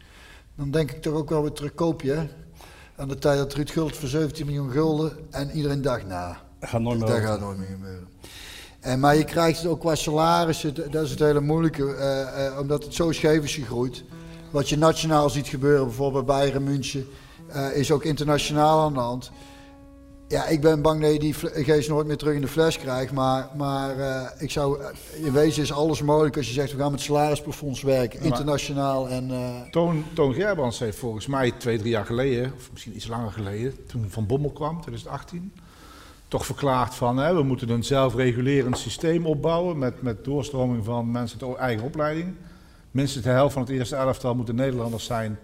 Dan 0.54 0.70
denk 0.70 0.90
ik 0.90 1.02
toch 1.02 1.14
ook 1.14 1.30
wel 1.30 1.42
weer 1.42 1.52
terug 1.52 1.74
koopje 1.74 2.12
hè. 2.12 2.28
Aan 2.96 3.08
de 3.08 3.18
tijd 3.18 3.38
dat 3.38 3.54
Ruud 3.54 3.70
Gullit 3.70 3.96
voor 3.96 4.08
17 4.08 4.46
miljoen 4.46 4.70
gulden 4.70 5.12
en 5.30 5.50
iedereen 5.50 5.82
dacht, 5.82 6.06
nou, 6.06 6.34
Dat 6.60 6.68
gaat 6.68 6.80
nooit 6.80 6.98
meer 6.98 7.08
dat 7.08 7.20
gaat 7.20 7.40
nooit 7.40 7.58
meer 7.58 7.66
gebeuren. 7.66 8.08
En, 8.80 9.00
maar 9.00 9.16
je 9.16 9.24
krijgt 9.24 9.58
het 9.58 9.70
ook 9.70 9.80
qua 9.80 9.94
salarissen, 9.94 10.74
dat 10.90 11.04
is 11.04 11.10
het 11.10 11.18
hele 11.18 11.40
moeilijke, 11.40 11.94
eh, 11.94 12.46
eh, 12.46 12.58
omdat 12.58 12.84
het 12.84 12.94
zo 12.94 13.12
scheef 13.12 13.44
is 13.44 13.54
gegroeid. 13.54 14.04
Wat 14.50 14.68
je 14.68 14.78
nationaal 14.78 15.30
ziet 15.30 15.46
gebeuren, 15.46 15.86
bijvoorbeeld 15.86 16.26
bij 16.26 16.36
Bayern 16.36 16.64
München, 16.64 17.06
eh, 17.52 17.76
is 17.76 17.90
ook 17.90 18.04
internationaal 18.04 18.80
aan 18.80 18.92
de 18.92 19.00
hand. 19.00 19.30
Ja, 20.32 20.46
ik 20.46 20.60
ben 20.60 20.82
bang 20.82 21.00
dat 21.00 21.12
je 21.12 21.18
die 21.18 21.34
geest 21.64 21.88
nooit 21.88 22.06
meer 22.06 22.16
terug 22.16 22.34
in 22.34 22.40
de 22.40 22.48
fles 22.48 22.78
krijgt. 22.78 23.12
Maar, 23.12 23.48
maar 23.56 23.98
eh, 23.98 24.42
ik 24.42 24.50
zou, 24.50 24.80
eh, 24.80 25.24
in 25.24 25.32
wezen 25.32 25.62
is 25.62 25.72
alles 25.72 26.02
mogelijk 26.02 26.36
als 26.36 26.46
je 26.46 26.52
zegt 26.52 26.72
we 26.72 26.78
gaan 26.78 26.90
met 26.90 27.00
salarisplafonds 27.00 27.82
werken, 27.82 28.18
Ja, 28.18 28.24
internationaal. 28.24 29.08
En, 29.08 29.30
eh, 29.30 29.70
Toon, 29.70 30.04
Toon 30.14 30.34
Gerbrands 30.34 30.78
heeft 30.78 30.98
volgens 30.98 31.26
mij 31.26 31.50
twee, 31.50 31.78
drie 31.78 31.90
jaar 31.90 32.06
geleden, 32.06 32.52
of 32.56 32.68
misschien 32.72 32.96
iets 32.96 33.06
langer 33.06 33.32
geleden, 33.32 33.86
toen 33.86 34.06
Van 34.08 34.26
Bommel 34.26 34.50
kwam, 34.50 34.80
2018, 34.80 35.52
toch 36.28 36.46
verklaard 36.46 36.94
van 36.94 37.16
hè, 37.16 37.34
we 37.34 37.42
moeten 37.42 37.68
een 37.68 37.84
zelfregulerend 37.84 38.78
systeem 38.78 39.26
opbouwen 39.26 39.78
met, 39.78 40.02
met 40.02 40.24
doorstroming 40.24 40.84
van 40.84 41.10
mensen 41.10 41.40
uit 41.48 41.56
eigen 41.56 41.84
opleiding. 41.84 42.34
Minstens 42.90 43.24
de 43.24 43.30
helft 43.30 43.52
van 43.52 43.62
het 43.62 43.70
eerste 43.70 43.96
elftal 43.96 44.34
moeten 44.34 44.54
Nederlanders 44.54 45.04
zijn 45.04 45.38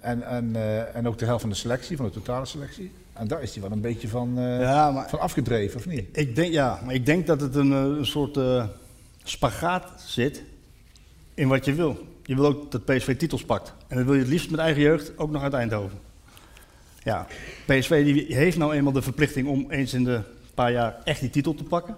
en, 0.00 0.22
en, 0.22 0.56
eh, 0.56 0.96
en 0.96 1.08
ook 1.08 1.18
de 1.18 1.24
helft 1.24 1.40
van 1.40 1.50
de 1.50 1.56
selectie, 1.56 1.96
van 1.96 2.06
de 2.06 2.12
totale 2.12 2.46
selectie. 2.46 2.90
En 3.12 3.28
daar 3.28 3.42
is 3.42 3.52
hij 3.52 3.62
wel 3.62 3.72
een 3.72 3.80
beetje 3.80 4.08
van, 4.08 4.38
eh, 4.38 4.60
Ja, 4.60 4.90
maar- 4.90 5.08
van 5.08 5.18
afgedreven, 5.20 5.76
of 5.78 5.86
niet? 5.86 6.04
Ik 6.12 6.34
denk, 6.34 6.52
ja, 6.52 6.80
maar 6.84 6.94
ik 6.94 7.06
denk 7.06 7.26
dat 7.26 7.40
het 7.40 7.54
een, 7.54 7.72
eh, 7.72 7.78
een 7.78 8.06
soort 8.06 8.36
eh, 8.36 8.64
spagaat 9.24 10.02
zit 10.06 10.42
in 11.34 11.48
wat 11.48 11.64
je 11.64 11.74
wil. 11.74 12.06
Je 12.24 12.34
wil 12.34 12.46
ook 12.46 12.70
dat 12.72 12.84
PSV 12.84 13.16
titels 13.16 13.44
pakt. 13.44 13.74
En 13.88 13.96
dat 13.96 14.04
wil 14.04 14.14
je 14.14 14.20
het 14.20 14.28
liefst 14.28 14.50
met 14.50 14.60
eigen 14.60 14.82
jeugd, 14.82 15.18
ook 15.18 15.30
nog 15.30 15.42
uit 15.42 15.52
Eindhoven. 15.52 15.98
Ja, 17.02 17.26
PSV 17.66 18.04
die 18.04 18.34
heeft 18.36 18.58
nou 18.58 18.72
eenmaal 18.74 18.92
de 18.92 19.02
verplichting 19.02 19.48
om 19.48 19.70
eens 19.70 19.94
in 19.94 20.04
de 20.04 20.20
paar 20.54 20.72
jaar 20.72 20.96
echt 21.04 21.20
die 21.20 21.30
titel 21.30 21.54
te 21.54 21.64
pakken. 21.64 21.96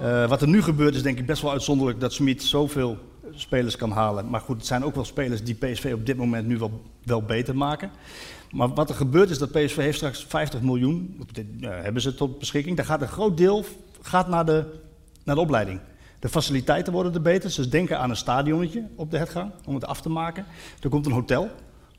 Eh, 0.00 0.28
wat 0.28 0.42
er 0.42 0.48
nu 0.48 0.62
gebeurt 0.62 0.94
is 0.94 1.02
denk 1.02 1.18
ik 1.18 1.26
best 1.26 1.42
wel 1.42 1.50
uitzonderlijk 1.50 2.00
dat 2.00 2.12
Smit 2.12 2.42
zoveel 2.42 2.98
spelers 3.34 3.76
kan 3.76 3.90
halen. 3.90 4.30
Maar 4.30 4.40
goed, 4.40 4.56
het 4.56 4.66
zijn 4.66 4.84
ook 4.84 4.94
wel 4.94 5.04
spelers 5.04 5.42
die 5.42 5.54
PSV 5.54 5.92
op 5.94 6.06
dit 6.06 6.16
moment 6.16 6.46
nu 6.46 6.58
wel, 6.58 6.82
wel 7.02 7.22
beter 7.22 7.56
maken. 7.56 7.90
Maar 8.50 8.68
wat 8.68 8.88
er 8.88 8.94
gebeurt 8.94 9.30
is 9.30 9.38
dat 9.38 9.50
PSV 9.50 9.76
heeft 9.76 9.96
straks 9.96 10.24
50 10.24 10.60
miljoen, 10.60 11.24
dit, 11.32 11.46
hebben 11.60 12.02
ze 12.02 12.14
tot 12.14 12.38
beschikking. 12.38 12.76
Daar 12.76 12.86
gaat 12.86 13.02
een 13.02 13.08
groot 13.08 13.36
deel 13.36 13.64
gaat 14.02 14.28
naar, 14.28 14.44
de, 14.44 14.64
naar 15.24 15.34
de 15.34 15.40
opleiding. 15.40 15.80
De 16.18 16.28
faciliteiten 16.28 16.92
worden 16.92 17.14
er 17.14 17.22
beter. 17.22 17.50
Ze 17.50 17.68
denken 17.68 17.98
aan 17.98 18.10
een 18.10 18.16
stadionnetje 18.16 18.86
op 18.96 19.10
de 19.10 19.18
Hetgang 19.18 19.50
om 19.64 19.74
het 19.74 19.86
af 19.86 20.00
te 20.00 20.08
maken. 20.08 20.44
Er 20.80 20.88
komt 20.88 21.06
een 21.06 21.12
hotel, 21.12 21.50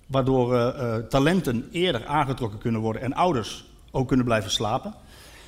waardoor 0.07 0.55
eh, 0.55 0.95
eh, 0.95 1.03
talenten 1.03 1.67
eerder 1.71 2.05
aangetrokken 2.05 2.59
kunnen 2.59 2.81
worden 2.81 3.01
en 3.01 3.13
ouders 3.13 3.65
ook 3.91 4.07
kunnen 4.07 4.25
blijven 4.25 4.51
slapen. 4.51 4.93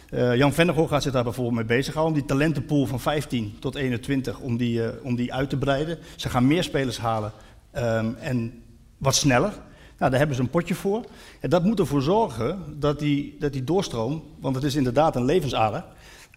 Eh, 0.09 0.35
Jan 0.35 0.53
Vennegoor 0.53 0.87
gaat 0.87 1.03
zich 1.03 1.11
daar 1.11 1.23
bijvoorbeeld 1.23 1.55
mee 1.55 1.77
bezighouden 1.77 2.13
om 2.13 2.19
die 2.19 2.29
talentenpool 2.29 2.85
van 2.85 2.99
15 2.99 3.55
tot 3.59 3.75
21 3.75 4.39
om 4.39 4.57
die, 4.57 4.83
eh, 4.83 5.05
om 5.05 5.15
die 5.15 5.33
uit 5.33 5.49
te 5.49 5.57
breiden. 5.57 5.97
Ze 6.15 6.29
gaan 6.29 6.47
meer 6.47 6.63
spelers 6.63 6.97
halen 6.97 7.31
ehm, 7.71 8.13
en 8.19 8.63
wat 8.97 9.15
sneller. 9.15 9.51
Nou, 9.97 10.11
daar 10.11 10.19
hebben 10.19 10.35
ze 10.35 10.41
een 10.41 10.49
potje 10.49 10.75
voor. 10.75 11.05
En 11.39 11.49
dat 11.49 11.63
moet 11.63 11.79
ervoor 11.79 12.01
zorgen 12.01 12.59
dat 12.79 12.99
die, 12.99 13.35
dat 13.39 13.53
die 13.53 13.63
doorstroom, 13.63 14.23
want 14.39 14.55
het 14.55 14.63
is 14.63 14.75
inderdaad 14.75 15.15
een 15.15 15.25
levensader. 15.25 15.83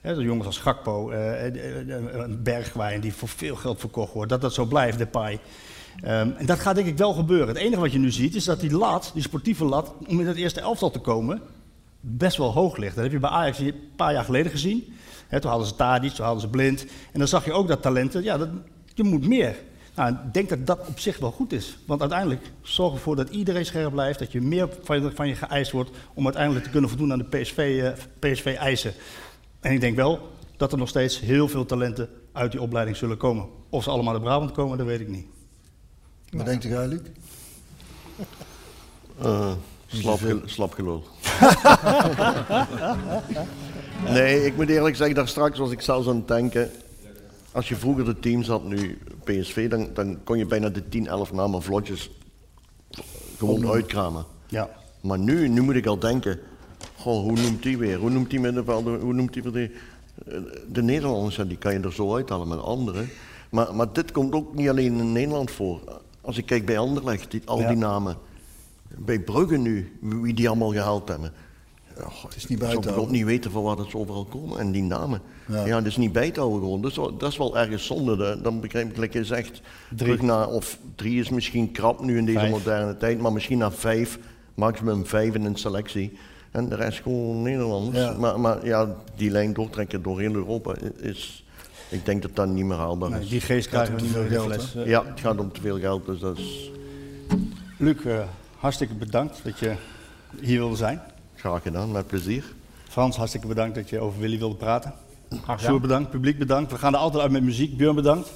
Hè, 0.01 0.13
jongens 0.13 0.47
als 0.47 0.59
Gakpo, 0.59 1.11
eh, 1.11 1.53
Bergwijn 2.29 3.01
die 3.01 3.15
voor 3.15 3.29
veel 3.29 3.57
geld 3.57 3.81
verkocht 3.81 4.13
wordt, 4.13 4.31
dat 4.31 4.41
dat 4.41 4.55
zo 4.55 4.65
blijft, 4.65 4.99
Depay. 4.99 5.41
Ehm, 6.03 6.31
en 6.37 6.47
dat 6.47 6.59
gaat 6.59 6.75
denk 6.75 6.87
ik 6.87 6.97
wel 6.97 7.13
gebeuren. 7.13 7.49
Het 7.49 7.57
enige 7.57 7.81
wat 7.81 7.93
je 7.93 7.99
nu 7.99 8.11
ziet 8.11 8.35
is 8.35 8.45
dat 8.45 8.61
die 8.61 8.77
lat, 8.77 9.11
die 9.15 9.23
sportieve 9.23 9.65
lat, 9.65 9.95
om 10.07 10.21
in 10.21 10.27
het 10.27 10.37
eerste 10.37 10.61
elftal 10.61 10.91
te 10.91 10.99
komen, 10.99 11.43
best 12.01 12.37
wel 12.37 12.53
hoog 12.53 12.77
ligt. 12.77 12.95
Dat 12.95 13.05
heb 13.05 13.13
je 13.13 13.19
bij 13.19 13.31
Ajax 13.31 13.59
een 13.59 13.75
paar 13.97 14.13
jaar 14.13 14.25
geleden 14.25 14.51
gezien. 14.51 14.95
Hè, 15.29 15.41
toen 15.41 15.51
hadden 15.51 15.69
ze 15.69 15.75
Tadic, 15.75 16.13
toen 16.13 16.25
hadden 16.25 16.43
ze 16.43 16.49
Blind. 16.49 16.87
En 17.13 17.19
dan 17.19 17.29
zag 17.29 17.45
je 17.45 17.53
ook 17.53 17.69
dat 17.69 17.83
talenten, 17.83 18.23
ja, 18.23 18.39
dat, 18.39 18.49
je 18.95 19.03
moet 19.03 19.27
meer. 19.27 19.57
Nou, 19.95 20.13
ik 20.13 20.33
denk 20.33 20.49
dat 20.49 20.67
dat 20.67 20.87
op 20.87 20.99
zich 20.99 21.19
wel 21.19 21.31
goed 21.31 21.53
is. 21.53 21.79
Want 21.87 22.01
uiteindelijk 22.01 22.53
zorg 22.63 22.95
ervoor 22.95 23.17
dat 23.17 23.29
iedereen 23.29 23.67
scherp 23.67 23.93
blijft, 23.93 24.19
dat 24.19 24.33
je 24.33 24.41
meer 24.41 24.69
van 24.83 25.03
je, 25.03 25.11
van 25.15 25.29
je 25.29 25.35
geëist 25.35 25.73
wordt 25.73 25.91
om 26.15 26.25
uiteindelijk 26.25 26.65
te 26.65 26.71
kunnen 26.71 26.91
voldoen 26.91 27.13
aan 27.13 27.19
de 27.19 27.39
PSV, 27.39 27.81
eh, 27.83 28.31
PSV-eisen. 28.31 28.93
En 29.61 29.73
ik 29.73 29.81
denk 29.81 29.97
wel 29.97 30.29
dat 30.57 30.73
er 30.73 30.79
nog 30.79 30.89
steeds 30.89 31.21
heel 31.21 31.49
veel 31.49 31.65
talenten 31.65 32.09
uit 32.33 32.53
die 32.53 32.61
opleiding 32.61 32.97
zullen 32.97 33.17
komen. 33.17 33.49
Of 33.69 33.83
ze 33.83 33.91
allemaal 33.91 34.13
uit 34.15 34.23
Brabant 34.23 34.53
komen, 34.53 34.79
dat 34.79 34.87
weet 34.87 35.01
ik 35.01 35.09
niet. 35.09 35.27
wat 36.31 36.47
denkt 36.47 36.63
jij, 36.63 36.87
Luc? 36.87 37.01
Eh, 39.19 39.53
slap, 39.93 40.21
slap 40.45 40.73
gelul. 40.75 41.05
nee, 44.17 44.47
ik 44.47 44.57
moet 44.57 44.69
eerlijk 44.69 44.97
zeggen, 44.97 45.15
daar 45.15 45.29
straks 45.29 45.59
was 45.59 45.71
ik 45.71 45.81
zelfs 45.81 46.09
aan 46.09 46.17
het 46.17 46.29
denken. 46.29 46.71
Als 47.53 47.69
je 47.69 47.77
vroeger 47.77 48.05
de 48.05 48.19
teams 48.21 48.47
had, 48.49 48.65
nu 48.65 48.99
PSV, 49.25 49.71
dan, 49.71 49.89
dan 49.95 50.19
kon 50.25 50.39
je 50.39 50.47
bijna 50.47 50.69
de 50.69 50.89
10, 50.89 51.07
11 51.07 51.33
namen 51.33 51.63
vlotjes 51.63 52.11
gewoon 53.39 53.71
uitkramen. 53.71 54.25
Ja. 54.49 54.71
Maar 55.01 55.19
nu, 55.19 55.49
nu 55.49 55.61
moet 55.61 55.75
ik 55.75 55.87
al 55.87 55.99
denken, 55.99 56.39
goh, 56.97 57.23
hoe 57.23 57.41
noemt 57.41 57.63
die 57.63 57.79
weer? 57.79 57.99
Hoe 57.99 58.11
noemt 58.11 58.31
die 58.31 58.41
middenvelder? 58.41 59.01
Hoe 59.01 59.15
noemt 59.15 59.33
die 59.33 59.43
weer 59.43 59.53
die? 59.53 59.71
Eh, 60.27 60.39
De 60.69 60.83
Nederlanders, 60.83 61.37
die 61.37 61.57
kan 61.57 61.73
je 61.73 61.81
er 61.81 61.93
zo 61.93 62.15
uithalen 62.15 62.49
met 62.49 62.61
anderen. 62.63 63.09
Maar, 63.51 63.75
maar 63.75 63.93
dit 63.93 64.13
komt 64.13 64.33
ook 64.35 64.55
niet 64.55 64.69
alleen 64.69 64.99
in 64.99 65.13
Nederland 65.13 65.51
voor. 65.51 65.81
Als 66.21 66.39
ik 66.39 66.47
kijk 66.47 66.67
bij 66.67 66.79
Anderlecht, 66.79 67.31
die, 67.31 67.43
al 67.45 67.61
Ja. 67.61 67.69
die 67.69 67.77
namen. 67.77 68.17
Bij 68.99 69.19
Brugge 69.21 69.57
nu, 69.57 69.99
wie 70.01 70.35
die 70.35 70.49
allemaal 70.49 70.73
gehaald 70.73 71.09
hebben. 71.09 71.33
Het 71.95 72.37
is 72.37 72.43
niet 72.47 72.51
Ik 72.51 72.59
bij 72.59 72.71
zou 72.71 72.83
te 72.83 72.89
houden. 72.91 73.13
niet 73.13 73.25
weten 73.25 73.51
van 73.51 73.63
waar 73.63 73.77
het 73.77 73.95
overal 73.95 74.25
komen 74.25 74.59
en 74.59 74.73
die 74.73 74.83
namen. 74.83 75.21
Ja. 75.47 75.65
Ja, 75.67 75.77
dat 75.77 75.87
is 75.87 75.97
niet 75.97 76.13
bij 76.13 76.31
te 76.31 76.41
houden 76.41 76.61
gewoon. 76.61 76.81
Dat 76.81 76.91
is 76.91 76.97
wel, 76.97 77.17
dat 77.17 77.31
is 77.31 77.37
wel 77.37 77.59
ergens 77.59 77.87
zonde. 77.87 78.17
Dat- 78.17 78.45
Dan 78.45 78.61
begrijp 78.61 78.91
ik, 78.91 78.97
like 78.97 79.19
je 79.19 79.25
zegt, 79.25 79.51
Drie. 79.89 79.97
terug 79.99 80.23
naar, 80.23 80.49
of 80.49 80.79
drie 80.95 81.21
is 81.21 81.29
misschien 81.31 81.73
krap 81.73 82.01
nu 82.03 82.19
in 82.19 82.25
deze 82.25 82.39
Vijf. 82.39 82.51
moderne 82.51 82.97
tijd, 82.97 83.21
maar 83.21 83.33
misschien 83.33 83.59
naar 83.59 83.73
vijf, 83.73 84.19
maximum 84.55 85.07
vijf 85.07 85.35
in 85.35 85.45
een 85.45 85.57
selectie. 85.57 86.19
En 86.51 86.69
de 86.69 86.75
rest 86.75 87.01
gewoon 87.03 87.43
Nederlanders. 87.43 87.99
Ja. 87.99 88.13
Maar, 88.19 88.41
maar 88.41 88.67
ja, 88.67 88.97
die 89.17 89.31
lijn 89.31 89.53
doortrekken 89.53 90.03
door 90.03 90.21
heel 90.21 90.35
Europa 90.35 90.75
is... 91.01 91.45
Ik 91.89 92.05
denk 92.05 92.23
dat 92.23 92.31
dat 92.35 92.49
niet 92.49 92.65
meer 92.65 92.77
haalbaar 92.77 93.11
Nee, 93.11 93.21
is. 93.21 93.29
die 93.29 93.41
geest 93.41 93.69
krijgen 93.69 93.95
we 93.97 94.03
niet 94.03 94.13
meer 94.15 94.23
in 94.25 94.29
de 94.33 94.41
fles. 94.41 94.73
hè? 94.75 94.83
Ja, 94.85 95.05
het 95.07 95.21
gaat 95.21 95.39
om 95.39 95.53
te 95.53 95.61
veel 95.61 95.79
geld, 95.79 96.07
dus 96.07 96.21
dat 96.21 96.39
is 96.39 96.71
Luc, 97.79 97.97
eh, 98.05 98.19
hartstikke 98.61 98.95
bedankt 98.95 99.41
dat 99.45 99.59
je 99.59 99.75
hier 100.41 100.59
wilde 100.59 100.77
zijn. 100.77 101.01
graag 101.37 101.63
gedaan, 101.63 101.93
met 101.93 102.07
plezier. 102.07 102.45
Frans, 102.89 103.17
hartstikke 103.17 103.47
bedankt 103.47 103.75
dat 103.75 103.89
je 103.89 104.01
over 104.01 104.21
Willy 104.21 104.39
wilde 104.39 104.55
praten. 104.55 104.93
gedaan. 105.31 105.59
Sjoerd 105.59 105.83
bedankt, 105.83 106.11
publiek 106.11 106.39
bedankt. 106.39 106.73
We 106.73 106.79
gaan 106.79 106.93
er 106.95 106.99
altijd 106.99 107.23
uit 107.23 107.33
met 107.33 107.43
muziek. 107.43 107.77
Björn 107.77 107.95
bedankt. 107.95 108.31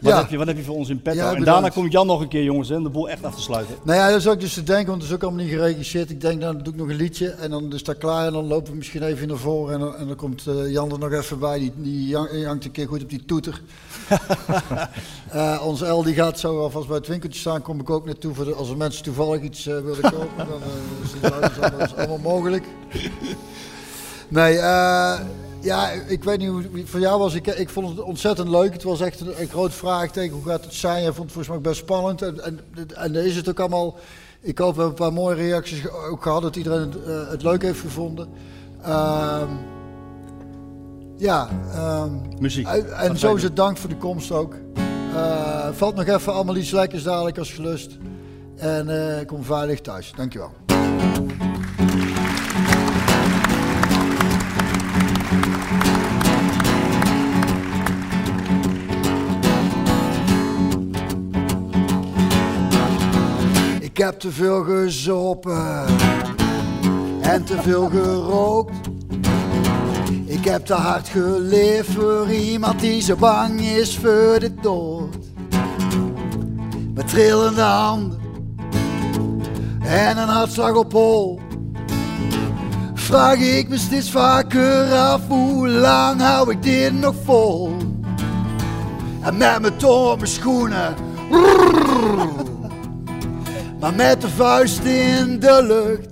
Wat, 0.00 0.12
Ja. 0.12 0.18
heb, 0.18 0.30
je, 0.30 0.36
wat 0.36 0.46
heb 0.46 0.56
je 0.56 0.62
voor 0.62 0.74
ons 0.76 0.88
in 0.88 1.02
petto? 1.02 1.20
Ja, 1.20 1.34
en 1.34 1.44
daarna 1.44 1.68
komt 1.68 1.92
Jan 1.92 2.06
nog 2.06 2.20
een 2.20 2.28
keer, 2.28 2.42
jongens, 2.42 2.68
hè, 2.68 2.76
om 2.76 2.82
de 2.82 2.88
boel 2.90 3.08
echt 3.08 3.24
af 3.24 3.34
te 3.34 3.40
sluiten. 3.40 3.74
Nou 3.82 3.98
ja, 3.98 4.08
dat 4.08 4.16
is 4.18 4.28
ook 4.28 4.40
dus 4.40 4.54
te 4.54 4.62
denken, 4.62 4.86
want 4.86 5.00
het 5.02 5.10
is 5.10 5.16
ook 5.16 5.22
allemaal 5.22 5.44
niet 5.44 5.52
geregisseerd. 5.52 6.10
Ik 6.10 6.20
denk, 6.20 6.40
nou, 6.40 6.54
dan 6.54 6.62
doe 6.62 6.72
ik 6.72 6.78
nog 6.78 6.88
een 6.88 6.96
liedje 6.96 7.28
en 7.30 7.50
dan 7.50 7.72
is 7.72 7.82
dat 7.84 7.98
klaar 7.98 8.26
en 8.26 8.32
dan 8.32 8.46
lopen 8.46 8.70
we 8.70 8.76
misschien 8.76 9.02
even 9.02 9.28
naar 9.28 9.36
voren 9.36 9.74
en 9.74 9.80
dan, 9.80 9.96
en 9.96 10.06
dan 10.06 10.16
komt 10.16 10.46
eh, 10.46 10.70
Jan 10.72 10.92
er 10.92 10.98
nog 10.98 11.12
even 11.12 11.38
bij. 11.38 11.58
Die, 11.58 11.72
die 11.76 12.16
hang- 12.16 12.30
die 12.30 12.46
hangt 12.46 12.64
een 12.64 12.70
keer 12.70 12.86
goed 12.86 13.02
op 13.02 13.08
die 13.10 13.24
toeter. 13.24 13.60
Eh 15.30 15.60
ons 15.64 15.82
El 15.82 16.02
die 16.02 16.14
gaat 16.14 16.38
zo 16.38 16.60
alvast 16.60 16.86
bij 16.86 16.96
het 16.96 17.06
winkeltje 17.06 17.40
staan, 17.40 17.62
kom 17.62 17.80
ik 17.80 17.90
ook 17.90 18.04
naartoe. 18.06 18.34
Voor 18.34 18.44
de, 18.44 18.54
als 18.54 18.70
er 18.70 18.76
mensen 18.76 19.02
toevallig 19.04 19.42
iets 19.42 19.66
eh, 19.66 19.74
willen 19.78 20.00
kopen, 20.12 20.46
dan 20.46 20.60
is 21.02 21.10
het 21.60 21.90
is 21.90 21.96
allemaal 21.96 22.18
mogelijk. 22.18 22.64
Nee, 24.28 24.58
eh, 24.58 25.20
ja, 25.64 25.90
ik 25.90 26.24
weet 26.24 26.38
niet 26.38 26.48
hoe 26.48 26.62
het 26.62 26.88
voor 26.90 27.00
jou 27.00 27.18
was. 27.18 27.34
Ik, 27.34 27.46
ik 27.46 27.68
vond 27.68 27.88
het 27.88 28.00
ontzettend 28.00 28.48
leuk. 28.48 28.72
Het 28.72 28.82
was 28.82 29.00
echt 29.00 29.20
een, 29.20 29.40
een 29.40 29.48
groot 29.48 29.74
vraagteken. 29.74 30.36
Hoe 30.36 30.44
gaat 30.44 30.64
het 30.64 30.74
zijn? 30.74 31.02
Jij 31.02 31.12
vond 31.12 31.24
het 31.24 31.32
volgens 31.32 31.48
mij 31.48 31.60
best 31.60 31.80
spannend. 31.80 32.22
En, 32.22 32.44
en, 32.44 32.60
en 32.94 33.12
daar 33.12 33.24
is 33.24 33.36
het 33.36 33.48
ook 33.48 33.60
allemaal. 33.60 33.96
Ik 34.40 34.58
hoop, 34.58 34.74
we 34.74 34.80
hebben 34.80 34.98
een 34.98 35.04
paar 35.04 35.22
mooie 35.22 35.36
reacties 35.36 35.88
ook 36.10 36.22
gehad. 36.22 36.42
Dat 36.42 36.56
iedereen 36.56 36.80
het, 36.80 37.04
eh, 37.04 37.28
het 37.28 37.42
leuk 37.42 37.62
heeft 37.62 37.80
gevonden. 37.80 38.28
Ehm, 38.82 39.48
ja. 41.16 41.48
ehm, 41.72 42.10
Muziek. 42.38 42.66
En, 42.66 43.18
zo 43.18 43.34
is 43.34 43.42
het 43.42 43.56
dank 43.56 43.76
voor 43.76 43.88
de 43.88 43.96
komst 43.96 44.32
ook. 44.32 44.54
Eh, 45.14 45.68
valt 45.72 45.94
nog 45.94 46.06
even 46.06 46.32
allemaal 46.32 46.56
iets 46.56 46.70
lekkers 46.70 47.02
dadelijk 47.02 47.38
als 47.38 47.52
gelust. 47.52 47.98
En 48.56 49.18
eh, 49.18 49.26
kom 49.26 49.44
veilig 49.44 49.80
thuis. 49.80 50.12
Dankjewel. 50.16 50.50
Ik 63.94 64.00
heb 64.00 64.18
te 64.18 64.30
veel 64.30 64.64
gezopen 64.64 65.84
en 67.20 67.44
te 67.44 67.62
veel 67.62 67.88
gerookt. 67.88 68.72
Ik 70.24 70.44
heb 70.44 70.66
te 70.66 70.74
hard 70.74 71.08
geleefd 71.08 71.90
voor 71.90 72.30
iemand 72.30 72.80
die 72.80 73.02
zo 73.02 73.16
bang 73.16 73.60
is 73.60 73.96
voor 73.98 74.36
de 74.38 74.54
dood. 74.62 75.16
Met 76.94 77.08
trillende 77.08 77.60
handen 77.60 78.20
en 79.80 80.18
een 80.18 80.28
hartslag 80.28 80.74
op 80.74 80.92
hol. 80.92 81.40
Vraag 82.94 83.38
ik 83.38 83.68
me 83.68 83.78
steeds 83.78 84.10
vaker 84.10 84.92
af 84.92 85.28
hoe 85.28 85.68
lang 85.68 86.20
hou 86.20 86.50
ik 86.50 86.62
dit 86.62 86.92
nog 86.92 87.14
vol? 87.24 87.76
En 89.20 89.36
met 89.36 89.60
mijn 89.60 89.76
tong 89.76 90.16
mijn 90.16 90.28
schoenen. 90.28 90.94
Maar 93.84 93.94
met 93.94 94.20
de 94.20 94.28
vuist 94.28 94.84
in 94.84 95.40
de 95.40 95.62
lucht. 95.62 96.08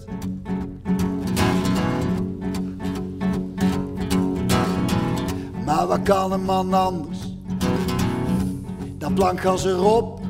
Maar 5.65 5.87
wat 5.87 6.03
kan 6.03 6.33
een 6.33 6.45
man 6.45 6.75
anders 6.75 7.19
dan 8.99 9.15
plankgas 9.15 9.65
erop? 9.65 10.21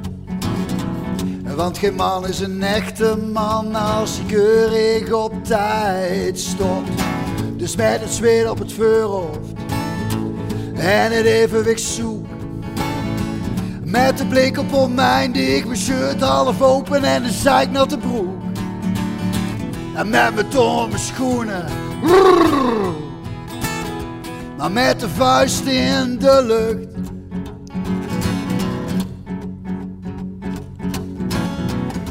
Want 1.57 1.79
geen 1.79 1.95
man 1.95 2.27
is 2.27 2.41
een 2.41 2.63
echte 2.63 3.17
man 3.33 3.75
als 3.75 4.17
hij 4.17 4.27
keurig 4.27 5.13
op 5.13 5.45
tijd 5.45 6.39
stopt. 6.39 6.91
Dus 7.57 7.77
met 7.77 8.01
het 8.01 8.13
zweet 8.13 8.51
op 8.51 8.59
het 8.59 8.73
voorhoofd 8.73 9.53
en 10.75 11.13
het 11.13 11.25
evenwicht 11.25 11.81
zoek. 11.81 12.22
Met 13.93 14.19
de 14.19 14.27
blik 14.27 14.59
op 14.59 14.73
oneindig, 14.73 15.65
mijn 15.65 15.79
shirt 15.79 16.21
half 16.21 16.63
open 16.63 17.05
en 17.05 17.25
een 17.25 17.31
zeiknatte 17.31 17.99
broek. 17.99 18.43
En 19.95 20.09
met 20.09 20.35
mijn 20.35 20.89
mijn 20.89 20.99
schoenen. 20.99 21.65
Maar 24.57 24.73
met 24.73 25.01
de 25.01 25.09
vuist 25.09 25.67
in 25.67 26.19
de 26.19 26.43
lucht. 26.47 27.11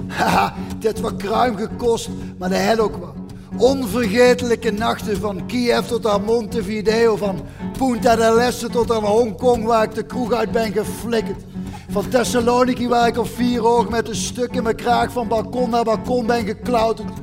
Haha, 0.08 0.54
dit 0.80 1.00
wat 1.00 1.16
kruim 1.16 1.58
gekost, 1.58 2.10
maar 2.38 2.50
dat 2.50 2.62
had 2.62 2.80
ook 2.80 2.96
wat. 2.96 3.16
Onvergetelijke 3.58 4.72
nachten 4.72 5.18
van 5.18 5.46
Kiev 5.46 5.86
tot 5.86 6.08
aan 6.08 6.24
Montevideo, 6.24 7.16
van 7.16 7.42
Punta 7.78 8.16
del 8.16 8.42
Este 8.42 8.70
tot 8.70 8.92
aan 8.92 9.04
Hongkong 9.04 9.66
waar 9.66 9.84
ik 9.84 9.96
de 9.96 10.04
kroeg 10.04 10.34
uit 10.34 10.52
ben 10.52 10.72
geflikkerd. 10.72 11.50
Van 11.92 12.10
Thessaloniki 12.10 12.88
waar 12.88 13.08
ik 13.08 13.18
op 13.18 13.28
vier 13.28 13.66
oog 13.66 13.90
met 13.90 14.08
een 14.08 14.16
stuk 14.16 14.56
in 14.56 14.64
mijn 14.64 14.76
kraag 14.76 15.12
van 15.12 15.28
balkon 15.28 15.70
naar 15.70 15.84
balkon 15.84 16.26
ben 16.26 16.46
geklauterd. 16.46 17.14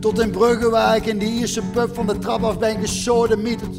Tot 0.00 0.20
in 0.20 0.30
Brugge 0.30 0.70
waar 0.70 0.96
ik 0.96 1.06
in 1.06 1.18
de 1.18 1.24
Ierse 1.24 1.62
pub 1.62 1.94
van 1.94 2.06
de 2.06 2.18
trap 2.18 2.42
af 2.42 2.58
ben 2.58 2.80
gesodemieterd. 2.80 3.76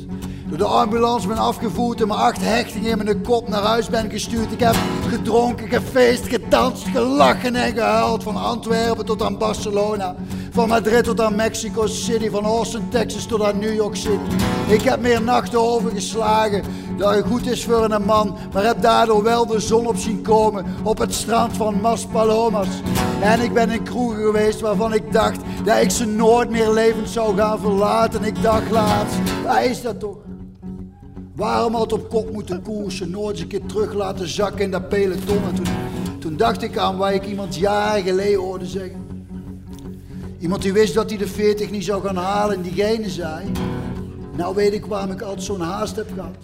Door 0.49 0.57
de 0.57 0.63
ambulance 0.65 1.27
ben 1.27 1.37
afgevoerd 1.37 2.01
en 2.01 2.07
mijn 2.07 2.19
acht 2.19 2.41
hechtingen 2.41 2.99
in 2.99 3.05
mijn 3.05 3.21
kop 3.21 3.47
naar 3.47 3.61
huis 3.61 3.89
ben 3.89 4.09
gestuurd. 4.09 4.51
Ik 4.51 4.59
heb 4.59 4.75
gedronken, 5.09 5.67
gefeest, 5.67 6.27
gedanst, 6.27 6.87
gelachen 6.87 7.55
en 7.55 7.73
gehuild. 7.73 8.23
Van 8.23 8.35
Antwerpen 8.35 9.05
tot 9.05 9.21
aan 9.21 9.37
Barcelona. 9.37 10.15
Van 10.55 10.67
Madrid 10.67 11.03
tot 11.03 11.21
aan 11.21 11.35
Mexico 11.35 11.87
City. 11.87 12.29
Van 12.29 12.43
Austin, 12.45 12.89
Texas 12.89 13.25
tot 13.25 13.43
aan 13.43 13.59
New 13.59 13.73
York 13.73 13.95
City. 13.95 14.35
Ik 14.67 14.81
heb 14.81 15.01
meer 15.01 15.21
nachten 15.21 15.59
overgeslagen 15.59 16.63
dan 16.97 17.23
goed 17.23 17.47
is 17.47 17.65
voor 17.65 17.91
een 17.91 18.05
man. 18.05 18.37
Maar 18.53 18.65
heb 18.65 18.81
daardoor 18.81 19.23
wel 19.23 19.45
de 19.45 19.59
zon 19.59 19.87
op 19.87 19.97
zien 19.97 20.21
komen 20.21 20.65
op 20.83 20.97
het 20.97 21.13
strand 21.13 21.57
van 21.57 21.81
Maspalomas. 21.81 22.67
En 23.21 23.41
ik 23.41 23.53
ben 23.53 23.69
in 23.69 23.83
kroegen 23.83 24.23
geweest 24.23 24.59
waarvan 24.59 24.93
ik 24.93 25.11
dacht 25.11 25.39
dat 25.63 25.81
ik 25.81 25.91
ze 25.91 26.05
nooit 26.05 26.49
meer 26.49 26.71
levend 26.71 27.09
zou 27.09 27.37
gaan 27.37 27.59
verlaten. 27.59 28.23
Ik 28.23 28.41
dacht 28.41 28.71
laatst, 28.71 29.17
waar 29.43 29.65
is 29.65 29.81
dat 29.81 29.99
toch? 29.99 30.17
Waarom 31.35 31.73
had 31.73 31.93
op 31.93 32.09
kop 32.09 32.31
moeten 32.31 32.61
koersen, 32.61 33.09
nooit 33.09 33.39
een 33.39 33.47
keer 33.47 33.65
terug 33.65 33.93
laten 33.93 34.27
zakken 34.27 34.61
in 34.61 34.71
dat 34.71 34.89
peloton? 34.89 35.43
En 35.49 35.55
toen, 35.55 35.67
toen 36.19 36.37
dacht 36.37 36.61
ik 36.61 36.77
aan 36.77 36.97
waar 36.97 37.13
ik 37.13 37.25
iemand 37.25 37.55
jaren 37.55 38.03
geleden 38.03 38.39
hoorde 38.39 38.65
zeggen. 38.65 39.04
Iemand 40.45 40.61
die 40.61 40.73
wist 40.73 40.93
dat 40.93 41.09
hij 41.09 41.17
de 41.17 41.27
40 41.27 41.71
niet 41.71 41.83
zou 41.83 42.03
gaan 42.03 42.15
halen 42.15 42.55
en 42.55 42.61
diegene 42.61 43.09
zei... 43.09 43.51
Nou 44.37 44.55
weet 44.55 44.73
ik 44.73 44.85
waarom 44.85 45.11
ik 45.11 45.21
altijd 45.21 45.43
zo'n 45.43 45.61
haast 45.61 45.95
heb 45.95 46.11
gehad. 46.13 46.35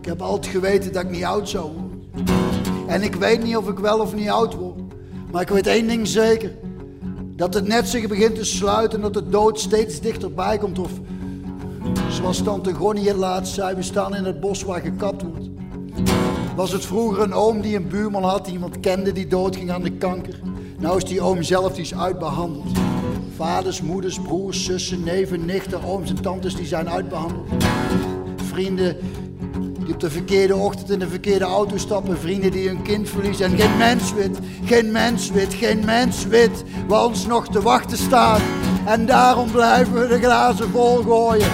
Ik 0.00 0.04
heb 0.04 0.22
altijd 0.22 0.52
geweten 0.52 0.92
dat 0.92 1.02
ik 1.02 1.10
niet 1.10 1.24
oud 1.24 1.48
zou 1.48 1.70
worden. 1.72 2.26
En 2.86 3.02
ik 3.02 3.14
weet 3.14 3.42
niet 3.42 3.56
of 3.56 3.68
ik 3.68 3.78
wel 3.78 3.98
of 4.00 4.14
niet 4.14 4.28
oud 4.28 4.54
word. 4.54 4.80
Maar 5.32 5.42
ik 5.42 5.48
weet 5.48 5.66
één 5.66 5.86
ding 5.86 6.08
zeker. 6.08 6.52
Dat 7.36 7.54
het 7.54 7.66
net 7.66 7.88
zich 7.88 8.08
begint 8.08 8.34
te 8.34 8.44
sluiten 8.44 8.98
en 8.98 9.02
dat 9.12 9.14
de 9.14 9.28
dood 9.28 9.60
steeds 9.60 10.00
dichterbij 10.00 10.58
komt. 10.58 10.78
Of 10.78 10.90
zoals 12.08 12.42
tante 12.42 12.74
Gonnie 12.74 13.08
het 13.08 13.16
laatst 13.16 13.54
zei, 13.54 13.74
we 13.74 13.82
staan 13.82 14.14
in 14.14 14.24
het 14.24 14.40
bos 14.40 14.62
waar 14.62 14.80
gekapt 14.80 15.22
wordt. 15.22 15.48
Was 16.56 16.72
het 16.72 16.86
vroeger 16.86 17.22
een 17.22 17.34
oom 17.34 17.60
die 17.60 17.76
een 17.76 17.88
buurman 17.88 18.24
had, 18.24 18.44
die 18.44 18.54
iemand 18.54 18.80
kende 18.80 19.12
die 19.12 19.26
doodging 19.26 19.70
aan 19.70 19.82
de 19.82 19.96
kanker. 19.96 20.40
Nou 20.78 20.96
is 20.96 21.04
die 21.04 21.20
oom 21.20 21.42
zelf, 21.42 21.72
die 21.72 21.82
is 21.82 21.94
uitbehandeld. 21.94 22.91
Vaders, 23.36 23.82
moeders, 23.82 24.20
broers, 24.20 24.64
zussen, 24.64 25.04
neven, 25.04 25.44
nichten, 25.44 25.84
ooms 25.84 26.10
en 26.10 26.22
tantes, 26.22 26.54
die 26.54 26.66
zijn 26.66 26.90
uitbehandeld. 26.90 27.48
Vrienden 28.36 28.96
die 29.84 29.94
op 29.94 30.00
de 30.00 30.10
verkeerde 30.10 30.56
ochtend 30.56 30.90
in 30.90 30.98
de 30.98 31.08
verkeerde 31.08 31.44
auto 31.44 31.76
stappen. 31.76 32.18
Vrienden 32.18 32.50
die 32.50 32.68
hun 32.68 32.82
kind 32.82 33.08
verliezen. 33.08 33.44
En 33.44 33.58
geen 33.58 33.76
mens 33.76 34.12
weet, 34.12 34.38
geen 34.64 34.90
mens 34.90 35.30
weet, 35.30 35.54
geen 35.54 35.84
mens 35.84 36.26
weet 36.26 36.64
wat 36.86 37.06
ons 37.06 37.26
nog 37.26 37.48
te 37.48 37.62
wachten 37.62 37.98
staat. 37.98 38.40
En 38.86 39.06
daarom 39.06 39.50
blijven 39.50 40.00
we 40.00 40.06
de 40.06 40.18
glazen 40.18 40.70
volgooien. 40.70 41.50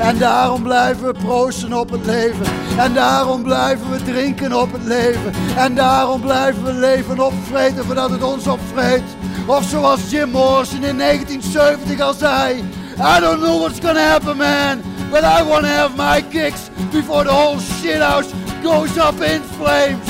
En 0.00 0.18
daarom 0.18 0.62
blijven 0.62 1.06
we 1.06 1.12
proosten 1.12 1.72
op 1.72 1.90
het 1.90 2.06
leven. 2.06 2.46
En 2.78 2.94
daarom 2.94 3.42
blijven 3.42 3.90
we 3.90 4.02
drinken 4.02 4.60
op 4.60 4.72
het 4.72 4.84
leven. 4.84 5.32
En 5.56 5.74
daarom 5.74 6.20
blijven 6.20 6.64
we 6.64 6.72
leven 6.72 7.20
opvreten 7.20 7.84
voordat 7.84 8.10
het 8.10 8.22
ons 8.22 8.46
opvreet. 8.46 9.02
Of 9.46 9.64
zoals 9.64 10.10
Jim 10.10 10.30
Morrison 10.30 10.84
in 10.84 10.98
1970 10.98 12.00
al 12.00 12.14
zei. 12.14 12.64
I 12.98 13.20
don't 13.20 13.40
know 13.40 13.60
what's 13.60 13.80
gonna 13.80 14.00
happen 14.00 14.36
man. 14.36 14.82
But 15.10 15.22
I 15.22 15.42
wanna 15.42 15.68
have 15.68 15.96
my 15.96 16.22
kicks 16.28 16.70
before 16.90 17.24
the 17.24 17.30
whole 17.30 17.58
shithouse 17.58 18.30
goes 18.62 18.96
up 18.96 19.20
in 19.20 19.42
flames. 19.42 20.08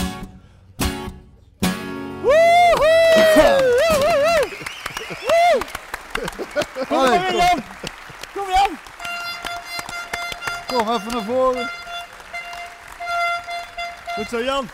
Kom 6.88 6.98
maar, 6.98 7.34
Jan. 7.34 7.62
Kom 8.34 8.48
Jan. 8.48 8.89
Kom 10.70 10.94
even 10.94 11.12
naar 11.12 11.22
voren. 11.22 11.70
Goed 14.14 14.28
zo, 14.28 14.42
Jan. 14.42 14.68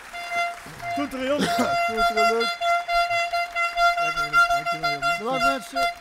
Toeteren, 0.94 1.26
Jan. 1.26 1.38
Toeteren, 1.86 2.32
leuk. 2.32 2.56
Dankjewel, 4.54 4.90
Jan. 4.90 5.18
Bedankt 5.18 5.44
mensen. 5.44 5.92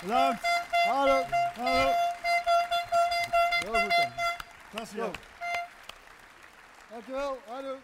Bedankt. 0.00 0.46
Hallo. 0.88 1.24
Hallo. 1.56 1.90
Heel 3.58 3.80
goed 3.80 3.96
dan. 3.96 4.12
Klasse. 4.74 4.96
Jan. 4.96 5.14
Dankjewel. 6.90 7.38
Hallo. 7.48 7.76